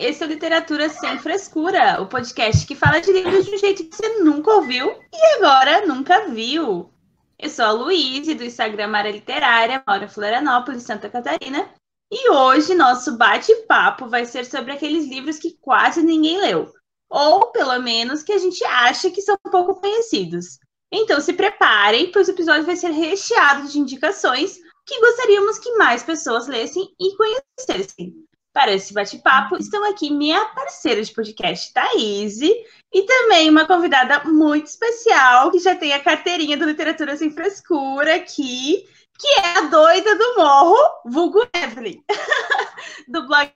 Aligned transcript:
Esse 0.00 0.22
é 0.22 0.26
o 0.26 0.30
Literatura 0.30 0.88
Sem 0.88 1.18
Frescura, 1.18 2.00
o 2.00 2.06
podcast 2.06 2.66
que 2.66 2.74
fala 2.74 3.00
de 3.00 3.12
livros 3.12 3.44
de 3.44 3.54
um 3.54 3.58
jeito 3.58 3.84
que 3.84 3.94
você 3.94 4.20
nunca 4.20 4.50
ouviu 4.50 4.90
e 5.12 5.36
agora 5.36 5.86
nunca 5.86 6.26
viu. 6.26 6.90
Eu 7.38 7.50
sou 7.50 7.66
a 7.66 7.72
Luíse, 7.72 8.34
do 8.34 8.42
Instagram 8.42 8.86
Mara 8.86 9.10
Literária, 9.10 9.82
moro 9.86 10.04
em 10.04 10.08
Florianópolis, 10.08 10.84
Santa 10.84 11.10
Catarina, 11.10 11.68
e 12.10 12.30
hoje 12.30 12.74
nosso 12.74 13.18
bate-papo 13.18 14.08
vai 14.08 14.24
ser 14.24 14.46
sobre 14.46 14.72
aqueles 14.72 15.06
livros 15.06 15.38
que 15.38 15.58
quase 15.60 16.02
ninguém 16.02 16.40
leu, 16.40 16.72
ou 17.10 17.48
pelo 17.52 17.78
menos 17.78 18.22
que 18.22 18.32
a 18.32 18.38
gente 18.38 18.64
acha 18.64 19.10
que 19.10 19.20
são 19.20 19.36
pouco 19.50 19.82
conhecidos. 19.82 20.58
Então 20.90 21.20
se 21.20 21.34
preparem, 21.34 22.10
pois 22.10 22.26
o 22.26 22.30
episódio 22.30 22.64
vai 22.64 22.76
ser 22.76 22.90
recheado 22.90 23.68
de 23.68 23.78
indicações 23.78 24.58
que 24.86 24.98
gostaríamos 24.98 25.58
que 25.58 25.76
mais 25.76 26.02
pessoas 26.02 26.48
lessem 26.48 26.88
e 26.98 27.14
conhecessem. 27.16 28.29
Para 28.52 28.72
esse 28.72 28.92
bate-papo, 28.92 29.56
estão 29.58 29.88
aqui 29.88 30.10
minha 30.10 30.44
parceira 30.46 31.02
de 31.02 31.12
podcast, 31.12 31.72
Thaís, 31.72 32.40
e 32.40 33.02
também 33.06 33.48
uma 33.48 33.64
convidada 33.66 34.24
muito 34.24 34.66
especial, 34.66 35.50
que 35.52 35.60
já 35.60 35.76
tem 35.76 35.92
a 35.92 36.02
carteirinha 36.02 36.56
do 36.56 36.64
Literatura 36.64 37.16
Sem 37.16 37.30
Frescura 37.30 38.16
aqui, 38.16 38.84
que 39.18 39.28
é 39.40 39.58
a 39.58 39.60
doida 39.62 40.16
do 40.16 40.36
morro, 40.36 40.76
vulgo 41.04 41.46
Evelyn, 41.54 42.02
do 43.06 43.26
blog 43.26 43.52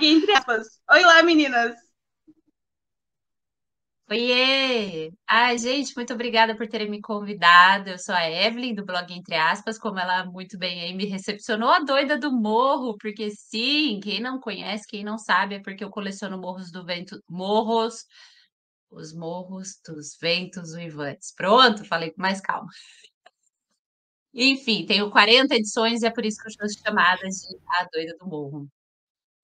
Entre 0.00 0.32
Aspas. 0.32 0.80
Oi 0.90 1.02
lá, 1.02 1.22
meninas! 1.22 1.87
Oiê! 4.10 5.10
Ai, 5.28 5.58
gente, 5.58 5.94
muito 5.94 6.14
obrigada 6.14 6.56
por 6.56 6.66
terem 6.66 6.88
me 6.88 6.98
convidado. 7.00 7.90
Eu 7.90 7.98
sou 7.98 8.14
a 8.14 8.28
Evelyn, 8.30 8.74
do 8.74 8.82
blog 8.84 9.12
Entre 9.12 9.34
Aspas, 9.34 9.78
como 9.78 9.98
ela 9.98 10.24
muito 10.24 10.56
bem 10.58 10.80
aí 10.80 10.94
me 10.94 11.04
recepcionou, 11.04 11.68
a 11.68 11.80
doida 11.80 12.16
do 12.18 12.32
morro, 12.32 12.96
porque 12.98 13.30
sim, 13.30 14.00
quem 14.02 14.18
não 14.18 14.40
conhece, 14.40 14.86
quem 14.88 15.04
não 15.04 15.18
sabe, 15.18 15.56
é 15.56 15.60
porque 15.60 15.84
eu 15.84 15.90
coleciono 15.90 16.38
morros 16.38 16.70
do 16.72 16.84
vento, 16.86 17.22
morros, 17.28 18.06
os 18.90 19.14
morros 19.14 19.80
dos 19.86 20.16
ventos 20.20 20.72
uivantes. 20.74 21.32
Pronto, 21.36 21.84
falei 21.84 22.10
com 22.12 22.22
mais 22.22 22.40
calma. 22.40 22.68
Enfim, 24.34 24.86
tenho 24.86 25.10
40 25.10 25.54
edições 25.54 26.02
e 26.02 26.06
é 26.06 26.10
por 26.10 26.24
isso 26.24 26.38
que 26.42 26.48
eu 26.48 26.68
sou 26.68 26.82
chamada 26.84 27.20
de 27.28 27.58
a 27.78 27.84
doida 27.92 28.14
do 28.18 28.26
morro. 28.26 28.68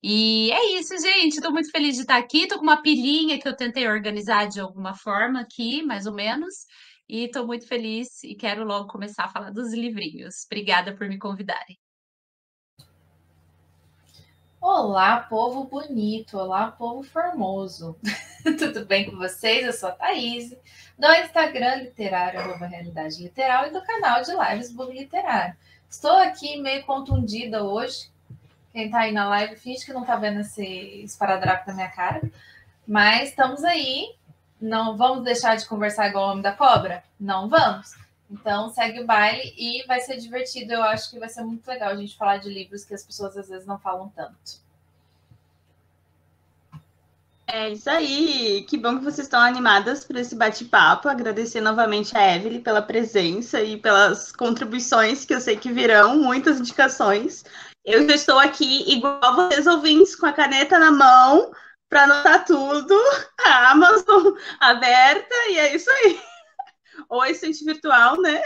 E 0.07 0.53
é 0.53 0.79
isso, 0.79 0.95
gente. 0.99 1.37
Estou 1.37 1.51
muito 1.51 1.71
feliz 1.71 1.95
de 1.95 2.03
estar 2.03 2.19
aqui. 2.19 2.43
Estou 2.43 2.59
com 2.59 2.65
uma 2.65 2.83
pilhinha 2.83 3.41
que 3.41 3.49
eu 3.49 3.57
tentei 3.57 3.89
organizar 3.89 4.47
de 4.47 4.61
alguma 4.61 4.95
forma 4.95 5.41
aqui, 5.41 5.83
mais 5.83 6.05
ou 6.05 6.13
menos. 6.13 6.67
E 7.09 7.25
estou 7.25 7.47
muito 7.47 7.67
feliz 7.67 8.23
e 8.23 8.35
quero 8.35 8.67
logo 8.67 8.87
começar 8.87 9.25
a 9.25 9.29
falar 9.29 9.51
dos 9.51 9.73
livrinhos. 9.73 10.45
Obrigada 10.45 10.95
por 10.95 11.09
me 11.09 11.19
convidarem. 11.19 11.79
Olá, 14.61 15.21
povo 15.21 15.65
bonito. 15.65 16.37
Olá, 16.37 16.71
povo 16.71 17.03
formoso. 17.03 17.97
Tudo 18.59 18.85
bem 18.85 19.11
com 19.11 19.17
vocês? 19.17 19.65
Eu 19.65 19.73
sou 19.73 19.89
a 19.89 19.93
Thaís, 19.93 20.51
do 20.99 21.11
Instagram 21.15 21.77
literário, 21.77 22.41
arroba 22.41 22.67
Realidade 22.67 23.23
Literal, 23.23 23.69
e 23.69 23.71
do 23.71 23.81
canal 23.81 24.21
de 24.21 24.33
lives 24.33 24.71
Bug 24.71 24.93
Literário. 24.93 25.57
Estou 25.89 26.19
aqui 26.19 26.61
meio 26.61 26.85
contundida 26.85 27.65
hoje, 27.65 28.13
quem 28.75 28.91
tá 28.91 29.03
aí 29.03 29.13
na 29.13 29.29
live 29.29 29.55
finge 29.55 29.87
que 29.87 29.93
não 29.93 30.05
tá 30.05 30.17
vendo 30.17 30.41
esse 30.41 30.65
esparadrapo 31.05 31.69
na 31.69 31.75
minha 31.75 31.89
cara. 31.89 32.21
Mas 32.87 33.29
estamos 33.29 33.63
aí. 33.63 34.17
Não 34.61 34.97
vamos 34.97 35.23
deixar 35.23 35.57
de 35.57 35.67
conversar 35.67 36.09
igual 36.09 36.27
o 36.27 36.31
homem 36.33 36.43
da 36.43 36.53
cobra? 36.53 37.05
Não 37.19 37.49
vamos. 37.49 37.93
Então 38.29 38.71
segue 38.71 39.01
o 39.01 39.07
baile 39.07 39.55
e 39.57 39.87
vai 39.87 40.01
ser 40.01 40.17
divertido. 40.17 40.73
Eu 40.73 40.83
acho 40.83 41.09
que 41.09 41.21
vai 41.21 41.29
ser 41.29 41.45
muito 41.45 41.65
legal 41.69 41.91
a 41.91 41.97
gente 41.97 42.17
falar 42.17 42.39
de 42.39 42.49
livros 42.49 42.85
que 42.85 42.95
as 42.95 43.05
pessoas 43.05 43.37
às 43.37 43.49
vezes 43.49 43.65
não 43.65 43.79
falam 43.79 44.09
tanto. 44.09 44.65
É 47.47 47.69
isso 47.71 47.89
aí. 47.89 48.67
Que 48.69 48.77
bom 48.77 48.99
que 48.99 49.05
vocês 49.05 49.27
estão 49.27 49.41
animadas 49.41 50.05
por 50.05 50.17
esse 50.17 50.35
bate-papo. 50.35 51.09
Agradecer 51.09 51.61
novamente 51.61 52.17
a 52.17 52.35
Evelyn 52.35 52.61
pela 52.61 52.83
presença 52.83 53.63
e 53.63 53.77
pelas 53.77 54.33
contribuições 54.33 55.25
que 55.25 55.33
eu 55.33 55.41
sei 55.41 55.57
que 55.57 55.71
virão, 55.71 56.19
muitas 56.19 56.59
indicações. 56.59 57.45
Eu 57.85 58.09
já 58.09 58.15
estou 58.15 58.39
aqui, 58.39 58.91
igual 58.91 59.37
vocês 59.37 59.67
ouvintes, 59.67 60.17
com 60.17 60.25
a 60.25 60.33
caneta 60.33 60.79
na 60.79 60.91
mão, 60.91 61.53
para 61.89 62.05
anotar 62.05 62.45
tudo, 62.47 62.99
a 63.45 63.73
Amazon 63.73 64.33
aberta, 64.59 65.35
e 65.51 65.59
é 65.59 65.77
isso 65.77 65.91
aí. 65.91 66.19
Ou 67.11 67.21
assistente 67.21 67.65
virtual, 67.65 68.21
né? 68.21 68.43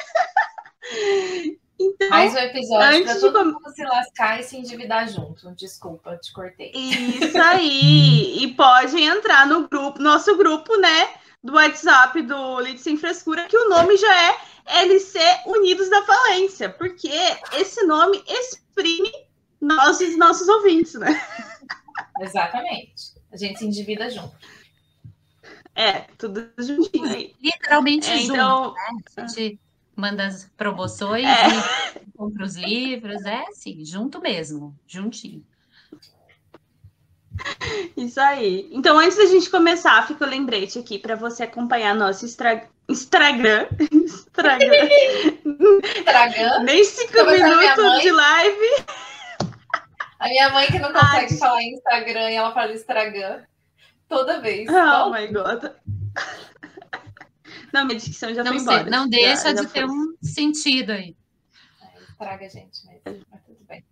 Então, 1.81 2.09
Mais 2.11 2.35
um 2.35 2.39
episódio 2.39 3.05
para 3.05 3.21
todo 3.21 3.39
de... 3.39 3.53
mundo 3.53 3.71
se 3.71 3.85
lascar 3.85 4.41
e 4.41 4.43
se 4.43 4.57
endividar 4.57 5.09
junto. 5.09 5.55
Desculpa, 5.55 6.17
te 6.17 6.33
cortei. 6.33 6.73
Isso 6.75 7.39
aí. 7.39 8.43
e 8.43 8.53
pode 8.55 9.01
entrar 9.01 9.47
no 9.47 9.69
grupo, 9.69 10.03
nosso 10.03 10.37
grupo, 10.37 10.77
né? 10.77 11.09
Do 11.41 11.55
WhatsApp 11.55 12.21
do 12.23 12.61
Lite 12.63 12.81
Sem 12.81 12.97
Frescura, 12.97 13.47
que 13.47 13.57
o 13.57 13.69
nome 13.69 13.97
já 13.97 14.29
é 14.29 14.37
LC 14.83 15.21
Unidos 15.47 15.89
da 15.89 16.03
Falência, 16.03 16.69
porque 16.69 17.13
esse 17.53 17.87
nome 17.87 18.25
exprime 18.27 19.13
nós 19.61 20.01
e 20.01 20.07
os 20.07 20.19
nossos 20.19 20.49
ouvintes, 20.49 20.95
né? 20.95 21.21
Exatamente. 22.21 23.13
A 23.33 23.37
gente 23.37 23.59
se 23.59 23.67
endivida 23.67 24.11
junto. 24.11 24.35
É, 25.75 26.07
tudo 26.19 26.51
juntinho 26.59 27.09
aí. 27.09 27.35
Literalmente 27.41 28.11
é, 28.11 28.19
junto, 28.19 28.33
então... 28.33 28.75
né? 28.75 29.01
A 29.17 29.27
gente 29.27 29.61
manda 29.95 30.27
as 30.27 30.45
promoções 30.57 31.27
é. 31.27 31.99
e 32.03 32.11
compra 32.17 32.45
os 32.45 32.57
livros, 32.57 33.25
é 33.25 33.45
assim, 33.49 33.85
junto 33.85 34.21
mesmo, 34.21 34.77
juntinho. 34.87 35.45
Isso 37.97 38.21
aí. 38.21 38.69
Então, 38.73 38.99
antes 38.99 39.17
da 39.17 39.27
gente 39.27 39.49
começar, 39.51 40.07
fica 40.07 40.25
o 40.25 40.29
lembrete 40.29 40.79
aqui 40.79 40.99
para 40.99 41.15
você 41.15 41.45
acompanhar 41.45 41.95
nosso 41.95 42.25
Instagram. 42.25 42.67
Instagram. 42.89 43.69
Instagram. 45.97 46.63
Nem 46.65 46.85
cinco 46.85 47.25
minutos 47.25 48.03
de 48.03 48.11
live. 48.11 48.85
A 50.19 50.29
minha 50.29 50.51
mãe 50.51 50.67
que 50.67 50.79
não 50.79 50.93
consegue 50.93 51.33
Ai, 51.33 51.39
falar 51.39 51.63
Instagram 51.63 52.31
e 52.31 52.35
ela 52.35 52.53
fala 52.53 52.73
Instagram 52.73 53.43
toda 54.09 54.41
vez. 54.41 54.69
Oh 54.69 55.11
my 55.11 55.27
god. 55.29 55.73
Não, 57.73 57.85
minha 57.85 57.99
dicção 57.99 58.35
já 58.35 58.43
não 58.43 58.53
foi 58.53 58.61
sei, 58.61 58.75
embora. 58.75 58.91
Não 58.91 59.09
deixa 59.09 59.43
já, 59.45 59.53
de 59.53 59.63
já 59.63 59.69
ter 59.69 59.87
foi. 59.87 59.91
um 59.91 60.17
sentido 60.23 60.91
aí. 60.93 61.15
Estraga 62.09 62.47
a 62.47 62.49
gente, 62.49 62.81
mas, 62.87 63.01
mas 63.31 63.43
tudo 63.45 63.65
bem. 63.65 63.85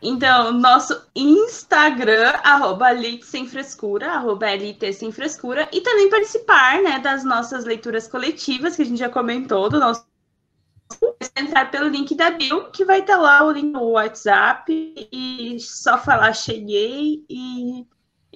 Então, 0.00 0.52
nosso 0.52 1.00
Instagram, 1.16 2.30
arroba 2.42 2.92
Elite 2.92 3.24
Sem 3.24 3.46
Frescura, 3.46 4.12
arroba 4.12 4.50
LT 4.50 4.92
Sem 4.92 5.10
Frescura, 5.10 5.68
e 5.72 5.80
também 5.80 6.10
participar 6.10 6.82
né, 6.82 6.98
das 6.98 7.24
nossas 7.24 7.64
leituras 7.64 8.06
coletivas, 8.06 8.76
que 8.76 8.82
a 8.82 8.84
gente 8.84 8.98
já 8.98 9.08
comentou, 9.08 9.70
do 9.70 9.80
nosso 9.80 10.04
entrar 11.36 11.70
pelo 11.70 11.88
link 11.88 12.14
da 12.14 12.30
bio, 12.30 12.70
que 12.70 12.84
vai 12.84 13.00
estar 13.00 13.16
lá 13.16 13.44
o 13.44 13.52
link 13.52 13.72
do 13.72 13.90
WhatsApp, 13.90 15.08
e 15.12 15.56
só 15.60 15.98
falar 15.98 16.32
cheguei 16.32 17.24
e, 17.28 17.86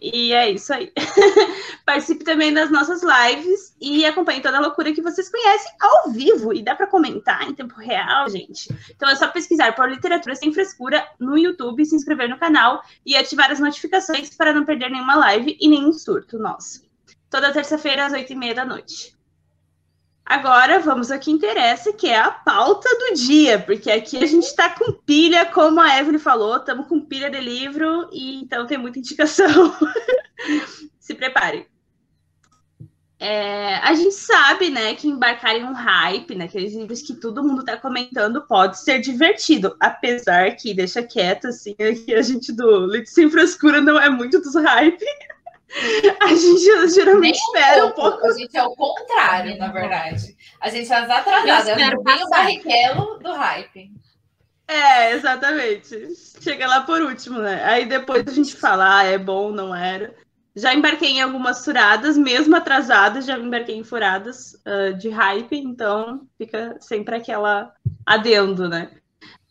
e 0.01 0.33
é 0.33 0.51
isso 0.51 0.73
aí. 0.73 0.93
Participe 1.87 2.25
também 2.25 2.53
das 2.53 2.71
nossas 2.71 3.01
lives 3.03 3.75
e 3.81 4.05
acompanhe 4.05 4.41
toda 4.41 4.59
a 4.59 4.61
loucura 4.61 4.93
que 4.93 5.03
vocês 5.03 5.29
conhecem 5.29 5.73
ao 5.81 6.11
vivo. 6.11 6.53
E 6.53 6.63
dá 6.63 6.75
para 6.75 6.87
comentar 6.87 7.49
em 7.49 7.55
tempo 7.55 7.75
real, 7.81 8.29
gente. 8.29 8.69
Então 8.91 9.09
é 9.09 9.17
só 9.17 9.29
pesquisar 9.29 9.75
por 9.75 9.89
Literatura 9.89 10.35
Sem 10.35 10.53
Frescura 10.53 11.07
no 11.19 11.39
YouTube, 11.39 11.85
se 11.85 11.97
inscrever 11.97 12.29
no 12.29 12.39
canal 12.39 12.83
e 13.05 13.17
ativar 13.17 13.51
as 13.51 13.61
notificações 13.61 14.37
para 14.37 14.53
não 14.53 14.65
perder 14.65 14.91
nenhuma 14.91 15.17
live 15.17 15.57
e 15.61 15.69
nenhum 15.69 15.93
surto 15.93 16.39
nosso. 16.39 16.85
Toda 17.31 17.53
terça-feira 17.53 18.07
às 18.07 18.13
oito 18.13 18.33
e 18.33 18.37
meia 18.37 18.55
da 18.55 18.65
noite. 18.65 19.16
Agora 20.27 20.81
vamos 20.81 21.13
ao 21.13 21.21
que 21.21 21.31
interessa, 21.31 21.93
que 21.93 22.09
é 22.09 22.19
a 22.19 22.33
pauta 22.33 22.89
do 22.99 23.15
dia, 23.15 23.61
porque 23.61 23.89
aqui 23.89 24.17
a 24.17 24.27
gente 24.27 24.43
está 24.43 24.69
com 24.69 24.91
pilha, 24.91 25.47
como 25.47 25.81
a 25.81 26.01
Evelyn 26.01 26.19
falou, 26.19 26.57
estamos 26.57 26.89
com 26.89 27.01
pilha 27.01 27.31
de 27.31 27.39
livro, 27.39 28.11
e 28.13 28.43
então 28.43 28.67
tem 28.67 28.77
muita 28.77 28.99
indicação. 28.99 29.47
Se 30.99 31.15
preparem. 31.15 31.65
É, 33.21 33.77
a 33.77 33.95
gente 33.95 34.15
sabe, 34.15 34.69
né, 34.69 34.97
que 34.97 35.07
embarcar 35.07 35.55
em 35.55 35.63
um 35.63 35.73
hype, 35.73 36.35
naqueles 36.35 36.75
né, 36.75 36.81
livros 36.81 37.03
que 37.03 37.15
todo 37.15 37.45
mundo 37.45 37.65
tá 37.65 37.77
comentando, 37.77 38.43
pode 38.49 38.81
ser 38.81 38.99
divertido, 38.99 39.77
apesar 39.79 40.57
que, 40.57 40.75
deixa 40.75 41.05
quieto, 41.05 41.47
assim, 41.47 41.75
que 42.05 42.13
a 42.13 42.21
gente 42.21 42.53
do 42.53 42.81
Leite 42.81 43.11
Sem 43.11 43.31
Frescura 43.31 43.81
não 43.81 43.99
é 43.99 44.11
muito 44.11 44.41
dos 44.41 44.57
hype. 44.57 45.05
A 46.23 46.29
gente 46.29 46.95
geralmente 46.95 47.39
espera 47.39 47.87
um 47.87 47.91
pouco. 47.91 48.27
A 48.27 48.33
gente 48.33 48.57
é 48.57 48.63
o 48.63 48.75
contrário, 48.75 49.59
na 49.59 49.69
verdade. 49.69 50.37
A 50.61 50.69
gente 50.69 50.93
é 50.93 50.97
as 50.97 51.11
atrasadas, 51.11 51.69
é 51.69 51.95
o 51.95 52.03
bem 52.03 52.29
barrichello 52.31 53.19
do 53.19 53.33
hype. 53.33 53.91
É, 54.69 55.13
exatamente. 55.13 56.09
Chega 56.41 56.67
lá 56.67 56.83
por 56.83 57.01
último, 57.01 57.39
né? 57.39 57.63
Aí 57.65 57.87
depois 57.87 58.27
a 58.27 58.33
gente 58.33 58.57
fala, 58.57 58.99
ah, 58.99 59.05
é 59.05 59.19
bom, 59.19 59.51
não 59.53 59.75
era. 59.75 60.15
Já 60.55 60.75
embarquei 60.75 61.11
em 61.11 61.21
algumas 61.21 61.65
furadas, 61.65 62.17
mesmo 62.17 62.57
atrasadas, 62.57 63.27
já 63.27 63.39
embarquei 63.39 63.77
em 63.77 63.85
furadas 63.85 64.55
uh, 64.67 64.95
de 64.97 65.11
hype, 65.11 65.55
então 65.55 66.27
fica 66.39 66.77
sempre 66.81 67.15
aquela 67.15 67.75
adendo, 68.07 68.69
né? 68.69 68.91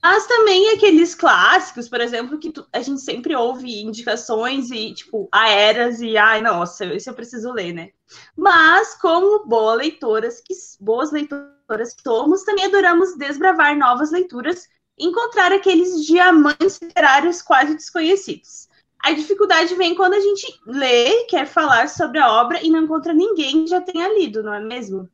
Mas 0.07 0.27
também 0.27 0.69
aqueles 0.69 1.15
clássicos, 1.15 1.89
por 1.89 1.99
exemplo, 1.99 2.37
que 2.37 2.51
tu, 2.51 2.63
a 2.71 2.79
gente 2.79 3.01
sempre 3.01 3.35
ouve 3.35 3.81
indicações 3.81 4.69
e, 4.69 4.93
tipo, 4.93 5.27
a 5.31 5.49
eras 5.49 5.99
e, 5.99 6.15
ai, 6.15 6.43
nossa, 6.43 6.85
esse 6.85 7.09
eu 7.09 7.13
preciso 7.15 7.51
ler, 7.51 7.73
né? 7.73 7.89
Mas, 8.37 8.93
como 9.01 9.47
boa 9.47 9.73
leitoras, 9.73 10.39
que, 10.41 10.53
boas 10.79 11.11
leitoras 11.11 11.95
que 11.95 12.03
somos, 12.03 12.43
também 12.43 12.65
adoramos 12.65 13.17
desbravar 13.17 13.75
novas 13.75 14.11
leituras 14.11 14.67
e 14.95 15.07
encontrar 15.07 15.51
aqueles 15.51 16.05
diamantes 16.05 16.79
literários 16.79 17.41
quase 17.41 17.73
desconhecidos. 17.73 18.69
A 18.99 19.11
dificuldade 19.11 19.73
vem 19.73 19.95
quando 19.95 20.13
a 20.13 20.19
gente 20.19 20.45
lê, 20.67 21.23
quer 21.23 21.47
falar 21.47 21.89
sobre 21.89 22.19
a 22.19 22.31
obra 22.31 22.63
e 22.63 22.69
não 22.69 22.83
encontra 22.83 23.11
ninguém 23.11 23.63
que 23.63 23.71
já 23.71 23.81
tenha 23.81 24.07
lido, 24.13 24.43
não 24.43 24.53
é 24.53 24.59
mesmo? 24.59 25.09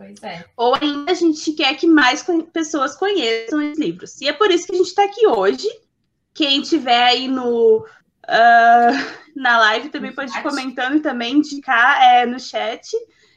Pois 0.00 0.22
é. 0.22 0.46
Ou 0.56 0.74
ainda 0.74 1.12
a 1.12 1.14
gente 1.14 1.52
quer 1.52 1.74
que 1.74 1.86
mais 1.86 2.24
pessoas 2.54 2.96
conheçam 2.96 3.70
os 3.70 3.78
livros. 3.78 4.18
E 4.22 4.28
é 4.28 4.32
por 4.32 4.50
isso 4.50 4.66
que 4.66 4.72
a 4.72 4.78
gente 4.78 4.86
está 4.86 5.04
aqui 5.04 5.26
hoje. 5.26 5.68
Quem 6.32 6.62
tiver 6.62 7.04
aí 7.04 7.28
no, 7.28 7.80
uh, 7.80 7.84
na 9.36 9.58
live 9.58 9.90
também 9.90 10.10
no 10.10 10.16
pode 10.16 10.34
ir 10.34 10.42
comentando 10.42 10.96
e 10.96 11.02
também 11.02 11.34
indicar 11.34 12.02
é, 12.02 12.24
no 12.24 12.40
chat, 12.40 12.88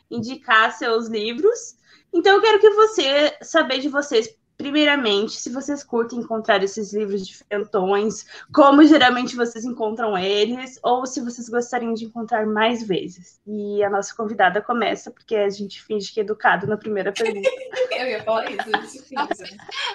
indicar 0.10 0.72
seus 0.72 1.10
livros. 1.10 1.76
Então 2.14 2.38
eu 2.38 2.42
quero 2.42 2.62
que 2.62 2.70
você 2.70 3.38
saber 3.42 3.80
de 3.80 3.90
vocês 3.90 4.34
primeiramente, 4.64 5.34
se 5.34 5.50
vocês 5.50 5.84
curtem 5.84 6.20
encontrar 6.20 6.64
esses 6.64 6.94
livros 6.94 7.28
diferentões, 7.28 8.26
como 8.54 8.86
geralmente 8.86 9.36
vocês 9.36 9.66
encontram 9.66 10.18
eles, 10.18 10.80
ou 10.82 11.06
se 11.06 11.20
vocês 11.20 11.50
gostariam 11.50 11.94
de 11.94 12.06
encontrar 12.06 12.46
mais 12.46 12.82
vezes. 12.88 13.42
E 13.46 13.84
a 13.84 13.90
nossa 13.90 14.16
convidada 14.16 14.62
começa, 14.62 15.12
porque 15.12 15.36
a 15.36 15.50
gente 15.50 15.84
finge 15.84 16.14
que 16.14 16.22
é 16.22 16.24
educado 16.24 16.66
na 16.66 16.78
primeira 16.78 17.12
pergunta. 17.12 17.50
Eu 17.92 18.08
ia 18.08 18.24
falar 18.24 18.50
isso, 18.50 19.04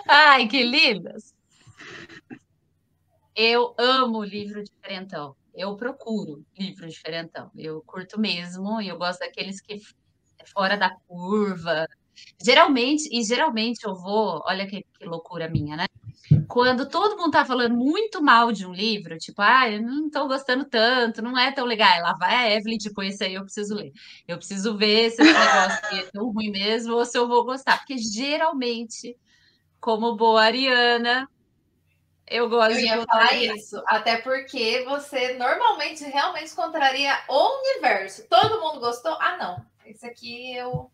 Ai, 0.06 0.46
que 0.46 0.62
lindas! 0.62 1.34
Eu 3.34 3.74
amo 3.78 4.22
livro 4.22 4.62
diferentão. 4.62 5.34
Eu 5.54 5.76
procuro 5.76 6.44
livro 6.58 6.86
diferentão. 6.86 7.50
Eu 7.56 7.80
curto 7.86 8.20
mesmo, 8.20 8.82
e 8.82 8.88
eu 8.88 8.98
gosto 8.98 9.20
daqueles 9.20 9.62
que 9.62 9.80
é 10.38 10.46
fora 10.46 10.76
da 10.76 10.90
curva, 11.06 11.88
Geralmente, 12.40 13.08
e 13.12 13.22
geralmente 13.22 13.84
eu 13.84 13.94
vou, 13.94 14.42
olha 14.46 14.66
que, 14.66 14.84
que 14.98 15.04
loucura 15.04 15.48
minha, 15.48 15.76
né? 15.76 15.86
Quando 16.46 16.88
todo 16.88 17.16
mundo 17.16 17.30
tá 17.30 17.44
falando 17.44 17.74
muito 17.74 18.22
mal 18.22 18.52
de 18.52 18.66
um 18.66 18.72
livro, 18.72 19.16
tipo, 19.18 19.40
ah, 19.40 19.70
eu 19.70 19.80
não 19.80 20.10
tô 20.10 20.26
gostando 20.26 20.64
tanto, 20.64 21.22
não 21.22 21.38
é 21.38 21.52
tão 21.52 21.64
legal. 21.64 22.02
Lá 22.02 22.14
vai 22.14 22.34
a 22.34 22.56
Evelyn, 22.56 22.76
tipo, 22.76 23.02
esse 23.02 23.24
aí 23.24 23.34
eu 23.34 23.44
preciso 23.44 23.74
ler. 23.74 23.92
Eu 24.26 24.36
preciso 24.36 24.76
ver 24.76 25.10
se 25.10 25.22
esse 25.22 25.32
negócio 25.32 25.96
é 25.96 26.02
tão 26.12 26.30
ruim 26.30 26.50
mesmo 26.50 26.94
ou 26.94 27.04
se 27.04 27.16
eu 27.16 27.26
vou 27.26 27.44
gostar. 27.44 27.78
Porque 27.78 27.96
geralmente, 27.96 29.16
como 29.80 30.16
boa 30.16 30.42
Ariana, 30.42 31.28
eu 32.26 32.48
gosto 32.48 32.78
eu 32.78 32.80
ia 32.80 33.06
falar 33.06 33.32
isso, 33.34 33.82
até 33.86 34.18
porque 34.18 34.84
você 34.84 35.34
normalmente 35.34 36.04
realmente 36.04 36.52
encontraria 36.52 37.18
o 37.26 37.60
universo. 37.60 38.26
Todo 38.28 38.60
mundo 38.60 38.80
gostou? 38.80 39.16
Ah, 39.18 39.36
não. 39.38 39.66
Esse 39.86 40.06
aqui 40.06 40.54
eu 40.54 40.90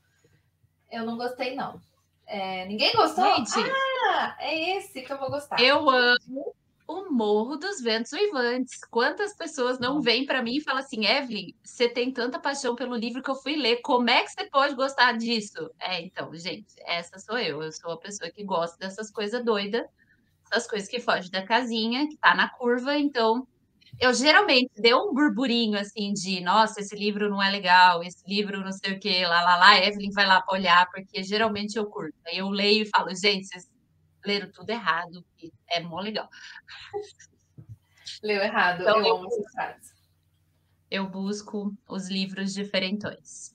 eu 0.95 1.05
não 1.05 1.17
gostei, 1.17 1.55
não. 1.55 1.81
É, 2.27 2.65
ninguém 2.67 2.93
gostou? 2.95 3.25
Gente, 3.37 3.51
ah, 4.09 4.37
é 4.41 4.77
esse 4.77 5.03
que 5.03 5.13
eu 5.13 5.19
vou 5.19 5.31
gostar. 5.31 5.61
Eu 5.61 5.89
amo 5.91 6.55
o 6.87 7.11
Morro 7.11 7.57
dos 7.57 7.81
Ventos 7.81 8.13
Uivantes. 8.13 8.81
Quantas 8.91 9.35
pessoas 9.35 9.79
não 9.79 10.01
vêm 10.01 10.27
para 10.27 10.43
mim 10.43 10.57
e 10.57 10.61
falam 10.61 10.81
assim, 10.81 11.07
Evelyn, 11.07 11.55
você 11.63 11.89
tem 11.89 12.13
tanta 12.13 12.39
paixão 12.39 12.75
pelo 12.75 12.95
livro 12.95 13.23
que 13.23 13.31
eu 13.31 13.37
fui 13.37 13.57
ler, 13.57 13.81
como 13.83 14.11
é 14.11 14.23
que 14.23 14.31
você 14.31 14.45
pode 14.51 14.75
gostar 14.75 15.13
disso? 15.13 15.71
É, 15.81 16.01
então, 16.01 16.35
gente, 16.35 16.75
essa 16.81 17.19
sou 17.19 17.39
eu. 17.39 17.63
Eu 17.63 17.73
sou 17.73 17.93
a 17.93 17.99
pessoa 17.99 18.31
que 18.31 18.45
gosta 18.45 18.77
dessas 18.79 19.11
coisas 19.11 19.45
doidas, 19.45 19.87
essas 20.51 20.67
coisas 20.67 20.89
que 20.89 21.01
fogem 21.01 21.31
da 21.31 21.45
casinha, 21.45 22.09
que 22.09 22.17
tá 22.17 22.35
na 22.35 22.49
curva, 22.49 22.97
então 22.97 23.47
eu 24.01 24.13
geralmente 24.15 24.71
deu 24.77 24.99
um 24.99 25.15
burburinho 25.15 25.79
assim 25.79 26.13
de, 26.13 26.41
nossa, 26.41 26.81
esse 26.81 26.95
livro 26.95 27.29
não 27.29 27.43
é 27.43 27.51
legal, 27.51 28.03
esse 28.03 28.23
livro 28.27 28.61
não 28.61 28.73
sei 28.73 28.95
o 28.95 29.01
que, 29.01 29.25
lá, 29.25 29.43
lá, 29.43 29.57
lá, 29.57 29.79
Evelyn 29.79 30.11
vai 30.11 30.27
lá 30.27 30.43
para 30.43 30.59
olhar, 30.59 30.91
porque 30.91 31.23
geralmente 31.23 31.77
eu 31.77 31.87
curto. 31.87 32.17
Aí 32.27 32.39
eu 32.39 32.49
leio 32.49 32.83
e 32.83 32.89
falo, 32.89 33.15
gente, 33.15 33.47
vocês 33.47 33.71
leram 34.25 34.51
tudo 34.51 34.71
errado, 34.71 35.25
é 35.71 35.81
mó 35.81 36.01
legal. 36.01 36.29
Leu 38.23 38.43
errado, 38.43 38.83
então, 38.83 38.99
eu, 38.99 39.07
eu 39.07 39.17
amo 39.17 39.27
essa 39.27 39.51
frase. 39.51 39.95
Eu 40.91 41.09
busco 41.09 41.77
os 41.89 42.09
livros 42.09 42.53
diferentões. 42.53 43.54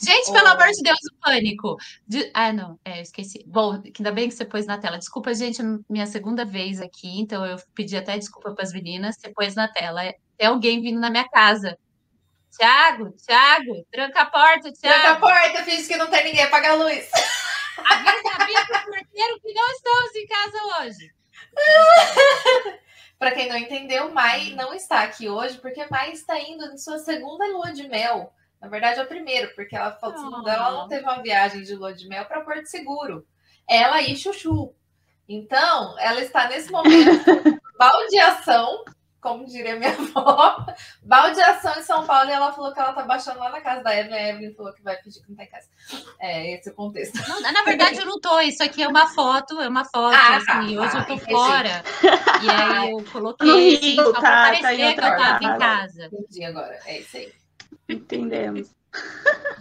Gente, 0.00 0.32
pelo 0.32 0.46
oh. 0.46 0.50
amor 0.50 0.68
de 0.68 0.82
Deus, 0.82 0.98
o 1.12 1.20
pânico. 1.20 1.76
De... 2.06 2.30
Ah, 2.34 2.52
não, 2.52 2.78
é, 2.84 2.98
eu 2.98 3.02
esqueci. 3.02 3.44
Bom, 3.46 3.82
ainda 3.96 4.12
bem 4.12 4.28
que 4.28 4.34
você 4.34 4.44
pôs 4.44 4.66
na 4.66 4.78
tela. 4.78 4.98
Desculpa, 4.98 5.34
gente, 5.34 5.62
minha 5.88 6.06
segunda 6.06 6.44
vez 6.44 6.80
aqui, 6.80 7.20
então 7.20 7.44
eu 7.46 7.56
pedi 7.74 7.96
até 7.96 8.18
desculpa 8.18 8.52
para 8.52 8.64
as 8.64 8.72
meninas. 8.72 9.16
Você 9.16 9.30
pôs 9.30 9.54
na 9.54 9.68
tela. 9.68 10.04
É, 10.04 10.16
tem 10.36 10.48
alguém 10.48 10.80
vindo 10.80 11.00
na 11.00 11.10
minha 11.10 11.28
casa. 11.28 11.78
Tiago, 12.50 13.10
Tiago, 13.12 13.86
tranca 13.90 14.22
a 14.22 14.26
porta, 14.26 14.72
Tiago. 14.72 15.00
Tranca 15.00 15.12
a 15.12 15.16
porta, 15.16 15.64
finge 15.64 15.86
que 15.86 15.96
não 15.96 16.08
tem 16.08 16.24
ninguém, 16.24 16.42
apaga 16.42 16.70
a 16.70 16.74
luz. 16.74 17.08
Avisa, 17.78 18.42
avisa 18.42 18.62
o 18.62 18.84
porteiro 18.84 19.40
que 19.42 19.52
não 19.52 19.70
estamos 19.72 20.14
em 20.14 20.26
casa 20.26 20.58
hoje. 20.80 21.14
Para 23.18 23.32
quem 23.32 23.48
não 23.48 23.56
entendeu, 23.56 24.12
Mai 24.12 24.50
não 24.50 24.74
está 24.74 25.02
aqui 25.02 25.28
hoje, 25.28 25.58
porque 25.58 25.86
Mai 25.90 26.12
está 26.12 26.38
indo 26.40 26.64
em 26.66 26.78
sua 26.78 26.98
segunda 26.98 27.46
lua 27.46 27.72
de 27.72 27.88
mel 27.88 28.32
na 28.60 28.68
verdade, 28.68 29.00
é 29.00 29.02
o 29.02 29.08
primeiro, 29.08 29.54
porque 29.54 29.76
ela 29.76 29.92
falou 29.92 30.42
que 30.42 30.50
ela 30.50 30.70
não 30.72 30.88
teve 30.88 31.02
uma 31.02 31.22
viagem 31.22 31.62
de 31.62 31.74
lua 31.74 31.92
de 31.94 32.08
mel 32.08 32.24
para 32.24 32.40
Porto 32.40 32.66
Seguro. 32.66 33.26
Ela 33.68 34.00
e 34.00 34.16
Chuchu. 34.16 34.74
Então, 35.28 35.98
ela 35.98 36.20
está 36.20 36.48
nesse 36.48 36.70
momento 36.70 37.24
baldeação, 37.76 38.84
como 39.20 39.44
diria 39.44 39.74
minha 39.74 39.90
avó, 40.14 40.64
baldeação 41.02 41.74
em 41.78 41.82
São 41.82 42.06
Paulo, 42.06 42.30
e 42.30 42.32
ela 42.32 42.52
falou 42.52 42.72
que 42.72 42.78
ela 42.78 42.92
tá 42.92 43.02
baixando 43.02 43.40
lá 43.40 43.50
na 43.50 43.60
casa 43.60 43.82
da 43.82 43.94
Evelyn, 43.94 44.16
a 44.16 44.28
Evelyn 44.28 44.54
falou 44.54 44.72
que 44.72 44.82
vai 44.82 44.96
pedir 44.96 45.20
que 45.20 45.28
não 45.28 45.36
tem 45.36 45.48
casa. 45.48 45.68
É 46.20 46.54
esse 46.54 46.68
é 46.68 46.72
o 46.72 46.76
contexto. 46.76 47.18
Não, 47.28 47.40
na 47.40 47.62
verdade, 47.62 47.98
eu 47.98 48.06
não 48.06 48.20
tô, 48.20 48.38
isso 48.40 48.62
aqui 48.62 48.82
é 48.82 48.88
uma 48.88 49.08
foto, 49.08 49.60
é 49.60 49.68
uma 49.68 49.84
foto, 49.84 50.14
ah, 50.14 50.28
tá, 50.28 50.36
assim, 50.36 50.76
tá, 50.76 50.82
hoje 50.82 50.92
tá, 50.92 50.98
eu 50.98 51.06
tô 51.06 51.12
entendi. 51.14 51.32
fora, 51.32 51.84
e 52.42 52.50
aí 52.50 52.90
eu 52.92 53.04
coloquei, 53.12 53.76
assim, 53.76 53.96
só 53.96 54.12
pra 54.12 54.20
tá, 54.20 54.30
parecer 54.44 54.94
tá 54.94 55.02
que 55.02 55.22
eu 55.22 55.24
tava 55.24 55.44
em 55.44 55.58
casa. 55.58 56.06
Entendi 56.06 56.44
agora, 56.44 56.80
é 56.86 57.00
isso 57.00 57.16
aí. 57.16 57.45
Entendemos. 57.88 58.74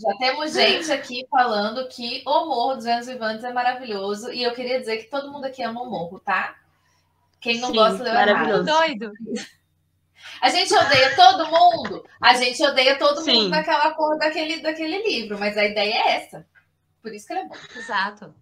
Já 0.01 0.17
temos 0.17 0.53
gente 0.53 0.91
aqui 0.91 1.25
falando 1.29 1.87
que 1.87 2.21
o 2.25 2.45
Morro 2.45 2.75
dos 2.75 2.85
Vivantes 3.05 3.43
é 3.43 3.51
maravilhoso. 3.53 4.31
E 4.31 4.43
eu 4.43 4.53
queria 4.53 4.79
dizer 4.79 4.97
que 4.97 5.09
todo 5.09 5.31
mundo 5.31 5.45
aqui 5.45 5.63
ama 5.63 5.81
o 5.81 5.89
Morro, 5.89 6.19
tá? 6.19 6.55
Quem 7.39 7.59
não 7.59 7.69
Sim, 7.69 7.75
gosta 7.75 8.03
leu 8.03 8.13
maravilhoso. 8.13 8.69
errado. 8.69 8.87
Doido. 8.87 9.11
A 10.41 10.49
gente 10.49 10.73
odeia 10.73 11.15
todo 11.15 11.49
mundo. 11.49 12.05
A 12.21 12.33
gente 12.35 12.63
odeia 12.63 12.97
todo 12.97 13.21
Sim. 13.21 13.33
mundo 13.33 13.49
naquela 13.49 13.91
porra 13.91 14.17
daquele, 14.17 14.61
daquele 14.61 15.01
livro. 15.03 15.39
Mas 15.39 15.57
a 15.57 15.65
ideia 15.65 15.93
é 15.93 16.11
essa. 16.17 16.45
Por 17.01 17.13
isso 17.13 17.27
que 17.27 17.33
ele 17.33 17.41
é 17.41 17.45
bom. 17.45 17.55
Exato. 17.75 18.33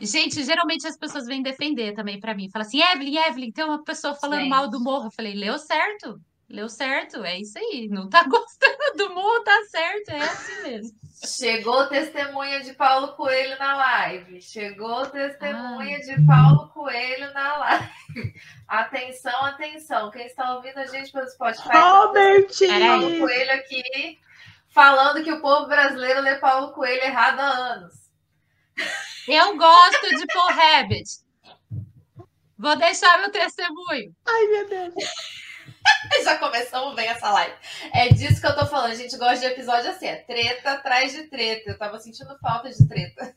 Gente, 0.00 0.42
geralmente 0.44 0.86
as 0.86 0.98
pessoas 0.98 1.26
vêm 1.26 1.42
defender 1.42 1.94
também 1.94 2.20
para 2.20 2.34
mim. 2.34 2.50
Fala 2.50 2.64
assim, 2.64 2.82
Evelyn, 2.82 3.16
Evelyn, 3.16 3.52
tem 3.52 3.64
uma 3.64 3.82
pessoa 3.82 4.14
falando 4.14 4.40
Gente. 4.40 4.50
mal 4.50 4.68
do 4.68 4.80
morro. 4.80 5.06
Eu 5.06 5.12
falei, 5.12 5.34
leu 5.34 5.58
certo. 5.58 6.20
Leu 6.48 6.68
certo, 6.68 7.22
é 7.24 7.38
isso 7.38 7.58
aí. 7.58 7.88
Não 7.90 8.08
tá 8.08 8.24
gostando 8.28 8.96
do 8.96 9.10
mundo, 9.10 9.44
tá 9.44 9.64
certo, 9.70 10.10
é 10.10 10.20
assim 10.20 10.62
mesmo. 10.62 10.98
Chegou 11.24 11.86
testemunha 11.88 12.60
de 12.60 12.72
Paulo 12.74 13.14
Coelho 13.14 13.58
na 13.58 13.76
live. 13.76 14.40
Chegou 14.40 15.04
testemunha 15.06 15.96
ah. 15.96 16.00
de 16.00 16.26
Paulo 16.26 16.68
Coelho 16.68 17.32
na 17.34 17.56
live. 17.58 17.88
Atenção, 18.68 19.44
atenção. 19.46 20.10
Quem 20.10 20.26
está 20.26 20.54
ouvindo 20.54 20.78
a 20.78 20.86
gente 20.86 21.10
pelo 21.10 21.28
Spotify? 21.28 21.68
Robert! 21.72 22.48
Paulo 22.80 23.18
Coelho 23.18 23.52
aqui 23.52 24.18
falando 24.68 25.24
que 25.24 25.32
o 25.32 25.40
povo 25.40 25.66
brasileiro 25.66 26.20
lê 26.20 26.36
Paulo 26.36 26.72
Coelho 26.72 27.02
errado 27.02 27.40
há 27.40 27.48
anos. 27.48 27.94
Eu 29.26 29.56
gosto 29.56 30.16
de 30.16 30.26
Paul 30.26 30.52
Rabbit. 30.52 31.08
Vou 32.58 32.76
deixar 32.76 33.18
meu 33.18 33.30
testemunho. 33.30 34.14
Ai, 34.26 34.46
meu 34.46 34.68
Deus. 34.68 34.94
Já 36.24 36.38
começamos 36.38 36.94
bem 36.94 37.08
essa 37.08 37.30
live. 37.30 37.56
É 37.92 38.08
disso 38.08 38.40
que 38.40 38.46
eu 38.46 38.56
tô 38.56 38.66
falando. 38.66 38.92
A 38.92 38.94
gente 38.94 39.16
gosta 39.16 39.38
de 39.38 39.46
episódio 39.46 39.90
assim, 39.90 40.06
é 40.06 40.16
treta 40.16 40.72
atrás 40.72 41.12
de 41.12 41.24
treta. 41.24 41.70
Eu 41.70 41.78
tava 41.78 41.98
sentindo 41.98 42.38
falta 42.38 42.70
de 42.70 42.88
treta. 42.88 43.36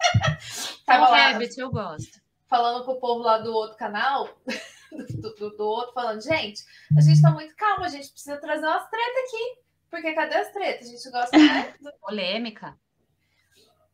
tava 0.86 1.08
o 1.08 1.10
lá, 1.10 1.32
Rabbit, 1.32 1.58
eu 1.58 1.70
gosto. 1.70 2.20
Falando 2.48 2.84
com 2.84 2.92
o 2.92 3.00
povo 3.00 3.22
lá 3.22 3.38
do 3.38 3.52
outro 3.52 3.76
canal, 3.76 4.28
do, 4.90 5.34
do, 5.34 5.50
do, 5.56 5.64
outro, 5.64 5.92
falando, 5.92 6.20
gente, 6.20 6.64
a 6.96 7.00
gente 7.00 7.22
tá 7.22 7.30
muito 7.30 7.54
calma, 7.54 7.86
a 7.86 7.90
gente 7.90 8.10
precisa 8.10 8.38
trazer 8.38 8.66
umas 8.66 8.88
tretas 8.88 9.24
aqui. 9.28 9.60
Porque 9.90 10.12
cadê 10.14 10.36
as 10.36 10.52
tretas? 10.52 10.88
A 10.88 10.90
gente 10.90 11.10
gosta, 11.10 11.36
né? 11.36 11.74
Do... 11.80 11.92
Polêmica. 12.00 12.78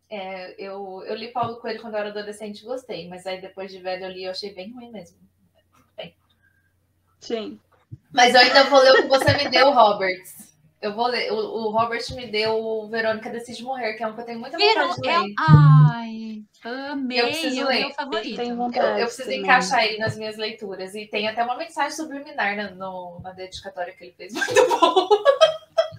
É, 0.08 0.54
eu, 0.62 1.02
eu 1.04 1.16
li 1.16 1.32
Paulo 1.32 1.56
Coelho 1.56 1.80
quando 1.80 1.94
eu 1.94 2.00
era 2.00 2.10
adolescente 2.10 2.60
e 2.60 2.64
gostei, 2.64 3.08
mas 3.08 3.26
aí 3.26 3.40
depois 3.40 3.72
de 3.72 3.80
velho 3.80 4.04
eu 4.04 4.10
li 4.10 4.24
eu 4.24 4.30
achei 4.30 4.54
bem 4.54 4.72
ruim 4.72 4.90
mesmo. 4.92 5.18
Bem. 5.96 6.14
Sim. 7.20 7.60
Mas 8.16 8.34
eu 8.34 8.40
ainda 8.40 8.64
vou 8.64 8.80
ler 8.80 8.92
o 8.92 9.02
que 9.02 9.08
você 9.08 9.36
me 9.36 9.50
deu, 9.50 9.70
Roberts. 9.70 10.46
Eu 10.80 10.94
vou 10.94 11.06
ler. 11.06 11.30
O, 11.32 11.36
o 11.36 11.70
Robert 11.70 12.02
me 12.14 12.26
deu 12.26 12.54
o 12.54 12.88
Verônica 12.88 13.28
Decide 13.28 13.62
Morrer, 13.62 13.94
que 13.94 14.02
é 14.02 14.06
um 14.06 14.14
que 14.14 14.20
eu 14.22 14.24
tenho 14.24 14.40
muita 14.40 14.58
vontade 14.58 14.94
de 14.94 15.08
ler. 15.08 15.34
Ai, 15.38 16.42
amei. 16.64 17.20
Eu 17.20 17.26
preciso 17.26 17.60
é 17.60 17.64
ler. 17.64 17.80
Meu 17.80 17.90
favorito. 17.90 18.40
Eu, 18.40 18.46
eu, 18.46 18.82
eu 18.98 19.06
preciso 19.06 19.32
encaixar 19.32 19.84
ele 19.84 19.98
nas 19.98 20.16
minhas 20.16 20.36
leituras. 20.36 20.94
E 20.94 21.06
tem 21.06 21.28
até 21.28 21.44
uma 21.44 21.56
mensagem 21.56 21.96
subliminar 21.96 22.56
na, 22.56 22.70
no, 22.70 23.20
na 23.20 23.32
dedicatória 23.32 23.94
que 23.94 24.04
ele 24.04 24.14
fez. 24.16 24.32
Muito 24.34 24.80
bom. 24.80 25.08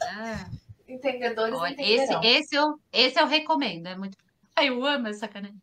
Ah. 0.03 0.45
Entendedores 0.87 1.53
Olha, 1.53 1.75
esse, 1.77 2.13
esse, 2.25 2.55
eu, 2.55 2.79
esse 2.91 3.19
eu 3.19 3.27
recomendo. 3.27 3.87
É 3.87 3.95
muito... 3.95 4.17
Ai, 4.55 4.69
eu 4.69 4.83
amo 4.85 5.09
essa 5.09 5.27
caneca. 5.27 5.53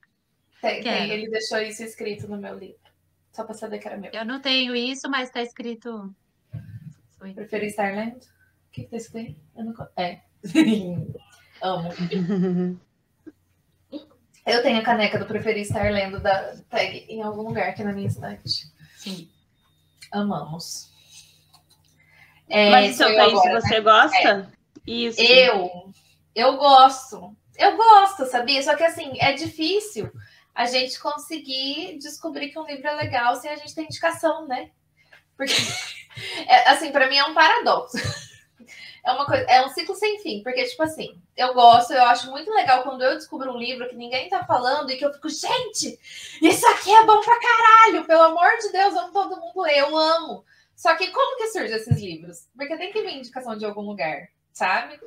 Tem, 0.61 0.83
tem, 0.83 1.11
ele 1.11 1.31
deixou 1.31 1.59
isso 1.59 1.83
escrito 1.83 2.29
no 2.29 2.37
meu 2.37 2.57
livro. 2.57 2.79
Só 3.33 3.43
para 3.43 3.55
saber 3.55 3.79
que 3.79 3.89
era 3.89 3.97
meu. 3.97 4.13
Eu 4.13 4.25
não 4.25 4.41
tenho 4.41 4.77
isso, 4.77 5.09
mas 5.11 5.29
está 5.29 5.43
escrito. 5.43 6.15
Foi. 7.25 7.33
Preferi 7.33 7.67
estar 7.67 7.95
lendo? 7.95 8.17
O 8.17 8.71
que 8.71 8.83
está 8.83 8.97
escrito? 8.97 9.41
Eu 9.57 9.65
não... 9.65 9.89
É. 9.97 10.21
Amo. 11.63 11.91
Eu 14.45 14.63
tenho 14.63 14.79
a 14.79 14.83
caneca 14.83 15.19
do 15.19 15.25
Preferi 15.25 15.63
Estar 15.63 15.91
Lendo 15.91 16.21
da 16.21 16.55
tag 16.69 17.07
em 17.09 17.23
algum 17.23 17.43
lugar 17.43 17.71
aqui 17.71 17.83
na 17.83 17.93
minha 17.93 18.09
estante. 18.09 18.67
Sim. 18.99 19.31
Amamos. 20.13 20.93
É, 22.49 22.71
Mas 22.71 22.97
seu 22.97 23.07
país 23.07 23.33
agora, 23.33 23.61
você 23.61 23.75
né? 23.75 23.81
gosta? 23.81 24.29
É. 24.29 24.47
Isso. 24.87 25.23
Eu, 25.23 25.91
eu 26.35 26.57
gosto. 26.59 27.35
Eu 27.57 27.77
gosto, 27.77 28.27
sabia? 28.27 28.63
Só 28.63 28.77
que 28.77 28.83
assim, 28.83 29.13
é 29.19 29.33
difícil 29.33 30.13
a 30.55 30.67
gente 30.67 31.01
conseguir 31.01 31.97
descobrir 31.99 32.51
que 32.51 32.59
um 32.59 32.67
livro 32.67 32.87
é 32.87 32.95
legal 32.97 33.35
sem 33.37 33.51
a 33.51 33.57
gente 33.57 33.75
ter 33.75 33.83
indicação, 33.83 34.47
né? 34.47 34.71
Porque, 35.37 35.55
é, 36.47 36.69
assim, 36.71 36.93
para 36.93 37.09
mim 37.09 37.17
é 37.17 37.25
um 37.25 37.35
paradoxo. 37.35 37.97
É 39.07 39.13
uma 39.13 39.27
coisa, 39.27 39.45
é 39.45 39.63
um 39.63 39.69
ciclo 39.69 39.95
sem 39.95 40.19
fim, 40.21 40.43
porque, 40.43 40.65
tipo 40.65 40.83
assim, 40.83 41.15
eu 41.37 41.53
gosto, 41.53 41.93
eu 41.93 42.03
acho 42.05 42.31
muito 42.31 42.51
legal 42.51 42.83
quando 42.83 43.03
eu 43.03 43.15
descubro 43.15 43.53
um 43.53 43.59
livro 43.59 43.87
que 43.87 43.95
ninguém 43.95 44.31
tá 44.31 44.45
falando 44.45 44.91
e 44.91 44.97
que 44.97 45.05
eu 45.05 45.13
fico, 45.13 45.29
gente, 45.29 45.99
isso 46.41 46.67
aqui 46.69 46.91
é 46.91 47.05
bom 47.05 47.21
pra 47.21 47.39
caralho, 47.39 48.07
pelo 48.07 48.23
amor 48.23 48.57
de 48.63 48.73
Deus, 48.73 48.95
vamos 48.95 49.13
todo 49.13 49.39
mundo 49.39 49.61
ler, 49.61 49.81
eu 49.81 49.95
amo. 49.95 50.43
Só 50.75 50.95
que 50.97 51.11
como 51.11 51.37
que 51.37 51.49
surgem 51.49 51.77
esses 51.77 52.01
livros? 52.01 52.49
Porque 52.57 52.79
tem 52.79 52.91
que 52.91 53.03
vir 53.03 53.19
indicação 53.19 53.59
de 53.59 53.67
algum 53.67 53.83
lugar, 53.83 54.29
sabe? 54.55 54.99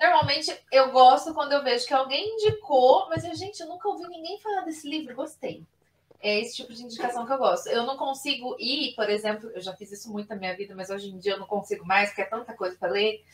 Normalmente 0.00 0.56
eu 0.70 0.92
gosto 0.92 1.34
quando 1.34 1.52
eu 1.52 1.64
vejo 1.64 1.86
que 1.86 1.94
alguém 1.94 2.34
indicou, 2.34 3.08
mas 3.08 3.24
eu, 3.24 3.34
gente, 3.34 3.60
eu 3.60 3.66
nunca 3.66 3.88
ouvi 3.88 4.06
ninguém 4.08 4.38
falar 4.40 4.62
desse 4.62 4.88
livro, 4.88 5.16
gostei. 5.16 5.64
É 6.22 6.38
esse 6.38 6.54
tipo 6.54 6.72
de 6.72 6.84
indicação 6.84 7.26
que 7.26 7.32
eu 7.32 7.38
gosto. 7.38 7.66
Eu 7.66 7.84
não 7.84 7.96
consigo 7.96 8.54
ir, 8.58 8.94
por 8.94 9.10
exemplo, 9.10 9.50
eu 9.50 9.60
já 9.60 9.74
fiz 9.74 9.90
isso 9.90 10.10
muito 10.10 10.28
na 10.28 10.36
minha 10.36 10.56
vida, 10.56 10.72
mas 10.74 10.88
hoje 10.88 11.08
em 11.08 11.18
dia 11.18 11.32
eu 11.32 11.38
não 11.38 11.48
consigo 11.48 11.84
mais, 11.84 12.10
porque 12.10 12.22
é 12.22 12.26
tanta 12.26 12.54
coisa 12.54 12.76
para 12.78 12.92
ler. 12.92 13.24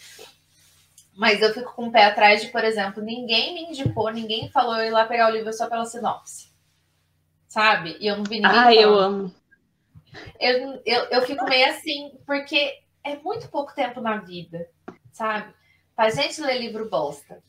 Mas 1.15 1.43
eu 1.43 1.53
fico 1.53 1.75
com 1.75 1.89
o 1.89 1.93
pé 1.93 2.07
atrás 2.07 2.41
de, 2.41 2.49
por 2.49 2.65
exemplo, 2.65 3.03
ninguém 3.03 3.53
me 3.53 3.65
indicou, 3.65 4.11
ninguém 4.11 4.51
falou 4.51 4.77
eu 4.77 4.87
ir 4.87 4.91
lá 4.91 5.05
pegar 5.05 5.29
o 5.29 5.33
livro 5.33 5.53
só 5.53 5.69
pela 5.69 5.85
sinopse. 5.85 6.49
Sabe? 7.47 7.99
E 8.01 8.07
eu 8.07 8.17
não 8.17 8.25
vi 8.25 8.41
ninguém. 8.41 8.59
Ah, 8.59 8.75
eu 8.75 8.95
amo. 8.95 9.35
Eu, 10.41 10.81
eu, 10.87 11.05
eu 11.11 11.23
fico 11.23 11.45
meio 11.45 11.69
assim, 11.69 12.13
porque 12.25 12.73
é 13.05 13.17
muito 13.17 13.49
pouco 13.49 13.75
tempo 13.75 14.01
na 14.01 14.17
vida, 14.17 14.67
sabe? 15.13 15.53
Pra 15.95 16.09
gente 16.09 16.41
ler 16.41 16.59
livro 16.59 16.89
bosta. 16.89 17.43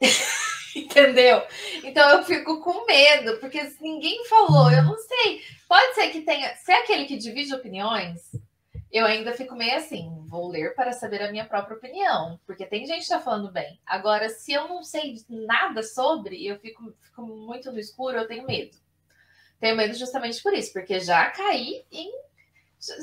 Entendeu? 0.76 1.42
Então 1.82 2.08
eu 2.10 2.24
fico 2.24 2.60
com 2.60 2.86
medo, 2.86 3.38
porque 3.38 3.60
ninguém 3.80 4.24
falou, 4.26 4.70
eu 4.70 4.82
não 4.82 4.96
sei. 4.98 5.42
Pode 5.68 5.94
ser 5.94 6.10
que 6.10 6.22
tenha. 6.22 6.54
Se 6.56 6.72
é 6.72 6.82
aquele 6.82 7.04
que 7.04 7.16
divide 7.16 7.54
opiniões, 7.54 8.20
eu 8.90 9.06
ainda 9.06 9.32
fico 9.32 9.54
meio 9.54 9.76
assim, 9.76 10.10
vou 10.26 10.48
ler 10.48 10.74
para 10.74 10.92
saber 10.92 11.22
a 11.22 11.30
minha 11.30 11.44
própria 11.44 11.76
opinião, 11.76 12.40
porque 12.44 12.66
tem 12.66 12.84
gente 12.86 13.02
que 13.02 13.08
tá 13.08 13.20
falando 13.20 13.50
bem. 13.52 13.80
Agora, 13.86 14.28
se 14.28 14.52
eu 14.52 14.68
não 14.68 14.82
sei 14.82 15.14
nada 15.28 15.82
sobre, 15.82 16.44
eu 16.44 16.58
fico, 16.58 16.92
fico 17.00 17.22
muito 17.22 17.70
no 17.70 17.78
escuro, 17.78 18.18
eu 18.18 18.26
tenho 18.26 18.46
medo. 18.46 18.76
Tenho 19.60 19.76
medo 19.76 19.94
justamente 19.94 20.42
por 20.42 20.54
isso, 20.54 20.72
porque 20.72 20.98
já 20.98 21.30
caí 21.30 21.84
em. 21.92 22.10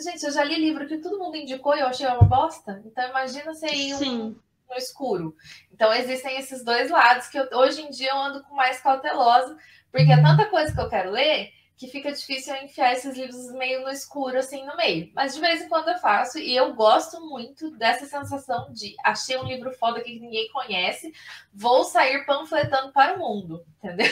Gente, 0.03 0.25
eu 0.25 0.31
já 0.31 0.43
li 0.43 0.55
livro 0.55 0.87
que 0.87 0.97
todo 0.97 1.19
mundo 1.19 1.37
indicou 1.37 1.75
e 1.75 1.79
eu 1.79 1.87
achei 1.87 2.07
uma 2.07 2.23
bosta. 2.23 2.81
Então, 2.83 3.07
imagina 3.09 3.51
ir 3.71 3.93
um, 3.95 4.35
no 4.69 4.75
escuro. 4.75 5.35
Então 5.71 5.93
existem 5.93 6.37
esses 6.37 6.63
dois 6.63 6.89
lados 6.89 7.27
que 7.27 7.37
eu, 7.37 7.47
hoje 7.53 7.81
em 7.81 7.89
dia 7.89 8.11
eu 8.11 8.17
ando 8.17 8.43
com 8.43 8.55
mais 8.55 8.79
cautelosa, 8.79 9.57
porque 9.91 10.11
é 10.11 10.21
tanta 10.21 10.45
coisa 10.45 10.73
que 10.73 10.79
eu 10.79 10.89
quero 10.89 11.11
ler 11.11 11.51
que 11.77 11.87
fica 11.87 12.11
difícil 12.11 12.55
eu 12.55 12.63
enfiar 12.63 12.93
esses 12.93 13.15
livros 13.15 13.51
meio 13.51 13.83
no 13.83 13.89
escuro, 13.89 14.39
assim, 14.39 14.65
no 14.65 14.75
meio. 14.75 15.11
Mas 15.13 15.35
de 15.35 15.39
vez 15.39 15.61
em 15.61 15.69
quando 15.69 15.89
eu 15.89 15.97
faço, 15.99 16.39
e 16.39 16.55
eu 16.55 16.73
gosto 16.73 17.21
muito 17.21 17.69
dessa 17.77 18.07
sensação 18.07 18.73
de 18.73 18.95
achei 19.05 19.37
um 19.37 19.45
livro 19.45 19.71
foda 19.73 20.01
que 20.01 20.19
ninguém 20.19 20.51
conhece, 20.51 21.13
vou 21.53 21.83
sair 21.83 22.25
panfletando 22.25 22.91
para 22.91 23.15
o 23.15 23.19
mundo, 23.19 23.63
entendeu? 23.77 24.11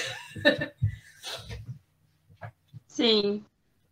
Sim. 2.85 3.43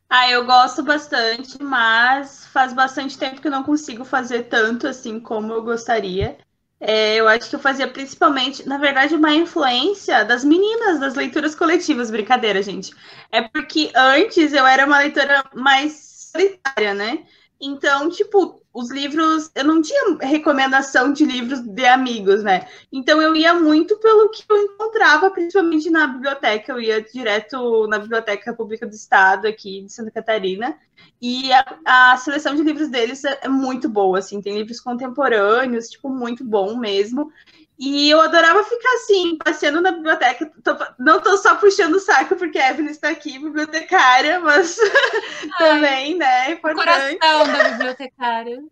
Ah, 0.07 0.29
eu 0.29 0.45
gosto 0.45 0.83
bastante, 0.83 1.61
mas 1.61 2.45
faz 2.45 2.71
bastante 2.73 3.17
tempo 3.17 3.41
que 3.41 3.47
eu 3.47 3.51
não 3.51 3.63
consigo 3.63 4.05
fazer 4.05 4.43
tanto 4.43 4.87
assim 4.87 5.19
como 5.19 5.51
eu 5.51 5.63
gostaria. 5.63 6.37
É, 6.85 7.15
eu 7.15 7.29
acho 7.29 7.49
que 7.49 7.55
eu 7.55 7.59
fazia 7.59 7.87
principalmente, 7.87 8.67
na 8.67 8.77
verdade, 8.77 9.15
uma 9.15 9.33
influência 9.33 10.25
das 10.25 10.43
meninas, 10.43 10.99
das 10.99 11.15
leituras 11.15 11.55
coletivas, 11.55 12.11
brincadeira, 12.11 12.61
gente. 12.61 12.93
É 13.31 13.41
porque 13.41 13.89
antes 13.95 14.51
eu 14.51 14.67
era 14.67 14.85
uma 14.85 14.99
leitora 14.99 15.45
mais 15.53 16.29
solitária, 16.33 16.93
né? 16.93 17.25
Então, 17.61 18.09
tipo, 18.09 18.61
os 18.73 18.89
livros, 18.89 19.51
eu 19.53 19.63
não 19.63 19.81
tinha 19.83 20.17
recomendação 20.19 21.13
de 21.13 21.23
livros 21.23 21.59
de 21.59 21.85
amigos, 21.85 22.41
né? 22.41 22.67
Então 22.91 23.21
eu 23.21 23.35
ia 23.35 23.53
muito 23.53 23.95
pelo 23.99 24.29
que 24.29 24.43
eu 24.49 24.57
encontrava, 24.57 25.29
principalmente 25.29 25.91
na 25.91 26.07
biblioteca. 26.07 26.71
Eu 26.71 26.81
ia 26.81 26.99
direto 26.99 27.87
na 27.87 27.99
Biblioteca 27.99 28.51
Pública 28.51 28.87
do 28.87 28.95
Estado, 28.95 29.47
aqui 29.47 29.81
de 29.83 29.93
Santa 29.93 30.09
Catarina. 30.09 30.75
E 31.21 31.53
a, 31.53 32.13
a 32.13 32.17
seleção 32.17 32.55
de 32.55 32.63
livros 32.63 32.89
deles 32.89 33.23
é, 33.23 33.41
é 33.43 33.47
muito 33.47 33.87
boa, 33.87 34.17
assim. 34.17 34.41
Tem 34.41 34.57
livros 34.57 34.79
contemporâneos, 34.79 35.89
tipo, 35.89 36.09
muito 36.09 36.43
bom 36.43 36.75
mesmo. 36.75 37.31
E 37.77 38.09
eu 38.09 38.21
adorava 38.21 38.63
ficar 38.63 38.93
assim, 38.95 39.37
passeando 39.37 39.81
na 39.81 39.91
biblioteca. 39.91 40.51
Tô, 40.63 40.77
não 40.99 41.19
tô 41.19 41.35
só 41.37 41.55
puxando 41.55 41.95
o 41.95 41.99
saco 41.99 42.35
porque 42.35 42.59
a 42.59 42.69
Evelyn 42.69 42.91
está 42.91 43.09
aqui, 43.09 43.39
bibliotecária, 43.39 44.39
mas 44.39 44.77
também, 45.57 46.15
né? 46.15 46.49
É 46.49 46.51
importante. 46.51 47.17
Coração 47.17 47.47
da 47.51 47.69
bibliotecária. 47.69 48.63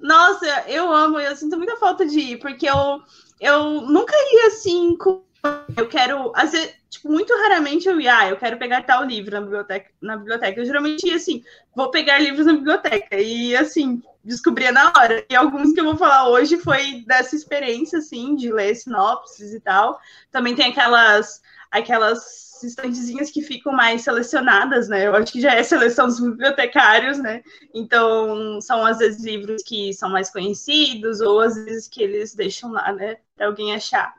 Nossa, 0.00 0.64
eu 0.66 0.92
amo, 0.92 1.20
eu 1.20 1.36
sinto 1.36 1.56
muita 1.56 1.76
falta 1.76 2.04
de 2.04 2.18
ir, 2.18 2.38
porque 2.38 2.68
eu, 2.68 3.00
eu 3.40 3.82
nunca 3.82 4.14
ia 4.32 4.48
assim 4.48 4.96
com. 4.96 5.22
Eu 5.76 5.88
quero. 5.88 6.32
Às 6.34 6.50
vezes, 6.50 6.74
tipo, 6.90 7.08
muito 7.08 7.32
raramente 7.42 7.88
eu 7.88 8.00
ia, 8.00 8.18
ah, 8.18 8.28
eu 8.28 8.36
quero 8.36 8.58
pegar 8.58 8.82
tal 8.82 9.04
livro 9.04 9.32
na 9.32 9.40
biblioteca. 9.40 9.90
Na 10.00 10.16
biblioteca. 10.16 10.60
Eu 10.60 10.66
geralmente 10.66 11.06
ia 11.06 11.16
assim, 11.16 11.44
vou 11.74 11.90
pegar 11.90 12.18
livros 12.18 12.46
na 12.46 12.54
biblioteca. 12.54 13.16
E 13.16 13.54
assim, 13.54 14.02
descobria 14.24 14.72
na 14.72 14.92
hora. 14.96 15.24
E 15.28 15.34
alguns 15.36 15.72
que 15.72 15.80
eu 15.80 15.84
vou 15.84 15.96
falar 15.96 16.28
hoje 16.28 16.58
foi 16.58 17.02
dessa 17.06 17.34
experiência, 17.34 17.98
assim, 17.98 18.34
de 18.34 18.52
ler 18.52 18.74
sinopses 18.74 19.52
e 19.52 19.60
tal. 19.60 20.00
Também 20.30 20.54
tem 20.54 20.70
aquelas, 20.70 21.40
aquelas 21.70 22.62
estantezinhas 22.62 23.30
que 23.30 23.42
ficam 23.42 23.72
mais 23.72 24.02
selecionadas, 24.02 24.88
né? 24.88 25.06
Eu 25.06 25.14
acho 25.14 25.32
que 25.32 25.40
já 25.40 25.54
é 25.54 25.62
seleção 25.62 26.06
dos 26.06 26.20
bibliotecários, 26.20 27.18
né? 27.18 27.42
Então, 27.74 28.60
são 28.60 28.84
às 28.84 28.98
vezes 28.98 29.24
livros 29.24 29.62
que 29.62 29.92
são 29.94 30.10
mais 30.10 30.30
conhecidos, 30.30 31.20
ou 31.20 31.40
às 31.40 31.54
vezes 31.54 31.88
que 31.88 32.02
eles 32.02 32.34
deixam 32.34 32.72
lá, 32.72 32.92
né? 32.92 33.16
Para 33.36 33.46
alguém 33.46 33.74
achar. 33.74 34.17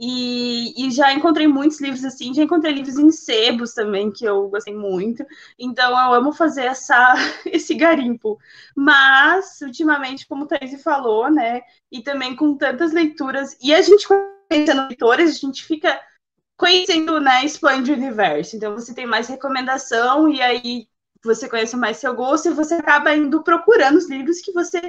E, 0.00 0.86
e, 0.86 0.90
já 0.92 1.12
encontrei 1.12 1.48
muitos 1.48 1.80
livros 1.80 2.04
assim, 2.04 2.32
já 2.32 2.42
encontrei 2.42 2.72
livros 2.72 2.98
em 2.98 3.10
sebos 3.10 3.74
também, 3.74 4.12
que 4.12 4.24
eu 4.24 4.48
gostei 4.48 4.74
muito. 4.74 5.24
Então 5.58 5.90
eu 5.90 6.14
amo 6.14 6.32
fazer 6.32 6.66
essa, 6.66 7.14
esse 7.46 7.74
garimpo. 7.74 8.38
Mas, 8.76 9.60
ultimamente, 9.60 10.26
como 10.26 10.44
o 10.44 10.46
Thaís 10.46 10.80
falou, 10.82 11.30
né? 11.30 11.62
E 11.90 12.02
também 12.02 12.36
com 12.36 12.56
tantas 12.56 12.92
leituras, 12.92 13.56
e 13.62 13.74
a 13.74 13.82
gente 13.82 14.06
conhecendo 14.06 14.86
leitores, 14.86 15.36
a 15.36 15.38
gente 15.38 15.64
fica 15.64 16.00
conhecendo, 16.56 17.20
né, 17.20 17.44
expande 17.44 17.92
o 17.92 17.94
universo. 17.94 18.56
Então 18.56 18.74
você 18.74 18.94
tem 18.94 19.06
mais 19.06 19.28
recomendação, 19.28 20.28
e 20.28 20.42
aí 20.42 20.88
você 21.24 21.48
conhece 21.48 21.76
mais 21.76 21.96
seu 21.96 22.14
gosto 22.14 22.48
e 22.48 22.54
você 22.54 22.74
acaba 22.74 23.14
indo 23.14 23.42
procurando 23.42 23.96
os 23.96 24.08
livros 24.08 24.40
que 24.40 24.52
você 24.52 24.80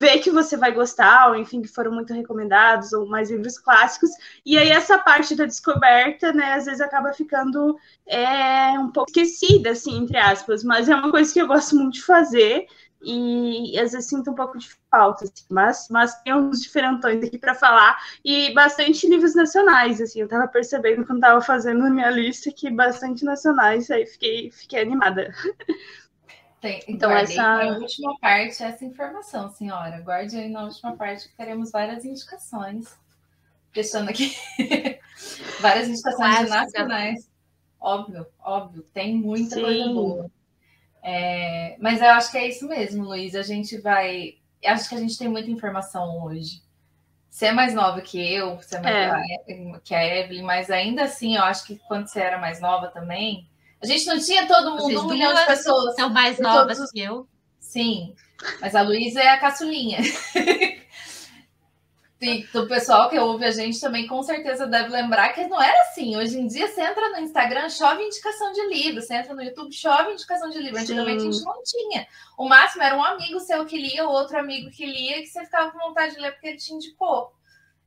vê 0.00 0.18
que 0.18 0.30
você 0.30 0.56
vai 0.56 0.72
gostar, 0.72 1.28
ou 1.28 1.36
enfim, 1.36 1.62
que 1.62 1.68
foram 1.68 1.92
muito 1.92 2.12
recomendados, 2.12 2.92
ou 2.92 3.06
mais 3.06 3.30
livros 3.30 3.58
clássicos. 3.58 4.10
E 4.44 4.58
aí 4.58 4.68
essa 4.70 4.98
parte 4.98 5.34
da 5.34 5.46
descoberta, 5.46 6.32
né, 6.32 6.54
às 6.54 6.66
vezes 6.66 6.80
acaba 6.80 7.12
ficando 7.12 7.78
é, 8.06 8.78
um 8.78 8.90
pouco 8.90 9.10
esquecida, 9.10 9.70
assim, 9.70 9.96
entre 9.98 10.18
aspas, 10.18 10.62
mas 10.62 10.88
é 10.88 10.94
uma 10.94 11.10
coisa 11.10 11.32
que 11.32 11.40
eu 11.40 11.46
gosto 11.46 11.76
muito 11.76 11.94
de 11.94 12.02
fazer. 12.02 12.66
E 13.02 13.78
às 13.78 13.92
vezes 13.92 14.08
sinto 14.08 14.30
um 14.30 14.34
pouco 14.34 14.58
de 14.58 14.68
falta, 14.90 15.24
assim, 15.24 15.44
mas, 15.50 15.86
mas 15.90 16.20
tem 16.22 16.34
uns 16.34 16.62
diferentões 16.62 17.22
aqui 17.22 17.38
para 17.38 17.54
falar 17.54 17.96
e 18.24 18.52
bastante 18.54 19.06
livros 19.06 19.34
nacionais, 19.34 20.00
assim, 20.00 20.20
eu 20.20 20.24
estava 20.24 20.48
percebendo 20.48 21.06
quando 21.06 21.18
estava 21.18 21.40
fazendo 21.40 21.84
a 21.84 21.90
minha 21.90 22.10
lista 22.10 22.50
que 22.50 22.70
bastante 22.70 23.24
nacionais, 23.24 23.90
aí 23.90 24.06
fiquei, 24.06 24.50
fiquei 24.50 24.80
animada. 24.80 25.32
Tem, 26.66 26.82
então, 26.88 27.12
essa... 27.12 27.40
na 27.40 27.78
última 27.78 28.18
parte 28.18 28.60
essa 28.60 28.84
informação, 28.84 29.48
senhora. 29.50 30.00
Guarde 30.00 30.36
aí 30.36 30.48
na 30.48 30.64
última 30.64 30.96
parte 30.96 31.28
que 31.28 31.36
teremos 31.36 31.70
várias 31.70 32.04
indicações. 32.04 32.92
Deixando 33.72 34.08
aqui 34.10 34.34
várias 35.60 35.88
indicações 35.88 36.50
nacionais. 36.50 37.30
Óbvio, 37.78 38.26
óbvio, 38.42 38.82
tem 38.92 39.14
muita 39.14 39.54
Sim. 39.54 39.62
coisa 39.62 39.92
boa. 39.92 40.30
É, 41.04 41.76
mas 41.78 42.00
eu 42.00 42.08
acho 42.08 42.32
que 42.32 42.38
é 42.38 42.48
isso 42.48 42.66
mesmo, 42.66 43.04
Luiz. 43.04 43.36
A 43.36 43.42
gente 43.42 43.78
vai. 43.78 44.34
Acho 44.64 44.88
que 44.88 44.96
a 44.96 44.98
gente 44.98 45.16
tem 45.16 45.28
muita 45.28 45.48
informação 45.48 46.24
hoje. 46.24 46.62
Você 47.30 47.46
é 47.46 47.52
mais 47.52 47.74
nova 47.74 48.00
que 48.00 48.18
eu, 48.18 48.56
você 48.56 48.76
é 48.76 48.80
mais 48.80 49.22
é. 49.46 49.78
que 49.84 49.94
a 49.94 50.04
Evelyn, 50.04 50.42
mas 50.42 50.68
ainda 50.68 51.04
assim, 51.04 51.36
eu 51.36 51.44
acho 51.44 51.64
que 51.64 51.78
quando 51.86 52.08
você 52.08 52.18
era 52.18 52.38
mais 52.38 52.60
nova 52.60 52.88
também, 52.88 53.46
a 53.82 53.86
gente 53.86 54.06
não 54.06 54.18
tinha 54.18 54.46
todo 54.46 54.72
mundo, 54.72 54.82
Vocês 54.82 55.00
um 55.00 55.08
milhão 55.08 55.34
de 55.34 55.46
pessoas. 55.46 55.94
São 55.94 56.10
mais 56.10 56.38
novas 56.38 56.76
todos... 56.76 56.92
que 56.92 57.00
eu. 57.00 57.26
Sim, 57.60 58.14
mas 58.60 58.74
a 58.74 58.82
Luísa 58.82 59.20
é 59.20 59.28
a 59.28 59.38
caçulinha. 59.38 59.98
E 62.18 62.44
do 62.44 62.66
pessoal 62.66 63.10
que 63.10 63.18
ouve 63.18 63.44
a 63.44 63.50
gente 63.50 63.78
também 63.78 64.06
com 64.06 64.22
certeza 64.22 64.66
deve 64.66 64.88
lembrar 64.88 65.34
que 65.34 65.46
não 65.46 65.62
era 65.62 65.82
assim. 65.82 66.16
Hoje 66.16 66.38
em 66.38 66.46
dia, 66.46 66.66
você 66.66 66.80
entra 66.80 67.10
no 67.10 67.18
Instagram, 67.18 67.68
chove 67.68 68.02
indicação 68.02 68.52
de 68.52 68.66
livro. 68.68 69.02
Você 69.02 69.14
entra 69.14 69.34
no 69.34 69.42
YouTube, 69.42 69.70
chove 69.72 70.12
indicação 70.12 70.48
de 70.48 70.58
livro. 70.58 70.80
Antigamente 70.80 71.20
Sim. 71.20 71.28
a 71.28 71.32
gente 71.32 71.44
não 71.44 71.62
tinha. 71.62 72.08
O 72.38 72.48
máximo 72.48 72.82
era 72.82 72.96
um 72.96 73.04
amigo 73.04 73.38
seu 73.40 73.66
que 73.66 73.76
lia, 73.76 74.08
outro 74.08 74.38
amigo 74.38 74.70
que 74.70 74.86
lia, 74.86 75.20
que 75.20 75.26
você 75.26 75.44
ficava 75.44 75.70
com 75.70 75.78
vontade 75.78 76.14
de 76.14 76.20
ler 76.20 76.32
porque 76.32 76.48
ele 76.48 76.56
te 76.56 76.72
indicou. 76.72 77.32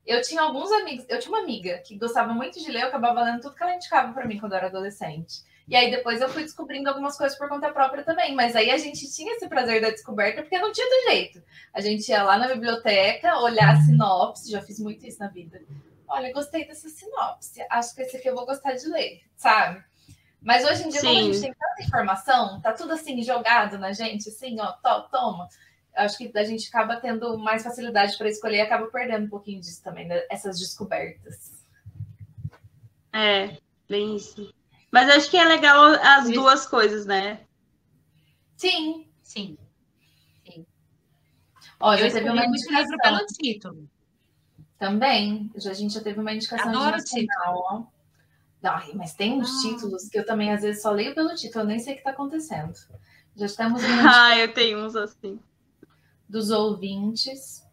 Eu 0.05 0.21
tinha 0.21 0.41
alguns 0.41 0.71
amigos, 0.71 1.05
eu 1.09 1.19
tinha 1.19 1.31
uma 1.31 1.41
amiga 1.41 1.79
que 1.79 1.97
gostava 1.97 2.33
muito 2.33 2.59
de 2.59 2.71
ler, 2.71 2.83
eu 2.83 2.87
acabava 2.87 3.21
lendo 3.21 3.41
tudo 3.41 3.55
que 3.55 3.63
ela 3.63 3.75
indicava 3.75 4.13
para 4.13 4.25
mim 4.25 4.39
quando 4.39 4.53
eu 4.53 4.57
era 4.59 4.67
adolescente. 4.67 5.43
E 5.69 5.75
aí 5.75 5.91
depois 5.91 6.19
eu 6.19 6.27
fui 6.29 6.41
descobrindo 6.41 6.89
algumas 6.89 7.15
coisas 7.15 7.37
por 7.37 7.47
conta 7.47 7.71
própria 7.71 8.03
também. 8.03 8.33
Mas 8.33 8.55
aí 8.55 8.71
a 8.71 8.77
gente 8.77 9.09
tinha 9.13 9.33
esse 9.35 9.47
prazer 9.47 9.81
da 9.81 9.91
descoberta 9.91 10.41
porque 10.41 10.57
não 10.57 10.71
tinha 10.71 10.87
do 10.87 11.11
jeito. 11.11 11.43
A 11.71 11.79
gente 11.79 12.09
ia 12.09 12.23
lá 12.23 12.37
na 12.37 12.47
biblioteca, 12.47 13.39
olhar 13.39 13.75
a 13.75 13.81
sinopse, 13.81 14.51
já 14.51 14.61
fiz 14.61 14.79
muito 14.79 15.05
isso 15.05 15.19
na 15.19 15.27
vida. 15.27 15.61
Olha, 16.07 16.33
gostei 16.33 16.65
dessa 16.67 16.89
sinopse, 16.89 17.63
acho 17.69 17.93
que 17.93 18.01
esse 18.01 18.17
aqui 18.17 18.27
eu 18.27 18.35
vou 18.35 18.43
gostar 18.43 18.73
de 18.73 18.87
ler, 18.87 19.21
sabe? 19.35 19.83
Mas 20.41 20.65
hoje 20.65 20.87
em 20.87 20.89
dia, 20.89 21.01
Sim. 21.01 21.07
como 21.07 21.19
a 21.19 21.23
gente 21.23 21.41
tem 21.41 21.53
tanta 21.53 21.83
informação, 21.83 22.61
tá 22.61 22.73
tudo 22.73 22.93
assim 22.93 23.21
jogado 23.21 23.77
na 23.77 23.93
gente, 23.93 24.27
assim, 24.29 24.59
ó, 24.59 24.71
to, 24.71 25.09
toma. 25.11 25.47
Acho 25.95 26.17
que 26.17 26.31
a 26.35 26.43
gente 26.43 26.67
acaba 26.67 26.95
tendo 26.95 27.37
mais 27.37 27.61
facilidade 27.61 28.17
para 28.17 28.29
escolher 28.29 28.57
e 28.57 28.61
acaba 28.61 28.87
perdendo 28.87 29.25
um 29.25 29.29
pouquinho 29.29 29.59
disso 29.59 29.83
também, 29.83 30.07
né? 30.07 30.23
essas 30.31 30.57
descobertas. 30.57 31.63
É, 33.13 33.57
bem 33.87 34.15
isso. 34.15 34.51
Mas 34.91 35.09
acho 35.09 35.29
que 35.29 35.37
é 35.37 35.45
legal 35.45 35.83
as 36.01 36.25
Isso. 36.25 36.33
duas 36.33 36.65
coisas, 36.65 37.05
né? 37.05 37.41
Sim. 38.57 39.07
Sim. 39.21 39.57
Sim. 40.43 40.65
Ó, 41.79 41.95
já 41.95 42.09
teve 42.11 42.29
uma 42.29 42.45
indicação. 42.45 42.97
pelo 42.97 43.25
título. 43.27 43.89
Também. 44.77 45.51
Já, 45.55 45.71
a 45.71 45.73
gente 45.73 45.93
já 45.93 46.01
teve 46.01 46.19
uma 46.19 46.33
indicação 46.33 46.69
Adoro 46.69 46.97
de 46.97 47.03
nacional, 47.03 47.55
ó. 47.55 47.99
Não, 48.61 48.95
mas 48.95 49.13
tem 49.13 49.39
uns 49.39 49.49
ah. 49.49 49.61
títulos 49.61 50.09
que 50.09 50.19
eu 50.19 50.25
também 50.25 50.51
às 50.51 50.61
vezes 50.61 50.81
só 50.81 50.91
leio 50.91 51.15
pelo 51.15 51.33
título, 51.35 51.63
eu 51.63 51.67
nem 51.67 51.79
sei 51.79 51.93
o 51.93 51.95
que 51.95 52.01
está 52.01 52.11
acontecendo. 52.11 52.73
Já 53.35 53.45
estamos 53.45 53.81
Ah, 54.13 54.37
eu 54.37 54.53
tenho 54.53 54.85
uns 54.85 54.95
assim. 54.95 55.39
Dos 56.27 56.49
ouvintes. 56.49 57.63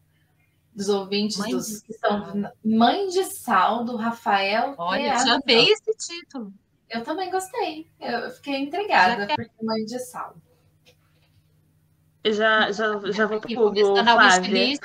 Dos 0.72 0.88
ouvintes 0.88 1.38
Mãe 1.38 1.50
dos 1.50 1.80
que 1.80 1.94
são 1.94 2.52
Mãe 2.62 3.08
de 3.08 3.24
Sal, 3.24 3.84
do 3.84 3.96
Rafael. 3.96 4.74
Olha, 4.76 5.16
já 5.24 5.40
veio 5.44 5.72
esse 5.72 5.96
título. 5.96 6.52
Eu 6.90 7.02
também 7.02 7.30
gostei. 7.30 7.86
Eu 8.00 8.30
fiquei 8.30 8.60
intrigada 8.60 9.26
por 9.26 9.64
mãe 9.64 9.84
de 9.84 9.98
sal. 9.98 10.36
Já, 12.24 12.72
já, 12.72 13.00
já 13.12 13.26
vou 13.26 13.40
pro 13.40 13.54
Google, 13.54 13.96
Flávia. 14.02 14.78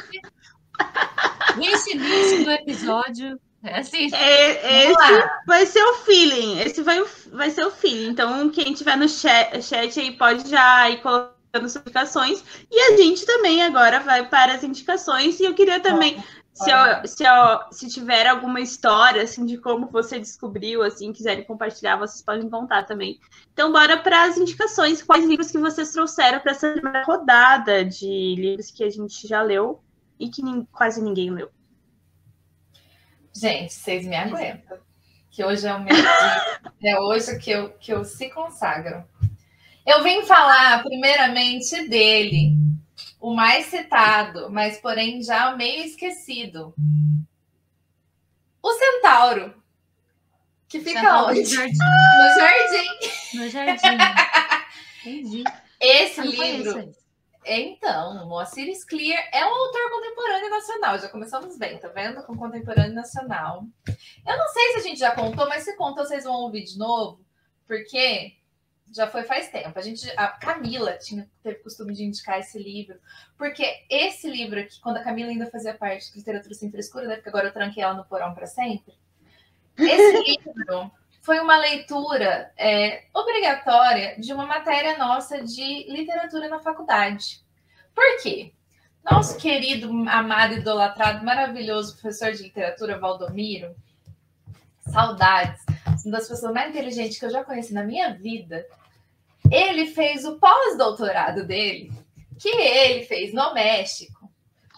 Wishlist 1.57 2.43
do 2.43 2.51
episódio. 2.51 3.39
É 3.63 3.79
assim. 3.79 4.09
É, 4.13 4.89
esse 4.89 5.29
vai 5.45 5.65
ser 5.65 5.83
o 5.83 5.93
feeling. 5.97 6.59
Esse 6.59 6.81
vai, 6.81 7.03
vai 7.31 7.49
ser 7.51 7.65
o 7.65 7.71
feeling. 7.71 8.09
Então, 8.09 8.49
quem 8.49 8.73
tiver 8.73 8.97
no 8.97 9.07
chat, 9.07 9.61
chat 9.61 9.99
aí 9.99 10.11
pode 10.11 10.49
já 10.49 10.89
ir 10.89 11.01
colocando 11.01 11.65
as 11.65 11.75
indicações. 11.75 12.43
E 12.71 12.79
a 12.79 12.97
gente 12.97 13.25
também 13.25 13.61
agora 13.61 13.99
vai 13.99 14.27
para 14.27 14.53
as 14.53 14.63
indicações. 14.63 15.39
E 15.39 15.43
eu 15.43 15.53
queria 15.53 15.79
também 15.79 16.23
se, 16.53 16.69
se, 17.07 17.23
se 17.71 17.87
tiver 17.87 18.27
alguma 18.27 18.59
história 18.59 19.23
assim 19.23 19.45
de 19.45 19.57
como 19.57 19.87
você 19.87 20.19
descobriu, 20.19 20.83
assim, 20.83 21.13
quiserem 21.13 21.45
compartilhar, 21.45 21.97
vocês 21.97 22.21
podem 22.21 22.49
contar 22.49 22.83
também. 22.83 23.19
Então, 23.53 23.71
bora 23.71 23.97
para 23.97 24.25
as 24.25 24.37
indicações. 24.37 25.01
Quais 25.01 25.25
livros 25.25 25.49
que 25.49 25.57
vocês 25.57 25.91
trouxeram 25.91 26.39
para 26.39 26.51
essa 26.51 26.71
primeira 26.71 27.03
rodada 27.03 27.85
de 27.85 28.35
livros 28.35 28.69
que 28.69 28.83
a 28.83 28.89
gente 28.89 29.27
já 29.27 29.41
leu 29.41 29.81
e 30.19 30.29
que 30.29 30.41
quase 30.71 31.01
ninguém 31.01 31.31
leu? 31.31 31.49
Gente, 33.33 33.73
vocês 33.73 34.05
me 34.05 34.15
aguentam. 34.15 34.77
Que 35.29 35.45
hoje 35.45 35.65
é 35.65 35.73
o 35.73 35.79
meu 35.79 35.95
dia. 35.95 36.61
é 36.83 36.99
hoje 36.99 37.37
que 37.39 37.49
eu, 37.49 37.69
que 37.79 37.93
eu 37.93 38.03
se 38.03 38.29
consagro. 38.29 39.05
Eu 39.85 40.03
vim 40.03 40.23
falar 40.23 40.83
primeiramente 40.83 41.87
dele, 41.87 42.55
o 43.21 43.33
mais 43.33 43.67
citado, 43.67 44.49
mas 44.51 44.79
porém 44.79 45.21
já 45.21 45.55
meio 45.55 45.85
esquecido. 45.85 46.73
O 48.61 48.73
centauro. 48.73 49.53
Que 50.67 50.79
fica 50.79 50.99
centauro 50.99 51.29
onde? 51.29 51.41
No 51.41 51.45
jardim. 51.45 51.77
No 53.33 53.49
jardim. 53.49 53.87
No 53.93 53.97
jardim. 53.97 53.97
Entendi. 55.05 55.43
Esse 55.79 56.21
livro. 56.21 56.91
Então, 57.45 58.27
Moacir 58.27 58.71
Clear 58.87 59.29
é 59.31 59.45
um 59.45 59.49
autor 59.49 59.89
contemporâneo 59.91 60.49
nacional. 60.49 60.99
Já 60.99 61.09
começamos 61.09 61.57
bem, 61.57 61.77
tá 61.79 61.87
vendo? 61.87 62.23
Com 62.23 62.37
contemporâneo 62.37 62.93
nacional. 62.93 63.65
Eu 63.87 64.37
não 64.37 64.47
sei 64.49 64.71
se 64.71 64.77
a 64.77 64.81
gente 64.81 64.99
já 64.99 65.15
contou, 65.15 65.47
mas 65.47 65.63
se 65.63 65.75
contou, 65.75 66.05
vocês 66.05 66.23
vão 66.23 66.33
ouvir 66.33 66.63
de 66.63 66.77
novo, 66.77 67.23
porque 67.67 68.35
já 68.93 69.07
foi 69.07 69.23
faz 69.23 69.49
tempo. 69.49 69.77
A 69.77 69.81
gente, 69.81 70.11
a 70.17 70.27
Camila 70.27 70.93
tinha 70.97 71.29
teve 71.41 71.59
costume 71.59 71.93
de 71.93 72.03
indicar 72.03 72.39
esse 72.39 72.61
livro, 72.61 72.99
porque 73.37 73.65
esse 73.89 74.29
livro 74.29 74.59
aqui, 74.59 74.79
quando 74.81 74.97
a 74.97 75.03
Camila 75.03 75.29
ainda 75.29 75.49
fazia 75.49 75.73
parte 75.73 76.11
de 76.11 76.17
literatura 76.17 76.53
sem 76.53 76.69
frescura, 76.69 77.07
né? 77.07 77.15
Porque 77.15 77.29
agora 77.29 77.47
eu 77.47 77.53
tranquei 77.53 77.83
ela 77.83 77.93
no 77.93 78.05
porão 78.05 78.33
para 78.33 78.45
sempre. 78.45 78.93
Esse 79.77 80.17
livro 80.23 80.91
foi 81.21 81.39
uma 81.39 81.57
leitura 81.57 82.51
é, 82.57 83.05
obrigatória 83.13 84.19
de 84.19 84.33
uma 84.33 84.45
matéria 84.45 84.97
nossa 84.97 85.41
de 85.43 85.91
literatura 85.91 86.49
na 86.49 86.59
faculdade. 86.59 87.43
Por 87.93 88.21
quê? 88.21 88.53
Nosso 89.09 89.37
querido, 89.37 89.89
amado, 90.09 90.55
idolatrado, 90.55 91.25
maravilhoso 91.25 91.93
professor 91.93 92.31
de 92.33 92.43
literatura, 92.43 92.99
Valdomiro, 92.99 93.75
saudades, 94.91 95.63
uma 96.05 96.17
das 96.17 96.27
pessoas 96.27 96.53
mais 96.53 96.69
inteligentes 96.69 97.17
que 97.17 97.25
eu 97.25 97.29
já 97.29 97.43
conheci 97.43 97.73
na 97.73 97.83
minha 97.83 98.13
vida, 98.13 98.65
ele 99.49 99.87
fez 99.87 100.25
o 100.25 100.37
pós-doutorado 100.37 101.45
dele, 101.45 101.91
que 102.39 102.49
ele 102.49 103.05
fez 103.05 103.33
no 103.33 103.53
México, 103.53 104.29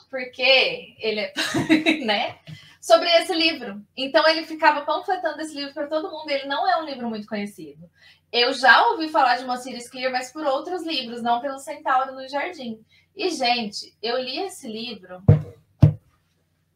porque 0.09 0.95
ele 0.99 1.21
é, 1.21 1.33
né? 2.05 2.37
Sobre 2.79 3.09
esse 3.09 3.33
livro. 3.33 3.81
Então 3.95 4.27
ele 4.27 4.45
ficava 4.45 4.81
panfletando 4.81 5.41
esse 5.41 5.55
livro 5.55 5.73
para 5.73 5.87
todo 5.87 6.11
mundo. 6.11 6.29
Ele 6.29 6.45
não 6.45 6.69
é 6.69 6.81
um 6.81 6.85
livro 6.85 7.09
muito 7.09 7.25
conhecido. 7.25 7.89
Eu 8.31 8.53
já 8.53 8.87
ouvi 8.87 9.09
falar 9.09 9.37
de 9.37 9.45
Mociris 9.45 9.89
Clear, 9.89 10.11
mas 10.11 10.31
por 10.31 10.45
outros 10.45 10.83
livros, 10.83 11.21
não 11.21 11.39
pelo 11.39 11.59
Centauro 11.59 12.13
no 12.13 12.27
Jardim. 12.27 12.83
E, 13.15 13.29
gente, 13.29 13.95
eu 14.01 14.17
li 14.17 14.39
esse 14.39 14.67
livro. 14.67 15.23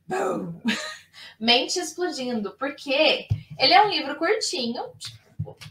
Mente 1.39 1.80
explodindo, 1.80 2.56
porque 2.58 3.28
ele 3.60 3.73
é 3.73 3.84
um 3.84 3.89
livro 3.89 4.15
curtinho, 4.17 4.84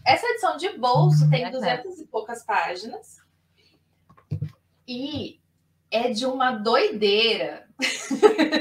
essa 0.04 0.26
edição 0.26 0.56
de 0.56 0.70
bolso 0.78 1.28
tem 1.28 1.50
200 1.50 2.00
e 2.00 2.06
poucas 2.06 2.44
páginas. 2.44 3.18
E 4.86 5.40
é 5.90 6.10
de 6.10 6.26
uma 6.26 6.52
doideira. 6.52 7.66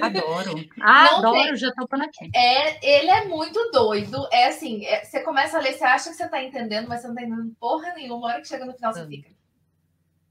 Adoro. 0.01 0.55
Ah, 0.81 1.17
adoro, 1.17 1.33
tem... 1.33 1.55
já 1.55 1.71
tô 1.71 1.87
por 1.87 1.99
aqui. 1.99 2.29
É, 2.35 2.97
ele 2.99 3.09
é 3.09 3.25
muito 3.25 3.71
doido. 3.71 4.27
É 4.31 4.47
assim, 4.47 4.85
é, 4.85 5.03
você 5.03 5.21
começa 5.21 5.57
a 5.57 5.61
ler, 5.61 5.73
você 5.73 5.83
acha 5.83 6.09
que 6.09 6.15
você 6.15 6.27
tá 6.27 6.43
entendendo, 6.43 6.87
mas 6.87 7.01
você 7.01 7.07
não 7.07 7.15
tá 7.15 7.23
entendendo 7.23 7.55
porra 7.59 7.93
nenhuma. 7.93 8.17
Uma 8.17 8.27
hora 8.27 8.41
que 8.41 8.47
chega 8.47 8.65
no 8.65 8.73
final, 8.73 8.93
você 8.93 9.01
hum. 9.01 9.07
fica. 9.07 9.29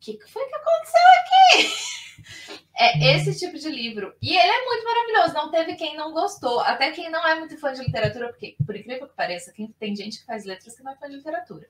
que 0.01 0.19
foi 0.29 0.47
que 0.47 0.55
aconteceu 0.55 1.01
aqui? 1.21 2.61
É 2.77 3.17
esse 3.17 3.39
tipo 3.39 3.57
de 3.57 3.69
livro. 3.69 4.15
E 4.21 4.37
ele 4.37 4.51
é 4.51 4.65
muito 4.65 4.85
maravilhoso. 4.85 5.35
Não 5.35 5.51
teve 5.51 5.77
quem 5.77 5.97
não 5.97 6.13
gostou. 6.13 6.59
Até 6.61 6.91
quem 6.91 7.09
não 7.09 7.25
é 7.27 7.39
muito 7.39 7.57
fã 7.57 7.73
de 7.73 7.85
literatura, 7.85 8.29
porque, 8.29 8.57
por 8.67 8.75
incrível 8.75 9.07
que 9.07 9.15
pareça, 9.15 9.53
quem, 9.53 9.69
tem 9.79 9.95
gente 9.95 10.19
que 10.19 10.27
faz 10.27 10.45
letras 10.45 10.77
que 10.77 10.83
não 10.83 10.93
é 10.93 10.97
fã 10.97 11.09
de 11.09 11.17
literatura. 11.17 11.69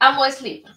Amou 0.00 0.26
esse 0.26 0.42
livro. 0.42 0.72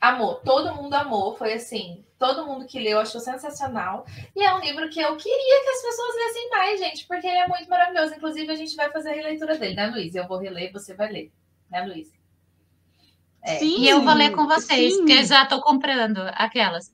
Amou. 0.00 0.36
Todo 0.36 0.74
mundo 0.74 0.94
amou. 0.94 1.36
Foi 1.36 1.52
assim. 1.52 2.04
Todo 2.18 2.44
mundo 2.44 2.66
que 2.66 2.80
leu 2.80 2.98
achou 2.98 3.20
sensacional. 3.20 4.04
E 4.34 4.42
é 4.42 4.52
um 4.52 4.58
livro 4.58 4.90
que 4.90 5.00
eu 5.00 5.16
queria 5.16 5.62
que 5.62 5.70
as 5.70 5.82
pessoas 5.82 6.16
lessem 6.16 6.50
mais, 6.50 6.80
gente, 6.80 7.06
porque 7.06 7.26
ele 7.28 7.38
é 7.38 7.46
muito 7.46 7.70
maravilhoso. 7.70 8.14
Inclusive, 8.14 8.50
a 8.50 8.56
gente 8.56 8.74
vai 8.74 8.90
fazer 8.90 9.10
a 9.10 9.14
releitura 9.14 9.56
dele, 9.56 9.76
né, 9.76 9.86
Luiz? 9.86 10.14
Eu 10.16 10.26
vou 10.26 10.38
reler, 10.38 10.72
você 10.72 10.94
vai 10.94 11.12
ler. 11.12 11.32
Né, 11.70 11.82
Luiz? 11.82 12.12
É. 13.42 13.56
Sim, 13.58 13.82
e 13.82 13.88
eu 13.88 14.02
vou 14.02 14.14
ler 14.14 14.32
com 14.32 14.46
vocês, 14.46 14.92
sim. 14.92 14.98
porque 14.98 15.12
eu 15.20 15.24
já 15.24 15.44
estou 15.44 15.62
comprando 15.62 16.18
aquelas. 16.34 16.92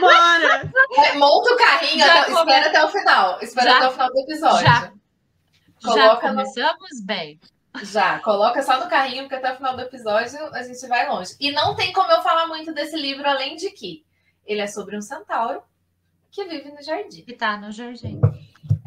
Bora! 0.00 0.72
Monta 1.16 1.52
o 1.52 1.56
carrinho, 1.56 2.04
até, 2.04 2.30
espera 2.32 2.66
até 2.66 2.84
o 2.84 2.88
final. 2.88 3.38
Espera 3.40 3.70
já, 3.70 3.76
até 3.78 3.88
o 3.88 3.92
final 3.92 4.08
do 4.08 4.18
episódio. 4.20 4.66
Já, 4.66 4.92
Coloca 5.82 5.98
já 5.98 6.18
começamos 6.20 7.00
no... 7.00 7.06
bem. 7.06 7.40
Já, 7.82 8.18
coloca 8.18 8.62
só 8.62 8.82
no 8.82 8.90
carrinho, 8.90 9.22
porque 9.22 9.36
até 9.36 9.52
o 9.52 9.56
final 9.56 9.76
do 9.76 9.82
episódio 9.82 10.38
a 10.54 10.62
gente 10.62 10.86
vai 10.88 11.08
longe. 11.08 11.36
E 11.40 11.52
não 11.52 11.74
tem 11.74 11.92
como 11.92 12.10
eu 12.10 12.22
falar 12.22 12.46
muito 12.46 12.74
desse 12.74 12.96
livro, 12.96 13.28
além 13.28 13.56
de 13.56 13.70
que 13.70 14.04
ele 14.44 14.60
é 14.60 14.66
sobre 14.66 14.96
um 14.96 15.00
centauro 15.00 15.62
que 16.30 16.44
vive 16.44 16.70
no 16.70 16.82
jardim. 16.82 17.22
Que 17.22 17.32
tá 17.32 17.56
no 17.56 17.70
jardim. 17.70 18.20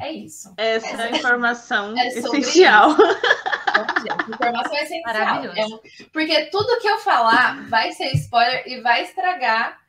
É 0.03 0.11
isso. 0.11 0.53
Essa, 0.57 0.87
Essa 0.87 1.03
é 1.07 1.11
informação 1.17 1.97
é 1.97 2.07
essencial. 2.07 2.89
informação 4.27 4.75
essencial. 4.75 5.45
É 5.45 5.65
um... 5.65 5.79
Porque 6.11 6.45
tudo 6.47 6.79
que 6.81 6.87
eu 6.87 6.99
falar 6.99 7.65
vai 7.69 7.93
ser 7.93 8.11
spoiler 8.15 8.67
e 8.67 8.81
vai 8.81 9.03
estragar 9.03 9.81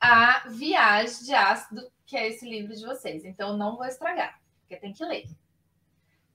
a 0.00 0.44
viagem 0.48 1.24
de 1.24 1.34
ácido, 1.34 1.90
que 2.06 2.16
é 2.16 2.28
esse 2.28 2.48
livro 2.48 2.74
de 2.74 2.86
vocês. 2.86 3.24
Então, 3.24 3.56
não 3.56 3.76
vou 3.76 3.86
estragar, 3.86 4.40
porque 4.60 4.76
tem 4.76 4.92
que 4.92 5.04
ler. 5.04 5.26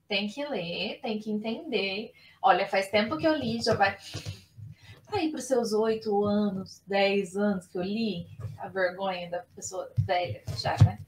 Tem 0.10 0.28
que 0.28 0.46
ler, 0.46 1.00
tem 1.02 1.18
que 1.18 1.32
entender. 1.32 2.12
Olha, 2.42 2.68
faz 2.68 2.90
tempo 2.90 3.18
que 3.18 3.26
eu 3.26 3.34
li, 3.34 3.62
já 3.62 3.76
vai. 3.76 3.98
Aí 5.08 5.30
para 5.30 5.40
os 5.40 5.46
seus 5.46 5.72
oito 5.72 6.26
anos, 6.26 6.82
dez 6.86 7.38
anos 7.38 7.66
que 7.68 7.78
eu 7.78 7.84
li, 7.84 8.28
a 8.58 8.68
vergonha 8.68 9.30
da 9.30 9.40
pessoa 9.56 9.90
velha 10.00 10.44
já, 10.60 10.76
né? 10.84 11.00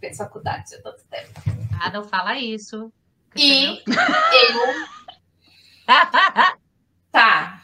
Fez 0.00 0.16
faculdade 0.16 0.74
há 0.74 0.82
tanto 0.82 1.04
tempo. 1.04 1.40
Ah, 1.80 1.90
não 1.90 2.04
fala 2.04 2.38
isso. 2.38 2.92
E 3.36 3.82
eu. 3.84 3.84
tá. 7.12 7.62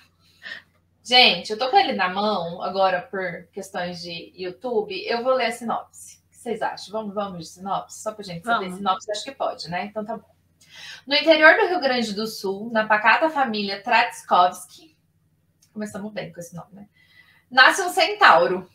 Gente, 1.03 1.51
eu 1.51 1.59
tô 1.59 1.68
com 1.70 1.77
ele 1.77 1.92
na 1.92 2.09
mão 2.09 2.62
agora 2.62 3.03
por 3.03 3.47
questões 3.53 4.01
de 4.01 4.33
YouTube. 4.35 4.94
Eu 5.07 5.23
vou 5.23 5.35
ler 5.35 5.47
a 5.47 5.53
sinopse. 5.53 6.16
O 6.16 6.31
que 6.31 6.38
vocês 6.38 6.62
acham? 6.62 6.92
Vamos, 6.92 7.14
vamos 7.14 7.38
de 7.40 7.47
sinopse? 7.47 8.03
Só 8.03 8.12
pra 8.12 8.25
gente 8.25 8.44
saber. 8.44 8.64
Vamos. 8.64 8.79
Sinopse 8.79 9.11
acho 9.11 9.25
que 9.25 9.33
pode, 9.33 9.68
né? 9.68 9.87
Então 9.87 10.05
tá 10.05 10.16
bom. 10.16 10.35
No 11.07 11.14
interior 11.14 11.57
do 11.57 11.66
Rio 11.66 11.81
Grande 11.81 12.14
do 12.14 12.27
Sul, 12.27 12.70
na 12.73 12.87
pacata 12.87 13.29
família 13.29 13.83
Tratskovski, 13.83 14.97
começamos 15.73 16.12
bem 16.12 16.33
com 16.33 16.40
esse 16.40 16.55
nome, 16.55 16.73
né? 16.73 16.88
Nasce 17.51 17.83
um 17.83 17.90
centauro. 17.90 18.68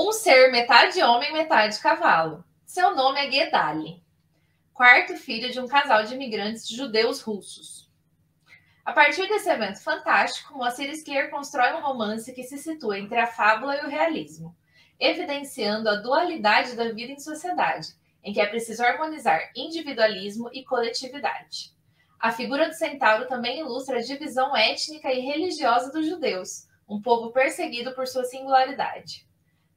Um 0.00 0.12
ser 0.12 0.52
metade 0.52 1.02
homem, 1.02 1.32
metade 1.32 1.80
cavalo. 1.80 2.44
Seu 2.64 2.94
nome 2.94 3.18
é 3.18 3.28
Gedali, 3.28 4.00
quarto 4.72 5.16
filho 5.16 5.50
de 5.50 5.58
um 5.58 5.66
casal 5.66 6.04
de 6.04 6.14
imigrantes 6.14 6.68
judeus 6.68 7.20
russos. 7.20 7.90
A 8.84 8.92
partir 8.92 9.26
desse 9.26 9.50
evento 9.50 9.82
fantástico, 9.82 10.56
Moacir 10.56 10.88
Scler 10.94 11.30
constrói 11.30 11.72
um 11.72 11.80
romance 11.80 12.32
que 12.32 12.44
se 12.44 12.58
situa 12.58 12.96
entre 12.96 13.18
a 13.18 13.26
fábula 13.26 13.76
e 13.76 13.86
o 13.86 13.88
realismo, 13.88 14.56
evidenciando 15.00 15.88
a 15.88 15.96
dualidade 15.96 16.76
da 16.76 16.92
vida 16.92 17.10
em 17.10 17.18
sociedade 17.18 17.88
em 18.22 18.32
que 18.32 18.40
é 18.40 18.46
preciso 18.46 18.84
harmonizar 18.84 19.50
individualismo 19.56 20.48
e 20.52 20.64
coletividade. 20.64 21.74
A 22.20 22.30
figura 22.30 22.68
do 22.68 22.74
centauro 22.74 23.26
também 23.26 23.58
ilustra 23.58 23.98
a 23.98 24.02
divisão 24.02 24.56
étnica 24.56 25.12
e 25.12 25.18
religiosa 25.18 25.90
dos 25.90 26.06
judeus, 26.06 26.68
um 26.88 27.02
povo 27.02 27.32
perseguido 27.32 27.96
por 27.96 28.06
sua 28.06 28.22
singularidade. 28.22 29.27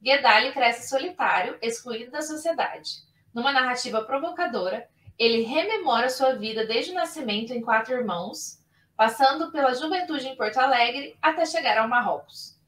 Gedali 0.02 0.52
cresce 0.52 0.88
solitário, 0.88 1.56
excluído 1.62 2.10
da 2.10 2.22
sociedade. 2.22 3.02
Numa 3.32 3.52
narrativa 3.52 4.04
provocadora, 4.04 4.88
ele 5.18 5.42
rememora 5.42 6.10
sua 6.10 6.34
vida 6.34 6.66
desde 6.66 6.90
o 6.90 6.94
nascimento 6.94 7.52
em 7.52 7.60
quatro 7.60 7.94
irmãos, 7.94 8.60
passando 8.96 9.52
pela 9.52 9.74
juventude 9.74 10.26
em 10.26 10.36
Porto 10.36 10.58
Alegre 10.58 11.16
até 11.22 11.46
chegar 11.46 11.78
ao 11.78 11.88
Marrocos. 11.88 12.58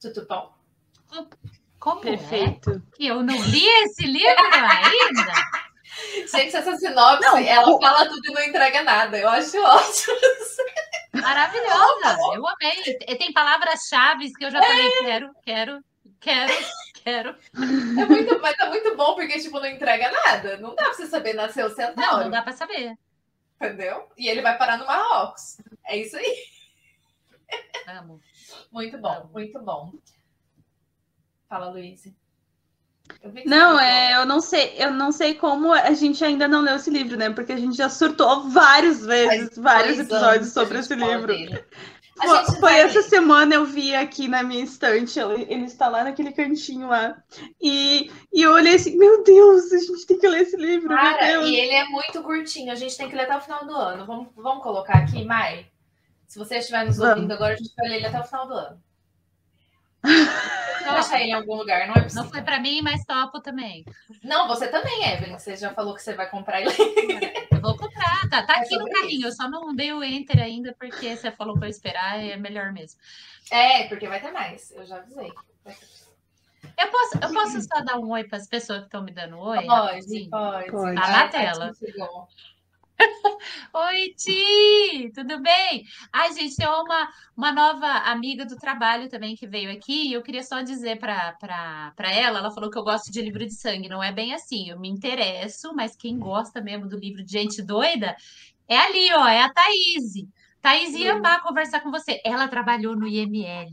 Tudo 0.00 0.26
bom? 0.26 0.54
Como 1.78 2.00
é 2.00 2.16
Perfeito. 2.16 2.70
É? 2.70 2.96
Que 2.96 3.06
eu 3.06 3.22
não 3.22 3.36
li 3.36 3.66
esse 3.84 4.06
livro 4.06 4.42
ainda. 4.42 5.32
Gente, 6.32 6.56
essa 6.56 6.76
sinopse, 6.76 7.22
não, 7.22 7.36
ela 7.36 7.70
o... 7.70 7.80
fala 7.80 8.08
tudo 8.08 8.26
e 8.26 8.32
não 8.32 8.42
entrega 8.42 8.82
nada. 8.82 9.18
Eu 9.18 9.28
acho 9.28 9.60
ótimo. 9.62 10.16
Maravilhosa, 11.24 12.18
eu 12.34 12.46
amei. 12.46 12.98
Tem 13.18 13.32
palavras-chave 13.32 14.32
que 14.32 14.44
eu 14.44 14.50
já 14.50 14.62
falei, 14.62 14.86
é. 14.86 15.00
quero, 15.00 15.34
quero, 15.42 15.84
quero, 16.20 16.52
quero. 17.02 17.36
É 18.00 18.04
muito, 18.06 18.40
mas 18.40 18.56
tá 18.56 18.66
muito 18.66 18.96
bom 18.96 19.14
porque, 19.14 19.40
tipo, 19.40 19.58
não 19.58 19.66
entrega 19.66 20.10
nada. 20.10 20.56
Não 20.58 20.74
dá 20.74 20.84
pra 20.84 20.94
você 20.94 21.06
saber 21.06 21.34
nascer 21.34 21.64
o 21.64 21.70
centauro. 21.70 21.96
Não, 21.96 22.20
não 22.24 22.30
dá 22.30 22.42
pra 22.42 22.52
saber. 22.52 22.94
Entendeu? 23.56 24.08
E 24.16 24.28
ele 24.28 24.42
vai 24.42 24.58
parar 24.58 24.76
no 24.76 24.86
Marrocos. 24.86 25.58
É 25.86 25.96
isso 25.96 26.16
aí. 26.16 26.36
Amo. 27.88 28.20
Muito 28.70 28.98
bom, 28.98 29.12
Amo. 29.12 29.30
muito 29.32 29.60
bom. 29.62 29.92
Fala, 31.48 31.70
Luiz. 31.70 32.04
Não, 33.44 33.78
é, 33.78 34.14
eu 34.16 34.26
não 34.26 34.40
sei, 34.40 34.74
eu 34.78 34.90
não 34.90 35.12
sei 35.12 35.34
como 35.34 35.72
a 35.72 35.92
gente 35.92 36.24
ainda 36.24 36.48
não 36.48 36.62
leu 36.62 36.76
esse 36.76 36.90
livro, 36.90 37.16
né? 37.16 37.30
Porque 37.30 37.52
a 37.52 37.56
gente 37.56 37.76
já 37.76 37.88
surtou 37.88 38.48
várias 38.48 39.04
vezes, 39.04 39.54
Faz 39.54 39.58
vários 39.58 39.98
episódios 39.98 40.52
sobre 40.52 40.78
esse 40.78 40.94
livro. 40.94 41.32
Foi, 42.16 42.44
foi 42.60 42.74
essa 42.76 43.02
semana 43.02 43.56
eu 43.56 43.64
vi 43.64 43.94
aqui 43.94 44.28
na 44.28 44.42
minha 44.42 44.62
estante, 44.62 45.18
ele, 45.18 45.46
ele, 45.48 45.64
está 45.64 45.88
lá 45.88 46.04
naquele 46.04 46.32
cantinho 46.32 46.88
lá. 46.88 47.16
E, 47.60 48.10
e 48.32 48.42
eu 48.42 48.52
olhei 48.52 48.76
assim, 48.76 48.96
meu 48.96 49.24
Deus, 49.24 49.72
a 49.72 49.78
gente 49.78 50.06
tem 50.06 50.18
que 50.18 50.28
ler 50.28 50.42
esse 50.42 50.56
livro. 50.56 50.90
Cara, 50.90 51.42
e 51.42 51.56
ele 51.56 51.72
é 51.74 51.84
muito 51.86 52.22
curtinho, 52.22 52.70
a 52.70 52.76
gente 52.76 52.96
tem 52.96 53.08
que 53.08 53.16
ler 53.16 53.24
até 53.24 53.36
o 53.36 53.40
final 53.40 53.66
do 53.66 53.74
ano. 53.74 54.06
Vamos, 54.06 54.28
vamos 54.36 54.62
colocar 54.62 54.98
aqui, 54.98 55.24
Mai? 55.24 55.66
Se 56.26 56.38
você 56.38 56.58
estiver 56.58 56.86
nos 56.86 56.98
ouvindo 56.98 57.16
vamos. 57.16 57.32
agora, 57.32 57.54
a 57.54 57.56
gente 57.56 57.74
vai 57.76 57.88
ler 57.88 57.96
ele 57.96 58.06
até 58.06 58.20
o 58.20 58.24
final 58.24 58.46
do 58.46 58.54
ano. 58.54 58.83
Não 60.84 60.96
achar 60.96 61.20
ele 61.20 61.30
em 61.30 61.32
algum 61.32 61.54
lugar, 61.54 61.86
não 61.86 61.94
é 61.94 62.02
possível. 62.02 62.24
Não 62.24 62.30
foi 62.30 62.42
para 62.42 62.60
mim, 62.60 62.82
mas 62.82 63.04
topo 63.04 63.40
também. 63.40 63.84
Não, 64.22 64.46
você 64.46 64.68
também, 64.68 65.12
Evelyn. 65.12 65.38
Você 65.38 65.56
já 65.56 65.72
falou 65.72 65.94
que 65.94 66.02
você 66.02 66.12
vai 66.12 66.28
comprar 66.28 66.60
ele. 66.60 66.70
Eu 67.50 67.60
vou 67.60 67.76
comprar, 67.76 68.28
tá, 68.28 68.42
tá 68.42 68.56
aqui 68.56 68.76
no 68.76 68.88
carrinho. 68.90 69.26
Eu 69.26 69.32
só 69.32 69.48
não 69.48 69.74
dei 69.74 69.92
o 69.92 70.04
enter 70.04 70.38
ainda, 70.40 70.74
porque 70.78 71.16
você 71.16 71.30
falou 71.30 71.56
para 71.56 71.66
eu 71.66 71.70
esperar, 71.70 72.22
é 72.22 72.36
melhor 72.36 72.72
mesmo. 72.72 73.00
É, 73.50 73.84
porque 73.88 74.06
vai 74.06 74.20
ter 74.20 74.30
mais. 74.30 74.70
Eu 74.72 74.84
já 74.84 74.96
avisei. 74.96 75.32
Eu 76.76 76.88
posso, 76.90 77.18
eu 77.22 77.32
posso 77.32 77.60
só 77.62 77.80
dar 77.82 77.98
um 77.98 78.10
oi 78.10 78.24
para 78.24 78.38
as 78.38 78.48
pessoas 78.48 78.80
que 78.80 78.86
estão 78.86 79.02
me 79.02 79.12
dando 79.12 79.38
oi? 79.38 79.64
Pode, 79.64 80.28
pode. 80.28 80.70
pode. 80.70 80.94
Tá 80.96 81.10
na 81.10 81.28
tela. 81.28 81.72
Oi, 83.74 84.14
Ti! 84.16 85.10
Tudo 85.14 85.40
bem? 85.40 85.84
Ai, 86.12 86.32
gente, 86.32 86.56
tem 86.56 86.66
uma, 86.66 87.08
uma 87.36 87.52
nova 87.52 87.86
amiga 87.86 88.44
do 88.44 88.56
trabalho 88.56 89.08
também 89.08 89.34
que 89.34 89.46
veio 89.46 89.70
aqui 89.72 90.08
e 90.08 90.12
eu 90.12 90.22
queria 90.22 90.42
só 90.42 90.62
dizer 90.62 90.98
para 90.98 91.36
ela, 92.10 92.38
ela 92.38 92.50
falou 92.50 92.70
que 92.70 92.78
eu 92.78 92.84
gosto 92.84 93.10
de 93.10 93.22
livro 93.22 93.44
de 93.44 93.54
sangue, 93.54 93.88
não 93.88 94.02
é 94.02 94.12
bem 94.12 94.34
assim, 94.34 94.70
eu 94.70 94.78
me 94.78 94.88
interesso, 94.88 95.74
mas 95.74 95.96
quem 95.96 96.18
gosta 96.18 96.60
mesmo 96.60 96.88
do 96.88 96.98
livro 96.98 97.24
de 97.24 97.32
gente 97.32 97.62
doida 97.62 98.16
é 98.68 98.78
ali, 98.78 99.12
ó, 99.12 99.26
é 99.26 99.42
a 99.42 99.52
Thaís. 99.52 100.26
Thaís 100.60 100.94
ia 100.94 101.14
amar 101.14 101.42
conversar 101.42 101.80
com 101.80 101.90
você. 101.90 102.20
Ela 102.24 102.48
trabalhou 102.48 102.96
no 102.96 103.06
IML. 103.06 103.70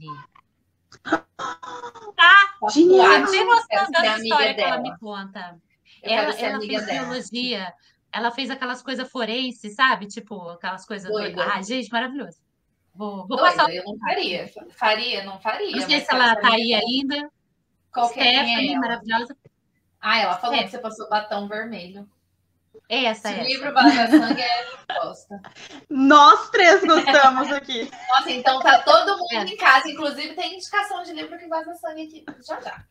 Tá? 1.01 2.69
Genial! 2.69 3.21
Você 3.21 3.37
tem 3.37 3.45
noção 3.45 3.91
da 3.91 4.17
história 4.17 4.53
que 4.53 4.61
ela 4.61 4.81
me 4.81 4.97
conta. 4.97 5.57
ela, 6.03 6.33
ela 6.33 6.59
fez 6.59 6.85
biologia 6.85 7.73
ela 8.13 8.31
fez 8.31 8.49
aquelas 8.49 8.81
coisas 8.81 9.09
forenses, 9.09 9.75
sabe? 9.75 10.07
Tipo, 10.07 10.49
aquelas 10.49 10.85
coisas 10.85 11.11
doidas. 11.11 11.47
Ah, 11.47 11.61
gente, 11.61 11.91
maravilhoso. 11.91 12.37
Vou, 12.93 13.27
vou 13.27 13.37
Doida, 13.37 13.43
passar. 13.43 13.73
Eu 13.73 13.83
não 13.85 13.97
faria. 13.97 14.51
Faria, 14.71 15.23
não 15.23 15.39
faria. 15.39 15.71
Não 15.71 15.87
sei 15.87 16.01
se 16.01 16.13
ela 16.13 16.35
tá 16.35 16.53
aí 16.53 16.73
ainda. 16.73 17.31
Qual 17.91 18.09
que 18.09 18.19
é 18.19 18.33
Stephanie, 18.33 18.73
é 18.73 18.77
maravilhosa. 18.77 19.37
Ah, 19.99 20.19
ela 20.19 20.37
falou 20.37 20.55
é. 20.55 20.63
que 20.63 20.71
você 20.71 20.79
passou 20.79 21.09
batom 21.09 21.47
vermelho. 21.47 22.09
Essa 22.89 23.31
é. 23.31 23.41
O 23.41 23.45
livro 23.45 23.73
Vaza 23.73 24.07
Sangue 24.07 24.41
é 24.41 24.65
gosta. 24.99 25.41
Nós 25.89 26.49
três 26.49 26.81
gostamos 26.83 27.51
aqui. 27.51 27.89
Nossa, 28.09 28.31
então 28.31 28.59
tá 28.59 28.79
todo 28.81 29.17
mundo 29.17 29.49
é. 29.49 29.53
em 29.53 29.57
casa. 29.57 29.89
Inclusive, 29.89 30.35
tem 30.35 30.55
indicação 30.55 31.03
de 31.03 31.13
livro 31.13 31.37
que 31.37 31.47
vaza 31.47 31.73
sangue 31.75 32.03
aqui. 32.03 32.25
Já 32.45 32.59
já. 32.61 32.85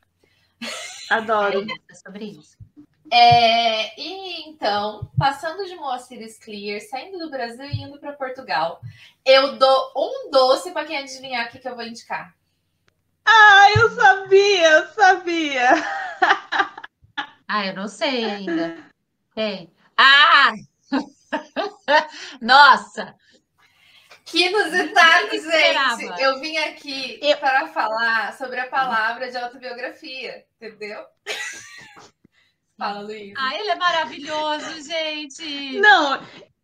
Adoro. 1.11 1.67
É 1.91 1.95
sobre 1.95 2.25
isso. 2.27 2.57
É, 3.13 4.01
e 4.01 4.49
então, 4.49 5.11
passando 5.19 5.65
de 5.67 5.75
Moacir 5.75 6.21
Clear, 6.41 6.81
saindo 6.81 7.19
do 7.19 7.31
Brasil 7.31 7.65
e 7.65 7.83
indo 7.83 7.99
para 7.99 8.13
Portugal, 8.13 8.81
Eu 9.25 9.57
dou 9.59 9.93
um 9.97 10.31
doce 10.31 10.71
para 10.71 10.85
quem 10.87 10.97
adivinhar 10.99 11.47
o 11.47 11.51
que, 11.51 11.59
que 11.59 11.69
eu 11.69 11.75
vou 11.75 11.85
indicar. 11.85 12.35
Ah, 13.27 13.67
eu 13.77 13.91
sabia, 13.91 14.69
eu 14.71 14.87
sabia. 14.89 15.71
Ah, 17.53 17.67
eu 17.67 17.75
não 17.75 17.89
sei 17.89 18.25
ainda. 18.25 18.79
Tem. 19.35 19.73
Ah! 19.97 20.53
Nossa! 22.41 23.13
Que 24.25 24.47
inusitado, 24.47 25.27
Nem 25.27 25.37
esperava. 25.37 25.97
gente! 26.01 26.23
Eu 26.23 26.39
vim 26.39 26.57
aqui 26.59 27.19
Eu- 27.21 27.37
para 27.39 27.67
falar 27.67 28.39
sobre 28.39 28.61
a 28.61 28.69
palavra 28.69 29.29
de 29.29 29.37
autobiografia, 29.37 30.47
entendeu? 30.61 31.05
Fala, 32.81 33.01
Luiz. 33.03 33.35
Ah, 33.37 33.55
ele 33.55 33.69
é 33.69 33.77
maravilhoso, 33.77 34.89
gente! 34.89 35.79
Não, 35.79 36.19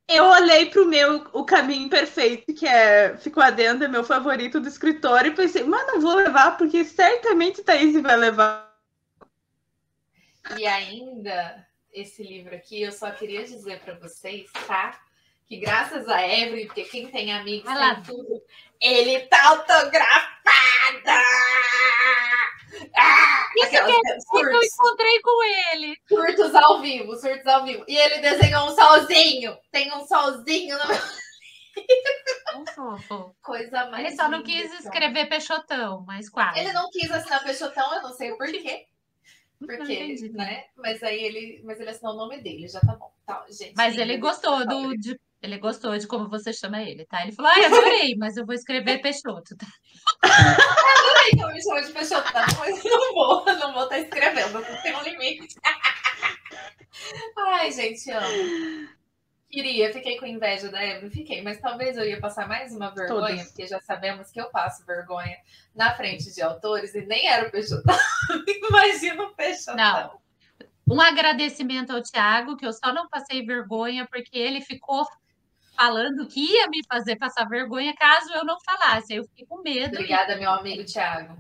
eu 0.09 0.24
olhei 0.24 0.64
pro 0.64 0.87
meu 0.87 1.26
O 1.35 1.44
Caminho 1.44 1.90
Perfeito, 1.90 2.55
que 2.55 2.66
é 2.66 3.14
ficou 3.18 3.42
adendo, 3.42 3.85
é 3.85 3.88
meu 3.88 4.02
favorito 4.02 4.59
do 4.59 4.66
escritor, 4.66 5.26
e 5.26 5.33
pensei, 5.33 5.62
mas 5.62 5.87
não 5.87 6.00
vou 6.00 6.14
levar, 6.14 6.57
porque 6.57 6.87
certamente 6.87 7.62
Thaís 7.62 8.00
vai 8.00 8.16
levar. 8.16 8.74
E 10.57 10.64
ainda, 10.66 11.66
esse 11.92 12.22
livro 12.22 12.57
aqui, 12.57 12.81
eu 12.81 12.92
só 12.92 13.11
queria 13.11 13.44
dizer 13.44 13.81
para 13.81 13.98
vocês, 13.98 14.50
tá? 14.66 14.98
Que 15.46 15.59
graças 15.59 16.09
a 16.09 16.26
Evelyn, 16.26 16.64
porque 16.66 16.85
quem 16.85 17.09
tem 17.09 17.31
amigos 17.31 17.70
Vai 17.70 17.79
lá. 17.79 17.94
tem 17.96 18.05
tudo, 18.05 18.42
ele 18.81 19.20
tá 19.26 19.48
autografado! 19.48 20.37
Ah, 22.96 23.46
Isso 23.57 23.66
aquelas 23.66 24.24
que 24.24 24.37
eu 24.37 24.62
encontrei 24.62 25.20
com 25.22 25.44
ele. 25.72 25.96
surtos 26.09 26.55
ao 26.55 26.81
vivo, 26.81 27.14
surtos 27.16 27.46
ao 27.46 27.64
vivo. 27.64 27.85
E 27.87 27.96
ele 27.96 28.18
desenhou 28.18 28.68
um 28.68 28.74
solzinho. 28.74 29.57
Tem 29.70 29.92
um 29.94 30.07
solzinho 30.07 30.76
no 30.79 30.87
meu... 30.88 30.98
Um 32.57 32.66
fofo. 32.66 33.37
Coisa 33.42 33.87
mais 33.90 34.07
Ele 34.07 34.16
só 34.16 34.29
não 34.29 34.42
quis 34.42 34.72
escrever 34.81 35.29
Peixotão, 35.29 36.05
mas 36.07 36.29
quase. 36.29 36.59
Ele 36.59 36.72
não 36.72 36.90
quis 36.90 37.11
assinar 37.11 37.44
Peixotão, 37.44 37.94
eu 37.94 38.02
não 38.02 38.12
sei 38.12 38.35
por 38.35 38.46
quê. 38.46 38.87
Porque, 39.59 40.16
né? 40.33 40.64
Mas 40.76 41.02
aí 41.02 41.22
ele, 41.22 41.62
mas 41.64 41.81
ele 41.81 41.90
assinou 41.90 42.14
o 42.14 42.16
nome 42.16 42.42
dele, 42.42 42.68
já 42.68 42.81
tá 42.81 42.94
bom. 42.94 43.11
Tá, 43.24 43.44
gente, 43.48 43.74
Mas 43.76 43.96
ele 43.96 44.18
gostou 44.18 44.66
do. 44.66 44.96
De, 44.96 45.18
ele 45.47 45.59
gostou 45.59 45.97
de 45.97 46.07
como 46.07 46.29
você 46.29 46.53
chama 46.53 46.83
ele, 46.83 47.07
tá? 47.07 47.23
Ele 47.23 47.33
falou: 47.33 47.51
ai, 47.55 47.65
adorei, 47.65 48.17
mas 48.17 48.37
eu 48.37 48.45
vou 48.45 48.55
escrever 48.55 49.01
Peixoto. 49.01 49.57
Tá? 50.21 50.33
Eu 51.37 51.49
me 51.49 51.61
chamo 51.61 51.81
de 51.81 51.93
Peixotão, 51.93 52.45
mas 52.61 52.85
eu 52.85 52.91
não 52.93 53.15
vou, 53.15 53.45
não 53.45 53.73
vou 53.73 53.83
estar 53.85 53.99
escrevendo, 53.99 54.53
não 54.53 54.83
tem 54.83 54.95
um 54.95 55.03
limite. 55.03 55.57
Ai, 57.37 57.73
gente, 57.73 58.09
amo. 58.11 58.89
Queria, 59.51 59.93
fiquei 59.93 60.17
com 60.19 60.27
inveja 60.27 60.71
da 60.71 60.85
Evelyn, 60.85 61.11
fiquei, 61.11 61.43
mas 61.43 61.61
talvez 61.61 61.97
eu 61.97 62.05
ia 62.05 62.21
passar 62.21 62.47
mais 62.47 62.73
uma 62.73 62.91
vergonha, 62.91 63.37
Todas. 63.37 63.47
porque 63.49 63.67
já 63.67 63.81
sabemos 63.81 64.31
que 64.31 64.41
eu 64.41 64.49
passo 64.51 64.85
vergonha 64.85 65.37
na 65.75 65.95
frente 65.95 66.33
de 66.33 66.43
autores 66.43 66.95
e 66.95 67.03
nem 67.07 67.27
era 67.27 67.49
o 67.49 67.51
Peixotão. 67.51 67.97
Imagina 68.69 69.25
o 69.25 69.35
Peixotão. 69.35 69.77
Não. 69.77 70.21
Um 70.89 71.01
agradecimento 71.01 71.91
ao 71.91 72.03
Thiago, 72.03 72.57
que 72.57 72.67
eu 72.67 72.73
só 72.73 72.93
não 72.93 73.09
passei 73.09 73.45
vergonha, 73.45 74.07
porque 74.07 74.39
ele 74.39 74.61
ficou 74.61 75.05
falando 75.77 76.27
que 76.27 76.41
ia 76.41 76.67
me 76.69 76.81
fazer 76.89 77.17
passar 77.17 77.45
vergonha 77.49 77.95
caso 77.95 78.33
eu 78.33 78.45
não 78.45 78.59
falasse. 78.61 79.12
Aí 79.12 79.19
eu 79.19 79.25
fiquei 79.25 79.47
com 79.47 79.62
medo. 79.62 79.95
e- 79.95 79.99
Obrigada, 79.99 80.37
meu 80.37 80.51
amigo 80.51 80.85
Thiago. 80.85 81.37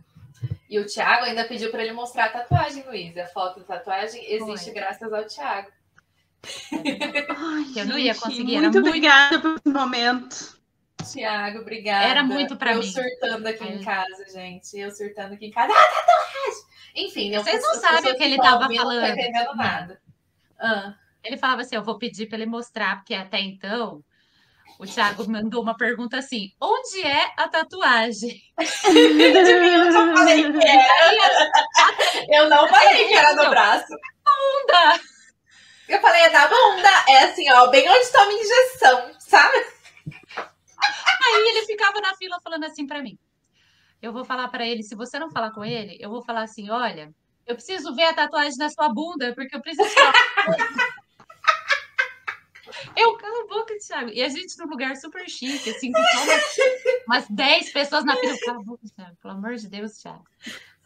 E 0.68 0.78
o 0.78 0.86
Thiago 0.86 1.24
ainda 1.24 1.44
pediu 1.44 1.70
para 1.70 1.82
ele 1.82 1.92
mostrar 1.92 2.26
a 2.26 2.28
tatuagem, 2.28 2.84
Luísa. 2.86 3.22
A 3.22 3.26
foto 3.28 3.60
da 3.60 3.66
tatuagem 3.78 4.20
existe 4.32 4.64
Foi. 4.66 4.74
graças 4.74 5.12
ao 5.12 5.24
Thiago. 5.24 5.68
Ai, 6.72 7.72
eu 7.82 7.86
não 7.86 7.98
ia 7.98 8.14
conseguir, 8.14 8.58
Muito 8.60 8.62
muito- 8.74 8.78
obrigada 8.88 9.40
por 9.40 9.56
esse 9.56 9.68
momento. 9.68 10.56
Thiago, 11.12 11.58
obrigada. 11.60 12.06
Era 12.06 12.22
muito 12.22 12.56
pra 12.56 12.72
eu 12.72 12.80
mim. 12.80 12.90
surtando 12.90 13.46
aqui 13.46 13.64
em 13.64 13.78
Aí- 13.78 13.84
casa, 13.84 14.24
gente. 14.32 14.76
Eu 14.78 14.90
surtando 14.90 15.34
aqui 15.34 15.46
em 15.46 15.50
casa. 15.50 15.72
Ah, 15.72 15.76
tatuagem! 15.76 16.66
Enfim, 16.96 17.34
eu- 17.34 17.42
Vocês 17.44 17.62
não 17.62 17.74
sabem 17.74 18.12
o 18.12 18.16
que 18.16 18.24
ele 18.24 18.36
tava 18.38 18.68
Não 18.68 18.74
falando. 18.74 19.06
entendendo 19.06 19.54
nada. 19.54 20.00
Ah, 20.58 20.94
Ele 21.22 21.36
falava 21.36 21.62
assim: 21.62 21.74
eu 21.76 21.82
vou 21.82 21.98
pedir 21.98 22.26
para 22.26 22.38
ele 22.38 22.46
mostrar, 22.46 22.96
porque 22.96 23.14
até 23.14 23.40
então 23.40 24.02
o 24.78 24.86
Thiago 24.86 25.28
mandou 25.30 25.62
uma 25.62 25.76
pergunta 25.76 26.18
assim: 26.18 26.52
onde 26.60 27.02
é 27.02 27.32
a 27.36 27.48
tatuagem? 27.48 28.40
eu 28.58 29.92
não 29.92 30.16
falei 30.16 30.52
que 30.52 30.68
era. 30.68 31.50
Eu 32.28 32.48
não 32.50 32.68
falei 32.68 33.08
que 33.08 33.14
era 33.14 33.34
no 33.34 33.50
braço. 33.50 33.92
Bunda! 34.24 35.00
Eu 35.88 36.00
falei, 36.00 36.22
é 36.22 36.30
na 36.30 36.48
bunda. 36.48 36.88
É 37.08 37.24
assim, 37.24 37.50
ó, 37.52 37.68
bem 37.68 37.88
onde 37.88 38.12
toma 38.12 38.32
injeção, 38.32 39.12
sabe? 39.20 39.56
Aí 40.36 41.48
ele 41.48 41.66
ficava 41.66 42.00
na 42.00 42.14
fila 42.16 42.38
falando 42.42 42.64
assim 42.64 42.86
para 42.86 43.02
mim. 43.02 43.18
Eu 44.02 44.12
vou 44.12 44.24
falar 44.24 44.48
para 44.48 44.66
ele, 44.66 44.82
se 44.82 44.94
você 44.94 45.18
não 45.18 45.30
falar 45.30 45.52
com 45.52 45.64
ele, 45.64 45.96
eu 46.00 46.10
vou 46.10 46.22
falar 46.22 46.42
assim: 46.42 46.68
olha, 46.70 47.14
eu 47.46 47.54
preciso 47.54 47.94
ver 47.94 48.04
a 48.04 48.14
tatuagem 48.14 48.58
na 48.58 48.68
sua 48.68 48.88
bunda, 48.88 49.34
porque 49.34 49.56
eu 49.56 49.62
preciso 49.62 49.88
falar. 49.90 50.12
Com 52.84 52.92
você." 52.92 53.00
Eu, 53.02 53.16
cala 53.16 53.42
a 53.42 53.46
boca, 53.46 53.74
Thiago. 53.78 54.10
E 54.10 54.22
a 54.22 54.28
gente 54.28 54.58
num 54.58 54.66
lugar 54.66 54.96
super 54.96 55.28
chique, 55.28 55.70
assim, 55.70 55.92
com 55.92 56.02
só 56.02 56.22
umas, 56.22 56.56
umas 57.06 57.28
10 57.30 57.72
pessoas 57.72 58.04
na 58.04 58.16
fila. 58.16 58.36
Cala 58.44 58.58
a 58.58 58.62
boca, 58.62 58.82
Thiago. 58.94 59.16
Pelo 59.22 59.34
amor 59.34 59.54
de 59.54 59.68
Deus, 59.68 59.92
Thiago. 59.98 60.24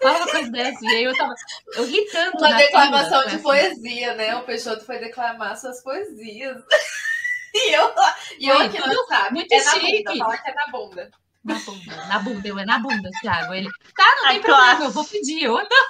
Fala 0.03 0.17
uma 0.19 0.31
coisa 0.31 0.51
dessa. 0.51 0.85
E 0.85 0.89
aí 0.89 1.05
eu 1.05 1.17
tava. 1.17 1.35
Eu 1.75 1.87
ri 1.87 2.07
tanto. 2.11 2.39
Uma 2.39 2.51
na 2.51 2.57
declamação 2.57 3.09
fila, 3.09 3.23
de 3.23 3.35
assim. 3.35 3.43
poesia, 3.43 4.15
né? 4.15 4.37
O 4.37 4.45
Peixoto 4.45 4.85
foi 4.85 4.99
declamar 4.99 5.57
suas 5.57 5.83
poesias. 5.83 6.63
E 7.53 7.75
eu, 7.75 7.93
e 8.39 8.49
eu 8.49 8.59
aqui 8.61 8.79
não 8.79 9.07
sabe. 9.09 9.35
muito 9.35 9.53
é 9.53 9.65
na 9.65 9.71
chique. 9.73 10.05
bunda, 10.05 10.19
fala 10.19 10.39
que 10.39 10.51
é 10.51 10.55
na 10.55 10.67
bunda. 10.69 11.11
Na 11.45 11.55
bunda, 11.59 12.07
na 12.07 12.19
bunda, 12.21 12.49
eu 12.49 12.59
é 12.61 12.65
na 12.65 12.79
bunda, 12.79 13.11
Thiago. 13.21 13.55
Ele, 13.55 13.69
tá, 13.97 14.05
não 14.05 14.27
Ai, 14.27 14.35
tem 14.35 14.43
problema, 14.43 14.85
eu 14.85 14.91
vou 14.93 15.05
pedir. 15.05 15.43
Eu, 15.43 15.55
não. 15.55 15.87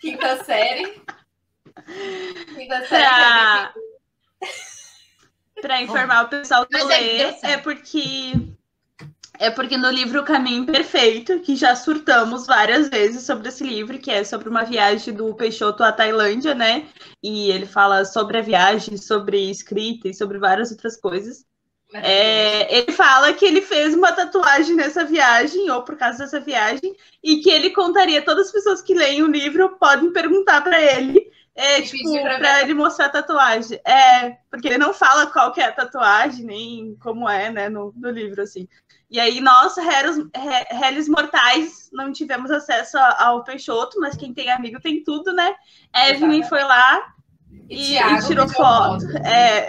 Quinta 0.00 0.42
série. 0.44 1.02
Quinta 2.54 2.86
série. 2.86 3.04
Pra, 3.04 3.74
pra 5.60 5.82
informar 5.82 6.24
o 6.24 6.28
pessoal 6.28 6.66
que 6.66 6.72
Mas 6.72 6.86
lê, 6.86 7.22
é- 7.22 7.38
é 7.42 7.56
porque 7.58 8.32
é 9.38 9.50
porque 9.50 9.76
no 9.76 9.90
livro 9.90 10.20
O 10.20 10.24
Caminho 10.24 10.64
Perfeito, 10.64 11.40
que 11.40 11.56
já 11.56 11.74
surtamos 11.74 12.46
várias 12.46 12.88
vezes 12.88 13.24
sobre 13.24 13.48
esse 13.48 13.64
livro, 13.64 13.98
que 13.98 14.10
é 14.10 14.22
sobre 14.22 14.48
uma 14.48 14.64
viagem 14.64 15.12
do 15.12 15.34
Peixoto 15.34 15.82
à 15.82 15.90
Tailândia, 15.90 16.54
né? 16.54 16.86
E 17.22 17.50
ele 17.50 17.66
fala 17.66 18.04
sobre 18.04 18.38
a 18.38 18.42
viagem, 18.42 18.96
sobre 18.96 19.50
escrita 19.50 20.08
e 20.08 20.14
sobre 20.14 20.38
várias 20.38 20.70
outras 20.70 20.96
coisas. 20.96 21.44
É, 21.92 22.76
ele 22.78 22.92
fala 22.92 23.32
que 23.32 23.44
ele 23.44 23.60
fez 23.60 23.94
uma 23.94 24.12
tatuagem 24.12 24.74
nessa 24.74 25.04
viagem, 25.04 25.70
ou 25.70 25.82
por 25.82 25.96
causa 25.96 26.18
dessa 26.18 26.40
viagem, 26.40 26.94
e 27.22 27.36
que 27.36 27.50
ele 27.50 27.70
contaria, 27.70 28.22
todas 28.22 28.46
as 28.46 28.52
pessoas 28.52 28.82
que 28.82 28.94
leem 28.94 29.22
o 29.22 29.30
livro 29.30 29.76
podem 29.78 30.12
perguntar 30.12 30.62
para 30.62 30.80
ele, 30.80 31.30
é, 31.54 31.80
E 31.80 31.82
tipo, 31.86 32.12
pra 32.22 32.38
para 32.38 32.54
ver. 32.56 32.62
ele 32.64 32.74
mostrar 32.74 33.06
a 33.06 33.10
tatuagem. 33.10 33.80
É, 33.84 34.30
porque 34.50 34.68
ele 34.68 34.78
não 34.78 34.92
fala 34.92 35.26
qual 35.28 35.52
que 35.52 35.60
é 35.60 35.66
a 35.66 35.72
tatuagem, 35.72 36.44
nem 36.44 36.96
como 37.00 37.28
é, 37.28 37.50
né, 37.50 37.68
no, 37.68 37.92
no 37.96 38.10
livro, 38.10 38.42
assim. 38.42 38.68
E 39.10 39.20
aí, 39.20 39.40
nós, 39.40 39.76
réis, 39.76 40.16
ré- 40.34 40.66
réis 40.70 41.08
mortais, 41.08 41.88
não 41.92 42.12
tivemos 42.12 42.50
acesso 42.50 42.96
ao 43.18 43.44
Peixoto, 43.44 44.00
mas 44.00 44.16
quem 44.16 44.34
tem 44.34 44.50
amigo 44.50 44.80
tem 44.80 45.02
tudo, 45.04 45.32
né? 45.32 45.54
Evelyn 46.08 46.42
foi 46.42 46.64
lá 46.64 47.12
e, 47.70 47.96
e 47.96 48.26
tirou 48.26 48.48
foto. 48.48 49.04
É, 49.18 49.66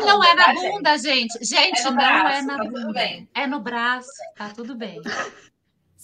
Não 0.00 0.22
é 0.22 0.34
na 0.34 0.54
gente? 0.54 0.70
bunda, 0.72 0.98
gente. 0.98 1.44
Gente, 1.44 1.80
É 1.80 1.84
não 1.84 1.94
braço, 1.94 2.36
é 2.38 2.42
na 2.42 2.56
tá 2.58 2.64
tudo 2.64 2.72
bunda. 2.80 2.92
bem. 2.92 3.28
É 3.34 3.46
no 3.46 3.60
braço, 3.60 4.10
tá 4.36 4.50
tudo 4.50 4.74
bem. 4.74 5.00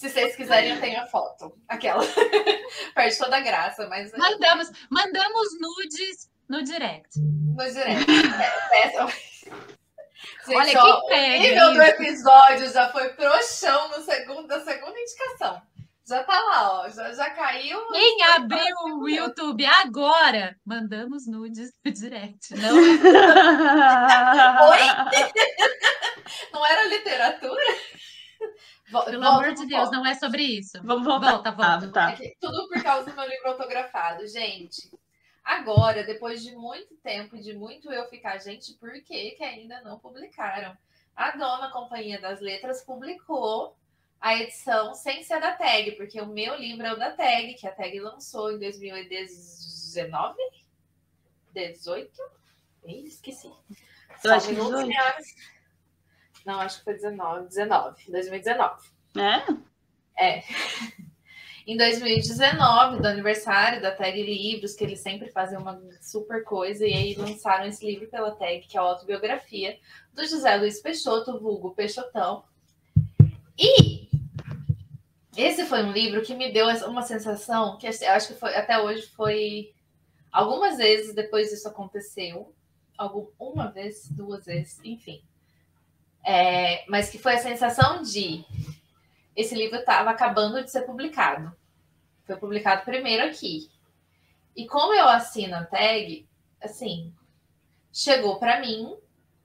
Se 0.00 0.08
vocês 0.08 0.34
quiserem, 0.34 0.72
eu 0.72 0.80
tenho 0.80 0.98
a 0.98 1.06
foto. 1.06 1.54
Aquela. 1.68 2.02
Perde 2.94 3.18
toda 3.18 3.36
a 3.36 3.40
graça, 3.40 3.86
mas 3.86 4.10
Mandamos, 4.12 4.70
mandamos 4.88 5.48
nudes 5.60 6.30
no 6.48 6.62
direct. 6.62 7.18
no 7.18 7.70
direct. 7.70 8.10
É, 8.10 8.68
peçam. 8.70 9.06
Gente, 10.46 10.56
Olha, 10.56 10.80
ó, 10.80 10.84
quem 10.84 10.94
o 10.94 11.06
pega 11.06 11.38
nível 11.38 11.74
do 11.74 11.82
episódio 11.82 12.72
já 12.72 12.88
foi 12.88 13.10
pro 13.10 13.30
chão 13.42 13.90
no 13.90 14.02
segundo, 14.02 14.46
da 14.46 14.64
segunda 14.64 14.98
indicação. 14.98 15.60
Já 16.08 16.24
tá 16.24 16.40
lá, 16.40 16.80
ó. 16.80 16.88
Já, 16.88 17.12
já 17.12 17.28
caiu. 17.28 17.86
Quem 17.88 18.22
abriu 18.22 18.76
o 19.02 19.06
YouTube 19.06 19.66
agora, 19.66 20.56
mandamos 20.64 21.26
nudes 21.26 21.72
no 21.84 21.92
direct. 21.92 22.54
Não, 22.54 22.74
Não 26.54 26.66
era 26.66 26.86
literatura? 26.86 27.62
Pelo 28.90 29.22
volta 29.22 29.28
amor 29.28 29.54
de 29.54 29.66
Deus, 29.66 29.84
foco. 29.84 29.94
não 29.94 30.06
é 30.06 30.14
sobre 30.14 30.42
isso. 30.42 30.80
Vamos 30.82 31.04
voltar. 31.04 31.32
Volta, 31.32 31.50
volta. 31.52 31.86
Ah, 31.86 31.92
tá. 31.92 32.24
É 32.24 32.34
tudo 32.40 32.68
por 32.68 32.82
causa 32.82 33.10
do 33.10 33.16
meu 33.16 33.28
livro 33.28 33.48
autografado. 33.48 34.26
Gente, 34.26 34.90
agora, 35.44 36.04
depois 36.04 36.42
de 36.42 36.54
muito 36.54 36.96
tempo 36.96 37.36
e 37.36 37.40
de 37.40 37.54
muito 37.54 37.92
eu 37.92 38.06
ficar, 38.08 38.38
gente, 38.38 38.74
por 38.74 38.92
que, 38.92 39.32
que 39.32 39.44
ainda 39.44 39.80
não 39.82 39.98
publicaram? 39.98 40.76
A 41.14 41.32
dona 41.32 41.70
Companhia 41.70 42.20
das 42.20 42.40
Letras 42.40 42.82
publicou 42.82 43.76
a 44.20 44.36
edição 44.36 44.94
sem 44.94 45.22
ser 45.22 45.40
da 45.40 45.52
tag, 45.52 45.92
porque 45.92 46.20
o 46.20 46.26
meu 46.26 46.54
livro 46.56 46.86
é 46.86 46.92
o 46.92 46.98
da 46.98 47.10
tag, 47.10 47.54
que 47.54 47.66
a 47.66 47.72
tag 47.72 47.98
lançou 48.00 48.52
em 48.52 48.58
2019? 48.58 50.36
18? 51.52 52.10
Ih, 52.84 53.06
esqueci. 53.06 53.50
Eu 54.22 54.34
acho 54.34 54.48
que 54.48 54.54
luz, 54.54 54.70
18. 54.70 54.86
senhoras. 54.86 55.26
Não, 56.44 56.60
acho 56.60 56.78
que 56.78 56.84
foi 56.84 56.94
19. 56.94 57.48
19. 57.48 58.10
2019. 58.10 58.88
É? 59.16 60.38
É. 60.38 60.44
Em 61.66 61.76
2019, 61.76 63.00
do 63.00 63.06
aniversário 63.06 63.80
da 63.80 63.94
Tag 63.94 64.20
Livros, 64.20 64.74
que 64.74 64.82
eles 64.82 64.98
sempre 64.98 65.30
fazem 65.30 65.58
uma 65.58 65.80
super 66.00 66.42
coisa, 66.42 66.84
e 66.84 66.92
aí 66.92 67.14
lançaram 67.14 67.66
esse 67.66 67.84
livro 67.84 68.08
pela 68.08 68.34
Tag, 68.34 68.66
que 68.66 68.76
é 68.76 68.80
a 68.80 68.82
autobiografia 68.82 69.78
do 70.12 70.26
José 70.26 70.56
Luiz 70.56 70.80
Peixoto, 70.80 71.38
vulgo 71.38 71.74
Peixotão. 71.74 72.42
E 73.56 74.08
esse 75.36 75.64
foi 75.66 75.82
um 75.84 75.92
livro 75.92 76.22
que 76.22 76.34
me 76.34 76.52
deu 76.52 76.66
uma 76.88 77.02
sensação 77.02 77.78
que 77.78 77.86
eu 77.86 78.10
acho 78.10 78.28
que 78.28 78.34
foi, 78.34 78.56
até 78.56 78.80
hoje 78.80 79.06
foi 79.08 79.72
algumas 80.32 80.78
vezes 80.78 81.14
depois 81.14 81.50
disso 81.50 81.68
aconteceu, 81.68 82.52
algum, 82.96 83.26
uma 83.38 83.70
vez, 83.70 84.08
duas 84.10 84.44
vezes, 84.44 84.80
enfim. 84.82 85.22
É, 86.24 86.84
mas 86.88 87.08
que 87.08 87.18
foi 87.18 87.34
a 87.34 87.38
sensação 87.38 88.02
de 88.02 88.44
esse 89.34 89.54
livro 89.54 89.78
estava 89.78 90.10
acabando 90.10 90.62
de 90.62 90.70
ser 90.70 90.82
publicado. 90.82 91.54
Foi 92.24 92.36
publicado 92.36 92.84
primeiro 92.84 93.24
aqui. 93.24 93.70
E 94.54 94.66
como 94.66 94.92
eu 94.92 95.08
assino 95.08 95.56
a 95.56 95.64
tag, 95.64 96.28
assim, 96.62 97.12
chegou 97.92 98.38
para 98.38 98.60
mim 98.60 98.94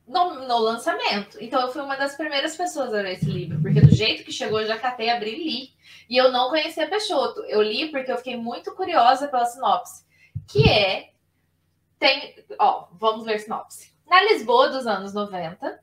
no, 0.08 0.48
no, 0.48 0.60
lançamento. 0.60 1.38
Então 1.42 1.62
eu 1.62 1.72
fui 1.72 1.82
uma 1.82 1.96
das 1.96 2.16
primeiras 2.16 2.56
pessoas 2.56 2.94
a 2.94 2.98
ler 2.98 3.14
esse 3.14 3.26
livro, 3.26 3.62
porque 3.62 3.82
do 3.82 3.94
jeito 3.94 4.24
que 4.24 4.32
chegou 4.32 4.62
eu 4.62 4.68
já 4.68 4.78
catei, 4.78 5.10
abri 5.10 5.32
e 5.32 5.44
li. 5.44 5.76
E 6.10 6.18
eu 6.18 6.32
não 6.32 6.50
conhecia 6.50 6.88
Peixoto. 6.88 7.42
Eu 7.46 7.62
li 7.62 7.90
porque 7.90 8.12
eu 8.12 8.18
fiquei 8.18 8.38
muito 8.38 8.74
curiosa 8.76 9.28
pela 9.28 9.46
sinopse, 9.46 10.06
que 10.48 10.70
é 10.70 11.12
tem, 11.98 12.36
ó, 12.60 12.88
vamos 12.92 13.26
ler 13.26 13.40
sinopse. 13.40 13.94
Na 14.08 14.22
Lisboa 14.22 14.70
dos 14.70 14.86
anos 14.86 15.14
90, 15.14 15.80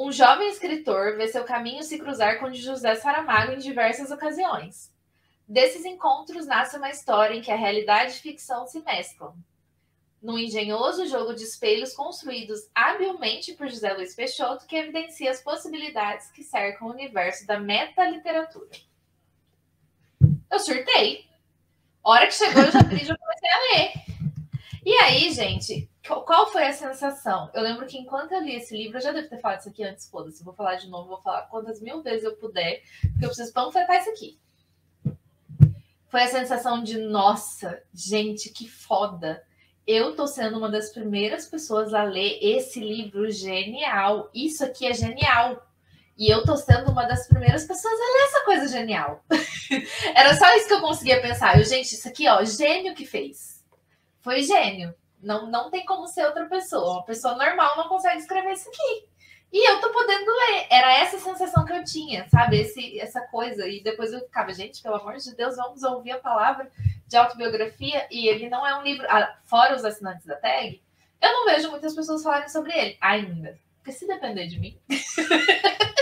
um 0.00 0.12
jovem 0.12 0.48
escritor 0.48 1.16
vê 1.16 1.26
seu 1.26 1.42
caminho 1.42 1.82
se 1.82 1.98
cruzar 1.98 2.38
com 2.38 2.46
o 2.46 2.50
de 2.52 2.62
José 2.62 2.94
Saramago 2.94 3.50
em 3.50 3.58
diversas 3.58 4.12
ocasiões. 4.12 4.94
Desses 5.46 5.84
encontros 5.84 6.46
nasce 6.46 6.76
uma 6.76 6.88
história 6.88 7.34
em 7.34 7.42
que 7.42 7.50
a 7.50 7.56
realidade 7.56 8.12
e 8.12 8.20
ficção 8.20 8.64
se 8.68 8.80
mesclam. 8.84 9.34
Num 10.22 10.38
engenhoso 10.38 11.04
jogo 11.06 11.34
de 11.34 11.42
espelhos 11.42 11.94
construídos 11.94 12.60
habilmente 12.72 13.54
por 13.54 13.68
José 13.68 13.92
Luiz 13.92 14.14
Peixoto, 14.14 14.66
que 14.66 14.76
evidencia 14.76 15.32
as 15.32 15.42
possibilidades 15.42 16.30
que 16.30 16.44
cercam 16.44 16.86
o 16.86 16.92
universo 16.92 17.44
da 17.44 17.58
metaliteratura. 17.58 18.70
Eu 20.48 20.60
surtei. 20.60 21.26
Hora 22.04 22.28
que 22.28 22.34
chegou, 22.34 22.62
eu 22.62 22.70
já, 22.70 22.80
já 22.80 23.16
comecei 23.16 23.50
a 23.50 23.74
ler. 23.74 24.17
E 24.88 24.94
aí, 25.00 25.30
gente, 25.34 25.86
qual 26.02 26.50
foi 26.50 26.66
a 26.66 26.72
sensação? 26.72 27.50
Eu 27.52 27.62
lembro 27.62 27.86
que 27.86 27.98
enquanto 27.98 28.32
eu 28.32 28.40
li 28.40 28.54
esse 28.54 28.74
livro, 28.74 28.96
eu 28.96 29.02
já 29.02 29.12
devo 29.12 29.28
ter 29.28 29.38
falado 29.38 29.60
isso 29.60 29.68
aqui 29.68 29.84
antes, 29.84 30.08
foda-se, 30.08 30.42
vou 30.42 30.54
falar 30.54 30.76
de 30.76 30.88
novo, 30.88 31.10
vou 31.10 31.20
falar 31.20 31.42
quantas 31.42 31.78
mil 31.82 32.02
vezes 32.02 32.24
eu 32.24 32.34
puder, 32.36 32.80
porque 33.02 33.26
eu 33.26 33.28
preciso 33.28 33.52
panfletar 33.52 34.00
isso 34.00 34.08
aqui. 34.08 34.38
Foi 36.08 36.22
a 36.22 36.28
sensação 36.28 36.82
de, 36.82 36.96
nossa, 36.96 37.82
gente, 37.92 38.48
que 38.48 38.66
foda. 38.66 39.44
Eu 39.86 40.16
tô 40.16 40.26
sendo 40.26 40.56
uma 40.56 40.70
das 40.70 40.88
primeiras 40.88 41.44
pessoas 41.44 41.92
a 41.92 42.04
ler 42.04 42.38
esse 42.40 42.80
livro 42.80 43.30
genial. 43.30 44.30
Isso 44.32 44.64
aqui 44.64 44.86
é 44.86 44.94
genial. 44.94 45.68
E 46.16 46.32
eu 46.32 46.46
tô 46.46 46.56
sendo 46.56 46.90
uma 46.90 47.04
das 47.04 47.28
primeiras 47.28 47.66
pessoas 47.66 47.92
a 47.92 48.12
ler 48.14 48.24
essa 48.24 48.44
coisa 48.46 48.68
genial. 48.68 49.22
Era 50.16 50.34
só 50.34 50.50
isso 50.56 50.66
que 50.66 50.72
eu 50.72 50.80
conseguia 50.80 51.20
pensar. 51.20 51.58
Eu, 51.58 51.64
gente, 51.66 51.92
isso 51.92 52.08
aqui, 52.08 52.26
ó, 52.26 52.42
gênio 52.42 52.94
que 52.94 53.04
fez. 53.04 53.57
Foi 54.20 54.42
gênio. 54.42 54.94
Não, 55.20 55.46
não 55.50 55.70
tem 55.70 55.84
como 55.84 56.06
ser 56.06 56.24
outra 56.26 56.46
pessoa. 56.46 56.94
Uma 56.94 57.04
pessoa 57.04 57.36
normal 57.36 57.76
não 57.76 57.88
consegue 57.88 58.18
escrever 58.18 58.52
isso 58.52 58.68
aqui. 58.68 59.08
E 59.52 59.70
eu 59.70 59.80
tô 59.80 59.90
podendo 59.90 60.30
ler. 60.30 60.66
Era 60.70 60.98
essa 60.98 61.18
sensação 61.18 61.64
que 61.64 61.72
eu 61.72 61.82
tinha, 61.84 62.28
sabe? 62.28 62.60
Esse, 62.60 63.00
essa 63.00 63.20
coisa. 63.22 63.66
E 63.66 63.82
depois 63.82 64.12
eu 64.12 64.20
ficava, 64.20 64.52
gente, 64.52 64.82
pelo 64.82 64.96
amor 64.96 65.16
de 65.16 65.34
Deus, 65.34 65.56
vamos 65.56 65.82
ouvir 65.82 66.12
a 66.12 66.18
palavra 66.18 66.70
de 67.06 67.16
autobiografia. 67.16 68.06
E 68.10 68.28
ele 68.28 68.48
não 68.48 68.66
é 68.66 68.78
um 68.78 68.82
livro, 68.82 69.06
ah, 69.08 69.36
fora 69.44 69.74
os 69.74 69.84
assinantes 69.84 70.26
da 70.26 70.36
tag, 70.36 70.80
eu 71.20 71.32
não 71.32 71.46
vejo 71.46 71.70
muitas 71.70 71.94
pessoas 71.94 72.22
falarem 72.22 72.48
sobre 72.48 72.72
ele 72.72 72.96
ainda. 73.00 73.58
Porque 73.78 73.92
se 73.92 74.06
depender 74.06 74.46
de 74.46 74.60
mim. 74.60 74.78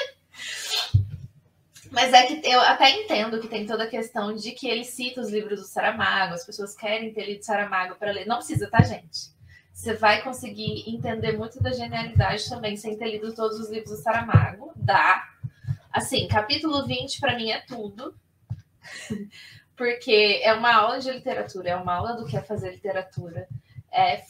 Mas 1.91 2.13
é 2.13 2.27
que 2.27 2.47
eu 2.47 2.61
até 2.61 2.91
entendo 2.91 3.41
que 3.41 3.49
tem 3.49 3.67
toda 3.67 3.85
a 3.85 3.89
questão 3.89 4.35
de 4.35 4.53
que 4.53 4.69
ele 4.69 4.85
cita 4.85 5.21
os 5.21 5.31
livros 5.31 5.61
do 5.61 5.67
Saramago, 5.67 6.35
as 6.35 6.45
pessoas 6.45 6.75
querem 6.75 7.13
ter 7.13 7.27
lido 7.27 7.45
Saramago 7.45 7.97
para 7.97 8.13
ler. 8.13 8.27
Não 8.27 8.37
precisa, 8.37 8.69
tá, 8.69 8.83
gente? 8.83 9.35
Você 9.73 9.95
vai 9.95 10.23
conseguir 10.23 10.89
entender 10.89 11.33
muito 11.37 11.63
da 11.63 11.73
genialidade 11.73 12.49
também 12.49 12.77
sem 12.77 12.97
ter 12.97 13.11
lido 13.11 13.35
todos 13.35 13.61
os 13.61 13.71
livros 13.71 13.91
do 13.91 14.03
Saramago. 14.03 14.73
Dá. 14.75 15.23
Assim, 15.93 16.27
capítulo 16.29 16.87
20 16.87 17.21
para 17.21 17.37
mim 17.37 17.51
é 17.51 17.61
tudo. 17.61 18.15
Porque 19.77 20.41
é 20.43 20.55
uma 20.55 20.75
aula 20.75 20.99
de 20.99 21.11
literatura, 21.11 21.71
é 21.71 21.77
uma 21.77 21.95
aula 21.95 22.15
do 22.15 22.25
que 22.25 22.37
é 22.37 22.41
fazer 22.41 22.71
literatura. 22.71 23.47
É 23.93 24.23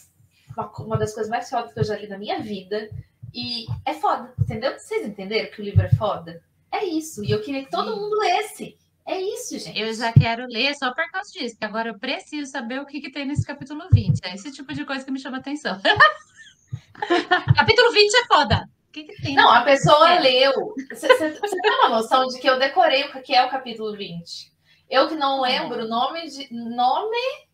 uma 0.81 0.97
das 0.97 1.14
coisas 1.14 1.31
mais 1.31 1.49
fodas 1.49 1.73
que 1.73 1.79
eu 1.79 1.85
já 1.85 1.97
li 1.97 2.09
na 2.09 2.19
minha 2.19 2.40
vida. 2.40 2.90
E 3.33 3.66
é 3.85 3.95
foda, 3.95 4.33
entendeu? 4.40 4.77
Vocês 4.79 5.07
entenderam 5.07 5.51
que 5.51 5.61
o 5.61 5.64
livro 5.64 5.83
é 5.83 5.90
foda? 5.90 6.42
É 6.77 6.85
isso. 6.85 7.25
E 7.25 7.31
eu 7.31 7.41
queria 7.43 7.65
que 7.65 7.71
todo 7.71 7.97
mundo 7.97 8.19
lesse. 8.19 8.77
É 9.07 9.21
isso, 9.21 9.59
gente. 9.59 9.79
Eu 9.79 9.95
já 9.95 10.12
quero 10.12 10.47
ler 10.49 10.75
só 10.75 10.93
por 10.93 11.09
causa 11.11 11.31
disso, 11.31 11.55
porque 11.55 11.65
agora 11.65 11.91
eu 11.91 11.99
preciso 11.99 12.51
saber 12.51 12.81
o 12.81 12.87
que, 12.87 13.01
que 13.01 13.11
tem 13.11 13.25
nesse 13.25 13.47
capítulo 13.47 13.85
20. 13.93 14.21
É 14.25 14.35
esse 14.35 14.51
tipo 14.51 14.75
de 14.75 14.85
coisa 14.85 15.05
que 15.05 15.11
me 15.12 15.21
chama 15.21 15.39
atenção. 15.39 15.81
capítulo 17.57 17.93
20 17.93 18.15
é 18.15 18.27
foda. 18.27 18.69
O 18.89 18.93
que, 18.93 19.05
que 19.05 19.23
tem? 19.23 19.35
Não, 19.35 19.49
a 19.51 19.62
pessoa 19.62 20.15
é. 20.15 20.21
leu. 20.21 20.75
Você 20.91 21.07
tem 21.09 21.71
uma 21.79 21.89
noção 21.91 22.27
de 22.27 22.41
que 22.41 22.49
eu 22.49 22.59
decorei 22.59 23.05
o 23.05 23.23
que 23.23 23.35
é 23.35 23.45
o 23.45 23.51
capítulo 23.51 23.97
20. 23.97 24.53
Eu 24.91 25.09
que 25.09 25.15
não 25.15 25.41
lembro 25.41 25.85
o 25.85 25.89
nome 25.89 26.29
de 26.29 26.53
nome 26.53 27.47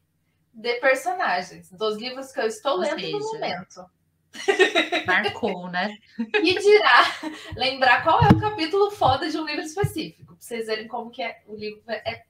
de 0.54 0.74
personagens 0.80 1.70
dos 1.70 1.96
livros 1.96 2.32
que 2.32 2.40
eu 2.40 2.46
estou 2.46 2.72
Ou 2.72 2.78
lendo 2.78 3.00
seja, 3.00 3.18
no 3.18 3.32
momento. 3.32 3.84
Marcou, 5.06 5.68
né? 5.68 5.96
E 6.18 6.58
dirá 6.58 7.04
lembrar 7.56 8.02
qual 8.02 8.22
é 8.22 8.28
o 8.28 8.40
capítulo 8.40 8.90
foda 8.90 9.30
de 9.30 9.38
um 9.38 9.44
livro 9.44 9.62
específico, 9.62 10.34
pra 10.34 10.36
vocês 10.38 10.66
verem 10.66 10.88
como 10.88 11.10
que 11.10 11.22
é 11.22 11.42
o 11.46 11.54
livro. 11.54 11.82
É, 11.86 12.24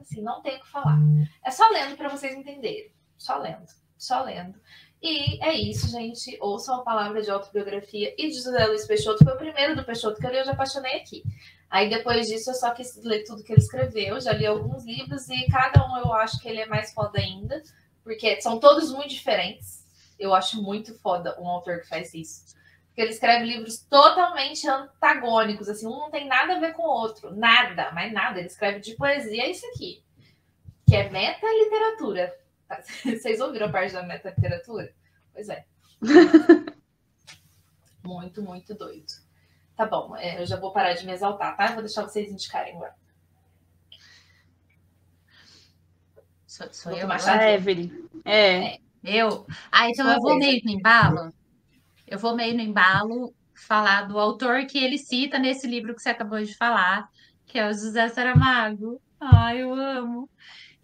assim, 0.00 0.22
não 0.22 0.42
tem 0.42 0.56
o 0.56 0.60
que 0.60 0.68
falar. 0.68 0.98
É 1.44 1.50
só 1.50 1.68
lendo 1.68 1.96
para 1.96 2.08
vocês 2.08 2.34
entenderem. 2.34 2.92
Só 3.16 3.38
lendo, 3.38 3.66
só 3.96 4.22
lendo. 4.22 4.60
E 5.02 5.42
é 5.44 5.52
isso, 5.54 5.88
gente. 5.88 6.36
Ouçam 6.40 6.76
a 6.76 6.82
palavra 6.82 7.22
de 7.22 7.30
autobiografia 7.30 8.14
e 8.18 8.28
de 8.28 8.34
José 8.34 8.66
Luiz 8.66 8.86
Peixoto. 8.86 9.24
Foi 9.24 9.34
o 9.34 9.38
primeiro 9.38 9.76
do 9.76 9.84
Peixoto 9.84 10.20
que 10.20 10.26
eu 10.26 10.30
li, 10.30 10.38
eu 10.38 10.44
já 10.44 10.52
apaixonei 10.52 10.96
aqui. 10.96 11.22
Aí 11.70 11.88
depois 11.88 12.26
disso 12.26 12.50
eu 12.50 12.54
só 12.54 12.70
quis 12.72 12.96
ler 13.04 13.24
tudo 13.24 13.42
que 13.42 13.52
ele 13.52 13.60
escreveu. 13.60 14.20
Já 14.20 14.32
li 14.32 14.46
alguns 14.46 14.84
livros 14.84 15.28
e 15.28 15.46
cada 15.46 15.86
um 15.86 15.96
eu 15.98 16.12
acho 16.12 16.40
que 16.40 16.48
ele 16.48 16.60
é 16.60 16.66
mais 16.66 16.92
foda 16.92 17.18
ainda, 17.18 17.62
porque 18.02 18.40
são 18.40 18.58
todos 18.58 18.92
muito 18.92 19.10
diferentes. 19.10 19.85
Eu 20.18 20.34
acho 20.34 20.62
muito 20.62 20.94
foda 20.98 21.38
um 21.40 21.46
autor 21.46 21.80
que 21.80 21.88
faz 21.88 22.14
isso. 22.14 22.56
Porque 22.86 23.02
ele 23.02 23.10
escreve 23.10 23.44
livros 23.44 23.78
totalmente 23.82 24.66
antagônicos, 24.66 25.68
assim, 25.68 25.86
um 25.86 25.98
não 25.98 26.10
tem 26.10 26.26
nada 26.26 26.56
a 26.56 26.58
ver 26.58 26.72
com 26.72 26.82
o 26.82 26.90
outro, 26.90 27.34
nada, 27.34 27.92
mas 27.92 28.10
nada. 28.10 28.38
Ele 28.38 28.48
escreve 28.48 28.80
de 28.80 28.94
poesia 28.94 29.42
é 29.42 29.50
isso 29.50 29.66
aqui, 29.66 30.02
que 30.88 30.96
é 30.96 31.10
meta-literatura. 31.10 32.34
Vocês 33.04 33.38
ouviram 33.40 33.66
a 33.66 33.70
parte 33.70 33.92
da 33.92 34.02
meta-literatura? 34.02 34.94
Pois 35.32 35.48
é. 35.50 35.66
muito, 38.02 38.40
muito 38.40 38.74
doido. 38.74 39.12
Tá 39.76 39.84
bom, 39.84 40.16
é, 40.16 40.40
eu 40.40 40.46
já 40.46 40.58
vou 40.58 40.72
parar 40.72 40.94
de 40.94 41.04
me 41.04 41.12
exaltar, 41.12 41.54
tá? 41.54 41.66
Vou 41.72 41.82
deixar 41.82 42.02
vocês 42.02 42.30
indicarem 42.30 42.76
agora. 42.76 42.94
Sou, 46.46 46.72
sou 46.72 46.92
eu, 46.92 47.06
Evelyn. 47.52 48.08
É. 48.24 48.74
é. 48.74 48.85
Eu? 49.06 49.46
Ah, 49.70 49.88
então 49.88 50.10
eu 50.10 50.20
vou 50.20 50.36
meio 50.36 50.60
no 50.64 50.70
embalo. 50.70 51.32
Eu 52.06 52.18
vou 52.18 52.34
meio 52.34 52.54
no 52.54 52.60
embalo 52.60 53.32
falar 53.54 54.02
do 54.02 54.18
autor 54.18 54.66
que 54.66 54.78
ele 54.78 54.98
cita 54.98 55.38
nesse 55.38 55.66
livro 55.66 55.94
que 55.94 56.02
você 56.02 56.10
acabou 56.10 56.42
de 56.42 56.54
falar, 56.56 57.08
que 57.46 57.58
é 57.58 57.68
o 57.68 57.72
José 57.72 58.08
Saramago. 58.08 59.00
Ai, 59.20 59.62
eu 59.62 59.72
amo. 59.72 60.28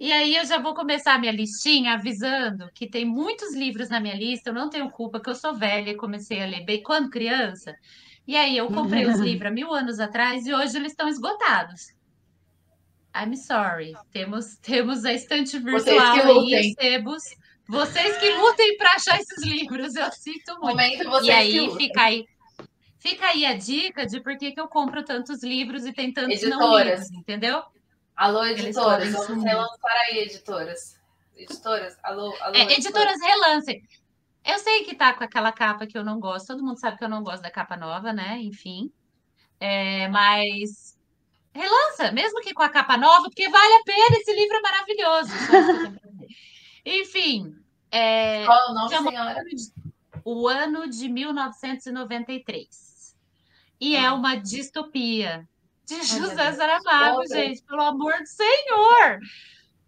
E 0.00 0.11
aí 0.11 0.37
eu 0.37 0.44
já 0.44 0.58
vou 0.58 0.74
começar 0.74 1.14
a 1.14 1.18
minha 1.18 1.32
listinha 1.32 1.94
avisando 1.94 2.70
que 2.74 2.88
tem 2.88 3.05
muitos 3.05 3.55
livros 3.55 3.88
na 3.88 4.01
minha 4.01 4.16
lista, 4.16 4.51
eu 4.51 4.55
não 4.55 4.70
tenho 4.70 4.90
culpa, 4.90 5.20
que 5.20 5.30
eu 5.30 5.34
sou 5.34 5.55
velha 5.55 5.90
e 5.90 5.97
comecei 5.97 6.42
a 6.42 6.47
ler 6.47 6.64
bem 6.64 6.82
quando 6.82 7.11
criança. 7.11 7.74
E 8.26 8.36
aí 8.36 8.57
eu 8.57 8.68
comprei 8.68 9.05
os 9.07 9.18
livros 9.20 9.51
há 9.51 9.55
mil 9.55 9.72
anos 9.72 10.01
atrás 10.01 10.47
e 10.47 10.55
hoje 10.55 10.76
eles 10.76 10.92
estão 10.92 11.09
esgotados. 11.09 11.92
I'm 13.14 13.36
sorry. 13.36 13.92
Temos, 14.11 14.57
temos 14.57 15.05
a 15.05 15.12
estante 15.12 15.59
virtual 15.59 16.01
aí, 16.01 16.70
os 16.70 16.72
sebos 16.72 17.22
vocês 17.73 18.18
que 18.18 18.29
lutem 18.29 18.77
para 18.77 18.91
achar 18.91 19.18
esses 19.18 19.43
livros, 19.43 19.97
eu 19.97 20.12
sinto 20.12 20.61
muito. 20.61 21.09
Momento, 21.09 21.25
e 21.25 21.31
aí 21.31 21.75
fica 21.75 22.03
aí, 22.03 22.29
fica 22.99 23.27
aí 23.29 23.47
a 23.47 23.55
dica 23.55 24.05
de 24.05 24.20
por 24.20 24.37
que, 24.37 24.53
que 24.53 24.61
eu 24.61 24.68
compro 24.68 25.03
tantos 25.03 25.43
livros 25.43 25.87
e 25.87 25.93
tem 25.93 26.12
tantos 26.12 26.43
editoras. 26.43 26.61
não 26.61 26.79
livros, 26.79 27.11
entendeu? 27.12 27.62
Alô, 28.14 28.45
editoras, 28.45 29.11
vamos 29.11 29.43
relançar 29.43 29.97
aí, 30.07 30.18
editoras. 30.18 31.01
Editoras, 31.35 31.97
alô, 32.03 32.37
alô. 32.43 32.55
É, 32.55 32.75
editoras, 32.75 33.18
relancem. 33.23 33.83
Eu 34.45 34.59
sei 34.59 34.85
que 34.85 34.95
tá 34.95 35.14
com 35.14 35.25
aquela 35.25 35.51
capa 35.51 35.87
que 35.87 35.97
eu 35.97 36.05
não 36.05 36.20
gosto, 36.20 36.49
todo 36.49 36.62
mundo 36.62 36.79
sabe 36.79 36.99
que 36.99 37.05
eu 37.05 37.09
não 37.09 37.23
gosto 37.23 37.43
da 37.43 37.51
capa 37.51 37.75
nova, 37.75 38.12
né? 38.12 38.39
Enfim. 38.43 38.93
É, 39.59 40.09
mas 40.09 40.99
relança, 41.55 42.12
mesmo 42.12 42.43
que 42.43 42.53
com 42.53 42.62
a 42.62 42.68
capa 42.68 42.99
nova, 42.99 43.31
porque 43.31 43.49
vale 43.49 43.75
a 43.77 43.83
pena, 43.83 44.18
esse 44.18 44.33
livro 44.35 44.57
é 44.57 44.61
maravilhoso. 44.61 45.33
Enfim. 46.85 47.61
É, 47.93 48.45
Qual 48.47 48.70
o 48.70 48.74
nome, 48.74 48.88
senhora? 48.88 49.45
O 50.24 50.49
ano 50.49 50.88
de 50.88 51.11
1993. 51.11 53.14
E 53.78 53.95
é 53.95 54.01
ah. 54.01 54.05
é 54.05 54.12
uma 54.12 54.36
distopia 54.36 55.47
de 55.84 56.03
José 56.03 56.53
Saramago, 56.53 57.26
gente, 57.26 57.61
pelo 57.62 57.82
amor 57.82 58.14
do 58.18 58.26
Senhor. 58.26 59.20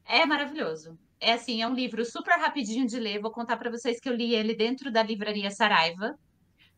É 0.04 0.26
maravilhoso. 0.26 0.98
É 1.18 1.32
assim, 1.32 1.62
é 1.62 1.66
um 1.66 1.74
livro 1.74 2.04
super 2.04 2.38
rapidinho 2.38 2.86
de 2.86 3.00
ler. 3.00 3.22
Vou 3.22 3.30
contar 3.30 3.56
para 3.56 3.70
vocês 3.70 3.98
que 3.98 4.08
eu 4.08 4.14
li 4.14 4.34
ele 4.34 4.54
dentro 4.54 4.92
da 4.92 5.02
livraria 5.02 5.50
Saraiva. 5.50 6.18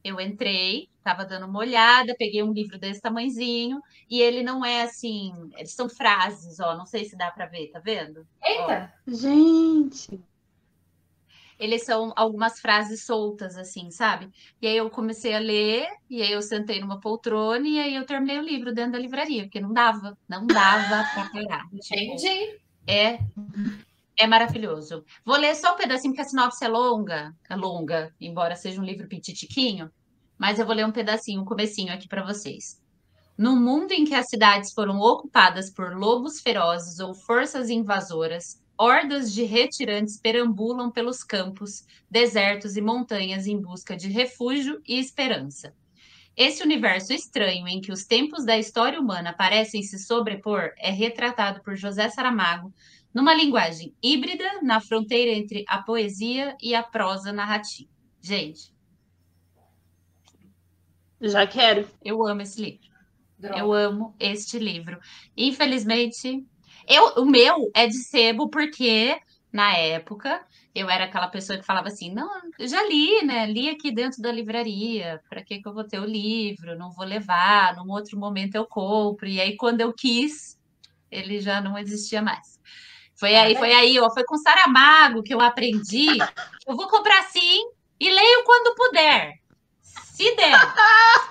Eu 0.04 0.20
entrei, 0.20 0.88
estava 0.98 1.24
dando 1.24 1.46
uma 1.46 1.58
olhada, 1.58 2.14
peguei 2.16 2.40
um 2.40 2.52
livro 2.52 2.78
desse 2.78 3.00
tamanzinho 3.00 3.82
e 4.08 4.20
ele 4.20 4.44
não 4.44 4.64
é 4.64 4.82
assim, 4.82 5.32
eles 5.56 5.72
são 5.72 5.88
frases, 5.88 6.60
ó, 6.60 6.76
não 6.76 6.86
sei 6.86 7.04
se 7.04 7.16
dá 7.16 7.32
para 7.32 7.46
ver, 7.46 7.72
tá 7.72 7.80
vendo? 7.80 8.24
Eita, 8.40 8.94
ó. 9.08 9.10
gente. 9.10 10.20
Eles 11.58 11.84
são 11.84 12.12
algumas 12.16 12.60
frases 12.60 13.04
soltas 13.04 13.56
assim, 13.56 13.90
sabe? 13.90 14.28
E 14.60 14.66
aí 14.66 14.76
eu 14.76 14.90
comecei 14.90 15.34
a 15.34 15.38
ler 15.38 15.88
e 16.08 16.22
aí 16.22 16.32
eu 16.32 16.42
sentei 16.42 16.80
numa 16.80 17.00
poltrona 17.00 17.66
e 17.66 17.78
aí 17.78 17.94
eu 17.94 18.04
terminei 18.04 18.38
o 18.38 18.42
livro 18.42 18.74
dentro 18.74 18.92
da 18.92 18.98
livraria, 18.98 19.44
porque 19.44 19.60
não 19.60 19.72
dava, 19.72 20.16
não 20.28 20.46
dava 20.46 21.04
para 21.14 21.30
parar. 21.30 21.64
Entendi. 21.72 22.58
É 22.86 23.18
é 24.18 24.26
maravilhoso. 24.26 25.04
Vou 25.24 25.36
ler 25.36 25.54
só 25.54 25.74
um 25.74 25.76
pedacinho, 25.76 26.12
porque 26.14 26.22
a 26.22 26.28
sinopse 26.28 26.64
é 26.64 26.68
longa, 26.68 27.34
é 27.48 27.54
longa, 27.54 28.14
embora 28.20 28.56
seja 28.56 28.80
um 28.80 28.84
livro 28.84 29.06
pititiquinho, 29.06 29.90
mas 30.38 30.58
eu 30.58 30.66
vou 30.66 30.74
ler 30.74 30.86
um 30.86 30.92
pedacinho, 30.92 31.42
um 31.42 31.44
comecinho 31.44 31.92
aqui 31.92 32.08
para 32.08 32.24
vocês. 32.24 32.80
No 33.36 33.54
mundo 33.54 33.92
em 33.92 34.04
que 34.04 34.14
as 34.14 34.28
cidades 34.28 34.72
foram 34.72 34.98
ocupadas 34.98 35.70
por 35.70 35.94
lobos 35.94 36.40
ferozes 36.40 36.98
ou 36.98 37.14
forças 37.14 37.68
invasoras, 37.68 38.62
hordas 38.78 39.32
de 39.32 39.44
retirantes 39.44 40.18
perambulam 40.18 40.90
pelos 40.90 41.22
campos, 41.24 41.86
desertos 42.10 42.76
e 42.76 42.80
montanhas 42.80 43.46
em 43.46 43.60
busca 43.60 43.96
de 43.96 44.08
refúgio 44.08 44.80
e 44.86 44.98
esperança. 44.98 45.74
Esse 46.36 46.62
universo 46.62 47.14
estranho 47.14 47.66
em 47.66 47.80
que 47.80 47.90
os 47.90 48.04
tempos 48.04 48.44
da 48.44 48.58
história 48.58 49.00
humana 49.00 49.32
parecem 49.32 49.82
se 49.82 49.98
sobrepor 49.98 50.72
é 50.76 50.90
retratado 50.90 51.62
por 51.62 51.76
José 51.76 52.10
Saramago 52.10 52.74
numa 53.12 53.32
linguagem 53.32 53.94
híbrida 54.02 54.60
na 54.60 54.78
fronteira 54.78 55.30
entre 55.30 55.64
a 55.66 55.80
poesia 55.80 56.54
e 56.60 56.74
a 56.74 56.82
prosa 56.82 57.32
narrativa. 57.32 57.88
Gente. 58.20 58.74
Já 61.18 61.46
quero. 61.46 61.88
Eu 62.04 62.26
amo 62.26 62.42
esse 62.42 62.60
livro. 62.60 62.90
Droga. 63.38 63.58
Eu 63.58 63.72
amo 63.72 64.14
este 64.20 64.58
livro. 64.58 64.98
Infelizmente, 65.34 66.44
eu, 66.88 67.22
o 67.22 67.24
meu 67.24 67.70
é 67.74 67.86
de 67.86 67.96
sebo 68.08 68.48
porque 68.48 69.18
na 69.52 69.76
época 69.76 70.44
eu 70.74 70.90
era 70.90 71.04
aquela 71.04 71.28
pessoa 71.28 71.58
que 71.58 71.64
falava 71.64 71.88
assim: 71.88 72.12
não, 72.12 72.28
já 72.60 72.82
li, 72.86 73.24
né? 73.24 73.46
Li 73.46 73.70
aqui 73.70 73.90
dentro 73.90 74.20
da 74.20 74.30
livraria, 74.30 75.20
para 75.28 75.42
que, 75.42 75.60
que 75.60 75.66
eu 75.66 75.72
vou 75.72 75.84
ter 75.84 75.98
o 75.98 76.04
livro? 76.04 76.78
Não 76.78 76.90
vou 76.92 77.06
levar, 77.06 77.74
num 77.76 77.90
outro 77.90 78.18
momento 78.18 78.54
eu 78.54 78.66
compro. 78.66 79.26
E 79.26 79.40
aí, 79.40 79.56
quando 79.56 79.80
eu 79.80 79.92
quis, 79.92 80.58
ele 81.10 81.40
já 81.40 81.60
não 81.60 81.78
existia 81.78 82.20
mais. 82.20 82.60
Foi 83.14 83.34
aí, 83.34 83.56
foi 83.56 83.72
aí, 83.72 83.98
ó, 83.98 84.10
foi 84.10 84.24
com 84.24 84.36
Saramago 84.36 85.22
que 85.22 85.32
eu 85.32 85.40
aprendi. 85.40 86.18
Eu 86.66 86.76
vou 86.76 86.86
comprar 86.86 87.22
sim 87.30 87.62
e 87.98 88.10
leio 88.10 88.44
quando 88.44 88.74
puder. 88.74 89.32
Se 90.16 90.34
der. 90.34 90.58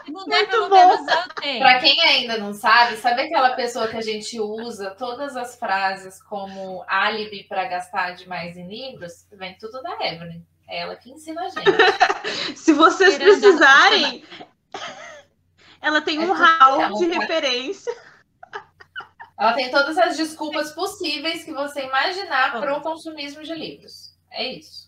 Se 0.05 0.11
não 0.11 0.25
der, 0.25 0.47
pelo 0.47 0.69
menos 0.69 1.07
eu 1.07 1.33
tenho. 1.41 1.59
Para 1.59 1.79
quem 1.79 1.99
ainda 2.01 2.37
não 2.37 2.53
sabe, 2.53 2.97
sabe 2.97 3.23
aquela 3.23 3.55
pessoa 3.55 3.87
que 3.87 3.97
a 3.97 4.01
gente 4.01 4.39
usa 4.39 4.91
todas 4.91 5.35
as 5.35 5.57
frases 5.57 6.21
como 6.21 6.85
álibi 6.87 7.45
para 7.45 7.65
gastar 7.65 8.11
demais 8.11 8.55
em 8.55 8.67
livros? 8.67 9.25
Vem 9.31 9.57
tudo 9.57 9.81
da 9.81 9.93
Evelyn. 10.05 10.45
É 10.67 10.81
ela 10.81 10.95
que 10.95 11.09
ensina 11.09 11.41
a 11.41 11.49
gente. 11.49 11.65
Se 12.55 12.73
vocês 12.73 13.17
precisarem, 13.17 14.23
ela 15.81 15.99
tem 15.99 16.17
é 16.17 16.19
um 16.19 16.31
hall 16.31 16.93
de 16.99 17.07
referência. 17.07 17.91
Ela 19.35 19.53
tem 19.53 19.71
todas 19.71 19.97
as 19.97 20.15
desculpas 20.15 20.73
possíveis 20.73 21.43
que 21.43 21.51
você 21.51 21.87
imaginar 21.87 22.51
para 22.51 22.77
o 22.77 22.81
consumismo 22.81 23.41
de 23.41 23.55
livros. 23.55 24.15
É 24.29 24.47
isso. 24.47 24.87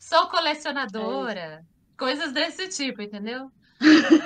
Sou 0.00 0.26
colecionadora. 0.26 1.64
É 1.64 1.77
coisas 1.98 2.32
desse 2.32 2.68
tipo, 2.68 3.02
entendeu? 3.02 3.50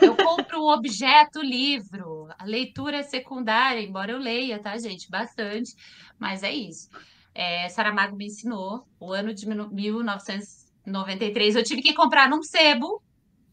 Eu 0.01 0.17
compro 0.17 0.61
um 0.61 0.69
objeto 0.69 1.43
livro. 1.43 2.29
A 2.39 2.45
leitura 2.45 2.99
é 2.99 3.03
secundária, 3.03 3.81
embora 3.81 4.13
eu 4.13 4.19
leia, 4.19 4.59
tá, 4.59 4.77
gente? 4.79 5.11
Bastante. 5.11 5.75
Mas 6.19 6.43
é 6.43 6.53
isso. 6.53 6.89
É, 7.35 7.69
Saramago 7.69 8.17
me 8.17 8.27
ensinou. 8.27 8.87
O 9.01 9.13
ano 9.13 9.35
de 9.35 9.49
1993 9.49 11.57
eu 11.57 11.65
tive 11.65 11.83
que 11.83 11.95
comprar 11.95 12.29
num 12.29 12.43
sebo, 12.43 13.03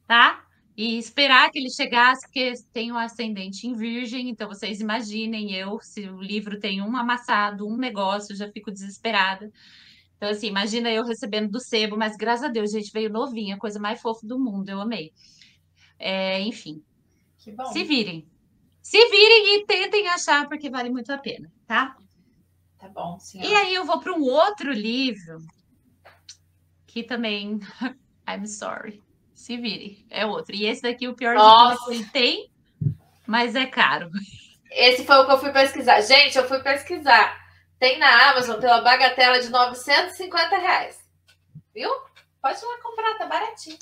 tá? 0.05 0.45
e 0.81 0.97
esperar 0.97 1.51
que 1.51 1.59
ele 1.59 1.69
chegasse, 1.69 2.21
porque 2.21 2.53
tem 2.71 2.89
um 2.89 2.97
ascendente 2.97 3.67
em 3.67 3.73
virgem, 3.73 4.29
então 4.29 4.47
vocês 4.47 4.79
imaginem 4.79 5.53
eu, 5.53 5.77
se 5.81 6.07
o 6.07 6.21
livro 6.21 6.57
tem 6.57 6.81
um 6.81 6.95
amassado, 6.95 7.67
um 7.67 7.75
negócio, 7.75 8.31
eu 8.31 8.37
já 8.37 8.49
fico 8.49 8.71
desesperada. 8.71 9.51
Então, 10.19 10.29
assim, 10.29 10.47
imagina 10.47 10.91
eu 10.91 11.05
recebendo 11.05 11.49
do 11.49 11.59
sebo, 11.59 11.97
mas 11.97 12.17
graças 12.17 12.43
a 12.43 12.49
Deus, 12.49 12.71
gente, 12.71 12.91
veio 12.91 13.09
novinha, 13.09 13.57
coisa 13.57 13.79
mais 13.79 14.01
fofa 14.01 14.27
do 14.27 14.37
mundo, 14.37 14.67
eu 14.67 14.81
amei. 14.81 15.13
É, 15.97 16.41
enfim. 16.41 16.83
Se 17.37 17.83
virem. 17.83 18.27
Se 18.81 18.97
virem 19.09 19.55
e 19.55 19.65
tentem 19.65 20.07
achar, 20.09 20.47
porque 20.47 20.69
vale 20.69 20.89
muito 20.89 21.11
a 21.11 21.17
pena, 21.17 21.49
tá? 21.65 21.95
Tá 22.77 22.89
bom, 22.89 23.17
sim. 23.19 23.41
E 23.41 23.55
aí 23.55 23.73
eu 23.73 23.85
vou 23.85 23.99
para 23.99 24.13
um 24.13 24.21
outro 24.21 24.71
livro 24.71 25.39
que 26.85 27.01
também. 27.01 27.59
I'm 28.27 28.45
sorry 28.45 29.01
se 29.39 29.55
vire. 29.55 30.05
É 30.09 30.25
outro. 30.25 30.53
E 30.53 30.65
esse 30.65 30.81
daqui, 30.81 31.07
o 31.07 31.15
pior 31.15 31.33
Nossa. 31.33 31.91
de 31.91 31.99
tudo, 31.99 32.11
tem, 32.11 32.51
mas 33.25 33.55
é 33.55 33.65
caro. 33.65 34.11
Esse 34.69 35.05
foi 35.05 35.15
o 35.15 35.25
que 35.25 35.31
eu 35.31 35.39
fui 35.39 35.51
pesquisar. 35.53 36.01
Gente, 36.01 36.37
eu 36.37 36.45
fui 36.45 36.59
pesquisar. 36.59 37.35
Tem 37.79 37.97
na 37.97 38.29
Amazon 38.31 38.59
pela 38.59 38.81
bagatela 38.81 39.39
de 39.39 39.49
950 39.49 40.57
reais. 40.57 40.99
Viu? 41.73 41.89
Pode 42.41 42.59
ir 42.59 42.65
lá 42.65 42.81
comprar, 42.81 43.17
tá 43.17 43.25
baratinho. 43.25 43.79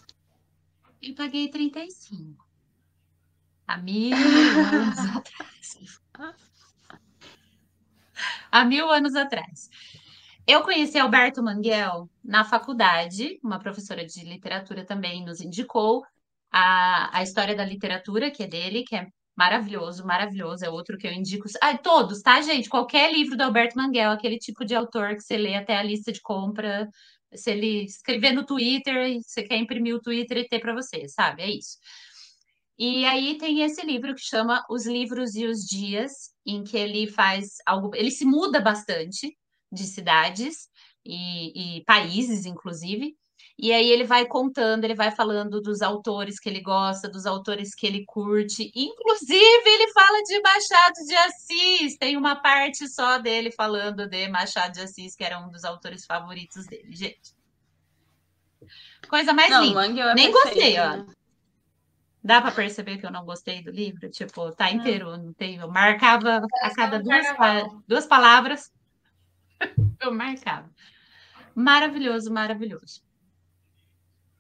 Eu 1.02 1.16
paguei 1.16 1.50
35. 1.50 2.46
Há 3.68 3.78
mil 3.78 4.16
anos 4.16 5.00
atrás. 5.18 6.38
Há 8.52 8.66
mil 8.66 8.90
anos 8.90 9.16
atrás. 9.16 9.70
Eu 10.46 10.64
conheci 10.64 10.98
Alberto 10.98 11.44
Manguel 11.44 12.10
na 12.24 12.46
faculdade, 12.46 13.40
uma 13.44 13.60
professora 13.60 14.06
de 14.06 14.24
literatura 14.24 14.86
também 14.86 15.26
nos 15.26 15.42
indicou 15.42 16.06
a, 16.50 17.18
a 17.18 17.22
história 17.22 17.56
da 17.56 17.66
literatura, 17.66 18.32
que 18.32 18.44
é 18.44 18.48
dele, 18.48 18.84
que 18.84 18.96
é 18.96 19.08
maravilhoso, 19.38 20.06
maravilhoso, 20.06 20.66
é 20.66 20.70
outro 20.70 20.98
que 20.98 21.08
eu 21.08 21.14
indico. 21.14 21.48
Ah, 21.62 21.78
todos, 21.78 22.22
tá, 22.22 22.42
gente? 22.42 22.70
Qualquer 22.70 23.14
livro 23.14 23.38
do 23.38 23.44
Alberto 23.44 23.78
Manguel, 23.78 24.12
aquele 24.12 24.38
tipo 24.40 24.66
de 24.66 24.76
autor 24.76 25.16
que 25.16 25.22
você 25.22 25.38
lê 25.38 25.56
até 25.56 25.78
a 25.78 25.84
lista 25.84 26.12
de 26.12 26.22
compra, 26.22 26.90
se 27.36 27.52
ele 27.52 27.86
escrever 27.86 28.32
no 28.32 28.46
Twitter 28.46 29.20
você 29.22 29.44
quer 29.44 29.58
imprimir 29.58 29.96
o 29.96 30.02
Twitter 30.02 30.38
e 30.40 30.48
ter 30.48 30.60
para 30.60 30.74
você, 30.74 31.08
sabe? 31.08 31.44
É 31.44 31.50
isso. 31.50 31.78
E 32.80 33.06
aí 33.06 33.38
tem 33.38 33.62
esse 33.62 33.84
livro 33.86 34.14
que 34.16 34.22
chama 34.22 34.64
Os 34.70 34.86
Livros 34.86 35.36
e 35.36 35.46
os 35.46 35.60
Dias, 35.66 36.12
em 36.46 36.64
que 36.64 36.78
ele 36.78 37.08
faz 37.08 37.56
algo, 37.66 37.96
ele 37.96 38.12
se 38.12 38.26
muda 38.26 38.60
bastante, 38.62 39.36
de 39.72 39.84
cidades 39.84 40.68
e, 41.06 41.78
e 41.80 41.84
países, 41.86 42.46
inclusive. 42.46 43.16
E 43.60 43.74
aí 43.74 43.90
ele 43.90 44.04
vai 44.04 44.26
contando, 44.26 44.84
ele 44.84 44.94
vai 44.94 45.10
falando 45.10 45.60
dos 45.60 45.82
autores 45.82 46.40
que 46.40 46.48
ele 46.48 46.62
gosta, 46.62 47.10
dos 47.10 47.26
autores 47.26 47.74
que 47.74 47.88
ele 47.88 48.06
curte. 48.06 48.72
Inclusive, 48.76 49.64
ele 49.66 49.92
fala 49.92 50.22
de 50.22 50.40
Machado 50.42 51.06
de 51.08 51.16
Assis. 51.16 51.98
Tem 51.98 52.16
uma 52.16 52.36
parte 52.36 52.88
só 52.88 53.18
dele 53.18 53.52
falando 53.52 54.08
de 54.08 54.28
Machado 54.28 54.74
de 54.74 54.82
Assis, 54.82 55.16
que 55.16 55.24
era 55.24 55.40
um 55.40 55.50
dos 55.50 55.64
autores 55.64 56.06
favoritos 56.06 56.68
dele, 56.68 56.96
gente. 56.96 57.36
Coisa 59.10 59.34
mais 59.34 59.50
não, 59.50 59.64
linda. 59.64 60.12
É 60.12 60.14
Nem 60.14 60.32
gostei, 60.32 60.80
ó. 60.80 61.04
Dá 62.24 62.42
para 62.42 62.52
perceber 62.52 62.98
que 62.98 63.06
eu 63.06 63.12
não 63.12 63.26
gostei 63.26 63.64
do 63.64 63.72
livro? 63.72 64.10
Tipo, 64.10 64.52
tá 64.52 64.70
inteiro, 64.70 65.18
não 65.18 65.34
tem. 65.34 65.56
Eu 65.56 65.72
marcava 65.72 66.46
a 66.62 66.76
cada 66.76 67.00
duas, 67.00 67.26
duas 67.88 68.06
palavras 68.06 68.72
eu 70.02 70.14
marcava. 70.14 70.70
Maravilhoso, 71.56 72.32
maravilhoso. 72.32 73.07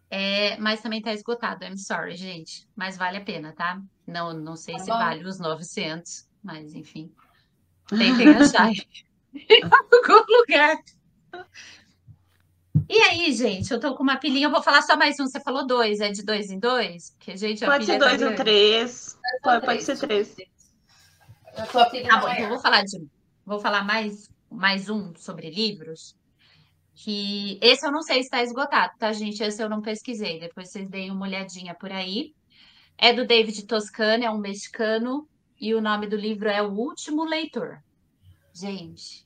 É, 0.10 0.58
mas 0.58 0.82
também 0.82 1.01
tá 1.01 1.14
esgotado, 1.14 1.66
I'm 1.66 1.78
sorry, 1.78 2.16
gente. 2.16 2.68
Mas 2.76 2.97
vale 2.97 3.18
a 3.18 3.24
pena, 3.24 3.53
tá? 3.53 3.82
Não, 4.05 4.34
não 4.34 4.55
sei 4.55 4.76
tá 4.76 4.80
se 4.80 4.89
bom. 4.89 4.97
vale 4.97 5.26
os 5.26 5.39
900, 5.39 6.28
mas 6.41 6.74
enfim. 6.74 7.12
Tentem 7.89 8.30
achar 8.30 8.70
em 8.72 9.64
algum 9.64 10.26
lugar. 10.39 10.78
E 12.89 12.97
aí, 13.01 13.34
gente, 13.34 13.72
eu 13.72 13.80
tô 13.80 13.95
com 13.95 14.03
uma 14.03 14.18
pilhinha, 14.18 14.47
eu 14.47 14.51
vou 14.51 14.64
falar 14.64 14.82
só 14.82 14.95
mais 14.95 15.20
um. 15.20 15.28
Você 15.28 15.41
falou 15.41 15.68
dois, 15.68 15.99
é 15.99 16.10
de 16.10 16.24
dois 16.24 16.49
em 16.49 16.60
dois? 16.60 17.12
Porque, 17.12 17.36
gente, 17.36 17.66
Pode 17.66 17.86
ser 17.86 17.99
tá 17.99 18.08
dois 18.08 18.22
ou 18.22 18.36
três. 18.36 19.18
Pode, 19.43 19.66
pode 19.66 19.84
ser 19.84 19.97
três. 19.97 20.36
A 21.58 21.66
tua 21.66 21.89
filha 21.89 22.08
Tá 22.08 22.16
não 22.16 22.22
bom, 22.22 22.30
então 22.30 22.43
eu 22.43 22.49
vou 22.49 22.60
falar 22.60 22.84
de 22.84 23.08
vou 23.45 23.60
falar 23.60 23.84
mais, 23.84 24.30
mais 24.49 24.89
um 24.89 25.14
sobre 25.16 25.49
livros. 25.49 26.16
Que 26.99 27.59
esse 27.61 27.85
eu 27.85 27.91
não 27.91 28.01
sei 28.01 28.15
se 28.17 28.23
está 28.23 28.41
esgotado, 28.41 28.91
tá, 28.97 29.13
gente? 29.13 29.43
Esse 29.43 29.61
eu 29.61 29.69
não 29.69 29.81
pesquisei. 29.81 30.39
Depois 30.39 30.71
vocês 30.71 30.89
deem 30.89 31.11
uma 31.11 31.27
olhadinha 31.27 31.75
por 31.75 31.91
aí. 31.91 32.33
É 32.97 33.13
do 33.13 33.25
David 33.25 33.67
Toscano, 33.67 34.23
é 34.23 34.31
um 34.31 34.39
mexicano, 34.39 35.27
e 35.61 35.75
o 35.75 35.81
nome 35.81 36.07
do 36.07 36.15
livro 36.15 36.49
é 36.49 36.59
O 36.63 36.71
Último 36.71 37.23
Leitor. 37.23 37.77
Gente, 38.51 39.23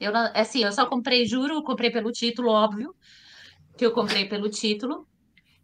eu 0.00 0.10
não, 0.10 0.28
assim, 0.34 0.64
eu 0.64 0.72
só 0.72 0.86
comprei, 0.86 1.24
juro, 1.24 1.62
comprei 1.62 1.92
pelo 1.92 2.10
título, 2.10 2.50
óbvio, 2.50 2.92
que 3.78 3.86
eu 3.86 3.92
comprei 3.92 4.24
pelo 4.28 4.50
título, 4.50 5.06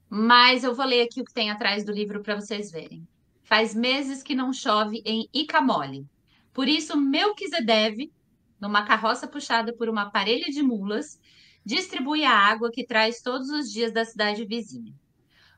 mas 0.08 0.62
eu 0.62 0.72
vou 0.72 0.86
ler 0.86 1.02
aqui 1.02 1.20
o 1.20 1.24
que 1.24 1.34
tem 1.34 1.50
atrás 1.50 1.84
do 1.84 1.92
livro 1.92 2.22
para 2.22 2.36
vocês 2.36 2.70
verem. 2.70 3.04
Faz 3.42 3.74
meses 3.74 4.22
que 4.22 4.36
não 4.36 4.52
chove 4.52 5.02
em 5.04 5.28
Icamole. 5.34 6.06
Por 6.52 6.68
isso, 6.68 6.96
Melquisedeque, 6.96 8.12
numa 8.60 8.84
carroça 8.84 9.26
puxada 9.26 9.72
por 9.72 9.88
uma 9.88 10.10
parelha 10.10 10.46
de 10.46 10.62
mulas, 10.62 11.18
distribui 11.64 12.24
a 12.24 12.32
água 12.32 12.70
que 12.70 12.86
traz 12.86 13.20
todos 13.22 13.48
os 13.50 13.70
dias 13.70 13.92
da 13.92 14.04
cidade 14.04 14.44
vizinha. 14.44 14.94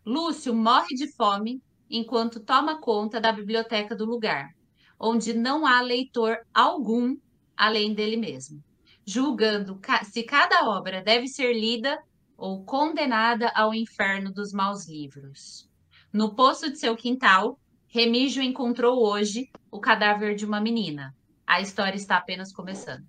Lúcio 0.05 0.55
morre 0.55 0.95
de 0.95 1.09
fome 1.15 1.63
enquanto 1.89 2.41
toma 2.41 2.81
conta 2.81 3.21
da 3.21 3.33
biblioteca 3.33 3.95
do 3.95 4.05
lugar, 4.05 4.51
onde 4.99 5.35
não 5.35 5.67
há 5.67 5.81
leitor 5.81 6.39
algum 6.53 7.17
além 7.57 7.95
dele 7.95 8.17
mesmo, 8.17 8.63
julgando 9.07 9.81
se 10.05 10.23
cada 10.23 10.69
obra 10.69 11.03
deve 11.03 11.29
ser 11.29 11.53
lida 11.53 11.99
ou 12.37 12.65
condenada 12.65 13.53
ao 13.55 13.75
inferno 13.75 14.33
dos 14.33 14.53
maus 14.53 14.89
livros. 14.89 15.71
No 16.13 16.35
poço 16.35 16.71
de 16.71 16.79
seu 16.79 16.97
quintal, 16.97 17.59
Remígio 17.87 18.43
encontrou 18.43 19.07
hoje 19.07 19.51
o 19.71 19.79
cadáver 19.79 20.35
de 20.35 20.45
uma 20.47 20.61
menina. 20.61 21.15
A 21.53 21.61
história 21.61 21.97
está 21.97 22.17
apenas 22.17 22.51
começando. 22.51 23.05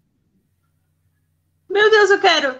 Meu 1.69 1.89
Deus, 1.89 2.09
eu 2.09 2.19
quero! 2.19 2.59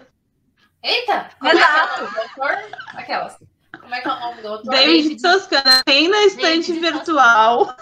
Eita! 0.82 1.28
Como 1.38 1.50
é 1.50 1.54
que 1.54 1.60
é 1.62 1.66
o 1.66 2.00
nome 2.00 2.10
do 2.14 2.20
autor? 2.22 2.78
Aquelas. 2.94 3.38
Como 3.78 3.94
é 3.94 4.00
que 4.00 4.08
é 4.08 4.12
o 4.12 4.20
nome 4.20 4.40
do 4.40 4.48
autor? 4.48 4.70
David 4.70 5.02
David- 5.02 5.20
Toscana 5.22 5.82
tem 5.84 6.08
na 6.08 6.24
estante 6.24 6.72
David 6.72 6.80
virtual. 6.80 7.76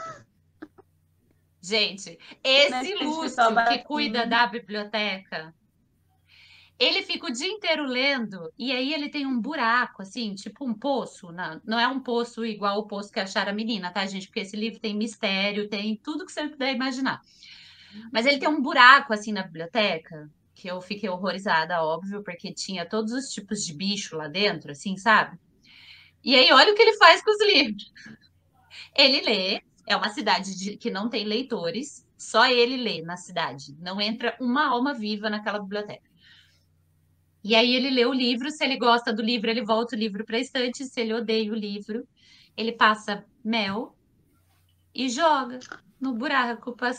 Gente, 1.62 2.18
esse 2.42 2.94
Lúcio 2.96 3.36
que 3.68 3.78
cuida 3.84 4.26
da 4.26 4.48
biblioteca, 4.48 5.55
ele 6.76 7.03
fica 7.03 7.28
o 7.28 7.32
dia 7.32 7.46
inteiro 7.46 7.84
lendo 7.86 8.53
e 8.59 8.72
aí 8.72 8.92
ele 8.92 9.09
tem 9.11 9.24
um 9.24 9.40
buraco, 9.40 10.03
assim, 10.03 10.34
tipo 10.34 10.64
um 10.66 10.74
poço. 10.74 11.30
na- 11.30 11.61
não 11.64 11.78
é 11.78 11.86
um 11.86 12.00
poço 12.00 12.44
igual 12.44 12.80
o 12.80 12.86
poço 12.88 13.12
que 13.12 13.20
acharam 13.20 13.53
a 13.53 13.55
menina, 13.55 13.92
tá, 13.92 14.05
gente? 14.07 14.26
Porque 14.26 14.40
esse 14.40 14.57
livro 14.57 14.80
tem 14.80 14.92
mistério, 14.96 15.68
tem 15.68 15.94
tudo 15.96 16.26
que 16.26 16.32
você 16.32 16.48
puder 16.48 16.74
imaginar. 16.74 17.22
Mas 18.12 18.26
ele 18.26 18.38
tem 18.38 18.49
um 18.49 18.62
buraco, 18.62 19.12
assim, 19.12 19.32
na 19.32 19.43
biblioteca, 19.43 20.30
que 20.55 20.68
eu 20.68 20.80
fiquei 20.80 21.09
horrorizada, 21.09 21.82
óbvio, 21.82 22.22
porque 22.22 22.53
tinha 22.53 22.86
todos 22.88 23.12
os 23.12 23.28
tipos 23.30 23.64
de 23.64 23.74
bicho 23.74 24.16
lá 24.16 24.28
dentro, 24.28 24.72
assim, 24.72 24.97
sabe? 24.97 25.38
E 26.24 26.34
aí, 26.36 26.53
olha 26.53 26.72
o 26.72 26.76
que 26.76 26.82
ele 26.82 26.97
faz 26.99 27.22
com 27.22 27.30
os 27.30 27.40
livros. 27.43 27.93
Ele 28.97 29.20
lê, 29.22 29.62
é 29.86 29.97
uma 29.97 30.09
cidade 30.11 30.57
de- 30.57 30.76
que 30.76 30.90
não 30.90 31.09
tem 31.09 31.24
leitores, 31.24 32.07
só 32.16 32.47
ele 32.47 32.76
lê 32.76 33.03
na 33.03 33.16
cidade. 33.16 33.76
Não 33.80 34.01
entra 34.01 34.36
uma 34.40 34.66
alma 34.68 34.95
viva 34.95 35.28
naquela 35.28 35.59
biblioteca. 35.61 36.11
E 37.45 37.55
aí 37.57 37.74
ele 37.74 37.90
lê 37.90 38.07
o 38.07 38.12
livro, 38.12 38.51
se 38.51 38.64
ele 38.64 38.78
gosta 38.78 39.12
do 39.12 39.20
livro, 39.20 39.51
ele 39.51 39.64
volta 39.64 39.97
o 39.97 39.99
livro 39.99 40.24
para 40.24 40.36
a 40.36 40.40
estante, 40.40 40.84
se 40.84 41.01
ele 41.01 41.12
odeia 41.12 41.51
o 41.51 41.57
livro, 41.57 42.07
ele 42.57 42.72
passa 42.72 43.24
mel 43.45 43.97
e 44.95 45.09
joga 45.09 45.59
no 46.01 46.14
buraco 46.14 46.72
para 46.76 46.93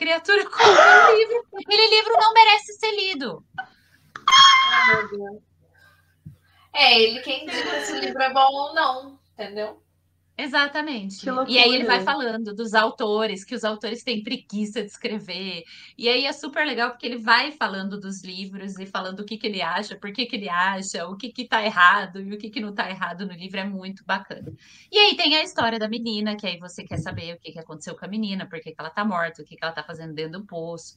as 0.00 0.22
criaturas 0.22 0.48
comer 0.48 1.12
o 1.12 1.16
livro. 1.16 1.46
Aquele 1.54 1.88
livro 1.88 2.12
não 2.18 2.32
merece 2.32 2.72
ser 2.72 2.90
lido. 2.92 3.44
É 6.72 7.00
ele 7.00 7.20
quem 7.20 7.46
diz 7.46 7.86
se 7.86 7.92
o 7.92 7.98
livro 8.00 8.22
é 8.22 8.32
bom 8.32 8.48
ou 8.50 8.74
não, 8.74 9.20
entendeu? 9.32 9.82
Exatamente. 10.42 11.20
Que 11.20 11.52
E 11.52 11.58
aí 11.58 11.74
ele 11.74 11.84
vai 11.84 12.00
falando 12.00 12.54
dos 12.54 12.72
autores, 12.72 13.44
que 13.44 13.54
os 13.54 13.62
autores 13.62 14.02
têm 14.02 14.22
preguiça 14.22 14.80
de 14.80 14.88
escrever. 14.88 15.64
E 15.98 16.08
aí 16.08 16.24
é 16.24 16.32
super 16.32 16.66
legal 16.66 16.90
porque 16.90 17.04
ele 17.04 17.18
vai 17.18 17.52
falando 17.52 18.00
dos 18.00 18.24
livros 18.24 18.78
e 18.78 18.86
falando 18.86 19.20
o 19.20 19.24
que 19.24 19.36
que 19.36 19.46
ele 19.46 19.60
acha, 19.60 19.96
por 19.96 20.10
que 20.12 20.24
que 20.24 20.36
ele 20.36 20.48
acha, 20.48 21.06
o 21.06 21.14
que 21.14 21.30
que 21.30 21.46
tá 21.46 21.62
errado 21.62 22.22
e 22.22 22.32
o 22.32 22.38
que 22.38 22.48
que 22.48 22.58
não 22.58 22.74
tá 22.74 22.88
errado 22.88 23.26
no 23.26 23.34
livro. 23.34 23.60
É 23.60 23.64
muito 23.64 24.02
bacana. 24.06 24.50
E 24.90 24.98
aí 24.98 25.14
tem 25.14 25.36
a 25.36 25.42
história 25.42 25.78
da 25.78 25.88
menina, 25.88 26.34
que 26.36 26.46
aí 26.46 26.58
você 26.58 26.84
quer 26.84 26.98
saber 26.98 27.34
o 27.34 27.38
que 27.38 27.52
que 27.52 27.58
aconteceu 27.58 27.94
com 27.94 28.06
a 28.06 28.08
menina, 28.08 28.46
por 28.48 28.60
que 28.60 28.72
que 28.72 28.80
ela 28.80 28.90
tá 28.90 29.04
morta, 29.04 29.42
o 29.42 29.44
que 29.44 29.56
que 29.56 29.62
ela 29.64 29.74
tá 29.74 29.82
fazendo 29.82 30.14
dentro 30.14 30.40
do 30.40 30.46
poço. 30.46 30.96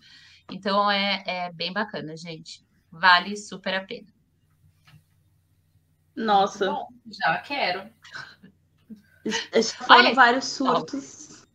Então 0.49 0.89
é, 0.89 1.21
é 1.25 1.51
bem 1.51 1.73
bacana, 1.73 2.15
gente. 2.15 2.65
Vale 2.89 3.35
super 3.35 3.73
a 3.73 3.83
pena. 3.83 4.07
Nossa, 6.15 6.67
Bom, 6.67 6.87
já 7.11 7.39
quero. 7.39 7.89
Já 9.25 9.63
foram 9.85 10.05
Olha, 10.05 10.13
vários 10.13 10.45
surtos. 10.45 11.47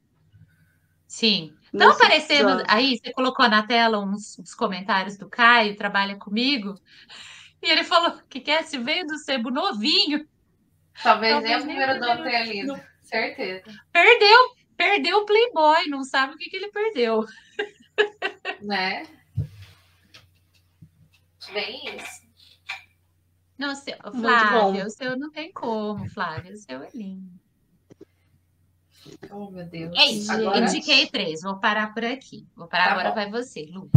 Sim. 1.06 1.54
Estão 1.72 1.90
aparecendo 1.90 2.50
episódio. 2.50 2.66
aí, 2.68 2.98
você 2.98 3.12
colocou 3.12 3.48
na 3.48 3.66
tela 3.66 3.98
uns, 3.98 4.38
uns 4.38 4.54
comentários 4.54 5.18
do 5.18 5.28
Caio, 5.28 5.76
trabalha 5.76 6.16
comigo, 6.16 6.74
e 7.62 7.70
ele 7.70 7.84
falou 7.84 8.18
que 8.28 8.40
quer 8.40 8.64
se 8.64 8.78
veio 8.78 9.06
do 9.06 9.18
sebo 9.18 9.50
novinho, 9.50 10.26
Talvez, 11.02 11.32
Talvez 11.32 11.42
nem 11.42 11.56
o 11.56 11.64
primeiro 11.64 11.96
o 11.96 12.00
dono 12.00 12.22
tenha 12.24 12.44
lido. 12.44 12.80
Certeza. 13.02 13.64
perdeu, 13.90 14.54
perdeu 14.76 15.18
o 15.18 15.24
Playboy, 15.24 15.88
não 15.88 16.04
sabe 16.04 16.34
o 16.34 16.36
que, 16.36 16.50
que 16.50 16.56
ele 16.56 16.70
perdeu. 16.70 17.24
Né? 18.60 19.06
Bem 21.52 21.96
isso. 21.96 22.28
Não, 23.56 23.74
seu. 23.74 23.96
Flávia, 24.12 24.86
o 24.86 24.90
seu 24.90 25.18
não 25.18 25.30
tem 25.30 25.52
como, 25.52 26.08
Flávia, 26.10 26.52
o 26.52 26.56
seu 26.56 26.82
é 26.82 26.90
lindo. 26.92 27.40
Oh, 29.30 29.50
meu 29.50 29.64
Deus. 29.66 29.96
É 29.96 30.06
isso, 30.06 30.30
Agora, 30.32 30.60
indiquei 30.60 31.06
três, 31.06 31.42
vou 31.42 31.56
parar 31.58 31.92
por 31.94 32.04
aqui. 32.04 32.46
Vou 32.56 32.66
parar 32.66 32.86
Tá 32.86 32.92
agora, 32.92 33.08
bom. 33.10 33.14
vai 33.14 33.30
você, 33.30 33.66
Lu. 33.72 33.90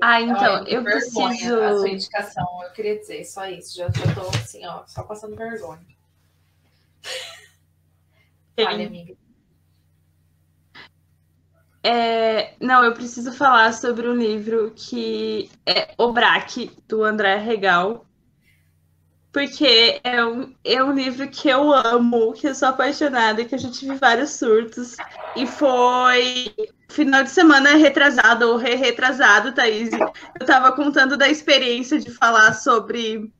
Ah, 0.00 0.20
então, 0.20 0.54
Olha, 0.56 0.68
eu 0.70 0.82
vergonha 0.82 1.28
preciso- 1.28 1.62
A 1.62 1.72
sua 1.78 1.88
indicação, 1.88 2.62
eu 2.64 2.70
queria 2.72 2.98
dizer 2.98 3.24
só 3.24 3.46
isso. 3.48 3.76
Já, 3.76 3.86
já 3.88 4.14
tô 4.14 4.28
assim, 4.28 4.66
ó, 4.66 4.84
só 4.86 5.02
passando 5.02 5.34
vergonha. 5.34 5.80
Fale, 8.58 8.84
amiga. 8.86 9.14
É, 11.82 12.54
não, 12.60 12.82
eu 12.84 12.94
preciso 12.94 13.32
falar 13.32 13.72
sobre 13.72 14.08
um 14.08 14.14
livro 14.14 14.72
que 14.74 15.48
é 15.64 15.94
O 15.96 16.12
Braque, 16.12 16.70
do 16.88 17.04
André 17.04 17.36
Regal. 17.36 18.05
Porque 19.36 20.00
é 20.02 20.24
um, 20.24 20.54
é 20.64 20.82
um 20.82 20.94
livro 20.94 21.28
que 21.28 21.46
eu 21.46 21.70
amo, 21.70 22.32
que 22.32 22.48
eu 22.48 22.54
sou 22.54 22.68
apaixonada, 22.68 23.44
que 23.44 23.54
eu 23.54 23.58
já 23.58 23.70
tive 23.70 23.94
vários 23.96 24.30
surtos. 24.30 24.96
E 25.36 25.46
foi 25.46 26.54
final 26.88 27.22
de 27.22 27.28
semana 27.28 27.76
retrasado 27.76 28.48
ou 28.48 28.56
re-retrasado, 28.56 29.52
Thaís. 29.52 29.90
Eu 29.92 30.46
tava 30.46 30.72
contando 30.72 31.18
da 31.18 31.28
experiência 31.28 31.98
de 31.98 32.10
falar 32.12 32.54
sobre 32.54 33.30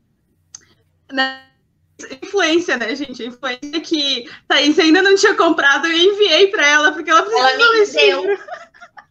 né, 1.11 1.45
influência, 2.23 2.77
né, 2.77 2.95
gente? 2.95 3.25
Influência 3.25 3.81
que 3.81 4.31
Thaís 4.47 4.79
ainda 4.79 5.01
não 5.01 5.17
tinha 5.17 5.35
comprado, 5.35 5.87
eu 5.87 5.97
enviei 5.97 6.49
pra 6.49 6.67
ela, 6.67 6.93
porque 6.93 7.11
ela 7.11 7.23
precisava 7.23 7.53
Ela 7.53 7.73
me 7.73 7.87
deu. 7.87 8.21
livro. 8.21 8.45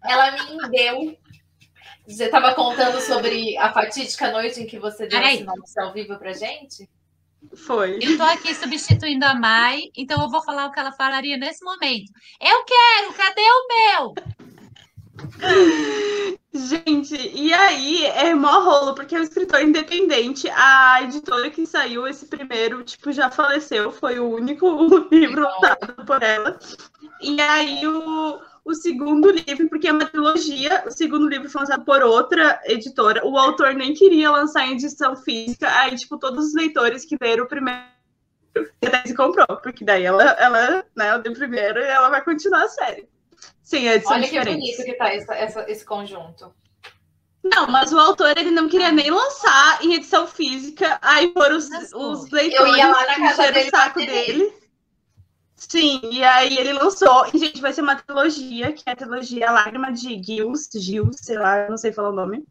Ela 0.03 0.31
me 0.33 0.69
deu. 0.69 1.17
Você 2.07 2.25
estava 2.25 2.53
contando 2.53 2.99
sobre 3.01 3.57
a 3.57 3.73
fatídica 3.73 4.31
noite 4.31 4.61
em 4.61 4.67
que 4.67 4.77
você 4.77 5.07
deu 5.07 5.19
Peraí. 5.19 5.35
esse 5.35 5.43
nome 5.43 5.61
ao 5.77 5.93
vivo 5.93 6.17
pra 6.17 6.33
gente? 6.33 6.87
Foi. 7.55 7.99
Eu 8.01 8.17
tô 8.17 8.23
aqui 8.23 8.53
substituindo 8.53 9.25
a 9.25 9.33
Mai, 9.35 9.83
então 9.95 10.21
eu 10.21 10.29
vou 10.29 10.43
falar 10.43 10.67
o 10.67 10.71
que 10.71 10.79
ela 10.79 10.91
falaria 10.91 11.37
nesse 11.37 11.63
momento. 11.63 12.11
Eu 12.41 12.63
quero, 12.65 13.13
cadê 13.13 13.41
o 13.41 13.67
meu? 13.67 14.13
Gente, 16.53 17.15
e 17.15 17.53
aí 17.53 18.05
é 18.05 18.33
mó 18.33 18.59
rolo, 18.61 18.95
porque 18.95 19.15
é 19.15 19.19
um 19.19 19.23
escritor 19.23 19.61
independente. 19.61 20.49
A 20.49 21.01
editora 21.03 21.49
que 21.49 21.65
saiu 21.65 22.07
esse 22.07 22.25
primeiro, 22.27 22.83
tipo, 22.83 23.11
já 23.11 23.29
faleceu, 23.29 23.91
foi 23.91 24.19
o 24.19 24.29
único 24.35 24.67
livro 25.11 25.41
lançado 25.41 26.05
por 26.05 26.23
ela. 26.23 26.57
E 27.21 27.39
aí 27.41 27.85
o, 27.85 28.39
o 28.65 28.73
segundo 28.73 29.29
livro, 29.29 29.69
porque 29.69 29.87
é 29.87 29.91
uma 29.91 30.07
trilogia, 30.07 30.83
o 30.87 30.91
segundo 30.91 31.29
livro 31.29 31.47
foi 31.49 31.61
lançado 31.61 31.85
por 31.85 32.01
outra 32.01 32.59
editora. 32.65 33.23
O 33.25 33.37
autor 33.37 33.75
nem 33.75 33.93
queria 33.93 34.31
lançar 34.31 34.65
em 34.65 34.73
edição 34.73 35.15
física, 35.15 35.69
aí, 35.79 35.95
tipo, 35.95 36.17
todos 36.17 36.47
os 36.47 36.53
leitores 36.55 37.05
que 37.05 37.15
leram 37.21 37.43
o 37.43 37.47
primeiro. 37.47 37.79
A 38.83 38.89
Thaís 38.89 39.15
comprou, 39.15 39.45
porque 39.61 39.85
daí 39.85 40.03
ela, 40.03 40.23
ela, 40.23 40.85
né, 40.95 41.07
ela 41.07 41.17
deu 41.19 41.33
primeiro 41.33 41.79
e 41.79 41.83
ela 41.83 42.09
vai 42.09 42.23
continuar 42.23 42.63
a 42.63 42.69
série. 42.69 43.07
Sim, 43.61 43.87
é 43.87 44.01
Olha 44.05 44.27
que 44.27 44.39
bonito 44.43 44.83
que 44.83 44.93
tá 44.93 45.09
essa, 45.09 45.33
essa- 45.35 45.65
esse 45.69 45.85
conjunto. 45.85 46.53
Não, 47.43 47.67
mas 47.67 47.93
o 47.93 47.99
autor 47.99 48.35
ele 48.37 48.49
não 48.49 48.67
queria 48.67 48.91
nem 48.91 49.11
lançar 49.11 49.83
em 49.83 49.93
edição 49.93 50.25
física, 50.25 50.97
aí 51.01 51.31
foram 51.33 51.57
os, 51.57 51.69
os 51.93 52.31
leitores 52.31 52.71
Eu 52.71 52.77
ia 52.77 52.87
lá 52.87 53.05
na 53.05 53.15
casa 53.15 53.33
encheram 53.33 53.53
dele 53.53 53.67
o 53.67 53.69
saco 53.71 53.99
nele. 53.99 54.11
dele. 54.11 54.53
Sim, 55.55 56.01
e 56.11 56.23
aí 56.23 56.57
ele 56.57 56.73
lançou. 56.73 57.25
E, 57.33 57.37
gente, 57.37 57.61
vai 57.61 57.71
ser 57.71 57.81
uma 57.81 57.95
trilogia, 57.95 58.73
que 58.73 58.83
é 58.85 58.91
a 58.91 58.95
trilogia 58.95 59.51
Lágrima 59.51 59.91
de 59.91 60.21
Gilles, 60.21 60.69
Gilles, 60.73 61.17
sei 61.21 61.37
lá, 61.37 61.69
não 61.69 61.77
sei 61.77 61.91
falar 61.91 62.09
o 62.09 62.15
nome. 62.15 62.45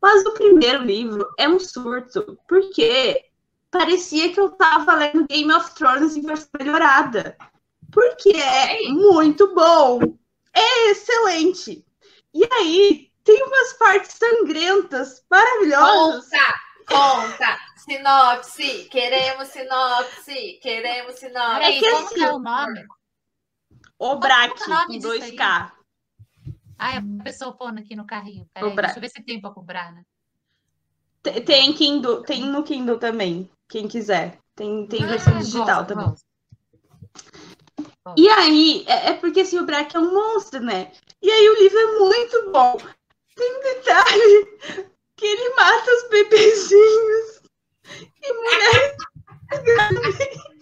Mas 0.00 0.26
o 0.26 0.32
primeiro 0.32 0.82
livro 0.82 1.28
é 1.38 1.48
um 1.48 1.60
surto, 1.60 2.36
porque 2.48 3.26
parecia 3.70 4.32
que 4.32 4.40
eu 4.40 4.50
tava 4.50 4.94
lendo 4.94 5.26
Game 5.28 5.52
of 5.52 5.72
Thrones 5.74 6.16
em 6.16 6.22
versão 6.22 6.48
melhorada. 6.58 7.36
Porque 7.92 8.30
é 8.30 8.88
muito 8.88 9.54
bom. 9.54 10.00
É 10.52 10.90
excelente. 10.90 11.84
E 12.34 12.48
aí, 12.52 13.10
tem 13.22 13.42
umas 13.44 13.74
partes 13.74 14.16
sangrentas, 14.18 15.22
maravilhosas. 15.30 16.28
Conta, 16.28 16.54
conta. 16.88 17.58
Sinopse. 17.84 18.84
Queremos 18.90 19.48
sinopse. 19.48 20.58
Queremos 20.62 21.14
sinopse. 21.16 21.62
É 21.62 21.72
que 21.78 21.90
como 21.90 22.06
assim- 22.06 22.14
que 22.14 22.22
é 22.24 22.32
o 22.32 22.38
nome? 22.38 22.86
O 23.98 24.16
Braque, 24.16 24.62
é 24.62 24.66
o 24.66 24.68
nome 24.68 24.86
com 24.86 24.92
disso 24.92 25.08
2K. 25.08 25.72
Ah, 26.78 26.94
é 26.94 26.98
a 26.98 27.22
pessoa 27.22 27.52
pondo 27.56 27.78
aqui 27.78 27.94
no 27.94 28.06
carrinho. 28.06 28.48
Peraí, 28.52 28.74
deixa 28.74 28.96
eu 28.96 29.00
ver 29.00 29.08
se 29.10 29.22
tem 29.22 29.40
pra 29.40 29.50
cobrar, 29.50 29.92
né? 29.92 30.02
Te- 31.22 31.40
Tem 31.40 31.72
Kindle, 31.72 32.22
tem 32.22 32.42
no 32.42 32.64
Kindle 32.64 32.98
também, 32.98 33.48
quem 33.68 33.86
quiser. 33.86 34.38
Tem, 34.56 34.86
tem 34.88 35.06
versão 35.06 35.34
Ah, 35.34 35.38
digital 35.38 35.66
gosto, 35.84 35.88
também. 35.88 36.06
gosto. 36.06 36.24
E 38.16 38.28
aí, 38.28 38.84
é, 38.88 39.10
é 39.10 39.14
porque 39.14 39.40
assim, 39.40 39.58
o 39.58 39.64
Braque 39.64 39.96
é 39.96 40.00
um 40.00 40.12
monstro, 40.12 40.60
né? 40.60 40.90
E 41.22 41.30
aí 41.30 41.48
o 41.48 41.58
livro 41.62 41.78
é 41.78 41.98
muito 42.00 42.50
bom. 42.50 42.76
Tem 43.36 43.56
um 43.56 43.60
detalhe 43.62 44.58
que 45.16 45.24
ele 45.24 45.54
mata 45.54 45.90
os 45.94 46.08
bebezinhos 46.10 47.31
e 48.00 48.32
mulheres 48.32 48.96
grávidas. 49.64 50.52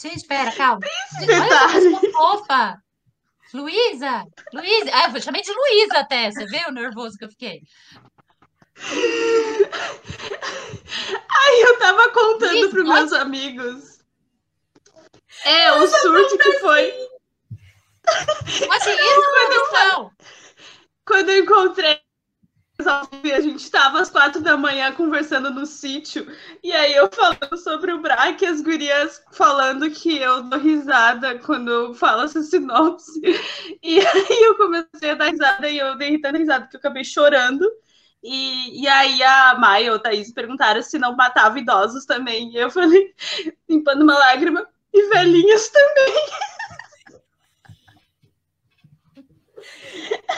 Gente, 0.00 0.26
pera, 0.26 0.52
calma. 0.52 0.80
Olha 1.20 1.26
que 1.26 2.00
pessoa 2.00 2.12
fofa. 2.12 2.82
Luísa! 3.52 4.24
Luísa! 4.54 4.90
Ah, 4.92 5.10
eu 5.12 5.20
chamei 5.20 5.42
de 5.42 5.52
Luísa 5.52 5.98
até. 5.98 6.30
Você 6.30 6.46
vê 6.46 6.64
o 6.68 6.72
nervoso 6.72 7.18
que 7.18 7.24
eu 7.24 7.28
fiquei? 7.28 7.62
Aí 11.28 11.60
eu 11.62 11.78
tava 11.78 12.08
contando 12.10 12.52
Luiz, 12.52 12.70
pros 12.70 12.88
meus 12.88 13.12
amigos. 13.12 13.98
É, 15.44 15.72
o 15.72 15.86
surto 15.86 16.38
que 16.38 16.52
foi. 16.60 16.94
Olha 18.68 18.90
isso, 18.94 19.32
produção! 19.34 20.10
Quando 21.04 21.30
eu 21.30 21.42
encontrei 21.42 21.99
a 22.86 23.40
gente 23.40 23.62
estava 23.62 24.00
às 24.00 24.10
quatro 24.10 24.40
da 24.40 24.56
manhã 24.56 24.92
conversando 24.92 25.50
no 25.50 25.66
sítio, 25.66 26.26
e 26.62 26.72
aí 26.72 26.94
eu 26.94 27.08
falando 27.12 27.56
sobre 27.56 27.92
o 27.92 28.00
Braque, 28.00 28.46
as 28.46 28.60
gurias 28.60 29.22
falando 29.32 29.90
que 29.90 30.18
eu 30.18 30.42
dou 30.44 30.58
risada 30.58 31.38
quando 31.38 31.70
eu 31.70 31.94
falo 31.94 32.22
essa 32.22 32.42
sinopse. 32.42 33.20
E 33.82 33.98
aí 33.98 34.42
eu 34.42 34.56
comecei 34.56 35.10
a 35.10 35.14
dar 35.14 35.30
risada 35.30 35.68
e 35.68 35.78
eu 35.78 35.96
dei 35.96 36.20
tanta 36.20 36.38
risada 36.38 36.66
que 36.66 36.76
eu 36.76 36.78
acabei 36.78 37.02
chorando. 37.02 37.66
E, 38.22 38.82
e 38.82 38.88
aí 38.88 39.22
a 39.22 39.54
Maia 39.58 39.92
ou 39.92 39.96
a 39.96 40.00
Thaís 40.00 40.32
perguntaram 40.32 40.82
se 40.82 40.98
não 40.98 41.16
matava 41.16 41.58
idosos 41.58 42.04
também. 42.04 42.52
E 42.52 42.56
eu 42.56 42.70
falei, 42.70 43.14
limpando 43.68 44.02
uma 44.02 44.18
lágrima, 44.18 44.66
e 44.92 45.08
velhinhas 45.08 45.68
também. 45.68 46.14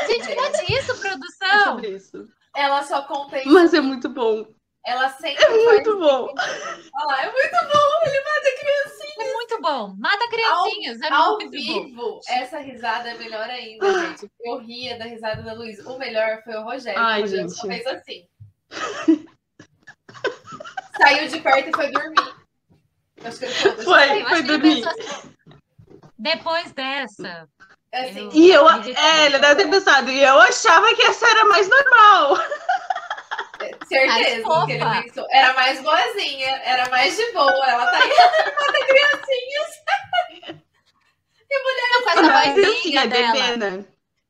Gente, 0.06 0.34
pode 0.34 0.72
isso, 0.74 0.92
É 0.92 0.94
produção? 1.08 1.64
sobre 1.64 1.88
isso. 1.88 2.28
Ela 2.54 2.82
só 2.82 3.02
conta 3.02 3.38
isso. 3.38 3.48
Mas 3.52 3.72
é 3.74 3.80
muito 3.80 4.08
bom. 4.08 4.46
Ela 4.84 5.08
sempre 5.10 5.42
É 5.42 5.46
faz- 5.46 5.62
muito 5.64 5.98
bom. 5.98 6.34
Olha 6.34 7.06
lá, 7.06 7.22
é 7.22 7.30
muito 7.32 7.56
bom. 7.72 8.06
Ele 8.06 8.20
mata 8.24 8.58
criancinha. 8.58 9.26
É 9.28 9.32
muito 9.32 9.60
bom. 9.60 9.94
Mata 9.98 10.28
criancinhas. 10.28 11.00
é 11.00 11.12
Ao 11.12 11.34
muito 11.36 11.50
bom. 11.50 11.56
vivo, 11.84 12.20
essa 12.28 12.58
risada 12.58 13.10
é 13.10 13.14
melhor 13.14 13.48
ainda, 13.48 13.92
gente. 14.08 14.30
Eu 14.40 14.58
ria 14.58 14.98
da 14.98 15.04
risada 15.04 15.42
da 15.42 15.52
Luísa. 15.52 15.88
O 15.88 15.98
melhor 15.98 16.42
foi 16.42 16.54
o 16.56 16.62
Rogério. 16.64 17.00
Ai, 17.00 17.20
o 17.20 17.22
Rogério 17.22 17.48
gente. 17.48 17.66
fez 17.66 17.86
assim. 17.86 18.28
Saiu 20.98 21.28
de 21.28 21.40
perto 21.40 21.68
e 21.68 21.72
foi 21.74 21.90
dormir. 21.90 22.34
Eu 23.18 23.28
Acho 23.28 23.38
que 23.38 23.44
ele 23.44 23.54
falou, 23.54 23.82
Foi, 23.82 24.24
foi 24.24 24.38
ele 24.38 24.42
dormir. 24.48 24.84
assim, 24.88 25.34
Depois 26.18 26.72
dessa, 26.72 27.48
É 27.92 28.08
assim, 28.08 28.30
E 28.32 28.50
eu, 28.50 28.68
é, 28.68 29.26
ele 29.26 29.38
deve 29.38 29.64
ter 29.64 29.70
pensado, 29.70 30.10
e 30.10 30.24
eu 30.24 30.40
achava 30.40 30.94
que 30.94 31.02
essa 31.02 31.26
era 31.28 31.44
mais 31.44 31.68
normal. 31.68 32.36
certeza 33.86 34.48
Mais 34.48 34.64
que 34.64 34.72
ele 34.72 35.02
pensou. 35.02 35.26
Era 35.30 35.52
mais 35.54 35.82
boazinha, 35.82 36.62
era 36.64 36.88
mais 36.90 37.16
de 37.16 37.32
boa. 37.32 37.66
Ela 37.66 37.86
tá 37.86 37.98
aí, 37.98 38.08
mata 38.58 38.86
criancinhas. 38.86 39.82
com 42.02 42.10
essa 42.10 42.22
Mas 42.22 42.54
vozinha 42.54 42.70
assim, 42.70 42.96
é 42.96 43.06
dela, 43.06 43.32
bebê, 43.32 43.56
né? 43.56 43.84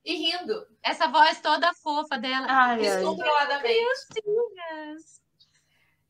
E 0.04 0.14
rindo, 0.16 0.66
essa 0.82 1.06
voz 1.06 1.40
toda 1.40 1.72
fofa 1.74 2.18
dela. 2.18 2.46
Ai, 2.48 2.78
descontroladamente. 2.78 3.62
Criancinhas. 4.12 5.22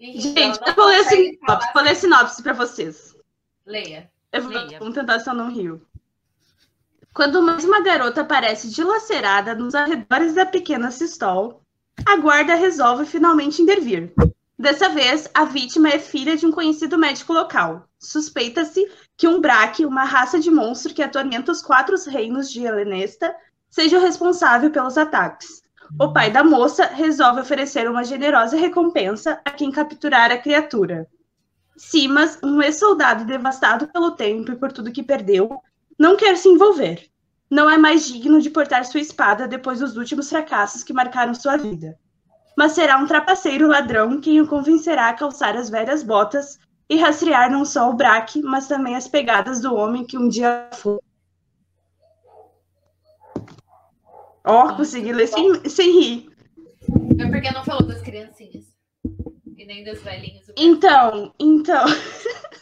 E. 0.01 0.21
Gente, 0.21 0.61
eu 0.67 0.75
vou 0.75 0.87
ler, 0.87 0.97
não 0.97 1.05
consegue 1.05 1.23
sinopse, 1.23 1.47
falar. 1.47 1.73
vou 1.73 1.83
ler 1.83 1.97
sinopse 1.97 2.43
pra 2.43 2.53
vocês. 2.55 3.17
Leia. 3.67 4.11
Eu 4.33 4.43
vou, 4.43 4.53
Leia. 4.53 4.79
vamos 4.79 4.95
tentar 4.95 5.21
se 5.21 5.29
eu 5.29 5.35
não 5.35 5.51
rio. 5.51 5.87
Quando 7.15 7.43
mais 7.43 7.63
uma 7.63 7.83
garota 7.83 8.23
aparece 8.23 8.71
dilacerada 8.71 9.55
nos 9.55 9.75
arredores 9.75 10.33
da 10.33 10.47
pequena 10.47 10.91
Sistol, 10.91 11.63
a 12.07 12.17
guarda 12.17 12.55
resolve 12.55 13.05
finalmente 13.05 13.61
intervir. 13.61 14.15
Dessa 14.59 14.89
vez, 14.89 15.29
a 15.35 15.45
vítima 15.45 15.91
é 15.91 15.99
filha 15.99 16.37
de 16.39 16.47
um 16.47 16.51
conhecido 16.51 16.97
médico 16.97 17.35
local. 17.35 17.87
Suspeita-se 17.99 18.91
que 19.15 19.29
um 19.29 19.43
Braque, 19.43 19.85
uma 19.85 20.05
raça 20.05 20.41
de 20.41 20.51
monstro 20.51 20.95
que 20.95 21.03
atormenta 21.03 21.53
os 21.53 21.61
quatro 21.61 21.97
reinos 22.09 22.51
de 22.51 22.65
Helenesta, 22.65 23.35
seja 23.69 23.99
o 23.99 24.03
responsável 24.03 24.71
pelos 24.71 24.97
ataques. 24.97 25.63
O 26.01 26.15
pai 26.15 26.31
da 26.31 26.43
moça 26.43 26.87
resolve 26.87 27.43
oferecer 27.43 27.91
uma 27.91 28.05
generosa 28.05 28.57
recompensa 28.57 29.39
a 29.45 29.51
quem 29.51 29.71
capturar 29.71 30.31
a 30.31 30.39
criatura. 30.39 31.07
Simas, 31.77 32.39
um 32.43 32.63
ex-soldado 32.63 33.27
devastado 33.27 33.87
pelo 33.89 34.13
tempo 34.13 34.53
e 34.53 34.57
por 34.57 34.73
tudo 34.73 34.93
que 34.93 35.03
perdeu, 35.03 35.61
não 36.03 36.17
quer 36.17 36.37
se 36.37 36.49
envolver. 36.49 37.09
Não 37.49 37.71
é 37.71 37.79
mais 37.79 38.09
digno 38.09 38.43
de 38.43 38.51
portar 38.51 38.85
sua 38.85 38.99
espada 38.99 39.47
depois 39.47 39.79
dos 39.79 39.97
últimos 39.97 40.29
fracassos 40.29 40.83
que 40.83 40.93
marcaram 40.93 41.33
sua 41.33 41.57
vida. 41.57 41.97
Mas 42.59 42.73
será 42.73 42.99
um 42.99 43.07
trapaceiro 43.07 43.69
ladrão 43.69 44.21
quem 44.21 44.41
o 44.41 44.49
convencerá 44.49 45.11
a 45.11 45.15
calçar 45.15 45.57
as 45.57 45.71
velhas 45.71 46.03
botas 46.03 46.59
e 46.91 46.97
rastrear 46.97 47.53
não 47.53 47.65
só 47.65 47.89
o 47.89 47.95
Braque, 47.95 48.43
mas 48.43 48.67
também 48.67 48.97
as 48.97 49.07
pegadas 49.07 49.61
do 49.61 49.77
homem 49.77 50.05
que 50.05 50.19
um 50.19 50.29
dia 50.29 50.69
foi. 50.73 50.99
Ó, 54.45 54.75
consegui 54.75 55.13
ler 55.13 55.29
sem, 55.29 55.69
sem 55.69 56.01
rir. 56.01 56.31
É 57.17 57.31
porque 57.31 57.53
não 57.53 57.65
falou 57.65 57.87
das 57.87 58.03
criancinhas. 58.03 58.65
E 59.57 59.65
nem 59.65 59.85
das 59.85 60.03
velhinhas. 60.03 60.47
Então, 60.57 61.33
então. 61.39 61.85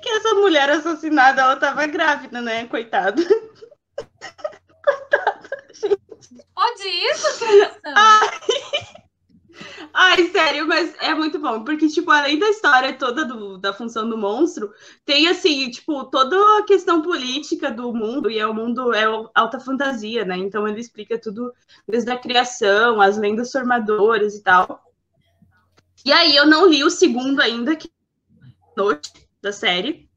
que 0.00 0.08
essa 0.08 0.34
mulher 0.34 0.70
assassinada, 0.70 1.42
ela 1.42 1.56
tava 1.56 1.86
grávida, 1.86 2.40
né? 2.40 2.66
Coitada. 2.66 3.22
Pode 6.54 6.82
isso, 6.88 7.38
produção? 7.38 7.94
Ai, 9.92 10.28
sério, 10.28 10.66
mas 10.68 10.94
é 11.00 11.14
muito 11.14 11.38
bom, 11.38 11.64
porque, 11.64 11.88
tipo, 11.88 12.10
além 12.10 12.38
da 12.38 12.48
história 12.48 12.92
toda 12.96 13.24
do- 13.24 13.58
da 13.58 13.72
função 13.72 14.08
do 14.08 14.16
monstro, 14.16 14.72
tem, 15.04 15.28
assim, 15.28 15.70
tipo, 15.70 16.04
toda 16.04 16.36
a 16.58 16.62
questão 16.64 17.02
política 17.02 17.70
do 17.70 17.92
mundo, 17.92 18.30
e 18.30 18.38
é 18.38 18.46
o 18.46 18.54
mundo, 18.54 18.92
é 18.94 19.04
alta 19.34 19.58
fantasia, 19.58 20.24
né? 20.24 20.36
Então 20.36 20.68
ele 20.68 20.80
explica 20.80 21.18
tudo 21.18 21.52
desde 21.88 22.10
a 22.10 22.18
criação, 22.18 23.00
as 23.00 23.16
lendas 23.16 23.50
formadoras 23.50 24.34
e 24.34 24.42
tal. 24.42 24.80
E 26.04 26.12
aí 26.12 26.36
eu 26.36 26.46
não 26.46 26.68
li 26.68 26.84
o 26.84 26.90
segundo 26.90 27.40
ainda, 27.40 27.74
que 27.74 27.88
é 27.88 28.80
noite 28.80 29.27
da 29.48 29.52
série. 29.52 30.08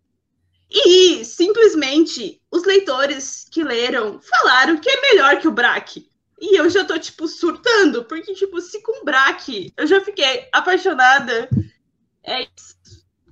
E 0.69 1.25
simplesmente 1.25 2.41
os 2.49 2.63
leitores 2.63 3.45
que 3.51 3.63
leram 3.63 4.21
falaram 4.21 4.77
que 4.77 4.89
é 4.89 5.01
melhor 5.01 5.39
que 5.39 5.47
o 5.47 5.51
Braque. 5.51 6.09
E 6.39 6.57
eu 6.57 6.69
já 6.69 6.83
tô, 6.83 6.97
tipo, 6.97 7.27
surtando, 7.27 8.05
porque, 8.05 8.33
tipo, 8.33 8.59
se 8.61 8.81
com 8.81 9.03
Braque 9.03 9.73
eu 9.77 9.85
já 9.85 10.01
fiquei 10.01 10.47
apaixonada 10.51 11.49
é, 12.23 12.47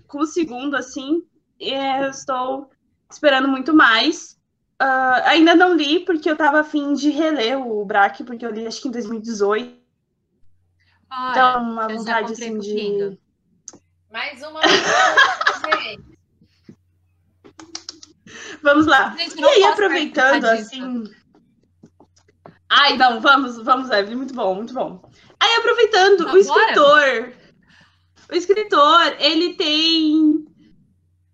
com 0.08 0.20
o 0.20 0.28
segundo, 0.28 0.76
assim, 0.76 1.24
é, 1.60 2.06
eu 2.06 2.10
estou 2.10 2.70
esperando 3.10 3.48
muito 3.48 3.74
mais. 3.74 4.38
Ah, 4.78 5.30
ainda 5.30 5.56
não 5.56 5.76
li, 5.76 6.02
porque 6.02 6.30
eu 6.30 6.38
tava 6.38 6.60
afim 6.60 6.94
de 6.94 7.10
reler 7.10 7.58
o 7.58 7.84
Braque, 7.84 8.24
porque 8.24 8.46
eu 8.46 8.52
li 8.52 8.68
acho 8.68 8.82
que 8.82 8.88
em 8.90 8.92
2018. 8.92 9.80
Olha, 11.12 11.32
Então, 11.32 11.64
uma 11.64 11.88
vontade, 11.88 12.34
assim, 12.34 12.60
de. 12.60 13.18
Mais 14.12 14.42
uma 14.44 14.60
Vamos 18.62 18.86
lá. 18.86 19.16
Gente, 19.18 19.40
E 19.40 19.46
aí, 19.46 19.64
aproveitando, 19.64 20.46
assim. 20.46 21.04
Ai, 22.70 22.98
não, 22.98 23.20
vamos, 23.20 23.58
vamos, 23.58 23.90
Evelyn, 23.90 24.18
muito 24.18 24.34
bom, 24.34 24.56
muito 24.56 24.74
bom. 24.74 25.02
Aí, 25.40 25.56
aproveitando, 25.58 26.22
Agora? 26.28 26.36
o 26.36 26.38
escritor, 26.38 27.34
o 28.32 28.36
escritor, 28.36 29.16
ele 29.20 29.54
tem 29.56 30.46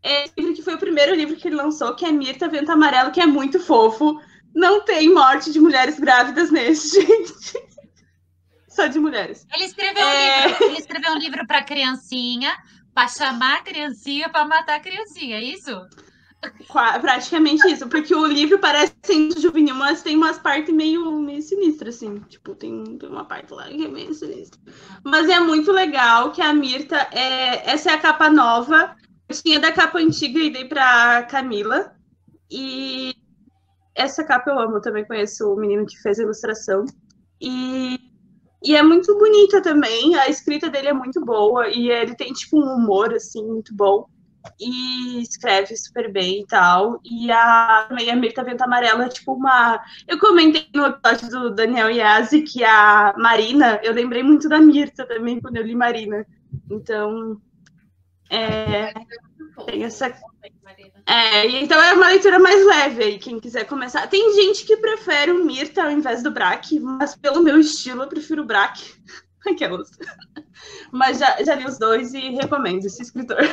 esse 0.04 0.34
livro 0.38 0.54
que 0.54 0.62
foi 0.62 0.76
o 0.76 0.80
primeiro 0.80 1.14
livro 1.16 1.36
que 1.36 1.48
ele 1.48 1.56
lançou, 1.56 1.96
que 1.96 2.06
é 2.06 2.12
Mirta 2.12 2.48
Vento 2.48 2.72
Amarelo, 2.72 3.12
que 3.12 3.20
é 3.20 3.26
muito 3.26 3.60
fofo. 3.60 4.22
Não 4.54 4.86
tem 4.86 5.14
morte 5.14 5.52
de 5.52 5.60
mulheres 5.60 6.00
grávidas 6.00 6.50
nesse, 6.52 7.02
gente. 7.02 7.66
Só 8.70 8.88
de 8.88 9.00
mulheres. 9.00 9.46
Ele 9.54 9.66
escreveu 9.66 10.06
É. 10.06 10.46
um 10.46 10.48
livro, 10.50 10.64
ele 10.66 10.78
escreveu 10.80 11.12
um 11.12 11.18
livro 11.18 11.48
para 11.48 11.64
criancinha, 11.64 12.56
para 12.96 13.10
chamar 13.10 13.58
a 13.58 13.62
criancinha 13.62 14.30
para 14.30 14.46
matar 14.46 14.78
a 14.78 14.80
criancinha, 14.80 15.36
é 15.36 15.44
isso? 15.44 15.70
Praticamente 17.02 17.68
isso, 17.68 17.88
porque 17.90 18.14
o 18.14 18.26
livro 18.26 18.60
parece 18.60 18.96
ser 19.04 19.38
juvenil, 19.40 19.76
mas 19.76 20.02
tem 20.02 20.16
umas 20.16 20.38
partes 20.38 20.74
meio, 20.74 21.12
meio 21.20 21.42
sinistras, 21.42 21.96
assim. 21.96 22.20
Tipo, 22.30 22.56
tem, 22.56 22.98
tem 22.98 23.10
uma 23.10 23.26
parte 23.26 23.52
lá 23.54 23.68
que 23.68 23.84
é 23.84 23.88
meio 23.88 24.14
sinistra. 24.14 24.60
Mas 25.04 25.28
é 25.28 25.40
muito 25.40 25.72
legal 25.72 26.32
que 26.32 26.42
a 26.42 26.54
Mirta, 26.54 27.08
é, 27.12 27.70
essa 27.70 27.92
é 27.92 27.94
a 27.96 28.00
capa 28.00 28.30
nova. 28.30 28.96
Eu 29.28 29.36
tinha 29.36 29.60
da 29.60 29.72
capa 29.72 30.00
antiga 30.00 30.40
e 30.40 30.52
dei 30.52 30.66
pra 30.66 31.24
Camila. 31.24 31.96
E 32.50 33.14
essa 33.96 34.24
capa 34.24 34.52
eu 34.52 34.60
amo, 34.60 34.80
também 34.80 35.06
conheço 35.06 35.52
o 35.52 35.60
menino 35.60 35.86
que 35.86 36.00
fez 36.00 36.20
a 36.20 36.24
ilustração. 36.24 36.86
E, 37.42 38.00
e 38.66 38.76
é 38.76 38.84
muito 38.84 39.18
bonita 39.18 39.62
também, 39.62 40.16
a 40.16 40.28
escrita 40.28 40.70
dele 40.70 40.90
é 40.90 40.94
muito 40.94 41.24
boa, 41.24 41.70
e 41.70 41.90
ele 41.90 42.16
tem, 42.16 42.34
tipo, 42.34 42.60
um 42.60 42.76
humor, 42.76 43.14
assim, 43.14 43.46
muito 43.46 43.74
bom 43.76 44.08
e 44.60 45.22
escreve 45.22 45.76
super 45.76 46.12
bem 46.12 46.42
e 46.42 46.46
tal. 46.46 47.00
E 47.04 47.32
a, 47.32 47.86
também 47.90 48.10
a 48.12 48.16
Mirta 48.16 48.44
Vento 48.44 48.64
Amarelo 48.64 49.02
é 49.02 49.10
tipo 49.10 49.34
uma. 49.34 49.84
Eu 50.08 50.20
comentei 50.20 50.68
no 50.74 50.86
episódio 50.86 51.30
do 51.30 51.56
Daniel 51.56 51.90
Yazzi 51.90 52.42
que 52.42 52.64
a 52.64 53.14
Marina, 53.18 53.80
eu 53.84 53.94
lembrei 53.94 54.24
muito 54.24 54.48
da 54.48 54.60
Mirta 54.60 55.06
também 55.06 55.40
quando 55.40 55.58
eu 55.58 55.64
li 55.64 55.76
Marina. 55.76 56.26
Então. 56.70 57.40
É, 58.30 58.94
tem 59.66 59.84
essa. 59.84 60.14
É, 61.08 61.46
então 61.48 61.82
é 61.82 61.94
uma 61.94 62.08
leitura 62.08 62.40
mais 62.40 62.66
leve 62.66 63.04
aí, 63.04 63.20
quem 63.20 63.40
quiser 63.40 63.66
começar. 63.66 64.08
Tem 64.08 64.34
gente 64.34 64.66
que 64.66 64.78
prefere 64.78 65.32
o 65.32 65.46
Mirta 65.46 65.84
ao 65.84 65.92
invés 65.92 66.24
do 66.24 66.32
Braque, 66.32 66.80
mas 66.80 67.16
pelo 67.16 67.44
meu 67.44 67.60
estilo 67.60 68.04
eu 68.04 68.08
prefiro 68.08 68.42
o 68.42 68.46
Braque. 68.46 68.92
Aquelas. 69.46 69.92
Mas 70.92 71.20
já, 71.20 71.44
já 71.44 71.54
li 71.54 71.66
os 71.66 71.78
dois 71.78 72.14
e 72.16 72.32
recomendo 72.32 72.86
esse 72.86 73.04
escritor. 73.04 73.44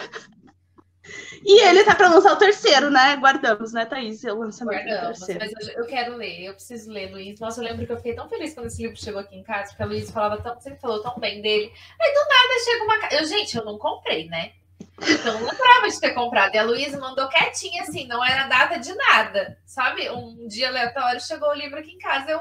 E 1.44 1.60
ele 1.66 1.84
tá 1.84 1.94
pra 1.94 2.08
lançar 2.08 2.32
o 2.32 2.38
terceiro, 2.38 2.88
né? 2.88 3.16
Guardamos, 3.16 3.72
né, 3.72 3.84
Thaís? 3.84 4.22
O 4.24 4.34
lançamento 4.34 4.84
do 4.84 4.88
Guardamos, 4.88 5.18
terceiro. 5.18 5.52
mas 5.56 5.68
eu, 5.68 5.74
eu 5.82 5.86
quero 5.86 6.16
ler, 6.16 6.44
eu 6.44 6.54
preciso 6.54 6.90
ler, 6.90 7.10
Luiz. 7.10 7.40
Nossa, 7.40 7.60
eu 7.60 7.64
lembro 7.64 7.84
que 7.84 7.92
eu 7.92 7.96
fiquei 7.96 8.14
tão 8.14 8.28
feliz 8.28 8.54
quando 8.54 8.66
esse 8.66 8.80
livro 8.80 8.96
chegou 8.96 9.20
aqui 9.20 9.36
em 9.36 9.42
casa, 9.42 9.70
porque 9.70 9.82
a 9.82 9.86
Luiz 9.86 10.10
falava 10.10 10.40
tão, 10.40 10.58
sempre 10.60 10.80
falou 10.80 11.02
tão 11.02 11.18
bem 11.18 11.42
dele. 11.42 11.72
Aí 12.00 12.14
do 12.14 12.20
nada 12.20 12.64
chega 12.64 12.84
uma 12.84 13.20
eu 13.20 13.26
Gente, 13.26 13.56
eu 13.56 13.64
não 13.64 13.76
comprei, 13.76 14.28
né? 14.28 14.52
Eu 15.00 15.32
não 15.32 15.40
lembrava 15.40 15.88
de 15.88 16.00
ter 16.00 16.12
comprado. 16.12 16.54
E 16.54 16.58
a 16.58 16.62
Luísa 16.62 16.98
mandou 16.98 17.28
quietinha, 17.28 17.82
assim, 17.82 18.06
não 18.06 18.24
era 18.24 18.46
data 18.46 18.78
de 18.78 18.94
nada. 18.94 19.58
Sabe? 19.64 20.08
Um 20.10 20.46
dia 20.46 20.68
aleatório 20.68 21.20
chegou 21.20 21.48
o 21.48 21.54
livro 21.54 21.78
aqui 21.78 21.92
em 21.92 21.98
casa. 21.98 22.30
Eu, 22.30 22.40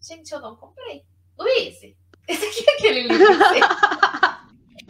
gente, 0.00 0.32
eu 0.32 0.40
não 0.40 0.56
comprei. 0.56 1.04
Luiz, 1.38 1.76
esse 2.28 2.46
aqui 2.46 2.64
é 2.68 2.74
aquele 2.74 3.02
livro. 3.08 3.26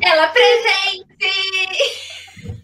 Ela 0.03 0.29
presente! 0.29 1.03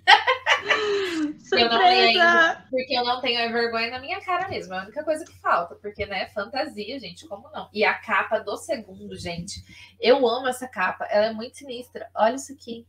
Eu 1.52 1.68
não! 1.68 2.62
Porque 2.70 2.94
eu 2.94 3.04
não 3.04 3.20
tenho 3.20 3.52
vergonha 3.52 3.90
na 3.90 4.00
minha 4.00 4.20
cara 4.20 4.48
mesmo. 4.48 4.74
É 4.74 4.78
a 4.78 4.82
única 4.82 5.04
coisa 5.04 5.24
que 5.24 5.38
falta. 5.40 5.74
Porque, 5.76 6.04
né, 6.04 6.26
fantasia, 6.28 6.98
gente, 6.98 7.26
como 7.26 7.50
não? 7.50 7.68
E 7.72 7.84
a 7.84 7.94
capa 7.94 8.38
do 8.38 8.56
segundo, 8.56 9.16
gente. 9.16 9.62
Eu 10.00 10.26
amo 10.28 10.48
essa 10.48 10.68
capa. 10.68 11.06
Ela 11.06 11.26
é 11.26 11.32
muito 11.32 11.56
sinistra. 11.56 12.08
Olha 12.14 12.34
isso 12.34 12.52
aqui. 12.52 12.86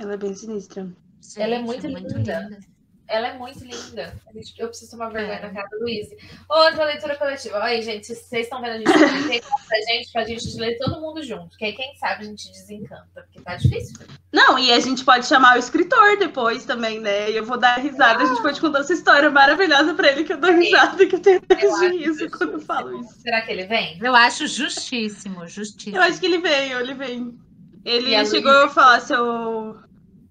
Ela 0.00 0.14
é 0.14 0.16
bem 0.16 0.34
sinistra. 0.34 0.88
Ela 1.36 1.54
é 1.54 1.58
Gente, 1.58 1.66
muito 1.66 1.86
linda. 1.86 2.58
Ela 3.06 3.26
é 3.26 3.36
muito 3.38 3.58
linda. 3.64 4.14
Eu 4.56 4.68
preciso 4.68 4.92
tomar 4.92 5.10
vergonha 5.10 5.38
É. 5.38 5.42
na 5.42 5.52
cara 5.52 5.68
do 5.68 5.80
Luiz. 5.80 6.06
Outra 6.48 6.84
leitura 6.84 7.16
coletiva. 7.16 7.60
Aí, 7.62 7.82
gente, 7.82 8.06
vocês 8.06 8.44
estão 8.44 8.60
vendo 8.62 8.70
a 8.74 8.78
gente 8.78 8.92
comentar 8.92 9.66
pra 9.66 9.78
gente, 9.80 10.12
pra 10.12 10.24
gente 10.24 10.56
ler 10.56 10.78
todo 10.78 11.00
mundo 11.00 11.20
junto. 11.22 11.56
Que 11.58 11.64
aí, 11.64 11.72
quem 11.72 11.92
sabe, 11.96 12.22
a 12.22 12.26
gente 12.28 12.50
desencanta. 12.52 13.08
Porque 13.12 13.40
tá 13.40 13.56
difícil. 13.56 13.96
Não, 14.32 14.56
e 14.56 14.72
a 14.72 14.78
gente 14.78 15.04
pode 15.04 15.26
chamar 15.26 15.56
o 15.56 15.58
escritor 15.58 16.18
depois 16.18 16.64
também, 16.64 17.00
né? 17.00 17.32
E 17.32 17.36
eu 17.36 17.44
vou 17.44 17.58
dar 17.58 17.78
risada. 17.78 18.22
A 18.22 18.26
gente 18.26 18.42
pode 18.42 18.60
contar 18.60 18.78
essa 18.78 18.94
história 18.94 19.28
maravilhosa 19.28 19.92
pra 19.92 20.12
ele 20.12 20.22
que 20.22 20.32
eu 20.32 20.38
dou 20.40 20.52
risada, 20.52 21.04
que 21.04 21.16
eu 21.16 21.20
tenho 21.20 21.38
até 21.38 21.66
Eu 21.66 21.78
de 21.80 21.96
riso 21.98 22.30
quando 22.30 22.52
eu 22.54 22.60
falo 22.60 23.00
isso. 23.00 23.20
Será 23.22 23.42
que 23.42 23.50
ele 23.50 23.64
vem? 23.66 23.98
Eu 24.00 24.14
acho 24.14 24.46
justíssimo, 24.46 25.46
justíssimo. 25.48 25.96
Eu 25.96 26.02
acho 26.02 26.20
que 26.20 26.26
ele 26.26 26.38
veio, 26.38 26.78
ele 26.78 26.94
veio. 26.94 27.36
Ele 27.84 28.10
E 28.10 28.14
a 28.14 28.24
chegou 28.24 28.52
Luísa? 28.52 28.66
a 28.66 28.68
falar 28.70 29.00
se 29.00 29.12
eu. 29.12 29.76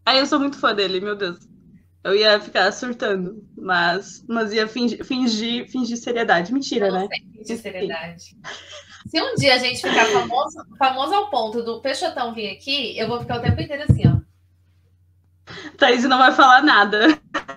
Aí 0.10 0.18
eu 0.18 0.26
sou 0.26 0.40
muito 0.40 0.58
fã 0.58 0.74
dele, 0.74 1.00
meu 1.00 1.16
Deus. 1.16 1.38
Eu 2.04 2.16
ia 2.16 2.40
ficar 2.40 2.72
surtando, 2.72 3.48
mas, 3.56 4.26
mas 4.28 4.52
ia 4.52 4.68
fingir, 4.68 5.06
fingir, 5.06 5.70
fingir 5.70 5.98
seriedade. 5.98 6.52
Mentira, 6.52 6.88
Eu 6.88 6.94
não 6.94 7.02
né? 7.02 7.08
sei 7.36 7.44
de 7.44 7.62
seriedade. 7.62 8.36
Se 9.08 9.22
um 9.22 9.36
dia 9.36 9.54
a 9.54 9.60
gente 9.60 9.88
ficar 9.88 10.08
famoso, 10.08 10.58
famoso 10.80 11.14
ao 11.14 11.30
ponto 11.30 11.62
do 11.62 11.80
Peixotão 11.80 12.34
vir 12.34 12.50
aqui, 12.50 12.98
eu 12.98 13.08
vou 13.08 13.20
ficar 13.20 13.38
o 13.38 13.42
tempo 13.42 13.62
inteiro 13.62 13.84
assim, 13.84 14.02
ó. 14.08 14.20
Thaís 15.78 16.04
não 16.06 16.18
vai 16.18 16.32
falar 16.32 16.64
nada. 16.64 17.10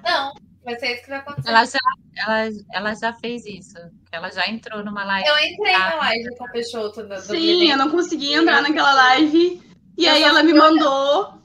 Não, 0.04 0.34
vai 0.62 0.78
ser 0.78 0.92
isso 0.92 1.04
que 1.04 1.08
vai 1.08 1.20
acontecer. 1.20 1.48
Ela 1.48 1.64
já, 1.64 1.78
ela, 2.18 2.50
ela 2.74 2.94
já 2.94 3.14
fez 3.14 3.46
isso. 3.46 3.78
Ela 4.10 4.30
já 4.30 4.46
entrou 4.46 4.84
numa 4.84 5.04
live. 5.04 5.26
Eu 5.26 5.38
entrei 5.38 5.72
na 5.72 5.94
live 5.94 6.36
com 6.36 6.44
o 6.44 6.52
Peixoto 6.52 7.02
do, 7.02 7.08
do 7.08 7.20
Sim, 7.22 7.70
eu 7.70 7.78
não 7.78 7.90
consegui 7.90 8.34
entrar 8.34 8.60
naquela 8.60 8.92
live. 8.92 9.62
E 9.96 10.04
Eu 10.04 10.12
aí 10.12 10.22
ela 10.22 10.42
me 10.42 10.52
mandou. 10.52 11.41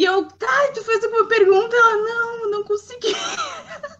E 0.00 0.04
eu, 0.06 0.24
tá, 0.24 0.72
tu 0.72 0.82
fez 0.82 1.04
alguma 1.04 1.26
pergunta? 1.26 1.76
Ela, 1.76 1.96
não, 1.98 2.50
não 2.50 2.64
consegui. 2.64 3.12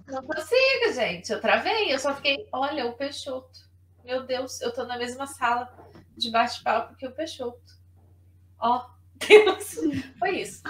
Não 0.06 0.22
consigo, 0.22 0.94
gente. 0.94 1.30
Eu 1.30 1.42
travei. 1.42 1.92
Eu 1.92 1.98
só 1.98 2.14
fiquei, 2.14 2.48
olha, 2.50 2.86
o 2.86 2.94
Peixoto. 2.94 3.60
Meu 4.02 4.22
Deus, 4.24 4.62
eu 4.62 4.72
tô 4.72 4.84
na 4.84 4.96
mesma 4.96 5.26
sala 5.26 5.70
de 6.16 6.30
bate-papo 6.30 6.96
que 6.96 7.06
o 7.06 7.12
Peixoto. 7.12 7.60
Ó, 8.58 8.86
Deus. 9.28 9.78
Foi 10.18 10.40
isso. 10.40 10.62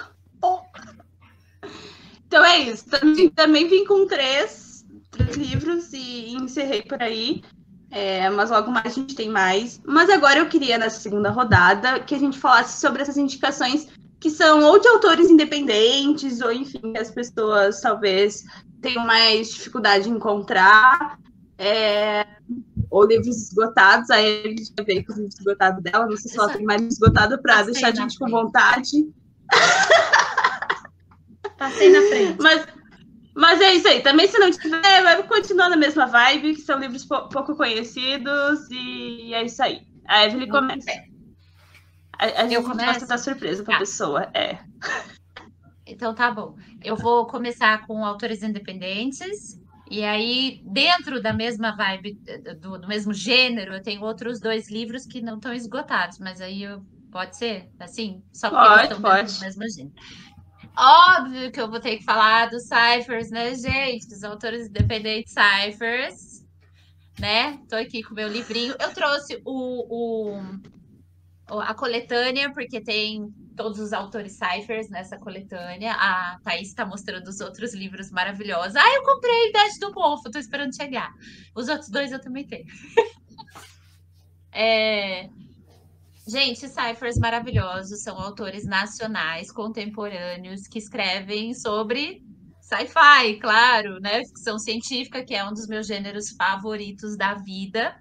Então 2.26 2.44
é 2.44 2.58
isso. 2.58 2.90
Também, 2.90 3.30
também 3.30 3.68
vim 3.68 3.84
com 3.84 4.08
três, 4.08 4.84
três 5.12 5.36
livros 5.36 5.92
e 5.92 6.32
encerrei 6.32 6.82
por 6.82 7.00
aí. 7.00 7.44
É, 7.92 8.28
mas 8.30 8.50
logo 8.50 8.72
mais 8.72 8.86
a 8.86 8.90
gente 9.00 9.14
tem 9.14 9.28
mais. 9.28 9.80
Mas 9.84 10.10
agora 10.10 10.40
eu 10.40 10.48
queria, 10.48 10.76
nessa 10.76 10.98
segunda 10.98 11.30
rodada, 11.30 12.00
que 12.00 12.16
a 12.16 12.18
gente 12.18 12.36
falasse 12.36 12.80
sobre 12.80 13.02
essas 13.02 13.16
indicações 13.16 13.86
que 14.20 14.28
são 14.30 14.62
ou 14.64 14.78
de 14.78 14.86
autores 14.88 15.30
independentes, 15.30 16.40
ou 16.40 16.52
enfim, 16.52 16.92
que 16.92 16.98
as 16.98 17.10
pessoas 17.10 17.80
talvez 17.80 18.44
tenham 18.82 19.04
mais 19.06 19.50
dificuldade 19.50 20.08
em 20.08 20.12
encontrar. 20.12 21.18
é, 21.58 22.26
ou 22.90 23.04
livros 23.06 23.36
esgotados, 23.36 24.10
aí 24.10 24.42
a 24.44 24.48
gente 24.48 24.72
vai 24.76 24.84
ver 24.86 25.04
com 25.04 25.12
os 25.12 25.18
livros 25.18 25.38
esgotados 25.38 25.82
dela. 25.82 26.06
Não 26.06 26.16
sei 26.16 26.30
se 26.30 26.38
ela 26.38 26.52
tem 26.52 26.64
mais 26.64 26.82
esgotado 26.82 27.40
para 27.40 27.56
Passei 27.58 27.72
deixar 27.72 27.88
a 27.88 27.94
gente 27.94 28.18
com 28.18 28.28
vontade. 28.28 29.08
Passei 31.58 31.90
na 31.90 32.00
frente. 32.08 32.38
Mas, 32.42 32.66
mas 33.34 33.60
é 33.60 33.74
isso 33.74 33.86
aí. 33.88 34.02
Também, 34.02 34.26
se 34.26 34.38
não 34.38 34.50
tiver, 34.50 35.02
vai 35.02 35.22
continuar 35.22 35.68
na 35.68 35.76
mesma 35.76 36.06
vibe, 36.06 36.54
que 36.56 36.62
são 36.62 36.78
livros 36.78 37.04
pou- 37.04 37.28
pouco 37.28 37.54
conhecidos, 37.56 38.68
e 38.70 39.32
é 39.32 39.44
isso 39.44 39.62
aí. 39.62 39.82
A 40.08 40.26
Evelyn 40.26 40.48
começa. 40.48 40.90
A, 42.20 42.42
a 42.42 42.48
gente 42.48 42.62
começo? 42.62 42.84
gosta 42.86 43.06
da 43.06 43.16
surpresa 43.18 43.64
pra 43.64 43.74
Tá. 43.74 43.78
pessoa. 43.78 44.30
É. 44.34 44.58
Então 45.86 46.14
tá 46.14 46.30
bom. 46.30 46.54
Eu 46.84 46.96
vou 46.96 47.26
começar 47.26 47.86
com 47.86 48.04
autores 48.04 48.42
independentes. 48.42 49.58
E 49.90 50.04
aí, 50.04 50.62
dentro 50.64 51.20
da 51.20 51.32
mesma 51.32 51.74
vibe, 51.74 52.20
do, 52.60 52.78
do 52.78 52.86
mesmo 52.86 53.12
gênero, 53.12 53.74
eu 53.74 53.82
tenho 53.82 54.02
outros 54.02 54.38
dois 54.38 54.70
livros 54.70 55.04
que 55.04 55.20
não 55.20 55.36
estão 55.36 55.52
esgotados, 55.52 56.18
mas 56.20 56.40
aí 56.40 56.62
eu- 56.62 56.84
pode 57.10 57.36
ser 57.36 57.68
assim? 57.80 58.22
Só 58.32 58.50
porque 58.50 58.62
Pode, 58.68 58.80
eles 58.84 58.90
estão 58.96 59.02
dentro 59.02 59.26
pode. 59.26 59.34
do 59.34 59.40
mesmo 59.40 59.68
gênero. 59.68 59.94
Óbvio 60.76 61.50
que 61.50 61.60
eu 61.60 61.68
vou 61.68 61.80
ter 61.80 61.96
que 61.96 62.04
falar 62.04 62.50
dos 62.50 62.62
ciphers, 62.68 63.30
né, 63.30 63.52
gente? 63.56 64.06
Dos 64.06 64.22
autores 64.22 64.68
independentes 64.68 65.32
ciphers, 65.34 66.44
né? 67.18 67.58
Tô 67.68 67.74
aqui 67.74 68.02
com 68.04 68.12
o 68.12 68.14
meu 68.14 68.28
livrinho. 68.28 68.76
Eu 68.78 68.94
trouxe 68.94 69.42
o- 69.44 70.36
o- 70.36 70.40
a 71.58 71.74
coletânea, 71.74 72.52
porque 72.52 72.80
tem 72.80 73.28
todos 73.56 73.78
os 73.78 73.92
autores 73.92 74.38
ciphers 74.38 74.88
nessa 74.88 75.18
coletânea. 75.18 75.92
A 75.92 76.38
Thaís 76.44 76.68
está 76.68 76.86
mostrando 76.86 77.28
os 77.28 77.40
outros 77.40 77.74
livros 77.74 78.10
maravilhosos. 78.10 78.76
Ah, 78.76 78.94
eu 78.94 79.02
comprei 79.02 79.48
Idade 79.48 79.78
do 79.80 79.92
Mofo, 79.92 80.30
tô 80.30 80.38
esperando 80.38 80.74
chegar. 80.74 81.12
Os 81.54 81.68
outros 81.68 81.90
dois 81.90 82.12
eu 82.12 82.20
também 82.20 82.46
tenho. 82.46 82.64
É, 84.52 85.30
Gente, 86.30 86.68
ciphers 86.68 87.18
maravilhosos, 87.18 88.02
são 88.02 88.16
autores 88.16 88.64
nacionais, 88.64 89.50
contemporâneos, 89.50 90.68
que 90.68 90.78
escrevem 90.78 91.54
sobre 91.54 92.22
sci-fi, 92.60 93.40
claro, 93.40 93.98
né? 93.98 94.24
Ficção 94.24 94.56
científica, 94.56 95.24
que 95.24 95.34
é 95.34 95.44
um 95.44 95.52
dos 95.52 95.66
meus 95.66 95.88
gêneros 95.88 96.30
favoritos 96.30 97.16
da 97.16 97.34
vida. 97.34 97.96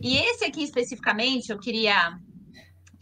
E 0.00 0.16
esse 0.16 0.44
aqui 0.44 0.62
especificamente 0.62 1.50
eu 1.50 1.58
queria 1.58 2.16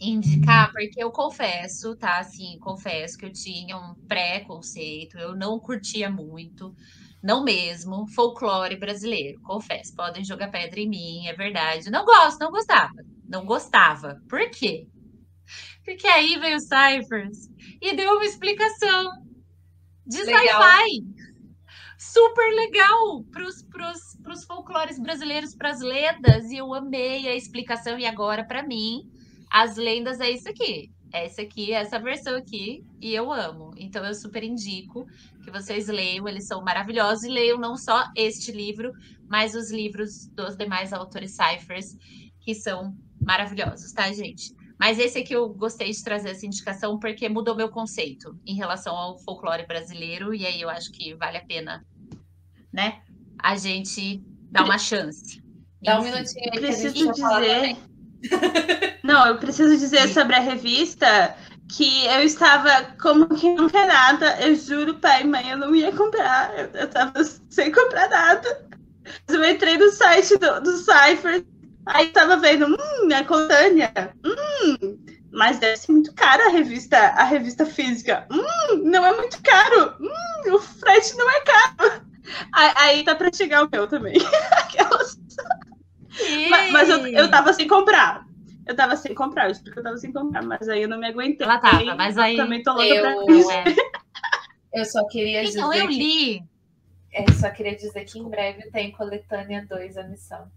indicar, 0.09 0.71
porque 0.71 1.03
eu 1.03 1.11
confesso, 1.11 1.95
tá? 1.95 2.19
Assim, 2.19 2.57
confesso 2.59 3.17
que 3.17 3.25
eu 3.25 3.31
tinha 3.31 3.77
um 3.77 3.95
pré-conceito, 4.07 5.17
eu 5.17 5.35
não 5.35 5.59
curtia 5.59 6.09
muito, 6.09 6.75
não 7.21 7.43
mesmo, 7.43 8.07
folclore 8.07 8.75
brasileiro, 8.75 9.39
confesso. 9.41 9.95
Podem 9.95 10.23
jogar 10.25 10.51
pedra 10.51 10.79
em 10.79 10.89
mim, 10.89 11.27
é 11.27 11.33
verdade. 11.33 11.89
Não 11.89 12.03
gosto, 12.05 12.39
não 12.39 12.51
gostava. 12.51 12.93
Não 13.27 13.45
gostava. 13.45 14.21
Por 14.27 14.49
quê? 14.49 14.87
Porque 15.85 16.07
aí 16.07 16.37
veio 16.37 16.57
o 16.57 16.59
Cyphers 16.59 17.49
e 17.81 17.95
deu 17.95 18.13
uma 18.13 18.25
explicação 18.25 19.11
de 20.05 20.17
sci-fi 20.17 21.05
super 21.97 22.53
legal 22.55 23.23
para 23.31 24.33
os 24.33 24.43
folclores 24.45 24.99
brasileiros, 24.99 25.55
para 25.55 25.69
as 25.69 25.79
lendas, 25.79 26.51
e 26.51 26.57
eu 26.57 26.73
amei 26.73 27.27
a 27.27 27.35
explicação. 27.35 27.97
E 27.97 28.05
agora, 28.05 28.43
para 28.43 28.61
mim, 28.63 29.09
as 29.53 29.77
lendas 29.77 30.19
é 30.19 30.31
isso 30.31 30.49
aqui. 30.49 30.91
Essa 31.13 31.43
aqui, 31.43 31.71
essa 31.71 31.99
versão 31.99 32.35
aqui, 32.35 32.83
e 32.99 33.13
eu 33.13 33.31
amo. 33.31 33.69
Então 33.77 34.03
eu 34.03 34.15
super 34.15 34.43
indico 34.43 35.05
que 35.43 35.51
vocês 35.51 35.87
leiam, 35.87 36.27
eles 36.27 36.47
são 36.47 36.63
maravilhosos, 36.63 37.23
e 37.23 37.29
leiam 37.29 37.59
não 37.59 37.77
só 37.77 38.09
este 38.17 38.51
livro, 38.51 38.91
mas 39.29 39.53
os 39.53 39.69
livros 39.71 40.27
dos 40.29 40.57
demais 40.57 40.91
autores 40.91 41.37
ciphers, 41.37 41.95
que 42.39 42.55
são 42.55 42.97
maravilhosos, 43.21 43.91
tá, 43.91 44.11
gente? 44.11 44.55
Mas 44.79 44.97
esse 44.97 45.19
aqui 45.19 45.33
eu 45.33 45.47
gostei 45.53 45.91
de 45.91 46.03
trazer 46.03 46.31
essa 46.31 46.47
indicação 46.47 46.97
porque 46.97 47.29
mudou 47.29 47.55
meu 47.55 47.69
conceito 47.69 48.35
em 48.43 48.55
relação 48.55 48.95
ao 48.95 49.19
folclore 49.19 49.67
brasileiro, 49.67 50.33
e 50.33 50.47
aí 50.47 50.59
eu 50.59 50.69
acho 50.69 50.91
que 50.91 51.13
vale 51.13 51.37
a 51.37 51.45
pena, 51.45 51.85
né? 52.71 53.03
A 53.37 53.55
gente 53.55 54.19
dar 54.49 54.63
uma 54.63 54.79
chance. 54.79 55.43
Dá 55.79 55.99
um 55.99 56.03
minutinho 56.03 56.49
aí 56.51 56.59
preciso 56.59 57.11
dizer. 57.11 57.92
Não, 59.03 59.27
eu 59.27 59.37
preciso 59.37 59.77
dizer 59.77 60.07
sobre 60.09 60.35
a 60.35 60.39
revista 60.39 61.35
que 61.69 62.05
eu 62.05 62.21
estava 62.23 62.93
como 63.01 63.27
que 63.29 63.53
não 63.53 63.67
quer 63.67 63.87
nada. 63.87 64.37
Eu 64.39 64.55
juro, 64.55 64.95
pai 64.95 65.21
e 65.21 65.27
mãe, 65.27 65.49
eu 65.49 65.57
não 65.57 65.75
ia 65.75 65.91
comprar. 65.91 66.57
Eu, 66.57 66.69
eu 66.73 66.89
tava 66.89 67.23
sem 67.49 67.71
comprar 67.71 68.09
nada. 68.09 68.65
Eu 69.27 69.43
entrei 69.43 69.77
no 69.77 69.89
site 69.91 70.37
do, 70.37 70.61
do 70.61 70.77
Cypher, 70.77 71.43
aí 71.85 72.07
tava 72.07 72.37
vendo, 72.37 72.67
hum, 72.67 73.09
a 73.13 73.23
coletânea, 73.25 73.91
hum, 74.23 74.97
mas 75.31 75.59
deve 75.59 75.77
ser 75.77 75.91
muito 75.91 76.13
cara 76.13 76.45
a 76.45 76.51
revista, 76.51 76.97
a 76.97 77.23
revista 77.23 77.65
física. 77.65 78.25
Hum, 78.31 78.83
não 78.83 79.05
é 79.05 79.15
muito 79.17 79.41
caro. 79.41 79.95
Hum, 79.99 80.53
o 80.53 80.59
frete 80.59 81.17
não 81.17 81.29
é 81.29 81.41
caro. 81.41 82.03
Aí, 82.53 82.73
aí 82.77 83.03
tá 83.03 83.15
pra 83.15 83.31
chegar 83.33 83.65
o 83.65 83.69
meu 83.71 83.87
também. 83.87 84.15
Aquelas... 84.51 85.19
Mas, 86.49 86.71
mas 86.71 86.89
eu, 86.89 87.07
eu 87.07 87.31
tava 87.31 87.53
sem 87.53 87.67
comprar. 87.67 88.25
Eu 88.65 88.75
tava 88.75 88.95
sem 88.95 89.13
comprar, 89.13 89.45
eu 89.45 89.51
explico 89.51 89.73
que 89.73 89.79
eu 89.79 89.83
tava 89.83 89.97
sem 89.97 90.11
comprar, 90.11 90.41
mas 90.41 90.69
aí 90.69 90.83
eu 90.83 90.87
não 90.87 90.97
me 90.97 91.07
aguentei. 91.07 91.45
Ela 91.45 91.59
tava, 91.59 91.95
mas 91.95 92.17
aí. 92.17 92.37
Também 92.37 92.63
tô 92.63 92.71
louca 92.71 92.87
eu... 92.87 93.01
pra 93.25 93.63
Eu 94.73 94.85
só 94.85 95.05
queria 95.07 95.43
então, 95.43 95.69
dizer. 95.69 95.83
eu 95.83 95.87
li. 95.87 95.97
Que... 95.97 96.43
É, 97.13 97.29
eu 97.29 97.33
só 97.33 97.49
queria 97.51 97.75
dizer 97.75 98.05
que 98.05 98.17
em 98.17 98.27
breve 98.27 98.71
tem 98.71 98.91
coletânea 98.91 99.65
2 99.69 99.97
a 99.97 100.03
missão. 100.03 100.47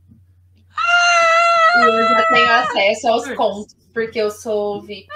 Ah! 0.70 1.80
E 1.80 1.84
eu 1.84 2.08
já 2.08 2.24
tenho 2.28 2.52
acesso 2.52 3.08
aos 3.08 3.30
contos, 3.34 3.76
porque 3.92 4.18
eu 4.18 4.30
sou 4.30 4.80
VIP. 4.80 5.08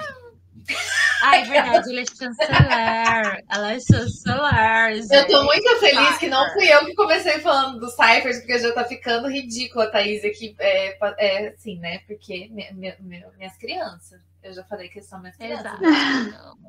Ah, 1.21 1.37
é 1.37 1.43
verdade, 1.43 1.89
ele 1.89 2.01
é 2.01 2.05
chanceler. 2.05 3.43
Ela 3.49 3.73
é 3.73 3.79
chanceler. 3.79 4.95
Gente. 4.95 5.13
Eu 5.13 5.27
tô 5.27 5.43
muito 5.43 5.79
feliz 5.79 6.17
que 6.17 6.27
não 6.27 6.51
fui 6.53 6.67
eu 6.67 6.85
que 6.85 6.95
comecei 6.95 7.39
falando 7.39 7.79
do 7.79 7.89
Cyphers, 7.89 8.39
porque 8.39 8.59
já 8.59 8.73
tá 8.73 8.83
ficando 8.83 9.27
ridícula, 9.27 9.91
Thaís, 9.91 10.25
aqui. 10.25 10.55
É, 10.59 10.97
é 11.17 11.47
assim, 11.49 11.79
né? 11.79 11.99
Porque 12.07 12.49
minha, 12.51 12.73
minha, 12.73 12.97
minhas 13.37 13.57
crianças. 13.57 14.19
Eu 14.43 14.53
já 14.53 14.63
falei 14.63 14.89
que 14.89 14.97
eles 14.97 15.07
são 15.07 15.19
minhas 15.19 15.37
crianças. 15.37 15.65
Exato. 15.65 15.83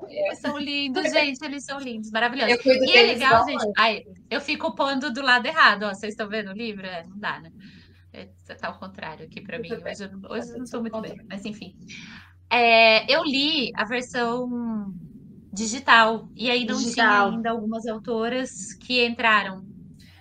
Eles 0.08 0.38
são 0.40 0.58
lindos, 0.58 1.10
gente. 1.10 1.42
Eles 1.42 1.64
são 1.64 1.78
lindos, 1.78 2.10
maravilhosos. 2.10 2.62
E 2.64 2.96
é 2.96 3.02
legal, 3.02 3.46
gente. 3.46 3.64
Aí, 3.78 4.06
eu 4.30 4.40
fico 4.42 4.74
pondo 4.74 5.10
do 5.10 5.22
lado 5.22 5.46
errado, 5.46 5.84
ó. 5.84 5.94
Vocês 5.94 6.12
estão 6.12 6.28
vendo 6.28 6.50
o 6.50 6.54
livro? 6.54 6.86
É, 6.86 7.04
não 7.04 7.18
dá, 7.18 7.40
né? 7.40 7.50
É, 8.12 8.28
tá 8.56 8.68
ao 8.68 8.78
contrário 8.78 9.24
aqui 9.24 9.40
pra 9.40 9.58
mim. 9.58 9.70
Hoje, 9.72 10.04
eu, 10.04 10.30
hoje 10.30 10.50
eu 10.50 10.58
não 10.58 10.66
tô 10.66 10.80
muito 10.82 11.00
bem, 11.00 11.16
mas 11.26 11.46
enfim. 11.46 11.74
É, 12.52 13.10
eu 13.10 13.24
li 13.24 13.72
a 13.74 13.82
versão 13.82 14.92
digital, 15.50 16.28
e 16.36 16.50
aí 16.50 16.66
não 16.66 16.76
tinha 16.76 16.84
Digital. 16.84 17.30
ainda 17.30 17.50
algumas 17.50 17.86
autoras 17.86 18.74
que 18.74 19.04
entraram. 19.06 19.64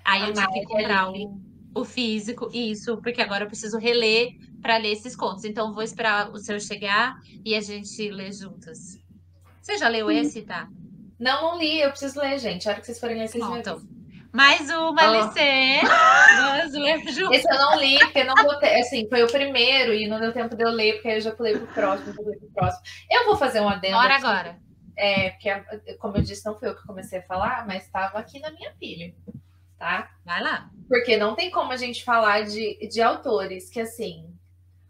Aí 0.05 0.23
A 0.23 0.27
eu 0.29 0.33
tive 0.33 0.47
que 0.47 0.63
comprar 0.63 1.11
o, 1.11 1.41
o 1.75 1.83
físico, 1.83 2.49
isso, 2.53 2.97
porque 3.01 3.21
agora 3.21 3.43
eu 3.43 3.47
preciso 3.47 3.77
reler 3.77 4.31
para 4.61 4.77
ler 4.77 4.93
esses 4.93 5.13
contos. 5.13 5.43
Então, 5.43 5.73
vou 5.73 5.83
esperar 5.83 6.31
o 6.31 6.37
seu 6.37 6.57
chegar 6.57 7.19
e 7.43 7.53
a 7.53 7.59
gente 7.59 8.09
lê 8.09 8.31
juntas. 8.31 8.97
Você 9.61 9.77
já 9.77 9.89
leu 9.89 10.09
esse, 10.09 10.41
tá? 10.41 10.69
Não, 11.19 11.41
não 11.43 11.59
li, 11.59 11.81
eu 11.81 11.89
preciso 11.89 12.19
ler, 12.19 12.39
gente. 12.39 12.67
A 12.67 12.71
hora 12.71 12.79
que 12.79 12.85
vocês 12.85 12.99
forem 12.99 13.17
ler, 13.17 13.27
vocês 13.27 13.45
Bom, 13.45 13.57
então. 13.57 13.81
Mais 14.31 14.69
uma 14.69 15.09
Ó. 15.09 15.13
LC. 15.15 15.81
Vamos 16.37 16.73
ler 16.73 16.99
juntas. 17.11 17.39
Esse 17.39 17.53
eu 17.53 17.57
não 17.57 17.79
li, 17.79 17.99
porque 17.99 18.23
não 18.23 18.35
tempo. 18.35 18.79
Assim, 18.79 19.07
foi 19.09 19.23
o 19.23 19.31
primeiro 19.31 19.93
e 19.93 20.07
não 20.07 20.19
deu 20.19 20.31
tempo 20.31 20.55
de 20.55 20.63
eu 20.63 20.69
ler, 20.69 20.93
porque 20.93 21.09
aí 21.09 21.15
eu 21.15 21.21
já 21.21 21.31
pulei 21.31 21.57
pro 21.57 21.67
próximo, 21.67 22.15
pulei 22.15 22.39
pro 22.39 22.49
próximo. 22.49 22.83
Eu 23.09 23.25
vou 23.25 23.35
fazer 23.35 23.59
um 23.59 23.67
adendo. 23.67 23.95
Bora 23.95 24.15
aqui. 24.15 24.25
agora. 24.25 24.59
É, 24.95 25.31
porque, 25.31 25.49
como 25.95 26.17
eu 26.17 26.21
disse, 26.21 26.45
não 26.45 26.57
foi 26.57 26.69
eu 26.69 26.75
que 26.75 26.85
comecei 26.85 27.19
a 27.19 27.23
falar, 27.23 27.65
mas 27.67 27.83
estava 27.83 28.19
aqui 28.19 28.39
na 28.39 28.51
minha 28.51 28.71
pilha, 28.79 29.13
tá? 29.77 30.11
Vai 30.23 30.41
lá. 30.41 30.69
Porque 30.87 31.17
não 31.17 31.35
tem 31.35 31.49
como 31.49 31.71
a 31.71 31.77
gente 31.77 32.03
falar 32.03 32.43
de, 32.43 32.87
de 32.87 33.01
autores 33.01 33.69
que, 33.69 33.79
assim, 33.81 34.33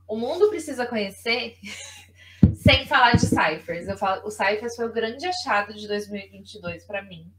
o 0.07 0.17
mundo 0.17 0.49
precisa 0.49 0.85
conhecer 0.85 1.55
sem 2.55 2.85
falar 2.85 3.13
de 3.13 3.25
Cyphers. 3.25 3.87
Eu 3.87 3.97
falo, 3.97 4.27
o 4.27 4.31
Cyphers 4.31 4.75
foi 4.75 4.85
o 4.85 4.93
grande 4.93 5.25
achado 5.25 5.73
de 5.73 5.87
2022 5.87 6.85
para 6.85 7.01
mim. 7.01 7.31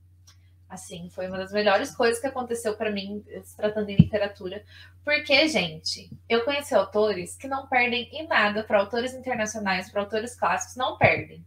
Assim, 0.73 1.11
foi 1.11 1.29
uma 1.29 1.37
das 1.37 1.53
melhores 1.53 1.95
coisas 1.95 2.19
que 2.19 2.27
aconteceu 2.27 2.75
para 2.75 2.91
mim, 2.91 3.23
se 3.45 3.55
tratando 3.55 3.91
em 3.91 3.97
literatura. 3.97 4.65
Porque, 5.05 5.47
gente, 5.47 6.11
eu 6.27 6.45
conheci 6.47 6.75
autores 6.75 7.37
que 7.37 7.47
não 7.47 7.67
perdem 7.67 8.09
em 8.11 8.27
nada 8.27 8.65
para 8.65 8.79
autores 8.79 9.13
internacionais, 9.13 9.91
para 9.91 10.01
autores 10.01 10.35
clássicos, 10.35 10.75
não 10.75 10.97
perdem. 10.97 11.45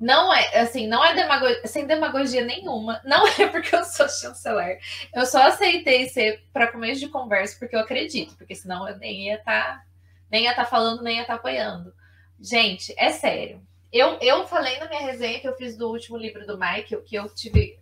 Não 0.00 0.34
é, 0.34 0.58
assim, 0.58 0.88
não 0.88 1.04
é 1.04 1.14
demagogia, 1.14 1.64
sem 1.64 1.86
demagogia 1.86 2.44
nenhuma. 2.44 3.00
Não 3.06 3.24
é 3.28 3.46
porque 3.48 3.76
eu 3.76 3.84
sou 3.84 4.08
chanceler. 4.08 4.80
Eu 5.14 5.26
só 5.26 5.42
aceitei 5.42 6.08
ser 6.08 6.42
para 6.52 6.72
começo 6.72 7.00
de 7.00 7.08
conversa 7.08 7.56
porque 7.58 7.76
eu 7.76 7.80
acredito, 7.80 8.34
porque 8.36 8.54
senão 8.54 8.88
eu 8.88 8.96
nem 8.96 9.26
ia 9.26 9.34
estar 9.34 9.84
nem 10.30 10.44
ia 10.44 10.50
estar 10.50 10.64
falando, 10.64 11.02
nem 11.02 11.16
ia 11.16 11.22
estar 11.22 11.34
apoiando. 11.34 11.92
Gente, 12.40 12.94
é 12.96 13.10
sério. 13.10 13.62
Eu, 13.92 14.18
eu 14.20 14.46
falei 14.46 14.78
na 14.78 14.88
minha 14.88 15.02
resenha 15.02 15.40
que 15.40 15.48
eu 15.48 15.56
fiz 15.56 15.76
do 15.76 15.88
último 15.88 16.16
livro 16.16 16.46
do 16.46 16.56
Michael, 16.56 17.02
que 17.02 17.16
eu 17.16 17.28
tive. 17.34 17.79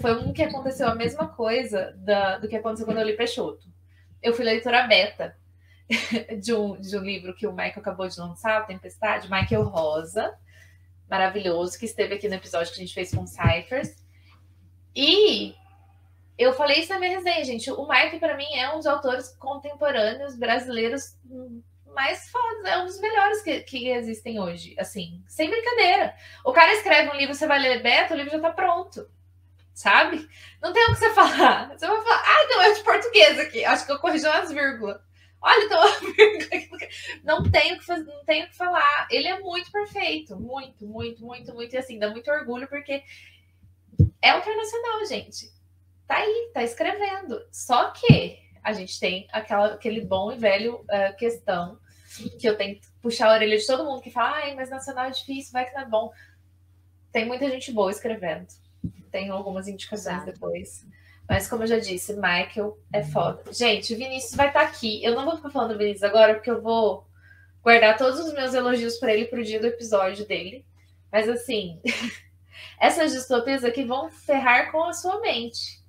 Foi 0.00 0.14
um 0.14 0.32
que 0.32 0.42
aconteceu 0.42 0.88
a 0.88 0.94
mesma 0.94 1.28
coisa 1.28 1.92
da- 1.98 2.38
do 2.38 2.48
que 2.48 2.56
aconteceu 2.56 2.86
quando 2.86 2.98
eu 2.98 3.06
li 3.06 3.16
Peixoto. 3.16 3.68
Eu 4.22 4.32
fui 4.34 4.44
leitora 4.44 4.86
beta 4.86 5.36
de 6.40 6.54
um, 6.54 6.80
de 6.80 6.96
um 6.96 7.02
livro 7.02 7.34
que 7.34 7.46
o 7.46 7.52
Michael 7.52 7.78
acabou 7.78 8.08
de 8.08 8.18
lançar, 8.18 8.66
Tempestade, 8.66 9.30
Michael 9.30 9.64
Rosa, 9.64 10.34
maravilhoso, 11.08 11.78
que 11.78 11.84
esteve 11.84 12.14
aqui 12.14 12.28
no 12.28 12.34
episódio 12.36 12.72
que 12.72 12.80
a 12.80 12.84
gente 12.84 12.94
fez 12.94 13.12
com 13.12 13.26
Cyphers. 13.26 13.96
E 14.94 15.54
eu 16.38 16.52
falei 16.54 16.80
isso 16.80 16.92
na 16.92 16.98
minha 16.98 17.16
resenha, 17.16 17.44
gente. 17.44 17.70
O 17.70 17.82
Michael, 17.86 18.18
para 18.18 18.36
mim, 18.36 18.52
é 18.54 18.72
um 18.72 18.76
dos 18.76 18.86
autores 18.86 19.28
contemporâneos 19.36 20.36
brasileiros 20.36 21.16
mais 21.86 22.30
fodas, 22.30 22.64
é 22.66 22.78
um 22.78 22.86
dos 22.86 23.00
melhores 23.00 23.42
que, 23.42 23.60
que 23.62 23.88
existem 23.88 24.40
hoje, 24.40 24.74
assim, 24.78 25.22
sem 25.26 25.50
brincadeira. 25.50 26.14
O 26.44 26.52
cara 26.52 26.72
escreve 26.74 27.10
um 27.10 27.16
livro, 27.16 27.34
você 27.34 27.46
vai 27.46 27.58
ler 27.58 27.82
beta, 27.82 28.14
o 28.14 28.16
livro 28.16 28.30
já 28.30 28.40
tá 28.40 28.50
pronto, 28.50 29.08
sabe? 29.80 30.28
Não 30.60 30.74
tem 30.74 30.84
o 30.84 30.88
que 30.88 30.96
você 30.96 31.14
falar. 31.14 31.70
Você 31.70 31.86
vai 31.86 32.02
falar, 32.02 32.22
ah, 32.22 32.46
não, 32.50 32.62
é 32.62 32.72
de 32.74 32.84
português 32.84 33.38
aqui, 33.38 33.64
acho 33.64 33.86
que 33.86 33.92
eu 33.92 33.98
corrigi 33.98 34.26
umas 34.26 34.52
vírgulas. 34.52 35.00
Olha, 35.40 35.64
então, 35.64 35.82
não 37.24 37.50
tenho 37.50 37.78
que 37.78 37.86
fazer, 37.86 38.04
não 38.04 38.22
tenho 38.26 38.46
que 38.46 38.56
falar. 38.56 39.08
Ele 39.10 39.26
é 39.26 39.40
muito 39.40 39.72
perfeito, 39.72 40.38
muito, 40.38 40.86
muito, 40.86 41.24
muito, 41.24 41.54
muito, 41.54 41.74
e 41.74 41.78
assim, 41.78 41.98
dá 41.98 42.10
muito 42.10 42.30
orgulho, 42.30 42.68
porque 42.68 43.02
é 44.20 44.36
internacional, 44.36 45.06
gente. 45.06 45.50
Tá 46.06 46.16
aí, 46.16 46.50
tá 46.52 46.62
escrevendo. 46.62 47.42
Só 47.50 47.90
que 47.92 48.38
a 48.62 48.74
gente 48.74 49.00
tem 49.00 49.26
aquela, 49.32 49.74
aquele 49.74 50.02
bom 50.02 50.30
e 50.30 50.36
velho 50.36 50.84
eh, 50.90 51.12
questão 51.12 51.80
que 52.38 52.46
eu 52.46 52.56
tento 52.56 52.86
puxar 53.00 53.30
a 53.30 53.34
orelha 53.34 53.56
de 53.56 53.66
todo 53.66 53.84
mundo 53.86 54.02
que 54.02 54.10
fala, 54.10 54.36
ai, 54.36 54.54
mas 54.54 54.68
nacional 54.68 55.06
é 55.06 55.10
difícil, 55.10 55.52
vai 55.52 55.64
que 55.64 55.72
não 55.72 55.82
é 55.82 55.88
bom. 55.88 56.12
Tem 57.10 57.24
muita 57.24 57.48
gente 57.48 57.72
boa 57.72 57.90
escrevendo. 57.90 58.46
Tem 59.10 59.30
algumas 59.30 59.68
indicações 59.68 60.16
Exato. 60.16 60.32
depois. 60.32 60.86
Mas 61.28 61.48
como 61.48 61.62
eu 61.62 61.66
já 61.68 61.78
disse, 61.78 62.14
Michael 62.14 62.76
é 62.92 63.02
foda. 63.02 63.52
Gente, 63.52 63.94
o 63.94 63.96
Vinícius 63.96 64.34
vai 64.34 64.48
estar 64.48 64.62
aqui. 64.62 65.02
Eu 65.04 65.14
não 65.14 65.24
vou 65.24 65.36
ficar 65.36 65.50
falando 65.50 65.72
do 65.72 65.78
Vinícius 65.78 66.02
agora, 66.02 66.34
porque 66.34 66.50
eu 66.50 66.60
vou 66.60 67.06
guardar 67.62 67.96
todos 67.96 68.18
os 68.18 68.32
meus 68.32 68.52
elogios 68.52 68.96
para 68.98 69.14
ele 69.14 69.26
pro 69.26 69.44
dia 69.44 69.60
do 69.60 69.66
episódio 69.66 70.26
dele. 70.26 70.64
Mas 71.12 71.28
assim, 71.28 71.80
essas 72.80 73.12
distopias 73.12 73.64
aqui 73.64 73.84
vão 73.84 74.10
ferrar 74.10 74.72
com 74.72 74.82
a 74.84 74.92
sua 74.92 75.20
mente. 75.20 75.80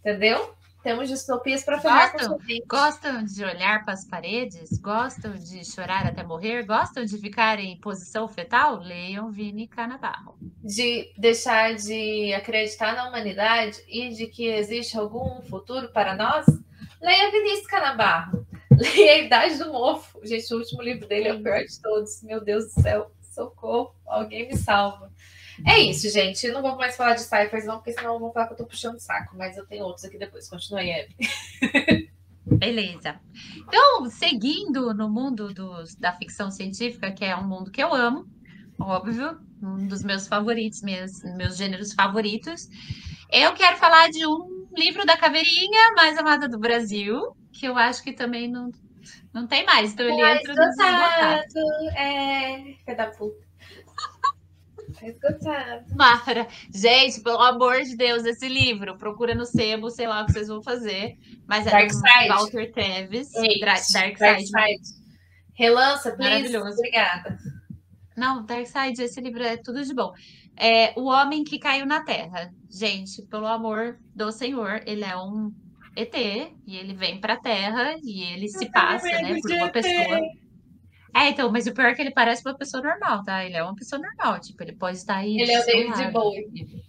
Entendeu? 0.00 0.54
Temos 0.88 1.10
distopias 1.10 1.62
para 1.62 1.82
com 1.82 1.86
Gostam? 1.86 2.38
Gostam 2.66 3.22
de 3.22 3.44
olhar 3.44 3.84
para 3.84 3.92
as 3.92 4.06
paredes? 4.06 4.78
Gostam 4.78 5.34
de 5.34 5.62
chorar 5.62 6.06
até 6.06 6.22
morrer? 6.22 6.64
Gostam 6.64 7.04
de 7.04 7.18
ficar 7.18 7.58
em 7.60 7.76
posição 7.76 8.26
fetal? 8.26 8.78
Leiam 8.78 9.30
Vini 9.30 9.68
Canabarro. 9.68 10.38
de 10.64 11.12
deixar 11.18 11.74
de 11.74 12.32
acreditar 12.32 12.94
na 12.94 13.06
humanidade 13.06 13.84
e 13.86 14.08
de 14.14 14.28
que 14.28 14.46
existe 14.46 14.96
algum 14.96 15.42
futuro 15.42 15.92
para 15.92 16.16
nós, 16.16 16.46
leia 17.02 17.30
Vinícius 17.32 17.66
Canabarro. 17.66 18.46
Leia 18.72 19.12
A 19.12 19.18
Idade 19.18 19.58
do 19.58 19.70
Mofo. 19.70 20.24
Gente, 20.24 20.54
o 20.54 20.56
último 20.56 20.80
livro 20.80 21.06
dele 21.06 21.28
é 21.28 21.34
o 21.34 21.42
pior 21.42 21.64
de 21.64 21.82
todos. 21.82 22.22
Meu 22.22 22.42
Deus 22.42 22.72
do 22.72 22.80
céu, 22.80 23.12
socorro, 23.34 23.94
alguém 24.06 24.48
me 24.48 24.56
salva. 24.56 25.12
É 25.66 25.78
isso, 25.80 26.08
gente. 26.10 26.46
Eu 26.46 26.54
não 26.54 26.62
vou 26.62 26.76
mais 26.76 26.96
falar 26.96 27.14
de 27.14 27.22
ciphers, 27.22 27.64
não, 27.64 27.76
porque 27.76 27.92
senão 27.92 28.18
vão 28.18 28.32
falar 28.32 28.46
que 28.46 28.52
eu 28.54 28.56
tô 28.58 28.66
puxando 28.66 28.98
saco. 28.98 29.36
Mas 29.36 29.56
eu 29.56 29.66
tenho 29.66 29.84
outros 29.84 30.04
aqui 30.04 30.18
depois. 30.18 30.48
Continue, 30.48 30.90
Eve. 30.90 31.14
Beleza. 32.46 33.20
Então, 33.56 34.08
seguindo 34.10 34.94
no 34.94 35.08
mundo 35.08 35.52
dos- 35.52 35.94
da 35.96 36.12
ficção 36.12 36.50
científica, 36.50 37.12
que 37.12 37.24
é 37.24 37.36
um 37.36 37.46
mundo 37.46 37.70
que 37.70 37.82
eu 37.82 37.92
amo, 37.94 38.26
óbvio, 38.80 39.38
um 39.62 39.86
dos 39.86 40.02
meus 40.02 40.26
favoritos, 40.26 40.82
meus, 40.82 41.22
meus 41.36 41.56
gêneros 41.56 41.92
favoritos, 41.92 42.68
eu 43.30 43.52
quero 43.54 43.76
falar 43.76 44.08
de 44.10 44.26
um 44.26 44.66
livro 44.74 45.04
da 45.04 45.16
caveirinha 45.16 45.92
mais 45.94 46.16
amada 46.16 46.48
do 46.48 46.58
Brasil, 46.58 47.36
que 47.52 47.66
eu 47.66 47.76
acho 47.76 48.02
que 48.02 48.12
também 48.12 48.48
não, 48.48 48.70
não 49.34 49.46
tem 49.46 49.66
mais. 49.66 49.92
Então, 49.92 50.06
ele 50.06 50.14
entra 50.38 50.54
no 50.54 50.62
esgotado. 50.62 51.42
É. 51.96 52.62
Filha 52.84 52.96
da 52.96 53.06
puta. 53.08 53.47
Esgotado. 55.02 55.84
Mara, 55.96 56.48
gente, 56.74 57.20
pelo 57.20 57.40
amor 57.42 57.82
de 57.82 57.96
Deus, 57.96 58.24
esse 58.24 58.48
livro, 58.48 58.96
procura 58.98 59.34
no 59.34 59.44
sebo, 59.44 59.90
sei 59.90 60.06
lá 60.06 60.22
o 60.22 60.26
que 60.26 60.32
vocês 60.32 60.48
vão 60.48 60.62
fazer, 60.62 61.16
mas 61.46 61.66
é 61.66 61.70
Dark 61.70 61.88
do 61.88 61.94
Side. 61.94 62.28
Walter 62.28 62.72
Eight. 62.76 63.60
Dra- 63.60 63.74
Dark 63.92 64.18
Dark 64.18 64.40
Side. 64.40 64.46
Side. 64.46 64.98
Relança, 65.54 66.12
please. 66.12 66.30
Maravilhoso. 66.30 66.78
Obrigada. 66.78 67.38
Não, 68.16 68.44
Dark 68.44 68.66
Side, 68.66 69.02
esse 69.02 69.20
livro 69.20 69.42
é 69.42 69.56
tudo 69.56 69.84
de 69.84 69.94
bom. 69.94 70.12
É 70.56 70.92
O 70.96 71.04
Homem 71.04 71.44
que 71.44 71.58
Caiu 71.58 71.86
na 71.86 72.02
Terra. 72.02 72.52
Gente, 72.70 73.22
pelo 73.22 73.46
amor 73.46 73.98
do 74.14 74.30
Senhor, 74.32 74.82
ele 74.86 75.04
é 75.04 75.16
um 75.16 75.52
ET 75.96 76.14
e 76.66 76.76
ele 76.76 76.94
vem 76.94 77.20
pra 77.20 77.36
Terra 77.36 77.96
e 78.02 78.22
ele 78.32 78.48
se 78.48 78.70
passa, 78.70 79.06
né, 79.06 79.38
por 79.40 79.52
uma 79.52 79.68
pessoa. 79.68 80.20
É, 81.14 81.28
então, 81.30 81.50
mas 81.50 81.66
o 81.66 81.74
pior 81.74 81.88
é 81.88 81.94
que 81.94 82.02
ele 82.02 82.10
parece 82.10 82.42
uma 82.46 82.56
pessoa 82.56 82.82
normal, 82.82 83.24
tá? 83.24 83.44
Ele 83.44 83.56
é 83.56 83.62
uma 83.62 83.74
pessoa 83.74 84.00
normal, 84.00 84.40
tipo, 84.40 84.62
ele 84.62 84.72
pode 84.72 84.98
estar 84.98 85.16
aí. 85.16 85.40
Ele 85.40 85.52
é 85.52 85.58
o 85.58 85.60
do 85.60 85.66
David 85.66 86.10
Bowie. 86.12 86.84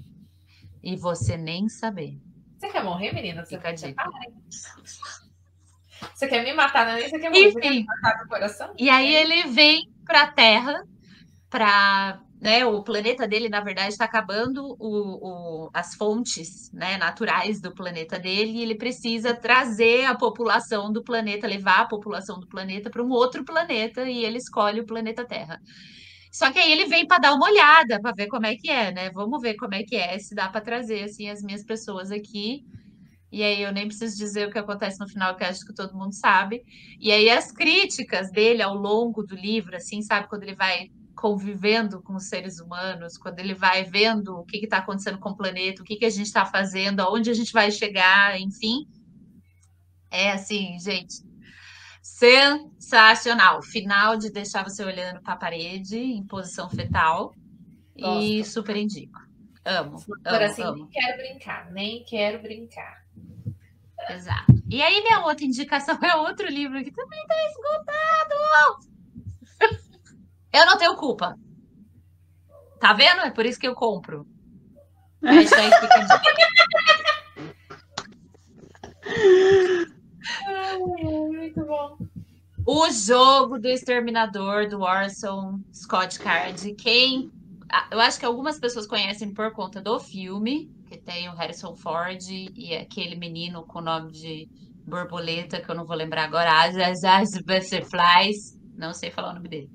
E 0.84 0.96
você 0.96 1.38
nem 1.38 1.68
saber. 1.68 2.20
Você 2.58 2.70
quer 2.70 2.84
morrer, 2.84 3.14
menina? 3.14 3.46
Você, 3.46 3.58
Fica 3.58 3.70
a 3.70 3.76
você 6.14 6.28
quer 6.28 6.44
me 6.44 6.54
matar, 6.54 6.86
não 6.86 6.94
é 6.94 6.96
nem 6.98 7.10
você 7.10 7.20
quer 7.20 7.30
morrer, 7.30 7.52
você 7.52 7.60
quer 7.60 7.68
Enfim. 7.68 7.80
me 7.80 7.86
matar 7.86 8.22
no 8.22 8.28
coração? 8.28 8.74
E 8.78 8.90
aí 8.90 9.16
ele 9.16 9.48
vem 9.48 9.90
para 10.06 10.24
a 10.24 10.32
Terra 10.32 10.84
para, 11.50 12.20
né, 12.42 12.66
o 12.66 12.84
planeta 12.84 13.28
dele, 13.28 13.50
na 13.50 13.62
verdade, 13.62 13.90
está 13.90 14.06
acabando 14.06 14.64
o, 14.80 15.66
o- 15.68 15.70
as 15.74 15.94
fontes, 15.96 16.70
né, 16.74 16.98
naturais 16.98 17.62
do 17.62 17.74
planeta 17.74 18.18
dele, 18.20 18.52
e 18.60 18.62
ele 18.64 18.76
precisa 18.78 19.36
trazer 19.36 20.06
a 20.06 20.16
população 20.16 20.92
do 20.92 21.04
planeta, 21.04 21.48
levar 21.48 21.82
a 21.82 21.88
população 21.88 22.40
do 22.40 22.48
planeta 22.48 22.90
para 22.90 23.04
um 23.04 23.10
outro 23.12 23.44
planeta, 23.46 24.10
e 24.10 24.24
ele 24.24 24.38
escolhe 24.38 24.80
o 24.82 24.86
planeta 24.86 25.26
Terra. 25.28 25.60
Só 26.32 26.52
que 26.52 26.60
aí 26.60 26.72
ele 26.72 26.86
vem 26.86 27.08
para 27.08 27.20
dar 27.20 27.34
uma 27.34 27.48
olhada, 27.50 28.00
para 28.02 28.14
ver 28.16 28.28
como 28.28 28.46
é 28.46 28.56
que 28.56 28.70
é, 28.70 28.92
né? 28.92 29.10
Vamos 29.12 29.42
ver 29.42 29.56
como 29.56 29.74
é 29.76 29.84
que 29.84 29.96
é, 29.96 30.18
se 30.20 30.36
dá 30.36 30.48
para 30.50 30.62
trazer 30.62 31.04
assim 31.04 31.30
as 31.30 31.42
minhas 31.42 31.64
pessoas 31.66 32.12
aqui. 32.12 32.62
E 33.32 33.44
aí 33.44 33.62
eu 33.62 33.72
nem 33.72 33.88
preciso 33.88 34.18
dizer 34.18 34.48
o 34.48 34.52
que 34.52 34.58
acontece 34.60 35.00
no 35.00 35.08
final, 35.10 35.36
que 35.36 35.44
acho 35.44 35.66
que 35.66 35.74
todo 35.74 35.96
mundo 35.98 36.14
sabe. 36.16 36.62
E 37.00 37.12
aí 37.12 37.30
as 37.30 37.52
críticas 37.52 38.32
dele 38.32 38.62
ao 38.62 38.76
longo 38.76 39.24
do 39.24 39.36
livro, 39.36 39.76
assim, 39.76 40.02
sabe, 40.02 40.28
quando 40.28 40.44
ele 40.44 40.56
vai 40.56 40.88
convivendo 41.20 42.02
com 42.02 42.16
os 42.16 42.30
seres 42.30 42.62
humanos, 42.62 43.18
quando 43.18 43.40
ele 43.40 43.54
vai 43.54 43.84
vendo 43.84 44.38
o 44.38 44.46
que 44.46 44.58
está 44.58 44.78
acontecendo 44.78 45.20
com 45.20 45.32
o 45.32 45.36
planeta, 45.36 45.82
o 45.82 45.86
que, 45.86 45.98
que 45.98 46.06
a 46.06 46.10
gente 46.10 46.28
está 46.28 46.46
fazendo, 46.46 47.02
aonde 47.02 47.30
a 47.30 47.34
gente 47.34 47.52
vai 47.52 47.70
chegar, 47.72 48.40
enfim. 48.40 48.88
É 50.10 50.32
assim, 50.32 50.80
gente, 50.80 51.22
sensacional. 52.02 53.62
Final 53.62 54.16
de 54.16 54.32
deixar 54.32 54.64
você 54.64 54.82
olhando 54.82 55.22
para 55.22 55.34
a 55.34 55.38
parede 55.38 55.98
em 55.98 56.26
posição 56.26 56.70
fetal. 56.70 57.34
E 57.98 58.38
Gosto. 58.38 58.54
super 58.54 58.78
indico. 58.78 59.20
Amo, 59.66 59.98
Agora 60.24 60.46
amo, 60.46 60.54
assim, 60.54 60.64
amo. 60.64 60.76
nem 60.78 60.88
quero 60.88 61.18
brincar, 61.18 61.72
nem 61.72 62.04
quero 62.06 62.42
brincar. 62.42 63.04
Exato. 64.10 64.54
E 64.70 64.82
aí, 64.82 65.02
minha 65.02 65.26
outra 65.26 65.44
indicação 65.44 66.00
é 66.02 66.16
outro 66.16 66.48
livro 66.48 66.82
que 66.82 66.92
também 66.92 67.22
está 67.22 67.36
esgotado. 67.50 68.89
Eu 70.54 70.66
não 70.66 70.78
tenho 70.78 70.96
culpa. 70.96 71.36
Tá 72.80 72.94
vendo? 72.94 73.22
É 73.22 73.32
por 73.32 73.46
isso 73.46 73.60
que 73.60 73.68
eu 73.68 73.76
compro. 73.76 74.26
Hashtag 75.24 75.74
fica 75.82 75.96
a 75.96 76.00
dica. 76.00 76.30
Muito 80.78 81.66
bom. 81.66 81.98
O 82.66 82.92
jogo 82.92 83.58
do 83.58 83.68
Exterminador 83.68 84.70
do 84.70 84.82
Orson 84.82 85.60
Scott 85.74 86.20
Card. 86.20 86.76
Quem. 86.76 87.32
ah, 87.72 87.88
Eu 87.92 88.00
acho 88.00 88.20
que 88.20 88.26
algumas 88.26 88.60
pessoas 88.60 88.86
conhecem 88.86 89.34
por 89.34 89.52
conta 89.52 89.82
do 89.82 90.00
filme, 90.00 90.70
que 90.88 90.98
tem 90.98 91.28
o 91.30 91.34
Harrison 91.34 91.76
Ford 91.76 92.22
e 92.30 92.76
aquele 92.76 93.16
menino 93.16 93.64
com 93.66 93.80
o 93.80 93.82
nome 93.82 94.12
de 94.12 94.48
borboleta, 94.86 95.62
que 95.62 95.70
eu 95.70 95.76
não 95.76 95.86
vou 95.86 95.96
lembrar 95.96 96.26
agora, 96.26 96.64
as 96.64 97.32
Butterflies. 97.44 98.58
Não 98.76 98.94
sei 98.94 99.12
falar 99.12 99.32
o 99.32 99.36
nome 99.36 99.50
dele. 99.50 99.70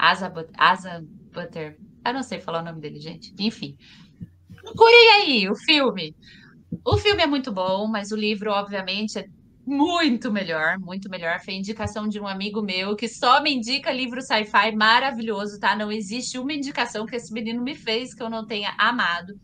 Asa, 0.00 0.32
Asa 0.56 1.04
Butter. 1.32 1.76
Eu 2.04 2.14
não 2.14 2.22
sei 2.22 2.40
falar 2.40 2.62
o 2.62 2.64
nome 2.64 2.80
dele, 2.80 2.98
gente. 2.98 3.34
Enfim. 3.38 3.76
Procurem 4.62 5.10
aí 5.12 5.48
o 5.48 5.54
filme. 5.54 6.14
O 6.84 6.96
filme 6.96 7.22
é 7.22 7.26
muito 7.26 7.52
bom, 7.52 7.86
mas 7.86 8.10
o 8.10 8.16
livro, 8.16 8.50
obviamente, 8.50 9.18
é 9.18 9.26
muito 9.66 10.32
melhor, 10.32 10.78
muito 10.78 11.08
melhor. 11.10 11.40
Foi 11.40 11.54
indicação 11.54 12.08
de 12.08 12.18
um 12.18 12.26
amigo 12.26 12.62
meu 12.62 12.96
que 12.96 13.08
só 13.08 13.42
me 13.42 13.54
indica 13.54 13.92
livro 13.92 14.22
sci-fi 14.22 14.74
maravilhoso, 14.74 15.60
tá? 15.60 15.76
Não 15.76 15.92
existe 15.92 16.38
uma 16.38 16.52
indicação 16.52 17.06
que 17.06 17.16
esse 17.16 17.32
menino 17.32 17.62
me 17.62 17.74
fez 17.74 18.14
que 18.14 18.22
eu 18.22 18.30
não 18.30 18.46
tenha 18.46 18.74
amado. 18.78 19.34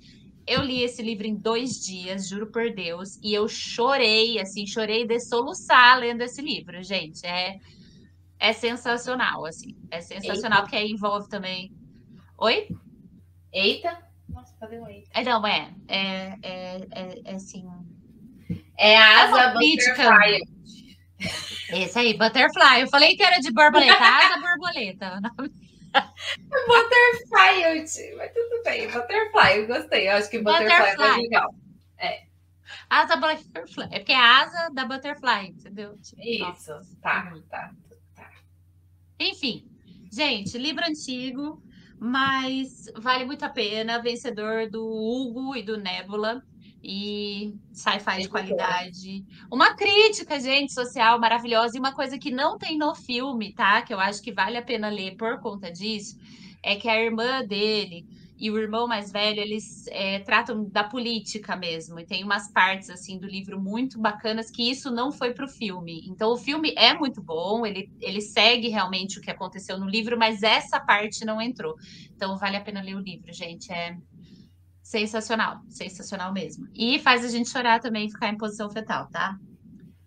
Eu 0.47 0.63
li 0.63 0.83
esse 0.83 1.03
livro 1.03 1.27
em 1.27 1.35
dois 1.35 1.73
dias, 1.85 2.29
juro 2.29 2.51
por 2.51 2.73
Deus, 2.73 3.19
e 3.23 3.35
eu 3.35 3.49
chorei, 3.49 4.39
assim, 4.39 4.67
chorei 4.67 5.05
de 5.07 5.19
soluçar 5.21 5.99
lendo 5.99 6.23
esse 6.23 6.41
livro, 6.41 6.83
gente. 6.83 7.27
É, 7.27 7.57
é 8.39 8.53
sensacional, 8.53 9.45
assim. 9.47 9.77
É 9.91 10.01
sensacional, 10.01 10.63
porque 10.63 10.77
aí 10.77 10.91
envolve 10.91 11.29
também. 11.29 11.73
Oi? 12.39 12.69
Eita. 13.53 13.99
Nossa, 14.29 14.55
cadê 14.59 14.79
o 14.79 14.87
eita? 14.87 15.09
É, 15.15 15.23
não, 15.25 15.47
é. 15.47 15.75
É, 15.89 16.39
é, 16.43 16.77
é, 16.91 17.21
é 17.25 17.35
assim. 17.35 17.67
É 18.79 18.97
a 18.97 19.23
É 19.23 19.27
uma 19.29 19.41
asa 19.41 19.59
crítica. 19.59 19.93
butterfly. 19.95 20.41
Esse 21.71 21.99
aí, 21.99 22.15
Butterfly. 22.17 22.81
Eu 22.83 22.89
falei 22.89 23.17
que 23.17 23.23
era 23.23 23.39
de 23.39 23.51
borboleta, 23.51 23.95
asa 23.99 24.39
borboleta. 24.39 25.21
Butterfly, 26.67 28.15
mas 28.17 28.33
tudo 28.33 28.63
bem. 28.65 28.87
Butterfly, 28.91 29.57
eu 29.57 29.67
gostei. 29.67 30.09
Eu 30.09 30.17
acho 30.17 30.29
que 30.31 30.39
butterfly, 30.39 30.75
é 30.75 30.79
mais 30.79 30.97
Butterfly. 30.97 31.23
legal. 31.23 31.55
Asa 32.91 33.17
butterfly. 33.17 33.89
É 33.91 33.99
porque 33.99 34.13
é 34.13 34.17
a 34.17 34.43
asa 34.43 34.69
da 34.71 34.85
butterfly, 34.85 35.49
entendeu? 35.49 35.97
Tipo, 35.99 36.23
Isso, 36.23 36.73
nossa. 36.73 36.97
tá, 37.01 37.33
tá. 37.49 37.71
Enfim, 39.19 39.65
gente, 40.13 40.59
livro 40.59 40.85
antigo, 40.87 41.63
mas 41.99 42.87
vale 42.97 43.25
muito 43.25 43.45
a 43.45 43.49
pena. 43.49 44.03
Vencedor 44.03 44.69
do 44.69 44.85
Hugo 44.85 45.57
e 45.57 45.63
do 45.63 45.77
Nebula. 45.77 46.43
E 46.89 47.53
sci-fi 47.73 48.23
de 48.23 48.29
qualidade. 48.29 49.25
Uma 49.51 49.75
crítica, 49.75 50.39
gente, 50.39 50.73
social 50.73 51.19
maravilhosa. 51.19 51.77
E 51.77 51.81
uma 51.81 51.93
coisa 51.93 52.17
que 52.17 52.31
não 52.31 52.57
tem 52.57 52.79
no 52.79 52.95
filme, 52.95 53.53
tá? 53.53 53.83
Que 53.83 53.93
eu 53.93 53.99
acho 53.99 54.23
que 54.23 54.33
vale 54.33 54.57
a 54.57 54.63
pena 54.63 54.89
ler 54.89 55.17
por 55.17 55.41
conta 55.41 55.69
disso, 55.73 56.17
é 56.63 56.77
que 56.77 56.89
a 56.89 57.03
irmã 57.03 57.45
dele 57.45 58.07
e 58.39 58.51
o 58.51 58.59
irmão 58.59 58.87
mais 58.87 59.11
velho, 59.11 59.41
eles 59.41 59.87
é, 59.89 60.19
tratam 60.21 60.69
da 60.69 60.85
política 60.85 61.57
mesmo. 61.57 61.99
E 61.99 62.05
tem 62.05 62.23
umas 62.23 62.51
partes, 62.53 62.91
assim, 62.91 63.19
do 63.19 63.27
livro 63.27 63.61
muito 63.61 63.99
bacanas 63.99 64.51
que 64.51 64.71
isso 64.71 64.91
não 64.91 65.11
foi 65.11 65.33
pro 65.33 65.49
filme. 65.49 66.03
Então, 66.07 66.33
o 66.33 66.37
filme 66.37 66.75
é 66.77 66.93
muito 66.93 67.23
bom, 67.23 67.65
ele, 67.65 67.91
ele 68.01 68.21
segue 68.21 68.69
realmente 68.69 69.19
o 69.19 69.23
que 69.23 69.31
aconteceu 69.31 69.79
no 69.79 69.89
livro, 69.89 70.19
mas 70.19 70.43
essa 70.43 70.79
parte 70.79 71.25
não 71.25 71.41
entrou. 71.41 71.75
Então, 72.15 72.37
vale 72.37 72.57
a 72.57 72.61
pena 72.61 72.83
ler 72.83 72.97
o 72.97 73.01
livro, 73.01 73.33
gente. 73.33 73.73
É 73.73 73.97
sensacional, 74.83 75.61
sensacional 75.69 76.33
mesmo. 76.33 76.69
E 76.75 76.99
faz 76.99 77.25
a 77.25 77.29
gente 77.29 77.49
chorar 77.49 77.81
também 77.81 78.07
e 78.07 78.11
ficar 78.11 78.29
em 78.29 78.37
posição 78.37 78.71
fetal, 78.71 79.09
tá? 79.11 79.37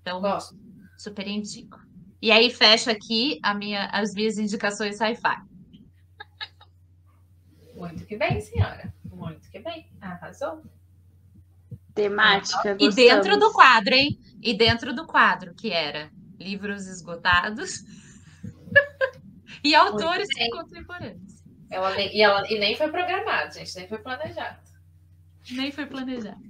Então, 0.02 0.22
Gosto. 0.22 0.56
super 0.98 1.28
indico. 1.28 1.80
E 2.22 2.32
aí, 2.32 2.50
fecho 2.52 2.92
aqui 2.92 3.40
a 3.42 3.54
minha, 3.54 3.88
as 3.88 4.14
minhas 4.14 4.38
indicações 4.38 4.98
sci-fi. 4.98 5.49
Muito 7.80 8.06
que 8.06 8.18
bem, 8.18 8.42
senhora. 8.42 8.94
Muito 9.06 9.50
que 9.50 9.60
bem. 9.60 9.90
Arrasou. 10.02 10.62
Temática. 11.96 12.76
E 12.78 12.90
dentro 12.90 13.40
do 13.40 13.54
quadro, 13.54 13.96
hein? 13.96 14.20
E 14.42 14.54
dentro 14.54 14.94
do 14.94 15.08
quadro, 15.08 15.54
que 15.54 15.72
era 15.72 16.12
livros 16.38 16.88
esgotados 16.88 17.86
e 19.64 19.74
autores 19.74 20.28
contemporâneos. 20.52 21.40
Ela, 21.72 22.02
e, 22.02 22.22
ela, 22.22 22.52
e 22.52 22.60
nem 22.60 22.76
foi 22.76 22.90
programado, 22.90 23.54
gente, 23.54 23.76
nem 23.76 23.88
foi 23.88 24.00
planejado. 24.00 24.60
Nem 25.52 25.72
foi 25.72 25.86
planejado. 25.86 26.42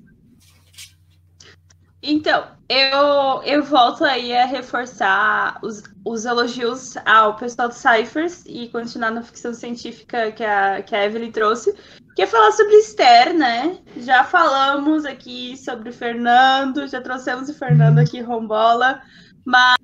Então, 2.02 2.48
eu, 2.70 3.44
eu 3.44 3.64
volto 3.64 4.06
aí 4.06 4.34
a 4.34 4.46
reforçar 4.46 5.60
os, 5.62 5.84
os 6.06 6.24
elogios 6.24 6.96
ao 7.06 7.36
pessoal 7.36 7.68
do 7.68 7.74
Cyphers 7.74 8.46
e 8.46 8.70
continuar 8.70 9.12
na 9.12 9.22
ficção 9.22 9.54
científica 9.54 10.32
que 10.32 10.44
a, 10.44 10.82
que 10.82 10.96
a 10.96 11.06
Evelyn 11.06 11.32
trouxe, 11.32 11.76
que 12.16 12.22
é 12.22 12.28
falar 12.28 12.54
sobre 12.54 12.76
Esther, 12.76 13.34
né? 13.34 13.80
Já 13.98 14.24
falamos 14.24 15.06
aqui 15.06 15.58
sobre 15.58 15.90
o 15.90 15.94
Fernando, 15.94 16.88
já 16.88 17.02
trouxemos 17.02 17.50
o 17.50 17.54
Fernando 17.54 18.00
aqui, 18.00 18.22
rombola, 18.22 19.02
mas. 19.46 19.76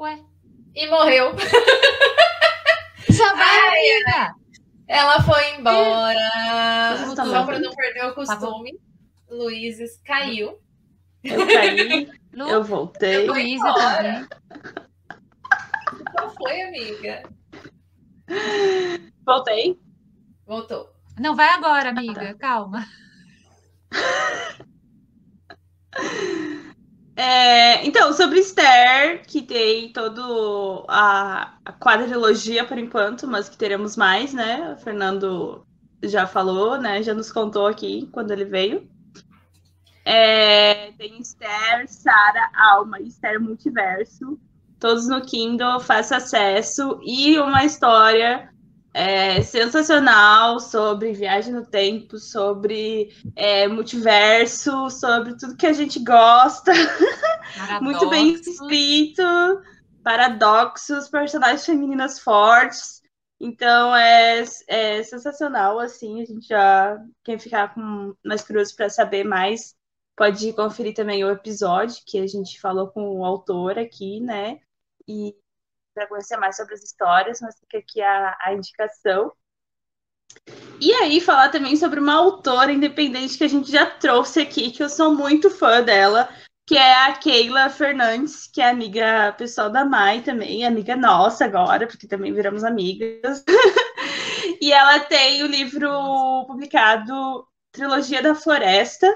Ué? 0.00 0.18
E 0.74 0.90
morreu. 0.90 1.32
Já 3.08 3.32
vai, 3.34 3.68
amiga! 3.68 4.34
Ela 4.88 5.22
foi 5.22 5.56
embora. 5.56 6.96
Só 7.14 7.44
para 7.44 7.60
não 7.60 7.70
perder 7.70 8.06
o 8.06 8.14
costume. 8.14 8.72
Luizes 9.36 10.00
caiu. 10.04 10.58
Eu 11.22 11.46
caí, 11.46 12.10
Lu... 12.32 12.48
eu 12.48 12.62
voltei. 12.62 13.26
Luísa 13.26 13.72
também. 13.72 14.26
Qual 16.12 16.34
foi, 16.34 16.62
amiga? 16.62 17.22
Voltei. 19.24 19.80
Voltou. 20.46 20.92
Não 21.18 21.34
vai 21.34 21.48
agora, 21.48 21.90
amiga. 21.90 22.34
Calma. 22.34 22.86
É, 27.16 27.86
então, 27.86 28.12
sobre 28.12 28.40
Esther, 28.40 29.24
que 29.24 29.40
tem 29.40 29.92
todo 29.92 30.84
a, 30.88 31.56
a 31.64 31.72
quadrilogia 31.72 32.64
por 32.64 32.76
enquanto, 32.76 33.28
mas 33.28 33.48
que 33.48 33.56
teremos 33.56 33.96
mais, 33.96 34.34
né? 34.34 34.72
O 34.72 34.76
Fernando 34.78 35.64
já 36.02 36.26
falou, 36.26 36.76
né? 36.76 37.02
Já 37.04 37.14
nos 37.14 37.30
contou 37.30 37.66
aqui 37.68 38.08
quando 38.12 38.32
ele 38.32 38.44
veio. 38.44 38.90
É, 40.04 40.92
tem 40.92 41.18
Esther, 41.18 41.88
Sara, 41.88 42.50
Alma 42.54 43.00
e 43.00 43.08
Esther 43.08 43.40
Multiverso. 43.40 44.38
Todos 44.78 45.08
no 45.08 45.22
Kindle, 45.22 45.80
faça 45.80 46.16
acesso. 46.16 47.00
E 47.02 47.38
uma 47.38 47.64
história 47.64 48.50
é, 48.92 49.42
sensacional 49.42 50.60
sobre 50.60 51.12
viagem 51.12 51.52
no 51.52 51.66
tempo, 51.66 52.18
sobre 52.18 53.08
é, 53.34 53.66
multiverso, 53.66 54.88
sobre 54.90 55.36
tudo 55.36 55.56
que 55.56 55.66
a 55.66 55.72
gente 55.72 55.98
gosta. 55.98 56.72
Muito 57.80 58.08
bem 58.08 58.34
escrito. 58.34 59.22
Paradoxos, 60.02 61.08
personagens 61.08 61.64
femininas 61.64 62.20
fortes. 62.20 63.02
Então 63.40 63.96
é, 63.96 64.44
é 64.68 65.02
sensacional, 65.02 65.78
assim, 65.80 66.22
a 66.22 66.24
gente 66.24 66.46
já 66.46 66.98
quem 67.24 67.38
ficar 67.38 67.74
com 67.74 68.14
mais 68.24 68.42
curioso 68.42 68.76
para 68.76 68.88
saber 68.88 69.24
mais 69.24 69.74
Pode 70.16 70.52
conferir 70.52 70.94
também 70.94 71.24
o 71.24 71.30
episódio 71.30 72.02
que 72.06 72.18
a 72.18 72.26
gente 72.26 72.60
falou 72.60 72.88
com 72.88 73.18
o 73.18 73.24
autor 73.24 73.78
aqui, 73.78 74.20
né? 74.20 74.60
E 75.08 75.36
para 75.94 76.06
conhecer 76.06 76.36
mais 76.36 76.56
sobre 76.56 76.74
as 76.74 76.82
histórias, 76.82 77.40
mas 77.40 77.58
fica 77.58 77.78
aqui 77.78 78.00
a, 78.00 78.36
a 78.40 78.52
indicação. 78.52 79.32
E 80.80 80.92
aí, 80.92 81.20
falar 81.20 81.50
também 81.50 81.76
sobre 81.76 82.00
uma 82.00 82.14
autora 82.14 82.72
independente 82.72 83.38
que 83.38 83.44
a 83.44 83.48
gente 83.48 83.70
já 83.70 83.86
trouxe 83.86 84.40
aqui, 84.40 84.70
que 84.70 84.82
eu 84.82 84.88
sou 84.88 85.14
muito 85.14 85.48
fã 85.48 85.82
dela, 85.82 86.28
que 86.66 86.76
é 86.76 87.06
a 87.06 87.12
Keila 87.12 87.70
Fernandes, 87.70 88.46
que 88.46 88.60
é 88.60 88.68
amiga 88.68 89.32
pessoal 89.38 89.70
da 89.70 89.84
Mai 89.84 90.22
também, 90.22 90.64
amiga 90.64 90.96
nossa 90.96 91.44
agora, 91.44 91.86
porque 91.86 92.08
também 92.08 92.32
viramos 92.32 92.64
amigas. 92.64 93.44
e 94.60 94.72
ela 94.72 95.00
tem 95.00 95.42
o 95.42 95.46
livro 95.46 95.88
publicado 96.46 97.46
Trilogia 97.70 98.22
da 98.22 98.34
Floresta, 98.34 99.06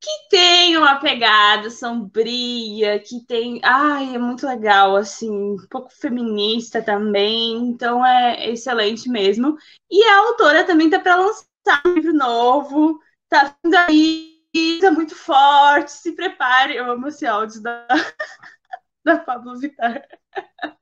que 0.00 0.28
tem 0.30 0.76
uma 0.76 1.00
pegada 1.00 1.70
sombria, 1.70 2.98
que 3.00 3.24
tem. 3.26 3.60
Ai, 3.64 4.14
é 4.14 4.18
muito 4.18 4.46
legal, 4.46 4.96
assim, 4.96 5.30
um 5.30 5.56
pouco 5.70 5.90
feminista 5.90 6.82
também, 6.82 7.56
então 7.68 8.04
é 8.04 8.50
excelente 8.50 9.08
mesmo. 9.08 9.56
E 9.90 10.04
a 10.04 10.18
autora 10.18 10.64
também 10.64 10.90
tá 10.90 11.00
para 11.00 11.16
lançar 11.16 11.46
um 11.84 11.94
livro 11.94 12.12
novo, 12.12 13.00
tá 13.28 13.56
vindo 13.64 13.74
aí, 13.74 14.38
tá 14.80 14.90
muito 14.90 15.14
forte, 15.14 15.90
se 15.92 16.12
prepare. 16.12 16.76
Eu 16.76 16.90
amo 16.90 17.08
esse 17.08 17.26
áudio 17.26 17.62
da, 17.62 17.86
da 19.04 19.18
Pablo 19.18 19.58
Vittar. 19.58 20.02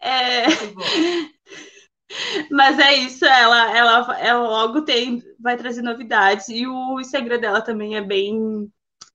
É, 0.00 0.46
mas 2.50 2.78
é 2.78 2.94
isso, 2.94 3.24
ela, 3.24 3.76
ela, 3.76 4.20
ela 4.20 4.48
logo 4.48 4.82
tem, 4.82 5.22
vai 5.38 5.56
trazer 5.56 5.82
novidades. 5.82 6.48
E 6.48 6.66
o 6.66 7.00
Instagram 7.00 7.38
dela 7.38 7.60
também 7.60 7.96
é 7.96 8.02
bem 8.02 8.70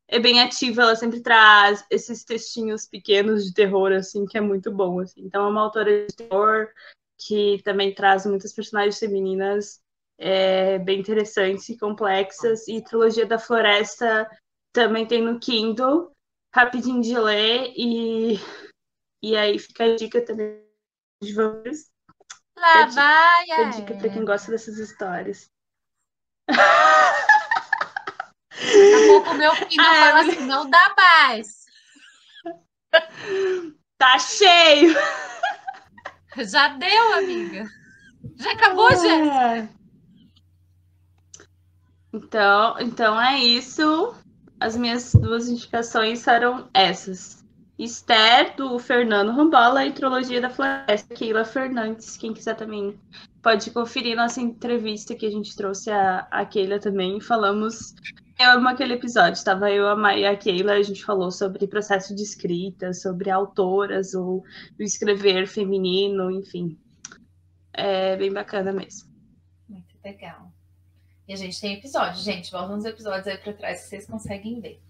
é 0.08 0.20
bem 0.20 0.42
ativa, 0.42 0.84
ela 0.84 0.96
sempre 0.96 1.22
traz 1.22 1.84
esses 1.90 2.24
textinhos 2.24 2.86
pequenos 2.86 3.46
de 3.46 3.54
terror, 3.54 3.92
assim, 3.92 4.26
que 4.26 4.38
é 4.38 4.42
muito 4.42 4.72
bom, 4.72 5.00
assim. 5.00 5.22
Então 5.22 5.46
é 5.46 5.50
uma 5.50 5.62
autora 5.62 6.06
de 6.06 6.16
terror 6.16 6.70
que 7.18 7.62
também 7.64 7.94
traz 7.96 8.26
muitas 8.26 8.54
personagens 8.54 9.00
femininas 9.00 9.82
é, 10.18 10.78
bem 10.80 11.00
interessantes 11.00 11.68
e 11.70 11.78
complexas. 11.78 12.68
E 12.68 12.82
Trilogia 12.84 13.26
da 13.26 13.40
Floresta 13.40 14.30
também 14.72 15.06
tem 15.08 15.22
no 15.22 15.40
Kindle, 15.40 16.12
rapidinho 16.54 17.02
de 17.02 17.18
ler, 17.18 17.74
e, 17.76 18.40
e 19.22 19.36
aí 19.36 19.58
fica 19.58 19.86
a 19.86 19.96
dica 19.96 20.24
também 20.24 20.64
de 21.22 21.34
vampiros. 21.34 21.93
Lá 22.64 22.86
vai! 22.86 23.52
É 23.52 23.70
dica 23.72 23.94
para 23.94 24.10
quem 24.10 24.24
gosta 24.24 24.50
dessas 24.50 24.78
histórias. 24.78 25.52
Daqui 26.48 26.62
a 28.96 29.08
pouco 29.08 29.34
meu 29.34 29.54
filho 29.68 29.82
ah, 29.82 29.96
fala 29.96 30.22
assim, 30.22 30.46
não 30.46 30.70
dá 30.70 30.94
mais. 30.96 31.66
Tá 33.98 34.18
cheio. 34.18 34.96
Já 36.38 36.70
deu, 36.70 37.14
amiga. 37.16 37.66
Já 38.38 38.54
acabou, 38.54 38.88
ah. 38.88 38.96
já. 38.96 39.68
Então, 42.14 42.80
então 42.80 43.22
é 43.22 43.40
isso. 43.40 44.16
As 44.58 44.78
minhas 44.78 45.14
duas 45.14 45.50
indicações 45.50 46.24
foram 46.24 46.70
essas. 46.74 47.43
Esther, 47.78 48.56
do 48.56 48.78
Fernando 48.78 49.32
Rambola, 49.32 49.86
e 49.86 49.92
Trilogia 49.92 50.40
da 50.40 50.50
Floresta, 50.50 51.16
Keila 51.16 51.44
Fernandes. 51.44 52.16
Quem 52.18 52.34
quiser 52.34 52.56
também 52.56 53.00
pode 53.42 53.72
conferir 53.72 54.16
nossa 54.16 54.40
entrevista 54.40 55.16
que 55.16 55.26
a 55.26 55.32
gente 55.32 55.56
trouxe 55.56 55.90
a, 55.90 56.28
a 56.30 56.46
Keila 56.46 56.80
também. 56.80 57.20
Falamos. 57.20 57.96
Eu 58.40 58.52
amo 58.52 58.68
aquele 58.68 58.94
episódio, 58.94 59.34
estava 59.34 59.72
eu, 59.72 59.88
a 59.88 59.96
Maia 59.96 60.20
e 60.20 60.26
a 60.26 60.36
Keila, 60.36 60.74
a 60.74 60.82
gente 60.82 61.06
falou 61.06 61.32
sobre 61.32 61.68
processo 61.68 62.16
de 62.16 62.24
escrita, 62.24 62.92
sobre 62.92 63.30
autoras, 63.30 64.16
ou 64.16 64.44
o 64.80 64.84
escrever 64.84 65.48
feminino, 65.48 66.32
enfim. 66.32 66.78
É 67.72 68.16
bem 68.18 68.34
bacana 68.34 68.72
mesmo. 68.72 69.10
Muito 69.70 69.96
legal. 70.04 70.52
E 71.28 71.34
a 71.34 71.36
gente 71.36 71.60
tem 71.60 71.76
episódio, 71.76 72.22
gente. 72.22 72.52
Volta 72.52 72.74
uns 72.74 72.86
episódios 72.86 73.28
aí 73.28 73.38
para 73.38 73.54
trás 73.54 73.84
que 73.84 73.90
vocês 73.90 74.08
conseguem 74.08 74.60
ver. 74.60 74.82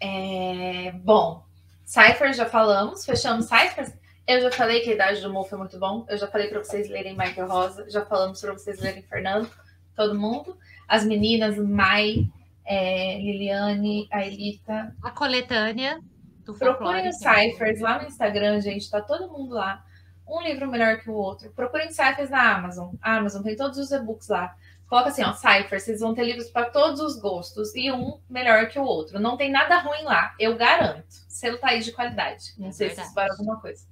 É... 0.00 0.92
Bom, 0.92 1.45
Cyphers 1.86 2.36
já 2.36 2.46
falamos, 2.46 3.04
fechamos 3.04 3.46
Cyphers. 3.46 3.92
Eu 4.26 4.40
já 4.40 4.50
falei 4.50 4.80
que 4.80 4.90
a 4.90 4.94
idade 4.94 5.20
do 5.20 5.32
Mo 5.32 5.44
foi 5.44 5.56
muito 5.56 5.78
bom. 5.78 6.04
Eu 6.08 6.18
já 6.18 6.26
falei 6.26 6.48
para 6.48 6.58
vocês 6.58 6.88
lerem 6.90 7.16
Michael 7.16 7.46
Rosa. 7.46 7.88
Já 7.88 8.04
falamos 8.04 8.40
para 8.40 8.52
vocês 8.52 8.80
lerem 8.80 9.02
Fernando, 9.02 9.48
todo 9.94 10.18
mundo. 10.18 10.58
As 10.88 11.04
meninas, 11.04 11.56
Mai, 11.56 12.28
é, 12.64 13.18
Liliane, 13.18 14.08
a 14.10 14.26
Elita. 14.26 14.96
A 15.00 15.12
coletânea. 15.12 16.00
Do 16.44 16.54
Procurem 16.54 17.08
os 17.08 17.18
Cyphers 17.18 17.80
lá 17.80 18.02
no 18.02 18.08
Instagram, 18.08 18.60
gente. 18.60 18.90
Tá 18.90 19.00
todo 19.00 19.30
mundo 19.30 19.54
lá. 19.54 19.84
Um 20.26 20.42
livro 20.42 20.68
melhor 20.68 20.98
que 20.98 21.08
o 21.08 21.14
outro. 21.14 21.52
Procurem 21.52 21.92
Cyphers 21.92 22.30
na 22.30 22.56
Amazon. 22.56 22.94
A 23.00 23.16
Amazon 23.16 23.42
tem 23.44 23.54
todos 23.54 23.78
os 23.78 23.92
e-books 23.92 24.26
lá. 24.26 24.56
Coloca 24.88 25.08
assim, 25.08 25.22
ó, 25.24 25.32
Cypher, 25.32 25.80
vocês 25.80 26.00
vão 26.00 26.14
ter 26.14 26.24
livros 26.24 26.48
para 26.48 26.70
todos 26.70 27.00
os 27.00 27.18
gostos 27.18 27.74
e 27.74 27.90
um 27.90 28.20
melhor 28.30 28.68
que 28.68 28.78
o 28.78 28.84
outro. 28.84 29.18
Não 29.18 29.36
tem 29.36 29.50
nada 29.50 29.78
ruim 29.78 30.02
lá, 30.02 30.34
eu 30.38 30.56
garanto. 30.56 31.06
Selo 31.28 31.58
tá 31.58 31.70
aí 31.70 31.80
de 31.80 31.92
qualidade. 31.92 32.54
Não 32.56 32.68
é 32.68 32.72
sei 32.72 32.88
verdade. 32.88 33.08
se 33.08 33.20
isso 33.20 33.30
alguma 33.32 33.60
coisa. 33.60 33.84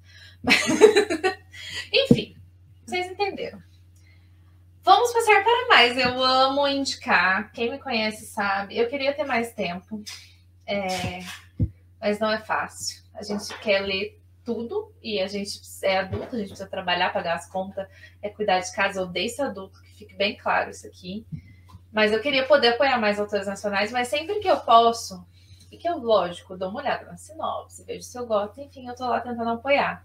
Enfim, 1.93 2.37
vocês 2.87 3.07
entenderam. 3.07 3.61
Vamos 4.85 5.13
passar 5.13 5.43
para 5.43 5.69
mais. 5.69 5.97
Eu 5.97 6.23
amo 6.23 6.69
indicar. 6.69 7.51
Quem 7.53 7.71
me 7.71 7.79
conhece 7.79 8.27
sabe. 8.27 8.79
Eu 8.79 8.89
queria 8.89 9.15
ter 9.15 9.25
mais 9.25 9.53
tempo, 9.53 10.01
é... 10.65 11.21
mas 12.01 12.21
não 12.21 12.31
é 12.31 12.39
fácil. 12.39 13.03
A 13.15 13.23
gente 13.23 13.53
quer 13.59 13.81
ler 13.81 14.21
tudo 14.45 14.93
e 15.03 15.21
a 15.21 15.27
gente 15.27 15.59
é 15.83 15.99
adulto, 15.99 16.37
a 16.37 16.39
gente 16.39 16.49
precisa 16.49 16.69
trabalhar, 16.69 17.13
pagar 17.13 17.35
as 17.35 17.49
contas, 17.49 17.89
é 18.23 18.29
cuidar 18.29 18.61
de 18.61 18.73
casa. 18.73 19.01
Eu 19.01 19.05
odeio 19.05 19.29
ser 19.29 19.43
adulto 19.43 19.81
fique 20.05 20.15
bem 20.15 20.37
claro 20.37 20.71
isso 20.71 20.87
aqui. 20.87 21.27
Mas 21.93 22.13
eu 22.13 22.21
queria 22.21 22.47
poder 22.47 22.75
apoiar 22.75 22.99
mais 22.99 23.19
autores 23.19 23.47
nacionais, 23.47 23.91
mas 23.91 24.09
sempre 24.09 24.41
que 24.41 24.49
eu 24.49 24.59
posso, 24.61 25.25
e 25.71 25.77
que 25.77 25.89
eu, 25.89 25.99
lógico, 25.99 26.57
dou 26.57 26.69
uma 26.69 26.81
olhada 26.81 27.07
na 27.07 27.17
sinopse, 27.17 27.85
vejo 27.85 28.03
se 28.03 28.19
eu 28.19 28.27
gosto, 28.27 28.61
enfim, 28.61 28.89
eu 28.89 28.95
tô 28.95 29.07
lá 29.07 29.21
tentando 29.21 29.51
apoiar. 29.51 30.05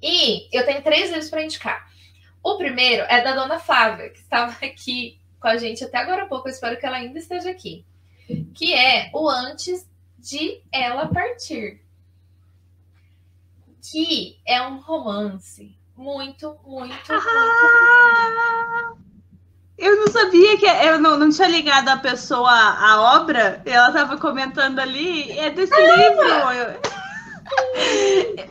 E 0.00 0.48
eu 0.56 0.64
tenho 0.64 0.82
três 0.82 1.10
livros 1.10 1.30
para 1.30 1.44
indicar. 1.44 1.92
O 2.42 2.56
primeiro 2.56 3.04
é 3.04 3.22
da 3.22 3.34
dona 3.34 3.58
Flávia, 3.58 4.10
que 4.10 4.18
estava 4.18 4.52
aqui 4.64 5.20
com 5.40 5.48
a 5.48 5.56
gente 5.56 5.84
até 5.84 5.98
agora 5.98 6.22
há 6.22 6.26
pouco, 6.26 6.48
eu 6.48 6.52
espero 6.52 6.78
que 6.78 6.86
ela 6.86 6.96
ainda 6.96 7.18
esteja 7.18 7.50
aqui. 7.50 7.84
Que 8.54 8.72
é 8.74 9.10
o 9.12 9.28
Antes 9.28 9.88
de 10.16 10.62
Ela 10.70 11.08
Partir. 11.08 11.82
Que 13.80 14.40
é 14.46 14.62
um 14.62 14.78
romance 14.80 15.76
muito, 15.96 16.56
muito, 16.66 17.12
ah, 17.12 17.20
muito. 18.94 19.02
Eu 19.78 19.96
não 19.96 20.06
sabia 20.08 20.56
que 20.58 20.66
eu 20.66 21.00
não, 21.00 21.16
não 21.16 21.30
tinha 21.30 21.48
ligado 21.48 21.88
a 21.88 21.96
pessoa 21.96 22.50
à 22.50 23.16
obra, 23.16 23.62
ela 23.66 23.88
estava 23.88 24.16
comentando 24.16 24.78
ali, 24.78 25.38
é 25.38 25.50
desse 25.50 25.74
ah, 25.74 25.96
livro. 25.96 26.28
Eu... 26.52 26.92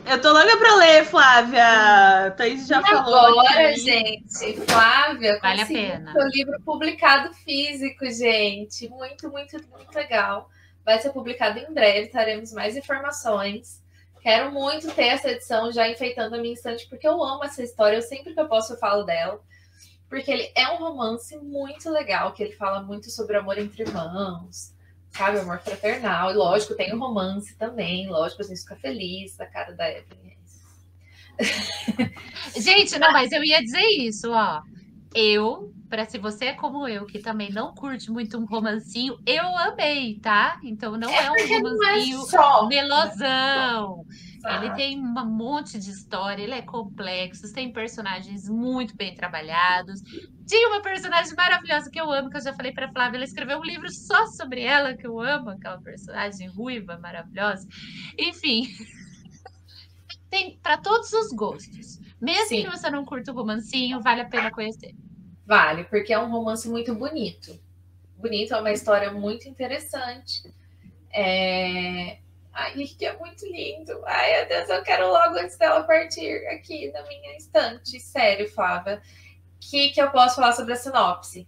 Eu 0.06 0.20
tô 0.20 0.32
louca 0.32 0.56
pra 0.58 0.76
ler, 0.76 1.04
Flávia. 1.04 2.30
Thaís 2.36 2.66
já 2.66 2.78
Agora, 2.78 2.96
falou. 2.96 3.40
Agora, 3.40 3.76
gente, 3.76 4.60
Flávia, 4.68 5.38
vale 5.40 5.62
a 5.62 5.66
pena. 5.66 6.14
O 6.14 6.28
livro 6.28 6.60
publicado 6.64 7.32
físico, 7.34 8.04
gente. 8.06 8.88
Muito, 8.88 9.30
muito, 9.30 9.56
muito 9.70 9.94
legal. 9.94 10.48
Vai 10.84 11.00
ser 11.00 11.10
publicado 11.10 11.58
em 11.58 11.72
breve, 11.72 12.08
teremos 12.08 12.52
mais 12.52 12.76
informações. 12.76 13.81
Quero 14.22 14.52
muito 14.52 14.92
ter 14.94 15.06
essa 15.06 15.30
edição 15.30 15.72
já 15.72 15.88
enfeitando 15.88 16.36
a 16.36 16.38
minha 16.38 16.54
estante, 16.54 16.88
porque 16.88 17.06
eu 17.06 17.22
amo 17.22 17.44
essa 17.44 17.62
história. 17.62 17.96
Eu 17.96 18.02
sempre 18.02 18.32
que 18.32 18.40
eu 18.40 18.48
posso 18.48 18.74
eu 18.74 18.78
falo 18.78 19.02
dela. 19.02 19.40
Porque 20.08 20.30
ele 20.30 20.52
é 20.54 20.68
um 20.68 20.76
romance 20.76 21.36
muito 21.38 21.90
legal, 21.90 22.32
que 22.32 22.42
ele 22.42 22.52
fala 22.52 22.82
muito 22.82 23.10
sobre 23.10 23.36
amor 23.36 23.58
entre 23.58 23.82
irmãos 23.82 24.72
sabe? 25.12 25.38
Amor 25.38 25.58
fraternal. 25.60 26.30
E 26.30 26.34
lógico, 26.34 26.74
tem 26.74 26.92
o 26.94 26.98
romance 26.98 27.56
também. 27.56 28.08
Lógico, 28.08 28.42
a 28.42 28.46
gente 28.46 28.60
fica 28.60 28.76
feliz 28.76 29.36
da 29.36 29.46
cara 29.46 29.72
da 29.72 29.88
Evelyn. 29.90 30.32
gente, 32.56 32.98
não, 32.98 33.12
mas 33.12 33.30
eu 33.32 33.44
ia 33.44 33.62
dizer 33.62 33.86
isso, 33.98 34.30
ó. 34.32 34.62
Eu, 35.14 35.72
para 35.92 36.06
se 36.06 36.16
você 36.16 36.46
é 36.46 36.52
como 36.54 36.88
eu, 36.88 37.04
que 37.04 37.18
também 37.18 37.52
não 37.52 37.74
curte 37.74 38.10
muito 38.10 38.38
um 38.38 38.46
romancinho, 38.46 39.18
eu 39.26 39.44
amei, 39.58 40.18
tá? 40.20 40.58
Então 40.64 40.96
não 40.96 41.10
é, 41.10 41.24
é 41.26 41.30
um 41.30 41.34
romancinho 41.34 42.22
é 42.32 42.66
melosão. 42.66 44.06
Ele 44.42 44.70
tem 44.70 44.98
um 44.98 45.26
monte 45.26 45.78
de 45.78 45.90
história, 45.90 46.42
ele 46.42 46.54
é 46.54 46.62
complexo, 46.62 47.52
tem 47.52 47.70
personagens 47.70 48.48
muito 48.48 48.96
bem 48.96 49.14
trabalhados. 49.14 50.00
Tinha 50.46 50.66
uma 50.70 50.80
personagem 50.80 51.34
maravilhosa 51.36 51.90
que 51.90 52.00
eu 52.00 52.10
amo, 52.10 52.30
que 52.30 52.38
eu 52.38 52.42
já 52.42 52.54
falei 52.54 52.72
para 52.72 52.90
Flávia, 52.90 53.18
ela 53.18 53.24
escreveu 53.26 53.58
um 53.58 53.62
livro 53.62 53.92
só 53.92 54.28
sobre 54.28 54.62
ela, 54.62 54.96
que 54.96 55.06
eu 55.06 55.20
amo, 55.20 55.50
aquela 55.50 55.78
personagem 55.78 56.48
ruiva, 56.48 56.98
maravilhosa. 56.98 57.68
Enfim, 58.18 58.66
tem 60.30 60.58
para 60.62 60.78
todos 60.78 61.12
os 61.12 61.28
gostos. 61.34 62.00
Mesmo 62.18 62.48
Sim. 62.48 62.62
que 62.62 62.70
você 62.70 62.88
não 62.88 63.04
curta 63.04 63.30
o 63.30 63.34
romancinho, 63.34 64.00
vale 64.00 64.22
a 64.22 64.28
pena 64.30 64.50
conhecer. 64.50 64.94
Vale, 65.52 65.84
porque 65.84 66.14
é 66.14 66.18
um 66.18 66.30
romance 66.30 66.66
muito 66.66 66.94
bonito. 66.94 67.60
Bonito, 68.16 68.54
é 68.54 68.58
uma 68.58 68.72
história 68.72 69.12
muito 69.12 69.46
interessante. 69.46 70.50
É... 71.12 72.20
Ai, 72.50 72.72
que 72.72 73.04
é 73.04 73.14
muito 73.18 73.44
lindo. 73.44 74.02
Ai, 74.06 74.34
meu 74.38 74.48
Deus, 74.48 74.70
eu 74.70 74.82
quero 74.82 75.08
logo 75.08 75.36
antes 75.36 75.58
dela 75.58 75.82
partir 75.82 76.46
aqui 76.46 76.90
na 76.92 77.02
minha 77.02 77.36
estante. 77.36 78.00
Sério, 78.00 78.50
Flávia. 78.50 79.02
O 79.56 79.60
que, 79.60 79.90
que 79.90 80.00
eu 80.00 80.10
posso 80.10 80.36
falar 80.36 80.52
sobre 80.52 80.72
a 80.72 80.76
sinopse? 80.76 81.46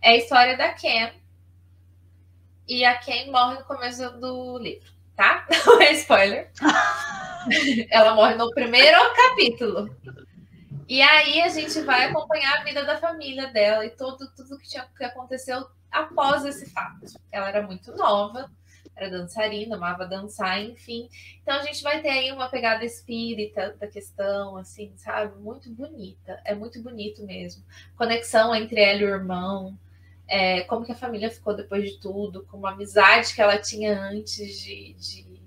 É 0.00 0.10
a 0.10 0.16
história 0.16 0.56
da 0.56 0.72
Ken. 0.72 1.10
E 2.68 2.84
a 2.84 2.98
Ken 2.98 3.32
morre 3.32 3.58
no 3.58 3.64
começo 3.64 4.08
do 4.20 4.58
livro, 4.58 4.92
tá? 5.16 5.44
Não 5.66 5.82
é 5.82 5.90
spoiler. 5.94 6.52
Ela 7.90 8.14
morre 8.14 8.36
no 8.36 8.48
primeiro 8.52 8.96
capítulo. 9.12 9.90
E 10.90 11.00
aí 11.00 11.40
a 11.40 11.48
gente 11.48 11.80
vai 11.82 12.06
acompanhar 12.06 12.58
a 12.58 12.64
vida 12.64 12.84
da 12.84 12.98
família 12.98 13.46
dela 13.46 13.86
e 13.86 13.90
todo, 13.90 14.28
tudo 14.34 14.58
que, 14.58 14.68
tinha, 14.68 14.84
que 14.98 15.04
aconteceu 15.04 15.64
após 15.88 16.44
esse 16.44 16.68
fato. 16.68 17.06
Ela 17.30 17.48
era 17.48 17.62
muito 17.64 17.94
nova, 17.94 18.50
era 18.96 19.08
dançarina, 19.08 19.76
amava 19.76 20.04
dançar, 20.04 20.60
enfim. 20.60 21.08
Então 21.40 21.54
a 21.54 21.62
gente 21.62 21.80
vai 21.84 22.02
ter 22.02 22.08
aí 22.08 22.32
uma 22.32 22.48
pegada 22.48 22.84
espírita 22.84 23.76
da 23.78 23.86
questão, 23.86 24.56
assim, 24.56 24.92
sabe? 24.96 25.40
Muito 25.40 25.70
bonita, 25.70 26.42
é 26.44 26.56
muito 26.56 26.82
bonito 26.82 27.24
mesmo. 27.24 27.62
Conexão 27.96 28.52
entre 28.52 28.80
ela 28.80 29.00
e 29.00 29.04
o 29.04 29.10
irmão, 29.10 29.78
é, 30.26 30.62
como 30.62 30.84
que 30.84 30.90
a 30.90 30.96
família 30.96 31.30
ficou 31.30 31.54
depois 31.54 31.88
de 31.88 32.00
tudo, 32.00 32.44
com 32.46 32.56
uma 32.56 32.72
amizade 32.72 33.32
que 33.32 33.40
ela 33.40 33.58
tinha 33.58 33.96
antes 33.96 34.58
de, 34.58 34.94
de, 34.94 35.40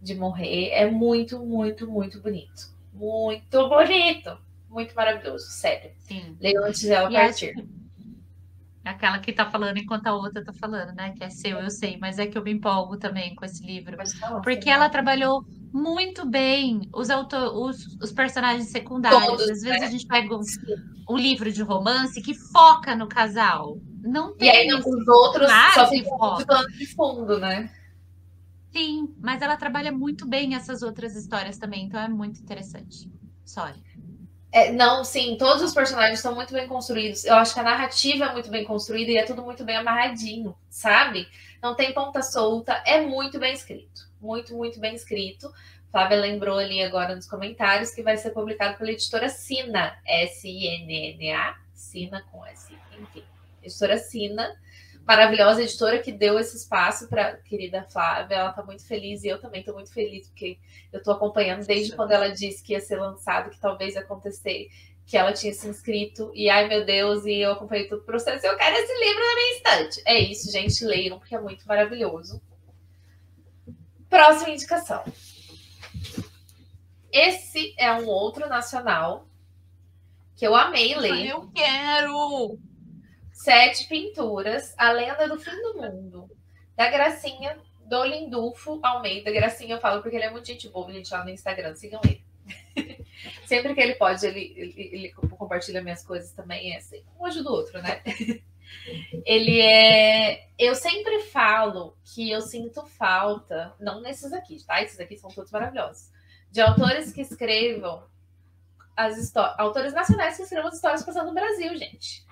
de 0.00 0.14
morrer. 0.14 0.68
É 0.68 0.88
muito, 0.88 1.40
muito, 1.40 1.90
muito 1.90 2.20
bonito. 2.20 2.70
Muito 2.92 3.68
bonito! 3.68 4.51
Muito 4.72 4.94
maravilhoso, 4.94 5.44
sério. 5.50 5.90
Sim. 5.98 6.34
Leio 6.40 6.64
antes 6.64 6.82
dela 6.82 7.10
partir. 7.10 7.54
Aquela 8.82 9.18
que 9.20 9.32
tá 9.32 9.48
falando 9.48 9.76
enquanto 9.76 10.06
a 10.08 10.14
outra 10.14 10.42
tá 10.42 10.52
falando, 10.52 10.92
né? 10.94 11.12
Que 11.16 11.22
é 11.22 11.30
seu, 11.30 11.60
eu 11.60 11.70
sei, 11.70 11.98
mas 11.98 12.18
é 12.18 12.26
que 12.26 12.36
eu 12.36 12.42
me 12.42 12.52
empolgo 12.52 12.96
também 12.96 13.34
com 13.34 13.44
esse 13.44 13.64
livro. 13.64 13.96
Porque 14.42 14.68
ela 14.68 14.88
trabalhou 14.88 15.44
muito 15.72 16.26
bem 16.26 16.88
os, 16.92 17.10
autor, 17.10 17.54
os, 17.54 17.96
os 18.02 18.10
personagens 18.10 18.70
secundários. 18.70 19.24
Todos, 19.24 19.50
Às 19.50 19.62
vezes 19.62 19.80
né? 19.80 19.86
a 19.86 19.90
gente 19.90 20.06
pega 20.06 20.34
um, 20.34 20.40
um, 21.08 21.16
livro 21.16 21.52
de 21.52 21.62
romance 21.62 22.20
que 22.20 22.34
foca 22.34 22.96
no 22.96 23.06
casal. 23.06 23.78
Não 24.02 24.34
tem. 24.34 24.48
E 24.48 24.50
aí 24.50 24.74
os 24.74 25.06
outros 25.06 25.48
só 25.74 25.86
ficam 25.88 26.38
de 26.38 26.46
plano 26.46 26.68
de 26.68 26.86
fundo, 26.94 27.38
né? 27.38 27.70
Sim, 28.72 29.14
mas 29.20 29.42
ela 29.42 29.56
trabalha 29.56 29.92
muito 29.92 30.26
bem 30.26 30.54
essas 30.54 30.82
outras 30.82 31.14
histórias 31.14 31.58
também, 31.58 31.84
então 31.84 32.00
é 32.00 32.08
muito 32.08 32.40
interessante. 32.40 33.08
Sorry. 33.44 33.92
É, 34.52 34.70
não, 34.70 35.02
sim, 35.02 35.36
todos 35.38 35.62
os 35.62 35.72
personagens 35.72 36.20
são 36.20 36.34
muito 36.34 36.52
bem 36.52 36.68
construídos. 36.68 37.24
Eu 37.24 37.34
acho 37.36 37.54
que 37.54 37.60
a 37.60 37.62
narrativa 37.62 38.26
é 38.26 38.32
muito 38.32 38.50
bem 38.50 38.64
construída 38.64 39.10
e 39.10 39.16
é 39.16 39.24
tudo 39.24 39.42
muito 39.42 39.64
bem 39.64 39.76
amarradinho, 39.76 40.54
sabe? 40.68 41.26
Não 41.62 41.74
tem 41.74 41.94
ponta 41.94 42.22
solta, 42.22 42.82
é 42.84 43.00
muito 43.00 43.38
bem 43.38 43.54
escrito. 43.54 44.06
Muito, 44.20 44.54
muito 44.54 44.78
bem 44.78 44.94
escrito. 44.94 45.50
Flávia 45.90 46.18
lembrou 46.18 46.58
ali 46.58 46.82
agora 46.82 47.16
nos 47.16 47.26
comentários 47.26 47.90
que 47.92 48.02
vai 48.02 48.18
ser 48.18 48.30
publicado 48.30 48.76
pela 48.76 48.90
editora 48.90 49.30
Sina, 49.30 49.98
S-I-N-N-A, 50.06 51.56
Sina 51.72 52.22
com 52.30 52.44
S, 52.44 52.74
enfim. 53.00 53.24
Editora 53.62 53.96
Sina 53.96 54.54
maravilhosa 55.06 55.62
editora 55.62 55.98
que 55.98 56.12
deu 56.12 56.38
esse 56.38 56.56
espaço 56.56 57.08
para 57.08 57.36
querida 57.38 57.86
Flávia. 57.90 58.36
Ela 58.36 58.50
está 58.50 58.62
muito 58.62 58.86
feliz 58.86 59.22
e 59.22 59.28
eu 59.28 59.40
também 59.40 59.60
estou 59.60 59.74
muito 59.74 59.92
feliz, 59.92 60.28
porque 60.28 60.58
eu 60.92 60.98
estou 60.98 61.14
acompanhando 61.14 61.66
desde 61.66 61.94
quando 61.94 62.12
ela 62.12 62.28
disse 62.28 62.62
que 62.62 62.72
ia 62.72 62.80
ser 62.80 62.96
lançado, 62.96 63.50
que 63.50 63.60
talvez 63.60 63.94
ia 63.94 64.00
acontecer, 64.00 64.68
que 65.06 65.16
ela 65.16 65.32
tinha 65.32 65.52
se 65.52 65.68
inscrito. 65.68 66.30
E 66.34 66.48
ai 66.48 66.68
meu 66.68 66.84
Deus, 66.84 67.24
e 67.24 67.40
eu 67.40 67.52
acompanhei 67.52 67.88
todo 67.88 68.00
o 68.00 68.04
processo. 68.04 68.46
Eu 68.46 68.56
quero 68.56 68.76
esse 68.76 69.04
livro 69.04 69.20
na 69.20 69.34
minha 69.34 69.56
estante. 69.56 70.02
É 70.06 70.18
isso, 70.18 70.50
gente, 70.50 70.84
leiam, 70.84 71.18
porque 71.18 71.34
é 71.34 71.40
muito 71.40 71.66
maravilhoso. 71.66 72.40
Próxima 74.08 74.50
indicação. 74.50 75.02
Esse 77.10 77.74
é 77.76 77.92
um 77.92 78.06
outro 78.06 78.48
nacional 78.48 79.26
que 80.36 80.46
eu 80.46 80.54
amei 80.54 80.94
ler. 80.94 81.26
Eu 81.26 81.50
quero! 81.54 82.58
Sete 83.42 83.88
Pinturas, 83.88 84.72
A 84.78 84.92
Lenda 84.92 85.26
do 85.26 85.36
Fim 85.36 85.50
do 85.50 85.74
Mundo, 85.74 86.30
da 86.76 86.88
Gracinha 86.88 87.58
do 87.86 88.04
Lindulfo 88.04 88.78
Almeida. 88.80 89.32
Gracinha 89.32 89.74
eu 89.74 89.80
falo 89.80 90.00
porque 90.00 90.14
ele 90.14 90.26
é 90.26 90.30
muito 90.30 90.46
gente 90.46 90.68
boa, 90.68 90.92
gente, 90.92 91.12
lá 91.12 91.24
no 91.24 91.30
Instagram, 91.30 91.74
sigam 91.74 92.00
ele. 92.04 92.24
Sempre 93.44 93.74
que 93.74 93.80
ele 93.80 93.96
pode, 93.96 94.24
ele, 94.24 94.54
ele, 94.56 94.90
ele, 94.92 95.12
compartilha 95.12 95.82
minhas 95.82 96.04
coisas 96.04 96.30
também, 96.30 96.72
é 96.72 96.76
assim, 96.76 97.02
um 97.18 97.26
ajuda 97.26 97.50
o 97.50 97.52
outro, 97.52 97.82
né? 97.82 98.00
ele 99.26 99.60
é. 99.60 100.46
Eu 100.56 100.76
sempre 100.76 101.22
falo 101.24 101.96
que 102.14 102.30
eu 102.30 102.40
sinto 102.40 102.86
falta, 102.86 103.74
não 103.80 104.00
nesses 104.00 104.32
aqui, 104.32 104.64
tá? 104.64 104.80
Esses 104.80 105.00
aqui 105.00 105.16
são 105.16 105.28
todos 105.28 105.50
maravilhosos, 105.50 106.12
de 106.48 106.60
autores 106.60 107.12
que 107.12 107.22
escrevam 107.22 108.04
as 108.96 109.18
histórias, 109.18 109.58
autores 109.58 109.92
nacionais 109.92 110.36
que 110.36 110.44
escrevam 110.44 110.68
as 110.68 110.76
histórias 110.76 111.02
passando 111.02 111.26
no 111.26 111.34
Brasil, 111.34 111.76
gente 111.76 112.24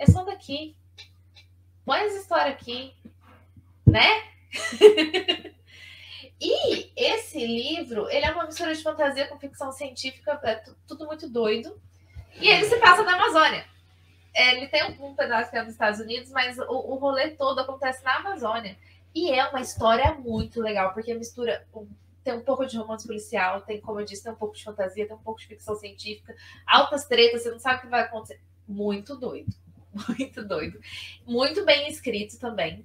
é 0.00 0.06
só 0.06 0.24
daqui. 0.24 0.74
Põe 1.84 2.00
as 2.00 2.14
histórias 2.14 2.54
aqui, 2.54 2.94
né? 3.86 4.08
e 6.40 6.90
esse 6.96 7.38
livro, 7.38 8.08
ele 8.08 8.24
é 8.24 8.32
uma 8.32 8.46
mistura 8.46 8.74
de 8.74 8.82
fantasia 8.82 9.28
com 9.28 9.38
ficção 9.38 9.70
científica, 9.70 10.40
é 10.42 10.62
tudo 10.88 11.06
muito 11.06 11.28
doido. 11.28 11.80
E 12.40 12.48
ele 12.48 12.64
se 12.64 12.76
passa 12.78 13.02
na 13.02 13.14
Amazônia. 13.14 13.66
É, 14.32 14.56
ele 14.56 14.68
tem 14.68 14.84
um, 14.84 15.14
pedaço 15.14 15.50
que 15.50 15.56
é 15.56 15.62
nos 15.62 15.72
Estados 15.72 16.00
Unidos, 16.00 16.30
mas 16.30 16.58
o, 16.58 16.72
o 16.72 16.94
rolê 16.96 17.32
todo 17.32 17.58
acontece 17.60 18.02
na 18.02 18.16
Amazônia. 18.16 18.78
E 19.14 19.30
é 19.30 19.46
uma 19.48 19.60
história 19.60 20.14
muito 20.14 20.62
legal, 20.62 20.94
porque 20.94 21.12
mistura 21.12 21.66
tem 22.22 22.34
um 22.34 22.42
pouco 22.42 22.64
de 22.64 22.78
romance 22.78 23.06
policial, 23.06 23.60
tem, 23.62 23.80
como 23.80 24.00
eu 24.00 24.04
disse, 24.04 24.22
tem 24.22 24.32
um 24.32 24.36
pouco 24.36 24.54
de 24.54 24.62
fantasia, 24.62 25.06
tem 25.06 25.16
um 25.16 25.22
pouco 25.22 25.40
de 25.40 25.46
ficção 25.46 25.74
científica, 25.74 26.34
altas 26.66 27.06
tretas, 27.06 27.42
você 27.42 27.50
não 27.50 27.58
sabe 27.58 27.78
o 27.78 27.80
que 27.82 27.88
vai 27.88 28.02
acontecer. 28.02 28.40
Muito 28.68 29.16
doido 29.16 29.52
Muito 29.92 30.44
doido. 30.44 30.80
Muito 31.26 31.64
bem 31.64 31.88
escrito 31.88 32.38
também. 32.38 32.84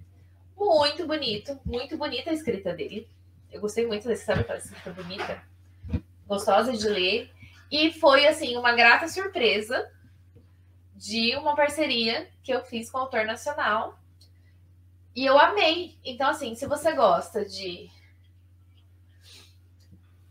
Muito 0.57 1.05
bonito. 1.05 1.59
Muito 1.65 1.97
bonita 1.97 2.29
a 2.29 2.33
escrita 2.33 2.73
dele. 2.73 3.07
Eu 3.51 3.61
gostei 3.61 3.85
muito 3.85 4.07
desse, 4.07 4.25
sabe 4.25 4.41
aquela 4.41 4.57
escrita 4.57 4.91
bonita? 4.91 5.43
Gostosa 6.27 6.73
de 6.73 6.87
ler. 6.87 7.31
E 7.71 7.91
foi, 7.93 8.27
assim, 8.27 8.57
uma 8.57 8.73
grata 8.73 9.07
surpresa 9.07 9.91
de 10.95 11.35
uma 11.35 11.55
parceria 11.55 12.29
que 12.43 12.51
eu 12.51 12.63
fiz 12.63 12.89
com 12.89 12.97
o 12.97 13.01
autor 13.01 13.25
nacional. 13.25 13.99
E 15.15 15.25
eu 15.25 15.37
amei. 15.37 15.97
Então, 16.03 16.29
assim, 16.29 16.55
se 16.55 16.65
você 16.65 16.93
gosta 16.93 17.45
de 17.45 17.89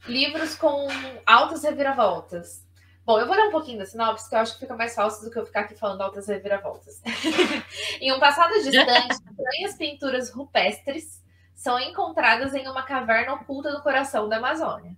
livros 0.06 0.54
com 0.54 0.86
altas 1.26 1.62
reviravoltas. 1.62 2.63
Bom, 3.06 3.20
eu 3.20 3.26
vou 3.26 3.36
ler 3.36 3.48
um 3.48 3.50
pouquinho 3.50 3.78
da 3.78 3.84
sinopse, 3.84 4.28
que 4.28 4.34
eu 4.34 4.38
acho 4.38 4.54
que 4.54 4.60
fica 4.60 4.74
mais 4.74 4.94
fácil 4.94 5.24
do 5.24 5.30
que 5.30 5.38
eu 5.38 5.44
ficar 5.44 5.60
aqui 5.60 5.74
falando 5.74 6.00
altas 6.00 6.26
reviravoltas. 6.26 7.02
em 8.00 8.10
um 8.12 8.18
passado 8.18 8.54
distante, 8.54 9.12
estranhas 9.12 9.76
pinturas 9.76 10.30
rupestres 10.30 11.22
são 11.54 11.78
encontradas 11.78 12.54
em 12.54 12.66
uma 12.66 12.82
caverna 12.82 13.34
oculta 13.34 13.70
no 13.72 13.82
coração 13.82 14.26
da 14.26 14.38
Amazônia. 14.38 14.96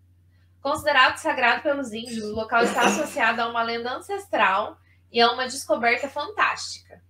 Considerado 0.62 1.16
sagrado 1.16 1.62
pelos 1.62 1.92
índios, 1.92 2.24
o 2.24 2.34
local 2.34 2.62
está 2.62 2.82
associado 2.86 3.42
a 3.42 3.48
uma 3.48 3.62
lenda 3.62 3.92
ancestral 3.92 4.78
e 5.10 5.20
a 5.20 5.30
uma 5.32 5.46
descoberta 5.46 6.08
fantástica. 6.08 7.02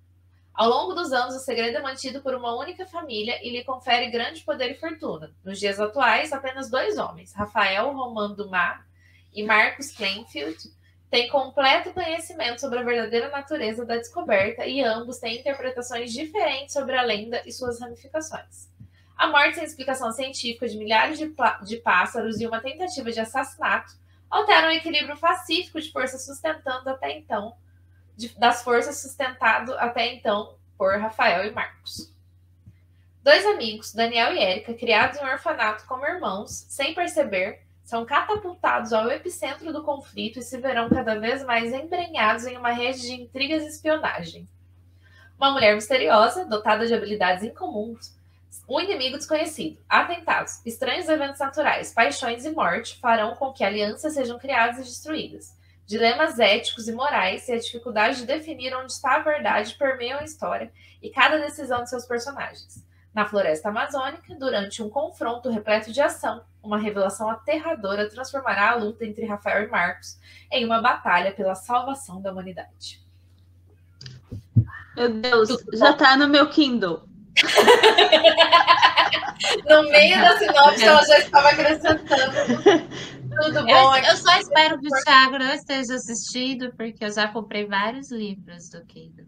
Ao 0.55 0.69
longo 0.71 0.95
dos 0.95 1.13
anos, 1.13 1.37
o 1.37 1.41
segredo 1.41 1.77
é 1.77 1.83
mantido 1.83 2.23
por 2.23 2.35
uma 2.35 2.57
única 2.57 2.87
família 2.87 3.39
e 3.47 3.51
lhe 3.51 3.63
confere 3.65 4.11
grande 4.11 4.43
poder 4.43 4.71
e 4.71 4.79
fortuna. 4.79 5.31
Nos 5.45 5.59
dias 5.59 5.79
atuais, 5.79 6.33
apenas 6.33 6.71
dois 6.71 6.97
homens, 6.97 7.35
Rafael 7.35 7.93
Roman 7.93 8.33
Dumas 8.33 8.81
e 9.35 9.43
Marcos 9.43 9.93
Plainfield, 9.93 10.57
têm 11.11 11.29
completo 11.29 11.93
conhecimento 11.93 12.61
sobre 12.61 12.79
a 12.79 12.83
verdadeira 12.83 13.29
natureza 13.29 13.85
da 13.85 13.97
descoberta 13.97 14.67
e 14.67 14.83
ambos 14.83 15.19
têm 15.19 15.39
interpretações 15.39 16.13
diferentes 16.13 16.73
sobre 16.73 16.97
a 16.97 17.03
lenda 17.03 17.43
e 17.47 17.53
suas 17.53 17.81
ramificações. 17.81 18.69
A 19.17 19.29
morte 19.29 19.55
sem 19.55 19.65
explicação 19.65 20.13
científica 20.13 20.69
de 20.69 20.77
milhares 20.77 21.19
de, 21.19 21.35
de 21.65 21.77
pássaros 21.79 22.41
e 22.41 22.47
uma 22.47 22.61
tentativa 22.61 23.11
de 23.11 23.21
assassinato 23.21 23.95
alteram 24.29 24.69
o 24.69 24.73
equilíbrio 24.73 25.17
pacífico 25.19 25.81
de 25.81 25.91
forças 25.91 26.25
sustentando 26.27 26.91
até 26.91 27.17
então 27.17 27.57
de, 28.17 28.29
das 28.39 28.63
forças 28.63 28.99
sustentado 28.99 29.75
até 29.79 30.13
então 30.15 30.57
por 30.77 30.99
Rafael 30.99 31.47
e 31.47 31.51
Marcos. 31.51 32.13
Dois 33.23 33.45
amigos, 33.47 33.93
Daniel 33.93 34.35
e 34.35 34.39
Érica, 34.39 34.75
criados 34.75 35.19
em 35.19 35.25
um 35.25 35.29
orfanato 35.29 35.85
como 35.87 36.07
irmãos, 36.07 36.67
sem 36.69 36.95
perceber, 36.95 37.66
são 37.87 38.05
catapultados 38.05 38.93
ao 38.93 39.09
epicentro 39.09 39.73
do 39.73 39.85
conflito 39.85 40.41
e 40.41 40.43
se 40.43 40.59
verão 40.59 40.91
cada 40.91 41.15
vez 41.21 41.45
mais 41.45 41.73
embrenhados 41.73 42.45
em 42.45 42.57
uma 42.57 42.73
rede 42.73 43.01
de 43.01 43.13
intrigas 43.13 43.63
e 43.63 43.69
espionagem. 43.69 44.49
Uma 45.39 45.53
mulher 45.53 45.73
misteriosa, 45.73 46.45
dotada 46.45 46.85
de 46.85 46.93
habilidades 46.93 47.45
incomuns, 47.45 48.13
um 48.69 48.81
inimigo 48.81 49.17
desconhecido, 49.17 49.79
atentados, 49.89 50.67
estranhos 50.67 51.09
eventos 51.09 51.39
naturais, 51.39 51.95
paixões 51.95 52.45
e 52.45 52.51
morte 52.51 52.99
farão 52.99 53.37
com 53.37 53.53
que 53.53 53.63
alianças 53.63 54.15
sejam 54.15 54.37
criadas 54.37 54.79
e 54.79 54.89
destruídas. 54.91 55.55
Dilemas 55.87 56.41
éticos 56.41 56.89
e 56.89 56.93
morais 56.93 57.49
e 57.49 57.53
a 57.53 57.59
dificuldade 57.59 58.17
de 58.17 58.27
definir 58.27 58.75
onde 58.75 58.91
está 58.91 59.15
a 59.15 59.21
verdade 59.21 59.77
permeiam 59.79 60.19
a 60.19 60.25
história 60.25 60.73
e 61.01 61.09
cada 61.11 61.39
decisão 61.39 61.85
de 61.85 61.91
seus 61.91 62.05
personagens. 62.05 62.85
Na 63.17 63.25
floresta 63.25 63.71
amazônica, 63.71 64.35
durante 64.39 64.83
um 64.83 64.91
confronto 64.91 65.49
repleto 65.49 65.91
de 65.91 66.03
ação, 66.03 66.43
uma 66.63 66.77
revelação 66.77 67.31
aterradora 67.31 68.11
transformará 68.11 68.73
a 68.73 68.75
luta 68.75 69.07
entre 69.07 69.25
Rafael 69.25 69.65
e 69.65 69.69
Marcos 69.69 70.19
em 70.53 70.67
uma 70.67 70.83
batalha 70.83 71.33
pela 71.33 71.55
salvação 71.55 72.21
da 72.21 72.31
humanidade. 72.31 73.01
Meu 74.95 75.15
Deus, 75.15 75.49
já 75.73 75.95
tá 75.95 76.15
no 76.15 76.29
meu 76.29 76.51
Kindle. 76.51 77.09
no 79.67 79.83
meio 79.85 80.21
da 80.21 80.37
sinopse, 80.37 80.85
ela 80.85 81.03
já 81.07 81.19
estava 81.19 81.49
acrescentando 81.49 82.33
tudo 83.31 83.65
bom? 83.65 83.97
Eu, 83.97 84.05
eu 84.05 84.17
só 84.19 84.39
espero 84.39 84.79
que 84.79 84.89
o 84.89 85.05
Thiago 85.05 85.39
não 85.39 85.55
esteja 85.55 85.95
assistindo, 85.95 86.71
porque 86.77 87.03
eu 87.03 87.11
já 87.11 87.29
comprei 87.29 87.65
vários 87.65 88.11
livros 88.11 88.69
do 88.69 88.85
Kindle. 88.85 89.25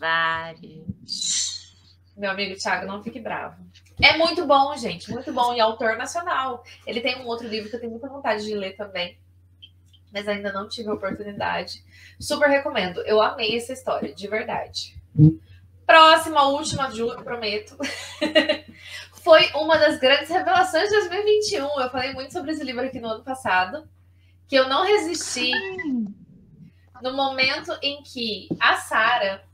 Vários. 0.00 1.37
Meu 2.18 2.32
amigo 2.32 2.58
Thiago, 2.58 2.84
não 2.84 3.00
fique 3.00 3.20
bravo. 3.20 3.56
É 4.02 4.16
muito 4.16 4.44
bom, 4.44 4.76
gente, 4.76 5.08
muito 5.10 5.32
bom. 5.32 5.54
E 5.54 5.60
autor 5.60 5.96
nacional. 5.96 6.64
Ele 6.84 7.00
tem 7.00 7.16
um 7.22 7.26
outro 7.26 7.46
livro 7.46 7.70
que 7.70 7.76
eu 7.76 7.80
tenho 7.80 7.92
muita 7.92 8.08
vontade 8.08 8.44
de 8.44 8.54
ler 8.56 8.76
também, 8.76 9.16
mas 10.12 10.26
ainda 10.26 10.52
não 10.52 10.68
tive 10.68 10.88
a 10.90 10.94
oportunidade. 10.94 11.84
Super 12.18 12.48
recomendo. 12.48 13.00
Eu 13.02 13.22
amei 13.22 13.56
essa 13.56 13.72
história, 13.72 14.12
de 14.12 14.26
verdade. 14.26 15.00
Próxima, 15.86 16.48
última, 16.48 16.90
juro, 16.90 17.22
prometo. 17.22 17.76
foi 19.22 19.48
uma 19.54 19.78
das 19.78 20.00
grandes 20.00 20.28
revelações 20.28 20.88
de 20.88 20.96
2021. 20.96 21.80
Eu 21.80 21.90
falei 21.90 22.12
muito 22.14 22.32
sobre 22.32 22.50
esse 22.50 22.64
livro 22.64 22.84
aqui 22.84 22.98
no 22.98 23.08
ano 23.08 23.22
passado, 23.22 23.88
que 24.48 24.56
eu 24.56 24.68
não 24.68 24.84
resisti 24.84 25.52
no 27.00 27.12
momento 27.12 27.72
em 27.80 28.02
que 28.02 28.48
a 28.58 28.74
Sara, 28.76 29.44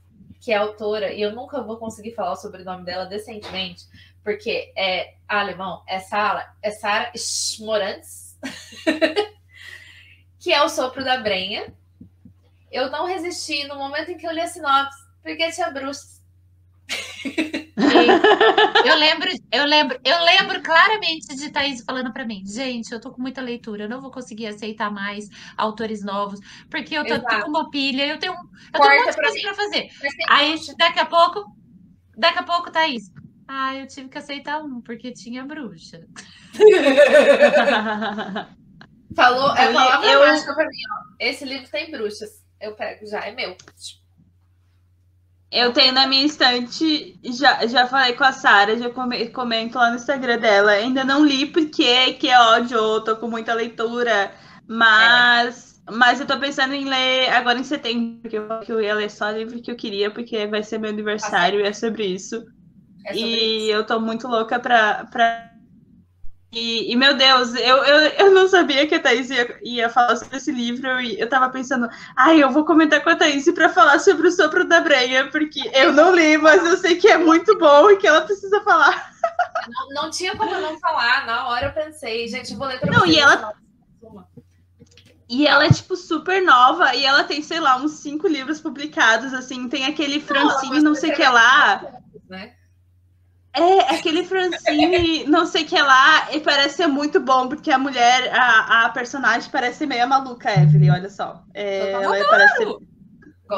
que 0.45 0.51
é 0.51 0.57
autora, 0.57 1.11
e 1.11 1.19
eu 1.19 1.33
nunca 1.33 1.59
vou 1.63 1.77
conseguir 1.77 2.11
falar 2.11 2.33
o 2.33 2.35
sobrenome 2.35 2.85
dela 2.85 3.07
decentemente, 3.07 3.85
porque 4.23 4.71
é 4.77 5.15
alemão, 5.27 5.81
é 5.87 5.97
Sara, 5.99 6.53
é 6.61 6.69
Sara 6.69 7.11
Schmorantz, 7.15 8.37
que 10.39 10.53
é 10.53 10.61
o 10.61 10.69
sopro 10.69 11.03
da 11.03 11.17
Brenha. 11.17 11.73
Eu 12.71 12.91
não 12.91 13.07
resisti 13.07 13.67
no 13.67 13.75
momento 13.75 14.11
em 14.11 14.17
que 14.17 14.27
eu 14.27 14.31
li 14.31 14.39
a 14.39 14.47
sinopse, 14.47 15.03
porque 15.23 15.51
tinha 15.51 15.71
bruxas. 15.71 16.21
eu 18.85 18.95
lembro, 18.95 19.29
eu 19.51 19.65
lembro, 19.65 19.99
eu 20.03 20.23
lembro 20.23 20.61
claramente 20.61 21.35
de 21.35 21.49
Thaís 21.49 21.83
falando 21.83 22.11
para 22.11 22.25
mim, 22.25 22.43
gente, 22.45 22.91
eu 22.91 22.99
tô 22.99 23.11
com 23.11 23.21
muita 23.21 23.41
leitura, 23.41 23.83
eu 23.83 23.89
não 23.89 24.01
vou 24.01 24.11
conseguir 24.11 24.47
aceitar 24.47 24.91
mais 24.91 25.29
autores 25.57 26.03
novos, 26.03 26.39
porque 26.69 26.97
eu 26.97 27.05
tô, 27.05 27.19
tô 27.19 27.41
com 27.41 27.49
uma 27.49 27.69
pilha, 27.69 28.05
eu 28.05 28.19
tenho, 28.19 28.33
eu 28.33 28.79
tenho 28.79 29.03
muita 29.03 29.13
coisa 29.13 29.41
para 29.41 29.53
fazer. 29.53 29.89
Aí 30.29 30.55
daqui 30.77 30.99
a 30.99 31.05
pouco, 31.05 31.45
daqui 32.17 32.39
a 32.39 32.43
pouco, 32.43 32.71
Thaís, 32.71 33.11
ah, 33.47 33.75
eu 33.75 33.87
tive 33.87 34.09
que 34.09 34.17
aceitar 34.17 34.61
um, 34.61 34.81
porque 34.81 35.11
tinha 35.11 35.45
bruxa. 35.45 36.01
Falou, 39.15 39.55
é 39.55 39.71
palavra 39.71 40.09
eu... 40.09 40.19
mágica 40.19 40.53
pra 40.53 40.65
mim, 40.65 40.77
ó. 40.91 41.15
Esse 41.19 41.45
livro 41.45 41.69
tem 41.69 41.91
bruxas. 41.91 42.43
Eu 42.59 42.75
pego, 42.75 43.05
já 43.05 43.19
é 43.21 43.31
meu. 43.31 43.55
Eu 45.51 45.71
tenho 45.71 45.93
na 45.93 46.07
minha 46.07 46.25
estante, 46.25 47.17
já, 47.23 47.65
já 47.67 47.87
falei 47.87 48.13
com 48.13 48.23
a 48.23 48.31
Sara, 48.31 48.77
já 48.77 48.89
comento 48.89 49.77
lá 49.77 49.89
no 49.89 49.95
Instagram 49.95 50.39
dela. 50.39 50.71
Ainda 50.71 51.03
não 51.03 51.25
li 51.25 51.45
porque 51.45 52.13
que 52.13 52.27
é 52.29 52.39
ódio, 52.39 53.01
tô 53.01 53.15
com 53.15 53.27
muita 53.27 53.53
leitura, 53.53 54.31
mas, 54.67 55.81
é. 55.87 55.91
mas 55.91 56.19
eu 56.19 56.25
tô 56.25 56.37
pensando 56.39 56.73
em 56.73 56.85
ler 56.85 57.29
agora 57.29 57.59
em 57.59 57.63
setembro, 57.63 58.19
porque 58.21 58.37
eu, 58.37 58.59
que 58.59 58.71
eu 58.71 58.81
ia 58.81 58.95
ler 58.95 59.09
só 59.09 59.29
o 59.29 59.37
livro 59.37 59.61
que 59.61 59.71
eu 59.71 59.75
queria, 59.75 60.11
porque 60.11 60.45
vai 60.47 60.63
ser 60.63 60.77
meu 60.77 60.89
aniversário 60.89 61.59
ah, 61.59 61.63
e 61.63 61.67
é 61.67 61.73
sobre 61.73 62.05
isso. 62.05 62.45
É 63.05 63.13
sobre 63.13 63.29
e 63.29 63.67
isso. 63.67 63.71
eu 63.71 63.85
tô 63.85 63.99
muito 63.99 64.27
louca 64.27 64.59
pra, 64.59 65.05
pra 65.05 65.54
e, 66.55 66.89
e, 66.89 66.95
meu 66.95 67.17
Deus, 67.17 67.53
eu, 67.53 67.83
eu, 67.83 67.99
eu 68.11 68.31
não 68.31 68.47
sabia 68.47 68.87
que 68.87 68.95
a 68.95 68.99
Thaís 69.01 69.29
ia, 69.29 69.59
ia 69.61 69.89
falar 69.89 70.15
sobre 70.15 70.37
esse 70.37 70.53
livro 70.53 71.01
e 71.01 71.19
eu 71.19 71.27
tava 71.27 71.49
pensando, 71.49 71.89
ai, 72.15 72.41
eu 72.41 72.49
vou 72.49 72.63
comentar 72.63 73.03
com 73.03 73.09
a 73.09 73.15
Thaís 73.17 73.43
para 73.51 73.67
falar 73.67 73.99
sobre 73.99 74.29
o 74.29 74.31
Sopro 74.31 74.65
da 74.65 74.79
Brenha, 74.79 75.29
porque 75.29 75.69
eu 75.73 75.91
não 75.91 76.15
li, 76.15 76.37
mas 76.37 76.65
eu 76.65 76.77
sei 76.77 76.95
que 76.95 77.09
é 77.09 77.17
muito 77.17 77.57
bom 77.57 77.91
e 77.91 77.97
que 77.97 78.07
ela 78.07 78.21
precisa 78.21 78.61
falar. 78.61 79.13
Não, 79.67 80.03
não 80.03 80.11
tinha 80.11 80.37
como 80.37 80.53
eu 80.53 80.61
não 80.61 80.79
falar, 80.79 81.25
na 81.25 81.47
hora 81.47 81.67
eu 81.67 81.73
pensei, 81.73 82.27
gente, 82.27 82.53
vou 82.53 82.67
ler 82.67 82.79
pra 82.79 82.91
Não, 82.91 83.03
e 83.03 83.17
ela. 83.17 83.51
E 85.27 85.47
ela 85.47 85.65
é, 85.65 85.71
tipo, 85.71 85.95
super 85.95 86.39
nova, 86.43 86.93
e 86.93 87.03
ela 87.03 87.23
tem, 87.23 87.41
sei 87.41 87.59
lá, 87.59 87.75
uns 87.75 87.93
cinco 87.93 88.27
livros 88.27 88.61
publicados, 88.61 89.33
assim, 89.33 89.67
tem 89.67 89.87
aquele 89.87 90.21
Francine, 90.21 90.75
não, 90.75 90.91
não 90.91 90.95
sei 90.95 91.11
o 91.11 91.15
que 91.15 91.23
lá. 91.23 91.83
Né? 92.29 92.53
É, 93.55 93.95
aquele 93.95 94.25
Francine, 94.25 95.23
não 95.25 95.45
sei 95.45 95.63
o 95.63 95.65
que 95.65 95.81
lá, 95.81 96.29
e 96.33 96.41
parece 96.41 96.75
ser 96.75 96.87
muito 96.87 97.21
bom, 97.21 97.47
porque 97.47 97.71
a 97.71 97.77
mulher, 97.77 98.29
a, 98.33 98.85
a 98.85 98.89
personagem 98.89 99.49
parece 99.49 99.85
meio 99.85 100.07
maluca, 100.09 100.51
Evelyn, 100.51 100.91
olha 100.91 101.09
só. 101.09 101.41
É, 101.53 101.91
ela 101.91 102.25
parece 102.25 102.57
ser 102.57 102.67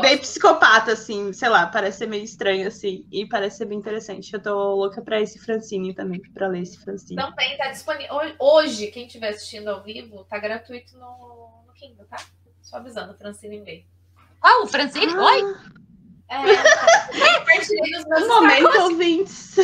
bem 0.02 0.18
psicopata, 0.20 0.92
assim, 0.92 1.34
sei 1.34 1.50
lá, 1.50 1.66
parece 1.66 2.00
ser 2.00 2.08
meio 2.08 2.24
estranho, 2.24 2.68
assim, 2.68 3.08
e 3.12 3.26
parece 3.26 3.58
ser 3.58 3.66
bem 3.66 3.80
interessante. 3.80 4.32
Eu 4.32 4.40
tô 4.40 4.76
louca 4.76 5.02
pra 5.02 5.20
esse 5.20 5.40
Francine 5.40 5.96
também, 5.96 6.22
pra 6.34 6.48
ler 6.48 6.62
esse 6.62 6.78
Francine. 6.78 7.16
Também 7.16 7.58
tá 7.58 7.72
disponível. 7.72 8.16
Hoje, 8.38 8.88
quem 8.88 9.08
estiver 9.08 9.30
assistindo 9.30 9.70
ao 9.70 9.84
vivo, 9.84 10.26
tá 10.26 10.38
gratuito 10.38 10.96
no, 10.98 11.64
no 11.66 11.74
Kindle, 11.74 12.06
tá? 12.06 12.18
Só 12.62 12.78
avisando, 12.78 13.18
Francine 13.18 13.62
B. 13.62 13.86
Ah, 14.42 14.62
o 14.64 14.68
Francine? 14.68 15.14
Ah. 15.14 15.24
Oi? 15.24 15.42
É, 16.30 17.38
compartilhei 17.40 17.98
os 17.98 18.06
meus 18.06 18.24
Um 18.24 18.28
momento, 18.28 18.82
ouvintes. 18.82 19.56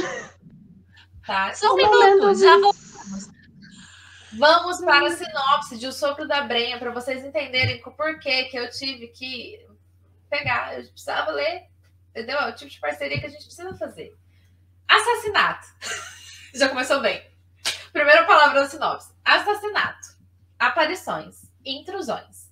Tá? 1.25 1.53
Só 1.53 1.73
um 1.73 1.75
minuto, 1.75 2.35
já 2.35 2.57
voltamos. 2.57 2.93
Vamos 4.37 4.79
para 4.79 5.07
a 5.07 5.11
sinopse 5.11 5.77
de 5.77 5.87
O 5.87 5.91
Sopro 5.91 6.27
da 6.27 6.41
Brenha, 6.41 6.79
para 6.79 6.91
vocês 6.91 7.23
entenderem 7.23 7.81
o 7.85 7.91
porquê 7.91 8.45
que 8.45 8.57
eu 8.57 8.69
tive 8.69 9.09
que 9.09 9.63
pegar, 10.29 10.73
eu 10.73 10.87
precisava 10.87 11.31
ler, 11.31 11.67
entendeu? 12.09 12.39
É 12.39 12.49
o 12.49 12.55
tipo 12.55 12.71
de 12.71 12.79
parceria 12.79 13.19
que 13.19 13.27
a 13.27 13.29
gente 13.29 13.45
precisa 13.45 13.75
fazer. 13.75 14.15
Assassinato. 14.87 15.67
Já 16.55 16.69
começou 16.69 16.99
bem. 16.99 17.23
Primeira 17.91 18.25
palavra 18.25 18.61
da 18.61 18.69
sinopse: 18.69 19.13
assassinato, 19.23 20.17
aparições, 20.57 21.43
intrusões. 21.63 22.42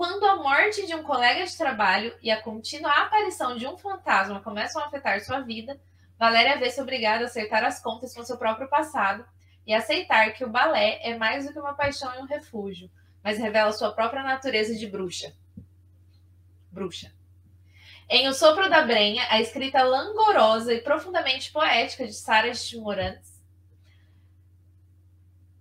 Quando 0.00 0.24
a 0.24 0.36
morte 0.36 0.86
de 0.86 0.94
um 0.94 1.02
colega 1.02 1.44
de 1.44 1.54
trabalho 1.54 2.16
e 2.22 2.30
a 2.30 2.40
contínua 2.40 2.90
aparição 2.90 3.54
de 3.54 3.66
um 3.66 3.76
fantasma 3.76 4.40
começam 4.40 4.80
a 4.80 4.86
afetar 4.86 5.20
sua 5.20 5.40
vida, 5.40 5.78
Valéria 6.18 6.58
vê-se 6.58 6.80
obrigada 6.80 7.24
a 7.24 7.26
acertar 7.26 7.62
as 7.64 7.82
contas 7.82 8.14
com 8.14 8.24
seu 8.24 8.38
próprio 8.38 8.66
passado 8.66 9.26
e 9.66 9.74
aceitar 9.74 10.32
que 10.32 10.42
o 10.42 10.48
balé 10.48 11.00
é 11.02 11.18
mais 11.18 11.44
do 11.44 11.52
que 11.52 11.58
uma 11.58 11.74
paixão 11.74 12.14
e 12.14 12.22
um 12.22 12.24
refúgio, 12.24 12.90
mas 13.22 13.36
revela 13.36 13.74
sua 13.74 13.92
própria 13.92 14.22
natureza 14.22 14.74
de 14.74 14.86
bruxa. 14.86 15.34
Bruxa. 16.72 17.12
Em 18.08 18.26
O 18.26 18.32
Sopro 18.32 18.70
da 18.70 18.80
Brenha, 18.80 19.26
a 19.28 19.38
escrita 19.38 19.82
langorosa 19.82 20.72
e 20.72 20.80
profundamente 20.80 21.52
poética 21.52 22.06
de 22.06 22.14
Sarah 22.14 22.48
de 22.48 22.78
Morantes 22.78 23.29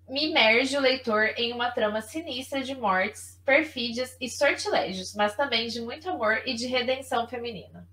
me 0.09 0.29
imerge 0.29 0.75
o 0.75 0.81
leitor 0.81 1.33
em 1.37 1.53
uma 1.53 1.71
trama 1.71 2.01
sinistra 2.01 2.63
de 2.63 2.75
mortes, 2.75 3.39
perfídias 3.45 4.17
e 4.19 4.27
sortilégios, 4.29 5.13
mas 5.15 5.35
também 5.35 5.67
de 5.67 5.81
muito 5.81 6.09
amor 6.09 6.41
e 6.45 6.53
de 6.53 6.67
redenção 6.67 7.27
feminina. 7.27 7.87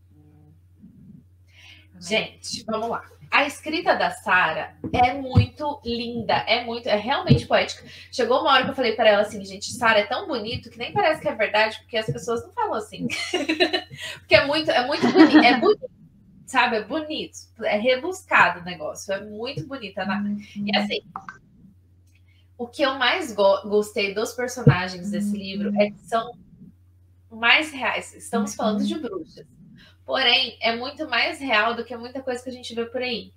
Gente, 2.00 2.64
vamos 2.64 2.88
lá. 2.88 3.02
A 3.30 3.44
escrita 3.44 3.94
da 3.94 4.10
Sara 4.10 4.76
é 4.92 5.14
muito 5.14 5.80
linda, 5.84 6.34
é 6.46 6.64
muito, 6.64 6.88
é 6.88 6.96
realmente 6.96 7.46
poética. 7.46 7.84
Chegou 8.12 8.40
uma 8.40 8.52
hora 8.52 8.64
que 8.64 8.70
eu 8.70 8.74
falei 8.74 8.92
para 8.92 9.08
ela 9.08 9.22
assim, 9.22 9.44
gente, 9.44 9.72
Sara 9.72 10.00
é 10.00 10.06
tão 10.06 10.28
bonito 10.28 10.70
que 10.70 10.78
nem 10.78 10.92
parece 10.92 11.20
que 11.20 11.28
é 11.28 11.34
verdade, 11.34 11.78
porque 11.80 11.96
as 11.96 12.06
pessoas 12.06 12.44
não 12.44 12.52
falam 12.52 12.74
assim. 12.74 13.08
porque 14.20 14.34
é 14.34 14.46
muito, 14.46 14.70
é 14.70 14.86
muito 14.86 15.08
bonito, 15.10 15.38
é 15.38 15.58
bonito, 15.58 15.90
sabe? 16.46 16.76
É 16.76 16.84
bonito, 16.84 17.36
é 17.62 17.76
rebuscado 17.76 18.60
o 18.60 18.64
negócio, 18.64 19.12
é 19.12 19.24
muito 19.24 19.66
bonita. 19.66 20.04
Uhum. 20.04 20.38
E 20.64 20.76
assim, 20.76 21.00
o 22.58 22.66
que 22.66 22.82
eu 22.82 22.94
mais 22.94 23.32
go 23.32 23.62
gostei 23.68 24.14
dos 24.14 24.32
personagens 24.32 25.10
desse 25.10 25.30
uhum. 25.30 25.36
livro 25.36 25.80
é 25.80 25.90
que 25.90 26.00
são 26.00 26.36
mais 27.30 27.70
reais. 27.70 28.14
Estamos 28.14 28.52
uhum. 28.52 28.56
falando 28.56 28.84
de 28.84 28.98
bruxas. 28.98 29.46
Porém, 30.04 30.56
é 30.60 30.74
muito 30.74 31.08
mais 31.08 31.40
real 31.40 31.74
do 31.74 31.84
que 31.84 31.96
muita 31.96 32.22
coisa 32.22 32.42
que 32.42 32.48
a 32.48 32.52
gente 32.52 32.74
vê 32.74 32.86
por 32.86 33.02
aí. 33.02 33.32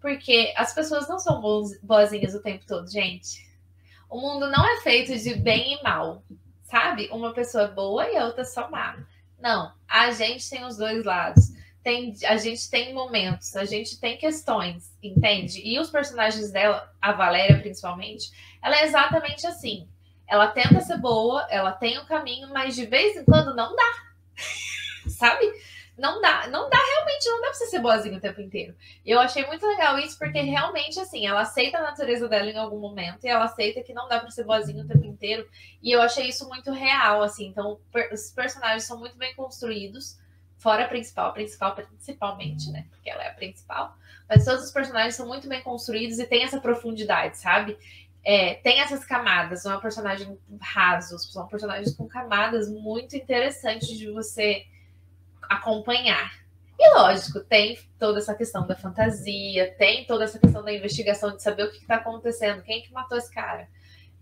Porque 0.00 0.52
as 0.56 0.74
pessoas 0.74 1.08
não 1.08 1.18
são 1.18 1.42
boazinhas 1.82 2.34
o 2.34 2.42
tempo 2.42 2.64
todo, 2.66 2.90
gente. 2.90 3.44
O 4.08 4.20
mundo 4.20 4.48
não 4.50 4.64
é 4.64 4.80
feito 4.80 5.16
de 5.18 5.34
bem 5.34 5.74
e 5.74 5.82
mal, 5.82 6.22
sabe? 6.62 7.08
Uma 7.10 7.32
pessoa 7.32 7.66
boa 7.68 8.08
e 8.08 8.16
a 8.16 8.26
outra 8.26 8.44
só 8.44 8.70
má. 8.70 8.96
Não, 9.40 9.72
a 9.88 10.10
gente 10.12 10.48
tem 10.48 10.64
os 10.64 10.76
dois 10.76 11.04
lados 11.04 11.52
tem, 11.84 12.14
a 12.24 12.38
gente 12.38 12.68
tem 12.70 12.94
momentos, 12.94 13.54
a 13.54 13.66
gente 13.66 14.00
tem 14.00 14.16
questões, 14.16 14.90
entende? 15.02 15.60
E 15.62 15.78
os 15.78 15.90
personagens 15.90 16.50
dela, 16.50 16.90
a 17.00 17.12
Valéria 17.12 17.60
principalmente, 17.60 18.32
ela 18.62 18.80
é 18.80 18.84
exatamente 18.84 19.46
assim. 19.46 19.86
Ela 20.26 20.48
tenta 20.48 20.80
ser 20.80 20.96
boa, 20.96 21.46
ela 21.50 21.72
tem 21.72 21.98
o 21.98 22.02
um 22.02 22.06
caminho, 22.06 22.48
mas 22.48 22.74
de 22.74 22.86
vez 22.86 23.14
em 23.14 23.24
quando 23.24 23.54
não 23.54 23.76
dá. 23.76 23.92
Sabe? 25.06 25.44
Não 25.96 26.20
dá, 26.22 26.48
não 26.48 26.68
dá 26.70 26.78
realmente, 26.78 27.28
não 27.28 27.40
dá 27.42 27.48
pra 27.48 27.54
você 27.54 27.66
ser 27.66 27.78
boazinha 27.78 28.16
o 28.16 28.20
tempo 28.20 28.40
inteiro. 28.40 28.74
E 29.04 29.10
eu 29.10 29.20
achei 29.20 29.46
muito 29.46 29.64
legal 29.66 29.98
isso, 29.98 30.18
porque 30.18 30.40
realmente, 30.40 30.98
assim, 30.98 31.26
ela 31.26 31.42
aceita 31.42 31.78
a 31.78 31.82
natureza 31.82 32.26
dela 32.28 32.50
em 32.50 32.56
algum 32.56 32.80
momento 32.80 33.24
e 33.24 33.28
ela 33.28 33.44
aceita 33.44 33.82
que 33.82 33.92
não 33.92 34.08
dá 34.08 34.18
pra 34.18 34.30
ser 34.30 34.44
boazinha 34.44 34.82
o 34.82 34.88
tempo 34.88 35.04
inteiro. 35.04 35.46
E 35.82 35.92
eu 35.92 36.00
achei 36.00 36.26
isso 36.28 36.48
muito 36.48 36.72
real, 36.72 37.22
assim. 37.22 37.46
Então, 37.46 37.78
os 38.10 38.30
personagens 38.30 38.84
são 38.84 38.98
muito 38.98 39.16
bem 39.18 39.34
construídos 39.36 40.18
fora 40.64 40.86
a 40.86 40.88
principal, 40.88 41.28
a 41.28 41.32
principal 41.32 41.74
principalmente, 41.74 42.70
né? 42.70 42.86
Porque 42.88 43.10
ela 43.10 43.22
é 43.22 43.28
a 43.28 43.34
principal. 43.34 43.94
Mas 44.26 44.46
todos 44.46 44.64
os 44.64 44.72
personagens 44.72 45.14
são 45.14 45.28
muito 45.28 45.46
bem 45.46 45.62
construídos 45.62 46.18
e 46.18 46.26
tem 46.26 46.42
essa 46.42 46.58
profundidade, 46.58 47.36
sabe? 47.36 47.76
É, 48.24 48.54
tem 48.54 48.80
essas 48.80 49.04
camadas, 49.04 49.64
não 49.64 49.72
é 49.72 49.76
um 49.76 49.80
personagem 49.80 50.38
raso, 50.58 51.18
são 51.18 51.46
personagens 51.46 51.94
com 51.94 52.08
camadas 52.08 52.70
muito 52.70 53.14
interessantes 53.14 53.88
de 53.88 54.10
você 54.10 54.64
acompanhar. 55.42 56.32
E 56.78 56.94
lógico, 56.94 57.40
tem 57.40 57.78
toda 57.98 58.18
essa 58.18 58.34
questão 58.34 58.66
da 58.66 58.74
fantasia, 58.74 59.74
tem 59.76 60.06
toda 60.06 60.24
essa 60.24 60.38
questão 60.38 60.64
da 60.64 60.72
investigação 60.72 61.36
de 61.36 61.42
saber 61.42 61.64
o 61.64 61.70
que 61.70 61.76
está 61.76 61.96
acontecendo, 61.96 62.62
quem 62.62 62.80
que 62.80 62.90
matou 62.90 63.18
esse 63.18 63.30
cara, 63.30 63.68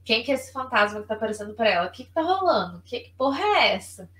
quem 0.04 0.24
que 0.24 0.32
é 0.32 0.34
esse 0.34 0.52
fantasma 0.52 0.98
que 0.98 1.04
está 1.04 1.14
aparecendo 1.14 1.54
para 1.54 1.70
ela, 1.70 1.86
o 1.86 1.92
que, 1.92 2.04
que 2.04 2.10
tá 2.10 2.20
rolando, 2.20 2.82
que, 2.82 2.98
que 2.98 3.14
porra 3.14 3.40
é 3.40 3.74
essa? 3.74 4.10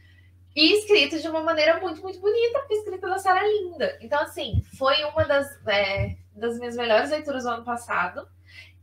E 0.54 0.78
escrito 0.78 1.18
de 1.20 1.28
uma 1.28 1.40
maneira 1.40 1.80
muito, 1.80 2.02
muito 2.02 2.20
bonita, 2.20 2.58
porque 2.60 2.74
a 2.74 2.78
escrita 2.78 3.08
da 3.08 3.18
Sara 3.18 3.46
linda. 3.46 3.96
Então, 4.00 4.20
assim, 4.20 4.62
foi 4.76 5.02
uma 5.04 5.24
das, 5.24 5.48
é, 5.66 6.16
das 6.34 6.58
minhas 6.58 6.76
melhores 6.76 7.10
leituras 7.10 7.44
do 7.44 7.50
ano 7.50 7.64
passado. 7.64 8.28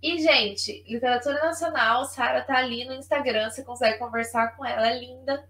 E, 0.02 0.20
gente, 0.20 0.84
literatura 0.88 1.36
nacional, 1.44 2.06
Sara 2.06 2.42
tá 2.42 2.58
ali 2.58 2.86
no 2.86 2.94
Instagram, 2.94 3.50
você 3.50 3.64
consegue 3.64 4.00
conversar 4.00 4.56
com 4.56 4.66
ela, 4.66 4.88
é 4.88 5.00
linda, 5.00 5.48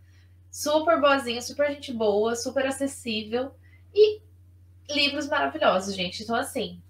super 0.52 1.00
boazinha, 1.00 1.42
super 1.42 1.70
gente 1.70 1.94
boa, 1.94 2.36
super 2.36 2.66
acessível. 2.66 3.54
E 3.94 4.22
livros 4.90 5.28
maravilhosos, 5.28 5.96
gente. 5.96 6.24
Então, 6.24 6.36
assim, 6.36 6.82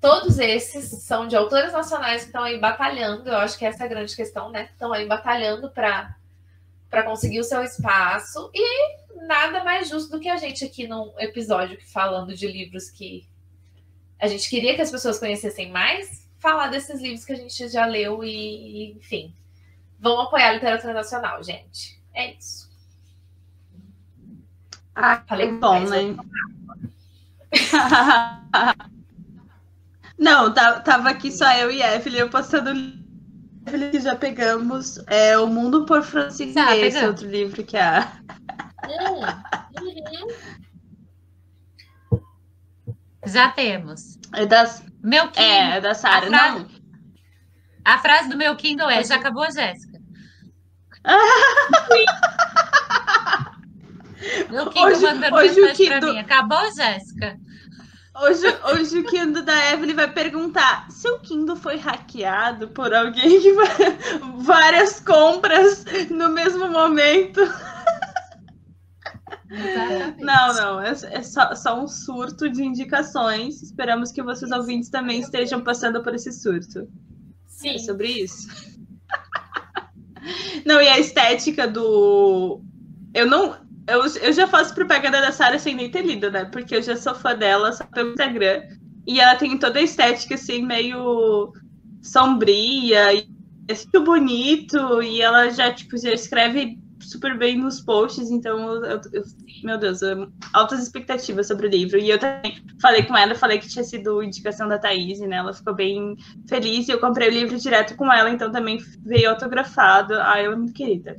todos 0.00 0.38
esses 0.38 1.02
são 1.02 1.26
de 1.26 1.34
autores 1.34 1.72
nacionais 1.72 2.22
que 2.22 2.28
estão 2.28 2.44
aí 2.44 2.58
batalhando, 2.58 3.28
eu 3.28 3.38
acho 3.38 3.58
que 3.58 3.64
essa 3.64 3.82
é 3.82 3.86
a 3.86 3.88
grande 3.88 4.14
questão, 4.14 4.50
né? 4.50 4.68
Estão 4.72 4.92
aí 4.92 5.06
batalhando 5.06 5.70
para 5.70 6.15
para 6.96 7.02
conseguir 7.02 7.40
o 7.40 7.44
seu 7.44 7.62
espaço 7.62 8.50
e 8.54 9.26
nada 9.26 9.62
mais 9.62 9.86
justo 9.86 10.12
do 10.12 10.18
que 10.18 10.30
a 10.30 10.38
gente 10.38 10.64
aqui 10.64 10.88
num 10.88 11.12
episódio 11.18 11.78
falando 11.92 12.34
de 12.34 12.46
livros 12.46 12.88
que 12.88 13.28
a 14.18 14.26
gente 14.26 14.48
queria 14.48 14.74
que 14.74 14.80
as 14.80 14.90
pessoas 14.90 15.18
conhecessem 15.18 15.70
mais, 15.70 16.26
falar 16.38 16.68
desses 16.68 16.98
livros 17.02 17.22
que 17.22 17.34
a 17.34 17.36
gente 17.36 17.68
já 17.68 17.84
leu 17.84 18.24
e, 18.24 18.92
enfim, 18.92 19.34
vamos 20.00 20.24
apoiar 20.24 20.48
a 20.48 20.52
literatura 20.54 20.94
nacional, 20.94 21.44
gente. 21.44 22.00
É 22.14 22.32
isso. 22.32 22.70
Ah, 24.94 25.22
falei 25.28 25.52
bom, 25.52 25.80
né? 25.80 26.16
Não, 30.16 30.54
tava 30.54 31.10
aqui 31.10 31.30
só 31.30 31.52
eu 31.58 31.70
e 31.70 31.82
Evelyn, 31.82 32.20
eu 32.20 32.30
postando 32.30 32.70
que 33.66 34.00
já 34.00 34.14
pegamos 34.14 34.98
é 35.08 35.36
O 35.36 35.46
Mundo 35.46 35.84
por 35.84 36.02
Francisco, 36.02 36.54
tá, 36.54 36.76
esse 36.76 37.04
outro 37.04 37.28
livro 37.28 37.64
que 37.64 37.76
é 37.76 37.82
a. 37.82 38.12
Já 43.26 43.50
temos. 43.50 44.18
É 44.32 44.46
das. 44.46 44.84
Meu 45.02 45.28
Kindle. 45.28 45.44
É, 45.44 45.78
é 45.78 45.80
da 45.80 45.94
Sara. 45.94 46.30
Não. 46.30 46.68
A 47.84 47.98
frase 47.98 48.28
do 48.28 48.36
meu 48.36 48.54
Kindle 48.56 48.88
é: 48.88 49.02
já 49.02 49.16
acabou, 49.16 49.50
Jéssica? 49.50 49.98
meu 54.50 54.70
Kindle 54.70 54.86
hoje, 54.86 55.02
mandando 55.02 55.36
hoje 55.36 55.60
mensagem 55.60 55.76
Kindle... 55.76 56.00
pra 56.00 56.12
mim. 56.12 56.18
Acabou, 56.18 56.74
Jéssica? 56.74 57.38
Hoje, 58.18 58.46
hoje 58.72 58.98
o 58.98 59.04
Kindle 59.04 59.42
da 59.42 59.72
Evelyn 59.72 59.94
vai 59.94 60.10
perguntar: 60.10 60.90
seu 60.90 61.18
Kindle 61.20 61.56
foi 61.56 61.76
hackeado 61.76 62.68
por 62.68 62.94
alguém 62.94 63.40
que 63.40 63.52
vai 63.52 63.68
várias 64.40 65.00
compras 65.00 65.84
no 66.08 66.30
mesmo 66.30 66.68
momento? 66.68 67.40
Exatamente. 69.50 70.22
Não, 70.22 70.54
não, 70.54 70.80
é, 70.80 70.90
é 70.90 71.22
só, 71.22 71.54
só, 71.54 71.80
um 71.80 71.86
surto 71.86 72.48
de 72.48 72.64
indicações. 72.64 73.62
Esperamos 73.62 74.10
que 74.10 74.22
vocês 74.22 74.50
ouvintes 74.50 74.88
também 74.88 75.20
estejam 75.20 75.62
passando 75.62 76.02
por 76.02 76.14
esse 76.14 76.32
surto. 76.32 76.88
Sim. 77.46 77.74
É 77.74 77.78
sobre 77.78 78.08
isso. 78.08 78.48
Não, 80.64 80.80
e 80.80 80.88
a 80.88 80.98
estética 80.98 81.68
do. 81.68 82.60
Eu 83.14 83.26
não, 83.26 83.56
eu, 83.88 84.04
eu 84.22 84.32
já 84.32 84.46
faço 84.46 84.74
propaganda 84.74 85.20
da 85.20 85.30
Sarah 85.32 85.58
sem 85.58 85.74
nem 85.74 85.90
ter 85.90 86.04
lido, 86.04 86.30
né? 86.30 86.44
Porque 86.46 86.76
eu 86.76 86.82
já 86.82 86.96
sou 86.96 87.14
fã 87.14 87.34
dela 87.34 87.72
só 87.72 87.84
pelo 87.84 88.10
Instagram. 88.10 88.62
E 89.06 89.20
ela 89.20 89.36
tem 89.36 89.56
toda 89.56 89.78
a 89.78 89.82
estética, 89.82 90.34
assim, 90.34 90.66
meio 90.66 91.52
sombria 92.02 93.14
e 93.14 93.28
é 93.68 93.74
muito 93.74 94.02
bonito. 94.02 95.02
E 95.02 95.22
ela 95.22 95.48
já, 95.50 95.72
tipo, 95.72 95.96
já 95.96 96.12
escreve 96.12 96.78
super 97.00 97.38
bem 97.38 97.56
nos 97.58 97.80
posts. 97.80 98.28
Então, 98.30 98.84
eu, 98.84 99.00
eu, 99.12 99.22
meu 99.62 99.78
Deus, 99.78 100.02
eu, 100.02 100.32
altas 100.52 100.82
expectativas 100.82 101.46
sobre 101.46 101.68
o 101.68 101.70
livro. 101.70 101.96
E 101.96 102.10
eu 102.10 102.18
também 102.18 102.60
falei 102.82 103.04
com 103.04 103.16
ela, 103.16 103.36
falei 103.36 103.58
que 103.58 103.68
tinha 103.68 103.84
sido 103.84 104.20
indicação 104.20 104.68
da 104.68 104.78
Thaís, 104.78 105.20
né? 105.20 105.36
Ela 105.36 105.52
ficou 105.52 105.74
bem 105.74 106.16
feliz. 106.48 106.88
E 106.88 106.90
eu 106.90 106.98
comprei 106.98 107.28
o 107.28 107.32
livro 107.32 107.56
direto 107.56 107.94
com 107.94 108.12
ela, 108.12 108.30
então 108.30 108.50
também 108.50 108.78
veio 109.04 109.30
autografado. 109.30 110.14
Ah, 110.14 110.42
eu 110.42 110.56
muito 110.56 110.72
querida. 110.72 111.16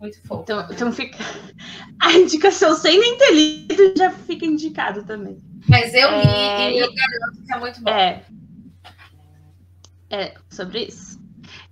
Muito 0.00 0.20
fofo. 0.26 0.42
Então, 0.42 0.66
então 0.70 0.92
fica. 0.92 1.18
A 2.00 2.12
indicação 2.12 2.74
sem 2.76 2.98
nem 2.98 3.18
ter 3.18 3.32
lido 3.32 3.94
já 3.96 4.10
fica 4.10 4.46
indicado 4.46 5.04
também. 5.04 5.38
Mas 5.68 5.92
eu 5.92 6.10
li 6.10 6.28
é... 6.28 6.72
e 6.72 6.78
eu 6.78 6.88
garanto 6.94 7.44
que 7.44 7.52
é 7.52 7.58
muito 7.58 7.82
bom. 7.82 7.90
É. 7.90 8.24
É, 10.10 10.34
sobre 10.48 10.84
isso. 10.84 11.18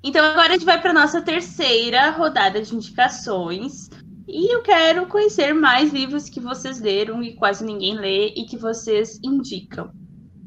Então 0.02 0.24
agora 0.24 0.50
a 0.50 0.52
gente 0.52 0.64
vai 0.64 0.80
para 0.80 0.92
nossa 0.92 1.22
terceira 1.22 2.10
rodada 2.10 2.60
de 2.60 2.74
indicações. 2.74 3.88
E 4.28 4.52
eu 4.52 4.60
quero 4.60 5.06
conhecer 5.06 5.54
mais 5.54 5.92
livros 5.92 6.28
que 6.28 6.40
vocês 6.40 6.80
leram 6.80 7.22
e 7.22 7.36
quase 7.36 7.64
ninguém 7.64 7.96
lê 7.96 8.28
e 8.34 8.44
que 8.44 8.56
vocês 8.56 9.20
indicam. 9.22 9.92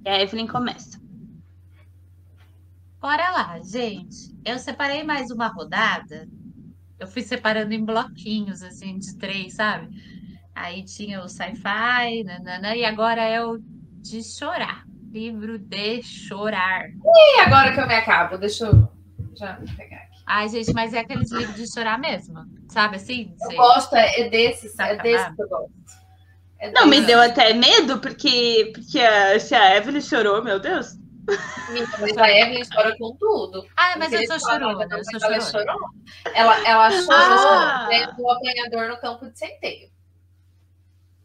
E 0.06 0.10
a 0.10 0.22
Evelyn 0.22 0.48
começa. 0.48 1.00
Bora 3.00 3.32
lá, 3.32 3.60
gente. 3.62 4.36
Eu 4.44 4.60
separei 4.60 5.04
mais 5.04 5.32
uma 5.32 5.48
rodada. 5.48 6.28
Eu 7.00 7.08
fui 7.08 7.22
separando 7.22 7.74
em 7.74 7.84
bloquinhos, 7.84 8.62
assim, 8.62 8.98
de 8.98 9.18
três, 9.18 9.54
sabe? 9.54 9.88
Aí 10.54 10.84
tinha 10.84 11.24
o 11.24 11.30
sci-fi, 11.30 12.24
nanana, 12.26 12.76
e 12.76 12.84
agora 12.84 13.22
é 13.24 13.44
o 13.44 13.58
de 14.02 14.22
chorar. 14.24 14.84
Livro 15.12 15.58
de 15.58 16.04
chorar. 16.04 16.86
E 16.90 17.40
agora 17.42 17.74
que 17.74 17.80
eu 17.80 17.88
me 17.88 17.96
acabo, 17.96 18.38
deixa 18.38 18.66
eu 18.66 18.88
já 19.36 19.58
pegar 19.78 19.96
aqui. 19.98 20.20
Ai, 20.28 20.50
gente, 20.50 20.72
mas 20.74 20.94
é 20.94 21.00
aqueles 21.00 21.32
livros 21.32 21.56
de 21.56 21.74
chorar 21.74 21.98
mesmo. 21.98 22.46
Sabe 22.68 22.98
assim? 22.98 23.34
Eu 23.42 23.48
Sei. 23.48 23.58
gosto, 23.58 23.96
é, 23.96 24.20
é 24.22 24.30
desses, 24.30 24.76
Tá 24.76 24.90
é 24.90 24.98
desse 24.98 25.36
que 25.36 25.42
eu 25.42 25.50
gosto. 25.50 25.72
É 26.60 26.72
Não, 26.72 26.86
me 26.86 26.98
desse. 26.98 27.08
deu 27.08 27.22
até 27.22 27.54
medo, 27.54 28.00
porque, 28.00 28.72
porque 28.76 29.00
a, 29.00 29.40
se 29.40 29.56
a 29.56 29.78
Evelyn 29.78 30.02
chorou, 30.02 30.44
meu 30.44 30.60
Deus. 30.60 30.99
Menina, 31.70 31.88
Mas 32.00 32.18
a 32.18 32.30
Evelyn 32.32 32.64
chora 32.74 32.98
com 32.98 33.16
tudo. 33.16 33.66
Ah, 33.78 33.96
mas 33.98 34.12
eu 34.14 34.26
sou 34.28 34.40
falar, 34.40 34.60
chorona, 34.60 34.88
não, 34.88 34.98
eu 34.98 35.04
sou 35.04 35.20
ela 35.22 35.42
chorona. 35.42 35.72
chorou. 35.74 35.90
Ela, 36.34 36.68
ela 36.68 36.92
chorou 36.92 37.12
Ah. 37.14 37.88
vendo 37.90 38.14
o 38.22 38.32
apanhador 38.32 38.90
no 38.90 38.98
campo 39.00 39.30
de 39.30 39.38
centeio. 39.38 39.90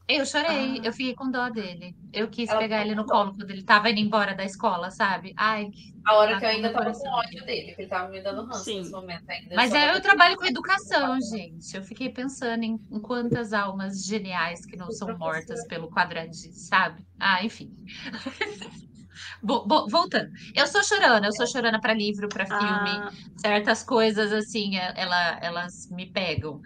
Eu 0.06 0.26
chorei, 0.26 0.80
Ah. 0.82 0.86
eu 0.86 0.92
fiquei 0.92 1.14
com 1.14 1.30
dó 1.30 1.48
dele. 1.48 1.96
Eu 2.12 2.28
quis 2.28 2.50
Ela 2.50 2.58
pegar 2.60 2.82
ele 2.82 2.94
no 2.94 3.06
colo 3.06 3.34
quando 3.34 3.50
ele 3.50 3.62
tava 3.62 3.88
indo 3.88 4.00
embora 4.00 4.34
da 4.34 4.44
escola, 4.44 4.90
sabe? 4.90 5.32
Ai, 5.34 5.70
que- 5.70 5.94
A 6.06 6.16
hora 6.16 6.32
Tá 6.34 6.40
que 6.40 6.44
eu 6.44 6.48
ainda 6.50 6.70
tava 6.70 6.92
com 6.92 7.08
ódio 7.08 7.42
dele, 7.46 7.68
porque 7.68 7.80
ele 7.80 7.88
tava 7.88 8.10
me 8.10 8.20
dando 8.20 8.44
ranço 8.44 8.64
Sim. 8.64 8.80
nesse 8.80 8.90
momento 8.90 9.24
ainda. 9.30 9.54
Mas 9.56 9.72
é, 9.72 9.86
tava 9.86 9.96
eu 9.96 10.02
trabalho 10.02 10.36
com 10.36 10.44
educação, 10.44 11.18
gente. 11.22 11.74
Eu 11.74 11.82
fiquei 11.82 12.10
pensando 12.10 12.62
em, 12.62 12.78
em 12.90 13.00
quantas 13.00 13.54
almas 13.54 14.04
geniais 14.04 14.66
que 14.66 14.76
não 14.76 14.90
são 14.90 15.16
mortas 15.16 15.66
pelo 15.66 15.88
quadradinho, 15.90 16.52
sabe? 16.52 17.02
Ah, 17.18 17.42
enfim. 17.42 17.74
Bo- 19.42 19.66
bo- 19.66 19.86
voltando. 19.88 20.30
Eu 20.54 20.66
sou 20.66 20.82
chorona, 20.82 21.26
eu 21.26 21.32
sou 21.32 21.46
chorona 21.46 21.80
para 21.80 21.94
livro, 21.94 22.28
para 22.28 22.46
filme. 22.46 22.62
Ah, 22.64 23.10
certas 23.36 23.82
coisas 23.82 24.32
assim, 24.32 24.76
é- 24.76 24.92
ela, 24.96 25.38
elas 25.40 25.88
me 25.90 26.06
pegam. 26.10 26.60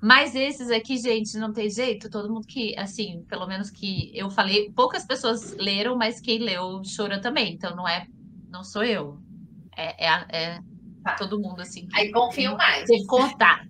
Mas 0.00 0.34
esses 0.34 0.70
aqui, 0.70 0.98
gente, 0.98 1.36
não 1.38 1.52
tem 1.52 1.70
jeito. 1.70 2.10
Todo 2.10 2.32
mundo 2.32 2.46
que, 2.46 2.76
assim, 2.76 3.24
pelo 3.28 3.46
menos 3.46 3.70
que 3.70 4.10
eu 4.14 4.28
falei, 4.30 4.70
poucas 4.74 5.06
pessoas 5.06 5.54
leram, 5.56 5.96
mas 5.96 6.20
quem 6.20 6.38
leu 6.40 6.82
chora 6.96 7.20
também. 7.20 7.54
Então 7.54 7.76
não 7.76 7.86
é, 7.88 8.06
não 8.50 8.64
sou 8.64 8.82
eu. 8.82 9.18
É, 9.76 10.06
é, 10.06 10.26
é 10.30 10.58
Tá. 11.04 11.16
todo 11.16 11.40
mundo 11.40 11.60
assim. 11.60 11.88
Aí 11.94 12.12
confio 12.12 12.56
mais. 12.56 12.84
teve 12.86 13.04
contato. 13.06 13.68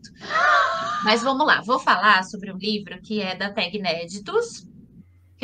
Mas 1.04 1.22
vamos 1.22 1.46
lá, 1.46 1.62
vou 1.62 1.78
falar 1.78 2.22
sobre 2.24 2.52
um 2.52 2.58
livro 2.58 3.00
que 3.00 3.22
é 3.22 3.34
da 3.34 3.50
Tag 3.50 3.74
Inéditos. 3.76 4.66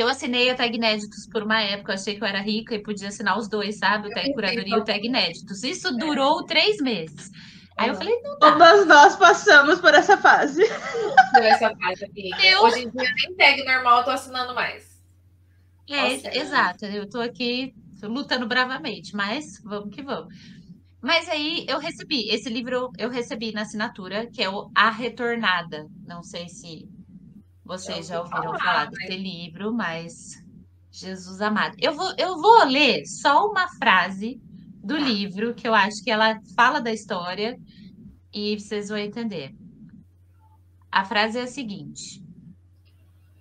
Eu 0.00 0.08
assinei 0.08 0.50
a 0.50 0.54
Tag 0.54 0.74
Inéditos 0.76 1.26
por 1.30 1.42
uma 1.42 1.60
época, 1.60 1.92
eu 1.92 1.94
achei 1.94 2.16
que 2.16 2.22
eu 2.22 2.26
era 2.28 2.40
rica 2.40 2.74
e 2.74 2.82
podia 2.82 3.08
assinar 3.08 3.36
os 3.38 3.48
dois, 3.48 3.78
sabe? 3.78 4.08
O 4.08 4.10
Tag 4.10 4.32
Curadoria 4.32 4.76
e 4.76 4.78
o 4.80 4.84
Tag 4.84 5.06
Inéditos. 5.06 5.62
Isso 5.64 5.88
É. 5.88 5.92
durou 5.92 6.44
três 6.44 6.78
meses. 6.78 7.30
Aí 7.76 7.88
eu 7.88 7.92
Uhum. 7.94 7.98
falei, 8.00 8.20
não 8.22 8.38
dá. 8.38 8.52
todas 8.52 8.86
nós 8.86 9.16
passamos 9.16 9.80
por 9.80 9.94
essa 9.94 10.16
fase. 10.16 10.62
Por 11.32 11.42
essa 11.42 11.74
fase, 11.76 12.04
amiga. 12.04 12.36
Eu- 12.44 12.62
Hoje 12.62 12.80
em 12.84 12.90
dia 12.90 13.10
nem 13.14 13.36
tag 13.36 13.64
normal 13.64 13.98
eu 13.98 14.04
tô 14.04 14.10
assinando 14.10 14.54
mais. 14.54 14.84
É, 15.88 16.14
Nossa. 16.14 16.38
exato. 16.38 16.84
Eu 16.86 17.08
tô 17.08 17.20
aqui 17.20 17.72
lutando 18.02 18.46
bravamente, 18.46 19.14
mas 19.14 19.60
vamos 19.64 19.94
que 19.94 20.02
vamos. 20.02 20.34
Mas 21.00 21.28
aí 21.28 21.64
eu 21.68 21.78
recebi, 21.78 22.28
esse 22.28 22.48
livro 22.50 22.90
eu 22.98 23.08
recebi 23.08 23.52
na 23.52 23.62
assinatura, 23.62 24.26
que 24.26 24.42
é 24.42 24.50
o 24.50 24.70
A 24.74 24.90
Retornada. 24.90 25.86
Não 26.06 26.22
sei 26.22 26.48
se 26.48 26.88
vocês 27.68 28.06
já 28.08 28.14
Já 28.14 28.20
ouvi 28.22 28.34
ouviram 28.34 28.58
falar, 28.58 28.64
falar 28.64 28.86
mas- 28.86 28.98
desse 28.98 29.16
livro, 29.16 29.72
mas 29.72 30.44
Jesus 30.90 31.40
amado. 31.40 31.76
Eu 31.78 31.94
vou, 31.94 32.12
eu 32.18 32.40
vou 32.40 32.64
ler 32.64 33.04
só 33.06 33.46
uma 33.48 33.68
frase 33.76 34.40
do 34.82 34.94
Tá. 34.96 35.00
livro, 35.04 35.54
que 35.54 35.68
eu 35.68 35.74
acho 35.74 36.02
que 36.02 36.10
ela 36.10 36.40
fala 36.56 36.80
da 36.80 36.92
história 36.92 37.56
e 38.32 38.58
vocês 38.58 38.88
vão 38.88 38.98
entender. 38.98 39.54
A 40.90 41.04
frase 41.04 41.38
é 41.38 41.42
a 41.42 41.46
seguinte: 41.46 42.22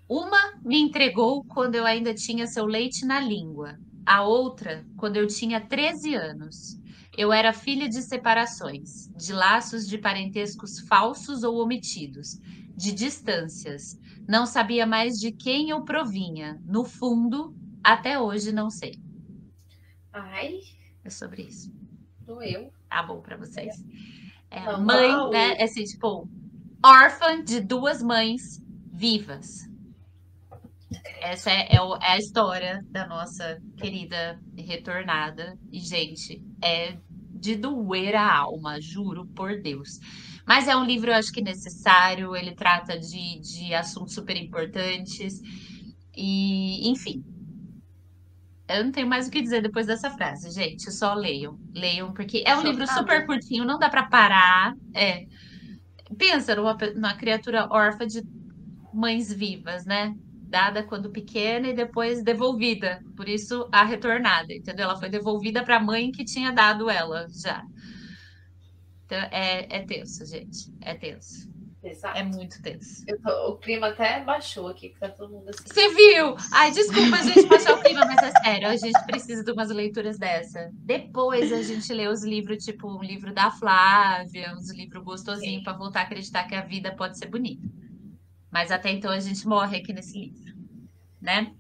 Uma 0.10 0.54
me 0.64 0.78
entregou 0.80 1.44
quando 1.46 1.76
eu 1.76 1.86
ainda 1.86 2.14
tinha 2.14 2.48
seu 2.48 2.66
leite 2.66 3.06
na 3.06 3.20
língua, 3.20 3.78
a 4.06 4.24
outra 4.24 4.86
quando 4.98 5.18
eu 5.18 5.28
tinha 5.28 5.60
13 5.62 6.14
anos. 6.16 6.78
Eu 7.18 7.34
era 7.34 7.52
filha 7.52 7.90
de 7.90 8.02
separações, 8.04 9.08
de 9.18 9.34
laços 9.34 9.88
de 9.88 9.98
parentescos 9.98 10.80
falsos 10.82 11.42
ou 11.44 11.58
omitidos, 11.64 12.38
de 12.78 12.94
distâncias. 12.94 13.98
Não 14.28 14.46
sabia 14.48 14.86
mais 14.88 15.16
de 15.20 15.34
quem 15.34 15.72
eu 15.72 15.84
provinha. 15.84 16.62
No 16.66 16.86
fundo, 16.86 17.56
até 17.84 18.20
hoje 18.20 18.54
não 18.54 18.70
sei. 18.72 18.94
Ai, 20.14 20.60
É 21.04 21.10
sobre 21.10 21.44
isso. 21.44 21.72
doeu. 22.20 22.72
Tá 22.90 23.04
bom 23.04 23.22
pra 23.22 23.38
vocês? 23.38 23.76
É 24.52 24.60
Não, 24.66 24.84
mãe, 24.84 25.10
uau. 25.14 25.30
né? 25.30 25.56
É 25.58 25.64
assim, 25.66 25.84
tipo, 25.84 26.30
órfã 26.86 27.44
de 27.44 27.62
duas 27.62 28.02
mães 28.04 28.62
vivas. 28.92 29.70
Essa 31.22 31.52
é, 31.52 31.68
é 31.76 31.76
é 31.78 32.12
a 32.14 32.18
história 32.18 32.82
da 32.90 33.08
nossa 33.08 33.62
querida 33.78 34.40
retornada. 34.58 35.58
E, 35.72 35.80
gente, 35.80 36.44
é 36.64 36.98
de 37.30 37.56
doer 37.56 38.16
a 38.16 38.36
alma, 38.38 38.80
juro 38.82 39.28
por 39.36 39.62
Deus. 39.62 40.00
Mas 40.48 40.66
é 40.70 40.76
um 40.78 40.86
livro, 40.86 41.12
eu 41.12 41.16
acho 41.16 41.32
que 41.34 41.42
necessário, 41.42 42.34
ele 42.34 42.56
trata 42.56 42.98
de, 42.98 43.40
de 43.42 43.74
assuntos 43.74 44.14
super 44.14 44.38
importantes. 44.38 45.42
E, 46.16 46.90
enfim. 46.90 47.22
Eu 48.70 48.86
não 48.86 48.92
tenho 48.92 49.08
mais 49.08 49.28
o 49.28 49.32
que 49.32 49.42
dizer 49.42 49.62
depois 49.62 49.86
dessa 49.86 50.10
frase, 50.10 50.50
gente. 50.52 50.90
Só 50.90 51.14
leiam. 51.14 51.60
Leiam, 51.76 52.14
porque 52.14 52.44
é 52.46 52.56
um 52.56 52.62
livro 52.62 52.88
super 52.88 53.26
curtinho, 53.26 53.66
não 53.66 53.78
dá 53.78 53.90
pra 53.90 54.08
parar. 54.08 54.74
É. 54.96 55.26
Pensa 56.18 56.56
numa, 56.56 56.78
numa 56.96 57.16
criatura 57.16 57.68
órfã 57.70 58.08
de 58.08 58.22
mães 58.94 59.32
vivas, 59.32 59.86
né? 59.86 60.14
Dada 60.50 60.82
quando 60.82 61.12
pequena 61.12 61.68
e 61.68 61.76
depois 61.76 62.24
devolvida. 62.24 63.02
Por 63.18 63.28
isso, 63.28 63.68
a 63.70 63.84
retornada, 63.84 64.54
entendeu? 64.54 64.86
Ela 64.86 64.98
foi 64.98 65.10
devolvida 65.10 65.62
para 65.64 65.76
a 65.76 65.84
mãe 65.84 66.10
que 66.10 66.24
tinha 66.24 66.54
dado 66.54 66.90
ela 66.90 67.28
já. 67.30 67.62
Então, 69.08 69.18
é, 69.32 69.78
é 69.78 69.86
tenso, 69.86 70.26
gente. 70.26 70.70
É 70.82 70.94
tenso. 70.94 71.50
Exato. 71.82 72.18
É 72.18 72.24
muito 72.24 72.62
tenso. 72.62 73.06
Tô- 73.24 73.52
o 73.52 73.58
clima 73.58 73.88
até 73.88 74.22
baixou 74.22 74.68
aqui, 74.68 74.90
que 74.90 75.00
tá 75.00 75.08
todo 75.08 75.32
mundo 75.32 75.48
assim. 75.50 75.64
Você 75.66 75.88
viu? 75.94 76.36
Ai, 76.52 76.72
desculpa 76.72 77.16
a 77.16 77.22
gente 77.24 77.48
baixar 77.48 77.76
o 77.76 77.82
clima, 77.82 78.06
mas 78.06 78.22
é 78.22 78.32
sério, 78.44 78.68
a 78.68 78.76
gente 78.76 79.06
precisa 79.06 79.46
de 79.46 79.52
umas 79.54 79.70
leituras 79.70 80.18
dessa. 80.20 80.70
Depois 80.74 81.54
a 81.54 81.62
gente 81.64 81.94
lê 81.94 82.10
os 82.10 82.22
livros, 82.26 82.66
tipo 82.66 82.90
um 82.92 83.02
livro 83.02 83.34
da 83.34 83.50
Flávia, 83.50 84.54
uns 84.54 84.70
livros 84.74 85.02
gostosinhos 85.06 85.64
para 85.64 85.78
voltar 85.78 86.02
a 86.02 86.04
acreditar 86.04 86.44
que 86.46 86.56
a 86.56 86.62
vida 86.66 86.94
pode 86.94 87.18
ser 87.18 87.28
bonita. 87.28 87.66
Mas 88.52 88.72
até 88.72 88.92
então 88.92 89.10
a 89.12 89.20
gente 89.22 89.48
morre 89.48 89.78
aqui 89.78 89.94
nesse 89.94 90.20
livro, 90.20 90.54
né? 91.22 91.54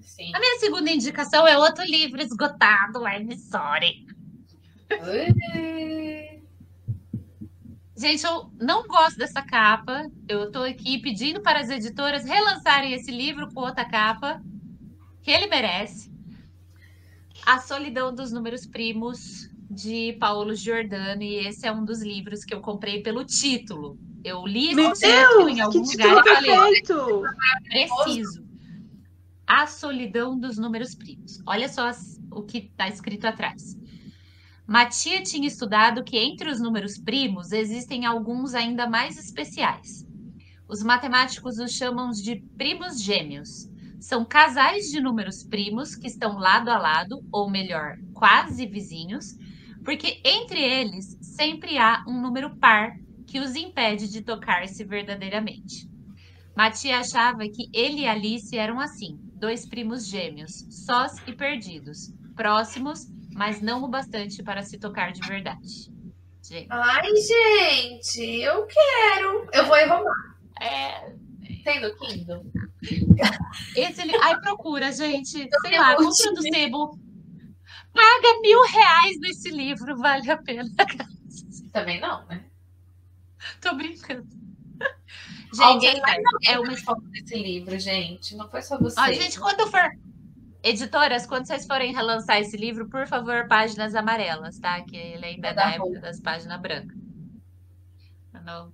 Sim. 0.00 0.34
A 0.34 0.40
minha 0.40 0.58
segunda 0.58 0.90
indicação 0.90 1.46
é 1.46 1.58
outro 1.58 1.84
livro 1.84 2.22
esgotado, 2.22 3.06
I'm 3.06 3.36
sorry. 3.36 4.06
Gente, 8.00 8.24
eu 8.24 8.50
não 8.58 8.86
gosto 8.86 9.18
dessa 9.18 9.42
capa. 9.42 10.10
Eu 10.26 10.50
tô 10.50 10.62
aqui 10.62 10.98
pedindo 11.02 11.42
para 11.42 11.60
as 11.60 11.68
editoras 11.68 12.24
relançarem 12.24 12.94
esse 12.94 13.10
livro 13.10 13.52
com 13.52 13.60
outra 13.60 13.84
capa, 13.84 14.42
que 15.22 15.30
ele 15.30 15.46
merece. 15.48 16.10
A 17.44 17.58
Solidão 17.60 18.14
dos 18.14 18.32
Números 18.32 18.66
Primos, 18.66 19.50
de 19.70 20.14
Paulo 20.14 20.54
Giordano, 20.54 21.22
e 21.22 21.46
esse 21.46 21.66
é 21.66 21.72
um 21.72 21.84
dos 21.84 22.00
livros 22.00 22.42
que 22.42 22.54
eu 22.54 22.60
comprei 22.62 23.02
pelo 23.02 23.22
título. 23.22 23.98
Eu 24.24 24.46
li 24.46 24.68
esse 24.68 24.74
Meu 24.76 24.92
título 24.94 25.48
em 25.50 25.54
Deus, 25.56 25.60
algum 25.66 25.84
que 25.84 25.96
lugar 25.96 26.42
e 26.42 26.46
falei, 26.46 26.82
preciso. 27.68 28.44
A 29.46 29.66
Solidão 29.66 30.38
dos 30.38 30.56
Números 30.56 30.94
Primos. 30.94 31.42
Olha 31.46 31.68
só 31.68 31.88
as- 31.88 32.18
o 32.30 32.42
que 32.42 32.58
está 32.58 32.88
escrito 32.88 33.26
atrás. 33.26 33.76
Matia 34.70 35.20
tinha 35.20 35.48
estudado 35.48 36.04
que 36.04 36.16
entre 36.16 36.48
os 36.48 36.60
números 36.60 36.96
primos 36.96 37.50
existem 37.50 38.06
alguns 38.06 38.54
ainda 38.54 38.88
mais 38.88 39.18
especiais. 39.18 40.06
Os 40.68 40.80
matemáticos 40.80 41.58
os 41.58 41.72
chamam 41.72 42.10
de 42.10 42.36
primos 42.56 43.02
gêmeos. 43.02 43.68
São 43.98 44.24
casais 44.24 44.84
de 44.84 45.00
números 45.00 45.42
primos 45.42 45.96
que 45.96 46.06
estão 46.06 46.38
lado 46.38 46.68
a 46.68 46.78
lado, 46.78 47.20
ou 47.32 47.50
melhor, 47.50 47.96
quase 48.14 48.64
vizinhos, 48.64 49.36
porque 49.84 50.20
entre 50.24 50.62
eles 50.62 51.18
sempre 51.20 51.76
há 51.76 52.04
um 52.06 52.22
número 52.22 52.56
par 52.58 52.92
que 53.26 53.40
os 53.40 53.56
impede 53.56 54.08
de 54.08 54.22
tocar-se 54.22 54.84
verdadeiramente. 54.84 55.90
Matia 56.56 57.00
achava 57.00 57.40
que 57.40 57.68
ele 57.74 58.02
e 58.02 58.06
Alice 58.06 58.56
eram 58.56 58.78
assim, 58.78 59.18
dois 59.34 59.66
primos 59.68 60.06
gêmeos, 60.06 60.64
sós 60.70 61.16
e 61.26 61.32
perdidos, 61.32 62.14
próximos, 62.36 63.08
mas 63.34 63.60
não 63.60 63.82
o 63.84 63.88
bastante 63.88 64.42
para 64.42 64.62
se 64.62 64.78
tocar 64.78 65.12
de 65.12 65.20
verdade. 65.26 65.90
Gente, 66.42 66.66
Ai, 66.70 67.14
gente, 67.16 68.20
eu 68.40 68.66
quero. 68.66 69.48
Eu 69.52 69.66
vou 69.66 69.78
enrolar. 69.78 70.36
É, 70.60 71.12
Tem 71.64 71.80
no 71.80 71.94
Kindle? 71.96 72.44
esse 73.76 74.02
li- 74.02 74.16
Ai, 74.22 74.40
procura, 74.40 74.90
gente. 74.92 75.48
Sei 75.62 75.78
lá, 75.78 75.94
compra 75.96 76.32
do 76.34 76.42
sebo. 76.42 76.98
Paga 77.92 78.40
mil 78.40 78.62
reais 78.66 79.18
nesse 79.20 79.50
livro, 79.50 79.96
vale 79.96 80.30
a 80.30 80.36
pena. 80.36 80.68
Também 81.72 82.00
não, 82.00 82.24
né? 82.26 82.44
Tô 83.60 83.74
brincando. 83.74 84.26
Gente, 85.52 85.62
Alguém 85.62 86.00
é 86.46 86.52
é 86.52 86.58
uma 86.60 86.76
Foco 86.76 87.02
desse 87.08 87.36
livro, 87.36 87.78
gente. 87.78 88.36
Não 88.36 88.48
foi 88.48 88.62
só 88.62 88.78
você. 88.78 88.98
Ó, 89.00 89.06
gente, 89.12 89.38
quando 89.38 89.66
for. 89.68 89.90
Editoras, 90.62 91.26
quando 91.26 91.46
vocês 91.46 91.66
forem 91.66 91.94
relançar 91.94 92.38
esse 92.40 92.56
livro, 92.56 92.88
por 92.88 93.06
favor, 93.06 93.46
páginas 93.48 93.94
amarelas, 93.94 94.58
tá? 94.58 94.80
Que 94.82 94.96
ele 94.96 95.24
ainda 95.24 95.48
é 95.48 95.54
da 95.54 95.70
época 95.70 96.00
das 96.00 96.20
páginas 96.20 96.60
brancas. 96.60 96.96
Não- 98.44 98.72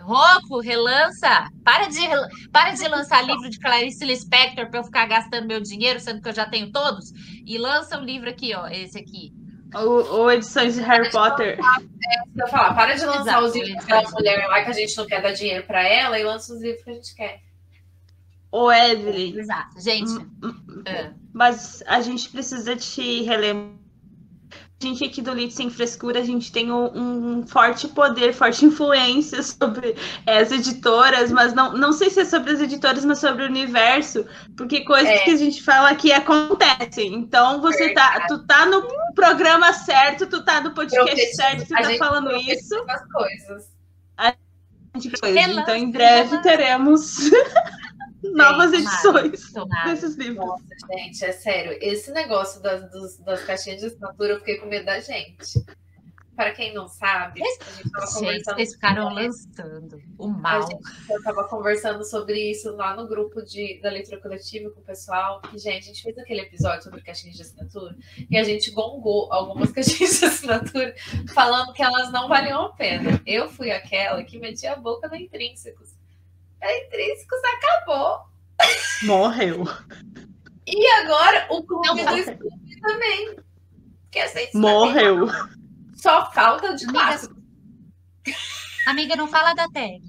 Rocco, 0.00 0.60
relança! 0.60 1.48
Para 1.64 1.88
de, 1.88 2.00
rel- 2.00 2.28
para 2.52 2.70
de 2.72 2.86
lançar 2.88 3.22
livro 3.26 3.48
de 3.50 3.58
Clarice 3.58 4.04
Lispector 4.04 4.68
para 4.70 4.80
eu 4.80 4.84
ficar 4.84 5.06
gastando 5.06 5.46
meu 5.46 5.60
dinheiro, 5.60 5.98
sendo 6.00 6.20
que 6.22 6.28
eu 6.28 6.34
já 6.34 6.46
tenho 6.46 6.70
todos. 6.70 7.10
E 7.44 7.58
lança 7.58 7.98
um 7.98 8.04
livro 8.04 8.28
aqui, 8.30 8.54
ó, 8.54 8.68
esse 8.68 8.98
aqui. 8.98 9.32
Ou, 9.74 10.20
ou 10.20 10.30
edições 10.32 10.74
de 10.74 10.82
Harry 10.82 11.10
Potter. 11.10 11.58
Eu 12.36 12.48
falar, 12.48 12.74
para 12.74 12.94
de 12.94 13.04
lançar 13.04 13.20
Exato, 13.22 13.44
os 13.46 13.54
livros 13.54 13.74
daquela 13.74 14.10
mulher 14.10 14.46
lá 14.48 14.62
que 14.64 14.70
a 14.70 14.74
gente 14.74 14.96
não 14.96 15.06
quer 15.06 15.22
dar 15.22 15.32
dinheiro 15.32 15.66
pra 15.66 15.82
ela 15.82 16.18
e 16.18 16.24
lança 16.24 16.52
os 16.52 16.62
livros 16.62 16.82
que 16.84 16.90
a 16.90 16.94
gente 16.94 17.14
quer. 17.14 17.40
Ô, 18.52 18.70
Evelyn, 18.70 19.38
Exato. 19.38 19.80
Gente, 19.80 20.12
é, 20.84 21.10
mas 21.32 21.82
a 21.86 22.00
gente 22.02 22.28
precisa 22.28 22.76
te 22.76 23.22
relembrar. 23.22 23.80
A 24.52 24.84
gente 24.84 25.04
aqui 25.04 25.22
do 25.22 25.32
Lit 25.32 25.54
Sem 25.54 25.70
Frescura, 25.70 26.18
a 26.18 26.24
gente 26.24 26.50
tem 26.50 26.72
um, 26.72 27.38
um 27.38 27.46
forte 27.46 27.86
poder, 27.86 28.34
forte 28.34 28.64
influência 28.66 29.40
sobre 29.40 29.94
as 30.26 30.50
editoras, 30.50 31.30
mas 31.30 31.54
não, 31.54 31.72
não 31.78 31.92
sei 31.92 32.10
se 32.10 32.20
é 32.20 32.24
sobre 32.24 32.50
as 32.50 32.60
editoras, 32.60 33.04
mas 33.04 33.20
sobre 33.20 33.44
o 33.44 33.46
universo, 33.46 34.26
porque 34.56 34.80
coisas 34.84 35.08
É. 35.08 35.18
que 35.20 35.30
a 35.30 35.36
gente 35.36 35.62
fala 35.62 35.88
aqui 35.90 36.10
acontecem. 36.12 37.14
Então 37.14 37.60
você 37.62 37.94
tá, 37.94 38.26
tu 38.26 38.44
tá 38.44 38.66
no 38.66 38.82
programa 39.14 39.72
certo, 39.72 40.26
tu 40.26 40.44
tá 40.44 40.60
no 40.60 40.72
podcast 40.72 41.08
Profetiza- 41.10 41.36
certo, 41.42 41.68
tu 41.68 41.74
a 41.74 41.76
tá 41.80 41.82
gente 41.88 41.98
falando 41.98 42.32
isso. 42.32 42.74
as 42.88 43.02
coisas. 43.12 43.70
coisa. 45.20 45.40
Relance, 45.40 45.60
Então, 45.62 45.76
em 45.76 45.90
breve 45.90 46.38
teremos 46.42 47.30
novas 48.30 48.72
edições 48.72 49.52
tomara. 49.52 49.90
desses 49.90 50.14
livros. 50.16 50.46
Nossa, 50.46 50.64
gente, 50.92 51.24
é 51.24 51.32
sério. 51.32 51.76
Esse 51.80 52.10
negócio 52.12 52.60
das, 52.62 52.90
dos- 52.90 53.18
das 53.18 53.42
caixinhas 53.44 53.80
de 53.80 53.86
assinatura, 53.86 54.34
eu 54.34 54.38
fiquei 54.38 54.58
com 54.58 54.66
medo 54.66 54.86
da 54.86 55.00
gente. 55.00 55.64
Para 56.34 56.50
quem 56.52 56.72
não 56.72 56.88
sabe, 56.88 57.42
a 57.42 57.44
gente 57.44 57.90
tava 57.90 58.06
Gente, 58.06 58.14
conversando. 58.14 58.54
vocês 58.56 58.72
ficaram 58.72 59.12
lançando 59.14 60.02
o 60.18 60.24
A 60.24 60.28
mal. 60.28 60.62
gente 60.66 60.82
eu 61.10 61.22
tava 61.22 61.46
conversando 61.46 62.02
sobre 62.06 62.50
isso 62.50 62.74
lá 62.74 62.96
no 62.96 63.06
grupo 63.06 63.42
de, 63.42 63.78
da 63.82 63.90
leitura 63.90 64.18
coletiva 64.18 64.70
com 64.70 64.80
o 64.80 64.82
pessoal. 64.82 65.42
E, 65.52 65.58
gente, 65.58 65.84
a 65.84 65.86
gente 65.88 66.02
fez 66.02 66.16
aquele 66.16 66.40
episódio 66.40 66.84
sobre 66.84 67.02
caixinhas 67.02 67.36
de 67.36 67.42
assinatura 67.42 67.94
e 68.30 68.38
a 68.38 68.42
gente 68.44 68.70
gongou 68.70 69.30
algumas 69.30 69.70
caixinhas 69.72 70.18
de 70.20 70.24
assinatura 70.24 70.94
falando 71.34 71.70
que 71.74 71.82
elas 71.82 72.10
não 72.10 72.26
valiam 72.28 72.62
a 72.64 72.72
pena. 72.72 73.20
Eu 73.26 73.50
fui 73.50 73.70
aquela 73.70 74.24
que 74.24 74.38
metia 74.38 74.72
a 74.72 74.76
boca 74.76 75.08
na 75.08 75.20
Intrínsecos. 75.20 75.90
A 76.62 76.78
Intrínsecos 76.78 77.40
acabou. 77.56 78.20
Morreu. 79.04 79.64
E 80.66 80.86
agora 81.02 81.46
o 81.50 81.62
clube 81.64 81.88
Não 81.88 81.96
do. 81.96 82.22
Scooby 82.22 82.80
também. 82.80 83.36
Que 84.10 84.18
é 84.20 84.50
Morreu. 84.54 85.26
Só 85.96 86.30
falta 86.32 86.74
de 86.74 86.84
Amiga, 86.84 87.00
clássico. 87.00 87.34
Amiga, 88.86 89.16
não 89.16 89.26
fala 89.28 89.54
da 89.54 89.68
tag. 89.68 90.00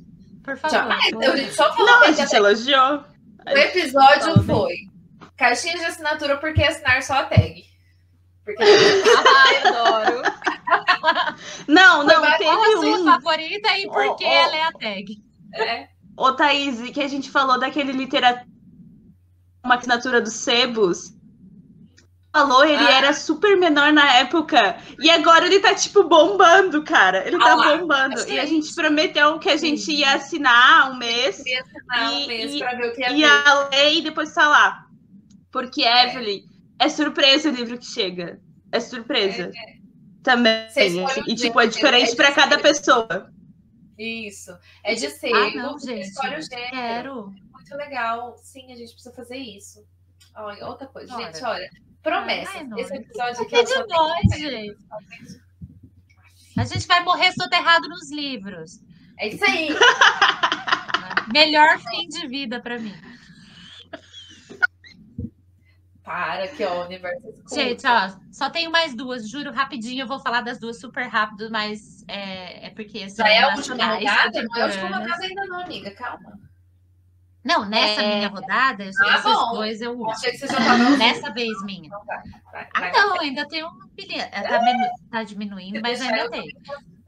Por 0.43 0.57
favor. 0.57 0.75
Jamais. 0.75 1.11
Por- 1.11 1.23
Eu 1.23 1.51
só 1.53 1.73
falou 1.73 1.85
Não, 1.85 2.03
a 2.03 2.11
gente 2.11 2.35
elogiou. 2.35 3.03
O 3.45 3.57
episódio 3.57 4.35
bem. 4.39 4.45
foi 4.45 4.73
caixinha 5.37 5.77
de 5.77 5.85
assinatura 5.85 6.37
porque 6.37 6.63
assinar 6.63 7.01
só 7.01 7.13
a 7.15 7.23
tag. 7.25 7.63
Porque 8.45 8.63
Ai, 8.63 9.57
adoro. 9.67 10.21
Não, 11.67 12.03
não, 12.03 12.19
Foi 12.19 12.31
teve 12.37 12.43
Qual 12.43 12.61
a 12.63 12.71
sua 12.71 12.99
um. 12.99 13.05
favorita 13.05 13.77
e 13.77 13.87
por 13.87 14.05
Oh, 14.05 14.15
que 14.15 14.25
oh. 14.25 14.27
ela 14.27 14.55
é 14.55 14.61
a 14.63 14.71
tag? 14.73 15.05
é, 15.55 15.87
Ô, 16.17 16.31
Thaís, 16.33 16.79
que 16.91 17.01
a 17.01 17.07
gente 17.07 17.29
falou 17.31 17.59
daquele 17.59 17.91
literatura. 17.91 18.45
Uma 19.65 19.75
assinatura 19.75 20.21
dos 20.21 20.33
sebos. 20.33 21.13
Falou, 22.35 22.65
ele 22.65 22.83
Ah. 22.83 22.91
era 22.97 23.13
super 23.13 23.55
menor 23.57 23.93
na 23.93 24.17
época. 24.17 24.77
E 24.99 25.09
agora 25.09 25.45
ele 25.45 25.59
tá, 25.59 25.73
tipo, 25.75 26.03
bombando, 26.03 26.83
cara. 26.83 27.25
Ele 27.27 27.35
Ah 27.37 27.39
tá 27.39 27.55
lá, 27.55 27.77
bombando. 27.77 28.15
E 28.27 28.39
a 28.39 28.45
gente. 28.45 28.73
prometeu 28.73 29.37
que 29.39 29.49
a 29.49 29.57
gente 29.57 29.91
ia 29.91 30.15
assinar 30.15 30.91
um 30.91 30.97
mês. 30.97 31.37
queria 31.37 31.61
assinar 31.61 32.11
um 32.11 32.19
E- 32.21 32.27
mês 32.27 32.53
e- 32.55 32.59
pra 32.59 32.73
ver 32.75 32.87
o 32.89 32.93
que 32.93 33.01
ia 33.01 33.11
E 33.13 33.23
a 33.23 33.69
lei 33.69 34.01
depois 34.01 34.33
tá 34.33 34.47
lá. 34.47 34.85
Porque, 35.51 35.83
Evelyn, 35.83 36.41
é 36.79 36.89
surpresa 36.89 37.49
o 37.49 37.53
livro 37.53 37.77
que 37.77 37.85
chega. 37.85 38.39
É 38.71 38.79
surpresa. 38.79 39.51
Também. 40.23 40.67
Você 40.69 40.85
escolhe 40.87 41.21
o 41.27 41.29
E, 41.31 41.35
tipo, 41.35 41.59
é 41.59 41.67
diferente 41.67 42.13
é 42.13 42.15
pra 42.15 42.31
cada 42.31 42.57
pessoa. 42.57 43.29
Isso. 44.03 44.57
É 44.83 44.93
de 44.95 45.09
sebo. 45.09 45.35
Ah, 45.35 45.51
não, 45.55 45.79
gente. 45.79 46.07
escolhe 46.07 46.35
o 46.35 46.41
gênero. 46.41 46.69
Quero. 46.71 47.25
Muito 47.51 47.75
legal. 47.75 48.35
Sim, 48.37 48.71
a 48.71 48.75
gente 48.75 48.93
precisa 48.93 49.13
fazer 49.13 49.37
isso. 49.37 49.85
Olha, 50.35 50.67
outra 50.67 50.87
coisa. 50.87 51.13
Bora. 51.13 51.31
Gente, 51.31 51.43
olha. 51.43 51.69
Promessa. 52.01 52.59
Ah, 52.59 52.63
não, 52.63 52.77
Esse 52.77 52.95
episódio 52.95 53.43
aqui 53.43 53.55
É 53.55 53.59
eu 53.59 53.63
de 53.63 53.87
nós, 53.87 54.21
gente. 54.35 54.77
A 56.57 56.65
gente 56.65 56.85
vai 56.85 57.03
morrer 57.03 57.31
soterrado 57.31 57.87
nos 57.87 58.11
livros. 58.11 58.79
É 59.17 59.29
isso 59.29 59.43
aí. 59.45 59.69
Melhor 61.33 61.79
fim 61.79 62.07
de 62.09 62.27
vida 62.27 62.59
pra 62.59 62.77
mim. 62.77 62.93
Para 66.13 66.47
que 66.47 66.63
ó, 66.63 66.81
o 66.81 66.85
universo 66.85 67.27
escuta. 67.27 67.55
Gente, 67.55 67.87
ó, 67.87 68.15
só 68.31 68.47
tenho 68.47 68.69
mais 68.69 68.95
duas, 68.95 69.27
juro, 69.27 69.51
rapidinho. 69.51 70.03
Eu 70.03 70.07
vou 70.07 70.19
falar 70.19 70.41
das 70.41 70.59
duas 70.59 70.79
super 70.79 71.07
rápido, 71.07 71.49
mas 71.49 72.03
é, 72.07 72.67
é 72.67 72.69
porque 72.69 73.09
são 73.09 73.25
Já 73.25 73.33
é 73.33 73.41
a 73.41 73.55
última 73.55 73.83
rodada? 73.83 74.43
Não 74.43 74.55
é 74.55 74.61
a 74.61 74.65
última 74.67 74.97
rodada 74.99 75.23
ainda 75.25 75.45
não, 75.47 75.61
amiga. 75.61 75.89
Calma. 75.95 76.39
Não, 77.43 77.65
nessa 77.67 78.01
É. 78.03 78.15
minha 78.17 78.27
rodada, 78.27 78.83
Ah, 79.03 79.15
essas 79.15 79.23
bom. 79.23 79.53
duas 79.55 79.81
eu 79.81 79.99
uso. 79.99 80.11
Achei 80.11 80.31
que 80.33 80.37
você 80.37 80.47
já 80.47 80.57
tava 80.57 80.89
Nessa 80.97 81.33
vez 81.33 81.63
minha. 81.63 81.87
Então 81.87 82.05
vai, 82.05 82.21
vai, 82.51 82.69
Ah, 82.75 82.79
vai. 82.79 82.91
não, 82.91 83.19
ainda 83.19 83.47
tem 83.47 83.63
uma 83.63 83.89
pilha. 83.97 84.29
Tá, 84.29 84.61
menu- 84.61 84.89
tá 85.09 85.23
diminuindo, 85.23 85.81
mas 85.81 85.97
Deixa 85.99 86.13
ainda 86.13 86.25
eu 86.25 86.29
tem. 86.29 86.47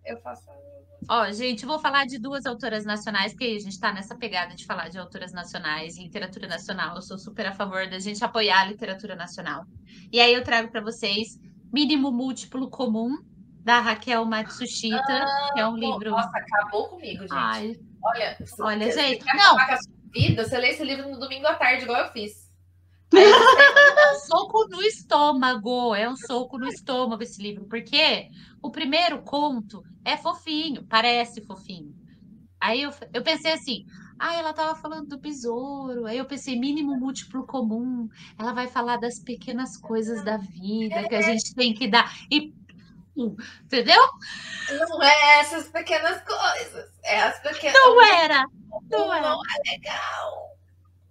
Eu 0.03 0.17
faço. 0.21 0.47
Ó, 1.07 1.31
gente, 1.31 1.65
vou 1.65 1.79
falar 1.79 2.05
de 2.05 2.17
duas 2.17 2.45
autoras 2.45 2.83
nacionais, 2.83 3.31
porque 3.33 3.45
a 3.45 3.59
gente 3.59 3.79
tá 3.79 3.93
nessa 3.93 4.15
pegada 4.15 4.55
de 4.55 4.65
falar 4.65 4.89
de 4.89 4.97
autoras 4.97 5.31
nacionais, 5.31 5.97
literatura 5.97 6.47
nacional. 6.47 6.95
Eu 6.95 7.01
sou 7.01 7.17
super 7.17 7.45
a 7.45 7.51
favor 7.51 7.87
da 7.87 7.99
gente 7.99 8.23
apoiar 8.23 8.61
a 8.61 8.65
literatura 8.65 9.15
nacional. 9.15 9.65
E 10.11 10.19
aí 10.19 10.33
eu 10.33 10.43
trago 10.43 10.69
para 10.71 10.81
vocês 10.81 11.39
Mínimo 11.71 12.11
Múltiplo 12.11 12.69
Comum, 12.69 13.17
da 13.63 13.79
Raquel 13.79 14.23
Matsushita, 14.25 15.25
que 15.53 15.59
é 15.59 15.67
um 15.67 15.75
livro. 15.75 16.11
Nossa, 16.11 16.29
acabou 16.37 16.89
comigo, 16.89 17.21
gente. 17.21 17.33
Ai, 17.33 17.75
Olha, 18.05 18.37
olha, 18.59 18.91
gente, 18.91 19.25
não, 19.25 19.53
acabar 19.53 19.65
com 19.65 19.73
a 19.73 19.77
sua 19.77 19.93
vida, 20.13 20.43
você 20.45 20.57
lê 20.59 20.69
esse 20.69 20.83
livro 20.83 21.09
no 21.09 21.19
domingo 21.19 21.47
à 21.47 21.55
tarde, 21.55 21.83
igual 21.83 22.05
eu 22.05 22.11
fiz. 22.11 22.44
É 23.17 24.11
um 24.15 24.19
soco 24.19 24.67
no 24.69 24.81
estômago, 24.81 25.95
é 25.95 26.09
um 26.09 26.15
soco 26.15 26.57
no 26.57 26.67
estômago 26.67 27.23
esse 27.23 27.41
livro, 27.41 27.65
porque 27.65 28.29
o 28.61 28.71
primeiro 28.71 29.21
conto 29.21 29.83
é 30.03 30.17
fofinho, 30.17 30.85
parece 30.87 31.41
fofinho. 31.45 31.93
Aí 32.59 32.81
eu, 32.81 32.91
eu 33.13 33.21
pensei 33.21 33.53
assim, 33.53 33.85
ah, 34.17 34.33
ela 34.35 34.53
tava 34.53 34.75
falando 34.75 35.09
do 35.09 35.19
besouro, 35.19 36.05
aí 36.05 36.17
eu 36.17 36.25
pensei, 36.25 36.57
mínimo 36.57 36.97
múltiplo 36.97 37.45
comum, 37.45 38.07
ela 38.39 38.53
vai 38.53 38.67
falar 38.67 38.97
das 38.97 39.19
pequenas 39.19 39.77
coisas 39.77 40.23
da 40.23 40.37
vida 40.37 41.07
que 41.07 41.15
a 41.15 41.21
gente 41.21 41.53
tem 41.53 41.73
que 41.73 41.87
dar, 41.87 42.11
e, 42.31 42.53
entendeu? 43.15 44.01
Não 44.89 45.03
é 45.03 45.39
essas 45.39 45.69
pequenas 45.69 46.21
coisas. 46.23 46.89
É 47.03 47.21
as 47.21 47.39
pequenas. 47.41 47.73
Não 47.73 48.01
era, 48.01 48.45
não 48.89 49.07
Não, 49.07 49.13
era. 49.13 49.27
é 49.27 49.71
legal. 49.71 50.54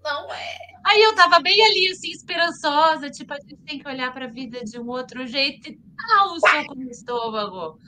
Não 0.04 0.32
é. 0.32 0.58
Aí 0.84 1.00
eu 1.00 1.14
tava 1.14 1.40
bem 1.40 1.64
ali, 1.64 1.88
assim, 1.88 2.10
esperançosa, 2.10 3.10
tipo, 3.10 3.32
a 3.32 3.40
gente 3.40 3.56
tem 3.56 3.78
que 3.78 3.88
olhar 3.88 4.12
pra 4.12 4.26
vida 4.26 4.62
de 4.62 4.78
um 4.78 4.86
outro 4.86 5.26
jeito, 5.26 5.70
e 5.70 5.80
ah, 5.98 6.30
um 6.30 6.38
soco 6.38 6.74
no 6.74 6.90
estômago. 6.90 7.80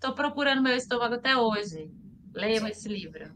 Tô 0.00 0.14
procurando 0.14 0.62
meu 0.62 0.74
estômago 0.74 1.16
até 1.16 1.36
hoje. 1.36 1.92
Leiam 2.32 2.66
esse 2.66 2.88
livro. 2.88 3.30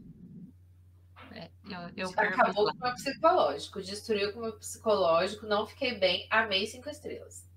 É, 1.31 1.49
eu, 1.65 2.07
eu 2.07 2.09
Acabou 2.09 2.65
com 2.65 2.77
o 2.77 2.79
meu 2.79 2.93
psicológico. 2.95 3.81
Destruiu 3.81 4.33
com 4.33 4.39
o 4.39 4.43
meu 4.43 4.57
psicológico. 4.57 5.45
Não 5.45 5.67
fiquei 5.67 5.99
bem. 5.99 6.25
Amei 6.29 6.65
cinco 6.65 6.89
estrelas. 6.89 7.47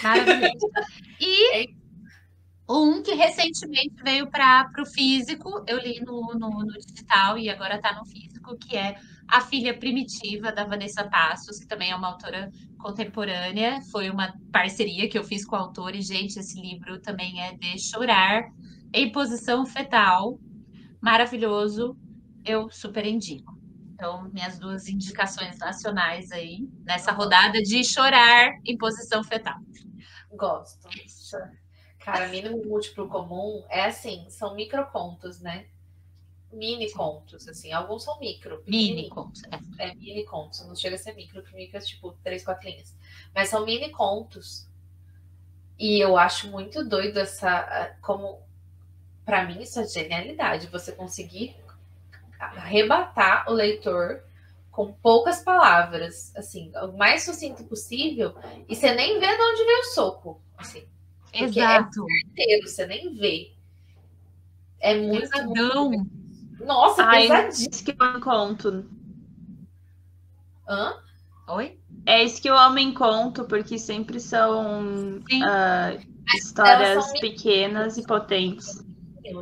Maravilhoso. 0.00 0.70
E 1.20 1.74
um 2.68 3.02
que 3.02 3.14
recentemente 3.14 4.02
veio 4.02 4.30
para 4.30 4.70
o 4.78 4.86
físico, 4.86 5.64
eu 5.66 5.78
li 5.78 6.00
no, 6.00 6.34
no, 6.34 6.50
no 6.50 6.78
digital 6.78 7.38
e 7.38 7.50
agora 7.50 7.76
está 7.76 7.94
no 7.94 8.04
físico, 8.04 8.56
que 8.58 8.76
é 8.76 8.96
A 9.28 9.40
Filha 9.40 9.76
Primitiva, 9.76 10.52
da 10.52 10.64
Vanessa 10.64 11.04
Passos, 11.08 11.58
que 11.58 11.66
também 11.66 11.90
é 11.90 11.96
uma 11.96 12.08
autora 12.08 12.50
contemporânea. 12.78 13.80
Foi 13.90 14.10
uma 14.10 14.34
parceria 14.52 15.08
que 15.08 15.18
eu 15.18 15.24
fiz 15.24 15.44
com 15.44 15.56
a 15.56 15.60
autora, 15.60 15.96
e, 15.96 16.02
gente, 16.02 16.38
esse 16.38 16.60
livro 16.60 17.00
também 17.00 17.40
é 17.42 17.54
de 17.54 17.78
chorar 17.78 18.44
em 18.92 19.10
posição 19.10 19.66
fetal. 19.66 20.38
Maravilhoso. 21.00 21.96
eu 22.44 22.70
super 22.70 23.06
indico. 23.06 23.58
Então, 23.94 24.28
minhas 24.32 24.58
duas 24.58 24.88
indicações 24.88 25.58
nacionais 25.58 26.30
aí, 26.30 26.68
nessa 26.84 27.12
rodada 27.12 27.62
de 27.62 27.82
chorar 27.84 28.50
em 28.64 28.76
posição 28.76 29.24
fetal. 29.24 29.58
Gosto. 30.32 30.88
Cara, 32.00 32.28
mínimo 32.28 32.62
múltiplo 32.64 33.08
comum 33.08 33.64
é 33.70 33.84
assim, 33.86 34.26
são 34.28 34.54
microcontos, 34.54 35.40
né? 35.40 35.66
Mini 36.54 36.90
contos, 36.92 37.48
assim, 37.48 37.72
alguns 37.72 38.04
são 38.04 38.18
micro. 38.20 38.62
Mini 38.66 39.08
contos, 39.08 39.42
é. 39.44 39.88
é. 39.90 39.94
mini 39.94 40.24
contos, 40.24 40.66
não 40.66 40.76
chega 40.76 40.96
a 40.96 40.98
ser 40.98 41.14
micro, 41.14 41.42
que 41.42 41.54
micro 41.54 41.76
é 41.76 41.80
tipo 41.80 42.12
três, 42.22 42.44
quatro 42.44 42.68
linhas. 42.68 42.96
Mas 43.34 43.48
são 43.48 43.64
mini 43.64 43.90
contos. 43.90 44.68
E 45.78 45.98
eu 45.98 46.16
acho 46.16 46.50
muito 46.50 46.84
doido 46.84 47.18
essa, 47.18 47.96
como, 48.00 48.40
para 49.24 49.44
mim 49.44 49.60
isso 49.60 49.80
é 49.80 49.86
genialidade, 49.86 50.68
você 50.68 50.92
conseguir 50.92 51.56
arrebatar 52.38 53.50
o 53.50 53.52
leitor 53.52 54.22
com 54.70 54.92
poucas 54.92 55.42
palavras, 55.42 56.34
assim, 56.36 56.72
o 56.76 56.96
mais 56.96 57.24
sucinto 57.24 57.64
possível, 57.64 58.34
e 58.68 58.74
você 58.74 58.92
nem 58.92 59.18
vê 59.20 59.26
de 59.26 59.42
onde 59.42 59.64
veio 59.64 59.80
o 59.80 59.84
soco, 59.84 60.42
assim. 60.56 60.84
É 61.32 61.44
Exato. 61.44 62.06
É 62.08 62.26
certeiro, 62.26 62.68
você 62.68 62.86
nem 62.86 63.14
vê. 63.14 63.52
É 64.80 64.94
muito. 64.94 65.28
Pesadão. 65.28 65.90
Muito... 65.90 66.10
Nossa, 66.64 67.04
Ai, 67.04 67.22
pesadíssimo. 67.22 67.70
Isso 67.70 67.84
que 67.84 67.90
eu 67.92 68.20
conto. 68.20 68.84
Hã? 70.68 70.94
Oi? 71.48 71.78
É 72.06 72.22
isso 72.22 72.40
que 72.40 72.48
eu 72.48 72.56
amo 72.56 72.78
em 72.78 72.92
conto, 72.92 73.44
porque 73.44 73.78
sempre 73.78 74.18
são 74.18 75.18
uh, 75.18 76.34
histórias 76.34 77.04
são 77.04 77.20
pequenas 77.20 77.96
e 77.96 78.06
potentes. 78.06 78.82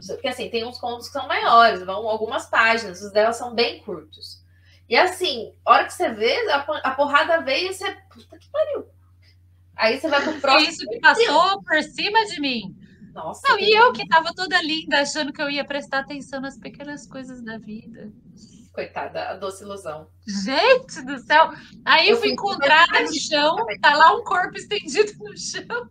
Porque 0.06 0.28
assim, 0.28 0.48
tem 0.48 0.64
uns 0.64 0.78
contos 0.78 1.08
que 1.08 1.12
são 1.12 1.26
maiores, 1.26 1.84
vão 1.84 2.06
algumas 2.08 2.46
páginas, 2.46 3.02
os 3.02 3.12
delas 3.12 3.36
são 3.36 3.54
bem 3.54 3.80
curtos. 3.82 4.42
E 4.88 4.96
assim, 4.96 5.52
a 5.64 5.72
hora 5.72 5.84
que 5.86 5.94
você 5.94 6.10
vê, 6.10 6.50
a, 6.50 6.90
porrada 6.90 7.40
veio 7.40 7.70
e 7.70 7.74
você. 7.74 7.90
Puta 8.12 8.38
que 8.38 8.48
pariu. 8.50 8.86
Aí 9.74 9.98
você 9.98 10.08
vai 10.08 10.22
pro 10.22 10.38
próximo. 10.40 10.70
Isso 10.70 10.86
que 10.86 11.00
passou 11.00 11.62
por 11.62 11.82
cima 11.82 12.24
de 12.26 12.40
mim. 12.40 12.76
Nossa. 13.12 13.42
Não, 13.48 13.58
e 13.58 13.72
eu 13.72 13.92
que 13.92 14.06
tava 14.08 14.32
toda 14.34 14.62
linda, 14.62 15.00
achando 15.00 15.32
que 15.32 15.42
eu 15.42 15.50
ia 15.50 15.64
prestar 15.64 16.00
atenção 16.00 16.40
nas 16.40 16.58
pequenas 16.58 17.06
coisas 17.06 17.42
da 17.42 17.58
vida. 17.58 18.12
Coitada, 18.72 19.28
a 19.28 19.34
doce 19.34 19.64
ilusão. 19.64 20.08
Gente 20.26 21.02
do 21.02 21.18
céu! 21.18 21.50
Aí 21.84 22.08
eu 22.08 22.16
fui 22.16 22.30
encontrada 22.30 23.02
no 23.02 23.14
chão, 23.14 23.56
tá 23.82 23.94
lá 23.94 24.16
um 24.16 24.24
corpo 24.24 24.56
estendido 24.56 25.12
no 25.18 25.36
chão. 25.36 25.90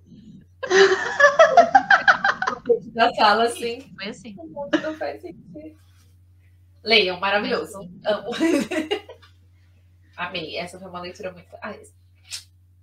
da 2.94 3.14
sala, 3.14 3.46
assim. 3.46 3.82
Foi 3.96 4.08
assim. 4.08 4.36
O 4.38 4.48
mundo 4.48 4.80
não 4.82 4.96
faz 4.96 5.22
sentido. 5.22 5.80
Leiam, 6.84 7.20
maravilhoso. 7.20 7.80
Amo. 8.06 8.32
Amei. 10.18 10.58
Essa 10.58 10.80
foi 10.80 10.90
uma 10.90 11.02
leitura 11.02 11.32
muito. 11.32 11.56
Ai, 11.62 11.82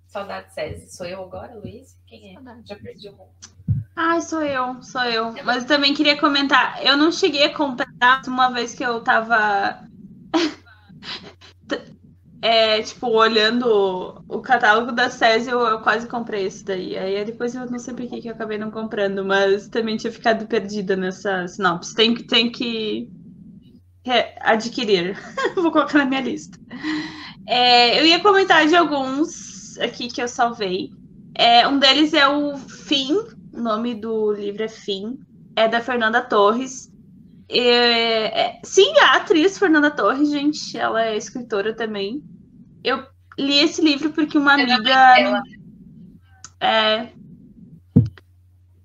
saudade, 0.07 0.53
César. 0.53 0.87
Sou 0.87 1.05
eu 1.05 1.21
agora, 1.23 1.55
Luiz? 1.55 1.99
Quem 2.07 2.31
é? 2.31 2.35
Saudade. 2.35 2.67
Já 2.67 2.77
perdi 2.77 3.09
o 3.09 3.17
mundo. 3.17 3.33
Ai, 3.95 4.21
sou 4.21 4.41
eu, 4.41 4.81
sou 4.81 5.03
eu. 5.03 5.33
Mas 5.43 5.63
eu 5.63 5.67
também 5.67 5.93
queria 5.93 6.19
comentar. 6.19 6.83
Eu 6.85 6.95
não 6.95 7.11
cheguei 7.11 7.43
a 7.43 7.53
comprar 7.53 8.21
uma 8.27 8.49
vez 8.49 8.73
que 8.73 8.83
eu 8.83 9.01
tava. 9.01 9.83
é, 12.41 12.81
tipo, 12.81 13.07
olhando 13.07 14.23
o 14.27 14.41
catálogo 14.41 14.91
da 14.91 15.09
SESI, 15.09 15.49
eu, 15.49 15.59
eu, 15.61 15.81
quase 15.81 16.07
comprei 16.07 16.45
esse 16.45 16.63
daí. 16.63 16.97
Aí 16.97 17.25
depois 17.25 17.53
eu 17.53 17.69
não 17.69 17.79
sei 17.79 17.93
por 17.93 18.07
que 18.07 18.27
eu 18.27 18.33
acabei 18.33 18.57
não 18.57 18.71
comprando, 18.71 19.25
mas 19.25 19.67
também 19.67 19.97
tinha 19.97 20.11
ficado 20.11 20.47
perdida 20.47 20.95
nessa 20.95 21.47
sinopse. 21.47 21.93
Tem 21.93 22.15
que, 22.15 22.23
tem 22.23 22.51
que 22.51 23.09
adquirir. 24.39 25.17
Vou 25.55 25.71
colocar 25.71 25.97
na 25.97 26.05
minha 26.05 26.21
lista. 26.21 26.57
É, 27.45 27.99
eu 27.99 28.05
ia 28.05 28.19
comentar 28.19 28.67
de 28.67 28.75
alguns 28.75 29.77
aqui 29.79 30.07
que 30.07 30.21
eu 30.21 30.27
salvei. 30.27 30.91
É, 31.35 31.67
um 31.67 31.79
deles 31.79 32.13
é 32.13 32.27
o 32.27 32.57
Fim, 32.57 33.17
o 33.53 33.59
nome 33.59 33.95
do 33.95 34.31
livro 34.33 34.63
é 34.63 34.67
Fim, 34.67 35.19
é 35.55 35.67
da 35.67 35.81
Fernanda 35.81 36.21
Torres. 36.21 36.91
É, 37.49 38.59
sim, 38.63 38.93
a 38.99 39.17
atriz 39.17 39.57
Fernanda 39.57 39.89
Torres, 39.89 40.29
gente, 40.29 40.77
ela 40.77 41.03
é 41.03 41.17
escritora 41.17 41.75
também. 41.75 42.23
Eu 42.83 43.03
li 43.37 43.59
esse 43.59 43.81
livro 43.81 44.11
porque 44.11 44.37
uma 44.37 44.53
amiga. 44.53 45.43
É, 46.61 47.09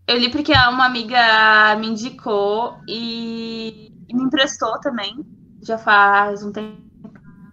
eu 0.06 0.18
li 0.18 0.30
porque 0.30 0.52
uma 0.52 0.86
amiga 0.86 1.74
me 1.78 1.88
indicou 1.88 2.78
e 2.88 3.90
me 4.12 4.22
emprestou 4.24 4.78
também, 4.80 5.24
já 5.62 5.78
faz 5.78 6.44
um 6.44 6.52
tempo, 6.52 6.78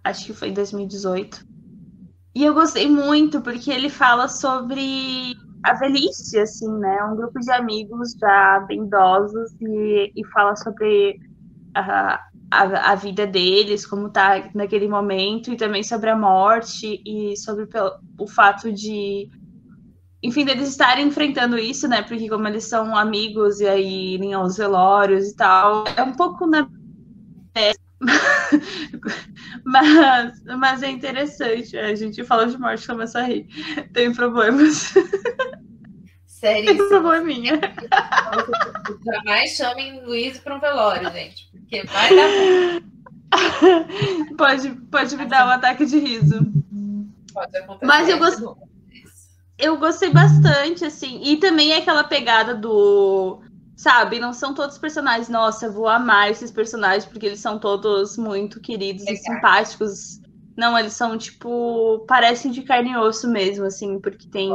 acho 0.03 0.25
que 0.25 0.33
foi 0.33 0.49
em 0.49 0.53
2018. 0.53 1.45
E 2.35 2.43
eu 2.43 2.53
gostei 2.53 2.89
muito 2.89 3.41
porque 3.41 3.71
ele 3.71 3.89
fala 3.89 4.27
sobre 4.27 5.35
a 5.63 5.73
velhice, 5.73 6.39
assim, 6.39 6.71
né? 6.79 7.03
Um 7.05 7.15
grupo 7.15 7.39
de 7.39 7.51
amigos 7.51 8.13
já 8.19 8.59
bem 8.67 8.83
idosos 8.83 9.51
e, 9.61 10.11
e 10.15 10.25
fala 10.27 10.55
sobre 10.55 11.19
a, 11.73 12.19
a, 12.49 12.91
a, 12.91 12.95
vida 12.95 13.27
deles, 13.27 13.85
como 13.85 14.09
tá 14.09 14.49
naquele 14.53 14.87
momento, 14.87 15.51
e 15.51 15.57
também 15.57 15.83
sobre 15.83 16.09
a 16.09 16.17
morte 16.17 17.01
e 17.05 17.37
sobre 17.37 17.67
o 18.19 18.27
fato 18.27 18.71
de 18.71 19.29
enfim, 20.23 20.45
deles 20.45 20.69
estarem 20.69 21.07
enfrentando 21.07 21.57
isso, 21.57 21.87
né? 21.87 22.03
Porque 22.03 22.29
como 22.29 22.47
eles 22.47 22.65
são 22.65 22.95
amigos 22.95 23.59
e 23.59 23.67
aí 23.67 24.13
irem 24.13 24.33
aos 24.33 24.55
velórios 24.55 25.29
e 25.29 25.35
tal, 25.35 25.83
é 25.97 26.03
um 26.03 26.13
pouco 26.13 26.45
na 26.45 26.67
mas, 29.63 30.43
mas 30.43 30.83
é 30.83 30.89
interessante. 30.89 31.77
A 31.77 31.93
gente 31.95 32.23
fala 32.23 32.47
de 32.47 32.57
morte 32.57 32.83
e 32.83 32.87
começa 32.87 33.19
a 33.19 33.23
rir. 33.23 33.47
Tem 33.93 34.13
problemas. 34.13 34.93
Sério? 36.25 36.65
Tem 36.65 36.87
probleminha. 36.87 37.59
Jamais 39.05 39.51
chamem 39.51 40.03
Luiz 40.03 40.39
para 40.39 40.55
um 40.55 40.59
velório, 40.59 41.11
gente. 41.11 41.49
Porque 41.51 41.83
vai 41.83 42.09
dar 42.15 42.81
Pode, 44.37 44.69
pode 44.91 45.15
me 45.15 45.25
dar 45.25 45.47
um 45.47 45.51
ataque 45.51 45.85
de 45.85 45.99
riso. 45.99 46.39
Pode 47.33 47.55
acontecer. 47.57 47.85
Mas 47.85 48.09
eu 48.09 48.17
gostei 48.17 48.47
eu 49.61 49.77
gostei 49.77 50.09
bastante, 50.09 50.83
assim. 50.83 51.21
E 51.23 51.37
também 51.37 51.71
é 51.71 51.77
aquela 51.77 52.03
pegada 52.03 52.55
do. 52.55 53.41
Sabe, 53.81 54.19
não 54.19 54.31
são 54.31 54.53
todos 54.53 54.77
personagens. 54.77 55.27
Nossa, 55.27 55.67
vou 55.67 55.87
amar 55.87 56.29
esses 56.29 56.51
personagens 56.51 57.03
porque 57.03 57.25
eles 57.25 57.39
são 57.39 57.57
todos 57.57 58.15
muito 58.15 58.61
queridos 58.61 59.03
e 59.07 59.15
simpáticos. 59.15 60.21
Não, 60.55 60.77
eles 60.77 60.93
são, 60.93 61.17
tipo, 61.17 62.05
parecem 62.07 62.51
de 62.51 62.61
carne 62.61 62.91
e 62.91 62.97
osso 62.97 63.27
mesmo, 63.27 63.65
assim, 63.65 63.99
porque 63.99 64.29
tem, 64.29 64.51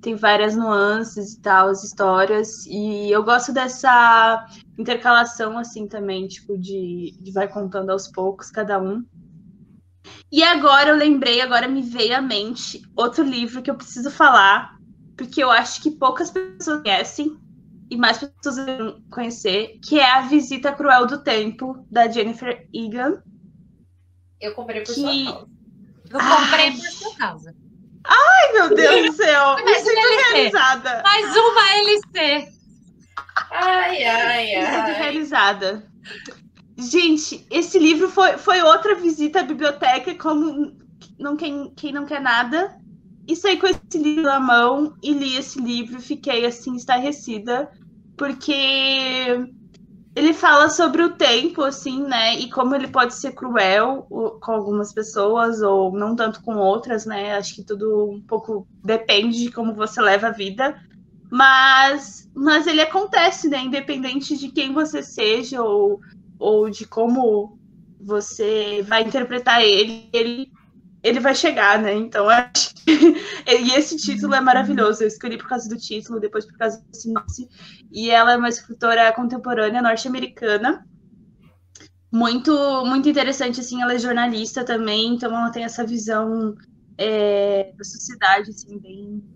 tem 0.00 0.14
várias 0.14 0.56
nuances 0.56 1.34
e 1.34 1.42
tal, 1.42 1.68
as 1.68 1.84
histórias. 1.84 2.64
E 2.64 3.10
eu 3.10 3.22
gosto 3.22 3.52
dessa 3.52 4.46
intercalação, 4.78 5.58
assim, 5.58 5.86
também, 5.86 6.26
tipo, 6.26 6.56
de, 6.56 7.14
de 7.20 7.32
vai 7.32 7.46
contando 7.46 7.90
aos 7.90 8.08
poucos 8.08 8.50
cada 8.50 8.80
um. 8.80 9.04
E 10.32 10.42
agora 10.42 10.88
eu 10.88 10.96
lembrei, 10.96 11.42
agora 11.42 11.68
me 11.68 11.82
veio 11.82 12.16
à 12.16 12.22
mente 12.22 12.80
outro 12.96 13.22
livro 13.22 13.60
que 13.60 13.70
eu 13.70 13.74
preciso 13.74 14.10
falar, 14.10 14.78
porque 15.18 15.44
eu 15.44 15.50
acho 15.50 15.82
que 15.82 15.90
poucas 15.90 16.30
pessoas 16.30 16.80
conhecem 16.80 17.43
e 17.90 17.96
mais 17.96 18.18
pessoas 18.18 18.56
devem 18.64 19.02
conhecer, 19.10 19.78
que 19.84 19.98
é 19.98 20.10
A 20.10 20.22
Visita 20.22 20.72
Cruel 20.72 21.06
do 21.06 21.22
Tempo, 21.22 21.86
da 21.90 22.08
Jennifer 22.08 22.66
Egan. 22.72 23.22
Eu 24.40 24.54
comprei 24.54 24.82
por 24.82 24.94
que... 24.94 25.00
sua 25.00 25.24
causa. 25.24 25.48
Eu 26.10 26.20
comprei 26.20 26.66
Ai. 26.66 26.72
por 26.72 26.86
sua 26.86 27.16
causa. 27.16 27.54
Ai, 28.06 28.52
meu 28.52 28.74
Deus 28.74 29.06
do 29.06 29.16
céu! 29.16 29.56
Me 29.64 29.74
sinto 29.76 30.32
realizada. 30.32 31.02
Mais 31.02 31.36
uma 31.36 31.76
LC. 31.78 32.48
Ai, 33.50 34.04
ai, 34.04 34.54
ai. 34.54 34.60
Me 34.60 34.76
sinto 34.76 34.98
realizada. 34.98 35.88
Gente, 36.76 37.46
esse 37.50 37.78
livro 37.78 38.10
foi, 38.10 38.36
foi 38.36 38.60
outra 38.62 38.94
visita 38.94 39.40
à 39.40 39.44
biblioteca, 39.44 40.14
como 40.16 40.76
não, 41.18 41.36
quem, 41.36 41.72
quem 41.74 41.92
não 41.92 42.04
quer 42.04 42.20
nada. 42.20 42.76
E 43.26 43.34
saí 43.34 43.58
com 43.58 43.66
esse 43.66 43.98
livro 43.98 44.24
na 44.24 44.38
mão 44.38 44.94
e 45.02 45.12
li 45.12 45.36
esse 45.36 45.60
livro, 45.60 46.00
fiquei 46.00 46.44
assim, 46.44 46.76
estarrecida, 46.76 47.70
porque 48.16 49.48
ele 50.14 50.32
fala 50.32 50.68
sobre 50.68 51.02
o 51.02 51.16
tempo, 51.16 51.62
assim, 51.62 52.02
né? 52.02 52.38
E 52.38 52.50
como 52.50 52.74
ele 52.74 52.88
pode 52.88 53.14
ser 53.14 53.32
cruel 53.32 54.06
com 54.40 54.52
algumas 54.52 54.92
pessoas, 54.92 55.62
ou 55.62 55.92
não 55.92 56.14
tanto 56.14 56.42
com 56.42 56.56
outras, 56.56 57.06
né? 57.06 57.34
Acho 57.34 57.54
que 57.54 57.64
tudo 57.64 58.10
um 58.10 58.20
pouco 58.20 58.66
depende 58.84 59.38
de 59.38 59.50
como 59.50 59.74
você 59.74 60.00
leva 60.00 60.28
a 60.28 60.32
vida. 60.32 60.80
Mas, 61.30 62.30
mas 62.34 62.66
ele 62.66 62.80
acontece, 62.80 63.48
né? 63.48 63.58
Independente 63.60 64.36
de 64.36 64.50
quem 64.50 64.72
você 64.72 65.02
seja, 65.02 65.62
ou 65.62 66.00
ou 66.38 66.68
de 66.68 66.86
como 66.86 67.58
você 68.00 68.82
vai 68.86 69.02
interpretar 69.02 69.62
ele, 69.62 70.08
ele, 70.12 70.50
ele 71.04 71.20
vai 71.20 71.34
chegar, 71.34 71.78
né? 71.78 71.94
Então, 71.94 72.28
acho 72.28 72.74
que... 72.74 72.90
e 73.46 73.74
esse 73.74 73.96
título 73.96 74.34
é 74.34 74.40
maravilhoso. 74.40 75.02
Eu 75.02 75.08
escolhi 75.08 75.36
por 75.36 75.48
causa 75.48 75.68
do 75.68 75.76
título, 75.76 76.18
depois 76.18 76.46
por 76.46 76.56
causa 76.56 76.82
do 76.82 76.96
sinopse. 76.96 77.46
E 77.92 78.10
ela 78.10 78.32
é 78.32 78.36
uma 78.36 78.48
escritora 78.48 79.12
contemporânea 79.12 79.82
norte-americana 79.82 80.84
muito, 82.14 82.84
muito 82.86 83.08
interessante, 83.08 83.58
assim, 83.58 83.82
ela 83.82 83.94
é 83.94 83.98
jornalista 83.98 84.64
também, 84.64 85.14
então 85.14 85.36
ela 85.36 85.50
tem 85.50 85.64
essa 85.64 85.84
visão 85.84 86.54
é, 86.96 87.72
da 87.76 87.82
sociedade, 87.82 88.50
assim, 88.50 88.78
bem 88.78 89.33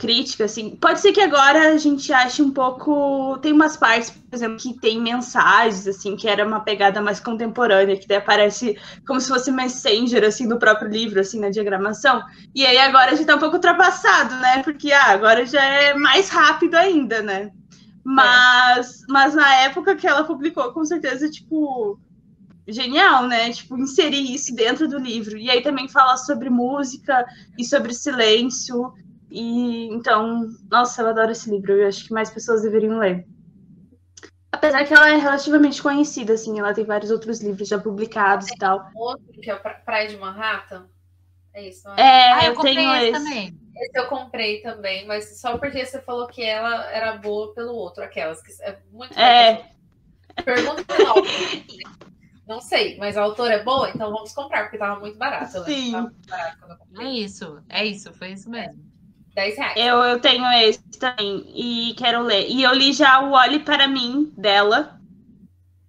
crítica, 0.00 0.46
assim. 0.46 0.76
Pode 0.76 0.98
ser 1.00 1.12
que 1.12 1.20
agora 1.20 1.74
a 1.74 1.76
gente 1.76 2.10
ache 2.10 2.40
um 2.40 2.50
pouco. 2.50 3.38
Tem 3.42 3.52
umas 3.52 3.76
partes, 3.76 4.10
por 4.10 4.34
exemplo, 4.34 4.56
que 4.56 4.72
tem 4.80 4.98
mensagens, 4.98 5.86
assim, 5.86 6.16
que 6.16 6.26
era 6.26 6.46
uma 6.46 6.60
pegada 6.60 7.02
mais 7.02 7.20
contemporânea, 7.20 7.98
que 7.98 8.08
daí 8.08 8.16
aparece 8.16 8.78
como 9.06 9.20
se 9.20 9.28
fosse 9.28 9.52
messenger, 9.52 10.24
assim, 10.24 10.46
no 10.46 10.58
próprio 10.58 10.88
livro, 10.88 11.20
assim, 11.20 11.38
na 11.38 11.50
diagramação. 11.50 12.22
E 12.54 12.64
aí 12.64 12.78
agora 12.78 13.12
a 13.12 13.14
gente 13.14 13.26
tá 13.26 13.36
um 13.36 13.38
pouco 13.38 13.56
ultrapassado, 13.56 14.34
né? 14.36 14.62
Porque 14.62 14.90
ah, 14.90 15.10
agora 15.10 15.44
já 15.44 15.62
é 15.62 15.92
mais 15.92 16.30
rápido 16.30 16.76
ainda, 16.76 17.20
né? 17.20 17.50
Mas, 18.02 19.02
é. 19.02 19.04
mas 19.10 19.34
na 19.34 19.54
época 19.56 19.94
que 19.96 20.06
ela 20.06 20.24
publicou, 20.24 20.72
com 20.72 20.82
certeza, 20.82 21.30
tipo, 21.30 22.00
genial, 22.66 23.28
né? 23.28 23.52
Tipo, 23.52 23.76
inserir 23.76 24.34
isso 24.34 24.54
dentro 24.54 24.88
do 24.88 24.98
livro. 24.98 25.36
E 25.36 25.50
aí 25.50 25.62
também 25.62 25.88
fala 25.88 26.16
sobre 26.16 26.48
música 26.48 27.26
e 27.58 27.66
sobre 27.66 27.92
silêncio. 27.92 28.94
E 29.30 29.86
então, 29.92 30.48
nossa, 30.70 31.02
eu 31.02 31.08
adoro 31.08 31.30
esse 31.30 31.48
livro. 31.50 31.72
Eu 31.72 31.88
acho 31.88 32.06
que 32.06 32.12
mais 32.12 32.30
pessoas 32.30 32.62
deveriam 32.62 32.98
ler. 32.98 33.26
Apesar 34.50 34.84
que 34.84 34.92
ela 34.92 35.10
é 35.10 35.16
relativamente 35.16 35.80
conhecida, 35.80 36.32
assim, 36.32 36.58
ela 36.58 36.74
tem 36.74 36.84
vários 36.84 37.10
outros 37.10 37.40
livros 37.40 37.68
já 37.68 37.78
publicados 37.78 38.48
e 38.48 38.56
tal. 38.56 38.90
Outro 38.94 39.40
que 39.40 39.48
é 39.48 39.54
o 39.54 39.60
Praia 39.84 40.08
de 40.08 40.16
Manhattan. 40.16 40.88
É 41.54 41.68
isso, 41.68 41.86
não 41.86 41.94
é? 41.94 42.00
É, 42.00 42.32
ah, 42.32 42.46
eu, 42.46 42.54
eu 42.54 42.60
tenho 42.60 42.94
esse. 42.96 43.12
Também. 43.12 43.60
Esse 43.76 43.98
eu 43.98 44.06
comprei 44.08 44.60
também, 44.60 45.06
mas 45.06 45.40
só 45.40 45.56
porque 45.56 45.84
você 45.84 46.02
falou 46.02 46.26
que 46.26 46.42
ela 46.42 46.90
era 46.90 47.16
boa 47.16 47.54
pelo 47.54 47.72
outro, 47.72 48.02
aquelas 48.02 48.42
que 48.42 48.52
é 48.62 48.78
muito 48.90 49.18
É. 49.18 49.70
Pergunta 50.44 50.84
não. 50.98 51.14
não 52.46 52.60
sei, 52.60 52.98
mas 52.98 53.16
a 53.16 53.22
autora 53.22 53.54
é 53.54 53.64
boa, 53.64 53.88
então 53.90 54.12
vamos 54.12 54.32
comprar, 54.32 54.64
porque 54.64 54.78
tava 54.78 55.00
muito 55.00 55.16
barato. 55.16 55.60
Né? 55.60 55.66
Sim. 55.66 55.92
Muito 55.92 56.28
barato 56.28 56.60
é 56.98 57.04
isso, 57.04 57.62
é 57.68 57.84
isso, 57.84 58.12
foi 58.12 58.32
isso 58.32 58.50
mesmo. 58.50 58.89
10 59.34 59.56
reais. 59.56 59.74
Eu, 59.76 59.96
eu 59.96 60.20
tenho 60.20 60.44
esse 60.62 60.80
também 60.98 61.44
e 61.54 61.94
quero 61.96 62.22
ler. 62.22 62.48
E 62.48 62.62
eu 62.62 62.74
li 62.74 62.92
já 62.92 63.20
o 63.20 63.32
Olhe 63.32 63.60
para 63.60 63.86
mim 63.86 64.32
dela. 64.36 65.00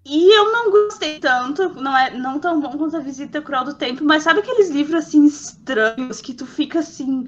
E 0.06 0.36
eu 0.36 0.52
não 0.52 0.72
gostei 0.72 1.20
tanto, 1.20 1.70
não 1.76 1.96
é 1.96 2.10
não 2.12 2.40
tão 2.40 2.60
bom 2.60 2.76
quanto 2.76 2.98
a 2.98 3.02
Visita 3.02 3.42
Cruel 3.42 3.66
do 3.66 3.76
Tempo, 3.76 4.04
mas 4.04 4.24
sabe 4.24 4.40
aqueles 4.40 4.70
livros 4.70 5.06
assim 5.06 5.26
estranhos 5.26 6.20
que 6.20 6.34
tu 6.34 6.46
fica 6.48 6.80
assim, 6.80 7.22
o 7.22 7.28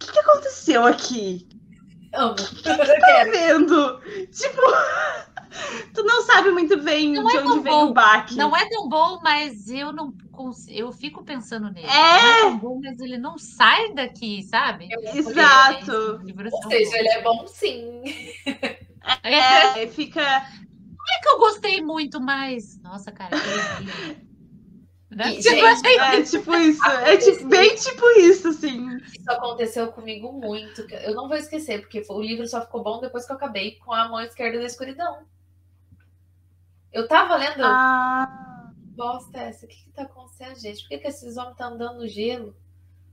que, 0.00 0.10
que 0.10 0.18
aconteceu 0.18 0.84
aqui? 0.84 1.48
Amo. 2.12 2.32
O 2.32 2.34
que, 2.34 2.62
que 2.62 3.00
tá 3.00 3.24
vendo? 3.30 4.00
Tipo, 4.32 4.60
tu 5.94 6.02
não 6.02 6.22
sabe 6.22 6.50
muito 6.50 6.76
bem 6.82 7.12
não 7.12 7.26
de 7.26 7.36
é 7.36 7.40
onde 7.42 7.60
vem 7.60 7.72
bom. 7.72 7.90
o 7.90 7.94
baque. 7.94 8.34
Não 8.34 8.56
é 8.56 8.68
tão 8.68 8.88
bom, 8.88 9.20
mas 9.22 9.68
eu 9.68 9.92
não 9.92 10.12
eu 10.68 10.90
fico 10.92 11.24
pensando 11.24 11.70
nele. 11.70 11.86
É. 11.86 12.42
Não 12.42 12.48
é 12.48 12.54
bom, 12.54 12.80
mas 12.82 13.00
ele 13.00 13.18
não 13.18 13.38
sai 13.38 13.92
daqui, 13.92 14.42
sabe? 14.42 14.88
Exato. 15.14 16.20
Ou 16.52 16.70
seja, 16.70 16.98
ele 16.98 17.08
é 17.08 17.22
bom 17.22 17.46
sim. 17.46 18.02
É, 19.24 19.82
É, 19.82 19.86
fica. 19.88 20.20
é 20.22 21.20
que 21.20 21.28
eu 21.28 21.38
gostei 21.38 21.80
muito, 21.80 22.20
mas. 22.20 22.80
Nossa, 22.82 23.10
cara, 23.10 23.36
que 23.36 24.32
né? 25.14 25.34
E, 25.34 25.40
Tipo, 25.42 25.54
gente, 25.56 25.98
É 26.00 26.22
tipo 26.22 26.54
isso. 26.56 26.86
É 26.86 27.16
tipo, 27.16 27.48
bem 27.48 27.74
tipo 27.74 28.10
isso, 28.18 28.48
assim. 28.48 28.96
Isso 28.98 29.30
aconteceu 29.30 29.92
comigo 29.92 30.32
muito. 30.32 30.86
que 30.86 30.94
Eu 30.94 31.14
não 31.14 31.28
vou 31.28 31.36
esquecer, 31.36 31.80
porque 31.80 32.02
o 32.08 32.20
livro 32.20 32.46
só 32.46 32.62
ficou 32.62 32.82
bom 32.82 33.00
depois 33.00 33.26
que 33.26 33.32
eu 33.32 33.36
acabei 33.36 33.72
com 33.76 33.92
a 33.92 34.08
mão 34.08 34.20
esquerda 34.20 34.58
da 34.58 34.64
escuridão. 34.64 35.18
Eu 36.92 37.06
tava 37.06 37.36
lendo. 37.36 37.62
Ah, 37.64 38.51
Bosta 38.94 39.38
é 39.38 39.48
essa? 39.48 39.66
O 39.66 39.68
que, 39.68 39.76
que 39.84 39.90
tá 39.90 40.02
acontecendo, 40.02 40.58
gente? 40.60 40.82
Por 40.82 40.88
que, 40.90 40.98
que 40.98 41.08
esses 41.08 41.36
homens 41.36 41.52
estão 41.52 41.74
andando 41.74 41.98
no 42.00 42.08
gelo? 42.08 42.56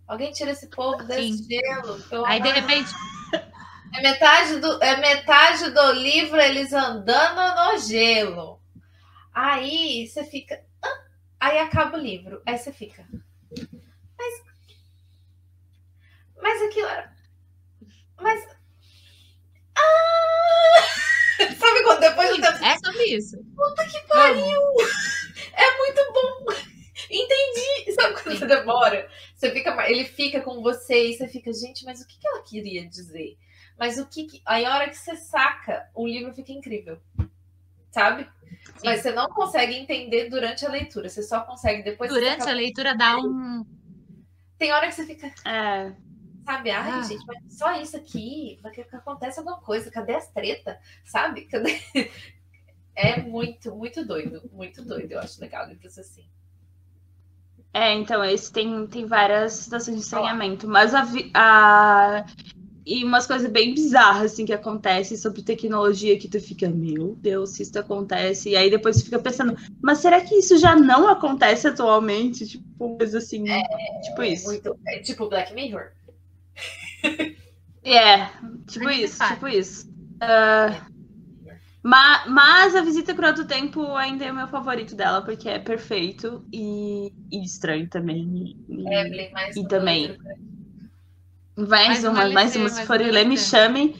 Alguém 0.07 0.31
tira 0.31 0.51
esse 0.51 0.67
povo 0.67 1.03
desse 1.03 1.37
Sim. 1.37 1.47
gelo. 1.47 2.01
pelo 2.03 2.25
Aí, 2.25 2.41
de 2.41 2.49
repente, 2.49 2.89
É 3.93 4.01
metade 4.01 4.59
do, 4.59 4.83
é 4.83 4.97
metade 4.97 5.71
do 5.71 5.91
livro 5.93 6.39
eles 6.39 6.71
andando 6.73 7.55
no 7.55 7.77
gelo. 7.79 8.61
Aí 9.33 10.07
você 10.07 10.23
fica. 10.23 10.63
Aí 11.39 11.59
acaba 11.59 11.97
o 11.97 12.01
livro. 12.01 12.41
Aí 12.45 12.57
você 12.57 12.71
fica. 12.71 13.07
Mas. 14.17 14.43
Mas 16.41 16.61
aquilo 16.63 16.87
era. 16.87 17.13
Mas. 18.19 18.47
Ah! 19.75 20.81
Sabe 21.57 21.83
quando 21.83 21.99
depois 22.01 22.29
do 22.29 22.41
tempo. 22.41 22.65
é 22.65 22.77
sobre 22.79 23.03
isso. 23.05 23.37
Puta 23.55 23.85
que 23.85 23.99
pariu! 24.07 24.61
É 25.53 25.77
muito 25.77 26.13
bom! 26.13 26.53
Entendi! 27.09 27.93
Sabe 27.93 28.13
quando 28.21 28.37
você 28.37 28.45
demora? 28.45 29.09
Você 29.35 29.51
fica, 29.51 29.89
ele 29.89 30.05
fica 30.05 30.41
com 30.41 30.61
você 30.61 31.09
e 31.09 31.17
você 31.17 31.27
fica, 31.27 31.51
gente, 31.53 31.85
mas 31.85 32.01
o 32.01 32.07
que 32.07 32.19
que 32.19 32.27
ela 32.27 32.43
queria 32.43 32.87
dizer? 32.87 33.37
Mas 33.77 33.97
o 33.97 34.05
que. 34.07 34.25
que... 34.25 34.41
Aí 34.45 34.65
a 34.65 34.75
hora 34.75 34.89
que 34.89 34.97
você 34.97 35.15
saca, 35.15 35.89
o 35.95 36.05
livro 36.05 36.33
fica 36.33 36.51
incrível. 36.51 36.99
Sabe? 37.89 38.29
Mas 38.83 39.01
você 39.01 39.11
não 39.11 39.27
consegue 39.29 39.73
entender 39.73 40.29
durante 40.29 40.65
a 40.65 40.69
leitura. 40.69 41.09
Você 41.09 41.23
só 41.23 41.41
consegue 41.41 41.83
depois. 41.83 42.11
Durante 42.11 42.47
a 42.47 42.53
leitura 42.53 42.95
dá 42.95 43.17
um. 43.17 43.65
Tem 44.57 44.71
hora 44.73 44.87
que 44.87 44.95
você 44.95 45.05
fica, 45.05 45.27
é. 45.47 45.93
sabe? 46.45 46.69
Ai, 46.69 46.91
Ah. 46.91 47.01
gente, 47.01 47.25
mas 47.25 47.57
só 47.57 47.79
isso 47.81 47.95
aqui. 47.95 48.59
Vai 48.61 48.71
que 48.73 48.81
acontece 48.81 49.39
alguma 49.39 49.61
coisa. 49.61 49.89
Cadê 49.89 50.15
as 50.15 50.27
tretas? 50.31 50.77
Sabe? 51.05 51.45
Cadê... 51.49 51.79
É 52.99 53.19
muito, 53.23 53.73
muito 53.75 54.05
doido. 54.05 54.47
Muito 54.53 54.85
doido. 54.85 55.13
Eu 55.13 55.19
acho 55.19 55.41
legal 55.41 55.67
livros 55.67 55.97
assim. 55.97 56.25
É, 57.73 57.93
então, 57.93 58.23
esse 58.23 58.51
tem, 58.51 58.87
tem 58.87 59.05
várias 59.05 59.53
situações 59.53 59.97
de 59.97 60.03
estranhamento, 60.03 60.67
mas 60.67 60.93
a, 60.93 61.03
a- 61.35 62.25
E 62.85 63.03
umas 63.05 63.27
coisas 63.27 63.51
bem 63.51 63.73
bizarras, 63.75 64.33
assim, 64.33 64.45
que 64.45 64.53
acontecem 64.53 65.17
sobre 65.17 65.43
tecnologia 65.43 66.19
que 66.19 66.29
tu 66.29 66.39
fica, 66.41 66.69
meu 66.69 67.15
Deus, 67.15 67.51
se 67.51 67.63
isso 67.63 67.79
acontece. 67.79 68.49
E 68.51 68.57
aí 68.57 68.69
depois 68.71 68.97
tu 68.97 69.05
fica 69.05 69.19
pensando, 69.19 69.55
mas 69.83 69.99
será 69.99 70.21
que 70.21 70.35
isso 70.35 70.57
já 70.59 70.75
não 70.75 71.07
acontece 71.09 71.67
atualmente? 71.67 72.47
Tipo, 72.47 72.65
coisa 72.99 73.19
assim, 73.19 73.43
tipo 74.03 74.23
isso. 74.23 74.47
Muito, 74.47 74.77
é 74.87 74.99
tipo 74.99 75.29
Black 75.29 75.53
Mirror. 75.53 75.91
É, 77.83 78.27
tipo 78.67 78.89
isso, 78.89 79.23
tipo 79.25 79.47
isso. 79.47 79.87
Ah, 80.21 80.87
ma- 81.83 82.25
mas 82.27 82.75
a 82.75 82.81
Visita 82.81 83.13
Cruel 83.13 83.33
do 83.33 83.45
Tempo 83.45 83.95
ainda 83.95 84.25
é 84.25 84.31
o 84.31 84.35
meu 84.35 84.47
favorito 84.47 84.95
dela, 84.95 85.21
porque 85.23 85.47
é 85.49 85.59
perfeito 85.59 86.43
e, 86.53 87.11
e 87.31 87.43
estranho 87.43 87.87
também. 87.89 88.55
E- 88.69 88.93
Evelyn, 88.93 89.31
mais 89.31 89.55
e 89.55 89.59
uma 89.59 89.67
também. 89.69 90.17
Mais, 91.57 91.69
Mais 91.69 92.03
uma, 92.03 92.11
uma 92.11 92.29
mais 92.29 92.55
uma. 92.55 92.69
Se 92.69 92.75
mais 92.75 92.89
uma 92.89 93.11
ler, 93.11 93.25
me 93.25 93.37
chame. 93.37 93.95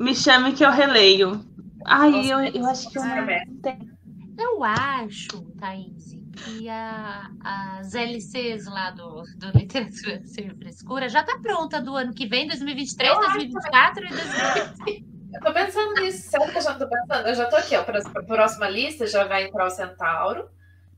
Me 0.00 0.14
chame 0.14 0.54
que 0.54 0.64
eu 0.64 0.70
releio. 0.70 1.44
Ai, 1.84 2.10
Nossa, 2.10 2.28
eu, 2.28 2.62
eu 2.62 2.66
acho 2.66 2.90
que 2.90 2.98
eu 2.98 3.04
não 3.04 3.26
tenho. 3.62 3.98
Eu 4.38 4.62
acho, 4.62 5.42
Thaís, 5.58 6.16
que 6.32 6.68
a, 6.68 7.28
as 7.42 7.94
LCs 7.94 8.66
lá 8.66 8.90
do, 8.92 9.22
do 9.38 9.50
Literatura 9.58 10.22
Sem 10.24 10.50
Frescura 10.56 11.08
já 11.08 11.24
tá 11.24 11.38
pronta 11.42 11.80
do 11.80 11.96
ano 11.96 12.14
que 12.14 12.26
vem, 12.26 12.46
2023, 12.46 13.10
Eu 13.10 13.18
acho 13.18 13.32
2024 13.38 14.04
e 14.04 14.08
2025. 14.08 15.17
Eu 15.32 15.40
tô 15.40 15.52
pensando 15.52 15.94
nisso, 16.00 16.30
sabe 16.30 16.50
que 16.50 16.58
eu 16.58 16.62
já 16.62 16.74
tô 16.74 16.88
pensando? 16.88 17.28
Eu 17.28 17.34
já 17.34 17.46
tô 17.46 17.56
aqui, 17.56 17.76
ó, 17.76 17.84
para 17.84 17.98
a 17.98 18.22
próxima 18.22 18.68
lista 18.68 19.06
já 19.06 19.24
vai 19.24 19.44
entrar 19.44 19.66
o 19.66 19.70
Centauro. 19.70 20.48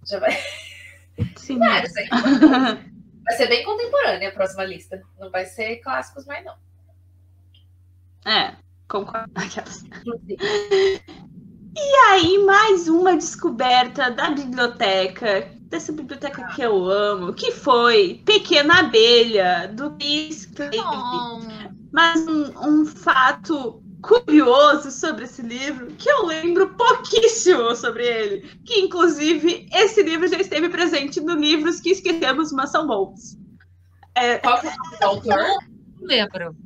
Já 0.07 0.19
vai. 0.19 0.31
Sim. 1.37 1.59
Vai 1.59 1.87
ser, 1.87 2.09
vai 2.09 3.37
ser 3.37 3.49
bem 3.49 3.65
contemporânea 3.65 4.29
a 4.29 4.33
próxima 4.33 4.65
lista. 4.65 5.03
Não 5.19 5.31
vai 5.31 5.45
ser 5.47 5.77
clássicos 5.79 6.27
mais, 6.27 6.45
não. 6.45 6.55
é, 8.25 8.57
concordo. 8.89 9.31
E 11.77 11.95
aí, 12.11 12.39
mais 12.45 12.89
uma 12.89 13.17
descoberta 13.17 14.11
da 14.11 14.31
biblioteca, 14.31 15.49
dessa 15.63 15.93
biblioteca 15.93 16.49
que 16.49 16.63
eu 16.63 16.85
amo, 16.89 17.33
que 17.33 17.53
foi 17.53 18.23
Pequena 18.25 18.81
Abelha, 18.81 19.69
do 19.69 19.93
Chris 19.93 20.47
Clay. 20.47 20.71
Bom, 20.71 21.41
Mas 21.93 22.27
um, 22.27 22.81
um 22.83 22.87
fato 22.87 23.83
curioso 24.01 24.91
sobre 24.91 25.25
esse 25.25 25.43
livro, 25.43 25.89
que 25.95 26.09
eu 26.09 26.27
lembro 26.27 26.75
pouquíssimo 26.75 27.75
sobre 27.75 28.07
ele, 28.07 28.61
que 28.65 28.81
inclusive 28.81 29.69
esse 29.73 30.03
livro 30.03 30.29
já 30.29 30.39
esteve 30.39 30.69
presente 30.69 31.21
no 31.21 31.35
Livros 31.35 31.81
que 31.81 31.91
Esquecemos, 31.91 32.53
mas 32.53 32.71
são 32.71 32.87
bons. 32.87 33.39
Qual 34.43 34.61
que 34.61 34.67
é 34.67 35.07
o 35.07 35.09
autor? 35.09 35.37
não 36.01 36.07
lembro. 36.07 36.57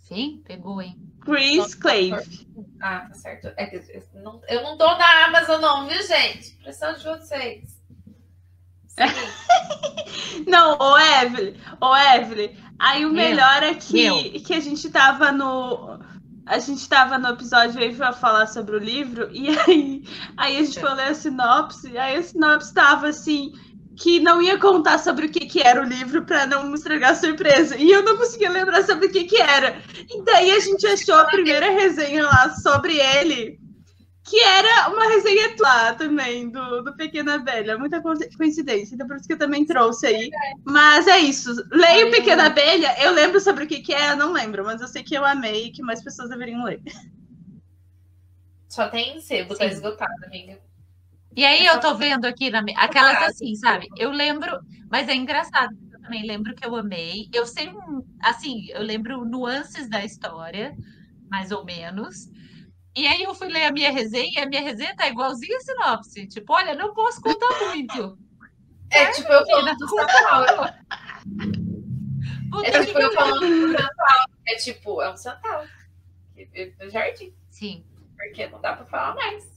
Sim, 0.00 0.42
pegou, 0.44 0.80
hein? 0.80 0.98
Chris 1.20 1.74
Clave. 1.74 2.48
Ah, 2.80 3.06
tá 3.08 3.14
certo. 3.14 3.52
É 3.56 3.66
que 3.66 3.76
eu 3.76 4.22
não, 4.22 4.40
eu 4.48 4.62
não 4.62 4.76
tô 4.76 4.86
na 4.86 5.26
Amazon, 5.26 5.60
não, 5.60 5.88
viu, 5.88 6.02
gente? 6.02 6.56
Pressão 6.56 6.94
de 6.94 7.04
vocês. 7.04 7.80
Sim. 8.92 10.44
Não, 10.46 10.76
ô 10.78 10.98
Evelyn, 10.98 11.54
ô 11.80 11.96
Evelyn, 11.96 12.54
aí 12.82 13.06
o 13.06 13.12
melhor 13.12 13.62
é 13.62 13.74
que, 13.74 14.40
que 14.40 14.54
a 14.54 14.60
gente 14.60 14.90
tava 14.90 15.30
no, 15.30 15.98
a 16.44 16.58
gente 16.58 16.88
tava 16.88 17.16
no 17.18 17.28
episódio 17.28 17.80
aí 17.80 17.94
pra 17.94 18.12
falar 18.12 18.46
sobre 18.46 18.76
o 18.76 18.78
livro, 18.78 19.28
e 19.32 19.48
aí, 19.60 20.02
aí 20.36 20.56
a 20.58 20.62
gente 20.62 20.80
foi 20.80 20.94
ler 20.94 21.08
a 21.08 21.14
sinopse, 21.14 21.96
aí 21.96 22.16
a 22.16 22.22
sinopse 22.22 22.74
tava 22.74 23.08
assim, 23.08 23.52
que 23.96 24.18
não 24.20 24.42
ia 24.42 24.58
contar 24.58 24.98
sobre 24.98 25.26
o 25.26 25.30
que, 25.30 25.46
que 25.46 25.60
era 25.60 25.80
o 25.80 25.84
livro 25.84 26.24
para 26.24 26.46
não 26.46 26.74
estragar 26.74 27.12
a 27.12 27.14
surpresa. 27.14 27.76
E 27.76 27.90
eu 27.90 28.02
não 28.02 28.16
conseguia 28.16 28.50
lembrar 28.50 28.82
sobre 28.84 29.06
o 29.06 29.10
que, 29.10 29.24
que 29.24 29.40
era. 29.40 29.80
E 30.10 30.24
daí 30.24 30.50
a 30.50 30.60
gente 30.60 30.86
achou 30.86 31.14
a 31.14 31.26
primeira 31.26 31.70
resenha 31.70 32.24
lá 32.24 32.50
sobre 32.56 32.98
ele, 32.98 33.60
que 34.24 34.40
era 34.40 34.88
uma 34.88 35.08
resenha 35.08 35.54
lá 35.58 35.94
também, 35.94 36.48
do, 36.48 36.82
do 36.82 36.96
Pequena 36.96 37.34
Abelha. 37.34 37.76
Muita 37.76 38.00
coincidência, 38.00 38.94
então 38.94 39.06
por 39.06 39.16
isso 39.16 39.26
que 39.26 39.32
eu 39.32 39.38
também 39.38 39.66
trouxe 39.66 40.06
aí. 40.06 40.30
Mas 40.64 41.06
é 41.06 41.18
isso. 41.18 41.50
Leio 41.70 42.10
Pequena 42.10 42.46
Abelha, 42.46 42.94
eu 43.02 43.12
lembro 43.12 43.40
sobre 43.40 43.64
o 43.64 43.66
que, 43.66 43.80
que 43.80 43.92
é, 43.92 44.12
eu 44.12 44.16
não 44.16 44.32
lembro, 44.32 44.64
mas 44.64 44.80
eu 44.80 44.88
sei 44.88 45.02
que 45.02 45.14
eu 45.14 45.24
amei 45.24 45.66
e 45.66 45.72
que 45.72 45.82
mais 45.82 46.02
pessoas 46.02 46.30
deveriam 46.30 46.64
ler. 46.64 46.80
Só 48.68 48.88
tem 48.88 49.20
sebo, 49.20 49.54
tá 49.54 49.66
esgotado, 49.66 50.24
amiga. 50.24 50.58
E 51.34 51.44
aí 51.44 51.66
eu 51.66 51.80
tô 51.80 51.94
vendo 51.94 52.24
aqui 52.26 52.50
na 52.50 52.62
aquelas 52.76 53.22
assim, 53.22 53.54
sabe? 53.54 53.88
Eu 53.98 54.10
lembro, 54.10 54.60
mas 54.90 55.08
é 55.08 55.14
engraçado. 55.14 55.76
Eu 55.92 56.00
também 56.00 56.26
lembro 56.26 56.54
que 56.54 56.64
eu 56.64 56.76
amei. 56.76 57.28
Eu 57.32 57.44
sei, 57.44 57.70
assim, 58.22 58.66
eu 58.70 58.82
lembro 58.82 59.24
nuances 59.24 59.88
da 59.88 60.04
história, 60.04 60.76
mais 61.30 61.50
ou 61.50 61.64
menos. 61.64 62.30
E 62.94 63.06
aí 63.06 63.22
eu 63.22 63.34
fui 63.34 63.48
ler 63.48 63.64
a 63.64 63.72
minha 63.72 63.90
resenha 63.90 64.40
e 64.40 64.42
a 64.42 64.46
minha 64.46 64.60
resenha 64.60 64.94
tá 64.94 65.08
igualzinha 65.08 65.56
a 65.56 65.60
sinopse. 65.60 66.26
Tipo, 66.26 66.52
olha, 66.52 66.74
não 66.74 66.92
posso 66.92 67.22
contar 67.22 67.48
muito. 67.68 68.18
É, 68.90 69.10
tipo 69.12 69.32
eu 69.32 69.46
falando 69.46 69.78
do 69.78 69.88
centauro. 69.88 70.74
É 72.62 72.84
tipo 72.84 72.98
eu 72.98 73.12
falando 73.14 73.40
do 73.40 73.68
centauro. 73.68 74.32
É 74.46 74.54
tipo, 74.56 75.02
é 75.02 75.10
um 75.10 75.16
centauro. 75.16 75.68
No 76.80 76.90
jardim. 76.90 77.34
Sim. 77.48 77.84
Porque 78.16 78.46
não 78.48 78.60
dá 78.60 78.74
pra 78.74 78.84
falar 78.84 79.14
mais. 79.14 79.50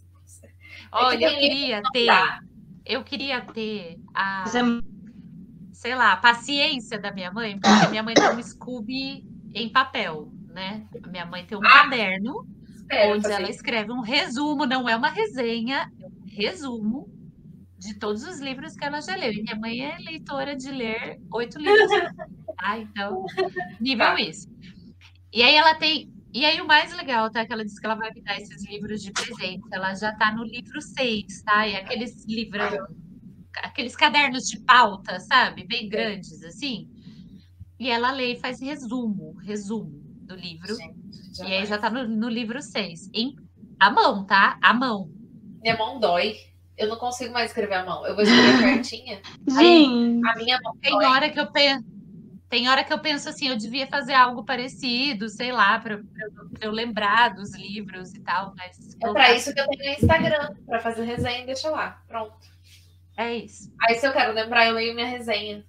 Olha, 0.92 1.26
eu 1.26 1.40
queria 1.40 1.82
ter. 1.92 2.08
Eu 2.86 3.04
queria 3.04 3.42
ter 3.42 4.00
a. 4.14 4.46
Sei 5.74 5.94
lá, 5.94 6.14
a 6.14 6.18
paciência 6.18 6.98
da 6.98 7.12
minha 7.12 7.32
mãe, 7.32 7.60
porque 7.60 7.88
minha 7.90 8.02
mãe 8.02 8.14
tem 8.14 8.30
um 8.30 8.42
Scooby 8.42 9.26
em 9.54 9.70
papel, 9.70 10.32
né? 10.48 10.88
A 11.04 11.08
minha 11.08 11.26
mãe 11.26 11.46
tem 11.46 11.58
um 11.58 11.66
ah, 11.66 11.70
caderno 11.70 12.48
onde 12.92 13.32
ela 13.32 13.50
escreve 13.50 13.92
um 13.92 14.02
resumo, 14.02 14.66
não 14.66 14.88
é 14.88 14.96
uma 14.96 15.10
resenha, 15.10 15.92
é 16.02 16.06
um 16.06 16.26
resumo 16.28 17.10
de 17.78 17.94
todos 17.96 18.24
os 18.24 18.40
livros 18.40 18.76
que 18.76 18.86
ela 18.86 19.02
já 19.02 19.16
leu. 19.16 19.32
E 19.32 19.42
minha 19.42 19.56
mãe 19.56 19.82
é 19.82 19.98
leitora 19.98 20.56
de 20.56 20.72
ler 20.72 21.20
oito 21.32 21.60
livros. 21.60 21.90
tá? 21.90 22.16
Então, 22.80 23.26
nível 23.80 24.06
tá. 24.06 24.22
isso. 24.22 24.50
E 25.32 25.44
aí 25.44 25.56
ela 25.56 25.76
tem 25.76 26.10
e 26.36 26.44
aí 26.44 26.60
o 26.60 26.68
mais 26.68 26.94
legal, 26.94 27.32
tá? 27.32 27.46
Que 27.46 27.54
ela 27.54 27.64
disse 27.64 27.80
que 27.80 27.86
ela 27.86 27.96
vai 27.96 28.12
me 28.14 28.22
dar 28.22 28.38
esses 28.38 28.68
livros 28.68 29.02
de 29.02 29.10
presente. 29.10 29.64
Ela 29.72 29.96
já 29.96 30.14
tá 30.16 30.34
no 30.36 30.44
livro 30.44 30.82
6, 30.82 31.44
tá? 31.44 31.66
E 31.66 31.78
aqueles 31.78 32.26
livros, 32.26 32.78
aqueles 33.64 33.96
cadernos 33.96 34.44
de 34.50 34.60
pauta, 34.60 35.18
sabe? 35.22 35.66
Bem 35.66 35.88
grandes, 35.88 36.44
assim. 36.44 36.90
E 37.80 37.90
ela 37.90 38.12
lê 38.12 38.34
e 38.34 38.40
faz 38.40 38.60
resumo, 38.60 39.38
resumo 39.38 40.02
do 40.24 40.36
livro. 40.36 40.76
Gente, 41.36 41.50
e 41.50 41.54
aí 41.54 41.66
já 41.66 41.78
tá 41.78 41.90
no, 41.90 42.08
no 42.08 42.30
livro 42.30 42.62
6. 42.62 43.10
Em 43.14 43.36
a 43.80 43.90
mão, 43.90 44.26
tá? 44.26 44.58
A 44.62 44.74
mão. 44.74 45.10
Minha 45.62 45.78
mão 45.78 46.00
dói. 46.00 46.36
Eu 46.78 46.90
não 46.90 46.98
consigo 46.98 47.34
mais 47.34 47.52
escrever 47.52 47.76
a 47.76 47.86
mão. 47.86 48.06
Eu 48.06 48.16
vou 48.16 48.24
escrever 48.24 48.62
cartinha. 48.76 49.22
Sim. 49.50 50.22
a 50.26 50.36
minha 50.36 50.60
mão 50.62 50.76
Tem 50.82 50.92
dói. 50.92 51.06
hora 51.06 51.30
que 51.30 51.40
eu 51.40 51.52
penso 51.52 51.96
tem 52.50 52.70
hora 52.70 52.84
que 52.84 52.94
eu 52.94 53.00
penso 53.00 53.28
assim, 53.28 53.50
eu 53.50 53.58
devia 53.58 53.88
fazer 53.88 54.14
algo 54.14 54.46
parecido, 54.46 55.28
sei 55.28 55.52
lá, 55.52 55.80
para 55.80 56.00
eu 56.62 56.72
lembrar 56.72 57.34
dos 57.34 57.54
livros 57.56 58.14
e 58.14 58.22
tal, 58.22 58.54
mas. 58.56 58.96
É 59.04 59.12
para 59.12 59.34
isso 59.34 59.54
que 59.54 59.60
eu 59.60 59.68
tenho 59.68 59.92
o 59.92 59.96
Instagram, 59.96 60.56
para 60.66 60.80
fazer 60.80 61.04
resenha 61.04 61.42
e 61.42 61.46
deixa 61.48 61.70
lá. 61.70 62.02
Pronto. 62.08 62.38
É 63.18 63.36
isso. 63.36 63.74
Aí, 63.82 63.96
se 63.96 64.06
eu 64.08 64.14
quero 64.14 64.34
lembrar, 64.34 64.68
eu 64.68 64.76
leio 64.76 64.94
minha 64.94 65.08
resenha. 65.08 65.66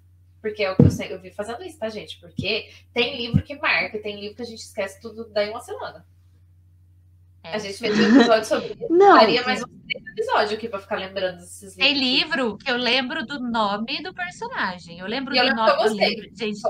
Porque 0.46 0.62
é 0.62 0.70
o 0.70 0.76
que 0.76 0.84
eu 0.84 0.90
sei, 0.92 1.12
eu 1.12 1.20
vi 1.20 1.32
fazendo 1.32 1.64
isso, 1.64 1.76
tá, 1.76 1.88
gente? 1.88 2.20
Porque 2.20 2.70
tem 2.94 3.16
livro 3.16 3.42
que 3.42 3.56
marca, 3.56 3.98
tem 3.98 4.20
livro 4.20 4.36
que 4.36 4.42
a 4.42 4.46
gente 4.46 4.60
esquece 4.60 5.00
tudo 5.00 5.28
daí 5.28 5.50
uma 5.50 5.60
semana. 5.60 6.06
É. 7.42 7.56
A 7.56 7.58
gente 7.58 7.76
fez 7.76 7.98
um 7.98 8.14
episódio 8.14 8.44
sobre 8.44 8.68
isso. 8.68 8.86
Não. 8.88 9.18
Faria 9.18 9.42
mais 9.42 9.60
um 9.64 9.66
episódio 10.12 10.56
aqui 10.56 10.68
pra 10.68 10.78
ficar 10.78 11.00
lembrando 11.00 11.38
desses 11.38 11.76
livros. 11.76 11.84
Tem 11.84 11.98
livro 11.98 12.56
que 12.58 12.70
eu 12.70 12.76
lembro 12.76 13.26
do 13.26 13.40
nome 13.40 14.00
do 14.04 14.14
personagem. 14.14 15.00
Eu 15.00 15.08
lembro 15.08 15.34
e 15.34 15.40
do 15.40 15.46
eu 15.46 15.56
nome 15.56 15.88
do 15.88 15.96
livro. 15.96 16.30
Gente, 16.32 16.60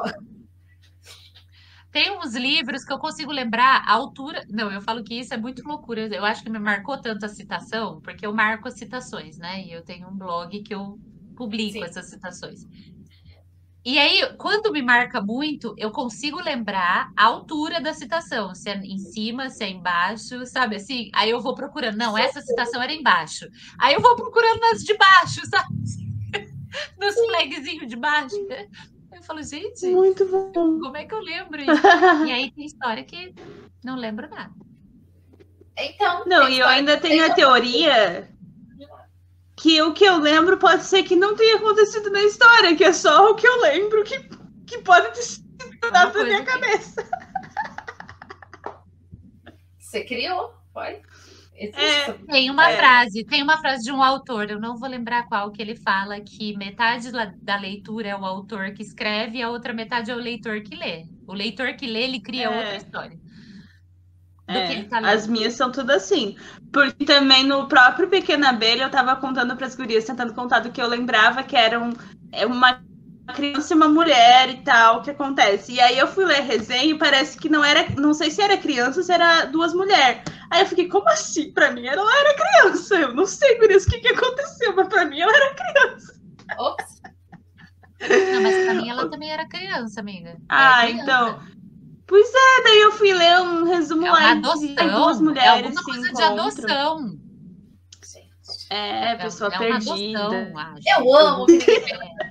tem 1.93 2.11
uns 2.17 2.35
livros 2.35 2.83
que 2.83 2.95
eu 2.95 2.99
consigo 2.99 3.31
lembrar 3.31 3.85
a 3.87 3.93
altura. 3.93 4.43
Não, 4.49 4.73
eu 4.73 4.81
falo 4.81 5.05
que 5.05 5.21
isso 5.21 5.35
é 5.35 5.37
muito 5.37 5.63
loucura. 5.69 6.07
Eu 6.07 6.25
acho 6.25 6.43
que 6.43 6.49
me 6.49 6.59
marcou 6.59 6.97
tanto 6.97 7.27
a 7.27 7.29
citação, 7.29 8.01
porque 8.01 8.25
eu 8.25 8.33
marco 8.33 8.69
as 8.69 8.79
citações, 8.79 9.37
né? 9.37 9.63
E 9.67 9.71
eu 9.71 9.83
tenho 9.83 10.09
um 10.09 10.17
blog 10.17 10.63
que 10.63 10.75
eu 10.75 10.99
publico 11.37 11.75
Sim. 11.75 11.85
essas 11.85 12.07
citações. 12.07 12.67
E 13.87 14.01
aí, 14.01 14.35
quando 14.37 14.73
me 14.73 14.83
marca 14.83 15.21
muito, 15.21 15.73
eu 15.79 15.93
consigo 15.93 16.43
lembrar 16.43 17.13
a 17.17 17.27
altura 17.27 17.81
da 17.81 17.95
citação, 17.95 18.53
se 18.53 18.69
é 18.69 18.75
em 18.79 18.99
cima, 18.99 19.49
se 19.49 19.63
é 19.63 19.71
embaixo, 19.71 20.45
sabe 20.45 20.75
assim? 20.75 21.09
Aí 21.15 21.31
eu 21.31 21.41
vou 21.41 21.55
procurando, 21.55 21.97
não, 21.97 22.19
essa 22.19 22.41
citação 22.41 22.83
era 22.83 22.93
embaixo. 22.93 23.47
Aí 23.79 23.95
eu 23.95 24.01
vou 24.01 24.17
procurando 24.17 24.59
nas 24.59 24.83
de 24.83 24.93
baixo, 24.99 25.41
sabe? 25.47 25.69
Nos 26.99 27.15
flagzinhos 27.15 27.87
de 27.87 27.95
baixo. 27.95 28.35
Eu 29.13 29.23
falo, 29.23 29.41
gente, 29.45 29.87
muito 29.87 30.27
bom. 30.27 30.51
Como 30.81 30.97
é 30.97 31.05
que 31.05 31.15
eu 31.15 31.21
lembro 31.21 31.61
isso? 31.61 31.87
e 32.27 32.33
aí 32.33 32.51
tem 32.51 32.65
história 32.65 33.05
que 33.05 33.33
não 33.85 33.95
lembro 33.95 34.29
nada. 34.29 34.53
Então. 35.79 36.25
Não, 36.27 36.49
e 36.49 36.59
eu 36.59 36.67
ainda 36.67 36.97
tenho 36.97 37.25
a 37.25 37.33
teoria 37.33 38.29
que 39.67 39.83
o 39.83 39.93
que 39.93 40.05
eu 40.05 40.19
lembro 40.19 40.57
pode 40.59 40.85
ser 40.85 41.03
que 41.03 41.17
não 41.17 41.35
tenha 41.35 41.57
acontecido 41.57 42.09
na 42.09 42.23
história, 42.23 42.77
que 42.77 42.85
é 42.85 42.93
só 42.93 43.33
o 43.33 43.35
que 43.35 43.45
eu 43.45 43.61
lembro 43.63 44.05
que, 44.05 44.17
que 44.65 44.79
pode 44.79 45.13
ter 45.13 45.23
sido 45.23 45.45
na 45.91 46.07
minha 46.23 46.45
cabeça. 46.45 47.05
Você 49.77 50.05
criou, 50.05 50.55
foi? 50.73 51.03
É, 51.59 52.13
tem 52.13 52.49
uma 52.49 52.71
é. 52.71 52.77
frase, 52.77 53.25
tem 53.25 53.43
uma 53.43 53.59
frase 53.59 53.83
de 53.83 53.91
um 53.91 54.01
autor, 54.01 54.51
eu 54.51 54.61
não 54.61 54.77
vou 54.77 54.89
lembrar 54.89 55.27
qual, 55.27 55.51
que 55.51 55.61
ele 55.61 55.75
fala 55.75 56.21
que 56.21 56.57
metade 56.57 57.11
da 57.43 57.57
leitura 57.57 58.11
é 58.11 58.17
o 58.17 58.25
autor 58.25 58.73
que 58.73 58.83
escreve 58.83 59.39
e 59.39 59.43
a 59.43 59.51
outra 59.51 59.73
metade 59.73 60.13
é 60.13 60.15
o 60.15 60.19
leitor 60.19 60.61
que 60.61 60.77
lê. 60.77 61.07
O 61.27 61.33
leitor 61.33 61.75
que 61.75 61.89
lê, 61.89 62.05
ele 62.05 62.21
cria 62.21 62.45
é. 62.45 62.49
outra 62.49 62.77
história. 62.77 63.19
É, 64.49 64.85
tá 64.85 64.99
as 65.01 65.27
minhas 65.27 65.55
são 65.55 65.73
tudo 65.73 65.91
assim. 65.91 66.37
Porque 66.73 67.05
também 67.05 67.45
no 67.45 67.67
próprio 67.69 68.09
Pequena 68.09 68.51
Abelha 68.51 68.85
eu 68.85 68.91
tava 68.91 69.17
contando 69.17 69.57
para 69.57 69.67
as 69.67 69.75
gurias, 69.75 70.05
tentando 70.05 70.35
contar 70.35 70.61
do 70.61 70.71
que 70.71 70.81
eu 70.81 70.87
lembrava 70.87 71.43
que 71.43 71.57
era 71.57 71.81
um, 71.81 71.93
é 72.33 72.47
uma 72.47 72.81
criança 73.35 73.75
e 73.75 73.77
uma 73.77 73.89
mulher 73.89 74.51
e 74.51 74.59
tal, 74.59 75.03
que 75.03 75.11
acontece. 75.11 75.73
E 75.73 75.81
aí 75.81 75.99
eu 75.99 76.07
fui 76.07 76.25
ler 76.25 76.43
resenha 76.43 76.95
e 76.95 76.99
parece 76.99 77.37
que 77.37 77.49
não 77.49 77.65
era, 77.65 77.87
não 77.97 78.15
sei 78.15 78.31
se 78.31 78.41
era 78.41 78.57
criança 78.57 79.01
ou 79.01 79.05
se 79.05 79.13
era 79.13 79.47
duas 79.47 79.75
mulheres. 79.75 80.23
Aí 80.51 80.61
eu 80.61 80.67
fiquei, 80.67 80.89
como 80.89 81.09
assim? 81.09 81.53
Pra 81.53 81.73
mim 81.73 81.87
ela 81.87 82.09
era 82.21 82.35
criança. 82.35 82.95
Eu 82.95 83.15
não 83.15 83.27
sei, 83.27 83.59
gurias, 83.59 83.85
o 83.85 83.91
que, 83.91 83.99
que 83.99 84.09
aconteceu, 84.09 84.77
mas 84.77 84.89
pra 84.89 85.05
mim 85.07 85.21
ela 85.21 85.35
era 85.35 85.55
criança. 85.55 86.21
Ops. 86.59 87.03
Não, 88.33 88.43
mas 88.43 88.65
pra 88.65 88.75
mim 88.75 88.89
ela 88.89 89.09
também 89.11 89.31
era 89.31 89.49
criança, 89.49 90.01
amiga. 90.01 90.37
Ah, 90.49 90.83
criança. 90.83 91.03
então. 91.03 91.56
Pois 92.07 92.29
é, 92.29 92.63
daí 92.63 92.81
eu 92.81 92.93
fui 92.93 93.13
ler 93.13 93.41
um 93.41 93.65
resumo 93.65 94.07
é 94.07 94.11
lá 94.11 94.31
adoção, 94.33 94.61
de 94.61 94.75
duas 94.75 95.21
mulheres 95.21 95.77
é 95.77 95.83
coisa 95.83 96.13
de 96.13 96.23
adoção. 96.23 97.19
É, 98.71 99.15
pessoa 99.17 99.51
é, 99.53 99.55
é 99.55 99.59
perdida. 99.59 100.21
Adoção, 100.21 100.75
eu 100.87 101.17
amo 101.17 101.47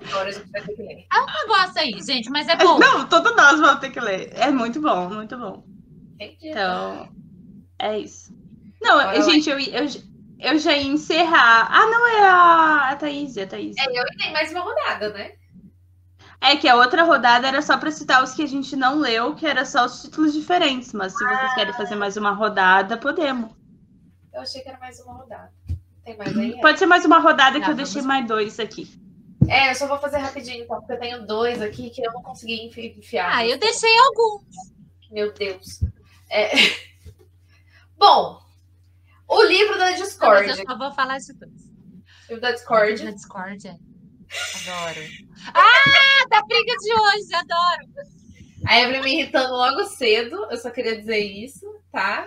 Agora 0.08 0.30
a 0.30 0.32
gente 0.32 0.52
vai 0.52 0.62
ter 0.62 0.76
que 0.76 0.82
ler. 0.82 1.06
É 1.14 1.20
um 1.20 1.26
negócio 1.26 1.82
aí, 1.82 2.02
gente, 2.02 2.30
mas 2.30 2.48
é 2.48 2.56
bom. 2.56 2.80
Não, 2.80 3.08
todos 3.08 3.36
nós 3.36 3.60
vamos 3.60 3.80
ter 3.80 3.90
que 3.90 4.00
ler. 4.00 4.32
É 4.34 4.50
muito 4.50 4.82
bom, 4.82 5.10
muito 5.10 5.38
bom. 5.38 5.64
Entendi. 6.16 6.50
Então, 6.50 7.10
é 7.80 8.00
isso. 8.00 8.34
Não, 8.82 8.96
Bora 8.96 9.22
gente, 9.22 9.50
eu, 9.50 9.60
eu, 9.60 9.88
eu 10.40 10.60
já 10.60 10.74
ia 10.74 10.88
encerrar. 10.88 11.68
Ah, 11.70 11.86
não, 11.86 12.08
é 12.08 12.20
a, 12.22 12.90
a 12.92 12.96
Thaís, 12.96 13.38
a 13.38 13.48
Thaís. 13.48 13.76
É, 13.78 13.84
eu 13.84 14.06
tenho 14.18 14.34
mais 14.34 14.52
uma 14.52 14.62
rodada, 14.62 15.10
né? 15.10 15.32
É 16.42 16.56
que 16.56 16.68
a 16.68 16.76
outra 16.76 17.04
rodada 17.04 17.48
era 17.48 17.62
só 17.62 17.78
para 17.78 17.92
citar 17.92 18.24
os 18.24 18.34
que 18.34 18.44
a 18.44 18.48
gente 18.48 18.76
não 18.76 19.00
leu, 19.00 19.36
que 19.36 19.46
era 19.46 19.66
só 19.66 19.86
os 19.86 20.02
títulos 20.02 20.34
diferentes. 20.34 20.94
Mas 20.94 21.14
se 21.14 21.24
vocês 21.24 21.54
querem 21.56 21.74
fazer 21.74 21.96
mais 21.96 22.18
uma 22.18 22.32
rodada, 22.32 22.98
podemos. 22.98 23.52
Eu 24.34 24.42
achei 24.42 24.62
que 24.62 24.70
era 24.70 24.78
mais 24.80 25.00
uma 25.00 25.14
rodada. 25.14 25.52
Tem 26.04 26.18
mais 26.18 26.38
aí? 26.38 26.60
Pode 26.62 26.78
ser 26.78 26.86
mais 26.86 27.06
uma 27.06 27.20
rodada 27.20 27.60
que 27.60 27.70
eu 27.70 27.76
deixei 27.76 28.02
mais 28.02 28.28
dois 28.28 28.60
aqui. 28.60 28.88
É, 29.48 29.72
eu 29.72 29.76
só 29.76 29.88
vou 29.88 29.98
fazer 30.00 30.18
rapidinho, 30.18 30.64
então, 30.64 30.80
porque 30.80 30.94
eu 30.94 31.00
tenho 31.00 31.26
dois 31.26 31.62
aqui 31.62 31.90
que 31.90 32.02
eu 32.02 32.12
não 32.12 32.22
consegui 32.22 32.66
enfiar. 32.66 33.36
Ah, 33.36 33.46
eu 33.46 33.58
deixei 33.58 33.96
alguns. 33.98 34.44
Meu 35.12 35.32
Deus. 35.34 35.82
É... 36.30 36.50
Bom, 37.98 38.42
o 39.28 39.44
livro 39.44 39.78
da 39.78 39.92
Discord. 39.92 40.48
Não, 40.48 40.56
eu 40.56 40.66
só 40.66 40.78
vou 40.78 40.92
falar 40.94 41.18
isso 41.18 41.34
tudo. 41.34 41.52
O 41.52 42.34
livro 42.34 42.42
da 42.42 42.52
Discord. 42.52 43.04
Da 43.04 43.12
Discord, 43.12 43.68
é. 43.68 43.78
Adoro. 44.56 45.02
Ah, 45.54 46.28
da 46.30 46.42
briga 46.44 46.74
de 46.78 46.94
hoje, 46.94 47.36
adoro. 47.36 48.10
A 48.68 48.80
Evelyn 48.80 49.02
me 49.04 49.14
irritando 49.14 49.54
logo 49.54 49.86
cedo, 49.86 50.48
eu 50.50 50.58
só 50.58 50.72
queria 50.72 50.98
dizer 51.00 51.20
isso, 51.20 51.66
tá? 51.92 52.26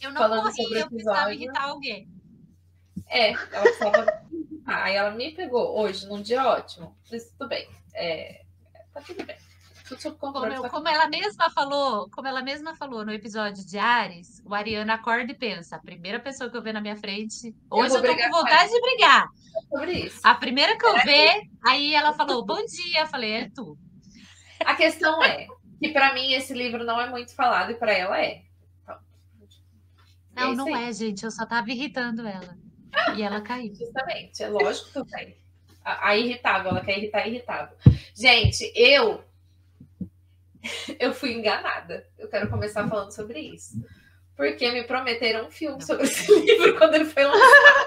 Eu 0.00 0.10
não 0.10 0.16
Falando 0.20 0.44
morri, 0.44 0.56
sobre 0.62 0.82
eu 0.82 0.88
precisava 0.88 1.34
irritar 1.34 1.64
alguém. 1.64 2.08
É, 3.08 3.30
ela 3.30 3.62
precisava. 3.62 4.26
Ah, 4.66 4.84
Aí 4.84 4.96
ela 4.96 5.10
me 5.12 5.32
pegou 5.32 5.78
hoje, 5.78 6.06
num 6.06 6.20
dia 6.22 6.44
ótimo. 6.46 6.96
Mas 7.10 7.30
tudo 7.30 7.48
bem. 7.48 7.68
É, 7.94 8.42
tá 8.92 9.00
tudo 9.00 9.24
bem. 9.24 9.36
Tudo 9.88 10.00
sob 10.00 10.16
Como, 10.18 10.44
eu- 10.46 10.62
tá 10.62 10.68
como 10.70 10.88
ela 10.88 11.06
mesma 11.08 11.48
falou, 11.50 12.10
como 12.10 12.26
ela 12.26 12.42
mesma 12.42 12.74
falou 12.74 13.04
no 13.04 13.12
episódio 13.12 13.64
de 13.64 13.78
Ares, 13.78 14.42
o 14.44 14.54
Ariana 14.54 14.94
acorda 14.94 15.30
e 15.30 15.34
pensa: 15.34 15.76
a 15.76 15.78
primeira 15.78 16.18
pessoa 16.18 16.50
que 16.50 16.56
eu 16.56 16.62
ver 16.62 16.72
na 16.72 16.80
minha 16.80 16.96
frente, 16.96 17.54
hoje 17.70 17.90
vou 17.90 18.04
eu, 18.04 18.16
tô 18.16 18.22
com 18.22 18.30
vontade 18.30 18.70
de 18.72 18.80
brigar. 18.80 19.28
sobre 19.68 19.92
isso. 19.92 20.20
A 20.24 20.34
primeira 20.34 20.76
que 20.76 20.84
eu 20.84 20.94
ver, 21.04 21.42
aí 21.64 21.94
ela 21.94 22.12
falou: 22.14 22.44
bom 22.44 22.64
dia. 22.64 23.02
Eu 23.02 23.06
falei: 23.06 23.32
é 23.32 23.50
tu. 23.54 23.78
A 24.64 24.74
questão 24.74 25.22
é 25.22 25.46
que 25.80 25.90
pra 25.90 26.12
mim 26.14 26.32
esse 26.32 26.52
livro 26.52 26.82
não 26.84 27.00
é 27.00 27.08
muito 27.08 27.34
falado 27.34 27.70
e 27.70 27.74
pra 27.74 27.92
ela 27.92 28.20
é. 28.20 28.42
Então, 28.82 28.98
Não, 30.34 30.48
isso 30.52 30.56
não 30.56 30.74
aí. 30.74 30.84
é, 30.88 30.92
gente. 30.92 31.24
Eu 31.24 31.30
só 31.30 31.46
tava 31.46 31.70
irritando 31.70 32.26
ela. 32.26 32.56
E 33.16 33.22
ela 33.22 33.40
caiu. 33.40 33.74
Justamente, 33.74 34.42
é 34.42 34.48
lógico 34.48 34.90
que 34.90 34.98
eu 34.98 35.04
tenho. 35.04 35.34
A, 35.84 36.08
a 36.08 36.16
irritável, 36.16 36.70
ela 36.70 36.80
quer 36.80 36.98
irritar 36.98 37.18
a 37.22 37.28
irritável. 37.28 37.76
Gente, 38.14 38.72
eu 38.74 39.22
eu 41.00 41.12
fui 41.14 41.32
enganada. 41.32 42.06
Eu 42.18 42.28
quero 42.28 42.48
começar 42.48 42.86
falando 42.88 43.12
sobre 43.12 43.40
isso. 43.40 43.74
Porque 44.36 44.70
me 44.70 44.84
prometeram 44.84 45.46
um 45.46 45.50
filme 45.50 45.82
sobre 45.82 46.04
esse 46.04 46.30
livro 46.40 46.76
quando 46.78 46.94
ele 46.94 47.06
foi 47.06 47.24
lançado. 47.24 47.86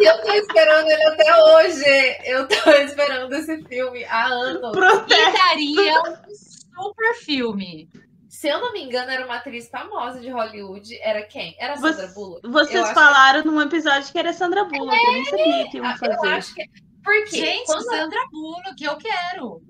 E 0.00 0.04
eu 0.08 0.20
tô 0.22 0.32
esperando 0.32 0.88
ele 0.90 1.04
até 1.06 1.36
hoje. 1.44 2.16
Eu 2.24 2.48
tô 2.48 2.70
esperando 2.72 3.32
esse 3.34 3.62
filme 3.64 4.04
há 4.04 4.26
anos. 4.26 4.72
Protesto. 4.72 5.14
E 5.14 5.32
daria 5.32 6.00
um 6.02 6.14
super 6.34 7.14
filme. 7.14 7.88
Se 8.28 8.48
eu 8.48 8.60
não 8.60 8.72
me 8.72 8.82
engano, 8.84 9.10
era 9.10 9.24
uma 9.24 9.36
atriz 9.36 9.68
famosa 9.68 10.20
de 10.20 10.28
Hollywood. 10.30 10.96
Era 11.00 11.22
quem? 11.22 11.56
Era 11.58 11.74
a 11.74 11.76
Sandra 11.76 12.06
Você- 12.08 12.14
Bullock? 12.14 12.44
Eu 12.44 12.50
Vocês 12.52 12.84
acho- 12.84 12.94
falaram 12.94 13.44
num 13.44 13.60
episódio 13.62 14.12
que 14.12 14.18
era 14.18 14.32
Sandra 14.32 14.64
Bullock, 14.64 14.96
eu 14.96 15.12
nem 15.12 15.24
sabia 15.24 15.70
que 15.70 15.76
iam 15.78 15.86
Ah, 15.86 15.92
Eu 15.92 15.98
fazer. 15.98 16.28
acho 16.28 16.54
que. 16.54 16.64
Porque 17.02 17.36
Gente, 17.36 17.66
quando 17.66 17.84
Sandra 17.84 18.20
Bullock, 18.30 18.84
eu 18.84 18.96
quero. 18.98 19.62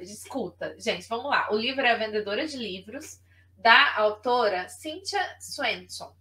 Escuta, 0.00 0.74
gente, 0.78 1.08
vamos 1.08 1.30
lá. 1.30 1.52
O 1.52 1.56
livro 1.56 1.84
é 1.84 1.92
A 1.92 1.96
Vendedora 1.96 2.46
de 2.46 2.56
Livros, 2.56 3.20
da 3.56 3.96
autora 3.96 4.68
Cynthia 4.68 5.20
Swenson. 5.40 6.14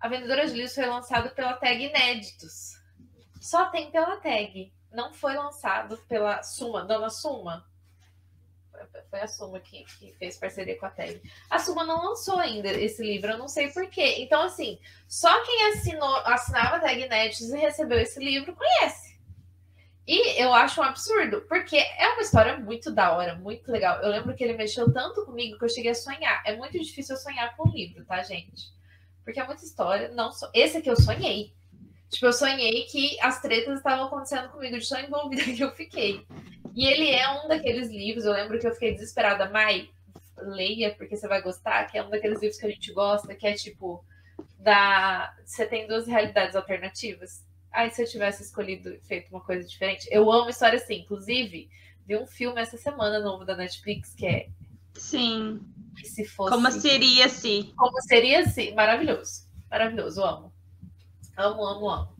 A 0.00 0.08
Vendedora 0.08 0.46
de 0.46 0.52
Livros 0.52 0.74
foi 0.74 0.86
lançado 0.86 1.34
pela 1.34 1.54
tag 1.54 1.82
Inéditos. 1.82 2.78
Só 3.40 3.66
tem 3.66 3.90
pela 3.90 4.16
tag. 4.18 4.72
Não 4.90 5.12
foi 5.12 5.34
lançado 5.34 5.96
pela 6.08 6.42
Suma, 6.42 6.84
Dona 6.84 7.10
Suma. 7.10 7.66
Foi 9.10 9.20
a 9.20 9.26
Suma 9.26 9.60
que, 9.60 9.84
que 9.84 10.12
fez 10.14 10.36
parceria 10.36 10.78
com 10.78 10.86
a 10.86 10.90
tag. 10.90 11.20
A 11.48 11.58
Suma 11.58 11.84
não 11.84 12.04
lançou 12.04 12.38
ainda 12.38 12.68
esse 12.70 13.02
livro, 13.02 13.32
eu 13.32 13.38
não 13.38 13.48
sei 13.48 13.70
porquê. 13.70 14.16
Então, 14.18 14.42
assim, 14.42 14.78
só 15.08 15.42
quem 15.44 15.68
assinou, 15.68 16.16
assinava 16.18 16.76
a 16.76 16.80
tag 16.80 17.00
Inéditos 17.00 17.50
e 17.50 17.56
recebeu 17.56 17.98
esse 17.98 18.18
livro 18.18 18.54
conhece. 18.54 19.13
E 20.06 20.40
eu 20.40 20.52
acho 20.52 20.80
um 20.80 20.84
absurdo, 20.84 21.42
porque 21.48 21.76
é 21.76 22.08
uma 22.10 22.20
história 22.20 22.58
muito 22.58 22.92
da 22.92 23.16
hora, 23.16 23.36
muito 23.36 23.72
legal. 23.72 24.02
Eu 24.02 24.10
lembro 24.10 24.34
que 24.34 24.44
ele 24.44 24.52
mexeu 24.52 24.92
tanto 24.92 25.24
comigo 25.24 25.58
que 25.58 25.64
eu 25.64 25.68
cheguei 25.68 25.92
a 25.92 25.94
sonhar. 25.94 26.42
É 26.44 26.54
muito 26.54 26.78
difícil 26.78 27.14
eu 27.14 27.20
sonhar 27.20 27.56
com 27.56 27.68
um 27.68 27.72
livro, 27.72 28.04
tá, 28.04 28.22
gente? 28.22 28.70
Porque 29.24 29.40
é 29.40 29.46
muita 29.46 29.64
história. 29.64 30.08
Não 30.10 30.30
so... 30.30 30.46
Esse 30.52 30.76
aqui 30.76 30.90
eu 30.90 30.96
sonhei. 31.00 31.54
Tipo, 32.10 32.26
eu 32.26 32.32
sonhei 32.34 32.84
que 32.84 33.18
as 33.20 33.40
tretas 33.40 33.78
estavam 33.78 34.04
acontecendo 34.04 34.50
comigo, 34.50 34.78
de 34.78 34.86
tão 34.86 35.00
envolvida 35.00 35.42
que 35.42 35.64
eu 35.64 35.72
fiquei. 35.72 36.26
E 36.76 36.86
ele 36.86 37.10
é 37.10 37.26
um 37.30 37.48
daqueles 37.48 37.88
livros, 37.88 38.26
eu 38.26 38.32
lembro 38.32 38.58
que 38.58 38.66
eu 38.66 38.74
fiquei 38.74 38.92
desesperada. 38.92 39.48
Mai, 39.48 39.88
leia, 40.36 40.94
porque 40.94 41.16
você 41.16 41.26
vai 41.26 41.40
gostar, 41.40 41.86
que 41.86 41.96
é 41.96 42.02
um 42.02 42.10
daqueles 42.10 42.42
livros 42.42 42.60
que 42.60 42.66
a 42.66 42.70
gente 42.70 42.92
gosta, 42.92 43.34
que 43.34 43.46
é 43.46 43.54
tipo, 43.54 44.04
da... 44.58 45.34
você 45.46 45.64
tem 45.64 45.86
duas 45.86 46.06
realidades 46.06 46.54
alternativas. 46.54 47.42
Ai, 47.74 47.90
se 47.90 48.02
eu 48.02 48.06
tivesse 48.06 48.42
escolhido 48.42 48.94
e 48.94 49.00
feito 49.00 49.30
uma 49.30 49.40
coisa 49.40 49.66
diferente. 49.66 50.06
Eu 50.10 50.30
amo 50.30 50.48
história 50.48 50.78
assim. 50.78 51.00
Inclusive, 51.00 51.68
vi 52.06 52.16
um 52.16 52.26
filme 52.26 52.60
essa 52.60 52.76
semana 52.76 53.18
novo 53.18 53.44
da 53.44 53.56
Netflix 53.56 54.14
que 54.14 54.26
é 54.26 54.48
Sim. 54.94 55.60
Se 56.04 56.24
Fosse. 56.24 56.50
Como 56.50 56.70
seria 56.70 57.28
se? 57.28 57.72
Como 57.76 58.00
seria 58.02 58.46
se. 58.46 58.72
Maravilhoso. 58.72 59.48
Maravilhoso. 59.70 60.22
Amo. 60.22 60.52
Amo, 61.36 61.66
amo, 61.66 61.88
amo. 61.88 62.16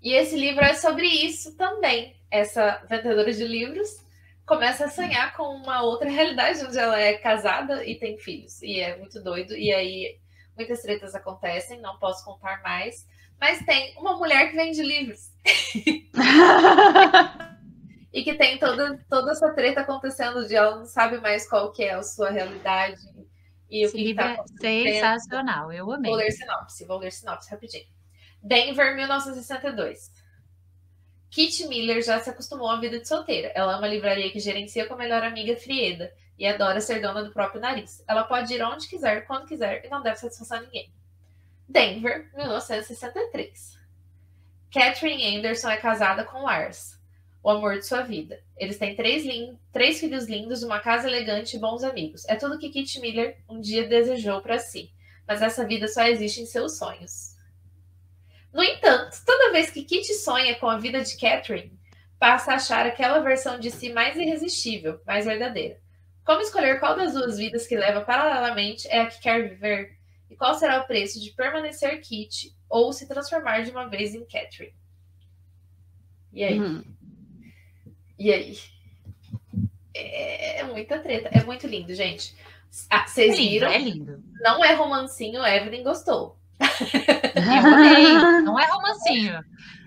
E 0.00 0.12
esse 0.12 0.36
livro 0.36 0.64
é 0.64 0.74
sobre 0.74 1.06
isso 1.06 1.56
também. 1.56 2.16
Essa 2.30 2.84
vendedora 2.88 3.32
de 3.32 3.44
livros 3.44 4.04
começa 4.46 4.84
a 4.84 4.90
sonhar 4.90 5.36
com 5.36 5.42
uma 5.42 5.82
outra 5.82 6.08
realidade 6.08 6.64
onde 6.64 6.78
ela 6.78 6.98
é 6.98 7.14
casada 7.14 7.84
e 7.84 7.98
tem 7.98 8.16
filhos. 8.16 8.62
E 8.62 8.80
é 8.80 8.96
muito 8.96 9.22
doido. 9.22 9.56
E 9.56 9.72
aí 9.72 10.18
muitas 10.56 10.82
tretas 10.82 11.14
acontecem, 11.14 11.80
não 11.80 11.98
posso 11.98 12.24
contar 12.24 12.62
mais. 12.62 13.06
Mas 13.40 13.64
tem 13.64 13.96
uma 13.98 14.16
mulher 14.16 14.50
que 14.50 14.56
vende 14.56 14.82
livros. 14.82 15.32
E 18.12 18.24
que 18.24 18.34
tem 18.34 18.58
toda, 18.58 18.98
toda 19.08 19.32
essa 19.32 19.52
treta 19.52 19.82
acontecendo 19.82 20.46
de 20.46 20.56
ela 20.56 20.76
não 20.76 20.86
sabe 20.86 21.20
mais 21.20 21.48
qual 21.48 21.72
que 21.72 21.84
é 21.84 21.92
a 21.92 22.02
sua 22.02 22.30
realidade. 22.30 23.00
E 23.70 23.84
o 23.84 23.86
Esse 23.86 23.96
que 23.96 24.02
livro 24.02 24.24
tá 24.24 24.44
é 24.62 24.82
sensacional. 24.82 25.70
Eu 25.70 25.92
amei. 25.92 26.10
Vou 26.10 26.18
ler 26.18 26.32
sinopse, 26.32 26.86
vou 26.86 26.98
ler 26.98 27.12
sinopse 27.12 27.50
rapidinho. 27.50 27.86
Denver, 28.42 28.96
1962. 28.96 30.10
Kit 31.30 31.66
Miller 31.66 32.02
já 32.02 32.18
se 32.18 32.30
acostumou 32.30 32.70
à 32.70 32.80
vida 32.80 32.98
de 32.98 33.06
solteira. 33.06 33.52
Ela 33.54 33.76
ama 33.76 33.86
a 33.86 33.90
livraria 33.90 34.32
que 34.32 34.40
gerencia 34.40 34.86
com 34.86 34.94
a 34.94 34.98
melhor 34.98 35.22
amiga 35.22 35.54
Frieda 35.56 36.10
e 36.38 36.46
adora 36.46 36.80
ser 36.80 37.02
dona 37.02 37.22
do 37.22 37.32
próprio 37.32 37.60
nariz. 37.60 38.02
Ela 38.08 38.24
pode 38.24 38.54
ir 38.54 38.62
onde 38.62 38.88
quiser, 38.88 39.26
quando 39.26 39.46
quiser 39.46 39.84
e 39.84 39.90
não 39.90 40.02
deve 40.02 40.16
satisfação 40.16 40.58
a 40.58 40.62
ninguém. 40.62 40.90
Denver, 41.68 42.30
1963. 42.34 43.76
Catherine 44.72 45.36
Anderson 45.36 45.70
é 45.70 45.76
casada 45.76 46.24
com 46.24 46.42
Lars, 46.42 46.98
o 47.42 47.50
amor 47.50 47.78
de 47.78 47.86
sua 47.86 48.02
vida. 48.02 48.42
Eles 48.56 48.78
têm 48.78 48.96
três, 48.96 49.24
três 49.72 50.00
filhos 50.00 50.26
lindos, 50.26 50.62
uma 50.62 50.80
casa 50.80 51.08
elegante 51.08 51.56
e 51.56 51.60
bons 51.60 51.82
amigos. 51.82 52.24
É 52.28 52.36
tudo 52.36 52.58
que 52.58 52.70
Kit 52.70 53.00
Miller 53.00 53.38
um 53.48 53.60
dia 53.60 53.86
desejou 53.86 54.40
para 54.40 54.58
si 54.58 54.92
mas 55.28 55.42
essa 55.42 55.66
vida 55.66 55.86
só 55.86 56.04
existe 56.04 56.40
em 56.40 56.46
seus 56.46 56.78
sonhos. 56.78 57.36
No 58.50 58.62
entanto, 58.62 59.14
toda 59.26 59.52
vez 59.52 59.70
que 59.70 59.84
Kitty 59.84 60.14
sonha 60.14 60.54
com 60.54 60.66
a 60.66 60.78
vida 60.78 61.02
de 61.02 61.18
Catherine, 61.18 61.78
passa 62.18 62.52
a 62.52 62.54
achar 62.54 62.86
aquela 62.86 63.20
versão 63.20 63.60
de 63.60 63.70
si 63.70 63.92
mais 63.92 64.16
irresistível, 64.16 64.98
mais 65.06 65.26
verdadeira. 65.26 65.78
Como 66.24 66.40
escolher 66.40 66.80
qual 66.80 66.96
das 66.96 67.12
duas 67.12 67.36
vidas 67.36 67.66
que 67.66 67.76
leva 67.76 68.00
paralelamente 68.00 68.88
é 68.88 69.02
a 69.02 69.06
que 69.06 69.20
quer 69.20 69.50
viver? 69.50 69.97
Qual 70.38 70.54
será 70.54 70.80
o 70.80 70.86
preço 70.86 71.20
de 71.20 71.30
permanecer 71.32 72.00
Kitty 72.00 72.54
ou 72.68 72.92
se 72.92 73.08
transformar 73.08 73.62
de 73.62 73.70
uma 73.70 73.88
vez 73.88 74.14
em 74.14 74.24
Catherine? 74.24 74.74
E 76.32 76.44
aí? 76.44 76.60
Uhum. 76.60 76.84
E 78.18 78.32
aí? 78.32 78.58
É 79.94 80.62
muita 80.64 80.98
treta. 81.00 81.28
É 81.32 81.42
muito 81.42 81.66
lindo, 81.66 81.92
gente. 81.94 82.36
Ah, 82.90 83.02
É 83.04 83.06
Vocês 83.08 83.36
lindo, 83.36 83.50
viram? 83.50 83.68
é 83.70 83.78
lindo. 83.78 84.22
Não 84.40 84.64
é 84.64 84.74
romancinho, 84.74 85.44
Evelyn 85.44 85.82
gostou. 85.82 86.38
Não 88.44 88.58
é 88.58 88.66
romancinho. 88.66 89.44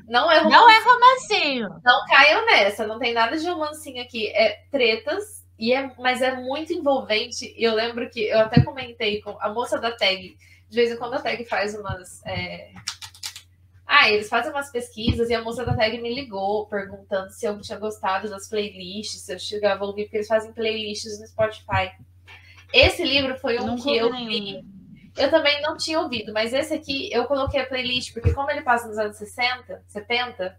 Não 0.07 0.31
é 0.31 0.39
romancinho. 0.39 0.49
Não 0.49 0.69
é 0.69 0.83
romancinho. 0.83 1.69
Não 1.83 2.05
caiam 2.07 2.45
nessa, 2.45 2.87
não 2.87 2.99
tem 2.99 3.13
nada 3.13 3.37
de 3.37 3.47
romancinho 3.47 4.01
aqui. 4.01 4.27
É 4.29 4.63
tretas, 4.69 5.40
e 5.61 5.71
é, 5.73 5.91
mas 5.99 6.23
é 6.23 6.35
muito 6.35 6.73
envolvente. 6.73 7.53
E 7.55 7.63
eu 7.63 7.75
lembro 7.75 8.09
que 8.09 8.21
eu 8.21 8.39
até 8.39 8.63
comentei 8.63 9.21
com 9.21 9.37
a 9.39 9.53
moça 9.53 9.79
da 9.79 9.91
tag. 9.91 10.35
De 10.67 10.75
vez 10.75 10.91
em 10.91 10.97
quando 10.97 11.13
a 11.13 11.21
tag 11.21 11.45
faz 11.45 11.75
umas. 11.75 12.25
é, 12.25 12.71
Ah, 13.85 14.09
eles 14.09 14.27
fazem 14.27 14.51
umas 14.51 14.71
pesquisas 14.71 15.29
e 15.29 15.35
a 15.35 15.41
moça 15.43 15.63
da 15.63 15.75
tag 15.75 16.01
me 16.01 16.15
ligou 16.15 16.65
perguntando 16.65 17.29
se 17.29 17.45
eu 17.45 17.61
tinha 17.61 17.77
gostado 17.77 18.27
das 18.27 18.49
playlists, 18.49 19.21
se 19.21 19.33
eu 19.33 19.37
chegava 19.37 19.83
a 19.83 19.87
ouvir, 19.87 20.05
porque 20.05 20.17
eles 20.17 20.27
fazem 20.27 20.51
playlists 20.51 21.19
no 21.19 21.27
Spotify. 21.27 21.91
Esse 22.73 23.03
livro 23.03 23.37
foi 23.37 23.59
um 23.59 23.75
que 23.75 23.95
eu 23.95 24.11
vi. 24.11 24.65
Eu 25.15 25.29
também 25.29 25.61
não 25.61 25.77
tinha 25.77 25.99
ouvido, 25.99 26.33
mas 26.33 26.53
esse 26.53 26.73
aqui 26.73 27.09
eu 27.11 27.25
coloquei 27.25 27.59
a 27.59 27.67
playlist, 27.67 28.13
porque 28.13 28.33
como 28.33 28.49
ele 28.49 28.61
passa 28.61 28.87
nos 28.87 28.97
anos 28.97 29.17
60, 29.17 29.83
70, 29.87 30.57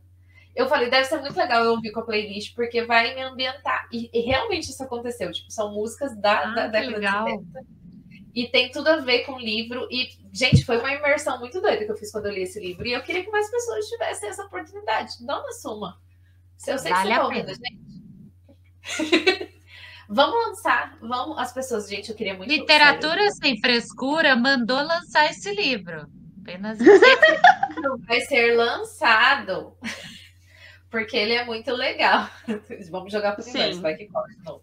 eu 0.55 0.69
falei, 0.69 0.91
deve 0.91 1.07
ser 1.07 1.19
muito 1.19 1.37
legal 1.37 1.65
eu 1.65 1.73
ouvir 1.73 1.93
com 1.93 2.01
a 2.01 2.05
playlist, 2.05 2.55
porque 2.55 2.85
vai 2.85 3.15
me 3.15 3.23
ambientar. 3.23 3.89
E, 3.91 4.11
e 4.13 4.21
realmente 4.21 4.71
isso 4.71 4.83
aconteceu. 4.83 5.33
Tipo, 5.33 5.51
são 5.51 5.73
músicas 5.73 6.15
da, 6.21 6.41
Ah, 6.41 6.55
da 6.55 6.67
década 6.67 6.97
legal. 6.97 7.25
de 7.25 7.31
70. 7.31 7.67
E 8.35 8.49
tem 8.49 8.71
tudo 8.71 8.89
a 8.89 8.97
ver 8.97 9.25
com 9.25 9.33
o 9.33 9.39
livro. 9.39 9.87
E, 9.91 10.09
gente, 10.33 10.65
foi 10.65 10.79
uma 10.79 10.93
imersão 10.93 11.39
muito 11.39 11.61
doida 11.61 11.85
que 11.85 11.91
eu 11.91 11.97
fiz 11.97 12.11
quando 12.11 12.27
eu 12.27 12.33
li 12.33 12.43
esse 12.43 12.61
livro. 12.61 12.87
E 12.87 12.93
eu 12.93 13.03
queria 13.03 13.25
que 13.25 13.31
mais 13.31 13.51
pessoas 13.51 13.87
tivessem 13.87 14.29
essa 14.29 14.45
oportunidade. 14.45 15.13
Não. 15.21 15.43
Se 16.57 16.71
eu 16.71 16.79
sei 16.79 16.93
Vale 16.93 17.09
que 17.09 17.15
você 17.15 17.21
tá 17.21 17.25
ouvindo, 17.25 17.55
gente. 17.55 19.53
vamos 20.09 20.47
lançar. 20.49 20.99
Vamos, 21.01 21.39
as 21.39 21.53
pessoas, 21.53 21.89
gente, 21.89 22.11
eu 22.11 22.17
queria 22.17 22.35
muito. 22.35 22.51
Literatura 22.51 23.31
Sem 23.33 23.61
Frescura 23.61 24.37
mandou 24.37 24.83
lançar 24.83 25.31
esse 25.31 25.53
livro. 25.55 26.07
Apenas 26.41 26.79
vai 28.07 28.21
ser 28.23 28.57
lançado. 28.57 29.77
Porque 30.93 31.17
ele 31.17 31.33
é 31.35 31.45
muito 31.45 31.73
legal. 31.73 32.29
Vamos 32.91 33.11
jogar 33.13 33.33
para 33.33 33.41
o 33.41 33.45
Sim. 33.45 33.51
universo, 33.51 33.81
vai 33.81 33.97
que 33.97 34.07
corre 34.07 34.37
de 34.37 34.45
novo. 34.45 34.63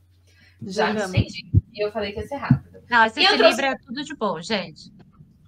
Já 0.62 0.88
Jogamos. 0.94 1.10
entendi. 1.16 1.52
E 1.74 1.84
eu 1.86 1.92
falei 1.92 2.14
que 2.14 2.20
ia 2.22 2.28
ser 2.28 2.36
rápido. 2.38 2.82
Não, 2.90 3.06
esse 3.06 3.20
E 3.20 3.24
eu 3.26 3.34
equilíbrio 3.34 3.58
trouxe- 3.58 3.76
é 3.76 3.86
tudo 3.86 4.04
de 4.04 4.16
bom, 4.16 4.42
gente. 4.42 4.92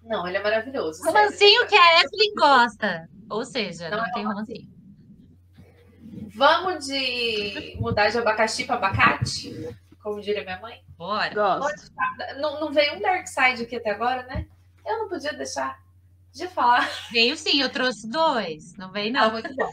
Não, 0.04 0.28
ele 0.28 0.38
é 0.38 0.44
maravilhoso. 0.44 1.04
Romancinho 1.04 1.62
sério. 1.62 1.68
que 1.68 1.76
a 1.76 2.00
Evelyn 2.02 2.34
gosta. 2.36 3.10
Ou 3.30 3.46
seja, 3.46 3.90
Não 3.90 3.98
não, 4.00 4.06
é 4.06 4.12
tem 4.12 4.26
romancinho. 4.26 4.70
Vamos 6.36 6.86
de 6.86 7.76
mudar 7.80 8.10
de 8.10 8.18
abacaxi 8.18 8.64
para 8.66 8.76
abacate? 8.76 9.76
Como 10.02 10.20
diria 10.22 10.44
minha 10.44 10.60
mãe. 10.60 10.82
Bora. 10.98 11.34
Gosto. 11.60 11.92
Não, 12.40 12.60
não 12.60 12.72
veio 12.74 12.96
um 12.96 13.02
Dark 13.02 13.28
Side 13.28 13.64
aqui 13.64 13.76
até 13.76 13.92
agora, 13.92 14.24
né? 14.24 14.48
Eu 14.86 14.98
não 15.00 15.10
podia 15.10 15.34
deixar 15.34 15.78
de 16.34 16.48
falar. 16.48 16.90
Veio 17.12 17.36
sim, 17.38 17.62
eu 17.62 17.70
trouxe 17.70 18.10
dois. 18.10 18.76
Não 18.78 18.92
veio, 18.92 19.12
Não, 19.14 19.26
não. 19.26 19.32
muito 19.34 19.54
bom. 19.56 19.70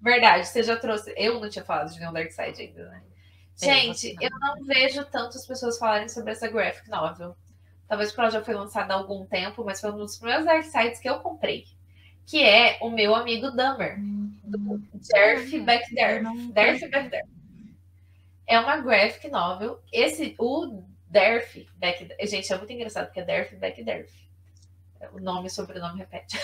Verdade, 0.00 0.46
você 0.46 0.62
já 0.62 0.76
trouxe. 0.76 1.12
Eu 1.16 1.40
não 1.40 1.50
tinha 1.50 1.64
falado 1.64 1.92
de 1.92 1.98
nenhum 1.98 2.12
Dark 2.12 2.30
Side 2.30 2.62
ainda, 2.62 2.88
né? 2.88 3.02
Gente, 3.56 4.16
eu 4.20 4.30
não 4.40 4.64
vejo 4.64 5.04
tantas 5.04 5.46
pessoas 5.46 5.78
falarem 5.78 6.08
sobre 6.08 6.32
essa 6.32 6.48
graphic 6.48 6.88
novel. 6.88 7.36
Talvez 7.86 8.10
porque 8.10 8.20
ela 8.20 8.30
já 8.30 8.42
foi 8.42 8.54
lançada 8.54 8.94
há 8.94 8.96
algum 8.96 9.26
tempo, 9.26 9.64
mas 9.64 9.80
foi 9.80 9.92
um 9.92 9.98
dos 9.98 10.16
primeiros 10.16 10.46
Dark 10.46 10.64
Sides 10.64 11.00
que 11.00 11.08
eu 11.08 11.18
comprei. 11.20 11.66
Que 12.24 12.42
é 12.42 12.78
o 12.80 12.88
meu 12.88 13.14
amigo 13.14 13.50
Dummer, 13.50 13.98
do 14.44 14.78
Derf 15.12 15.58
Back 15.60 15.94
Derf. 15.94 16.24
Derf 16.52 16.88
Back 16.88 17.10
Derf. 17.10 17.28
É 18.46 18.58
uma 18.58 18.76
graphic 18.78 19.28
novel. 19.28 19.82
Esse, 19.92 20.34
o 20.38 20.82
Derf 21.08 21.68
Back 21.76 22.08
Gente, 22.26 22.52
é 22.52 22.56
muito 22.56 22.72
engraçado 22.72 23.06
porque 23.06 23.20
é 23.20 23.24
Derf 23.24 23.54
Back 23.56 23.82
Derf. 23.82 24.10
O 25.12 25.20
nome 25.20 25.48
e 25.48 25.50
sobrenome 25.50 25.98
repete. 25.98 26.38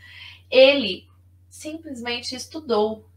Ele 0.50 1.08
simplesmente 1.62 2.34
estudou 2.34 3.08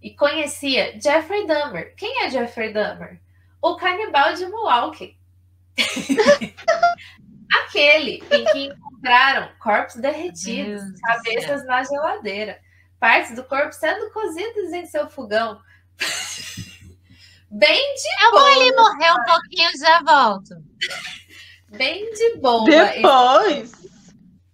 e 0.00 0.14
conhecia 0.14 0.98
Jeffrey 1.00 1.46
Dahmer. 1.46 1.94
Quem 1.96 2.24
é 2.24 2.30
Jeffrey 2.30 2.72
Dahmer? 2.72 3.20
O 3.60 3.76
canibal 3.76 4.32
de 4.34 4.46
Milwaukee. 4.46 5.18
Aquele 7.64 8.22
em 8.30 8.44
que 8.44 8.66
encontraram 8.66 9.50
corpos 9.58 9.96
derretidos, 9.96 10.82
Deus 10.82 11.00
cabeças 11.00 11.66
na 11.66 11.82
geladeira, 11.82 12.60
partes 12.98 13.34
do 13.34 13.42
corpo 13.44 13.72
sendo 13.72 14.10
cozidas 14.12 14.72
em 14.72 14.86
seu 14.86 15.08
fogão. 15.08 15.60
Bem 17.50 17.94
de 17.96 18.24
Eu 18.24 18.30
vou 18.30 18.40
boa, 18.40 18.52
ali 18.52 18.72
morrer 18.76 19.12
um 19.12 19.24
pouquinho 19.24 19.70
e 19.74 19.78
já 19.78 20.00
volto. 20.02 20.54
bem 21.76 22.08
de 22.12 22.36
boa. 22.36 22.64
Depois, 22.64 23.72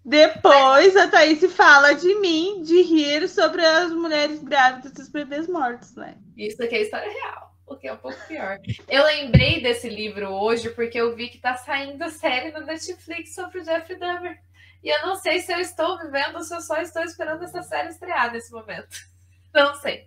depois 0.07 0.97
a 0.97 1.09
Thaís 1.09 1.45
fala 1.53 1.93
de 1.93 2.15
mim, 2.21 2.63
de 2.63 2.81
rir 2.81 3.29
sobre 3.29 3.61
as 3.67 3.91
mulheres 3.91 4.41
grávidas 4.41 4.93
e 4.97 5.03
os 5.03 5.09
bebês 5.09 5.49
mortos, 5.49 5.97
né? 5.97 6.17
Isso 6.37 6.63
aqui 6.63 6.77
é 6.77 6.83
história 6.83 7.11
real, 7.11 7.53
o 7.67 7.75
que 7.75 7.89
é 7.89 7.93
um 7.93 7.97
pouco 7.97 8.17
pior. 8.29 8.61
Eu 8.89 9.05
lembrei 9.05 9.61
desse 9.61 9.89
livro 9.89 10.29
hoje 10.29 10.71
porque 10.71 10.97
eu 10.97 11.17
vi 11.17 11.29
que 11.29 11.39
tá 11.39 11.57
saindo 11.57 12.09
série 12.09 12.53
no 12.53 12.65
Netflix 12.65 13.35
sobre 13.35 13.59
o 13.59 13.65
Jeff 13.65 13.93
Dahmer. 13.97 14.41
E 14.81 14.89
eu 14.89 15.03
não 15.05 15.17
sei 15.17 15.41
se 15.41 15.53
eu 15.53 15.59
estou 15.59 15.99
vivendo 15.99 16.37
ou 16.37 16.45
se 16.45 16.55
eu 16.55 16.61
só 16.61 16.81
estou 16.81 17.03
esperando 17.03 17.43
essa 17.43 17.65
série 17.65 17.89
estrear 17.89 18.33
nesse 18.33 18.53
momento. 18.53 18.97
Não 19.53 19.75
sei. 19.75 20.07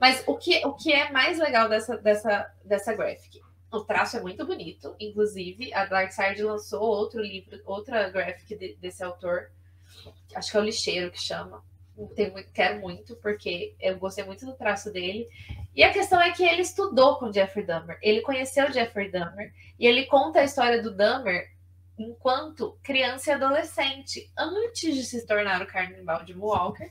Mas 0.00 0.22
o 0.26 0.36
que, 0.36 0.64
o 0.64 0.74
que 0.74 0.92
é 0.92 1.10
mais 1.10 1.38
legal 1.38 1.68
dessa, 1.68 1.98
dessa, 1.98 2.50
dessa 2.64 2.94
graphic? 2.94 3.42
O 3.72 3.80
traço 3.80 4.16
é 4.16 4.20
muito 4.20 4.46
bonito. 4.46 4.94
Inclusive, 5.00 5.72
a 5.74 5.84
Darkside 5.86 6.42
lançou 6.42 6.80
outro 6.82 7.20
livro, 7.20 7.60
outra 7.64 8.08
graphic 8.08 8.56
de- 8.56 8.76
desse 8.76 9.02
autor. 9.02 9.50
Acho 10.34 10.50
que 10.50 10.56
é 10.56 10.60
o 10.60 10.64
Lixeiro 10.64 11.10
que 11.10 11.20
chama. 11.20 11.64
Tem 12.14 12.30
quero 12.52 12.80
muito, 12.80 13.16
porque 13.16 13.74
eu 13.80 13.98
gostei 13.98 14.22
muito 14.24 14.44
do 14.44 14.54
traço 14.54 14.92
dele. 14.92 15.28
E 15.74 15.82
a 15.82 15.92
questão 15.92 16.20
é 16.20 16.30
que 16.30 16.44
ele 16.44 16.60
estudou 16.62 17.16
com 17.16 17.32
Jeffrey 17.32 17.64
Dahmer. 17.64 17.98
Ele 18.02 18.20
conheceu 18.20 18.70
Jeffrey 18.70 19.10
Dahmer. 19.10 19.52
E 19.78 19.86
ele 19.86 20.04
conta 20.06 20.40
a 20.40 20.44
história 20.44 20.82
do 20.82 20.94
Dahmer 20.94 21.50
enquanto 21.98 22.78
criança 22.82 23.30
e 23.30 23.34
adolescente, 23.34 24.30
antes 24.36 24.94
de 24.94 25.02
se 25.04 25.26
tornar 25.26 25.62
o 25.62 25.66
canibal 25.66 26.22
de 26.24 26.34
Walker, 26.34 26.90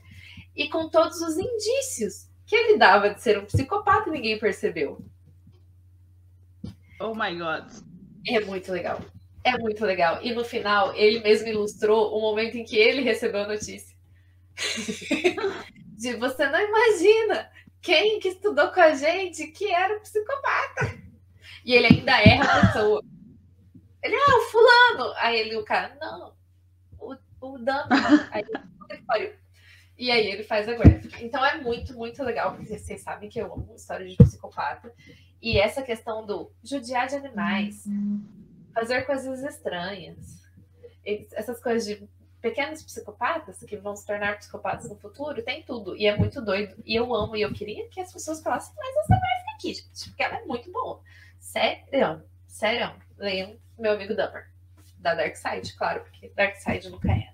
e 0.54 0.68
com 0.68 0.88
todos 0.88 1.20
os 1.20 1.36
indícios 1.38 2.28
que 2.44 2.56
ele 2.56 2.76
dava 2.76 3.14
de 3.14 3.22
ser 3.22 3.38
um 3.38 3.44
psicopata 3.44 4.10
ninguém 4.10 4.38
percebeu. 4.38 5.00
Oh 7.00 7.14
my 7.14 7.34
god. 7.36 7.70
É 8.26 8.40
muito 8.40 8.72
legal. 8.72 9.00
É 9.44 9.56
muito 9.58 9.84
legal. 9.84 10.20
E 10.22 10.32
no 10.32 10.44
final, 10.44 10.94
ele 10.94 11.20
mesmo 11.20 11.48
ilustrou 11.48 12.16
o 12.16 12.20
momento 12.20 12.56
em 12.56 12.64
que 12.64 12.76
ele 12.76 13.02
recebeu 13.02 13.42
a 13.42 13.48
notícia. 13.48 13.96
de 15.96 16.16
você 16.16 16.48
não 16.48 16.60
imagina 16.60 17.50
quem 17.80 18.18
que 18.18 18.28
estudou 18.28 18.68
com 18.72 18.80
a 18.80 18.94
gente 18.94 19.48
que 19.48 19.72
era 19.72 19.96
um 19.96 20.00
psicopata. 20.00 20.98
E 21.64 21.74
ele 21.74 21.86
ainda 21.86 22.20
erra 22.20 22.44
a 22.44 22.66
pessoa. 22.66 23.04
Ele, 24.02 24.14
ah, 24.14 24.38
o 24.38 24.42
fulano. 24.42 25.14
Aí 25.18 25.40
ele, 25.40 25.56
o 25.56 25.64
cara, 25.64 25.96
não, 26.00 26.32
o, 26.98 27.16
o 27.40 27.58
Dano. 27.58 27.88
Aí 28.30 28.44
ele. 29.18 29.45
E 29.98 30.10
aí 30.10 30.26
ele 30.26 30.42
faz 30.42 30.68
a 30.68 30.74
graphic. 30.74 31.24
Então 31.24 31.44
é 31.44 31.60
muito, 31.60 31.94
muito 31.94 32.22
legal, 32.22 32.54
porque 32.54 32.78
vocês 32.78 33.00
sabem 33.00 33.28
que 33.28 33.38
eu 33.38 33.52
amo 33.52 33.74
história 33.74 34.06
de 34.06 34.16
psicopata. 34.16 34.92
E 35.40 35.58
essa 35.58 35.82
questão 35.82 36.26
do 36.26 36.52
judiar 36.62 37.06
de 37.06 37.16
animais, 37.16 37.84
fazer 38.74 39.06
coisas 39.06 39.42
estranhas, 39.42 40.42
essas 41.04 41.62
coisas 41.62 41.86
de 41.86 42.08
pequenos 42.40 42.82
psicopatas 42.82 43.58
que 43.60 43.76
vão 43.76 43.96
se 43.96 44.06
tornar 44.06 44.38
psicopatas 44.38 44.88
no 44.88 44.96
futuro, 44.96 45.42
tem 45.42 45.62
tudo. 45.62 45.96
E 45.96 46.06
é 46.06 46.16
muito 46.16 46.42
doido. 46.42 46.76
E 46.84 46.94
eu 46.94 47.14
amo, 47.14 47.36
e 47.36 47.42
eu 47.42 47.52
queria 47.52 47.88
que 47.88 48.00
as 48.00 48.12
pessoas 48.12 48.42
falassem 48.42 48.74
mais 48.76 48.96
essa 48.96 49.16
graphic 49.16 49.50
aqui, 49.54 49.74
gente, 49.74 50.08
porque 50.10 50.22
ela 50.22 50.36
é 50.36 50.44
muito 50.44 50.70
boa. 50.70 51.00
Sério, 51.38 52.22
sério. 52.46 52.94
Leiam 53.16 53.56
meu 53.78 53.92
amigo 53.92 54.14
Dumper, 54.14 54.50
da 54.98 55.14
Dark 55.14 55.36
Side, 55.36 55.74
claro, 55.76 56.02
porque 56.02 56.28
Dark 56.34 56.56
Side 56.56 56.88
nunca 56.88 57.10
é. 57.12 57.32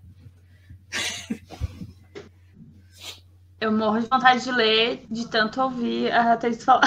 Eu 3.63 3.71
morro 3.71 4.01
de 4.01 4.09
vontade 4.09 4.43
de 4.43 4.51
ler, 4.51 5.07
de 5.09 5.29
tanto 5.29 5.63
ouvir 5.63 6.11
a 6.11 6.37
Thaís 6.37 6.65
falar. 6.65 6.83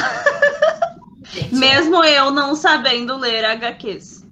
Gente, 1.23 1.55
Mesmo 1.55 2.03
eu 2.03 2.31
não 2.31 2.53
sabendo 2.53 3.15
ler 3.15 3.45
HQs. 3.45 4.25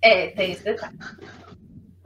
É, 0.00 0.28
tem 0.28 0.52
esse 0.52 0.62
detalhe. 0.62 0.98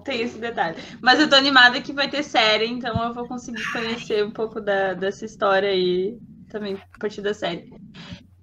Tem 0.06 0.22
esse 0.22 0.38
detalhe. 0.38 0.78
Mas 1.02 1.20
eu 1.20 1.28
tô 1.28 1.36
animada 1.36 1.82
que 1.82 1.92
vai 1.92 2.08
ter 2.08 2.22
série, 2.22 2.66
então 2.66 3.04
eu 3.04 3.12
vou 3.12 3.28
conseguir 3.28 3.62
conhecer 3.70 4.24
um 4.24 4.30
pouco 4.30 4.58
da, 4.58 4.94
dessa 4.94 5.26
história 5.26 5.68
aí 5.68 6.18
também 6.48 6.76
a 6.94 6.98
partir 6.98 7.20
da 7.20 7.34
série. 7.34 7.70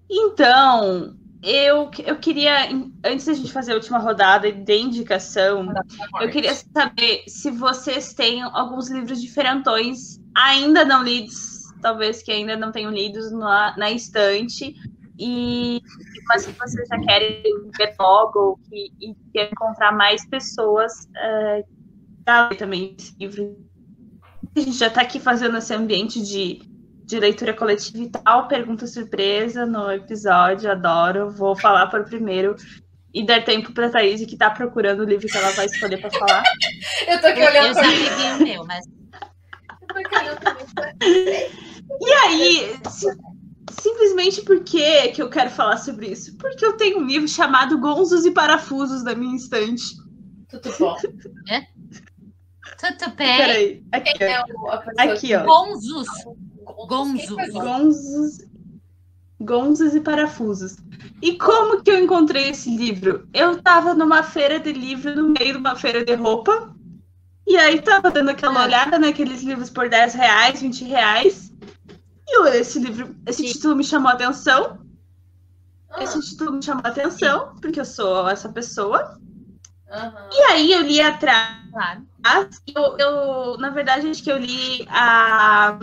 Então, 0.08 1.18
eu, 1.46 1.92
eu 2.04 2.16
queria, 2.18 2.70
antes 3.06 3.28
da 3.28 3.34
gente 3.34 3.54
fazer 3.54 3.74
a 3.74 3.76
última 3.76 4.00
rodada 4.00 4.52
de 4.52 4.78
indicação, 4.78 5.72
eu 6.20 6.30
queria 6.32 6.56
saber 6.56 7.24
se 7.28 7.52
vocês 7.52 8.16
têm 8.16 8.42
alguns 8.42 8.90
livros 8.90 9.22
diferentões 9.22 10.20
ainda 10.36 10.84
não 10.84 11.04
lidos, 11.04 11.72
talvez 11.84 12.24
que 12.24 12.32
ainda 12.32 12.58
não 12.58 12.72
tenham 12.72 12.92
lidos 12.92 13.32
na, 13.32 13.78
na 13.78 13.92
estante, 13.92 14.74
e 15.20 15.80
mas 16.28 16.48
que 16.48 16.52
vocês 16.54 16.88
já 16.90 17.00
querem 17.00 17.44
ver 17.78 17.96
logo 18.00 18.60
que, 18.68 18.92
e 19.00 19.16
querem 19.32 19.52
encontrar 19.52 19.92
mais 19.92 20.28
pessoas 20.28 20.92
uh, 21.06 22.56
também 22.58 22.96
esse 22.98 23.16
livro. 23.20 23.56
A 24.56 24.60
gente 24.60 24.78
já 24.78 24.88
está 24.88 25.02
aqui 25.02 25.20
fazendo 25.20 25.58
esse 25.58 25.72
ambiente 25.76 26.20
de, 26.24 26.62
de 27.06 27.20
leitura 27.20 27.54
coletiva 27.54 28.00
e 28.04 28.10
tal, 28.10 28.48
pergunta 28.48 28.88
surpresa 28.88 29.66
no 29.66 29.92
episódio, 29.92 30.72
adoro. 30.72 31.30
Vou 31.30 31.56
falar 31.56 31.88
por 31.88 32.04
primeiro 32.06 32.56
e 33.14 33.26
dar 33.26 33.44
tempo 33.46 33.72
para 33.74 33.88
a 33.88 33.92
Thaís, 33.92 34.26
que 34.26 34.34
está 34.34 34.50
procurando 34.50 35.02
o 35.02 35.06
livro 35.06 35.28
que 35.28 35.38
ela 35.38 35.52
vai 35.52 35.66
escolher 35.66 36.00
para 36.02 36.12
falar. 36.12 36.44
Eu 37.08 37.22
tô 37.22 37.28
aqui 37.28 37.40
Eu, 37.42 37.48
olhando 37.48 37.68
eu 37.68 37.74
pra 37.74 37.84
já 37.84 37.90
peguei 37.92 38.32
o 38.32 38.38
meu, 38.56 38.66
mas 38.66 38.86
Eu 39.82 39.88
tô 39.88 39.98
aqui 40.00 40.18
olhando 40.18 40.40
pra 40.40 40.54
mim. 40.54 40.62
E 42.02 42.12
aí, 42.26 42.76
si- 42.90 43.16
simplesmente 43.80 44.42
por 44.42 44.64
que 44.64 45.10
que 45.10 45.22
eu 45.22 45.30
quero 45.30 45.50
falar 45.52 45.78
sobre 45.78 46.08
isso? 46.08 46.36
Porque 46.38 46.66
eu 46.66 46.76
tenho 46.76 46.98
um 47.00 47.06
livro 47.06 47.28
chamado 47.28 47.80
Gonzos 47.80 48.26
e 48.26 48.32
Parafusos 48.32 49.04
na 49.04 49.14
minha 49.16 49.36
estante. 49.36 49.84
Tudo 50.50 50.74
bom. 50.80 50.96
tudo 50.96 51.14
bem. 53.16 53.38
Peraí, 53.38 53.84
aqui, 53.92 54.14
Quem 54.18 54.28
é 54.28 54.42
ó. 54.42 54.46
o, 54.46 54.70
Aqui, 55.00 55.36
ó. 55.36 55.44
Gonzus. 55.46 56.08
Gonzo. 56.88 57.18
Quem 57.18 57.28
foi 57.28 57.50
Gonzo? 57.52 57.64
Gonzos, 57.64 58.38
Gonzos 59.40 59.96
e 59.96 60.02
Parafusos. 60.02 60.78
E 61.22 61.38
como 61.38 61.82
que 61.82 61.92
eu 61.92 62.04
encontrei 62.04 62.50
esse 62.50 62.70
livro? 62.76 63.28
Eu 63.34 63.62
tava 63.62 63.94
numa 63.94 64.24
feira 64.24 64.60
de 64.60 64.72
livro, 64.72 65.16
no 65.16 65.30
meio 65.30 65.54
de 65.54 65.58
uma 65.58 65.76
feira 65.76 66.04
de 66.04 66.14
roupa. 66.14 66.74
E 67.48 67.56
aí 67.58 67.82
tava 67.82 68.10
dando 68.12 68.30
aquela 68.30 68.62
Ah. 68.62 68.64
olhada 68.66 68.98
naqueles 69.00 69.44
livros 69.44 69.70
por 69.70 69.88
10 69.90 70.14
reais, 70.14 70.62
20 70.62 70.84
reais. 70.84 71.52
E 72.28 72.38
eu, 72.38 72.46
esse 72.48 72.80
livro, 72.80 73.16
esse 73.28 73.44
Sim. 73.46 73.54
título 73.54 73.76
me 73.76 73.84
chamou 73.84 74.10
a 74.10 74.14
atenção. 74.14 74.80
Ah, 75.90 76.04
Esse 76.04 76.20
título 76.22 76.54
me 76.54 76.64
chamou 76.64 76.82
a 76.84 76.90
atenção, 76.90 77.56
porque 77.62 77.80
eu 77.80 77.86
sou 77.86 78.28
essa 78.28 78.50
pessoa. 78.50 79.18
aham. 79.92 80.30
E 80.34 80.42
aí 80.52 80.72
eu 80.72 80.82
li 80.82 81.00
atrás. 81.00 81.56
Claro. 81.72 82.04
Eu, 82.76 82.98
eu, 82.98 83.58
na 83.60 83.70
verdade, 83.70 84.08
acho 84.10 84.24
que 84.24 84.32
eu 84.32 84.38
li 84.38 84.86
a, 84.90 85.78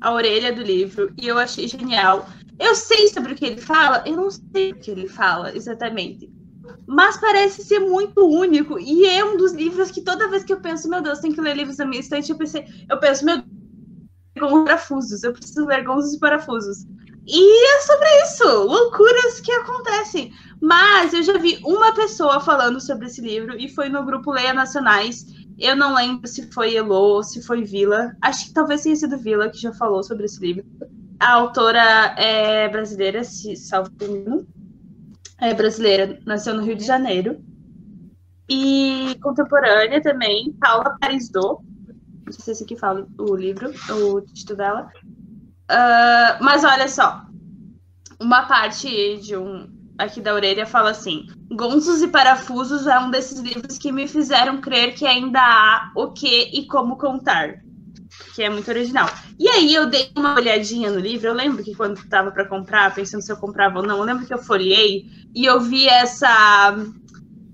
a 0.00 0.12
orelha 0.12 0.52
do 0.52 0.62
livro 0.62 1.12
e 1.16 1.28
eu 1.28 1.38
achei 1.38 1.68
genial. 1.68 2.28
Eu 2.58 2.74
sei 2.74 3.08
sobre 3.08 3.32
o 3.32 3.36
que 3.36 3.46
ele 3.46 3.60
fala, 3.60 4.02
eu 4.06 4.16
não 4.16 4.30
sei 4.30 4.72
o 4.72 4.76
que 4.76 4.90
ele 4.90 5.08
fala 5.08 5.54
exatamente. 5.56 6.30
Mas 6.86 7.16
parece 7.18 7.64
ser 7.64 7.78
muito 7.78 8.26
único. 8.26 8.78
E 8.78 9.06
é 9.06 9.24
um 9.24 9.36
dos 9.36 9.52
livros 9.52 9.90
que 9.90 10.02
toda 10.02 10.28
vez 10.28 10.44
que 10.44 10.52
eu 10.52 10.60
penso, 10.60 10.88
meu 10.88 11.00
Deus, 11.00 11.20
tem 11.20 11.32
que 11.32 11.40
ler 11.40 11.56
livros 11.56 11.76
da 11.76 11.86
minha 11.86 12.00
estante, 12.00 12.30
eu, 12.30 12.38
pensei, 12.38 12.64
eu 12.88 12.98
penso, 12.98 13.24
meu 13.24 13.36
Deus, 13.36 14.62
parafusos, 14.64 15.22
eu 15.22 15.32
preciso 15.32 15.66
ler 15.66 15.84
gonzos 15.84 16.14
e 16.14 16.18
parafusos. 16.18 16.86
E 17.26 17.76
é 17.76 17.80
sobre 17.82 18.22
isso, 18.22 18.44
loucuras 18.64 19.40
que 19.40 19.52
acontecem. 19.52 20.32
Mas 20.60 21.12
eu 21.12 21.22
já 21.22 21.38
vi 21.38 21.60
uma 21.64 21.94
pessoa 21.94 22.40
falando 22.40 22.80
sobre 22.80 23.06
esse 23.06 23.20
livro 23.20 23.56
e 23.58 23.68
foi 23.68 23.88
no 23.88 24.04
grupo 24.04 24.32
Leia 24.32 24.52
Nacionais. 24.52 25.24
Eu 25.60 25.76
não 25.76 25.94
lembro 25.94 26.26
se 26.26 26.50
foi 26.50 26.74
Elo 26.74 27.22
se 27.22 27.42
foi 27.42 27.62
Vila. 27.62 28.16
Acho 28.22 28.46
que 28.46 28.54
talvez 28.54 28.82
tenha 28.82 28.96
sido 28.96 29.18
Vila 29.18 29.50
que 29.50 29.58
já 29.58 29.72
falou 29.74 30.02
sobre 30.02 30.24
esse 30.24 30.40
livro. 30.40 30.64
A 31.20 31.34
autora 31.34 32.14
é 32.16 32.66
brasileira, 32.70 33.22
se 33.22 33.54
salvo 33.56 33.90
engano. 34.00 34.48
É 35.38 35.52
brasileira, 35.52 36.18
nasceu 36.24 36.54
no 36.54 36.64
Rio 36.64 36.74
de 36.74 36.84
Janeiro. 36.84 37.44
E 38.48 39.14
contemporânea 39.22 40.02
também, 40.02 40.50
Paula 40.58 40.96
Parisdo. 40.98 41.60
Não 42.24 42.32
sei 42.32 42.54
se 42.54 42.64
aqui 42.64 42.76
fala 42.76 43.06
o 43.18 43.36
livro, 43.36 43.70
o 43.90 44.20
título 44.22 44.56
dela. 44.56 44.90
Uh, 45.70 46.42
mas 46.42 46.64
olha 46.64 46.88
só, 46.88 47.22
uma 48.18 48.46
parte 48.46 49.18
de 49.18 49.36
um 49.36 49.79
aqui 50.00 50.20
da 50.20 50.34
orelha 50.34 50.66
fala 50.66 50.90
assim: 50.90 51.26
Gonços 51.52 52.02
e 52.02 52.08
Parafusos 52.08 52.86
é 52.86 52.98
um 52.98 53.10
desses 53.10 53.38
livros 53.38 53.78
que 53.78 53.92
me 53.92 54.08
fizeram 54.08 54.60
crer 54.60 54.94
que 54.94 55.06
ainda 55.06 55.40
há 55.40 55.92
o 55.94 56.12
que 56.12 56.50
e 56.52 56.66
como 56.66 56.96
contar. 56.96 57.62
Que 58.34 58.42
é 58.42 58.50
muito 58.50 58.68
original. 58.68 59.08
E 59.38 59.48
aí 59.48 59.72
eu 59.74 59.88
dei 59.88 60.10
uma 60.16 60.34
olhadinha 60.34 60.90
no 60.90 60.98
livro. 60.98 61.28
Eu 61.28 61.34
lembro 61.34 61.62
que 61.62 61.74
quando 61.74 61.98
estava 61.98 62.30
para 62.30 62.46
comprar, 62.46 62.94
pensando 62.94 63.22
se 63.22 63.30
eu 63.30 63.36
comprava 63.36 63.78
ou 63.78 63.86
não, 63.86 63.98
eu 63.98 64.04
lembro 64.04 64.26
que 64.26 64.34
eu 64.34 64.38
folhei 64.38 65.06
e 65.34 65.44
eu 65.44 65.60
vi 65.60 65.86
essa 65.86 66.76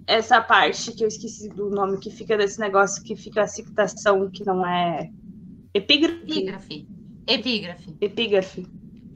essa 0.07 0.41
parte 0.41 0.93
que 0.93 1.03
eu 1.03 1.09
esqueci 1.09 1.49
do 1.49 1.69
nome 1.69 1.99
que 1.99 2.11
fica 2.11 2.37
desse 2.37 2.61
negócio 2.61 3.03
que 3.03 3.17
fica 3.17 3.43
a 3.43 3.47
citação 3.47 4.31
que 4.31 4.45
não 4.45 4.65
é 4.65 5.11
epígrafe. 5.75 6.23
Epígrafe. 6.23 6.87
Epígrafe. 7.27 7.97
Epígrafe. 8.01 8.67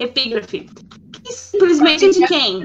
Epígrafe. 0.00 0.66
E 1.24 1.32
simplesmente 1.32 2.10
de 2.10 2.26
quem? 2.26 2.64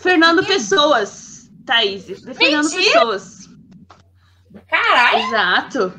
Fernando 0.00 0.44
Pessoas, 0.46 1.50
Thaís. 1.66 2.06
De 2.06 2.14
Fernando 2.34 2.70
Mentira! 2.70 2.92
Pessoas. 2.92 3.48
Caralho! 4.68 5.26
Exato. 5.26 5.92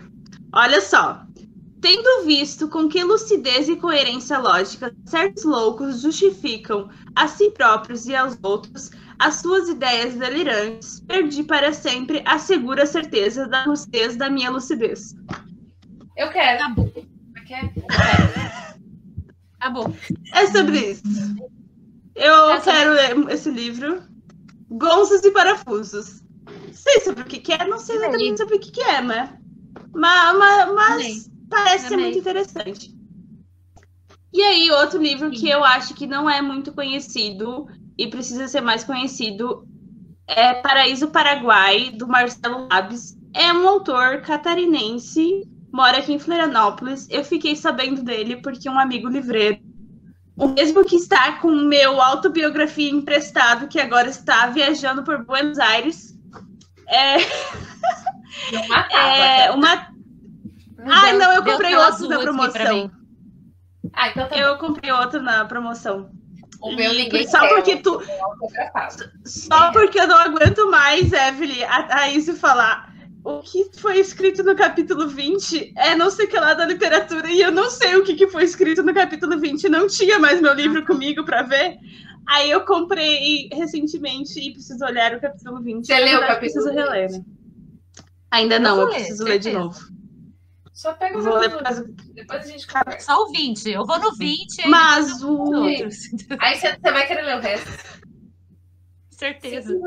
Olha 0.53 0.81
só. 0.81 1.23
Tendo 1.79 2.25
visto 2.25 2.67
com 2.67 2.87
que 2.87 3.03
lucidez 3.03 3.67
e 3.67 3.75
coerência 3.75 4.37
lógica 4.37 4.93
certos 5.05 5.43
loucos 5.43 6.01
justificam 6.01 6.89
a 7.15 7.27
si 7.27 7.49
próprios 7.51 8.05
e 8.05 8.15
aos 8.15 8.37
outros 8.43 8.91
as 9.17 9.35
suas 9.35 9.69
ideias 9.69 10.15
delirantes, 10.15 10.99
perdi 11.01 11.43
para 11.43 11.71
sempre 11.71 12.23
a 12.25 12.39
segura 12.39 12.87
certeza 12.87 13.47
da 13.47 13.65
lucidez 13.65 14.15
da 14.15 14.29
minha 14.29 14.49
lucidez. 14.49 15.15
Eu 16.17 16.31
quero. 16.31 16.59
Tá 16.59 16.69
bom. 16.69 16.91
Quer? 17.47 17.73
Tá 19.59 19.69
bom. 19.69 19.93
É 20.33 20.47
sobre 20.47 20.91
isso. 20.91 21.03
Eu 22.15 22.49
É 22.51 22.59
sobre- 22.59 22.71
quero 22.71 22.91
ler 22.93 23.33
esse 23.33 23.49
livro. 23.49 24.03
Gonços 24.69 25.23
e 25.23 25.31
Parafusos. 25.31 26.21
Sei 26.71 27.01
sobre 27.01 27.23
o 27.23 27.25
que, 27.25 27.39
que 27.39 27.53
é, 27.53 27.67
não 27.67 27.77
sei 27.77 27.97
exatamente 27.97 28.37
sobre 28.37 28.55
o 28.55 28.59
que, 28.59 28.71
que 28.71 28.81
é, 28.81 29.01
mas, 29.01 29.29
mas, 29.93 30.37
mas, 30.37 30.73
mas 30.73 31.31
parece 31.49 31.87
ser 31.89 31.97
muito 31.97 32.17
interessante. 32.17 32.95
E 34.33 34.41
aí, 34.41 34.71
outro 34.71 35.01
livro 35.01 35.29
que 35.29 35.49
eu 35.49 35.63
acho 35.63 35.93
que 35.93 36.07
não 36.07 36.29
é 36.29 36.41
muito 36.41 36.71
conhecido 36.73 37.67
e 37.97 38.07
precisa 38.07 38.47
ser 38.47 38.61
mais 38.61 38.83
conhecido 38.83 39.67
é 40.27 40.53
Paraíso 40.55 41.09
Paraguai, 41.09 41.91
do 41.91 42.07
Marcelo 42.07 42.67
Labes. 42.71 43.17
É 43.33 43.51
um 43.51 43.67
autor 43.67 44.21
catarinense, 44.21 45.43
mora 45.71 45.97
aqui 45.99 46.13
em 46.13 46.19
Florianópolis. 46.19 47.07
Eu 47.09 47.23
fiquei 47.25 47.55
sabendo 47.55 48.01
dele 48.03 48.37
porque 48.41 48.69
um 48.69 48.79
amigo 48.79 49.09
livreiro 49.09 49.59
o 50.41 50.47
mesmo 50.47 50.83
que 50.83 50.95
está 50.95 51.33
com 51.33 51.49
o 51.49 51.65
meu 51.65 52.01
autobiografia 52.01 52.89
emprestado, 52.89 53.67
que 53.67 53.79
agora 53.79 54.09
está 54.09 54.47
viajando 54.47 55.03
por 55.03 55.23
Buenos 55.23 55.59
Aires. 55.59 56.17
É, 56.87 57.17
é 58.91 59.51
uma. 59.51 59.75
Deus, 59.75 61.19
não, 61.19 61.33
eu 61.33 61.43
comprei 61.43 61.75
outro 61.75 62.09
na 62.09 62.19
promoção. 62.19 62.91
Ah, 63.93 64.09
então 64.09 64.27
tá 64.27 64.35
Eu 64.35 64.57
comprei 64.57 64.91
outro 64.91 65.21
na 65.21 65.45
promoção. 65.45 66.09
O 66.59 66.71
meu 66.71 66.91
ninguém 66.93 67.27
só 67.27 67.39
quer, 67.39 67.49
porque 67.49 67.71
eu 67.73 67.83
tu- 67.83 68.01
autografar. 68.21 68.89
Só 69.25 69.71
porque 69.71 69.99
eu 69.99 70.07
não 70.07 70.17
aguento 70.17 70.71
mais, 70.71 71.13
Evelyn, 71.13 71.63
a 71.65 71.83
Thaís 71.83 72.39
falar. 72.39 72.90
O 73.23 73.39
que 73.41 73.69
foi 73.77 73.99
escrito 73.99 74.41
no 74.43 74.55
capítulo 74.55 75.07
20 75.07 75.73
é 75.77 75.95
não 75.95 76.09
sei 76.09 76.25
o 76.25 76.29
que 76.29 76.39
lá 76.39 76.53
da 76.55 76.65
literatura, 76.65 77.29
e 77.29 77.39
eu 77.41 77.51
não 77.51 77.69
sei 77.69 77.95
o 77.95 78.03
que, 78.03 78.15
que 78.15 78.27
foi 78.27 78.43
escrito 78.43 78.81
no 78.81 78.93
capítulo 78.93 79.39
20. 79.39 79.69
Não 79.69 79.87
tinha 79.87 80.17
mais 80.17 80.41
meu 80.41 80.53
livro 80.53 80.83
comigo 80.85 81.23
para 81.23 81.43
ver. 81.43 81.77
Aí 82.27 82.49
eu 82.49 82.65
comprei 82.65 83.47
recentemente 83.51 84.39
e 84.39 84.53
preciso 84.53 84.83
olhar 84.85 85.15
o 85.15 85.21
capítulo 85.21 85.61
20. 85.61 85.85
Você 85.85 85.99
leu 85.99 86.17
o 86.17 86.21
capítulo 86.21 86.39
Preciso 86.39 86.69
20? 86.69 86.75
reler, 86.75 87.11
né? 87.11 87.23
Ainda 88.31 88.59
não, 88.59 88.75
vou 88.75 88.85
eu 88.85 88.89
ler, 88.89 88.95
preciso 88.95 89.23
ler 89.23 89.39
de 89.39 89.51
novo. 89.51 89.79
Só 90.73 90.93
pega 90.93 91.17
o 91.17 91.21
Vou 91.21 91.37
ler 91.37 91.51
causa... 91.61 91.85
Depois 92.13 92.43
a 92.43 92.47
gente 92.47 92.65
conversa. 92.65 93.05
Só 93.05 93.23
o 93.23 93.31
20. 93.31 93.69
Eu 93.69 93.85
vou 93.85 93.99
no 93.99 94.15
20. 94.15 94.61
aí 94.61 94.69
Mas 94.69 95.05
depois 95.05 95.21
eu 95.21 95.29
o- 95.29 95.51
nos 95.51 95.71
outros. 95.71 95.97
Aí 96.39 96.55
você 96.55 96.71
você 96.75 96.91
vai 96.91 97.07
querer 97.07 97.21
ler 97.23 97.37
o 97.37 97.41
resto. 97.41 97.69
Certeza. 99.11 99.79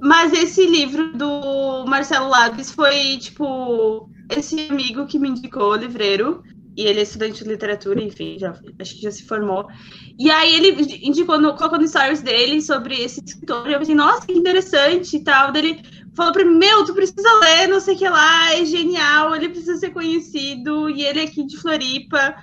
Mas 0.00 0.32
esse 0.32 0.66
livro 0.66 1.12
do 1.12 1.84
Marcelo 1.86 2.28
Labes 2.28 2.70
foi, 2.70 3.18
tipo, 3.18 4.08
esse 4.30 4.68
amigo 4.70 5.06
que 5.06 5.18
me 5.18 5.28
indicou, 5.28 5.72
o 5.72 5.76
livreiro, 5.76 6.42
e 6.76 6.86
ele 6.86 7.00
é 7.00 7.02
estudante 7.02 7.44
de 7.44 7.50
literatura, 7.50 8.02
enfim, 8.02 8.38
já, 8.38 8.54
acho 8.80 8.94
que 8.94 9.02
já 9.02 9.10
se 9.10 9.24
formou. 9.24 9.66
E 10.18 10.30
aí 10.30 10.54
ele 10.54 11.06
indicou, 11.06 11.38
no, 11.38 11.54
colocou 11.54 11.78
no 11.78 11.86
stories 11.86 12.22
dele 12.22 12.62
sobre 12.62 13.02
esse 13.02 13.22
escritor, 13.22 13.68
e 13.68 13.74
eu 13.74 13.78
pensei, 13.78 13.94
nossa, 13.94 14.26
que 14.26 14.32
interessante 14.32 15.16
e 15.16 15.22
tal. 15.22 15.54
Ele 15.54 15.82
falou 16.16 16.32
pra 16.32 16.44
mim, 16.44 16.56
meu, 16.56 16.84
tu 16.84 16.94
precisa 16.94 17.40
ler, 17.40 17.68
não 17.68 17.80
sei 17.80 17.94
o 17.94 17.98
que 17.98 18.08
lá, 18.08 18.54
é 18.54 18.64
genial, 18.64 19.34
ele 19.36 19.50
precisa 19.50 19.76
ser 19.76 19.90
conhecido, 19.90 20.88
e 20.88 21.04
ele 21.04 21.20
é 21.20 21.24
aqui 21.24 21.44
de 21.44 21.58
Floripa, 21.58 22.34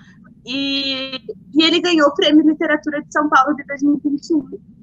e, 0.46 1.20
e 1.54 1.64
ele 1.64 1.82
ganhou 1.82 2.08
o 2.10 2.14
Prêmio 2.14 2.48
Literatura 2.48 3.02
de 3.02 3.12
São 3.12 3.28
Paulo 3.28 3.56
de 3.56 3.66
2021 3.66 4.79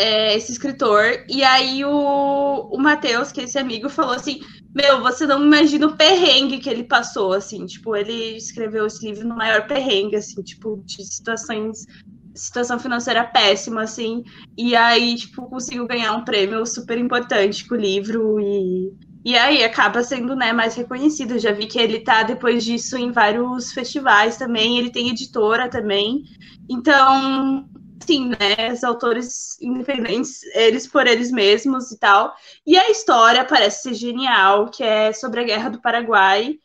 é, 0.00 0.34
esse 0.34 0.50
escritor. 0.50 1.24
E 1.28 1.44
aí 1.44 1.84
o, 1.84 2.70
o 2.72 2.78
Matheus, 2.78 3.30
que 3.30 3.40
é 3.42 3.44
esse 3.44 3.58
amigo, 3.58 3.90
falou 3.90 4.14
assim: 4.14 4.40
Meu, 4.74 5.02
você 5.02 5.26
não 5.26 5.44
imagina 5.44 5.86
o 5.86 5.96
perrengue 5.96 6.58
que 6.58 6.70
ele 6.70 6.84
passou, 6.84 7.34
assim, 7.34 7.66
tipo, 7.66 7.94
ele 7.94 8.36
escreveu 8.36 8.86
esse 8.86 9.06
livro 9.06 9.28
no 9.28 9.36
maior 9.36 9.66
perrengue, 9.66 10.16
assim, 10.16 10.42
tipo, 10.42 10.82
de 10.86 11.04
situações. 11.04 11.84
Situação 12.32 12.78
financeira 12.78 13.24
péssima, 13.24 13.82
assim, 13.82 14.22
e 14.56 14.74
aí, 14.76 15.16
tipo, 15.16 15.50
conseguiu 15.50 15.86
ganhar 15.86 16.12
um 16.12 16.24
prêmio 16.24 16.64
super 16.64 16.96
importante 16.96 17.66
com 17.68 17.74
o 17.74 17.78
livro, 17.78 18.38
e, 18.40 18.94
e 19.24 19.36
aí 19.36 19.64
acaba 19.64 20.02
sendo, 20.04 20.36
né, 20.36 20.52
mais 20.52 20.76
reconhecido. 20.76 21.40
Já 21.40 21.50
vi 21.50 21.66
que 21.66 21.78
ele 21.78 21.98
tá, 22.00 22.22
depois 22.22 22.64
disso, 22.64 22.96
em 22.96 23.10
vários 23.10 23.72
festivais 23.72 24.36
também, 24.36 24.78
ele 24.78 24.90
tem 24.90 25.10
editora 25.10 25.68
também, 25.68 26.22
então, 26.70 27.68
sim, 28.04 28.28
né, 28.28 28.72
os 28.72 28.82
autores 28.82 29.60
independentes, 29.60 30.42
eles 30.54 30.86
por 30.86 31.06
eles 31.06 31.30
mesmos 31.30 31.90
e 31.92 31.98
tal. 31.98 32.34
E 32.66 32.76
a 32.76 32.90
história 32.90 33.44
parece 33.44 33.82
ser 33.82 33.94
genial, 33.94 34.70
que 34.70 34.82
é 34.82 35.12
sobre 35.12 35.40
a 35.40 35.44
Guerra 35.44 35.70
do 35.70 35.80
Paraguai. 35.80 36.58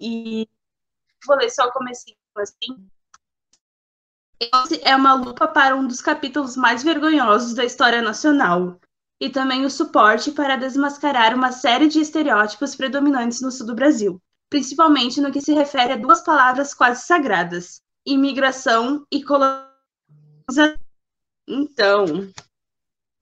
E 0.00 0.48
vou 1.26 1.36
ler 1.36 1.50
só 1.50 1.66
o 1.66 1.72
comecinho, 1.72 2.16
assim. 2.36 2.88
É 4.82 4.94
uma 4.94 5.14
lupa 5.14 5.48
para 5.48 5.74
um 5.74 5.86
dos 5.86 6.00
capítulos 6.00 6.56
mais 6.56 6.82
vergonhosos 6.84 7.54
da 7.54 7.64
história 7.64 8.00
nacional. 8.00 8.78
E 9.20 9.28
também 9.28 9.64
o 9.64 9.70
suporte 9.70 10.30
para 10.30 10.56
desmascarar 10.56 11.34
uma 11.34 11.50
série 11.50 11.88
de 11.88 12.00
estereótipos 12.00 12.76
predominantes 12.76 13.40
no 13.40 13.50
sul 13.50 13.66
do 13.66 13.74
Brasil, 13.74 14.22
principalmente 14.48 15.20
no 15.20 15.32
que 15.32 15.40
se 15.40 15.52
refere 15.52 15.94
a 15.94 15.96
duas 15.96 16.22
palavras 16.22 16.72
quase 16.72 17.04
sagradas: 17.04 17.80
imigração 18.06 19.04
e 19.10 19.24
colonização. 19.24 19.67
Então, 21.46 22.30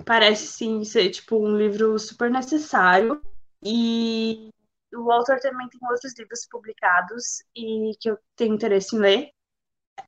parece 0.04 0.46
sim 0.46 0.84
ser 0.84 1.10
tipo 1.10 1.36
um 1.36 1.56
livro 1.56 1.98
super 1.98 2.30
necessário 2.30 3.20
e 3.64 4.50
o 4.94 5.10
autor 5.10 5.38
também 5.40 5.68
tem 5.68 5.80
outros 5.88 6.16
livros 6.18 6.46
publicados 6.48 7.42
e 7.54 7.92
que 8.00 8.10
eu 8.10 8.18
tenho 8.36 8.54
interesse 8.54 8.96
em 8.96 8.98
ler. 8.98 9.30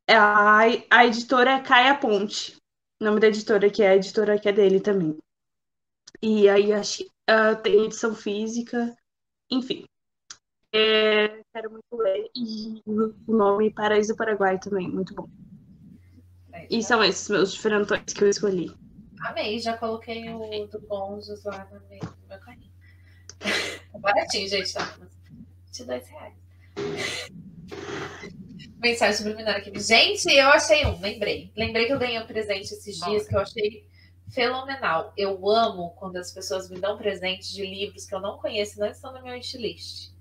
A, 0.09 0.61
a 0.91 1.07
editora 1.07 1.53
é 1.53 1.63
Caia 1.63 1.99
Ponte, 1.99 2.57
o 3.01 3.05
nome 3.05 3.21
da 3.21 3.29
editora 3.29 3.71
que 3.71 3.83
é 3.83 3.91
a 3.91 3.97
editora 3.97 4.39
que 4.39 4.49
é 4.49 4.53
dele 4.53 4.81
também. 4.81 5.19
E 6.23 6.49
aí 6.49 6.73
acho, 6.73 7.05
ah, 7.27 7.55
tem 7.55 7.85
edição 7.85 8.15
física, 8.15 8.97
enfim. 9.51 9.85
É, 10.73 11.43
quero 11.53 11.71
muito 11.71 11.97
ler. 11.97 12.31
E 12.35 12.83
o 12.87 13.33
nome 13.33 13.73
Paraíso 13.73 14.17
Paraguai 14.17 14.59
também, 14.59 14.89
muito 14.89 15.15
bom. 15.15 15.29
É, 16.59 16.67
E 16.71 16.83
são 16.83 17.03
esses 17.05 17.29
meus 17.29 17.53
diferentões 17.53 18.13
que 18.13 18.25
eu 18.25 18.29
escolhi. 18.29 18.75
Amei, 19.21 19.59
já 19.59 19.77
coloquei 19.77 20.29
o 20.31 20.67
do 20.67 20.81
Bonzos 20.81 21.45
lá 21.45 21.67
no 21.73 21.81
meu, 21.89 22.01
no 22.01 22.29
meu 22.29 22.39
carrinho. 22.39 22.71
Tá 23.91 23.99
baratinho, 23.99 24.49
gente, 24.49 24.73
tá? 24.73 24.97
22 25.67 26.09
reais. 26.09 26.35
Mensagem 28.81 29.17
subliminar 29.17 29.57
aqui. 29.57 29.73
Gente, 29.81 30.31
eu 30.31 30.49
achei 30.49 30.85
um, 30.87 31.01
lembrei. 31.01 31.51
Lembrei 31.57 31.87
que 31.87 31.93
eu 31.93 31.99
ganhei 31.99 32.19
um 32.21 32.27
presente 32.27 32.73
esses 32.73 33.01
dias 33.01 33.27
que 33.27 33.35
eu 33.35 33.41
achei 33.41 33.89
fenomenal. 34.31 35.13
Eu 35.17 35.49
amo 35.49 35.95
quando 35.97 36.17
as 36.17 36.31
pessoas 36.33 36.71
me 36.71 36.79
dão 36.79 36.97
presentes 36.97 37.51
de 37.51 37.65
livros 37.67 38.07
que 38.07 38.15
eu 38.15 38.21
não 38.21 38.39
conheço 38.39 38.77
e 38.77 38.81
não 38.81 38.89
estão 38.89 39.13
no 39.13 39.23
meu 39.23 39.35
wishlist. 39.35 40.13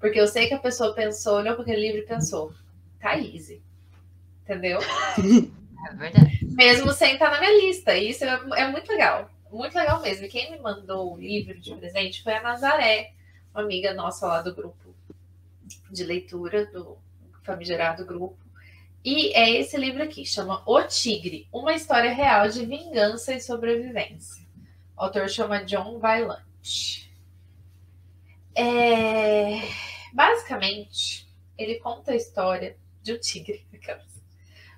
Porque 0.00 0.18
eu 0.18 0.26
sei 0.26 0.48
que 0.48 0.54
a 0.54 0.58
pessoa 0.58 0.94
pensou, 0.94 1.36
olhou 1.36 1.54
para 1.54 1.62
aquele 1.62 1.80
livro 1.80 1.98
e 1.98 2.06
pensou, 2.06 2.52
Thaís. 2.98 3.52
Entendeu? 4.42 4.80
É 5.84 5.94
verdade. 5.94 6.46
mesmo 6.46 6.92
sem 6.92 7.14
estar 7.14 7.30
na 7.30 7.40
minha 7.40 7.60
lista. 7.60 7.96
Isso 7.96 8.24
é, 8.24 8.40
é 8.56 8.68
muito 8.68 8.90
legal. 8.90 9.30
Muito 9.50 9.76
legal 9.76 10.00
mesmo. 10.00 10.24
E 10.24 10.28
quem 10.28 10.50
me 10.50 10.58
mandou 10.58 11.14
o 11.14 11.18
livro 11.18 11.58
de 11.60 11.74
presente 11.74 12.22
foi 12.22 12.34
a 12.34 12.42
Nazaré, 12.42 13.12
uma 13.54 13.62
amiga 13.62 13.94
nossa 13.94 14.26
lá 14.26 14.42
do 14.42 14.54
grupo 14.54 14.94
de 15.90 16.04
leitura, 16.04 16.66
do 16.66 16.98
famigerado 17.42 18.04
grupo. 18.04 18.36
E 19.04 19.32
é 19.34 19.50
esse 19.50 19.76
livro 19.76 20.02
aqui, 20.02 20.24
chama 20.24 20.62
O 20.66 20.82
Tigre, 20.82 21.46
uma 21.52 21.74
história 21.74 22.12
real 22.12 22.48
de 22.48 22.64
vingança 22.64 23.34
e 23.34 23.40
sobrevivência. 23.40 24.44
O 24.96 25.02
autor 25.02 25.28
chama 25.28 25.64
John 25.64 25.98
Vaillant. 25.98 26.40
É... 28.56 29.60
Basicamente, 30.12 31.28
ele 31.58 31.76
conta 31.80 32.12
a 32.12 32.16
história 32.16 32.76
de 33.02 33.12
um 33.12 33.18
tigre. 33.18 33.66
Aquelas. 33.74 34.13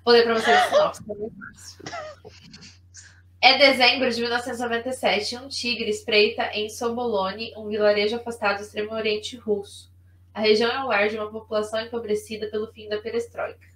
Vou 0.07 0.13
ler 0.13 0.23
para 0.23 0.35
vocês 0.35 0.57
que 3.41 3.41
é. 3.41 3.55
É 3.55 3.57
dezembro 3.57 4.09
de 4.09 4.21
1997 4.21 5.35
e 5.35 5.37
um 5.37 5.49
tigre 5.49 5.89
espreita 5.89 6.43
em 6.53 6.69
Sobolone, 6.69 7.53
um 7.57 7.67
vilarejo 7.67 8.15
afastado 8.15 8.59
do 8.59 8.63
extremo 8.63 8.93
oriente 8.93 9.35
russo. 9.35 9.91
A 10.33 10.39
região 10.39 10.71
é 10.71 10.81
o 10.81 10.87
lar 10.87 11.09
de 11.09 11.17
uma 11.17 11.29
população 11.29 11.81
empobrecida 11.81 12.47
pelo 12.47 12.67
fim 12.67 12.87
da 12.87 13.01
perestroika. 13.01 13.67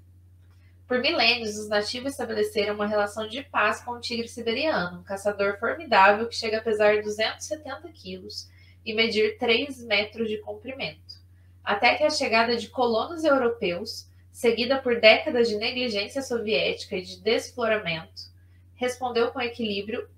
Por 0.88 1.02
milênios, 1.02 1.58
os 1.58 1.68
nativos 1.68 2.14
estabeleceram 2.14 2.76
uma 2.76 2.88
relação 2.88 3.28
de 3.28 3.44
paz 3.44 3.84
com 3.84 3.92
o 3.92 4.00
tigre 4.00 4.30
siberiano, 4.30 5.02
um 5.02 5.04
caçador 5.04 5.60
formidável 5.60 6.30
que 6.30 6.36
chega 6.38 6.60
a 6.60 6.64
pesar 6.64 7.02
270 7.02 7.90
quilos 7.90 8.50
e 8.86 8.94
medir 8.94 9.38
3 9.38 9.84
metros 9.84 10.30
de 10.30 10.38
comprimento. 10.38 11.20
Até 11.62 11.96
que 11.96 12.06
a 12.06 12.10
chegada 12.10 12.56
de 12.56 12.70
colonos 12.70 13.26
europeus, 13.26 14.10
seguida 14.32 14.80
por 14.80 15.00
décadas 15.00 15.50
de 15.50 15.58
negligência 15.58 16.22
soviética 16.22 16.96
e 16.96 17.02
de 17.02 17.22
desfloramento, 17.22 18.32
respondeu 18.76 19.32
com 19.32 19.42
equilíbrio, 19.42 20.10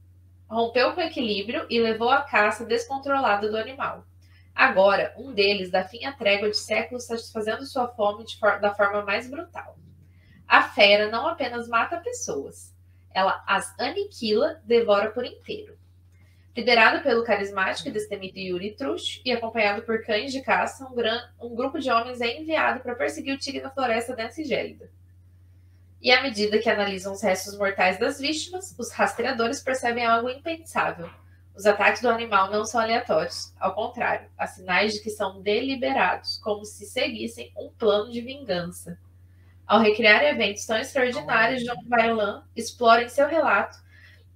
rompeu 0.49 0.93
com 0.93 1.01
equilíbrio 1.01 1.65
e 1.69 1.81
levou 1.81 2.09
a 2.09 2.21
caça 2.21 2.65
descontrolada 2.65 3.49
do 3.49 3.57
animal. 3.57 4.05
Agora, 4.55 5.13
um 5.17 5.33
deles 5.33 5.71
dá 5.71 5.83
fim 5.83 6.05
à 6.05 6.11
trégua 6.11 6.49
de 6.49 6.57
séculos 6.57 7.05
satisfazendo 7.05 7.65
sua 7.65 7.87
fome 7.87 8.23
for 8.39 8.59
da 8.59 8.73
forma 8.73 9.01
mais 9.01 9.29
brutal. 9.29 9.77
A 10.47 10.63
fera 10.69 11.09
não 11.09 11.27
apenas 11.27 11.67
mata 11.67 11.97
pessoas, 11.97 12.73
ela 13.11 13.43
as 13.47 13.77
aniquila, 13.79 14.61
devora 14.63 15.11
por 15.11 15.25
inteiro. 15.25 15.77
Liderado 16.55 17.01
pelo 17.01 17.23
carismático 17.23 17.89
e 17.89 17.91
destemido 17.91 18.37
Yuri 18.37 18.75
Trush 18.75 19.21
e 19.25 19.31
acompanhado 19.31 19.81
por 19.81 20.03
cães 20.05 20.31
de 20.31 20.41
caça, 20.41 20.85
um, 20.85 20.93
gran... 20.93 21.19
um 21.41 21.55
grupo 21.55 21.79
de 21.79 21.89
homens 21.89 22.21
é 22.21 22.39
enviado 22.39 22.79
para 22.81 22.93
perseguir 22.93 23.33
o 23.33 23.39
tigre 23.39 23.61
na 23.61 23.71
floresta 23.71 24.15
densa 24.15 24.41
e 24.41 24.45
gélida. 24.45 24.89
E 25.99 26.11
à 26.11 26.21
medida 26.21 26.59
que 26.59 26.69
analisam 26.69 27.13
os 27.13 27.23
restos 27.23 27.57
mortais 27.57 27.97
das 27.97 28.19
vítimas, 28.19 28.75
os 28.77 28.91
rastreadores 28.91 29.61
percebem 29.61 30.05
algo 30.05 30.29
impensável. 30.29 31.09
Os 31.55 31.65
ataques 31.65 32.01
do 32.01 32.09
animal 32.09 32.51
não 32.51 32.65
são 32.65 32.81
aleatórios, 32.81 33.53
ao 33.59 33.73
contrário, 33.73 34.27
há 34.37 34.45
sinais 34.45 34.93
de 34.93 35.01
que 35.01 35.09
são 35.09 35.41
deliberados, 35.41 36.37
como 36.37 36.65
se 36.65 36.85
seguissem 36.85 37.51
um 37.57 37.69
plano 37.69 38.11
de 38.11 38.21
vingança. 38.21 38.99
Ao 39.65 39.79
recriar 39.79 40.23
eventos 40.23 40.65
tão 40.65 40.77
extraordinários, 40.77 41.63
John 41.63 41.87
Vailan 41.87 42.43
explora 42.55 43.03
em 43.03 43.09
seu 43.09 43.27
relato 43.27 43.82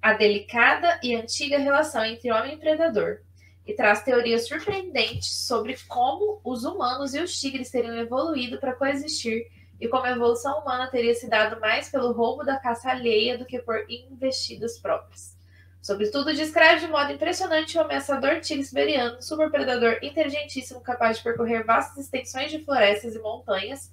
a 0.01 0.13
delicada 0.13 0.99
e 1.03 1.15
antiga 1.15 1.57
relação 1.57 2.03
entre 2.05 2.31
homem 2.31 2.53
e 2.53 2.57
predador 2.57 3.19
e 3.65 3.73
traz 3.73 4.01
teorias 4.01 4.47
surpreendentes 4.47 5.29
sobre 5.29 5.77
como 5.87 6.39
os 6.43 6.63
humanos 6.63 7.13
e 7.13 7.19
os 7.19 7.37
tigres 7.37 7.69
teriam 7.69 7.97
evoluído 7.97 8.59
para 8.59 8.73
coexistir 8.73 9.47
e 9.79 9.87
como 9.87 10.05
a 10.05 10.11
evolução 10.11 10.59
humana 10.59 10.87
teria 10.87 11.13
se 11.13 11.29
dado 11.29 11.59
mais 11.59 11.89
pelo 11.89 12.13
roubo 12.13 12.43
da 12.43 12.57
caça 12.57 12.89
alheia 12.89 13.37
do 13.37 13.45
que 13.45 13.59
por 13.59 13.85
investidas 13.89 14.79
próprias. 14.79 15.37
Sobretudo, 15.81 16.33
descreve 16.33 16.85
de 16.85 16.91
modo 16.91 17.11
impressionante 17.11 17.77
o 17.77 17.81
ameaçador 17.81 18.39
tigre 18.41 18.63
siberiano, 18.63 19.21
superpredador 19.21 19.99
inteligentíssimo 20.01 20.81
capaz 20.81 21.17
de 21.17 21.23
percorrer 21.23 21.63
vastas 21.63 22.05
extensões 22.05 22.51
de 22.51 22.63
florestas 22.63 23.15
e 23.15 23.19
montanhas, 23.19 23.91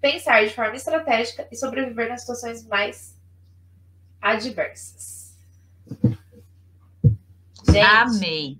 pensar 0.00 0.44
de 0.44 0.54
forma 0.54 0.76
estratégica 0.76 1.48
e 1.50 1.56
sobreviver 1.56 2.08
nas 2.08 2.20
situações 2.20 2.66
mais 2.66 3.18
adversas. 4.20 5.23
Gente, 7.66 7.80
Amei. 7.80 8.58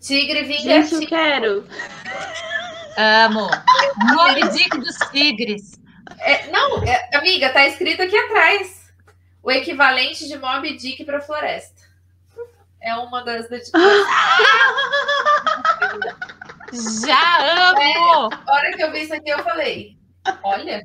tigre 0.00 0.42
vinga 0.42 0.82
Gente, 0.82 0.94
eu 0.94 1.08
quero. 1.08 1.66
Amo. 2.96 3.48
Moby 4.14 4.48
Dick 4.48 4.76
dos 4.78 4.96
Tigres. 5.10 5.78
É, 6.18 6.50
não, 6.50 6.82
é, 6.82 7.16
amiga, 7.16 7.50
tá 7.50 7.66
escrito 7.66 8.02
aqui 8.02 8.16
atrás. 8.16 8.92
O 9.42 9.50
equivalente 9.50 10.26
de 10.26 10.36
Moby 10.38 10.76
Dick 10.76 11.04
para 11.04 11.20
floresta. 11.20 11.82
É 12.80 12.94
uma 12.96 13.22
das 13.22 13.48
dedicações. 13.48 14.06
Já 17.02 17.70
amo! 17.70 18.30
A 18.46 18.52
hora 18.52 18.76
que 18.76 18.82
eu 18.82 18.92
vi 18.92 19.02
isso 19.02 19.14
aqui, 19.14 19.30
eu 19.30 19.42
falei: 19.42 19.96
olha, 20.42 20.84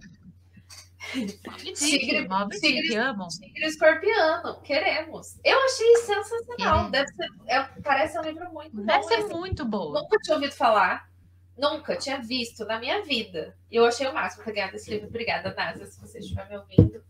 Tigre- 1.13 2.27
Moby 2.27 2.59
tigre- 2.59 2.81
Dick, 2.81 2.95
amo. 2.95 3.27
tigre 3.27 3.65
escorpiano, 3.65 4.61
queremos. 4.61 5.37
Eu 5.43 5.57
achei 5.63 5.95
sensacional. 5.97 6.87
É. 6.87 6.91
Deve 6.91 7.07
ser, 7.13 7.27
é, 7.47 7.63
parece 7.83 8.19
um 8.19 8.23
livro 8.23 8.51
muito 8.51 8.75
bom. 8.75 8.83
Deve 8.85 9.03
ser 9.03 9.19
esse. 9.19 9.33
muito 9.33 9.65
boa. 9.65 10.01
Nunca 10.01 10.17
tinha 10.17 10.35
ouvido 10.35 10.53
falar. 10.53 11.07
Nunca 11.57 11.95
tinha 11.95 12.19
visto 12.19 12.65
na 12.65 12.79
minha 12.79 13.03
vida. 13.03 13.55
E 13.69 13.75
eu 13.75 13.85
achei 13.85 14.07
o 14.07 14.13
máximo 14.13 14.43
ter 14.43 14.53
ganhado 14.53 14.75
esse 14.75 14.89
livro. 14.89 15.07
Obrigada, 15.07 15.53
Nasa, 15.55 15.85
se 15.85 16.01
você 16.01 16.17
estiver 16.19 16.49
me 16.49 16.57
ouvindo. 16.57 17.03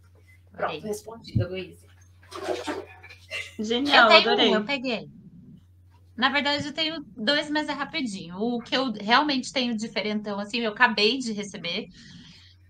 Pronto, 0.51 0.85
respondida, 0.85 1.47
Luísa. 1.47 1.88
Genial, 3.59 4.11
Eu 4.11 4.17
adorei. 4.17 4.49
um, 4.51 4.55
eu 4.55 4.65
peguei. 4.65 5.09
Na 6.15 6.30
verdade, 6.30 6.65
eu 6.65 6.73
tenho 6.73 7.03
dois, 7.17 7.49
mas 7.49 7.67
é 7.69 7.71
rapidinho. 7.73 8.35
O 8.38 8.59
que 8.61 8.75
eu 8.75 8.91
realmente 8.91 9.51
tenho 9.51 9.75
diferentão, 9.75 10.39
assim, 10.39 10.59
eu 10.59 10.71
acabei 10.71 11.17
de 11.17 11.31
receber. 11.31 11.88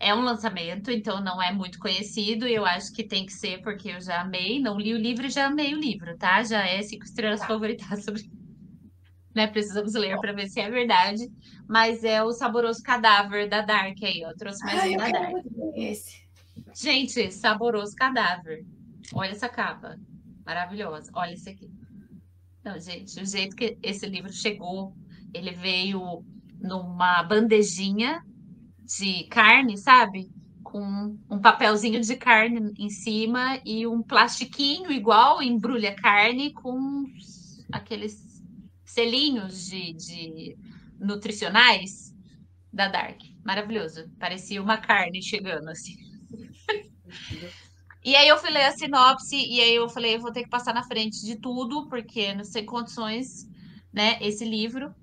É 0.04 0.14
um 0.14 0.22
lançamento, 0.22 0.92
então 0.92 1.22
não 1.22 1.42
é 1.42 1.52
muito 1.54 1.80
conhecido. 1.80 2.48
E 2.48 2.54
eu 2.54 2.66
acho 2.66 2.92
que 2.94 3.04
tem 3.04 3.26
que 3.26 3.34
ser, 3.34 3.62
porque 3.62 3.90
eu 3.90 4.02
já 4.02 4.22
amei. 4.22 4.60
Não 4.60 4.78
li 4.78 4.94
o 4.94 4.98
livro 4.98 5.26
e 5.26 5.30
já 5.30 5.48
amei 5.48 5.74
o 5.74 5.80
livro, 5.80 6.18
tá? 6.18 6.44
Já 6.44 6.66
é 6.68 6.82
cinco 6.82 7.06
estrelas 7.06 7.40
Tá. 7.40 7.48
favoritas 7.48 7.88
sobre. 8.04 8.22
Né? 9.34 9.48
Precisamos 9.48 9.94
ler 9.94 10.20
para 10.20 10.34
ver 10.34 10.48
se 10.48 10.60
é 10.60 10.70
verdade. 10.70 11.28
Mas 11.68 12.04
é 12.04 12.22
o 12.24 12.32
saboroso 12.32 12.84
cadáver 12.84 13.48
da 13.50 13.62
Dark 13.62 13.98
aí, 14.04 14.24
ó. 14.26 14.34
Trouxe 14.38 14.64
mais 14.66 14.80
Ai, 14.82 14.90
um 14.90 14.92
eu 14.94 14.98
da 14.98 15.10
Dark. 15.10 15.46
esse. 15.76 16.24
Gente, 16.76 17.32
saboroso 17.32 17.96
cadáver. 17.96 18.66
Olha 19.14 19.32
essa 19.32 19.48
capa. 19.50 19.98
Maravilhosa. 20.46 21.10
Olha 21.16 21.34
isso 21.34 21.50
aqui. 21.50 21.72
Não, 22.64 22.80
gente, 22.80 23.20
o 23.22 23.26
jeito 23.26 23.56
que 23.56 23.78
esse 23.82 24.06
livro 24.06 24.32
chegou, 24.32 24.94
ele 25.34 25.52
veio 25.52 26.24
numa 26.60 27.24
bandejinha 27.24 28.22
de 28.86 29.24
carne, 29.26 29.78
sabe? 29.78 30.30
Com 30.64 31.18
um 31.30 31.40
papelzinho 31.40 32.02
de 32.02 32.16
carne 32.16 32.74
em 32.78 32.90
cima 32.90 33.60
e 33.66 33.88
um 33.88 34.02
plastiquinho 34.02 34.92
igual 34.92 35.42
embrulha 35.42 35.96
carne 35.96 36.54
com 36.54 37.06
aqueles 37.72 38.42
selinhos 38.86 39.66
de, 39.68 39.94
de 39.94 40.58
nutricionais 41.00 42.14
da 42.72 42.88
Dark. 42.88 43.22
Maravilhoso. 43.44 44.10
Parecia 44.20 44.62
uma 44.62 44.78
carne 44.78 45.22
chegando 45.22 45.70
assim. 45.70 45.96
E 48.04 48.16
aí 48.16 48.28
eu 48.28 48.38
fui 48.38 48.50
ler 48.50 48.66
a 48.66 48.72
sinopse 48.72 49.36
e 49.36 49.62
aí 49.62 49.76
eu 49.76 49.88
falei, 49.88 50.16
eu 50.16 50.20
vou 50.20 50.32
ter 50.32 50.44
que 50.44 50.50
passar 50.50 50.74
na 50.74 50.84
frente 50.84 51.26
de 51.26 51.38
tudo, 51.38 51.88
porque 51.88 52.34
não 52.34 52.44
sei 52.44 52.64
condições, 52.64 53.48
né, 53.94 54.18
esse 54.22 54.44
livro. 54.44 54.94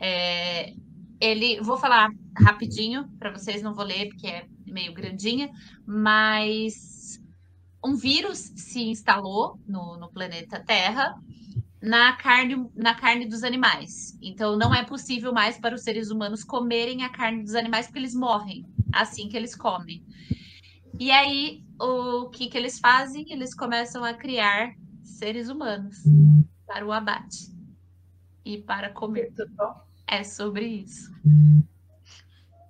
É, 0.00 0.72
ele, 1.20 1.60
vou 1.60 1.76
falar 1.76 2.10
rapidinho 2.36 3.08
para 3.18 3.32
vocês, 3.32 3.62
não 3.62 3.74
vou 3.74 3.84
ler 3.84 4.08
porque 4.08 4.26
é 4.26 4.46
meio 4.66 4.92
grandinha, 4.92 5.50
mas 5.86 7.20
um 7.84 7.96
vírus 7.96 8.38
se 8.56 8.82
instalou 8.82 9.58
no, 9.66 9.96
no 9.96 10.10
planeta 10.10 10.62
Terra 10.64 11.14
na 11.80 12.12
carne, 12.14 12.68
na 12.74 12.94
carne 12.94 13.26
dos 13.26 13.44
animais. 13.44 14.18
Então, 14.20 14.56
não 14.56 14.74
é 14.74 14.84
possível 14.84 15.32
mais 15.32 15.58
para 15.58 15.74
os 15.74 15.82
seres 15.82 16.10
humanos 16.10 16.44
comerem 16.44 17.04
a 17.04 17.08
carne 17.08 17.42
dos 17.42 17.54
animais 17.54 17.86
porque 17.86 18.00
eles 18.00 18.14
morrem 18.14 18.66
assim 18.92 19.28
que 19.28 19.36
eles 19.36 19.54
comem. 19.54 20.04
E 20.98 21.10
aí, 21.10 21.64
o 21.80 22.28
que, 22.30 22.48
que 22.48 22.58
eles 22.58 22.78
fazem? 22.80 23.24
Eles 23.30 23.54
começam 23.54 24.04
a 24.04 24.12
criar 24.14 24.74
seres 25.02 25.48
humanos 25.48 25.96
para 26.66 26.84
o 26.84 26.92
abate 26.92 27.52
e 28.44 28.58
para 28.58 28.90
comer. 28.90 29.32
É 30.10 30.24
sobre 30.24 30.66
isso. 30.66 31.12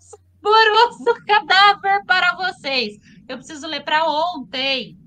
Saboroso 0.00 1.24
cadáver 1.24 2.04
para 2.04 2.34
vocês. 2.36 2.98
Eu 3.28 3.36
preciso 3.36 3.66
ler 3.68 3.84
para 3.84 4.04
ontem. 4.04 4.98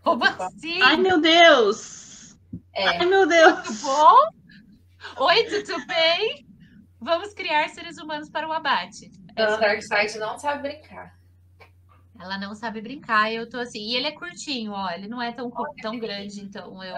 Como 0.00 0.24
assim? 0.24 0.80
Ai, 0.80 0.96
meu 0.96 1.20
Deus! 1.20 2.38
É. 2.72 2.86
Ai, 2.86 3.06
meu 3.06 3.26
Deus! 3.26 3.62
Tudo 3.62 3.78
bom? 3.82 5.24
Oi, 5.24 5.44
tudo 5.44 5.86
bem? 5.86 6.46
Vamos 7.00 7.34
criar 7.34 7.68
seres 7.70 7.98
humanos 7.98 8.30
para 8.30 8.48
o 8.48 8.52
abate. 8.52 9.10
Dona 9.34 9.56
Dark 9.58 9.82
Side 9.82 10.18
não 10.18 10.38
sabe 10.38 10.62
brincar. 10.62 11.18
Ela 12.20 12.38
não 12.38 12.54
sabe 12.54 12.80
brincar, 12.80 13.32
eu 13.32 13.48
tô 13.48 13.58
assim. 13.58 13.80
E 13.80 13.96
ele 13.96 14.06
é 14.06 14.12
curtinho, 14.12 14.72
ó. 14.72 14.88
Ele 14.90 15.08
não 15.08 15.20
é 15.20 15.32
tão, 15.32 15.50
tão 15.82 15.98
grande, 15.98 16.40
então 16.40 16.82
eu. 16.82 16.96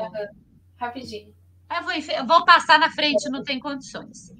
Rapidinho. 0.76 1.34
Eu 1.70 1.82
vou, 1.82 2.26
vou 2.26 2.44
passar 2.44 2.78
na 2.78 2.90
frente, 2.90 3.28
não 3.30 3.42
tem 3.42 3.58
condições. 3.58 4.32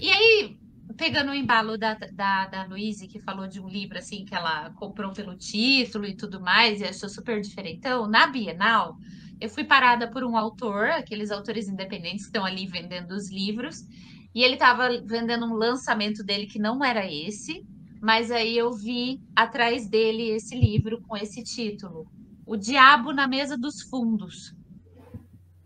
E 0.00 0.10
aí, 0.10 0.58
pegando 0.96 1.32
o 1.32 1.34
embalo 1.34 1.76
da, 1.76 1.94
da, 1.94 2.46
da 2.46 2.68
que 3.10 3.20
falou 3.20 3.48
de 3.48 3.60
um 3.60 3.68
livro 3.68 3.98
assim 3.98 4.24
que 4.24 4.34
ela 4.34 4.70
comprou 4.70 5.12
pelo 5.12 5.36
título 5.36 6.06
e 6.06 6.16
tudo 6.16 6.40
mais, 6.40 6.80
e 6.80 6.84
achou 6.84 7.08
super 7.08 7.40
diferentão, 7.40 8.06
na 8.06 8.26
Bienal, 8.26 8.96
eu 9.40 9.48
fui 9.48 9.64
parada 9.64 10.08
por 10.08 10.22
um 10.22 10.36
autor, 10.36 10.86
aqueles 10.90 11.30
autores 11.30 11.68
independentes 11.68 12.22
que 12.22 12.28
estão 12.28 12.44
ali 12.44 12.66
vendendo 12.66 13.12
os 13.12 13.30
livros, 13.30 13.86
e 14.34 14.42
ele 14.42 14.54
estava 14.54 15.00
vendendo 15.04 15.46
um 15.46 15.54
lançamento 15.54 16.22
dele 16.22 16.46
que 16.46 16.58
não 16.58 16.84
era 16.84 17.10
esse, 17.10 17.66
mas 18.00 18.30
aí 18.30 18.56
eu 18.56 18.72
vi 18.72 19.20
atrás 19.34 19.88
dele 19.88 20.30
esse 20.30 20.54
livro 20.56 21.00
com 21.02 21.16
esse 21.16 21.42
título. 21.42 22.06
O 22.46 22.56
Diabo 22.56 23.12
na 23.12 23.26
Mesa 23.26 23.58
dos 23.58 23.82
Fundos. 23.82 24.54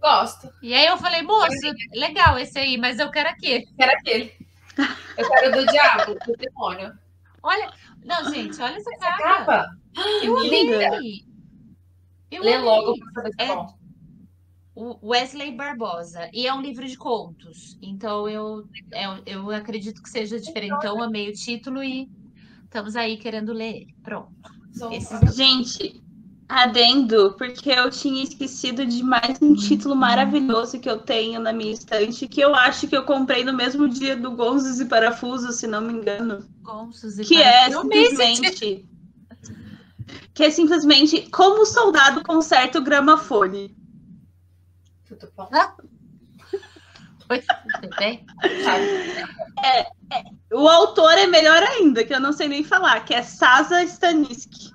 Gosto. 0.02 0.52
E 0.60 0.74
aí 0.74 0.86
eu 0.86 0.98
falei, 0.98 1.22
moço, 1.22 1.56
legal 1.94 2.36
esse 2.38 2.58
aí, 2.58 2.76
mas 2.76 2.98
eu 2.98 3.08
quero 3.10 3.28
aquele. 3.28 3.64
Quero 3.76 3.92
aquele. 3.92 4.32
Eu 5.16 5.28
quero 5.28 5.52
do 5.52 5.66
diabo, 5.66 6.14
do 6.26 6.32
demônio. 6.36 6.92
Olha, 7.42 7.72
não, 8.04 8.32
gente, 8.32 8.60
olha 8.60 8.76
essa 8.76 8.90
Essa 8.94 9.16
capa. 9.16 9.44
capa, 9.44 9.76
Eu 10.22 10.38
amei. 10.38 11.24
Eu 12.30 12.42
Lê 12.42 12.54
amei. 12.54 12.64
logo 12.68 12.98
pra 12.98 13.12
saber 13.22 13.30
se 13.32 13.42
é 13.42 13.44
É. 13.44 13.54
bom. 13.54 13.78
O 14.74 15.08
Wesley 15.10 15.52
Barbosa. 15.54 16.30
E 16.32 16.46
é 16.46 16.54
um 16.54 16.62
livro 16.62 16.86
de 16.86 16.96
contos. 16.96 17.76
Então 17.82 18.26
eu, 18.28 18.66
eu, 18.90 19.22
eu 19.26 19.50
acredito 19.50 20.02
que 20.02 20.08
seja 20.08 20.40
diferentão, 20.40 21.02
amei 21.02 21.28
o 21.28 21.32
título 21.34 21.84
e 21.84 22.08
estamos 22.64 22.96
aí 22.96 23.18
querendo 23.18 23.52
ler 23.52 23.82
ele. 23.82 23.94
Pronto. 24.02 24.32
Esses 24.90 25.36
Gente, 25.36 26.02
adendo, 26.52 27.34
porque 27.38 27.70
eu 27.70 27.90
tinha 27.90 28.22
esquecido 28.22 28.84
de 28.84 29.02
mais 29.02 29.40
um 29.40 29.54
título 29.54 29.96
maravilhoso 29.96 30.78
que 30.78 30.88
eu 30.88 30.98
tenho 30.98 31.40
na 31.40 31.52
minha 31.52 31.72
estante, 31.72 32.28
que 32.28 32.40
eu 32.40 32.54
acho 32.54 32.86
que 32.86 32.96
eu 32.96 33.04
comprei 33.04 33.42
no 33.42 33.54
mesmo 33.54 33.88
dia 33.88 34.14
do 34.14 34.32
Gonzos 34.32 34.78
e 34.78 34.84
Parafusos, 34.84 35.56
se 35.56 35.66
não 35.66 35.80
me 35.80 35.94
engano. 35.94 36.46
gonços 36.60 37.18
e 37.18 37.24
Que 37.24 37.40
é 37.42 37.70
parafusos. 37.70 37.82
Título. 37.82 37.92
simplesmente. 38.10 38.88
Que 40.34 40.44
é 40.44 40.50
simplesmente 40.50 41.30
como 41.30 41.62
o 41.62 41.66
soldado 41.66 42.22
conserta 42.22 42.78
o 42.78 42.82
gramafone. 42.82 43.74
Tudo 45.08 45.30
bom. 45.36 45.48
Oi, 47.30 47.42
tudo 47.80 47.96
bem? 47.98 48.26
Sabe? 48.62 49.86
O 50.52 50.68
autor 50.68 51.12
é 51.12 51.26
melhor 51.26 51.62
ainda, 51.62 52.04
que 52.04 52.14
eu 52.14 52.20
não 52.20 52.32
sei 52.32 52.46
nem 52.48 52.62
falar, 52.62 53.04
que 53.06 53.14
é 53.14 53.22
Sasa 53.22 53.82
Staniski. 53.84 54.71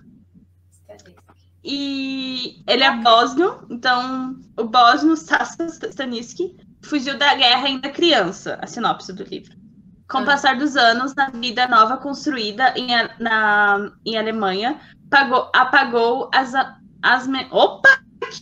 E 1.70 2.64
ele 2.66 2.82
é 2.84 2.92
bósnio, 2.96 3.68
então 3.70 4.40
o 4.58 4.64
bósnio 4.64 5.18
Sasa 5.18 5.66
Staniski 5.90 6.56
fugiu 6.82 7.18
da 7.18 7.36
guerra 7.36 7.68
ainda 7.68 7.90
criança, 7.90 8.58
a 8.62 8.66
sinopse 8.68 9.12
do 9.12 9.24
livro. 9.24 9.54
Com 10.10 10.20
o 10.20 10.22
Ah. 10.22 10.26
passar 10.26 10.56
dos 10.58 10.78
anos, 10.78 11.14
na 11.14 11.30
vida 11.30 11.68
nova 11.68 11.98
construída 11.98 12.74
em, 12.78 12.88
na, 13.20 13.92
em 14.06 14.18
Alemanha, 14.18 14.80
pagou- 15.10 15.52
apagou 15.54 16.30
as, 16.34 16.54
as. 17.04 17.28
me- 17.28 17.48
Opa! 17.52 17.90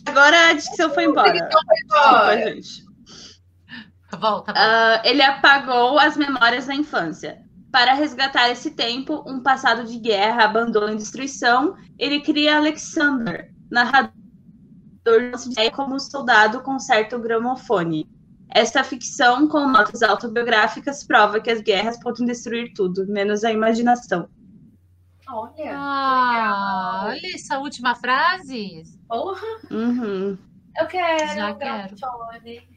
Agora 0.06 0.50
a 0.50 0.52
dicção 0.52 0.90
foi 0.90 1.04
embora. 1.06 1.32
Desculpa, 1.32 2.36
gente. 2.44 2.86
Volta. 4.20 4.52
Ah, 4.56 5.02
ele 5.04 5.22
apagou 5.22 5.98
as 5.98 6.16
memórias 6.16 6.66
da 6.66 6.74
infância. 6.76 7.42
Para 7.70 7.94
resgatar 7.94 8.48
esse 8.50 8.70
tempo, 8.70 9.22
um 9.26 9.40
passado 9.40 9.84
de 9.84 9.98
guerra, 9.98 10.44
abandono 10.44 10.92
e 10.92 10.96
destruição, 10.96 11.76
ele 11.98 12.20
cria 12.20 12.56
Alexander, 12.56 13.52
narrador 13.70 14.12
de 15.04 15.70
como 15.70 15.98
soldado 16.00 16.62
conserta 16.62 17.16
o 17.16 17.20
gramofone. 17.20 18.08
Esta 18.48 18.82
ficção, 18.82 19.46
com 19.48 19.68
notas 19.68 20.02
autobiográficas, 20.02 21.04
prova 21.04 21.40
que 21.40 21.50
as 21.50 21.60
guerras 21.60 21.98
podem 22.00 22.24
destruir 22.26 22.72
tudo, 22.74 23.06
menos 23.06 23.44
a 23.44 23.52
imaginação. 23.52 24.28
olha. 25.28 25.76
Ah, 25.76 27.04
olha 27.08 27.34
essa 27.34 27.58
última 27.58 27.94
frase. 27.96 28.84
Porra, 29.08 29.46
Uhum. 29.70 30.38
eu 30.78 30.86
quero 30.86 31.34
Já 31.34 31.52
um 31.52 31.58
gramofone. 31.58 32.68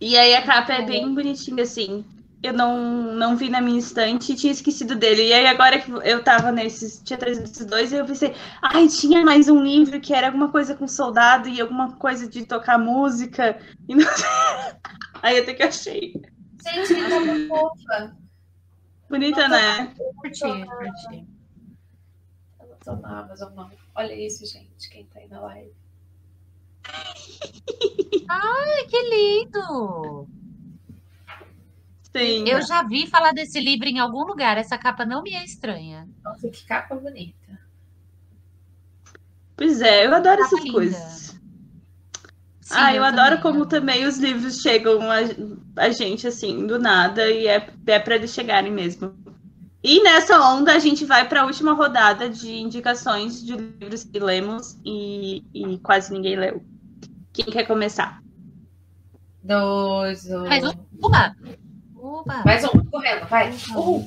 E 0.00 0.16
aí 0.16 0.34
a 0.34 0.42
capa 0.42 0.72
é 0.72 0.82
bem 0.82 1.12
bonitinha, 1.12 1.64
assim. 1.64 2.04
Eu 2.40 2.52
não, 2.52 3.14
não 3.14 3.36
vi 3.36 3.48
na 3.48 3.60
minha 3.60 3.80
estante 3.80 4.32
e 4.32 4.36
tinha 4.36 4.52
esquecido 4.52 4.94
dele. 4.94 5.26
E 5.26 5.32
aí 5.32 5.46
agora 5.46 5.80
que 5.80 5.90
eu 5.90 6.22
tava 6.22 6.52
nesses, 6.52 7.02
tinha 7.02 7.18
trazido 7.18 7.44
esses 7.44 7.66
dois, 7.66 7.92
e 7.92 7.96
eu 7.96 8.06
pensei, 8.06 8.32
ai, 8.62 8.86
tinha 8.86 9.24
mais 9.24 9.48
um 9.48 9.60
livro 9.60 10.00
que 10.00 10.14
era 10.14 10.28
alguma 10.28 10.48
coisa 10.48 10.76
com 10.76 10.86
soldado 10.86 11.48
e 11.48 11.60
alguma 11.60 11.96
coisa 11.96 12.28
de 12.28 12.46
tocar 12.46 12.78
música. 12.78 13.60
E 13.88 13.94
não... 13.94 14.06
aí 15.20 15.38
até 15.38 15.52
que 15.52 15.64
achei. 15.64 16.12
Gente, 16.62 16.94
que 16.94 17.08
capa 17.08 17.48
fofa. 17.48 18.16
Bonita, 19.10 19.48
né? 19.48 19.92
Curti, 20.16 20.40
curti. 20.40 21.26
Eu 22.60 22.68
não 22.68 22.76
tô 22.84 22.96
na 22.96 23.20
Amazon, 23.20 23.52
não. 23.54 23.70
Olha 23.96 24.14
isso, 24.14 24.46
gente, 24.46 24.88
quem 24.90 25.06
tá 25.06 25.18
aí 25.18 25.28
na 25.28 25.40
live. 25.40 25.72
Ai, 28.28 28.86
que 28.88 29.02
lindo! 29.10 30.28
Sim. 32.18 32.48
Eu 32.48 32.60
já 32.62 32.82
vi 32.82 33.06
falar 33.06 33.32
desse 33.32 33.60
livro 33.60 33.86
em 33.86 33.98
algum 33.98 34.24
lugar. 34.24 34.58
Essa 34.58 34.76
capa 34.76 35.04
não 35.04 35.22
me 35.22 35.34
é 35.34 35.44
estranha. 35.44 36.08
Nossa, 36.24 36.48
que 36.48 36.64
capa 36.64 36.94
bonita. 36.96 37.58
Pois 39.56 39.80
é, 39.80 40.06
eu 40.06 40.14
adoro 40.14 40.42
Capa 40.42 40.46
essas 40.46 40.60
linda. 40.60 40.72
coisas. 40.72 41.40
Sim, 42.60 42.74
ah, 42.76 42.94
eu, 42.94 43.02
adoro 43.02 43.36
também, 43.36 43.42
como 43.42 43.66
também 43.66 44.04
os 44.04 44.18
livros 44.18 44.60
chegam 44.60 45.00
a, 45.10 45.18
a 45.76 45.90
gente 45.90 46.26
assim, 46.26 46.66
do 46.66 46.78
nada, 46.78 47.28
e 47.30 47.46
é, 47.46 47.66
é 47.86 47.98
para 47.98 48.16
eles 48.16 48.32
chegarem 48.32 48.70
mesmo. 48.70 49.14
E 49.82 50.02
nessa 50.02 50.38
onda 50.40 50.74
a 50.74 50.78
gente 50.78 51.04
vai 51.04 51.26
para 51.26 51.42
a 51.42 51.46
última 51.46 51.72
rodada 51.72 52.28
de 52.28 52.52
indicações 52.52 53.42
de 53.42 53.56
livros 53.56 54.04
que 54.04 54.18
lemos 54.18 54.78
e, 54.84 55.42
e 55.54 55.78
quase 55.78 56.12
ninguém 56.12 56.36
leu. 56.36 56.62
Quem 57.32 57.46
quer 57.46 57.66
começar? 57.66 58.22
Dois, 59.42 60.26
um. 60.30 60.46
Mais 60.46 60.64
um. 60.64 61.67
Opa! 62.20 62.42
Mais 62.44 62.64
um, 62.64 62.68
correndo, 62.90 63.26
vai. 63.28 63.50
Uhul, 63.74 64.06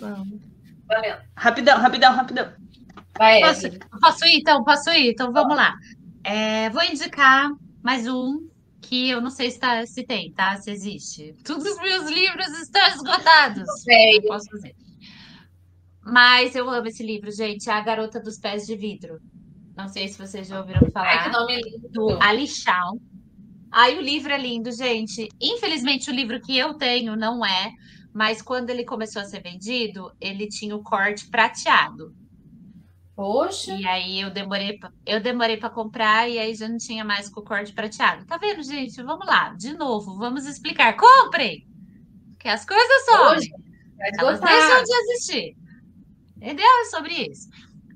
valendo. 0.88 1.18
Rapidão, 1.36 1.78
rapidão, 1.80 2.14
rapidão. 2.14 2.52
Vai, 3.18 3.40
Posso, 3.42 3.68
posso 4.02 4.26
ir, 4.26 4.40
então? 4.40 4.64
Posso 4.64 4.90
ir? 4.92 5.12
Então 5.12 5.32
vamos 5.32 5.56
lá. 5.56 5.76
É, 6.24 6.70
vou 6.70 6.84
indicar 6.84 7.50
mais 7.84 8.08
um 8.08 8.48
que 8.82 9.10
eu 9.10 9.22
não 9.22 9.30
sei 9.30 9.52
se, 9.52 9.60
tá- 9.60 9.86
se 9.86 10.04
tem, 10.04 10.32
tá? 10.34 10.58
Se 10.58 10.72
existe. 10.72 11.36
Todos 11.46 11.66
os 11.66 11.78
meus 11.80 12.10
livros 12.10 12.48
estão 12.60 12.86
esgotados. 12.88 13.64
Sei. 13.84 14.18
Eu 14.18 14.24
posso 14.24 14.50
fazer. 14.50 14.76
Mas 16.04 16.56
eu 16.56 16.70
amo 16.70 16.88
esse 16.88 17.04
livro, 17.04 17.32
gente. 17.32 17.70
A 17.70 17.80
Garota 17.82 18.20
dos 18.20 18.38
Pés 18.40 18.66
de 18.66 18.76
Vidro. 18.76 19.20
Não 19.78 19.88
sei 19.88 20.08
se 20.08 20.18
vocês 20.18 20.48
já 20.48 20.60
ouviram 20.60 20.90
falar. 20.92 21.08
Ai, 21.10 21.24
que 21.24 21.30
nome 21.38 21.62
lindo. 21.62 21.90
do 21.90 22.22
Ali 22.22 22.48
Shaw. 22.48 23.00
Aí 23.72 23.98
o 23.98 24.02
livro 24.02 24.34
é 24.34 24.38
lindo, 24.38 24.72
gente. 24.72 25.30
Infelizmente, 25.40 26.10
o 26.10 26.14
livro 26.14 26.42
que 26.42 26.58
eu 26.58 26.74
tenho 26.74 27.16
não 27.16 27.46
é, 27.46 27.72
mas 28.14 28.42
quando 28.42 28.70
ele 28.70 28.84
começou 28.84 29.22
a 29.22 29.26
ser 29.26 29.42
vendido, 29.42 30.12
ele 30.20 30.48
tinha 30.48 30.76
o 30.76 30.84
corte 30.84 31.28
prateado. 31.30 32.14
Poxa, 33.16 33.74
E 33.76 33.86
aí 33.86 34.20
eu 34.22 34.32
demorei, 34.32 34.78
pra- 34.80 34.92
eu 35.06 35.20
demorei 35.22 35.58
para 35.58 35.70
comprar 35.70 36.30
e 36.30 36.40
aí 36.40 36.56
já 36.56 36.68
não 36.68 36.78
tinha 36.78 37.04
mais 37.06 37.30
com 37.30 37.42
o 37.42 37.44
corte 37.44 37.74
prateado. 37.74 38.26
Tá 38.26 38.38
vendo, 38.38 38.64
gente? 38.64 39.02
Vamos 39.04 39.28
lá, 39.28 39.50
de 39.54 39.74
novo, 39.74 40.18
vamos 40.18 40.46
explicar. 40.46 40.96
Comprem! 40.98 41.68
Que 42.40 42.48
as 42.48 42.66
coisas 42.66 43.06
vai 43.98 44.10
Elas 44.18 44.40
deixam 44.40 44.84
de 44.84 44.94
existir. 44.94 45.58
Entendeu? 46.38 46.66
É 46.82 46.86
sobre 46.86 47.14
isso. 47.30 47.48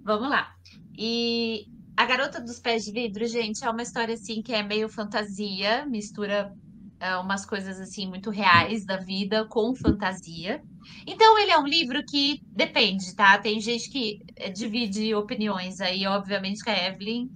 Vamos 0.03 0.29
lá. 0.29 0.53
E 0.97 1.65
a 1.97 2.05
Garota 2.05 2.39
dos 2.39 2.59
Pés 2.59 2.85
de 2.85 2.91
Vidro, 2.91 3.25
gente, 3.25 3.65
é 3.65 3.69
uma 3.69 3.81
história 3.81 4.13
assim 4.13 4.43
que 4.43 4.53
é 4.53 4.61
meio 4.61 4.87
fantasia, 4.87 5.85
mistura 5.87 6.53
é, 6.99 7.15
umas 7.17 7.45
coisas 7.45 7.79
assim 7.79 8.07
muito 8.07 8.29
reais 8.29 8.85
da 8.85 8.97
vida 8.97 9.45
com 9.45 9.75
fantasia. 9.75 10.61
Então 11.05 11.37
ele 11.39 11.51
é 11.51 11.57
um 11.57 11.67
livro 11.67 12.03
que 12.05 12.41
depende, 12.47 13.15
tá? 13.15 13.37
Tem 13.37 13.59
gente 13.59 13.89
que 13.89 14.21
é, 14.35 14.49
divide 14.49 15.13
opiniões 15.13 15.81
aí, 15.81 16.05
obviamente 16.05 16.63
que 16.63 16.69
a 16.69 16.87
Evelyn 16.87 17.29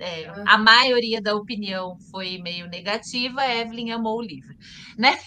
é, 0.00 0.32
a 0.46 0.56
maioria 0.58 1.20
da 1.20 1.34
opinião 1.34 1.98
foi 2.10 2.38
meio 2.38 2.68
negativa, 2.68 3.42
a 3.42 3.56
Evelyn 3.56 3.92
amou 3.92 4.18
o 4.18 4.22
livro, 4.22 4.56
né? 4.96 5.18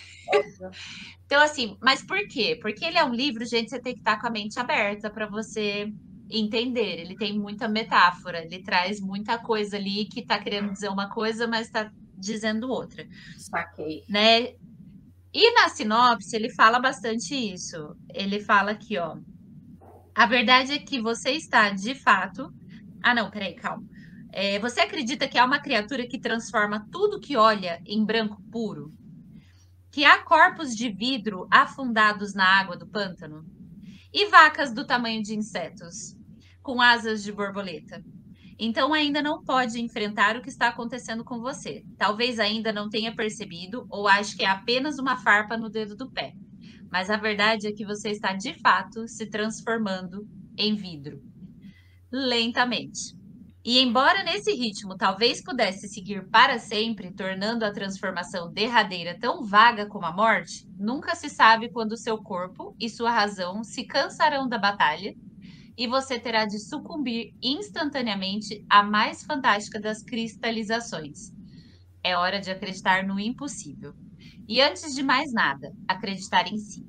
então, 1.25 1.41
assim, 1.41 1.77
mas 1.81 2.03
por 2.03 2.27
quê? 2.27 2.57
Porque 2.61 2.85
ele 2.85 2.97
é 2.97 3.03
um 3.03 3.13
livro, 3.13 3.45
gente, 3.45 3.69
você 3.69 3.79
tem 3.79 3.93
que 3.93 3.99
estar 3.99 4.19
com 4.19 4.27
a 4.27 4.31
mente 4.31 4.59
aberta 4.59 5.09
para 5.09 5.27
você 5.27 5.91
entender. 6.29 7.01
Ele 7.01 7.15
tem 7.15 7.37
muita 7.37 7.67
metáfora, 7.67 8.43
ele 8.43 8.63
traz 8.63 9.01
muita 9.01 9.37
coisa 9.37 9.75
ali 9.75 10.05
que 10.05 10.21
está 10.21 10.39
querendo 10.39 10.71
dizer 10.71 10.89
uma 10.89 11.09
coisa, 11.09 11.47
mas 11.47 11.67
está 11.67 11.91
dizendo 12.21 12.69
outra. 12.69 13.05
Saquei. 13.37 14.03
Né? 14.07 14.53
E 15.33 15.53
na 15.53 15.69
sinopse 15.69 16.35
ele 16.35 16.49
fala 16.53 16.79
bastante 16.79 17.35
isso. 17.35 17.95
Ele 18.13 18.39
fala 18.39 18.71
aqui, 18.71 18.97
ó. 18.97 19.17
A 20.13 20.25
verdade 20.25 20.73
é 20.73 20.79
que 20.79 21.01
você 21.01 21.31
está 21.31 21.69
de 21.69 21.95
fato. 21.95 22.53
Ah, 23.01 23.15
não, 23.15 23.31
peraí, 23.31 23.55
calma. 23.55 23.83
É, 24.33 24.59
você 24.59 24.81
acredita 24.81 25.27
que 25.27 25.37
há 25.37 25.45
uma 25.45 25.59
criatura 25.59 26.07
que 26.07 26.19
transforma 26.19 26.87
tudo 26.91 27.19
que 27.19 27.35
olha 27.35 27.81
em 27.85 28.05
branco 28.05 28.41
puro? 28.51 28.93
Que 29.91 30.05
há 30.05 30.23
corpos 30.23 30.75
de 30.75 30.89
vidro 30.89 31.47
afundados 31.51 32.33
na 32.33 32.45
água 32.45 32.77
do 32.77 32.87
pântano? 32.87 33.45
E 34.13 34.27
vacas 34.27 34.73
do 34.73 34.85
tamanho 34.85 35.23
de 35.23 35.33
insetos, 35.33 36.15
com 36.61 36.81
asas 36.81 37.23
de 37.23 37.31
borboleta? 37.31 38.03
Então 38.63 38.93
ainda 38.93 39.23
não 39.23 39.43
pode 39.43 39.81
enfrentar 39.81 40.37
o 40.37 40.41
que 40.43 40.49
está 40.49 40.67
acontecendo 40.67 41.23
com 41.23 41.39
você. 41.39 41.83
Talvez 41.97 42.39
ainda 42.39 42.71
não 42.71 42.89
tenha 42.89 43.15
percebido 43.15 43.87
ou 43.89 44.07
ache 44.07 44.37
que 44.37 44.43
é 44.43 44.47
apenas 44.47 44.99
uma 44.99 45.17
farpa 45.17 45.57
no 45.57 45.67
dedo 45.67 45.95
do 45.95 46.11
pé. 46.11 46.33
Mas 46.91 47.09
a 47.09 47.17
verdade 47.17 47.65
é 47.65 47.71
que 47.71 47.83
você 47.83 48.09
está 48.09 48.33
de 48.33 48.53
fato 48.61 49.07
se 49.07 49.25
transformando 49.25 50.27
em 50.55 50.75
vidro. 50.75 51.19
Lentamente. 52.11 53.19
E 53.65 53.79
embora 53.79 54.23
nesse 54.23 54.53
ritmo 54.53 54.95
talvez 54.95 55.41
pudesse 55.43 55.87
seguir 55.87 56.29
para 56.29 56.59
sempre, 56.59 57.11
tornando 57.11 57.65
a 57.65 57.71
transformação 57.71 58.53
derradeira 58.53 59.17
tão 59.19 59.43
vaga 59.43 59.87
como 59.87 60.05
a 60.05 60.11
morte, 60.11 60.67
nunca 60.77 61.15
se 61.15 61.29
sabe 61.29 61.71
quando 61.71 61.97
seu 61.97 62.19
corpo 62.19 62.75
e 62.79 62.87
sua 62.87 63.09
razão 63.09 63.63
se 63.63 63.85
cansarão 63.85 64.47
da 64.47 64.59
batalha 64.59 65.15
e 65.81 65.87
você 65.87 66.19
terá 66.19 66.45
de 66.45 66.59
sucumbir 66.59 67.33
instantaneamente 67.41 68.63
à 68.69 68.83
mais 68.83 69.23
fantástica 69.23 69.81
das 69.81 70.03
cristalizações. 70.03 71.31
É 72.03 72.15
hora 72.15 72.39
de 72.39 72.51
acreditar 72.51 73.03
no 73.03 73.19
impossível. 73.19 73.91
E 74.47 74.61
antes 74.61 74.93
de 74.93 75.01
mais 75.01 75.33
nada, 75.33 75.73
acreditar 75.87 76.47
em 76.47 76.59
si. 76.59 76.85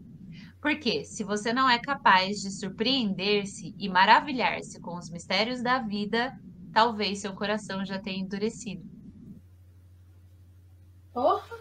Porque 0.60 1.06
se 1.06 1.24
você 1.24 1.55
não 1.55 1.70
é 1.70 1.78
capaz 1.78 2.36
de 2.43 2.51
surpreender-se 2.51 3.74
e 3.78 3.89
maravilhar-se 3.89 4.78
com 4.78 4.98
os 4.98 5.09
mistérios 5.09 5.62
da 5.62 5.78
vida, 5.78 6.39
talvez 6.70 7.23
seu 7.23 7.35
coração 7.35 7.86
já 7.86 7.98
tenha 7.98 8.23
endurecido. 8.23 8.85
Porra! 11.14 11.59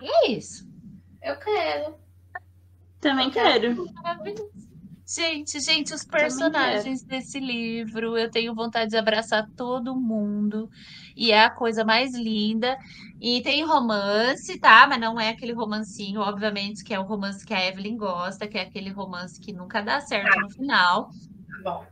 E 0.00 0.08
é 0.08 0.30
isso. 0.30 0.66
Eu 1.22 1.38
quero. 1.38 1.98
Também 2.98 3.30
quero. 3.30 3.84
Gente, 5.06 5.60
gente, 5.60 5.92
os 5.92 6.02
personagens 6.02 7.02
desse 7.02 7.38
livro, 7.38 8.16
eu 8.16 8.30
tenho 8.30 8.54
vontade 8.54 8.90
de 8.90 8.96
abraçar 8.96 9.46
todo 9.54 9.94
mundo. 9.94 10.70
E 11.14 11.30
é 11.30 11.44
a 11.44 11.50
coisa 11.50 11.84
mais 11.84 12.14
linda. 12.14 12.76
E 13.20 13.42
tem 13.42 13.62
romance, 13.64 14.58
tá? 14.58 14.86
Mas 14.86 14.98
não 14.98 15.20
é 15.20 15.28
aquele 15.28 15.52
romancinho, 15.52 16.20
obviamente, 16.20 16.82
que 16.82 16.94
é 16.94 16.98
o 16.98 17.04
romance 17.04 17.44
que 17.44 17.52
a 17.52 17.66
Evelyn 17.66 17.98
gosta, 17.98 18.48
que 18.48 18.56
é 18.56 18.62
aquele 18.62 18.90
romance 18.90 19.38
que 19.38 19.52
nunca 19.52 19.82
dá 19.82 20.00
certo 20.00 20.40
no 20.40 20.50
final. 20.50 21.10
Bom. 21.62 21.84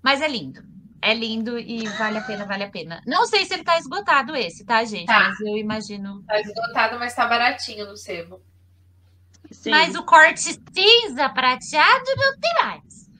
Mas 0.00 0.20
é 0.20 0.28
lindo. 0.28 0.62
É 1.02 1.12
lindo 1.12 1.58
e 1.58 1.88
vale 1.98 2.18
a 2.18 2.22
pena, 2.22 2.44
vale 2.44 2.62
a 2.62 2.70
pena. 2.70 3.02
Não 3.04 3.26
sei 3.26 3.46
se 3.46 3.54
ele 3.54 3.64
tá 3.64 3.78
esgotado 3.78 4.36
esse, 4.36 4.64
tá, 4.64 4.84
gente? 4.84 5.06
Tá. 5.06 5.28
Mas 5.28 5.40
eu 5.40 5.56
imagino. 5.56 6.22
Tá 6.22 6.40
esgotado, 6.40 6.98
mas 6.98 7.14
tá 7.14 7.26
baratinho 7.26 7.86
no 7.86 7.96
sebo. 7.96 8.40
Sim. 9.50 9.70
Mas 9.70 9.94
o 9.94 10.04
corte 10.04 10.40
cinza 10.72 11.28
prateado 11.30 12.04
não 12.16 12.38
tem 12.38 12.54
mais. 12.62 13.10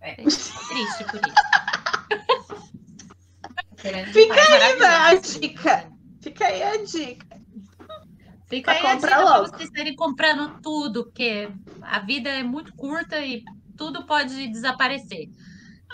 É. 0.00 0.14
Triste 0.16 1.04
por 1.10 1.20
isso. 1.26 2.62
Fica 4.12 4.34
aí, 4.40 4.84
a 4.84 5.14
dica. 5.16 5.92
Fica 6.20 6.46
aí 6.46 6.62
a 6.62 6.76
dica. 6.84 7.26
Fica 8.48 8.72
Pra 8.74 8.80
aí 8.80 8.86
a 8.86 8.94
dica 8.94 9.20
logo. 9.20 9.48
vocês 9.48 9.68
estarem 9.68 9.96
comprando 9.96 10.60
tudo, 10.60 11.04
porque 11.04 11.48
a 11.80 11.98
vida 11.98 12.28
é 12.30 12.42
muito 12.44 12.72
curta 12.74 13.18
e 13.20 13.42
tudo 13.76 14.06
pode 14.06 14.46
desaparecer 14.48 15.28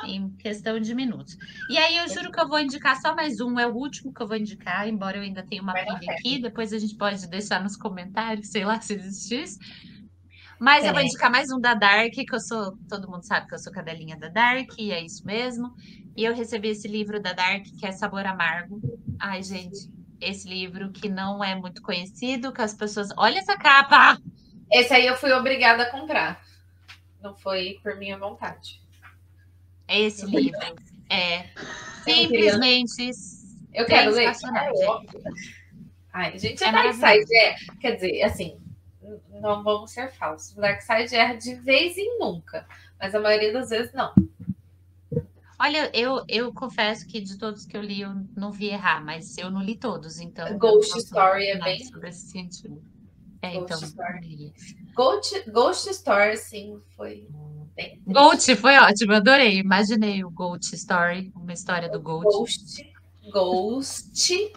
em 0.04 0.30
questão 0.36 0.78
de 0.78 0.94
minutos. 0.94 1.36
E 1.68 1.76
aí 1.78 1.96
eu 1.96 2.08
juro 2.08 2.30
que 2.30 2.40
eu 2.40 2.48
vou 2.48 2.58
indicar 2.60 3.00
só 3.00 3.14
mais 3.14 3.40
um, 3.40 3.58
é 3.58 3.66
o 3.66 3.74
último 3.74 4.12
que 4.12 4.22
eu 4.22 4.26
vou 4.26 4.36
indicar, 4.36 4.88
embora 4.88 5.16
eu 5.16 5.22
ainda 5.22 5.42
tenha 5.42 5.62
uma 5.62 5.74
pilha 5.74 6.12
aqui, 6.12 6.40
depois 6.40 6.72
a 6.72 6.78
gente 6.78 6.96
pode 6.96 7.26
deixar 7.28 7.62
nos 7.62 7.76
comentários, 7.76 8.48
sei 8.48 8.64
lá 8.64 8.80
se 8.80 8.94
existisse. 8.94 9.58
Mas 10.60 10.84
eu 10.84 10.92
vou 10.92 11.00
É. 11.00 11.04
indicar 11.04 11.30
mais 11.30 11.50
um 11.52 11.60
da 11.60 11.74
Dark, 11.74 12.12
que 12.12 12.34
eu 12.34 12.40
sou, 12.40 12.76
todo 12.88 13.08
mundo 13.08 13.24
sabe 13.24 13.46
que 13.46 13.54
eu 13.54 13.58
sou 13.60 13.72
cadelinha 13.72 14.16
da 14.16 14.28
Dark, 14.28 14.70
e 14.76 14.90
é 14.90 15.00
isso 15.04 15.24
mesmo. 15.24 15.72
E 16.16 16.24
eu 16.24 16.34
recebi 16.34 16.68
esse 16.68 16.88
livro 16.88 17.22
da 17.22 17.32
Dark, 17.32 17.64
que 17.78 17.86
é 17.86 17.92
Sabor 17.92 18.26
Amargo. 18.26 18.80
Ai, 19.20 19.40
gente, 19.42 19.88
esse 20.20 20.48
livro 20.48 20.90
que 20.90 21.08
não 21.08 21.44
é 21.44 21.54
muito 21.54 21.80
conhecido, 21.80 22.52
que 22.52 22.60
as 22.60 22.74
pessoas. 22.74 23.08
Olha 23.16 23.38
essa 23.38 23.56
capa! 23.56 24.20
Esse 24.72 24.94
aí 24.94 25.06
eu 25.06 25.16
fui 25.16 25.32
obrigada 25.32 25.84
a 25.84 25.90
comprar. 25.90 26.42
Não 27.22 27.36
foi 27.36 27.78
por 27.82 27.96
minha 27.96 28.18
vontade. 28.18 28.80
Esse 29.88 30.26
livro 30.26 30.58
é 31.10 31.46
simplesmente. 32.04 33.10
Eu 33.72 33.86
quero 33.86 34.10
ler. 34.12 34.28
É. 34.28 34.32
Ai, 36.12 36.38
gente, 36.38 36.62
É 36.64 36.68
a 36.68 36.72
Darkseid 36.72 37.00
maravilhoso. 37.00 37.32
é. 37.34 37.56
Quer 37.80 37.94
dizer, 37.96 38.22
assim, 38.22 38.58
não 39.40 39.62
vamos 39.62 39.90
ser 39.92 40.10
falsos. 40.12 40.56
O 40.56 40.60
Darkseid 40.60 41.14
erra 41.14 41.34
de 41.34 41.54
vez 41.54 41.96
em 41.96 42.18
nunca. 42.18 42.66
Mas 43.00 43.14
a 43.14 43.20
maioria 43.20 43.52
das 43.52 43.70
vezes 43.70 43.92
não. 43.92 44.12
Olha, 45.60 45.90
eu, 45.92 46.24
eu 46.28 46.52
confesso 46.52 47.06
que 47.06 47.20
de 47.20 47.36
todos 47.36 47.64
que 47.66 47.76
eu 47.76 47.82
li, 47.82 48.00
eu 48.00 48.14
não 48.36 48.52
vi 48.52 48.66
errar, 48.68 49.04
mas 49.04 49.36
eu 49.38 49.50
não 49.50 49.60
li 49.62 49.76
todos, 49.76 50.20
então. 50.20 50.56
Ghost 50.56 50.96
Story 50.98 51.46
é 51.48 51.58
bem- 51.58 51.84
Sobre 51.84 52.08
esse 52.10 52.28
sentido. 52.30 52.80
É, 53.42 53.52
Ghost 53.54 53.64
então. 53.74 53.88
Story. 53.88 54.52
Ghost, 54.94 55.50
Ghost 55.50 55.90
Story, 55.90 56.30
assim, 56.32 56.80
foi 56.96 57.28
bem. 57.78 58.02
Gold 58.06 58.56
foi 58.56 58.76
ótimo, 58.78 59.14
adorei. 59.14 59.58
Imaginei 59.58 60.24
o 60.24 60.30
Gold 60.30 60.64
Story, 60.74 61.32
uma 61.34 61.52
história 61.52 61.88
do 61.88 62.00
Gold. 62.00 62.24
Ghost, 62.24 62.92
Ghost 63.32 64.52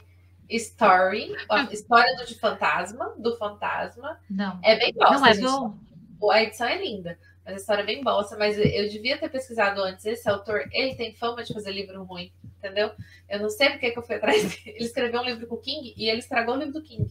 Story, 0.50 1.33
a 1.50 1.64
história 1.72 2.16
do 2.17 2.25
de 2.25 2.35
fantasma, 2.40 3.14
do 3.17 3.38
fantasma. 3.38 4.17
Não, 4.30 4.59
É 4.64 4.75
bem 4.77 4.93
bosta, 4.93 5.14
não 5.19 5.25
é 5.25 5.33
gente. 5.33 5.43
bom. 5.45 6.32
A 6.32 6.43
edição 6.43 6.67
é 6.67 6.77
linda, 6.83 7.17
mas 7.45 7.56
a 7.56 7.58
história 7.58 7.82
é 7.82 7.85
bem 7.85 8.03
bosta. 8.03 8.35
Mas 8.38 8.58
eu 8.58 8.90
devia 8.90 9.17
ter 9.17 9.30
pesquisado 9.30 9.82
antes. 9.82 10.06
Esse 10.06 10.30
autor, 10.30 10.67
ele 10.72 10.95
tem 10.95 11.14
fama 11.16 11.43
de 11.43 11.53
fazer 11.53 11.72
livro 11.72 12.03
ruim, 12.03 12.32
entendeu? 12.58 12.91
Eu 13.30 13.40
não 13.40 13.50
sei 13.50 13.69
porque 13.69 13.91
que 13.91 13.98
eu 14.00 14.03
fui 14.03 14.16
atrás 14.16 14.41
dele. 14.43 14.61
Ele 14.77 14.85
escreveu 14.85 15.22
um 15.22 15.25
livro 15.25 15.48
com 15.48 15.56
o 15.56 15.61
King 15.61 15.93
e 15.98 16.09
ele 16.09 16.19
estragou 16.19 16.56
o 16.56 16.58
livro 16.59 16.74
do 16.74 16.82
King. 16.83 17.08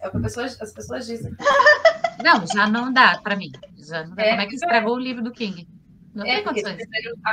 É 0.00 0.08
o 0.08 0.10
que 0.10 0.18
pessoa- 0.20 0.46
as 0.46 0.72
pessoas 0.72 1.06
dizem. 1.06 1.32
Não, 2.22 2.46
já 2.46 2.66
não 2.68 2.92
dá 2.92 3.18
pra 3.22 3.36
mim. 3.36 3.50
Já 3.76 4.04
não 4.06 4.14
dá. 4.14 4.22
É, 4.22 4.30
Como 4.30 4.42
é 4.42 4.46
que 4.46 4.54
estragou 4.54 4.94
o 4.96 4.98
livro 4.98 5.22
do 5.22 5.32
King? 5.32 5.68
Não 6.14 6.24
É, 6.26 6.36
tem 6.36 6.44
condições. 6.44 6.78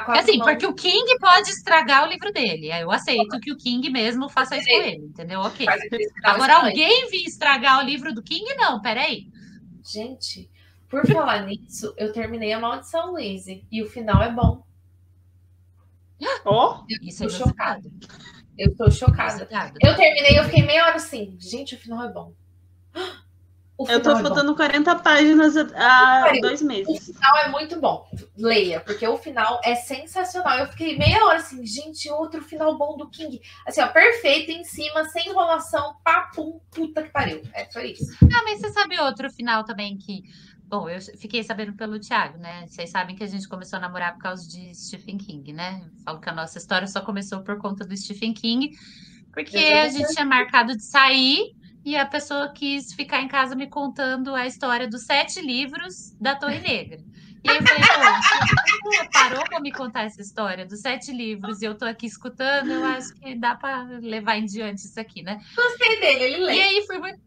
assim, 0.09 0.37
mãos. 0.37 0.51
porque 0.51 0.65
o 0.67 0.73
King 0.73 1.17
pode 1.19 1.49
estragar 1.49 2.03
o 2.05 2.09
livro 2.11 2.31
dele. 2.31 2.71
Aí 2.71 2.81
eu 2.81 2.91
aceito 2.91 3.39
que 3.39 3.51
o 3.51 3.57
King 3.57 3.89
mesmo 3.89 4.29
faça 4.29 4.57
isso 4.57 4.67
com 4.67 4.75
ele, 4.75 5.05
entendeu? 5.05 5.39
Ok. 5.41 5.65
Agora, 6.23 6.57
alguém 6.57 7.09
vir 7.09 7.25
estragar 7.25 7.79
o 7.79 7.85
livro 7.85 8.13
do 8.13 8.21
King, 8.21 8.53
não, 8.55 8.81
peraí. 8.81 9.27
Gente, 9.83 10.49
por 10.87 11.05
falar 11.07 11.45
nisso, 11.45 11.93
eu 11.97 12.11
terminei 12.13 12.53
a 12.53 12.59
Maldição 12.59 13.17
Lizzie 13.17 13.65
e 13.71 13.81
o 13.81 13.89
final 13.89 14.21
é 14.21 14.31
bom. 14.31 14.63
Ó, 16.45 16.83
Isso 17.01 17.23
é 17.23 17.27
Tô 17.27 17.33
chocada. 17.33 17.89
Eu 18.57 18.75
tô 18.75 18.89
chocada. 18.89 19.47
Eu 19.81 19.95
terminei, 19.95 20.39
eu 20.39 20.43
fiquei 20.45 20.63
meia 20.63 20.85
hora 20.85 20.95
assim. 20.95 21.35
Gente, 21.39 21.75
o 21.75 21.77
final 21.79 22.03
é 22.03 22.11
bom. 22.11 22.33
O 23.77 23.89
eu 23.89 24.01
tô 24.01 24.11
é 24.11 24.21
faltando 24.21 24.55
40 24.55 24.95
páginas 24.99 25.57
há 25.57 25.65
Pariu. 25.65 26.41
dois 26.41 26.61
O 26.61 26.65
meses. 26.65 27.07
final 27.07 27.37
é 27.39 27.49
muito 27.49 27.79
bom. 27.79 28.07
Leia, 28.37 28.79
porque 28.79 29.05
o 29.05 29.17
final 29.17 29.59
é 29.65 29.75
sensacional. 29.75 30.59
Eu 30.59 30.67
fiquei 30.67 30.97
meia 30.97 31.25
hora 31.25 31.39
assim, 31.39 31.65
gente, 31.65 32.09
outro 32.09 32.41
final 32.41 32.77
bom 32.77 32.95
do 32.95 33.09
King. 33.09 33.41
Assim, 33.67 33.81
ó, 33.81 33.87
perfeito 33.87 34.49
em 34.49 34.63
cima, 34.63 35.03
sem 35.09 35.27
enrolação, 35.27 35.97
papum, 36.05 36.59
puta 36.71 37.03
que 37.03 37.09
pariu. 37.09 37.41
É, 37.53 37.65
foi 37.71 37.91
isso. 37.91 38.05
Ah, 38.23 38.43
mas 38.45 38.61
você 38.61 38.71
sabe 38.71 38.97
outro 38.99 39.29
final 39.29 39.65
também 39.65 39.97
que. 39.97 40.23
Bom, 40.67 40.89
eu 40.89 40.99
fiquei 41.17 41.43
sabendo 41.43 41.73
pelo 41.73 41.99
Thiago, 41.99 42.39
né? 42.39 42.65
Vocês 42.67 42.89
sabem 42.89 43.15
que 43.15 43.23
a 43.23 43.27
gente 43.27 43.47
começou 43.47 43.77
a 43.77 43.81
namorar 43.81 44.13
por 44.13 44.23
causa 44.23 44.47
de 44.49 44.73
Stephen 44.73 45.17
King, 45.17 45.53
né? 45.53 45.81
Eu 45.83 46.03
falo 46.03 46.19
que 46.19 46.29
a 46.29 46.33
nossa 46.33 46.57
história 46.57 46.87
só 46.87 47.01
começou 47.01 47.41
por 47.41 47.57
conta 47.59 47.85
do 47.85 47.95
Stephen 47.95 48.33
King, 48.33 48.71
porque 49.31 49.57
a 49.57 49.89
gente 49.89 50.13
tinha 50.13 50.25
marcado 50.25 50.75
de 50.75 50.83
sair 50.83 51.54
e 51.85 51.95
a 51.95 52.05
pessoa 52.05 52.51
quis 52.51 52.93
ficar 52.93 53.21
em 53.21 53.27
casa 53.27 53.55
me 53.55 53.67
contando 53.67 54.33
a 54.33 54.47
história 54.47 54.87
dos 54.87 55.05
sete 55.05 55.39
livros 55.39 56.17
da 56.19 56.35
Torre 56.35 56.59
Negra. 56.59 56.99
E 57.43 57.49
aí 57.49 57.57
eu 57.57 57.63
falei, 57.63 57.83
pô, 58.81 58.89
você 58.89 59.09
parou 59.13 59.43
para 59.43 59.59
me 59.59 59.71
contar 59.71 60.05
essa 60.05 60.19
história 60.19 60.65
dos 60.65 60.81
sete 60.81 61.11
livros 61.11 61.61
e 61.61 61.65
eu 61.65 61.77
tô 61.77 61.85
aqui 61.85 62.07
escutando, 62.07 62.71
eu 62.71 62.83
acho 62.85 63.13
que 63.13 63.35
dá 63.35 63.53
para 63.53 63.83
levar 63.99 64.37
em 64.37 64.45
diante 64.45 64.79
isso 64.79 64.99
aqui, 64.99 65.21
né? 65.21 65.39
Gostei 65.55 65.99
dele, 65.99 66.23
ele 66.23 66.37
lê. 66.45 66.55
E 66.55 66.61
aí 66.61 66.85
foi 66.87 66.97
muito, 66.97 67.19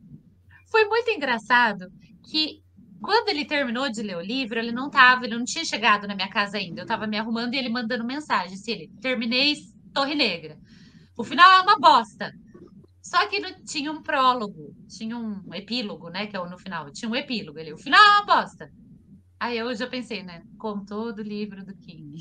foi 0.68 0.86
muito 0.86 1.08
engraçado 1.08 1.86
que 2.28 2.60
quando 3.00 3.28
ele 3.28 3.44
terminou 3.44 3.88
de 3.88 4.02
ler 4.02 4.16
o 4.16 4.20
livro, 4.20 4.58
ele 4.58 4.72
não 4.72 4.90
tava, 4.90 5.24
ele 5.24 5.38
não 5.38 5.44
tinha 5.44 5.64
chegado 5.64 6.08
na 6.08 6.16
minha 6.16 6.28
casa 6.28 6.58
ainda. 6.58 6.82
Eu 6.82 6.86
tava 6.86 7.06
me 7.06 7.16
arrumando 7.16 7.54
e 7.54 7.58
ele 7.58 7.68
mandando 7.68 8.04
mensagem, 8.04 8.54
assim, 8.54 8.72
ele, 8.72 8.90
terminei 9.00 9.54
Torre 9.94 10.16
Negra. 10.16 10.58
O 11.16 11.22
final 11.22 11.48
é 11.48 11.62
uma 11.62 11.78
bosta. 11.78 12.32
Só 13.08 13.26
que 13.26 13.40
não 13.40 13.64
tinha 13.64 13.90
um 13.90 14.02
prólogo, 14.02 14.76
tinha 14.86 15.16
um 15.16 15.42
epílogo, 15.54 16.10
né? 16.10 16.26
Que 16.26 16.36
é 16.36 16.40
o 16.40 16.46
no 16.46 16.58
final. 16.58 16.92
Tinha 16.92 17.10
um 17.10 17.16
epílogo 17.16 17.58
ali. 17.58 17.72
O 17.72 17.78
final 17.78 17.98
é 17.98 18.10
uma 18.20 18.26
bosta. 18.26 18.70
Aí 19.40 19.56
eu 19.56 19.74
já 19.74 19.86
pensei, 19.86 20.22
né? 20.22 20.42
Com 20.58 20.84
todo 20.84 21.20
o 21.20 21.22
livro 21.22 21.64
do 21.64 21.74
King. 21.78 22.18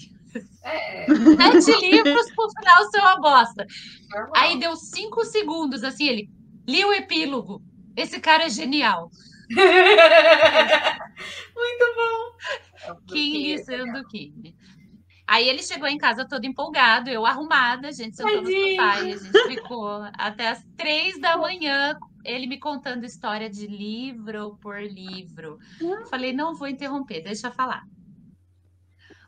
É, 0.63 1.05
Sete 1.59 1.91
livros 1.91 2.31
pro 2.33 2.49
final 2.57 2.89
ser 2.89 2.99
uma 2.99 3.19
bosta. 3.19 3.65
normal. 4.09 4.31
Aí 4.37 4.57
deu 4.57 4.77
cinco 4.77 5.25
segundos, 5.25 5.83
assim, 5.83 6.07
ele 6.07 6.29
li 6.65 6.85
o 6.85 6.93
epílogo. 6.93 7.61
Esse 7.93 8.21
cara 8.21 8.45
é 8.45 8.49
genial. 8.49 9.11
Muito 11.53 11.85
bom. 11.97 12.97
King 13.07 13.57
sendo 13.57 14.07
King. 14.07 14.55
Aí 15.27 15.49
ele 15.49 15.61
chegou 15.61 15.89
em 15.89 15.97
casa 15.97 16.25
todo 16.25 16.45
empolgado, 16.45 17.09
eu 17.09 17.25
arrumada, 17.25 17.89
a 17.89 17.91
gente 17.91 18.15
sentou 18.15 18.37
no 18.37 18.43
Tadinho. 18.43 18.69
sofá 18.71 19.01
e 19.01 19.11
a 19.11 19.17
gente 19.17 19.47
ficou 19.47 19.89
até 20.13 20.47
as 20.47 20.63
três 20.77 21.19
da 21.19 21.35
manhã, 21.37 21.97
ele 22.23 22.47
me 22.47 22.57
contando 22.57 23.03
história 23.03 23.49
de 23.49 23.67
livro 23.67 24.57
por 24.61 24.81
livro. 24.81 25.59
Falei, 26.09 26.31
não 26.31 26.55
vou 26.55 26.69
interromper, 26.69 27.21
deixa 27.21 27.47
eu 27.47 27.51
falar. 27.51 27.83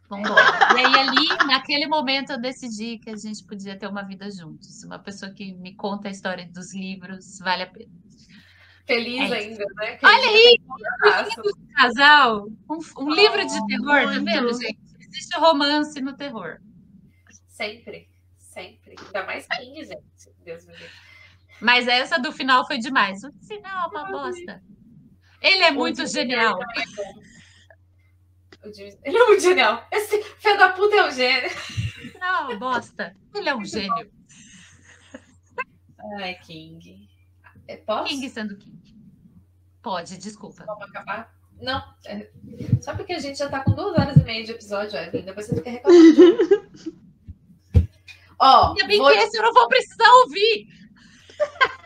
Vambora. 0.09 0.41
E 0.75 0.85
aí, 0.85 0.95
ali, 0.95 1.27
naquele 1.45 1.85
momento, 1.85 2.31
eu 2.31 2.39
decidi 2.39 2.97
que 2.97 3.09
a 3.09 3.17
gente 3.17 3.45
podia 3.45 3.77
ter 3.77 3.87
uma 3.87 4.01
vida 4.01 4.31
juntos. 4.31 4.83
Uma 4.83 4.97
pessoa 4.97 5.31
que 5.31 5.53
me 5.53 5.75
conta 5.75 6.07
a 6.07 6.11
história 6.11 6.49
dos 6.51 6.73
livros, 6.73 7.37
vale 7.39 7.63
a 7.63 7.67
pena. 7.67 7.91
Feliz 8.87 9.29
É 9.29 9.37
ainda, 9.37 9.65
né? 9.75 9.97
Que 9.97 10.05
Olha 10.05 10.29
aí, 10.29 10.57
um 10.67 11.73
casal, 11.75 12.47
um, 12.67 13.03
um 13.03 13.11
livro 13.11 13.45
de 13.45 13.59
Oh, 13.61 13.67
terror, 13.67 14.01
tá 14.01 14.19
vendo, 14.19 14.53
gente? 14.59 14.88
Existe 15.09 15.37
romance 15.39 15.99
no 16.01 16.15
terror. 16.15 16.59
Sempre, 17.47 18.09
sempre. 18.37 18.95
Ainda 18.99 19.25
mais 19.25 19.45
King, 19.47 19.83
gente. 19.83 20.33
Deus 20.43 20.65
me 20.65 20.73
livre. 20.73 20.89
Mas 21.61 21.87
essa 21.87 22.17
do 22.17 22.31
final 22.31 22.65
foi 22.65 22.77
demais. 22.77 23.23
O 23.23 23.31
final 23.45 23.85
é 23.85 23.87
uma 23.89 24.11
bosta. 24.11 24.63
Ele 25.41 25.63
é 25.63 25.71
O 25.71 25.75
muito 25.75 26.05
genial. 26.07 26.59
É 28.61 28.71
Jimmy- 28.73 28.99
Ele 29.03 29.17
é 29.17 29.25
muito 29.25 29.41
genial. 29.41 29.87
Esse 29.91 30.21
filho 30.21 30.57
da 30.57 30.69
puta 30.73 30.95
é 30.95 31.05
um 31.07 31.11
gênio. 31.11 31.49
Não, 32.19 32.51
é 32.51 32.55
bosta. 32.57 33.15
Ele 33.33 33.49
é 33.49 33.55
um 33.55 33.63
gênio. 33.65 34.11
Ai, 36.17 36.35
King. 36.35 37.09
É, 37.67 37.77
Posso? 37.77 38.09
King 38.09 38.29
sendo 38.29 38.57
King. 38.57 38.79
Pode, 39.81 40.17
desculpa. 40.17 40.65
Vamos 40.65 40.83
acabar? 40.89 41.33
Não. 41.61 41.83
é- 42.05 42.29
Só 42.81 42.95
porque 42.95 43.13
a 43.13 43.19
gente 43.19 43.37
já 43.37 43.49
tá 43.49 43.61
com 43.63 43.71
duas 43.71 43.97
horas 43.97 44.15
e 44.17 44.23
meia 44.23 44.43
de 44.43 44.51
episódio, 44.51 44.97
Evelyn. 44.97 45.25
Depois 45.25 45.45
você 45.47 45.55
fica 45.55 45.69
reclamando. 45.69 46.69
Ó, 48.41 48.69
Ainda 48.69 48.87
bem 48.87 48.97
vou, 48.97 49.11
que 49.11 49.17
esse 49.19 49.37
eu 49.37 49.43
não 49.43 49.53
vou 49.53 49.67
precisar 49.67 50.09
ouvir. 50.23 50.67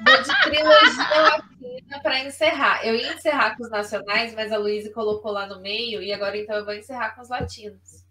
vou 0.05 0.21
de 0.21 0.41
trilogia 0.43 1.21
latina 1.21 1.99
para 2.03 2.19
encerrar. 2.19 2.85
Eu 2.85 2.95
ia 2.95 3.13
encerrar 3.13 3.57
com 3.57 3.63
os 3.63 3.71
nacionais, 3.71 4.35
mas 4.35 4.51
a 4.51 4.57
Luísa 4.57 4.91
colocou 4.91 5.31
lá 5.31 5.47
no 5.47 5.59
meio, 5.59 6.01
e 6.03 6.13
agora 6.13 6.37
então 6.37 6.55
eu 6.55 6.63
vou 6.65 6.75
encerrar 6.75 7.15
com 7.15 7.21
os 7.23 7.29
latinos. 7.29 8.03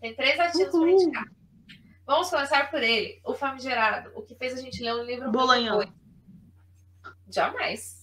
Tem 0.00 0.14
três 0.14 0.38
latinos 0.38 0.70
para 0.70 0.90
indicar. 0.90 1.24
Vamos 2.06 2.30
começar 2.30 2.70
por 2.70 2.80
ele, 2.82 3.20
o 3.24 3.34
famigerado, 3.34 4.12
o 4.14 4.22
que 4.22 4.34
fez 4.36 4.54
a 4.56 4.62
gente 4.62 4.80
ler 4.82 4.94
um 4.94 5.02
livro 5.02 5.30
Bolanhão. 5.32 5.82
Jamais. 7.28 7.98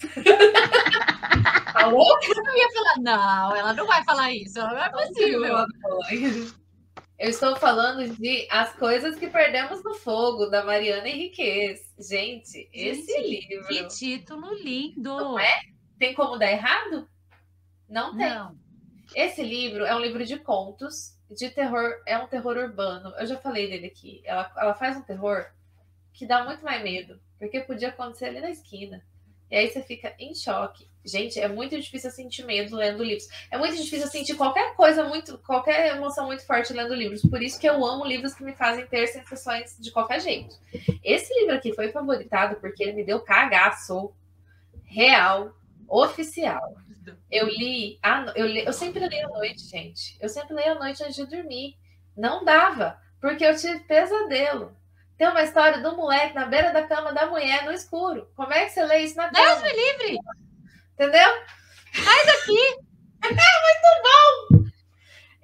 Alô? 1.74 2.04
Eu 2.22 2.56
ia 2.56 2.70
falar, 2.72 2.96
não, 3.00 3.56
ela 3.56 3.72
não 3.72 3.86
vai 3.86 4.04
falar 4.04 4.32
isso. 4.32 4.58
Não 4.58 4.78
é 4.78 4.90
possível. 4.90 5.66
Eu 7.18 7.28
estou 7.28 7.54
falando 7.56 8.16
de 8.16 8.48
As 8.50 8.72
Coisas 8.76 9.18
que 9.18 9.28
Perdemos 9.28 9.84
no 9.84 9.94
Fogo, 9.94 10.46
da 10.46 10.64
Mariana 10.64 11.06
Henriquez. 11.06 11.80
Gente, 11.98 12.68
esse 12.72 13.12
Gente, 13.12 13.48
livro 13.48 13.68
Que 13.68 13.88
título 13.88 14.54
lindo. 14.54 15.14
Não 15.14 15.38
é? 15.38 15.60
tem 15.98 16.14
como 16.14 16.38
dar 16.38 16.50
errado? 16.50 17.06
Não 17.86 18.16
tem. 18.16 18.26
Não. 18.26 18.56
Esse 19.14 19.42
livro 19.42 19.84
é 19.84 19.94
um 19.94 20.00
livro 20.00 20.24
de 20.24 20.38
contos, 20.38 21.18
de 21.30 21.50
terror, 21.50 22.00
é 22.06 22.16
um 22.16 22.26
terror 22.26 22.56
urbano. 22.56 23.12
Eu 23.18 23.26
já 23.26 23.36
falei 23.36 23.68
dele 23.68 23.88
aqui. 23.88 24.22
Ela, 24.24 24.50
ela 24.56 24.74
faz 24.74 24.96
um 24.96 25.02
terror 25.02 25.44
que 26.12 26.26
dá 26.26 26.44
muito 26.44 26.64
mais 26.64 26.82
medo, 26.82 27.20
porque 27.38 27.60
podia 27.60 27.88
acontecer 27.88 28.26
ali 28.26 28.40
na 28.40 28.50
esquina. 28.50 29.04
E 29.50 29.56
aí 29.56 29.68
você 29.68 29.82
fica 29.82 30.14
em 30.18 30.34
choque. 30.34 30.89
Gente, 31.04 31.40
é 31.40 31.48
muito 31.48 31.78
difícil 31.80 32.10
sentir 32.10 32.44
medo 32.44 32.76
lendo 32.76 33.02
livros. 33.02 33.26
É 33.50 33.56
muito 33.56 33.74
difícil 33.76 34.06
sentir 34.08 34.34
qualquer 34.34 34.74
coisa 34.74 35.04
muito, 35.04 35.38
qualquer 35.38 35.96
emoção 35.96 36.26
muito 36.26 36.44
forte 36.46 36.72
lendo 36.72 36.94
livros. 36.94 37.22
Por 37.22 37.42
isso 37.42 37.58
que 37.58 37.66
eu 37.68 37.84
amo 37.84 38.04
livros 38.04 38.34
que 38.34 38.44
me 38.44 38.52
fazem 38.54 38.86
ter 38.86 39.06
sensações 39.06 39.76
de 39.78 39.90
qualquer 39.90 40.20
jeito. 40.20 40.54
Esse 41.02 41.32
livro 41.40 41.54
aqui 41.54 41.72
foi 41.74 41.90
favoritado 41.90 42.56
porque 42.56 42.82
ele 42.82 42.92
me 42.92 43.04
deu 43.04 43.20
cagaço 43.20 44.12
real, 44.84 45.54
oficial. 45.88 46.74
Eu 47.30 47.46
li, 47.46 47.98
no- 48.26 48.32
eu 48.36 48.46
li, 48.46 48.64
eu 48.64 48.72
sempre 48.72 49.06
leio 49.08 49.26
à 49.26 49.30
noite, 49.30 49.62
gente. 49.68 50.16
Eu 50.20 50.28
sempre 50.28 50.54
leio 50.54 50.72
à 50.72 50.74
noite 50.78 51.02
antes 51.02 51.16
de 51.16 51.26
dormir. 51.26 51.76
Não 52.16 52.44
dava, 52.44 52.98
porque 53.20 53.44
eu 53.44 53.56
tive 53.56 53.80
pesadelo. 53.80 54.76
Tem 55.16 55.28
uma 55.28 55.42
história 55.42 55.80
do 55.82 55.96
moleque 55.96 56.34
na 56.34 56.46
beira 56.46 56.72
da 56.72 56.82
cama 56.86 57.12
da 57.12 57.26
mulher 57.26 57.64
no 57.64 57.72
escuro. 57.72 58.28
Como 58.34 58.52
é 58.52 58.64
que 58.64 58.70
você 58.72 58.84
lê 58.84 58.98
isso 59.00 59.16
na 59.16 59.28
Deus 59.28 59.46
cama? 59.46 59.62
me 59.62 59.72
livre. 59.72 60.18
Entendeu? 61.00 61.30
Sai 61.94 62.26
daqui. 62.26 62.76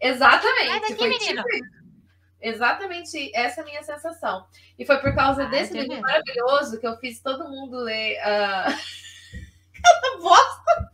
Exatamente. 0.02 0.66
Sai 0.68 0.80
daqui, 0.80 0.94
foi 0.96 1.08
menino. 1.08 1.42
tipo. 1.44 1.76
Exatamente 2.42 3.30
essa 3.34 3.60
é 3.60 3.62
a 3.62 3.66
minha 3.66 3.82
sensação. 3.82 4.46
E 4.78 4.84
foi 4.84 4.98
por 4.98 5.14
causa 5.14 5.44
Ah, 5.44 5.46
desse 5.46 5.72
livro 5.72 5.98
maravilhoso 6.02 6.78
que 6.78 6.86
eu 6.86 6.96
fiz 6.98 7.20
todo 7.22 7.48
mundo 7.48 7.78
ler 7.78 8.18
a. 8.20 8.64
Cada 9.82 10.18
bosta! 10.18 10.90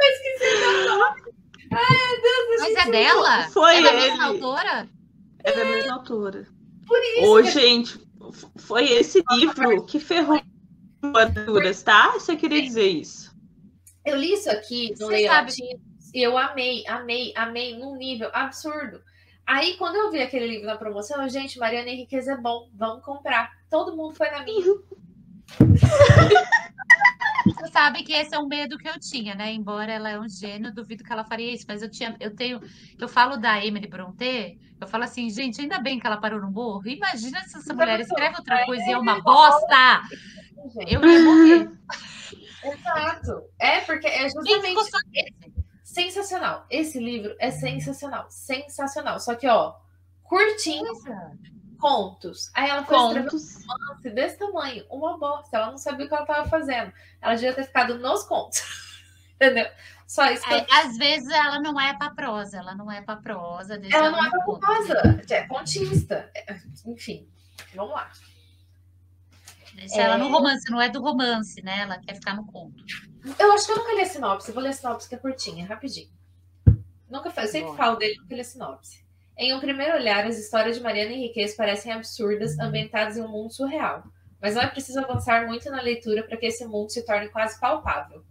Eu 0.00 0.10
esqueci 0.12 0.66
o 0.66 0.84
nome. 0.98 1.22
Ai, 1.70 1.96
meu 1.96 2.22
Deus, 2.22 2.60
Mas 2.60 2.86
é 2.86 2.90
dela? 2.90 3.48
Foi 3.50 3.76
é 3.76 3.82
da 3.82 3.92
mesma 3.92 4.24
autora? 4.26 4.88
É 5.44 5.52
da 5.52 5.64
mesma 5.64 5.94
autora. 5.94 6.46
por 6.86 6.98
isso. 6.98 7.24
Ô, 7.24 7.42
que- 7.42 7.50
gente, 7.50 8.08
foi 8.58 8.90
esse 8.90 9.22
livro 9.30 9.84
que 9.86 10.00
ferrou 10.00 10.40
as 11.02 11.82
tá? 11.82 12.12
Você 12.12 12.36
queria 12.36 12.62
dizer 12.62 12.88
isso. 12.88 13.34
Eu 14.04 14.16
li 14.16 14.32
isso 14.32 14.50
aqui 14.50 14.94
no 14.98 15.12
e 16.14 16.22
eu 16.22 16.38
amei, 16.38 16.86
amei, 16.86 17.32
amei 17.36 17.78
num 17.78 17.96
nível 17.96 18.30
absurdo. 18.32 19.02
Aí, 19.46 19.76
quando 19.76 19.96
eu 19.96 20.10
vi 20.10 20.20
aquele 20.20 20.46
livro 20.46 20.66
na 20.66 20.76
promoção, 20.76 21.22
eu, 21.22 21.28
gente, 21.28 21.58
Mariana 21.58 21.88
Henriquez 21.88 22.28
é 22.28 22.36
bom, 22.36 22.68
vamos 22.74 23.04
comprar. 23.04 23.50
Todo 23.70 23.96
mundo 23.96 24.14
foi 24.14 24.30
na 24.30 24.42
minha. 24.42 24.76
Você 27.46 27.68
sabe 27.72 28.02
que 28.02 28.12
esse 28.12 28.34
é 28.34 28.38
um 28.38 28.46
medo 28.46 28.76
que 28.76 28.88
eu 28.88 28.98
tinha, 29.00 29.34
né? 29.34 29.52
Embora 29.52 29.90
ela 29.90 30.10
é 30.10 30.18
um 30.18 30.28
gênio, 30.28 30.74
duvido 30.74 31.02
que 31.02 31.12
ela 31.12 31.24
faria 31.24 31.52
isso. 31.52 31.64
Mas 31.66 31.82
eu 31.82 31.90
tinha, 31.90 32.14
eu 32.20 32.34
tenho, 32.34 32.60
eu 32.98 33.08
falo 33.08 33.36
da 33.38 33.64
Emily 33.64 33.86
Brontë, 33.86 34.58
eu 34.80 34.86
falo 34.86 35.04
assim, 35.04 35.30
gente, 35.30 35.60
ainda 35.60 35.78
bem 35.78 35.98
que 35.98 36.06
ela 36.06 36.18
parou 36.18 36.40
no 36.40 36.50
morro. 36.50 36.86
Imagina 36.86 37.40
se 37.44 37.56
essa 37.56 37.72
mulher 37.72 38.00
escreve 38.00 38.36
outra 38.36 38.66
coisa 38.66 38.84
e 38.84 38.92
é 38.92 38.98
uma 38.98 39.20
bosta. 39.22 40.02
Eu 40.86 41.04
ia 41.04 41.20
morrer. 41.24 41.70
Exato. 42.64 43.44
É, 43.58 43.80
porque 43.82 44.06
é 44.06 44.28
justamente 44.28 45.34
sensacional. 45.82 46.66
Esse 46.70 46.98
livro 46.98 47.34
é 47.38 47.50
sensacional. 47.50 48.26
Sensacional. 48.30 49.20
Só 49.20 49.34
que, 49.34 49.48
ó, 49.48 49.74
curtinho, 50.22 50.92
contos. 51.78 52.50
Aí 52.54 52.68
ela 52.68 52.84
foi 52.84 52.96
Contos. 52.96 53.56
um 53.56 53.68
romance 53.68 54.10
desse 54.10 54.38
tamanho, 54.38 54.84
uma 54.90 55.16
bosta. 55.16 55.56
Ela 55.56 55.70
não 55.70 55.78
sabia 55.78 56.06
o 56.06 56.08
que 56.08 56.14
ela 56.14 56.24
estava 56.24 56.48
fazendo. 56.48 56.92
Ela 57.20 57.34
devia 57.34 57.54
ter 57.54 57.64
ficado 57.64 57.98
nos 57.98 58.24
contos. 58.24 58.62
Entendeu? 59.36 59.66
Só 60.06 60.26
isso 60.30 60.42
que 60.44 60.52
eu 60.52 60.66
Às 60.72 60.96
vezes 60.96 61.28
ela 61.28 61.60
não 61.60 61.78
é 61.80 61.96
pra 61.96 62.10
prosa, 62.10 62.58
ela 62.58 62.74
não 62.74 62.90
é 62.90 63.00
pra 63.00 63.16
prosa. 63.16 63.74
Ela 63.74 64.10
não 64.10 64.24
é 64.24 64.30
no 64.30 64.42
conto. 64.42 64.66
famosa, 64.66 65.22
é 65.30 65.46
contista. 65.46 66.30
É, 66.34 66.58
Enfim, 66.86 67.28
vamos 67.74 67.92
lá. 67.92 68.10
Deixa 69.78 70.00
ela 70.02 70.14
É. 70.14 70.18
no 70.18 70.28
romance, 70.28 70.70
não 70.70 70.80
é 70.80 70.88
do 70.88 71.00
romance, 71.00 71.62
né? 71.62 71.80
Ela 71.82 71.98
quer 71.98 72.14
ficar 72.14 72.34
no 72.34 72.44
conto. 72.46 72.82
Eu 73.38 73.52
acho 73.52 73.66
que 73.66 73.72
eu 73.72 73.76
nunca 73.76 73.94
li 73.94 74.00
a 74.02 74.06
sinopse. 74.06 74.48
Eu 74.48 74.54
vou 74.54 74.62
ler 74.62 74.70
a 74.70 74.72
sinopse 74.72 75.08
que 75.08 75.14
é 75.14 75.18
curtinha, 75.18 75.66
rapidinho. 75.66 76.10
Nunca 77.08 77.30
fa- 77.30 77.42
eu 77.42 77.48
sempre 77.48 77.66
Bora. 77.68 77.76
falo 77.78 77.96
dele, 77.96 78.16
nunca 78.20 78.34
li 78.34 78.40
a 78.40 78.44
sinopse. 78.44 79.04
Em 79.36 79.54
um 79.54 79.60
primeiro 79.60 79.94
olhar, 79.94 80.26
as 80.26 80.36
histórias 80.38 80.76
de 80.76 80.82
Mariana 80.82 81.12
Henriquez 81.12 81.54
parecem 81.54 81.92
absurdas, 81.92 82.58
ambientadas 82.58 83.16
em 83.16 83.22
um 83.22 83.28
mundo 83.28 83.52
surreal. 83.52 84.02
mas 84.40 84.54
não 84.54 84.62
é 84.62 84.68
preciso 84.68 85.00
avançar 85.00 85.48
muito 85.48 85.68
na 85.68 85.80
leitura 85.82 86.22
para 86.22 86.36
que 86.36 86.46
esse 86.46 86.64
mundo 86.64 86.90
se 86.92 87.04
torne 87.04 87.28
quase 87.28 87.58
palpável. 87.58 88.22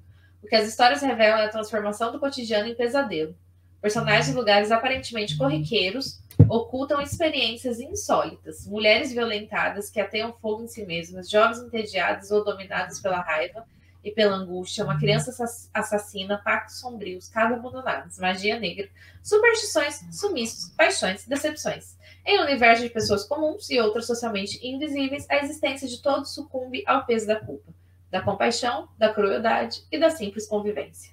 O 0.41 0.47
que 0.47 0.55
as 0.55 0.65
histórias 0.65 1.01
revelam 1.01 1.37
é 1.39 1.45
a 1.47 1.49
transformação 1.49 2.13
do 2.13 2.19
cotidiano 2.19 2.65
em 2.65 2.73
pesadelo. 2.75 3.35
Personagens 3.81 4.27
de 4.27 4.33
lugares 4.33 4.71
aparentemente 4.71 5.35
corriqueiros 5.37 6.21
ocultam 6.49 7.01
experiências 7.01 7.79
insólitas, 7.79 8.67
mulheres 8.67 9.11
violentadas 9.11 9.89
que 9.89 9.99
ateiam 9.99 10.33
fogo 10.33 10.63
em 10.63 10.67
si 10.67 10.85
mesmas, 10.85 11.29
jovens 11.29 11.59
entediados 11.59 12.31
ou 12.31 12.43
dominados 12.43 12.99
pela 12.99 13.21
raiva 13.21 13.65
e 14.03 14.11
pela 14.11 14.35
angústia, 14.35 14.85
uma 14.85 14.97
criança 14.97 15.31
assassina, 15.73 16.37
pactos 16.37 16.79
sombrios, 16.79 17.27
casas 17.27 17.59
abandonadas, 17.59 18.17
magia 18.19 18.59
negra, 18.59 18.87
superstições, 19.21 19.99
sumiços, 20.11 20.69
paixões, 20.77 21.25
decepções. 21.25 21.97
Em 22.25 22.39
um 22.39 22.43
universo 22.43 22.83
de 22.83 22.89
pessoas 22.89 23.25
comuns 23.25 23.69
e 23.69 23.79
outras 23.79 24.05
socialmente 24.05 24.65
invisíveis, 24.65 25.25
a 25.29 25.37
existência 25.37 25.87
de 25.87 26.01
todos 26.01 26.33
sucumbe 26.33 26.83
ao 26.85 27.05
peso 27.05 27.27
da 27.27 27.37
culpa, 27.37 27.73
da 28.09 28.21
compaixão, 28.21 28.87
da 28.97 29.13
crueldade 29.13 29.83
e 29.91 29.99
da 29.99 30.09
simples 30.09 30.47
convivência. 30.47 31.11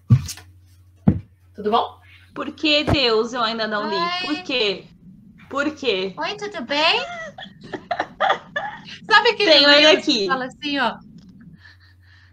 Tudo 1.55 1.71
bom? 1.71 1.99
Por 2.35 2.53
que 2.53 2.85
Deus 2.85 3.33
eu 3.33 3.43
ainda 3.43 3.67
não 3.67 3.89
li? 3.89 3.95
Oi. 3.95 4.37
Por 4.37 4.43
quê? 4.45 4.85
Por 5.55 5.73
quê? 5.77 6.13
Oi, 6.19 6.37
tudo 6.37 6.65
bem? 6.65 7.01
Sabe 9.09 9.29
aquele 9.29 9.53
Tenho 9.53 9.71
ele 9.71 9.87
aqui. 9.87 10.19
que 10.19 10.27
fala 10.27 10.47
assim, 10.47 10.81
ó? 10.81 10.99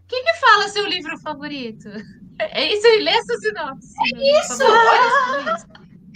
Quem 0.07 0.23
me 0.25 0.33
fala 0.39 0.67
seu 0.69 0.87
livro 0.87 1.15
favorito? 1.19 1.87
É 2.39 2.73
isso, 2.73 2.87
lê 2.99 3.11
essa 3.11 3.37
sinopse. 3.37 3.93
É 4.15 4.41
isso! 4.41 4.63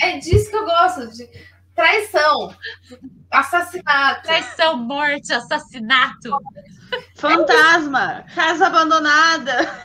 É 0.01 0.17
disso 0.17 0.49
que 0.49 0.55
eu 0.55 0.65
gosto. 0.65 1.07
De 1.15 1.29
traição, 1.75 2.55
assassinato. 3.29 4.23
Traição, 4.23 4.75
morte, 4.75 5.31
assassinato. 5.31 6.31
Fantasma, 7.17 8.25
casa 8.33 8.65
abandonada. 8.65 9.84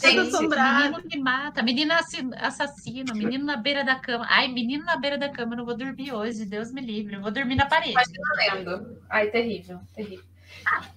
Gente, 0.00 0.48
menino 0.48 1.02
que 1.08 1.18
mata, 1.18 1.62
menina 1.62 2.00
assassino, 2.40 3.14
menino 3.14 3.44
na 3.44 3.56
beira 3.56 3.84
da 3.84 3.96
cama. 3.96 4.26
Ai, 4.28 4.48
menino 4.48 4.84
na 4.84 4.96
beira 4.96 5.16
da 5.16 5.28
cama, 5.28 5.54
eu 5.54 5.58
não 5.58 5.64
vou 5.64 5.76
dormir 5.76 6.12
hoje, 6.12 6.44
Deus 6.44 6.70
me 6.70 6.80
livre, 6.80 7.16
eu 7.16 7.22
vou 7.22 7.30
dormir 7.30 7.56
na 7.56 7.66
parede. 7.66 7.92
Imagina 7.92 8.28
lendo. 8.36 9.02
Ai, 9.08 9.28
terrível, 9.30 9.80
terrível. 9.94 10.24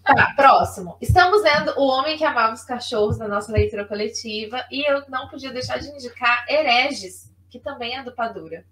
Tá, 0.04 0.34
próximo. 0.36 0.98
Estamos 1.02 1.44
lendo 1.44 1.74
O 1.78 1.88
Homem 1.88 2.18
que 2.18 2.24
Amava 2.24 2.54
os 2.54 2.64
Cachorros 2.64 3.18
na 3.18 3.28
nossa 3.28 3.52
leitura 3.52 3.86
coletiva 3.86 4.66
e 4.72 4.90
eu 4.90 5.04
não 5.10 5.28
podia 5.28 5.52
deixar 5.52 5.78
de 5.78 5.88
indicar 5.90 6.46
Hereges, 6.50 7.32
que 7.50 7.60
também 7.60 7.96
é 7.96 8.04
do 8.04 8.12
Padura. 8.12 8.66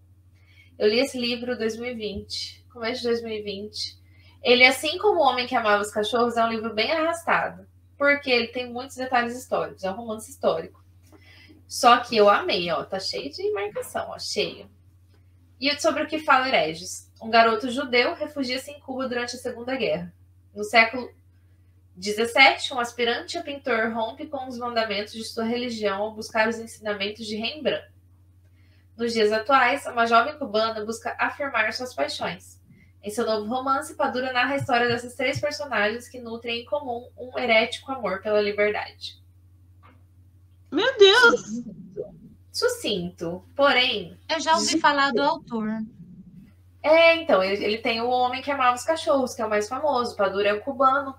Eu 0.78 0.88
li 0.88 1.00
esse 1.00 1.20
livro 1.20 1.54
em 1.54 1.58
2020, 1.58 2.66
começo 2.72 3.02
de 3.02 3.08
2020. 3.08 3.98
Ele, 4.44 4.66
assim 4.66 4.98
como 4.98 5.20
O 5.20 5.24
Homem 5.24 5.48
que 5.48 5.56
Amava 5.56 5.82
os 5.82 5.92
Cachorros, 5.92 6.38
é 6.38 6.44
um 6.44 6.50
livro 6.50 6.74
bem 6.74 6.92
arrastado 6.92 7.68
porque 7.98 8.30
ele 8.30 8.48
tem 8.48 8.72
muitos 8.72 8.96
detalhes 8.96 9.36
históricos, 9.36 9.84
é 9.84 9.92
um 9.92 9.96
romance 9.96 10.30
histórico. 10.30 10.84
Só 11.68 11.98
que 11.98 12.16
eu 12.16 12.30
amei, 12.30 12.72
ó, 12.72 12.84
tá 12.84 13.00
cheio 13.00 13.32
de 13.32 13.52
marcação, 13.52 14.10
ó, 14.10 14.20
cheio. 14.20 14.70
E 15.60 15.78
sobre 15.80 16.04
o 16.04 16.08
que 16.08 16.20
fala 16.20 16.48
Hereges. 16.48 17.12
Um 17.22 17.30
garoto 17.30 17.70
judeu 17.72 18.14
refugia-se 18.14 18.72
em 18.72 18.80
Cuba 18.80 19.10
durante 19.10 19.36
a 19.36 19.40
Segunda 19.40 19.76
Guerra. 19.76 20.14
No 20.54 20.64
século 20.64 21.12
XVII, 22.00 22.74
um 22.74 22.80
aspirante 22.80 23.38
a 23.38 23.44
pintor 23.44 23.92
rompe 23.92 24.28
com 24.28 24.48
os 24.48 24.58
mandamentos 24.58 25.14
de 25.14 25.24
sua 25.24 25.44
religião 25.44 26.02
ao 26.04 26.14
buscar 26.14 26.48
os 26.48 26.60
ensinamentos 26.60 27.26
de 27.26 27.36
Rembrandt. 27.36 27.88
Nos 28.96 29.14
dias 29.14 29.32
atuais, 29.32 29.86
uma 29.88 30.06
jovem 30.06 30.38
cubana 30.38 30.86
busca 30.86 31.16
afirmar 31.20 31.74
suas 31.74 31.94
paixões. 31.94 32.57
Em 33.04 33.10
seu 33.10 33.26
novo 33.26 33.48
romance, 33.48 33.96
Padura 33.96 34.34
narra 34.34 34.54
a 34.54 34.58
história 34.58 34.88
dessas 34.88 35.16
três 35.16 35.40
personagens 35.40 36.10
que 36.10 36.20
nutrem 36.20 36.62
em 36.62 36.66
comum 36.66 37.08
um 37.18 37.38
herético 37.38 37.92
amor 37.92 38.22
pela 38.22 38.42
liberdade. 38.42 39.22
Meu 40.72 40.98
Deus! 40.98 41.42
Sucinto. 41.42 41.76
Sucinto. 42.52 43.46
Porém. 43.56 44.18
Eu 44.30 44.40
já 44.40 44.56
ouvi 44.56 44.80
falar 44.80 45.12
do 45.12 45.22
autor. 45.22 45.70
É, 46.82 47.16
então, 47.16 47.44
ele, 47.44 47.64
ele, 47.64 47.78
tem 47.80 48.02
o 48.02 48.10
Homem 48.10 48.42
que 48.42 48.52
Amava 48.52 48.76
os 48.76 48.84
Cachorros, 48.84 49.34
que 49.34 49.42
é 49.42 49.46
o 49.46 49.50
mais 49.50 49.68
famoso. 49.68 50.16
Padura 50.16 50.50
é 50.50 50.54
o 50.54 50.62
cubano. 50.62 51.16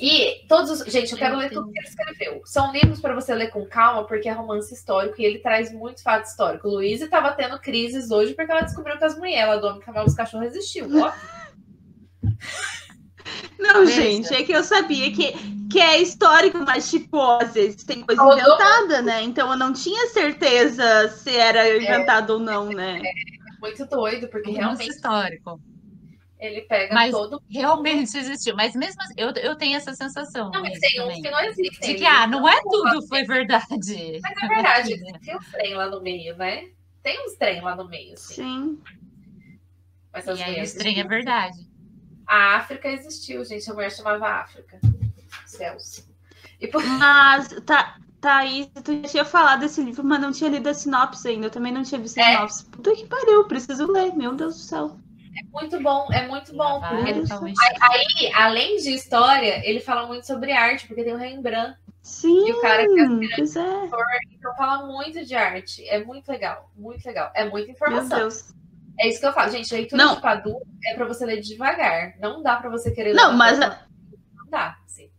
E 0.00 0.46
todos 0.48 0.70
os. 0.70 0.90
Gente, 0.90 1.12
eu 1.12 1.18
quero 1.18 1.36
ler 1.36 1.50
tudo 1.50 1.70
que 1.70 1.78
ele 1.78 1.86
escreveu. 1.86 2.40
São 2.46 2.72
livros 2.72 3.00
para 3.00 3.14
você 3.14 3.34
ler 3.34 3.50
com 3.50 3.66
calma, 3.66 4.04
porque 4.06 4.28
é 4.28 4.32
romance 4.32 4.72
histórico 4.72 5.20
e 5.20 5.24
ele 5.24 5.40
traz 5.40 5.70
muito 5.72 6.02
fato 6.02 6.24
histórico. 6.24 6.68
Luísa 6.68 7.04
estava 7.04 7.32
tendo 7.32 7.60
crises 7.60 8.10
hoje 8.10 8.32
porque 8.32 8.50
ela 8.50 8.62
descobriu 8.62 8.96
que 8.96 9.04
as 9.04 9.18
mulheres, 9.18 9.42
ela 9.42 9.56
do 9.58 9.66
homem 9.66 9.80
que 9.80 9.90
amava 9.90 10.08
os 10.08 10.14
cachorros, 10.14 10.46
existiu. 10.46 10.86
Ó. 10.98 11.12
Não, 13.58 13.84
gente, 13.84 14.34
é 14.34 14.42
que 14.42 14.52
eu 14.52 14.64
sabia 14.64 15.12
que, 15.12 15.32
que 15.70 15.78
é 15.78 16.00
histórico, 16.00 16.58
mas, 16.66 16.90
tipo, 16.90 17.20
às 17.20 17.52
vezes 17.52 17.84
tem 17.84 18.00
coisa 18.00 18.22
inventada, 18.22 19.02
né? 19.02 19.22
Então 19.22 19.50
eu 19.52 19.58
não 19.58 19.72
tinha 19.72 20.08
certeza 20.08 21.08
se 21.10 21.36
era 21.36 21.68
é. 21.68 21.76
inventado 21.76 22.32
é, 22.32 22.34
ou 22.34 22.40
não, 22.40 22.70
né? 22.70 23.00
É 23.04 23.60
muito 23.60 23.84
doido, 23.86 24.28
porque 24.28 24.50
realmente. 24.50 24.88
histórico. 24.88 25.60
Ele 26.40 26.62
pega 26.62 26.94
mas 26.94 27.10
todo. 27.10 27.42
Realmente 27.50 28.16
existiu. 28.16 28.56
Mas 28.56 28.74
mesmo 28.74 29.00
assim, 29.02 29.14
eu, 29.18 29.28
eu 29.32 29.56
tenho 29.56 29.76
essa 29.76 29.92
sensação. 29.92 30.50
Não, 30.50 30.62
mas 30.62 30.78
tem 30.78 31.02
uns 31.02 31.20
que 31.20 31.30
não 31.30 31.40
existem. 31.40 31.92
De 31.92 31.94
que, 32.00 32.06
ah, 32.06 32.26
não 32.26 32.48
é 32.48 32.58
tudo 32.62 33.06
foi 33.08 33.24
verdade. 33.24 33.68
Mas 34.22 34.42
é 34.42 34.48
verdade, 34.48 35.20
tem 35.20 35.36
uns 35.36 35.50
trem 35.50 35.74
lá 35.74 35.90
no 35.90 36.00
meio, 36.00 36.34
né? 36.36 36.70
Tem 37.02 37.26
uns 37.26 37.34
trem 37.34 37.60
lá 37.60 37.76
no 37.76 37.86
meio, 37.86 38.14
assim. 38.14 38.34
Sim. 38.34 38.82
Mas 40.12 40.26
e 40.26 40.42
aí 40.42 40.64
o 40.64 40.78
trem 40.78 40.98
é 40.98 41.04
verdade. 41.04 41.58
A 42.26 42.56
África 42.56 42.88
existiu, 42.88 43.44
gente. 43.44 43.70
A 43.70 43.74
mulher 43.74 43.92
chamava 43.92 44.26
África. 44.26 44.80
Céus. 45.44 46.08
E 46.58 46.66
por... 46.68 46.82
Mas, 46.98 47.48
tá, 47.66 47.98
Thaís, 48.20 48.68
tu 48.82 49.02
já 49.02 49.08
tinha 49.08 49.24
falado 49.24 49.60
desse 49.60 49.82
livro, 49.82 50.04
mas 50.04 50.20
não 50.20 50.30
tinha 50.30 50.50
lido 50.50 50.68
a 50.68 50.74
sinopse 50.74 51.28
ainda. 51.28 51.46
Eu 51.46 51.50
também 51.50 51.72
não 51.72 51.82
tinha 51.82 52.00
visto 52.00 52.18
a 52.18 52.22
é. 52.22 52.36
sinopse. 52.36 52.64
Puta 52.66 52.94
que 52.94 53.06
pariu, 53.06 53.44
preciso 53.44 53.90
ler, 53.90 54.14
meu 54.14 54.34
Deus 54.34 54.56
do 54.56 54.60
céu. 54.60 54.98
É 55.38 55.44
muito 55.52 55.80
bom, 55.80 56.08
é 56.12 56.26
muito 56.26 56.54
bom. 56.54 56.80
Porque... 56.80 57.12
Aí, 57.12 58.32
além 58.34 58.76
de 58.76 58.92
história, 58.92 59.62
ele 59.64 59.80
fala 59.80 60.06
muito 60.06 60.26
sobre 60.26 60.52
arte, 60.52 60.86
porque 60.86 61.04
tem 61.04 61.14
o 61.14 61.18
Rembrandt. 61.18 61.78
Sim, 62.02 62.48
e 62.48 62.52
o 62.52 62.60
cara 62.60 62.86
que 62.86 62.98
é, 62.98 63.04
é. 63.04 63.40
então 64.32 64.56
fala 64.56 64.86
muito 64.86 65.24
de 65.24 65.34
arte. 65.34 65.86
É 65.88 66.02
muito 66.02 66.28
legal, 66.28 66.70
muito 66.74 67.04
legal. 67.04 67.30
É 67.34 67.48
muita 67.48 67.70
informação. 67.70 68.18
Meu 68.18 68.28
Deus. 68.28 68.54
É 68.98 69.08
isso 69.08 69.20
que 69.20 69.26
eu 69.26 69.32
falo, 69.32 69.50
gente. 69.50 69.72
Leitura 69.72 70.02
não. 70.02 70.14
de 70.14 70.20
Padu 70.20 70.56
é 70.84 70.94
para 70.94 71.06
você 71.06 71.24
ler 71.24 71.40
devagar. 71.40 72.14
Não 72.18 72.42
dá 72.42 72.56
para 72.56 72.70
você 72.70 72.90
querer 72.90 73.12
ler. 73.12 73.16
Não, 73.16 73.36
mas. 73.36 73.60
A... 73.60 73.82
Não 74.34 74.48
dá, 74.50 74.78
sim. 74.86 75.10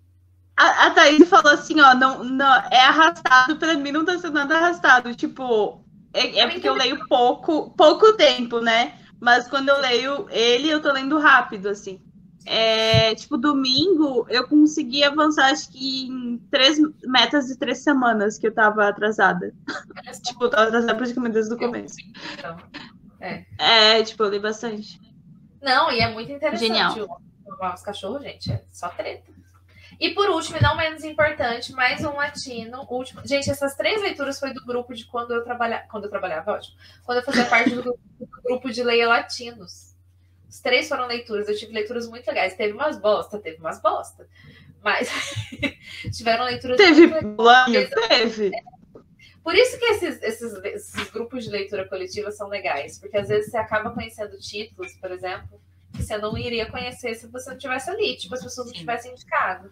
A, 0.58 0.88
a 0.88 0.92
Thaís 0.92 1.30
falou 1.30 1.54
assim, 1.54 1.80
ó, 1.80 1.94
não, 1.96 2.24
não, 2.24 2.56
é 2.70 2.80
arrastado, 2.82 3.58
pra 3.58 3.76
mim 3.76 3.92
não 3.92 4.06
tá 4.06 4.18
sendo 4.18 4.34
nada 4.34 4.58
arrastado. 4.58 5.16
Tipo, 5.16 5.84
é, 6.14 6.40
é 6.40 6.48
porque 6.48 6.68
eu 6.68 6.74
leio 6.74 7.08
pouco, 7.08 7.72
pouco 7.72 8.14
tempo, 8.14 8.60
né? 8.60 8.94
Mas 9.22 9.48
quando 9.48 9.70
eu 9.70 9.80
leio 9.80 10.28
ele, 10.32 10.68
eu 10.68 10.82
tô 10.82 10.92
lendo 10.92 11.20
rápido, 11.20 11.70
assim. 11.70 12.02
É, 12.44 13.14
tipo, 13.14 13.38
domingo 13.38 14.26
eu 14.28 14.48
consegui 14.48 15.04
avançar, 15.04 15.52
acho 15.52 15.72
que 15.72 16.08
em 16.08 16.40
três 16.50 16.80
metas 17.04 17.46
de 17.46 17.56
três 17.56 17.84
semanas 17.84 18.40
que 18.40 18.48
eu 18.48 18.54
tava 18.54 18.88
atrasada. 18.88 19.54
tipo, 20.26 20.46
eu 20.46 20.50
tava 20.50 20.64
atrasada 20.64 20.96
praticamente 20.96 21.34
desde 21.34 21.54
o 21.54 21.58
começo. 21.58 21.98
Então, 22.34 22.58
é. 23.20 23.46
é, 23.60 24.04
tipo, 24.04 24.24
eu 24.24 24.32
li 24.32 24.40
bastante. 24.40 25.00
Não, 25.62 25.92
e 25.92 26.00
é 26.00 26.12
muito 26.12 26.32
interessante. 26.32 26.68
Genial. 26.68 27.22
Os 27.76 27.82
cachorros, 27.84 28.24
gente, 28.24 28.52
é 28.52 28.64
só 28.72 28.90
treta. 28.90 29.32
E 30.02 30.16
por 30.16 30.28
último, 30.32 30.58
e 30.58 30.64
não 30.64 30.76
menos 30.76 31.04
importante, 31.04 31.72
mais 31.74 32.04
um 32.04 32.16
latino. 32.16 32.88
Último. 32.90 33.22
Gente, 33.24 33.52
essas 33.52 33.76
três 33.76 34.02
leituras 34.02 34.40
foi 34.40 34.52
do 34.52 34.66
grupo 34.66 34.96
de 34.96 35.06
quando 35.06 35.32
eu 35.32 35.44
trabalhava. 35.44 35.86
Quando 35.88 36.06
eu 36.06 36.10
trabalhava, 36.10 36.54
ótimo. 36.54 36.76
Quando 37.04 37.20
eu 37.20 37.24
fazia 37.24 37.46
parte 37.46 37.70
do, 37.76 38.00
grupo 38.44 38.72
de 38.72 38.82
Leia 38.82 39.08
Latinos. 39.08 39.94
Os 40.50 40.60
três 40.60 40.90
foram 40.90 41.06
leituras. 41.06 41.48
Eu 41.48 41.56
tive 41.56 41.72
leituras 41.72 42.10
muito 42.10 42.28
legais. 42.28 42.56
Teve 42.56 42.74
umas 42.74 43.00
bosta, 43.00 43.38
teve 43.38 43.60
umas 43.60 43.80
bosta. 43.80 44.28
Mas 44.84 45.08
tiveram 46.18 46.46
leituras. 46.46 46.78
Teve 46.78 47.08
plano, 47.36 47.72
teve. 48.10 48.52
Por 49.44 49.54
isso 49.54 49.78
que 49.78 49.86
esses, 49.86 50.20
esses, 50.24 50.54
esses 50.64 51.12
grupos 51.12 51.44
de 51.44 51.52
leitura 51.52 51.88
coletiva 51.88 52.32
são 52.32 52.48
legais, 52.48 52.98
porque 52.98 53.18
às 53.18 53.28
vezes 53.28 53.52
você 53.52 53.58
acaba 53.58 53.92
conhecendo 53.92 54.36
títulos, 54.40 54.94
por 54.94 55.12
exemplo, 55.12 55.62
que 55.92 56.04
você 56.04 56.18
não 56.18 56.38
iria 56.38 56.70
conhecer 56.70 57.16
se 57.16 57.28
você 57.28 57.50
não 57.50 57.58
tivesse 57.58 57.90
ali, 57.90 58.16
tipo, 58.18 58.34
as 58.34 58.44
pessoas 58.44 58.68
não 58.68 58.74
tivessem 58.74 59.12
indicado. 59.12 59.70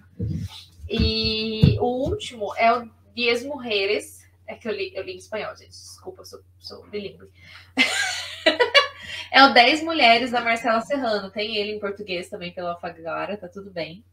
E 0.90 1.78
o 1.80 1.86
último 1.86 2.54
é 2.56 2.74
o 2.74 2.90
Dias 3.16 3.44
Mujeres, 3.44 4.28
é 4.48 4.56
que 4.56 4.68
eu 4.68 4.72
li, 4.72 4.92
eu 4.96 5.04
li 5.04 5.14
em 5.14 5.18
espanhol, 5.18 5.56
gente, 5.56 5.70
desculpa, 5.70 6.22
eu 6.22 6.26
sou, 6.26 6.40
sou 6.58 6.88
bilíngue. 6.88 7.30
é 9.32 9.44
o 9.44 9.54
10 9.54 9.84
Mulheres 9.84 10.32
da 10.32 10.42
Marcela 10.42 10.82
Serrano, 10.82 11.30
tem 11.30 11.56
ele 11.56 11.74
em 11.74 11.80
português 11.80 12.30
também 12.30 12.52
pela 12.52 12.72
Alfaguara, 12.72 13.38
tá 13.38 13.48
tudo 13.48 13.70
bem. 13.70 14.04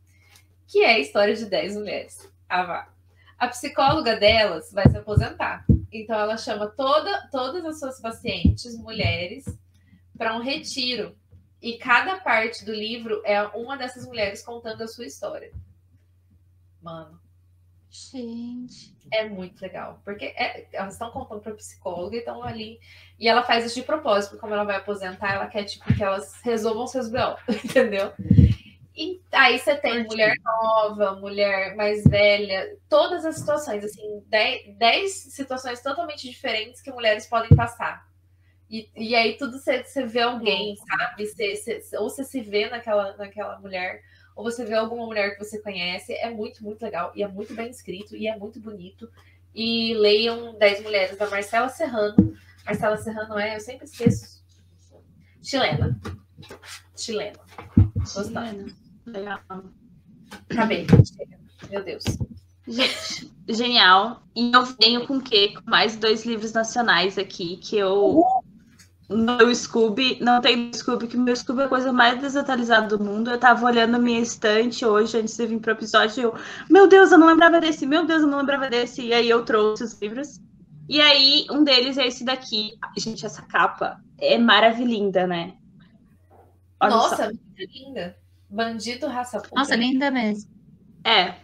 Que 0.67 0.83
é 0.83 0.95
a 0.95 0.99
história 0.99 1.35
de 1.35 1.47
10 1.47 1.77
mulheres. 1.77 2.29
Ah, 2.49 2.65
vá. 2.65 2.89
A 3.39 3.49
psicóloga 3.49 4.17
delas 4.17 4.73
vai 4.73 4.89
se 4.91 4.97
aposentar. 4.97 5.65
Então 5.93 6.19
ela 6.19 6.37
chama 6.37 6.67
toda, 6.67 7.29
todas 7.31 7.65
as 7.65 7.79
suas 7.79 8.01
pacientes, 8.01 8.77
mulheres, 8.79 9.45
para 10.17 10.37
um 10.37 10.43
retiro 10.43 11.17
E 11.61 11.79
cada 11.79 12.21
parte 12.21 12.65
do 12.65 12.73
livro 12.73 13.23
é 13.25 13.43
uma 13.49 13.77
dessas 13.77 14.07
mulheres 14.07 14.45
contando 14.45 14.83
a 14.83 14.89
sua 14.89 15.07
história. 15.07 15.53
Mano. 16.83 17.21
Gente. 17.91 18.95
É 19.11 19.29
muito 19.29 19.61
legal. 19.61 20.01
Porque 20.05 20.27
é, 20.27 20.67
elas 20.73 20.95
estão 20.95 21.11
contando 21.11 21.41
para 21.41 21.55
psicóloga 21.55 22.17
e 22.17 22.19
estão 22.19 22.43
ali. 22.43 22.79
E 23.19 23.29
ela 23.29 23.43
faz 23.43 23.65
isso 23.65 23.77
de 23.77 23.83
propósito, 23.83 24.31
porque 24.31 24.41
como 24.41 24.55
ela 24.55 24.65
vai 24.65 24.77
aposentar, 24.77 25.35
ela 25.35 25.47
quer 25.47 25.65
tipo, 25.65 25.93
que 25.95 26.03
elas 26.03 26.41
resolvam 26.43 26.87
seus 26.87 27.09
BO, 27.09 27.37
entendeu? 27.65 28.13
E 28.95 29.21
aí 29.33 29.59
você 29.59 29.77
tem 29.77 30.05
mulher 30.05 30.35
nova, 30.43 31.17
mulher 31.17 31.77
mais 31.77 32.03
velha, 32.05 32.77
todas 32.89 33.27
as 33.27 33.37
situações, 33.37 33.85
assim, 33.85 34.23
10 34.29 35.13
situações 35.13 35.83
totalmente 35.83 36.29
diferentes 36.29 36.81
que 36.81 36.91
mulheres 36.91 37.27
podem 37.27 37.55
passar. 37.55 38.07
E, 38.69 38.89
e 38.97 39.15
aí 39.15 39.37
tudo 39.37 39.59
você, 39.59 39.85
você 39.85 40.05
vê 40.05 40.21
alguém, 40.21 40.77
sabe? 40.77 41.25
Ou 41.99 42.11
você 42.11 42.25
se 42.25 42.41
vê 42.41 42.69
naquela, 42.69 43.17
naquela 43.17 43.59
mulher, 43.61 44.03
ou 44.35 44.45
você 44.45 44.65
vê 44.65 44.75
alguma 44.75 45.07
mulher 45.07 45.37
que 45.37 45.45
você 45.45 45.61
conhece. 45.61 46.13
É 46.15 46.31
muito, 46.31 46.63
muito 46.63 46.83
legal. 46.83 47.13
E 47.15 47.23
é 47.23 47.29
muito 47.29 47.55
bem 47.55 47.71
escrito, 47.71 48.17
e 48.17 48.27
é 48.27 48.37
muito 48.37 48.61
bonito. 48.61 49.09
E 49.55 49.95
leiam 49.95 50.59
10 50.59 50.83
Mulheres 50.83 51.17
da 51.17 51.31
Marcela 51.31 51.69
Serrano. 51.69 52.37
Marcela 52.65 52.97
Serrano 52.99 53.39
é, 53.39 53.57
eu 53.57 53.61
sempre 53.61 53.87
esqueço. 53.87 54.45
Chilena. 55.43 55.99
Chilena. 56.97 57.39
Gostando. 57.97 58.75
Legal. 59.07 59.41
Acabei. 60.51 60.87
Meu 61.71 61.83
Deus. 61.83 62.05
Gente, 62.67 63.33
genial. 63.49 64.23
E 64.35 64.53
eu 64.53 64.65
venho 64.81 65.07
com 65.07 65.19
o 65.19 65.23
quê? 65.23 65.55
Com 65.55 65.71
mais 65.71 65.97
dois 65.97 66.27
livros 66.27 66.53
nacionais 66.53 67.17
aqui 67.17 67.57
que 67.59 67.79
eu 67.79 68.23
meu 69.09 69.55
Scooby, 69.55 70.19
não 70.21 70.41
tem 70.41 70.73
Scooby, 70.73 71.07
que 71.07 71.17
meu 71.17 71.35
Scooby 71.35 71.63
é 71.63 71.65
a 71.65 71.69
coisa 71.69 71.93
mais 71.93 72.21
desatualizada 72.21 72.97
do 72.97 73.03
mundo. 73.03 73.31
Eu 73.31 73.39
tava 73.39 73.65
olhando 73.67 74.01
minha 74.01 74.21
estante 74.21 74.85
hoje, 74.85 75.19
antes 75.19 75.37
de 75.37 75.47
vir 75.47 75.61
pro 75.61 75.73
episódio, 75.73 76.21
e 76.21 76.23
eu, 76.25 76.35
meu 76.69 76.89
Deus, 76.89 77.13
eu 77.13 77.19
não 77.19 77.29
lembrava 77.29 77.61
desse, 77.61 77.87
meu 77.87 78.05
Deus, 78.05 78.23
eu 78.23 78.29
não 78.29 78.39
lembrava 78.39 78.69
desse. 78.69 79.03
E 79.03 79.13
aí 79.13 79.29
eu 79.29 79.45
trouxe 79.45 79.85
os 79.85 80.01
livros. 80.01 80.41
E 80.89 81.01
aí, 81.01 81.47
um 81.51 81.63
deles 81.63 81.99
é 81.99 82.07
esse 82.07 82.25
daqui. 82.25 82.73
Gente, 82.97 83.25
essa 83.25 83.43
capa 83.43 84.01
é 84.19 84.39
maravilhosa, 84.39 85.27
né? 85.27 85.55
Olha 86.81 86.95
Nossa, 86.95 87.27
muito 87.27 87.43
linda. 87.59 88.17
Bandido 88.49 89.07
raça 89.07 89.41
pura. 89.41 89.61
Nossa, 89.61 89.77
linda 89.77 90.11
mesmo. 90.11 90.51
É. 91.05 91.35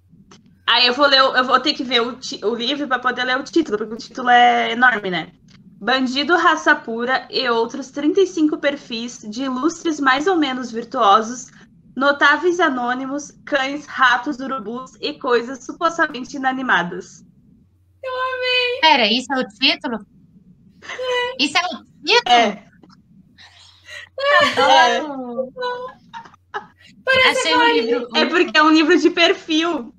Aí 0.66 0.86
eu 0.86 0.94
vou 0.94 1.06
ler, 1.06 1.20
eu 1.20 1.44
vou 1.44 1.60
ter 1.60 1.74
que 1.74 1.84
ver 1.84 2.02
o, 2.02 2.18
o 2.44 2.54
livro 2.54 2.86
para 2.86 2.98
poder 2.98 3.24
ler 3.24 3.36
o 3.36 3.42
título, 3.42 3.78
porque 3.78 3.94
o 3.94 3.98
título 3.98 4.30
é 4.30 4.72
enorme, 4.72 5.10
né? 5.10 5.32
Bandido 5.82 6.36
Raça 6.36 6.76
Pura 6.76 7.26
e 7.28 7.48
outros 7.48 7.90
35 7.90 8.56
perfis 8.58 9.18
de 9.28 9.42
ilustres 9.42 9.98
mais 9.98 10.28
ou 10.28 10.36
menos 10.36 10.70
virtuosos, 10.70 11.50
notáveis 11.96 12.60
anônimos, 12.60 13.32
cães, 13.44 13.84
ratos, 13.84 14.38
urubus 14.38 14.92
e 15.00 15.14
coisas 15.14 15.64
supostamente 15.64 16.36
inanimadas. 16.36 17.24
Eu 18.00 18.12
amei! 18.12 18.80
Pera, 18.80 19.12
isso 19.12 19.32
é 19.32 19.40
o 19.40 19.48
título? 19.48 20.06
É. 20.84 21.44
Isso 21.44 21.58
é 21.58 21.60
o 21.62 21.84
título? 22.04 22.32
É. 22.32 22.64
Adoro! 24.52 25.52
É. 27.08 27.28
Achei 27.28 27.56
um 27.56 27.72
livro. 27.72 28.08
É 28.14 28.24
porque 28.26 28.56
é 28.56 28.62
um 28.62 28.70
livro 28.70 28.96
de 28.96 29.10
perfil. 29.10 29.92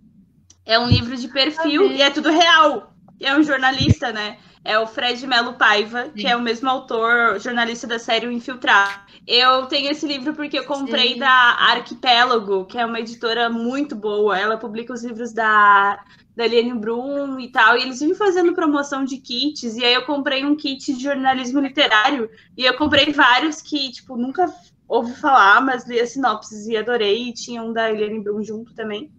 É 0.66 0.80
um 0.80 0.88
livro 0.88 1.18
de 1.18 1.28
perfil 1.28 1.92
e 1.92 2.02
é 2.02 2.10
tudo 2.10 2.30
real. 2.30 2.96
É 3.20 3.38
um 3.38 3.44
jornalista, 3.44 4.14
né? 4.14 4.38
É 4.64 4.80
o 4.80 4.88
Fred 4.88 5.26
Melo 5.28 5.54
Paiva, 5.54 6.06
Sim. 6.06 6.12
que 6.12 6.28
é 6.28 6.36
o 6.36 6.42
mesmo 6.42 6.70
autor, 6.70 7.40
jornalista 7.40 7.86
da 7.86 8.00
série 8.00 8.28
O 8.28 8.32
Infiltrado. 8.32 9.02
Eu 9.28 9.66
tenho 9.66 9.92
esse 9.92 10.06
livro 10.08 10.34
porque 10.34 10.58
eu 10.58 10.66
comprei 10.66 11.14
Sim. 11.14 11.20
da 11.20 11.30
Arquipélago, 11.30 12.66
que 12.66 12.78
é 12.78 12.86
uma 12.86 13.00
editora 13.00 13.50
muito 13.50 13.96
boa. 13.96 14.38
Ela 14.38 14.58
publica 14.58 14.94
os 14.94 15.04
livros 15.04 15.34
da, 15.34 16.04
da 16.36 16.48
Liane 16.48 16.74
Brum 16.74 17.40
e 17.40 17.50
tal, 17.50 17.78
e 17.78 17.82
eles 17.82 18.00
vivem 18.00 18.16
fazendo 18.16 18.54
promoção 18.54 19.04
de 19.04 19.18
kits, 19.18 19.76
e 19.76 19.84
aí 19.84 19.94
eu 19.94 20.06
comprei 20.06 20.46
um 20.46 20.56
kit 20.56 20.94
de 20.94 21.04
jornalismo 21.04 21.60
literário, 21.60 22.30
e 22.58 22.66
eu 22.66 22.76
comprei 22.76 23.12
vários 23.12 23.62
que, 23.62 23.92
tipo, 23.92 24.18
nunca 24.18 24.54
ouvi 24.88 25.14
falar, 25.16 25.62
mas 25.62 25.88
li 25.88 26.00
a 26.00 26.08
sinopses 26.08 26.68
e 26.68 26.78
adorei, 26.78 27.30
e 27.30 27.34
tinha 27.34 27.62
um 27.62 27.74
da 27.74 27.92
Eliane 27.92 28.22
Brum 28.22 28.44
junto 28.44 28.74
também. 28.74 29.12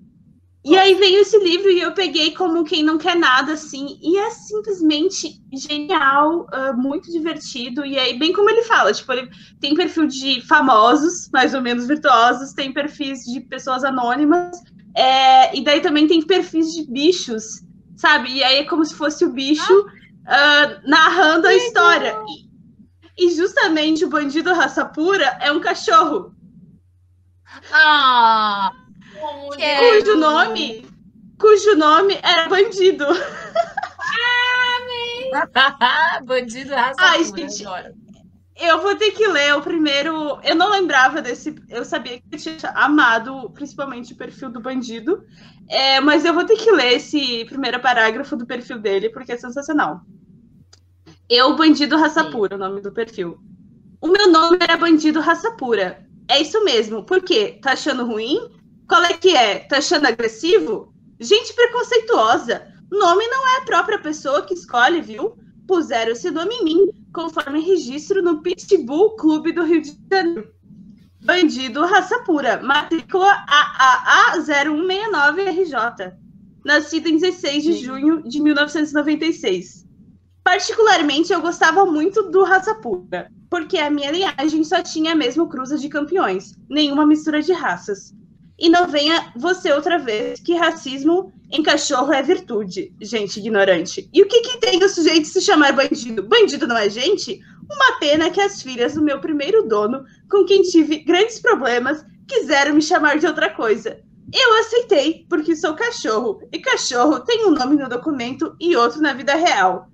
E 0.65 0.79
aí 0.79 0.95
veio 0.95 1.21
esse 1.21 1.39
livro 1.39 1.71
e 1.71 1.79
eu 1.79 1.93
peguei 1.93 2.31
como 2.33 2.65
quem 2.65 2.83
não 2.83 2.97
quer 2.97 3.15
nada, 3.15 3.53
assim, 3.53 3.99
e 4.01 4.17
é 4.17 4.31
simplesmente 4.31 5.39
genial, 5.53 6.47
uh, 6.47 6.75
muito 6.75 7.13
divertido. 7.13 7.85
E 7.85 7.99
aí, 7.99 8.19
bem 8.19 8.33
como 8.33 8.49
ele 8.49 8.63
fala, 8.63 8.91
tipo, 8.91 9.13
ele 9.13 9.29
tem 9.61 9.75
perfil 9.75 10.07
de 10.07 10.41
famosos, 10.47 11.29
mais 11.31 11.53
ou 11.53 11.61
menos 11.61 11.87
virtuosos, 11.87 12.55
tem 12.55 12.73
perfis 12.73 13.25
de 13.25 13.41
pessoas 13.43 13.85
anônimas, 13.85 14.59
é, 14.97 15.55
e 15.55 15.63
daí 15.63 15.83
também 15.83 16.07
tem 16.07 16.23
perfis 16.23 16.73
de 16.73 16.91
bichos, 16.91 17.63
sabe? 17.95 18.33
E 18.33 18.43
aí 18.43 18.57
é 18.59 18.65
como 18.65 18.87
se 18.87 18.95
fosse 18.95 19.23
o 19.23 19.33
bicho 19.33 19.81
uh, 19.81 20.89
narrando 20.89 21.47
a 21.47 21.55
história. 21.55 22.17
E, 23.19 23.27
e 23.27 23.31
justamente 23.37 24.03
o 24.03 24.09
bandido 24.09 24.55
raça 24.55 24.83
pura 24.87 25.37
é 25.43 25.53
um 25.53 25.61
cachorro. 25.61 26.35
Ah! 27.71 28.73
Cujo 29.79 30.17
nome, 30.17 30.87
cujo 31.39 31.75
nome 31.77 32.19
era 32.23 32.49
bandido. 32.49 33.07
Ah, 35.55 36.21
bandido 36.25 36.75
raça 36.75 37.01
Ai, 37.01 37.25
gente, 37.25 37.65
eu 38.57 38.81
vou 38.81 38.95
ter 38.95 39.11
que 39.11 39.27
ler 39.27 39.55
o 39.57 39.63
primeiro. 39.63 40.39
Eu 40.43 40.55
não 40.55 40.71
lembrava 40.71 41.21
desse. 41.21 41.55
Eu 41.69 41.85
sabia 41.85 42.21
que 42.21 42.25
eu 42.33 42.39
tinha 42.39 42.71
amado, 42.75 43.51
principalmente 43.51 44.13
o 44.13 44.17
perfil 44.17 44.49
do 44.51 44.61
bandido. 44.61 45.25
É, 45.69 46.01
mas 46.01 46.25
eu 46.25 46.33
vou 46.33 46.45
ter 46.45 46.57
que 46.57 46.71
ler 46.71 46.95
esse 46.95 47.45
primeiro 47.47 47.81
parágrafo 47.81 48.37
do 48.37 48.47
perfil 48.47 48.79
dele, 48.79 49.11
porque 49.11 49.33
é 49.33 49.37
sensacional. 49.37 50.03
Eu, 51.29 51.57
bandido 51.57 51.97
raça 51.97 52.31
pura, 52.31 52.55
o 52.55 52.59
nome 52.59 52.81
do 52.81 52.93
perfil. 52.93 53.39
O 54.01 54.09
meu 54.09 54.31
nome 54.31 54.59
era 54.61 54.77
bandido 54.77 55.21
raça 55.21 55.51
pura. 55.53 56.07
É 56.29 56.41
isso 56.41 56.63
mesmo. 56.65 57.05
Por 57.05 57.23
quê? 57.23 57.59
Tá 57.61 57.73
achando 57.73 58.07
ruim? 58.07 58.39
Qual 58.89 59.03
é 59.05 59.15
que 59.15 59.35
é? 59.37 59.61
Tá 59.61 59.79
achando 59.79 60.07
agressivo? 60.07 60.95
Gente 61.19 61.55
preconceituosa. 61.55 62.67
Nome 62.91 63.27
não 63.29 63.49
é 63.49 63.59
a 63.59 63.65
própria 63.65 63.99
pessoa 63.99 64.43
que 64.43 64.55
escolhe, 64.55 65.01
viu? 65.01 65.37
Puseram 65.67 66.13
esse 66.13 66.31
nome 66.31 66.55
em 66.57 66.65
mim, 66.65 66.87
conforme 67.13 67.61
registro 67.61 68.23
no 68.23 68.43
Pitbull 68.43 69.17
Clube 69.17 69.53
do 69.53 69.65
Rio 69.65 69.81
de 69.81 69.97
Janeiro. 70.11 70.53
Bandido, 71.25 71.87
raça 71.87 72.19
pura. 72.21 72.63
Matrícula 72.63 73.33
AAA0169RJ. 74.37 76.13
Nascido 76.65 77.09
em 77.09 77.17
16 77.17 77.65
de 77.65 77.73
junho 77.79 78.23
de 78.23 78.43
1996. 78.43 79.87
Particularmente, 80.43 81.33
eu 81.33 81.41
gostava 81.41 81.87
muito 81.87 82.31
do 82.31 82.45
raça 82.45 82.75
pura, 82.75 83.31
porque 83.49 83.79
a 83.79 83.89
minha 83.89 84.11
linhagem 84.11 84.63
só 84.63 84.83
tinha 84.83 85.15
mesmo 85.15 85.49
cruza 85.49 85.79
de 85.79 85.89
campeões, 85.89 86.55
nenhuma 86.69 87.07
mistura 87.07 87.41
de 87.41 87.55
raças. 87.55 88.13
E 88.59 88.69
não 88.69 88.87
venha 88.87 89.33
você 89.37 89.73
outra 89.73 89.99
vez 89.99 90.41
que 90.41 90.55
racismo 90.55 91.33
em 91.51 91.63
cachorro 91.63 92.13
é 92.13 92.23
virtude, 92.23 92.93
gente 93.01 93.41
ignorante. 93.41 94.09
E 94.13 94.23
o 94.23 94.29
que, 94.29 94.41
que 94.43 94.59
tem 94.59 94.83
o 94.83 94.89
sujeito 94.89 95.27
se 95.27 95.41
chamar 95.41 95.73
bandido? 95.73 96.23
Bandido 96.23 96.67
não 96.67 96.77
é 96.77 96.89
gente? 96.89 97.41
Uma 97.71 97.99
pena 97.99 98.31
que 98.31 98.41
as 98.41 98.63
filhas 98.63 98.95
do 98.95 99.03
meu 99.03 99.21
primeiro 99.21 99.67
dono, 99.67 100.05
com 100.31 100.45
quem 100.45 100.63
tive 100.63 100.99
grandes 100.99 101.41
problemas, 101.41 102.05
quiseram 102.29 102.75
me 102.75 102.83
chamar 102.83 103.19
de 103.19 103.27
outra 103.27 103.51
coisa. 103.51 104.01
Eu 104.33 104.59
aceitei, 104.61 105.27
porque 105.29 105.55
sou 105.55 105.75
cachorro, 105.75 106.41
e 106.53 106.59
cachorro 106.59 107.21
tem 107.21 107.47
um 107.47 107.51
nome 107.51 107.77
no 107.77 107.89
documento 107.89 108.57
e 108.61 108.77
outro 108.77 109.01
na 109.01 109.13
vida 109.13 109.35
real. 109.35 109.89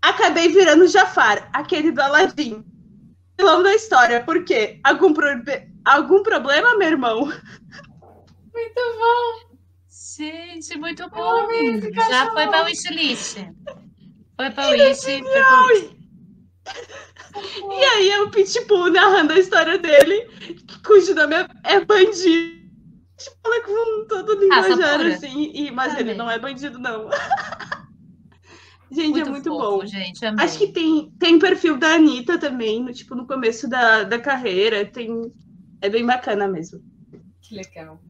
Acabei 0.00 0.48
virando 0.48 0.86
Jafar, 0.86 1.48
aquele 1.52 1.92
do 1.92 2.02
Aladdin. 2.02 2.64
Vilão 3.38 3.62
da 3.62 3.74
história, 3.74 4.22
por 4.22 4.44
quê? 4.44 4.78
Algum, 4.84 5.12
pro... 5.12 5.26
Algum 5.84 6.22
problema, 6.22 6.76
meu 6.76 6.88
irmão? 6.88 7.32
Muito 8.52 8.80
bom. 8.98 9.56
Gente, 10.16 10.78
muito 10.78 11.08
bom. 11.10 11.48
Já 12.08 12.30
foi 12.32 12.46
para 12.46 12.62
o 12.62 12.66
wishlist. 12.66 13.38
Foi 14.36 14.50
para 14.50 14.68
o 14.68 14.72
wish. 14.72 15.06
E 17.70 17.84
aí 17.84 18.10
é 18.10 18.20
o 18.20 18.30
Pitbull 18.30 18.90
narrando 18.90 19.32
a 19.32 19.38
história 19.38 19.78
dele, 19.78 20.28
cujo 20.84 21.14
nome 21.14 21.34
é, 21.34 21.74
é 21.74 21.84
Bandido. 21.84 22.62
Fala 23.42 23.60
com 23.62 24.06
todo 24.06 24.38
linguajar 24.38 25.00
assim, 25.06 25.50
e, 25.54 25.70
mas 25.70 25.96
ele 25.98 26.14
não 26.14 26.30
é 26.30 26.38
bandido, 26.38 26.78
não. 26.78 27.08
gente, 28.90 29.10
muito 29.10 29.28
é 29.28 29.30
muito 29.30 29.50
fofo, 29.50 29.78
bom. 29.78 29.86
Gente, 29.86 30.24
Acho 30.24 30.58
que 30.58 30.68
tem, 30.68 31.10
tem 31.18 31.38
perfil 31.38 31.78
da 31.78 31.94
Anitta 31.94 32.38
também, 32.38 32.82
no, 32.82 32.92
tipo, 32.92 33.14
no 33.14 33.26
começo 33.26 33.68
da, 33.68 34.02
da 34.02 34.18
carreira. 34.18 34.84
Tem, 34.84 35.32
é 35.80 35.88
bem 35.88 36.04
bacana 36.04 36.48
mesmo. 36.48 36.80
Que 37.40 37.54
legal. 37.54 38.00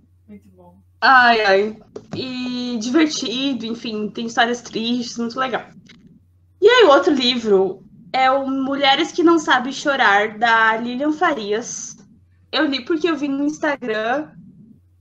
Ai, 1.03 1.41
ai. 1.45 1.77
E 2.17 2.79
divertido, 2.79 3.67
enfim, 3.67 4.09
tem 4.09 4.27
histórias 4.27 4.63
tristes, 4.63 5.19
muito 5.19 5.39
legal. 5.39 5.69
E 6.61 6.69
aí, 6.69 6.85
o 6.85 6.91
outro 6.91 7.13
livro 7.13 7.83
é 8.13 8.31
o 8.31 8.47
Mulheres 8.49 9.13
que 9.13 9.23
Não 9.25 9.39
Sabem 9.39 9.73
Chorar, 9.73 10.39
da 10.39 10.77
Lilian 10.77 11.13
Farias. 11.13 11.97
eu 12.53 12.67
li 12.67 12.85
porque 12.85 13.09
eu 13.11 13.17
vi 13.17 13.29
no 13.29 13.45
Instagram 13.47 14.31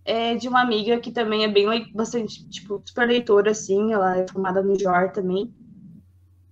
é, 0.05 0.35
de 0.35 0.47
uma 0.47 0.61
amiga 0.61 0.99
que 0.99 1.11
também 1.11 1.43
é 1.45 1.47
bem 1.49 1.91
bastante, 1.93 2.49
tipo, 2.49 2.81
super 2.85 3.07
leitora, 3.07 3.51
assim, 3.51 3.93
ela 3.93 4.17
é 4.17 4.27
formada 4.27 4.63
no 4.63 4.77
JOR 4.77 5.11
também. 5.13 5.53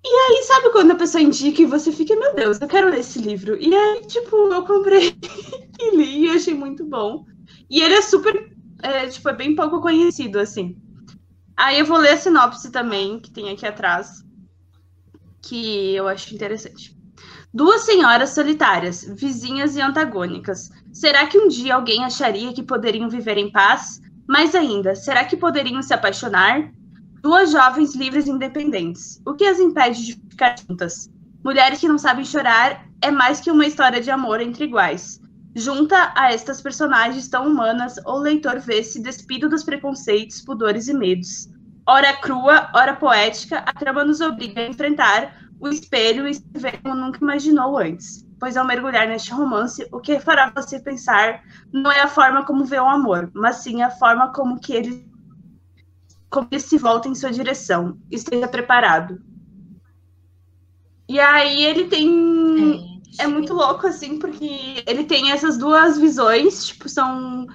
E 0.06 0.10
aí, 0.10 0.44
sabe 0.44 0.72
quando 0.72 0.92
a 0.92 0.96
pessoa 0.96 1.22
indica 1.22 1.62
e 1.62 1.66
você 1.66 1.92
fica, 1.92 2.16
meu 2.16 2.34
Deus, 2.36 2.60
eu 2.62 2.68
quero 2.68 2.90
ler 2.90 3.00
esse 3.00 3.20
livro. 3.20 3.58
E 3.60 3.76
aí, 3.76 4.02
tipo, 4.06 4.36
eu 4.54 4.66
comprei 4.66 5.16
e 5.80 5.96
li 5.96 6.26
e 6.28 6.30
achei 6.30 6.54
muito 6.54 6.86
bom. 6.86 7.26
E 7.70 7.82
ele 7.82 7.96
é 7.96 8.02
super, 8.02 8.34
é, 8.82 9.08
tipo, 9.08 9.30
é 9.30 9.34
bem 9.34 9.56
pouco 9.56 9.82
conhecido, 9.82 10.40
assim. 10.40 10.78
Aí 11.56 11.80
eu 11.80 11.86
vou 11.86 11.98
ler 11.98 12.14
a 12.14 12.18
sinopse 12.18 12.72
também, 12.72 13.20
que 13.20 13.32
tem 13.32 13.50
aqui 13.50 13.66
atrás, 13.66 14.24
que 15.42 15.94
eu 15.94 16.08
acho 16.08 16.34
interessante. 16.34 16.98
Duas 17.54 17.82
senhoras 17.82 18.30
solitárias, 18.30 19.04
vizinhas 19.04 19.76
e 19.76 19.82
antagônicas. 19.82 20.70
Será 20.94 21.26
que 21.26 21.38
um 21.38 21.48
dia 21.48 21.76
alguém 21.76 22.04
acharia 22.04 22.54
que 22.54 22.64
poderiam 22.64 23.10
viver 23.10 23.38
em 23.38 23.52
paz? 23.52 24.00
Mais 24.28 24.54
ainda, 24.54 24.96
será 24.96 25.26
que 25.26 25.36
poderiam 25.36 25.82
se 25.82 25.94
apaixonar? 25.94 26.72
Duas 27.22 27.52
jovens 27.52 27.96
livres 27.96 28.28
e 28.28 28.30
independentes. 28.30 29.20
O 29.26 29.34
que 29.34 29.46
as 29.46 29.60
impede 29.60 30.06
de 30.06 30.14
ficar 30.30 30.56
juntas? 30.58 31.10
Mulheres 31.44 31.80
que 31.80 31.88
não 31.88 31.98
sabem 31.98 32.24
chorar 32.24 32.86
é 33.02 33.12
mais 33.12 33.40
que 33.42 33.52
uma 33.52 33.66
história 33.66 34.00
de 34.00 34.12
amor 34.12 34.40
entre 34.40 34.66
iguais. 34.66 35.20
Junta 35.56 36.14
a 36.16 36.32
estas 36.32 36.62
personagens 36.62 37.28
tão 37.28 37.48
humanas, 37.48 37.96
o 38.06 38.18
leitor 38.18 38.60
vê-se 38.60 39.02
despido 39.02 39.50
dos 39.50 39.64
preconceitos, 39.64 40.42
pudores 40.42 40.88
e 40.88 40.94
medos. 40.94 41.50
Ora 41.88 42.14
crua, 42.18 42.70
ora 42.74 42.96
poética, 42.96 43.60
a 43.60 43.74
trama 43.74 44.06
nos 44.06 44.22
obriga 44.22 44.62
a 44.62 44.68
enfrentar 44.68 45.34
o 45.60 45.68
espelho 45.68 46.28
e 46.28 46.40
ver 46.54 46.82
como 46.82 46.96
nunca 46.96 47.20
imaginou 47.20 47.78
antes. 47.78 48.26
Pois 48.40 48.56
ao 48.56 48.66
mergulhar 48.66 49.08
neste 49.08 49.32
romance, 49.32 49.86
o 49.92 50.00
que 50.00 50.20
fará 50.20 50.52
você 50.56 50.80
pensar 50.80 51.44
não 51.74 51.92
é 51.92 52.00
a 52.02 52.08
forma 52.08 52.46
como 52.46 52.64
vê 52.64 52.80
o 52.80 52.88
amor, 52.88 53.30
mas 53.34 53.58
sim 53.58 53.82
a 53.82 53.90
forma 53.90 54.32
como 54.32 54.60
que 54.60 54.72
ele, 54.74 55.06
como 56.30 56.48
ele 56.50 56.62
se 56.62 56.78
volta 56.78 57.10
em 57.10 57.16
sua 57.16 57.32
direção. 57.32 57.98
Esteja 58.10 58.48
preparado. 58.48 59.22
E 61.10 61.20
aí 61.20 61.64
ele 61.64 61.86
tem. 61.86 62.89
É, 63.20 63.28
muito 63.28 63.54
louco, 63.54 63.86
assim, 63.86 64.18
porque 64.18 64.82
ele 64.88 65.04
tem 65.04 65.32
essas 65.32 65.58
duas 65.58 65.98
visões, 65.98 66.68
tipo, 66.68 66.88
são 66.88 67.46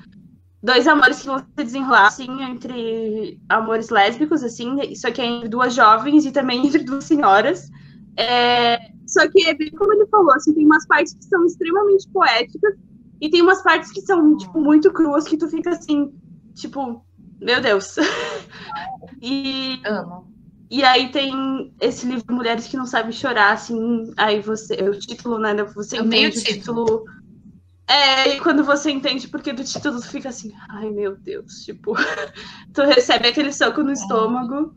dois 0.63 0.87
amores 0.87 1.21
que 1.21 1.27
vão 1.27 1.39
se 1.39 1.65
desenrolar, 1.65 2.09
assim, 2.09 2.43
entre 2.43 3.41
amores 3.49 3.89
lésbicos, 3.89 4.43
assim, 4.43 4.95
só 4.95 5.11
que 5.11 5.23
é 5.23 5.25
entre 5.25 5.49
duas 5.49 5.75
jovens 5.75 6.27
e 6.27 6.33
também 6.33 6.61
entre 6.69 6.85
duas 6.85 7.05
senhoras. 7.05 7.71
É, 8.19 8.79
só 9.07 9.27
que 9.31 9.47
é 9.47 9.55
bem 9.55 9.71
como 9.71 9.93
ele 9.95 10.07
falou, 10.07 10.35
assim, 10.35 10.53
tem 10.53 10.67
umas 10.67 10.87
partes 10.87 11.15
que 11.15 11.25
são 11.25 11.47
extremamente 11.47 12.09
poéticas 12.11 12.75
e 13.19 13.31
tem 13.31 13.41
umas 13.41 13.63
partes 13.63 13.91
que 13.91 14.03
são, 14.03 14.37
tipo, 14.37 14.61
muito 14.61 14.93
cruas 14.93 15.25
que 15.25 15.39
tu 15.39 15.49
fica 15.49 15.71
assim, 15.71 16.13
tipo, 16.55 17.03
meu 17.41 17.63
Deus. 17.63 17.97
e. 19.23 19.81
Amo. 19.87 20.34
E 20.75 20.83
aí 20.83 21.09
tem 21.13 21.73
esse 21.81 22.05
livro 22.05 22.35
Mulheres 22.35 22.67
que 22.67 22.77
não 22.77 22.85
sabem 22.85 23.13
chorar, 23.13 23.53
assim, 23.53 24.13
aí 24.17 24.41
você, 24.41 24.75
o 24.75 24.99
título, 24.99 25.39
né, 25.39 25.55
você 25.63 26.01
Eu 26.01 26.05
entende 26.05 26.37
o 26.37 26.43
título. 26.43 26.85
título. 26.85 27.05
É, 27.87 28.35
e 28.35 28.41
quando 28.41 28.65
você 28.65 28.91
entende 28.91 29.29
porque 29.29 29.53
do 29.53 29.63
título, 29.63 30.01
tu 30.01 30.09
fica 30.09 30.31
assim, 30.31 30.53
ai 30.69 30.91
meu 30.91 31.15
Deus, 31.17 31.65
tipo, 31.65 31.95
tu 32.75 32.83
recebe 32.83 33.29
aquele 33.29 33.53
soco 33.53 33.85
no 33.85 33.93
estômago. 33.93 34.75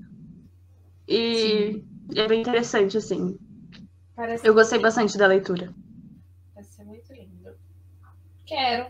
E 1.08 1.84
é 2.14 2.28
bem 2.28 2.42
interessante, 2.42 2.96
assim. 2.96 3.36
Parece 4.16 4.48
Eu 4.48 4.54
gostei 4.54 4.78
bastante 4.78 5.18
da 5.18 5.26
leitura. 5.26 5.74
Vai 6.54 6.64
ser 6.64 6.84
muito 6.84 7.12
lindo. 7.12 7.56
Quero. 8.46 8.86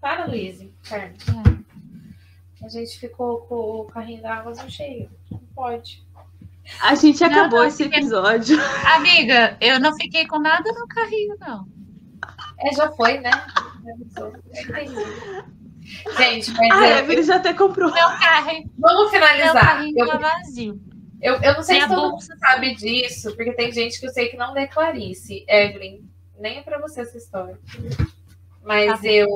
Para, 0.00 0.28
Lizzie. 0.28 0.72
Carmen. 0.88 1.16
A 2.62 2.68
gente 2.68 2.96
ficou 3.00 3.38
com 3.40 3.80
o 3.80 3.84
carrinho 3.86 4.22
da 4.22 4.38
Amazon 4.38 4.68
cheio. 4.68 5.10
Não 5.28 5.40
pode. 5.52 6.03
A 6.80 6.94
gente 6.94 7.20
Não, 7.20 7.28
acabou 7.28 7.60
não, 7.60 7.66
esse 7.66 7.82
episódio. 7.84 8.58
Amiga, 8.94 9.56
eu 9.60 9.78
não 9.80 9.94
fiquei 9.96 10.26
com 10.26 10.38
nada 10.38 10.70
no 10.72 10.86
carrinho, 10.88 11.36
não. 11.40 11.66
É, 12.58 12.74
já 12.74 12.90
foi, 12.92 13.18
né? 13.18 13.30
Gente, 16.18 16.50
mas 16.52 16.72
A 16.72 16.88
eu- 16.90 16.98
Evelyn 16.98 17.22
já 17.22 17.36
até 17.36 17.52
comprou. 17.52 17.92
Meu 17.92 18.08
carrinho, 18.18 18.70
vamos 18.78 19.02
meu 19.02 19.08
finalizar. 19.10 19.60
carrinho 19.76 19.98
Eu, 19.98 20.06
tá 20.08 20.16
vazio. 20.18 20.80
eu, 21.20 21.34
eu 21.34 21.54
não 21.54 21.62
sei 21.62 21.76
Minha 21.76 21.88
se 21.88 21.94
todo 21.94 22.02
mundo 22.02 22.10
bolsa. 22.12 22.36
sabe 22.38 22.74
disso, 22.74 23.34
porque 23.36 23.52
tem 23.52 23.70
gente 23.72 24.00
que 24.00 24.06
eu 24.06 24.10
sei 24.10 24.28
que 24.28 24.36
não 24.36 24.52
lê 24.54 24.66
Clarice. 24.66 25.44
Evelyn, 25.48 26.08
nem 26.38 26.58
é 26.58 26.62
pra 26.62 26.78
você 26.80 27.02
essa 27.02 27.18
história. 27.18 27.58
Mas 28.62 29.00
Tá 29.00 29.06
eu. 29.06 29.28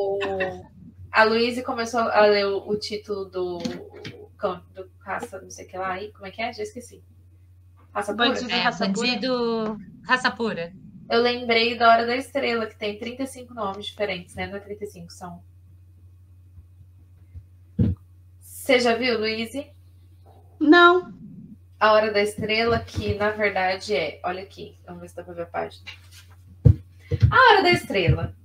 A 1.13 1.25
Luíse 1.25 1.63
começou 1.63 2.01
a 2.01 2.21
ler 2.27 2.47
o, 2.47 2.67
o 2.69 2.77
título 2.79 3.27
do, 3.27 3.59
do 3.59 4.91
Caça, 5.05 5.41
não 5.41 5.51
sei 5.51 5.67
o 5.67 5.69
que 5.69 5.77
lá. 5.77 5.93
Aí, 5.93 6.11
como 6.13 6.27
é 6.27 6.31
que 6.31 6.41
é? 6.41 6.53
Já 6.53 6.63
esqueci. 6.63 7.03
Raça 7.95 8.15
Pura? 8.15 8.29
Bandido. 8.29 8.51
É, 8.51 8.61
raça 8.61 8.87
pura? 8.87 9.07
bandido, 9.07 9.81
raça 10.05 10.31
pura. 10.31 10.73
Eu 11.11 11.23
lembrei 11.23 11.77
da 11.77 11.89
Hora 11.89 12.07
da 12.07 12.17
Estrela, 12.17 12.67
que 12.67 12.77
tem 12.77 12.99
35 12.99 13.55
nomes 13.55 13.87
diferentes, 13.87 14.35
né? 14.35 14.47
Não 14.47 14.57
é 14.57 14.61
35, 14.61 15.11
são. 15.11 15.43
Você 18.41 18.79
já 18.79 18.95
viu, 18.95 19.19
Luíse? 19.19 19.71
Não. 20.61 21.15
A 21.81 21.93
Hora 21.93 22.13
da 22.13 22.21
Estrela, 22.21 22.79
que 22.81 23.15
na 23.15 23.31
verdade 23.31 23.95
é. 23.95 24.21
Olha 24.23 24.43
aqui, 24.43 24.79
vamos 24.85 25.01
ver 25.01 25.09
se 25.09 25.17
dá 25.17 25.23
pra 25.23 25.33
ver 25.33 25.43
a 25.43 25.47
página. 25.47 25.85
A 27.31 27.53
Hora 27.53 27.63
da 27.63 27.71
Estrela. 27.71 28.37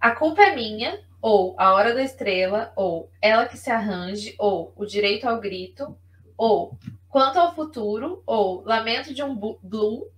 A 0.00 0.10
culpa 0.10 0.42
é 0.42 0.56
minha, 0.56 1.00
ou 1.20 1.54
A 1.58 1.72
Hora 1.74 1.94
da 1.94 2.02
Estrela, 2.02 2.72
ou 2.74 3.10
Ela 3.22 3.46
que 3.46 3.56
se 3.56 3.70
arranje, 3.70 4.34
ou 4.38 4.72
O 4.74 4.84
Direito 4.84 5.28
ao 5.28 5.40
Grito, 5.40 5.96
ou 6.36 6.76
Quanto 7.08 7.38
ao 7.38 7.54
Futuro, 7.54 8.22
ou 8.26 8.62
Lamento 8.62 9.14
de 9.14 9.22
um 9.22 9.34
Blue, 9.34 10.10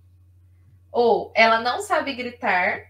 ou 0.91 1.31
Ela 1.35 1.61
não 1.61 1.81
sabe 1.81 2.13
gritar, 2.13 2.85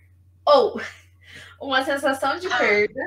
ou 0.46 0.80
Uma 1.62 1.84
sensação 1.84 2.40
de 2.40 2.50
perda, 2.50 3.02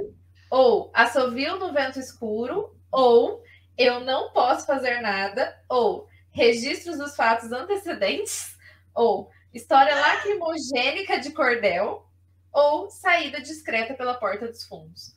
ou 0.49 0.91
Assovio 0.95 1.59
no 1.59 1.73
vento 1.73 1.99
escuro, 1.99 2.77
ou 2.91 3.43
Eu 3.77 4.01
não 4.01 4.31
posso 4.31 4.67
fazer 4.67 5.01
nada, 5.01 5.61
ou 5.69 6.09
registros 6.31 6.99
dos 6.99 7.17
fatos 7.17 7.51
antecedentes, 7.51 8.57
ou 8.95 9.31
história 9.53 9.95
lacrimogênica 9.95 11.19
de 11.19 11.31
cordel, 11.31 12.09
ou 12.53 12.89
saída 12.89 13.41
discreta 13.41 13.95
pela 13.95 14.15
porta 14.15 14.47
dos 14.47 14.65
fundos. 14.65 15.17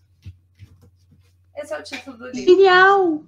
Esse 1.55 1.73
é 1.73 1.79
o 1.79 1.83
título 1.83 2.17
do 2.17 2.27
livro. 2.29 2.55
Genial! 2.55 3.23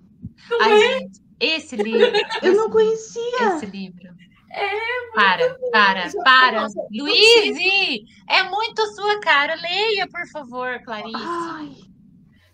Ai, 0.61 0.79
gente, 0.79 1.28
esse 1.39 1.75
livro. 1.75 2.11
Eu 2.41 2.53
não 2.55 2.69
conhecia. 2.69 3.55
Esse 3.55 3.65
livro. 3.65 4.09
É, 4.51 5.11
Para, 5.13 5.53
para, 5.71 6.09
para. 6.23 6.61
Nossa, 6.61 6.79
Luíse! 6.91 8.03
É 8.27 8.43
muito 8.43 8.83
sua 8.95 9.19
cara. 9.19 9.53
Leia, 9.55 10.07
por 10.07 10.27
favor, 10.31 10.81
Clarice. 10.83 11.15
Ai, 11.15 11.75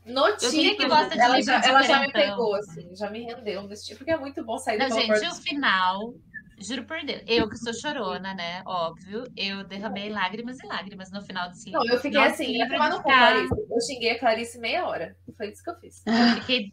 No 0.06 0.24
tenho 0.38 0.52
título, 0.52 0.76
que 0.78 0.88
gosta 0.88 1.10
de 1.16 1.22
ela, 1.22 1.42
já, 1.42 1.62
ela 1.64 1.82
já 1.84 2.00
me 2.02 2.12
pegou, 2.12 2.54
assim, 2.56 2.94
já 2.96 3.10
me 3.10 3.24
rendeu 3.24 3.64
nesse 3.64 3.86
tipo, 3.86 4.00
porque 4.00 4.12
é 4.12 4.18
muito 4.18 4.44
bom 4.44 4.58
sair 4.58 4.78
Não, 4.78 4.88
pela 4.90 5.00
gente, 5.00 5.28
o 5.28 5.36
final, 5.36 6.14
juro 6.60 6.84
por 6.84 7.02
Deus, 7.02 7.24
eu 7.26 7.50
que 7.50 7.58
sou 7.58 7.74
chorona, 7.74 8.34
né? 8.34 8.62
Óbvio, 8.66 9.24
eu 9.38 9.64
derramei 9.64 10.10
lágrimas 10.10 10.60
e 10.60 10.68
lágrimas 10.68 11.10
no 11.12 11.22
final 11.22 11.48
desse 11.50 11.72
Não, 11.72 11.82
livro. 11.82 11.96
eu 11.96 12.02
fiquei 12.02 12.20
Nossa, 12.20 12.34
assim, 12.34 12.58
ia 12.58 12.68
tomar 12.68 12.90
de 12.90 12.96
no 12.98 13.04
cu, 13.04 13.10
Clarice. 13.10 13.54
Eu 13.72 13.82
xinguei 13.82 14.12
a 14.12 14.20
Clarice 14.20 14.60
meia 14.60 14.86
hora. 14.86 15.16
Foi 15.38 15.50
isso 15.50 15.64
que 15.64 15.70
eu 15.70 15.76
fiz. 15.80 16.04
Eu 16.06 16.42
fiquei, 16.42 16.70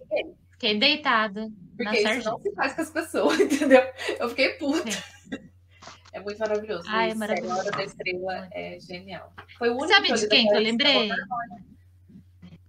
fiquei 0.62 0.78
deitada. 0.78 1.50
Porque 1.76 1.96
isso 1.96 2.02
sarjeta. 2.02 2.30
não 2.30 2.40
se 2.40 2.54
faz 2.54 2.72
com 2.74 2.82
as 2.82 2.90
pessoas, 2.90 3.40
entendeu? 3.40 3.82
Eu 4.18 4.28
fiquei 4.28 4.50
puta. 4.50 4.90
É 6.12 6.20
muito 6.20 6.38
maravilhoso. 6.38 6.84
Ai, 6.86 7.04
é 7.04 7.06
Luiz. 7.08 7.18
maravilhoso. 7.18 7.52
A 7.52 7.58
Hora 7.58 7.70
da 7.70 7.84
Estrela 7.84 8.48
é 8.52 8.78
genial. 8.78 9.32
Foi 9.58 9.70
o 9.70 9.72
único 9.72 9.88
Sabe 9.88 10.12
de 10.12 10.28
quem 10.28 10.46
que 10.46 10.54
eu 10.54 10.60
lembrei? 10.60 11.10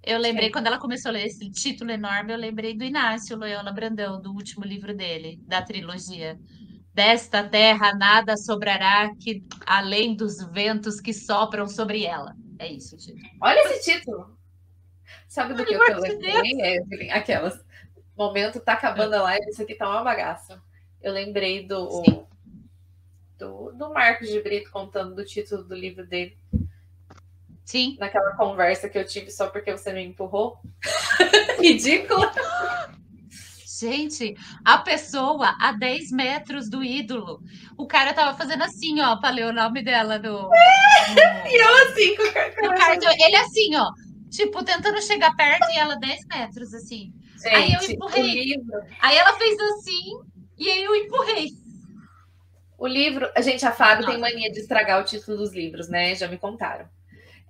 Eu 0.01 0.17
lembrei, 0.17 0.49
quando 0.49 0.67
ela 0.67 0.79
começou 0.79 1.09
a 1.09 1.13
ler 1.13 1.27
esse 1.27 1.49
título 1.49 1.91
enorme, 1.91 2.33
eu 2.33 2.37
lembrei 2.37 2.73
do 2.75 2.83
Inácio 2.83 3.37
Loyola 3.37 3.71
Brandão, 3.71 4.21
do 4.21 4.31
último 4.33 4.65
livro 4.65 4.93
dele, 4.93 5.39
da 5.45 5.61
trilogia. 5.61 6.37
Desta 6.93 7.43
terra 7.43 7.93
nada 7.95 8.35
sobrará 8.37 9.13
que 9.15 9.43
além 9.65 10.15
dos 10.15 10.43
ventos 10.51 10.99
que 10.99 11.13
sopram 11.13 11.67
sobre 11.67 12.05
ela. 12.05 12.35
É 12.59 12.71
isso, 12.71 12.97
tipo. 12.97 13.19
Olha 13.41 13.59
esse 13.65 13.91
título. 13.91 14.37
Sabe 15.27 15.53
do 15.53 15.65
que 15.65 15.73
eu, 15.73 15.99
lembrei, 15.99 16.75
Evelyn? 16.77 17.11
Aquelas. 17.11 17.59
Momento 18.15 18.59
tá 18.59 18.73
acabando 18.73 19.15
a 19.15 19.23
live, 19.23 19.49
isso 19.49 19.61
aqui 19.61 19.75
tá 19.75 19.89
uma 19.89 20.03
bagaça. 20.03 20.61
Eu 21.01 21.13
lembrei 21.13 21.65
do, 21.67 21.89
Sim. 21.89 22.25
do, 23.37 23.71
do 23.71 23.93
Marcos 23.93 24.29
de 24.29 24.39
Brito 24.41 24.71
contando 24.71 25.15
do 25.15 25.25
título 25.25 25.63
do 25.63 25.75
livro 25.75 26.05
dele, 26.05 26.37
Sim, 27.65 27.97
naquela 27.99 28.35
conversa 28.35 28.89
que 28.89 28.97
eu 28.97 29.05
tive 29.05 29.31
só 29.31 29.47
porque 29.47 29.71
você 29.71 29.91
me 29.93 30.03
empurrou. 30.03 30.59
Ridícula. 31.59 32.31
Gente, 33.79 34.35
a 34.63 34.77
pessoa 34.77 35.55
a 35.59 35.71
10 35.71 36.11
metros 36.11 36.69
do 36.69 36.83
ídolo. 36.83 37.41
O 37.77 37.87
cara 37.87 38.13
tava 38.13 38.37
fazendo 38.37 38.63
assim, 38.63 39.01
ó, 39.01 39.15
pra 39.17 39.29
ler 39.29 39.45
o 39.47 39.53
nome 39.53 39.83
dela 39.83 40.19
no. 40.19 40.49
e 41.49 41.61
eu 41.61 41.87
assim, 41.87 42.15
com 42.15 42.67
o 42.67 42.75
cartão. 42.75 43.11
Ele 43.11 43.35
assim, 43.35 43.75
ó. 43.75 43.91
Tipo, 44.29 44.63
tentando 44.63 45.01
chegar 45.01 45.35
perto 45.35 45.69
e 45.71 45.77
ela 45.77 45.95
10 45.95 46.27
metros, 46.27 46.73
assim. 46.73 47.13
Gente, 47.43 47.55
Aí 47.55 47.73
eu 47.73 47.91
empurrei. 47.91 48.33
livro, 48.33 48.73
Aí 49.01 49.17
ela 49.17 49.37
fez 49.37 49.59
assim 49.59 50.21
e 50.57 50.69
aí 50.69 50.83
eu 50.83 50.95
empurrei. 50.95 51.49
o 52.77 52.87
livro, 52.87 53.29
a 53.35 53.41
gente, 53.41 53.65
a 53.65 53.71
Fábio 53.71 54.05
tem 54.05 54.17
Nossa. 54.19 54.33
mania 54.33 54.51
de 54.51 54.59
estragar 54.59 55.01
o 55.01 55.05
título 55.05 55.37
dos 55.37 55.53
livros, 55.53 55.87
né? 55.89 56.15
Já 56.15 56.27
me 56.27 56.37
contaram. 56.37 56.87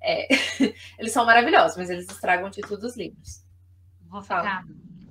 É, 0.02 0.28
eles 1.00 1.12
são 1.12 1.26
maravilhosos, 1.26 1.78
mas 1.78 1.90
eles 1.90 2.10
estragam 2.10 2.48
o 2.48 2.52
título 2.52 2.78
dos 2.80 2.96
livros. 2.98 3.44
Vou 4.10 4.22
ficar 4.22 4.64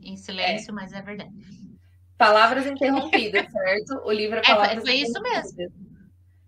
em 0.03 0.17
silêncio, 0.17 0.73
mas 0.73 0.93
é 0.93 1.01
verdade. 1.03 1.33
Palavras 2.19 2.67
interrompidas, 2.67 3.51
certo? 3.51 3.95
O 4.05 4.13
livro 4.13 4.37
é 4.37 4.41
É, 4.41 4.45
foi- 4.45 4.55
Palavras 4.55 4.85
foi 4.85 4.95
isso 4.95 5.11
Interrompidas. 5.19 5.73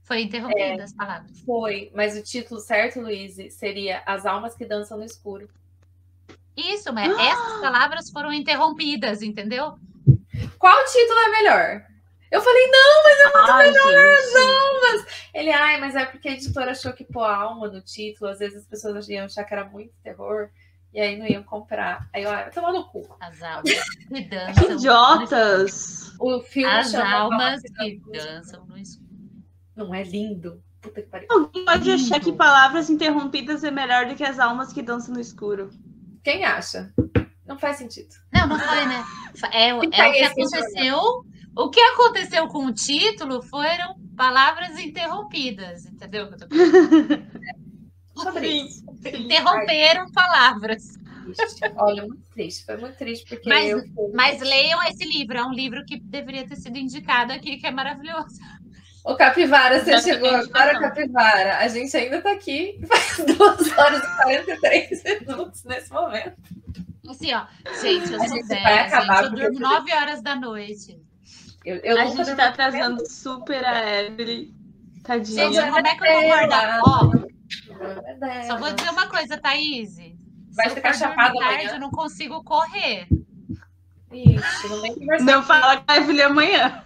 Foi 0.05 0.21
interrompida 0.21 0.85
as 0.85 0.93
palavras. 0.93 1.41
Foi, 1.41 1.91
mas 1.95 2.15
o 2.17 2.23
título 2.23 2.61
certo, 2.61 3.01
Luiz, 3.01 3.37
seria 3.55 4.03
As 4.05 4.27
Almas 4.27 4.55
que 4.55 4.67
Dançam 4.67 4.99
no 4.99 5.05
Escuro. 5.05 5.49
Isso, 6.57 6.92
mas 6.92 7.10
essas 7.18 7.60
palavras 7.60 8.10
foram 8.10 8.33
interrompidas, 8.33 9.23
entendeu? 9.23 9.76
Qual 10.58 10.84
título 10.86 11.18
é 11.20 11.28
melhor? 11.31 11.83
Eu 12.31 12.41
falei, 12.41 12.66
não, 12.66 13.02
Ai, 13.52 13.73
gente. 13.73 15.07
ele, 15.34 15.50
ai, 15.52 15.78
mas 15.81 15.94
é 15.94 16.05
porque 16.05 16.28
a 16.28 16.33
editora 16.33 16.73
achou 16.73 16.92
que 16.92 17.05
pôr 17.05 17.23
alma 17.24 17.68
no 17.68 17.81
título, 17.81 18.31
às 18.31 18.41
vezes 18.41 18.62
as 18.62 18.66
pessoas 18.66 19.08
iam 19.08 19.26
achar 19.26 19.44
que 19.44 19.55
era 19.55 19.65
muito 19.65 19.92
terror, 20.02 20.49
e 20.92 21.00
aí 21.00 21.16
não 21.16 21.26
iam 21.26 21.44
comprar. 21.44 22.08
Aí 22.12 22.24
eu, 22.24 22.31
ai, 22.31 22.50
toma 22.50 22.73
no 22.73 22.89
cu. 22.89 23.02
As 23.20 23.41
almas 23.41 23.70
que 23.70 24.08
Que 24.15 24.24
dançam. 24.28 24.73
idiotas. 24.73 26.12
O 26.18 26.41
filme 26.41 26.73
As 26.73 26.91
chama 26.91 27.12
almas 27.12 27.41
Almas 27.41 27.62
que 27.62 27.68
Dançam 27.70 27.84
no 27.84 27.86
Escuro. 27.86 28.18
dançam 28.34 28.66
no 28.66 28.78
escuro. 28.78 29.08
Não 29.76 29.94
é 29.94 30.02
lindo? 30.02 30.62
Puta 30.81 31.02
que 31.02 31.08
pariu. 31.08 31.28
Alguém 31.31 31.65
pode 31.65 31.91
achar 31.92 32.20
que 32.20 32.33
palavras 32.33 32.91
interrompidas 32.91 33.62
é 33.65 33.70
melhor 33.70 34.07
do 34.07 34.15
que 34.16 34.24
as 34.24 34.39
almas 34.41 34.73
que 34.73 34.83
dançam 34.83 35.15
no 35.15 35.20
escuro. 35.20 35.70
Quem 36.25 36.44
acha? 36.44 36.91
Não 37.47 37.59
faz 37.59 37.77
sentido. 37.77 38.09
Não, 38.33 38.49
não 38.49 38.59
foi, 38.59 38.86
né? 38.86 39.05
É, 39.53 39.69
é 39.69 39.75
o 39.75 39.81
que 39.81 39.94
esse 39.94 40.25
aconteceu. 40.25 40.99
O 41.57 41.70
que 41.70 41.81
aconteceu 41.81 42.49
com 42.49 42.67
o 42.67 42.73
título 42.73 43.43
foram 43.43 43.94
palavras 44.17 44.78
interrompidas, 44.78 45.85
entendeu? 45.85 46.28
que? 46.31 46.49
Sobre 48.20 48.49
isso. 48.49 48.85
Interromperam 49.05 50.11
palavras. 50.11 50.99
Olha, 51.77 52.03
muito 52.03 52.23
triste. 52.33 52.65
Foi 52.65 52.77
muito 52.77 52.97
triste, 52.97 53.28
porque 53.28 53.49
Mas- 53.49 53.70
eu. 53.70 53.83
Mas 54.15 54.41
leiam 54.41 54.83
esse 54.85 55.05
livro, 55.05 55.36
é 55.36 55.44
um 55.44 55.53
livro 55.53 55.85
que 55.85 55.99
deveria 56.01 56.47
ter 56.47 56.57
sido 56.57 56.77
indicado 56.78 57.33
aqui, 57.33 57.57
que 57.57 57.67
é 57.67 57.70
maravilhoso. 57.70 58.39
Ô, 59.05 59.15
Capivara, 59.16 59.84
você 59.84 60.00
chegou 60.00 60.31
agora. 60.31 60.81
Capivara. 60.81 61.58
A 61.58 61.68
gente 61.68 61.94
ainda 61.97 62.23
tá 62.23 62.33
aqui 62.33 62.81
faz 62.89 63.16
2 63.36 63.78
horas 63.78 64.02
e 64.02 64.16
43 64.23 65.02
minutos 65.20 65.65
nesse 65.65 65.92
momento. 65.92 66.33
Assim, 67.08 67.34
ó, 67.34 67.44
gente, 67.83 68.10
eu 68.10 68.23
A 68.23 68.26
sou 68.26 68.36
gente 68.39 68.55
acabar 68.55 69.24
gente, 69.24 69.41
eu 69.42 69.50
durmo 69.52 69.57
eu- 69.58 69.70
9 69.70 69.92
horas 69.92 70.23
da 70.23 70.34
noite. 70.34 70.99
Eu, 71.65 71.76
eu 71.76 72.00
A 72.00 72.07
gente 72.07 72.34
tá 72.34 72.49
atrasando 72.49 73.07
super 73.08 73.62
a 73.65 74.02
Evelyn. 74.05 74.52
Tadinha. 75.02 75.52
Gente, 75.52 75.70
como 75.70 75.86
é 75.86 75.94
que 75.97 76.07
eu 76.07 76.20
vou 76.23 76.33
acordar? 76.33 76.81
Ó, 76.83 77.10
só 78.47 78.57
vou 78.57 78.73
dizer 78.73 78.91
uma 78.91 79.07
coisa, 79.07 79.36
Thaís. 79.36 79.97
Vai 80.57 80.70
ficar 80.70 80.94
chapada 80.94 81.34
tarde, 81.39 81.66
eu 81.66 81.81
não 81.81 81.91
consigo 81.91 82.42
correr. 82.42 83.07
Ixi, 84.12 84.68
não 84.68 84.81
vem 84.81 84.94
conversar. 84.94 85.24
Não 85.24 85.42
fala 85.42 85.76
com 85.78 85.84
a 85.92 85.97
Evelyn 85.99 86.23
amanhã. 86.23 86.83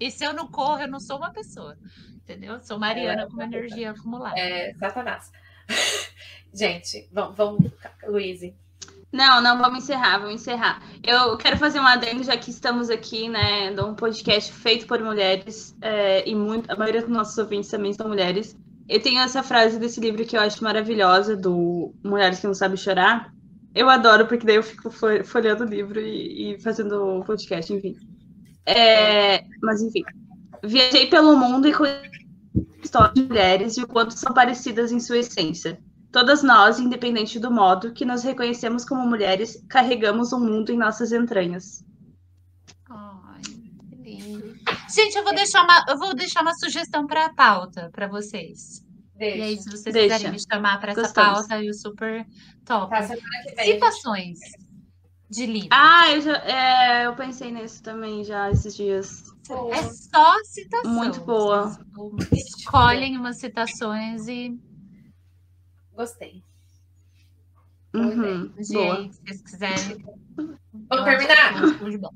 E 0.00 0.10
se 0.10 0.24
eu 0.24 0.32
não 0.32 0.48
corro, 0.48 0.80
eu 0.80 0.88
não 0.88 1.00
sou 1.00 1.16
uma 1.16 1.32
pessoa. 1.32 1.76
Entendeu? 2.16 2.54
Eu 2.54 2.62
Sou 2.62 2.78
Mariana 2.78 3.26
com 3.26 3.42
energia 3.42 3.90
acumulada. 3.90 4.38
É, 4.38 4.74
Satanás. 4.74 5.30
Gente, 6.54 7.08
vamos, 7.12 7.36
vamos 7.36 7.70
Luiz. 8.06 8.40
Não, 9.10 9.40
não, 9.40 9.56
vamos 9.58 9.84
encerrar, 9.84 10.18
vamos 10.18 10.34
encerrar. 10.34 10.82
Eu 11.02 11.36
quero 11.38 11.56
fazer 11.56 11.80
um 11.80 11.86
adendo, 11.86 12.22
já 12.22 12.36
que 12.36 12.50
estamos 12.50 12.90
aqui, 12.90 13.28
né, 13.28 13.70
num 13.70 13.94
podcast 13.94 14.52
feito 14.52 14.86
por 14.86 15.00
mulheres, 15.02 15.74
é, 15.80 16.28
e 16.28 16.34
muito, 16.34 16.70
a 16.70 16.76
maioria 16.76 17.00
dos 17.00 17.10
nossos 17.10 17.36
ouvintes 17.38 17.70
também 17.70 17.92
são 17.94 18.06
mulheres. 18.06 18.54
Eu 18.86 19.02
tenho 19.02 19.20
essa 19.20 19.42
frase 19.42 19.78
desse 19.78 19.98
livro 20.00 20.24
que 20.26 20.36
eu 20.36 20.40
acho 20.40 20.62
maravilhosa, 20.62 21.36
do 21.36 21.94
Mulheres 22.04 22.40
que 22.40 22.46
Não 22.46 22.54
Sabem 22.54 22.76
Chorar. 22.76 23.32
Eu 23.74 23.88
adoro, 23.88 24.26
porque 24.26 24.46
daí 24.46 24.56
eu 24.56 24.62
fico 24.62 24.90
fo- 24.90 25.24
folheando 25.24 25.64
o 25.64 25.68
livro 25.68 26.00
e, 26.00 26.54
e 26.54 26.60
fazendo 26.60 27.18
o 27.18 27.24
podcast, 27.24 27.72
enfim. 27.72 27.96
É, 28.68 29.44
mas, 29.62 29.80
enfim. 29.82 30.02
Viajei 30.62 31.06
pelo 31.06 31.36
mundo 31.36 31.68
e 31.68 31.72
conheci 31.72 32.08
histórias 32.82 33.14
de 33.14 33.22
mulheres 33.22 33.76
e 33.76 33.82
o 33.82 33.88
quanto 33.88 34.18
são 34.18 34.32
parecidas 34.32 34.92
em 34.92 35.00
sua 35.00 35.18
essência. 35.18 35.80
Todas 36.10 36.42
nós, 36.42 36.78
independente 36.78 37.38
do 37.38 37.50
modo 37.50 37.92
que 37.92 38.04
nos 38.04 38.22
reconhecemos 38.22 38.84
como 38.84 39.06
mulheres, 39.06 39.62
carregamos 39.68 40.32
um 40.32 40.40
mundo 40.40 40.72
em 40.72 40.76
nossas 40.76 41.12
entranhas. 41.12 41.84
Ai, 42.90 43.42
que 43.42 43.94
lindo. 43.96 44.54
Gente, 44.94 45.16
eu 45.16 45.24
vou 45.24 45.34
deixar 45.34 45.62
uma, 45.64 45.84
eu 45.88 45.98
vou 45.98 46.14
deixar 46.14 46.42
uma 46.42 46.54
sugestão 46.54 47.06
para 47.06 47.26
a 47.26 47.34
pauta 47.34 47.90
para 47.92 48.08
vocês. 48.08 48.82
E 49.18 49.24
aí, 49.24 49.38
Deixa. 49.38 49.62
se 49.62 49.70
vocês 49.70 49.92
Deixa. 49.92 50.14
quiserem 50.14 50.32
me 50.32 50.38
chamar 50.40 50.80
para 50.80 50.92
essa 50.92 51.12
pauta, 51.12 51.62
eu 51.62 51.74
super 51.74 52.24
top. 52.64 52.90
Tá, 52.90 53.08
de 55.30 55.46
livro. 55.46 55.68
Ah, 55.72 56.10
eu, 56.10 56.20
já, 56.20 56.36
é, 56.38 57.06
eu 57.06 57.14
pensei 57.14 57.50
nisso 57.52 57.82
também 57.82 58.24
já 58.24 58.50
esses 58.50 58.74
dias. 58.76 59.24
É 59.72 59.82
só 59.82 60.44
citação. 60.44 60.90
Muito 60.92 61.20
boa. 61.20 61.78
Vocês 61.94 62.44
Escolhem 62.58 63.16
umas 63.16 63.38
citações 63.38 64.26
e 64.28 64.58
Gostei. 65.94 66.42
Uhum, 67.94 68.48
de 68.48 68.72
boa. 68.74 69.10
se 69.10 69.20
vocês 69.22 69.42
quiserem. 69.42 70.04
Vamos 70.36 71.04
terminar? 71.04 71.60
Bom. 71.98 72.10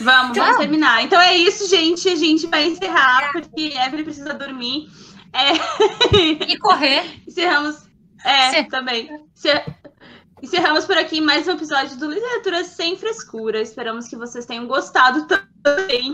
Vamos, 0.00 0.36
vamos 0.36 0.56
terminar. 0.56 1.02
Então 1.04 1.20
é 1.20 1.36
isso, 1.36 1.68
gente. 1.68 2.08
A 2.08 2.16
gente 2.16 2.46
vai 2.48 2.66
encerrar, 2.66 3.30
porque 3.32 3.72
Evelyn 3.76 4.04
precisa 4.04 4.34
dormir. 4.34 4.88
É, 5.32 5.52
E 6.50 6.58
correr. 6.58 7.22
encerramos. 7.26 7.86
É, 8.24 8.50
Sim. 8.62 8.68
também. 8.68 9.08
Encer- 9.34 9.64
Encerramos 10.42 10.84
por 10.84 10.98
aqui 10.98 11.18
mais 11.18 11.48
um 11.48 11.52
episódio 11.52 11.96
do 11.96 12.10
Literatura 12.10 12.62
Sem 12.62 12.94
Frescura. 12.96 13.60
Esperamos 13.60 14.06
que 14.06 14.16
vocês 14.16 14.44
tenham 14.44 14.66
gostado 14.66 15.26
também 15.26 16.12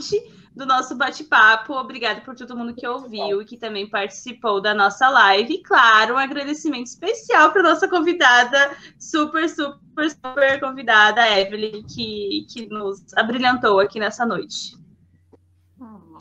do 0.54 0.64
nosso 0.64 0.94
bate-papo. 0.94 1.72
Obrigada 1.72 2.20
por 2.20 2.36
todo 2.36 2.56
mundo 2.56 2.72
que 2.72 2.86
ouviu 2.86 3.42
e 3.42 3.44
que 3.44 3.56
também 3.56 3.88
participou 3.88 4.62
da 4.62 4.72
nossa 4.72 5.08
live. 5.08 5.54
E, 5.54 5.62
claro, 5.62 6.14
um 6.14 6.18
agradecimento 6.18 6.86
especial 6.86 7.50
para 7.50 7.64
nossa 7.64 7.88
convidada, 7.88 8.76
super, 8.96 9.48
super, 9.48 10.10
super 10.10 10.60
convidada, 10.60 11.28
Evelyn, 11.40 11.82
que, 11.82 12.46
que 12.48 12.68
nos 12.68 13.02
abrilhantou 13.16 13.80
aqui 13.80 13.98
nessa 13.98 14.24
noite. 14.24 14.76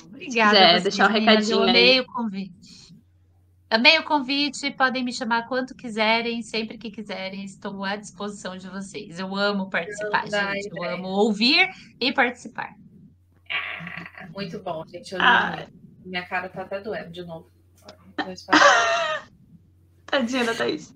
Obrigada. 0.05 0.51
quiser 0.51 0.71
vocês, 0.71 0.83
deixar 0.83 1.09
um 1.09 1.13
recadinho 1.13 1.57
Eu 1.57 1.63
amei 1.69 1.99
o 1.99 2.05
convite. 2.07 2.60
Amei 3.72 3.98
o 3.98 4.03
convite, 4.03 4.69
podem 4.72 5.01
me 5.01 5.14
chamar 5.14 5.48
quanto 5.48 5.74
quiserem, 5.74 6.41
sempre 6.41 6.77
que 6.77 6.91
quiserem, 6.91 7.45
estou 7.45 7.85
à 7.85 7.95
disposição 7.95 8.58
de 8.58 8.67
vocês. 8.67 9.17
Eu 9.17 9.33
amo 9.33 9.69
participar, 9.69 10.25
Anda, 10.25 10.53
gente. 10.56 10.75
Eu 10.75 10.83
amo 10.83 11.08
ouvir 11.08 11.69
e 11.98 12.11
participar. 12.11 12.75
Muito 14.33 14.59
bom, 14.59 14.85
gente. 14.85 15.14
Eu 15.14 15.19
Ah. 15.22 15.66
Minha 16.03 16.27
cara 16.27 16.50
tá 16.50 16.64
até 16.64 16.82
doendo 16.82 17.11
de 17.11 17.24
novo. 17.24 17.50
Tadinha 20.06 20.43
da 20.43 20.53
Thaís. 20.53 20.93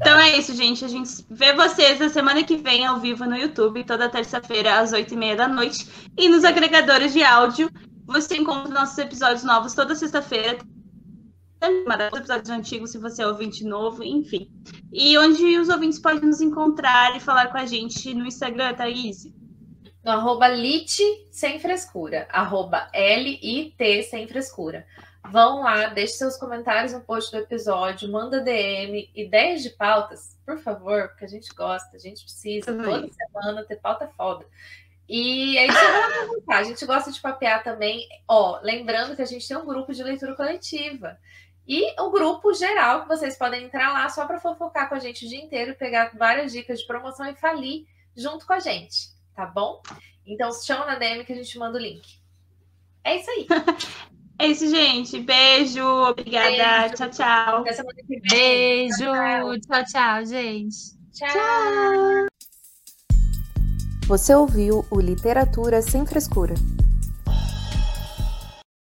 Então 0.00 0.18
é 0.18 0.38
isso, 0.38 0.54
gente. 0.54 0.82
A 0.82 0.88
gente 0.88 1.26
vê 1.28 1.52
vocês 1.52 2.00
na 2.00 2.08
semana 2.08 2.42
que 2.42 2.56
vem 2.56 2.86
ao 2.86 2.98
vivo 3.00 3.26
no 3.26 3.36
YouTube, 3.36 3.84
toda 3.84 4.08
terça-feira, 4.08 4.78
às 4.78 4.94
oito 4.94 5.12
e 5.12 5.16
meia 5.18 5.36
da 5.36 5.46
noite. 5.46 5.86
E 6.16 6.26
nos 6.26 6.42
agregadores 6.42 7.12
de 7.12 7.22
áudio, 7.22 7.70
você 8.06 8.38
encontra 8.38 8.72
nossos 8.72 8.96
episódios 8.96 9.44
novos 9.44 9.74
toda 9.74 9.94
sexta-feira. 9.94 10.56
Os 12.12 12.18
episódios 12.18 12.50
antigos, 12.50 12.90
se 12.90 12.98
você 12.98 13.22
é 13.22 13.26
ouvinte 13.26 13.64
novo, 13.64 14.04
enfim. 14.04 14.50
E 14.92 15.16
onde 15.18 15.58
os 15.58 15.68
ouvintes 15.68 15.98
podem 15.98 16.20
nos 16.28 16.40
encontrar 16.40 17.16
e 17.16 17.20
falar 17.20 17.48
com 17.48 17.58
a 17.58 17.66
gente 17.66 18.12
no 18.14 18.26
Instagram, 18.26 18.74
Thaís. 18.74 19.26
no 20.04 20.12
arroba 20.12 20.46
lit 20.46 21.02
sem 21.32 21.58
frescura, 21.58 22.28
arroba 22.30 22.88
L-I-T 22.92 24.04
sem 24.04 24.28
frescura. 24.28 24.86
Vão 25.32 25.62
lá, 25.62 25.86
deixe 25.88 26.12
seus 26.12 26.36
comentários 26.36 26.92
no 26.92 27.00
post 27.00 27.32
do 27.32 27.38
episódio, 27.38 28.08
manda 28.08 28.40
DM, 28.40 29.10
ideias 29.12 29.62
de 29.62 29.70
pautas, 29.70 30.38
por 30.46 30.58
favor, 30.58 31.08
porque 31.08 31.24
a 31.24 31.28
gente 31.28 31.52
gosta, 31.52 31.96
a 31.96 31.98
gente 31.98 32.22
precisa 32.22 32.72
toda 32.72 33.08
semana 33.12 33.64
ter 33.64 33.80
pauta 33.80 34.08
foda. 34.16 34.46
E 35.08 35.58
aí 35.58 35.66
você 35.66 35.92
vai 35.92 36.12
perguntar, 36.18 36.58
a 36.58 36.62
gente 36.64 36.86
gosta 36.86 37.10
de 37.10 37.20
papear 37.20 37.64
também, 37.64 38.06
ó, 38.28 38.60
lembrando 38.62 39.16
que 39.16 39.22
a 39.22 39.26
gente 39.26 39.46
tem 39.46 39.56
um 39.56 39.66
grupo 39.66 39.92
de 39.92 40.02
leitura 40.02 40.36
coletiva. 40.36 41.18
E 41.66 42.00
o 42.00 42.10
grupo 42.10 42.54
geral, 42.54 43.02
que 43.02 43.08
vocês 43.08 43.36
podem 43.36 43.64
entrar 43.64 43.92
lá 43.92 44.08
só 44.08 44.26
para 44.26 44.40
fofocar 44.40 44.88
com 44.88 44.94
a 44.94 45.00
gente 45.00 45.26
o 45.26 45.28
dia 45.28 45.42
inteiro, 45.42 45.74
pegar 45.74 46.12
várias 46.16 46.52
dicas 46.52 46.80
de 46.80 46.86
promoção 46.86 47.26
e 47.28 47.34
falir 47.34 47.86
junto 48.16 48.46
com 48.46 48.52
a 48.52 48.60
gente, 48.60 49.08
tá 49.34 49.46
bom? 49.46 49.82
Então 50.24 50.50
chama 50.52 50.86
na 50.86 50.94
DM 50.94 51.24
que 51.24 51.32
a 51.32 51.36
gente 51.36 51.58
manda 51.58 51.76
o 51.76 51.80
link. 51.80 52.20
É 53.04 53.16
isso 53.16 53.30
aí. 53.30 53.46
É 54.38 54.48
isso, 54.48 54.68
gente. 54.68 55.18
Beijo, 55.18 55.82
obrigada. 55.82 56.88
Beijo. 56.88 56.94
Tchau, 56.94 57.10
tchau. 57.10 57.64
Beijo. 58.30 59.04
Tchau, 59.66 59.84
tchau, 59.86 60.26
gente. 60.26 60.76
Tchau. 61.14 61.28
tchau. 61.30 62.26
Você 64.06 64.34
ouviu 64.34 64.84
o 64.90 65.00
Literatura 65.00 65.80
Sem 65.80 66.04
Frescura. 66.04 66.54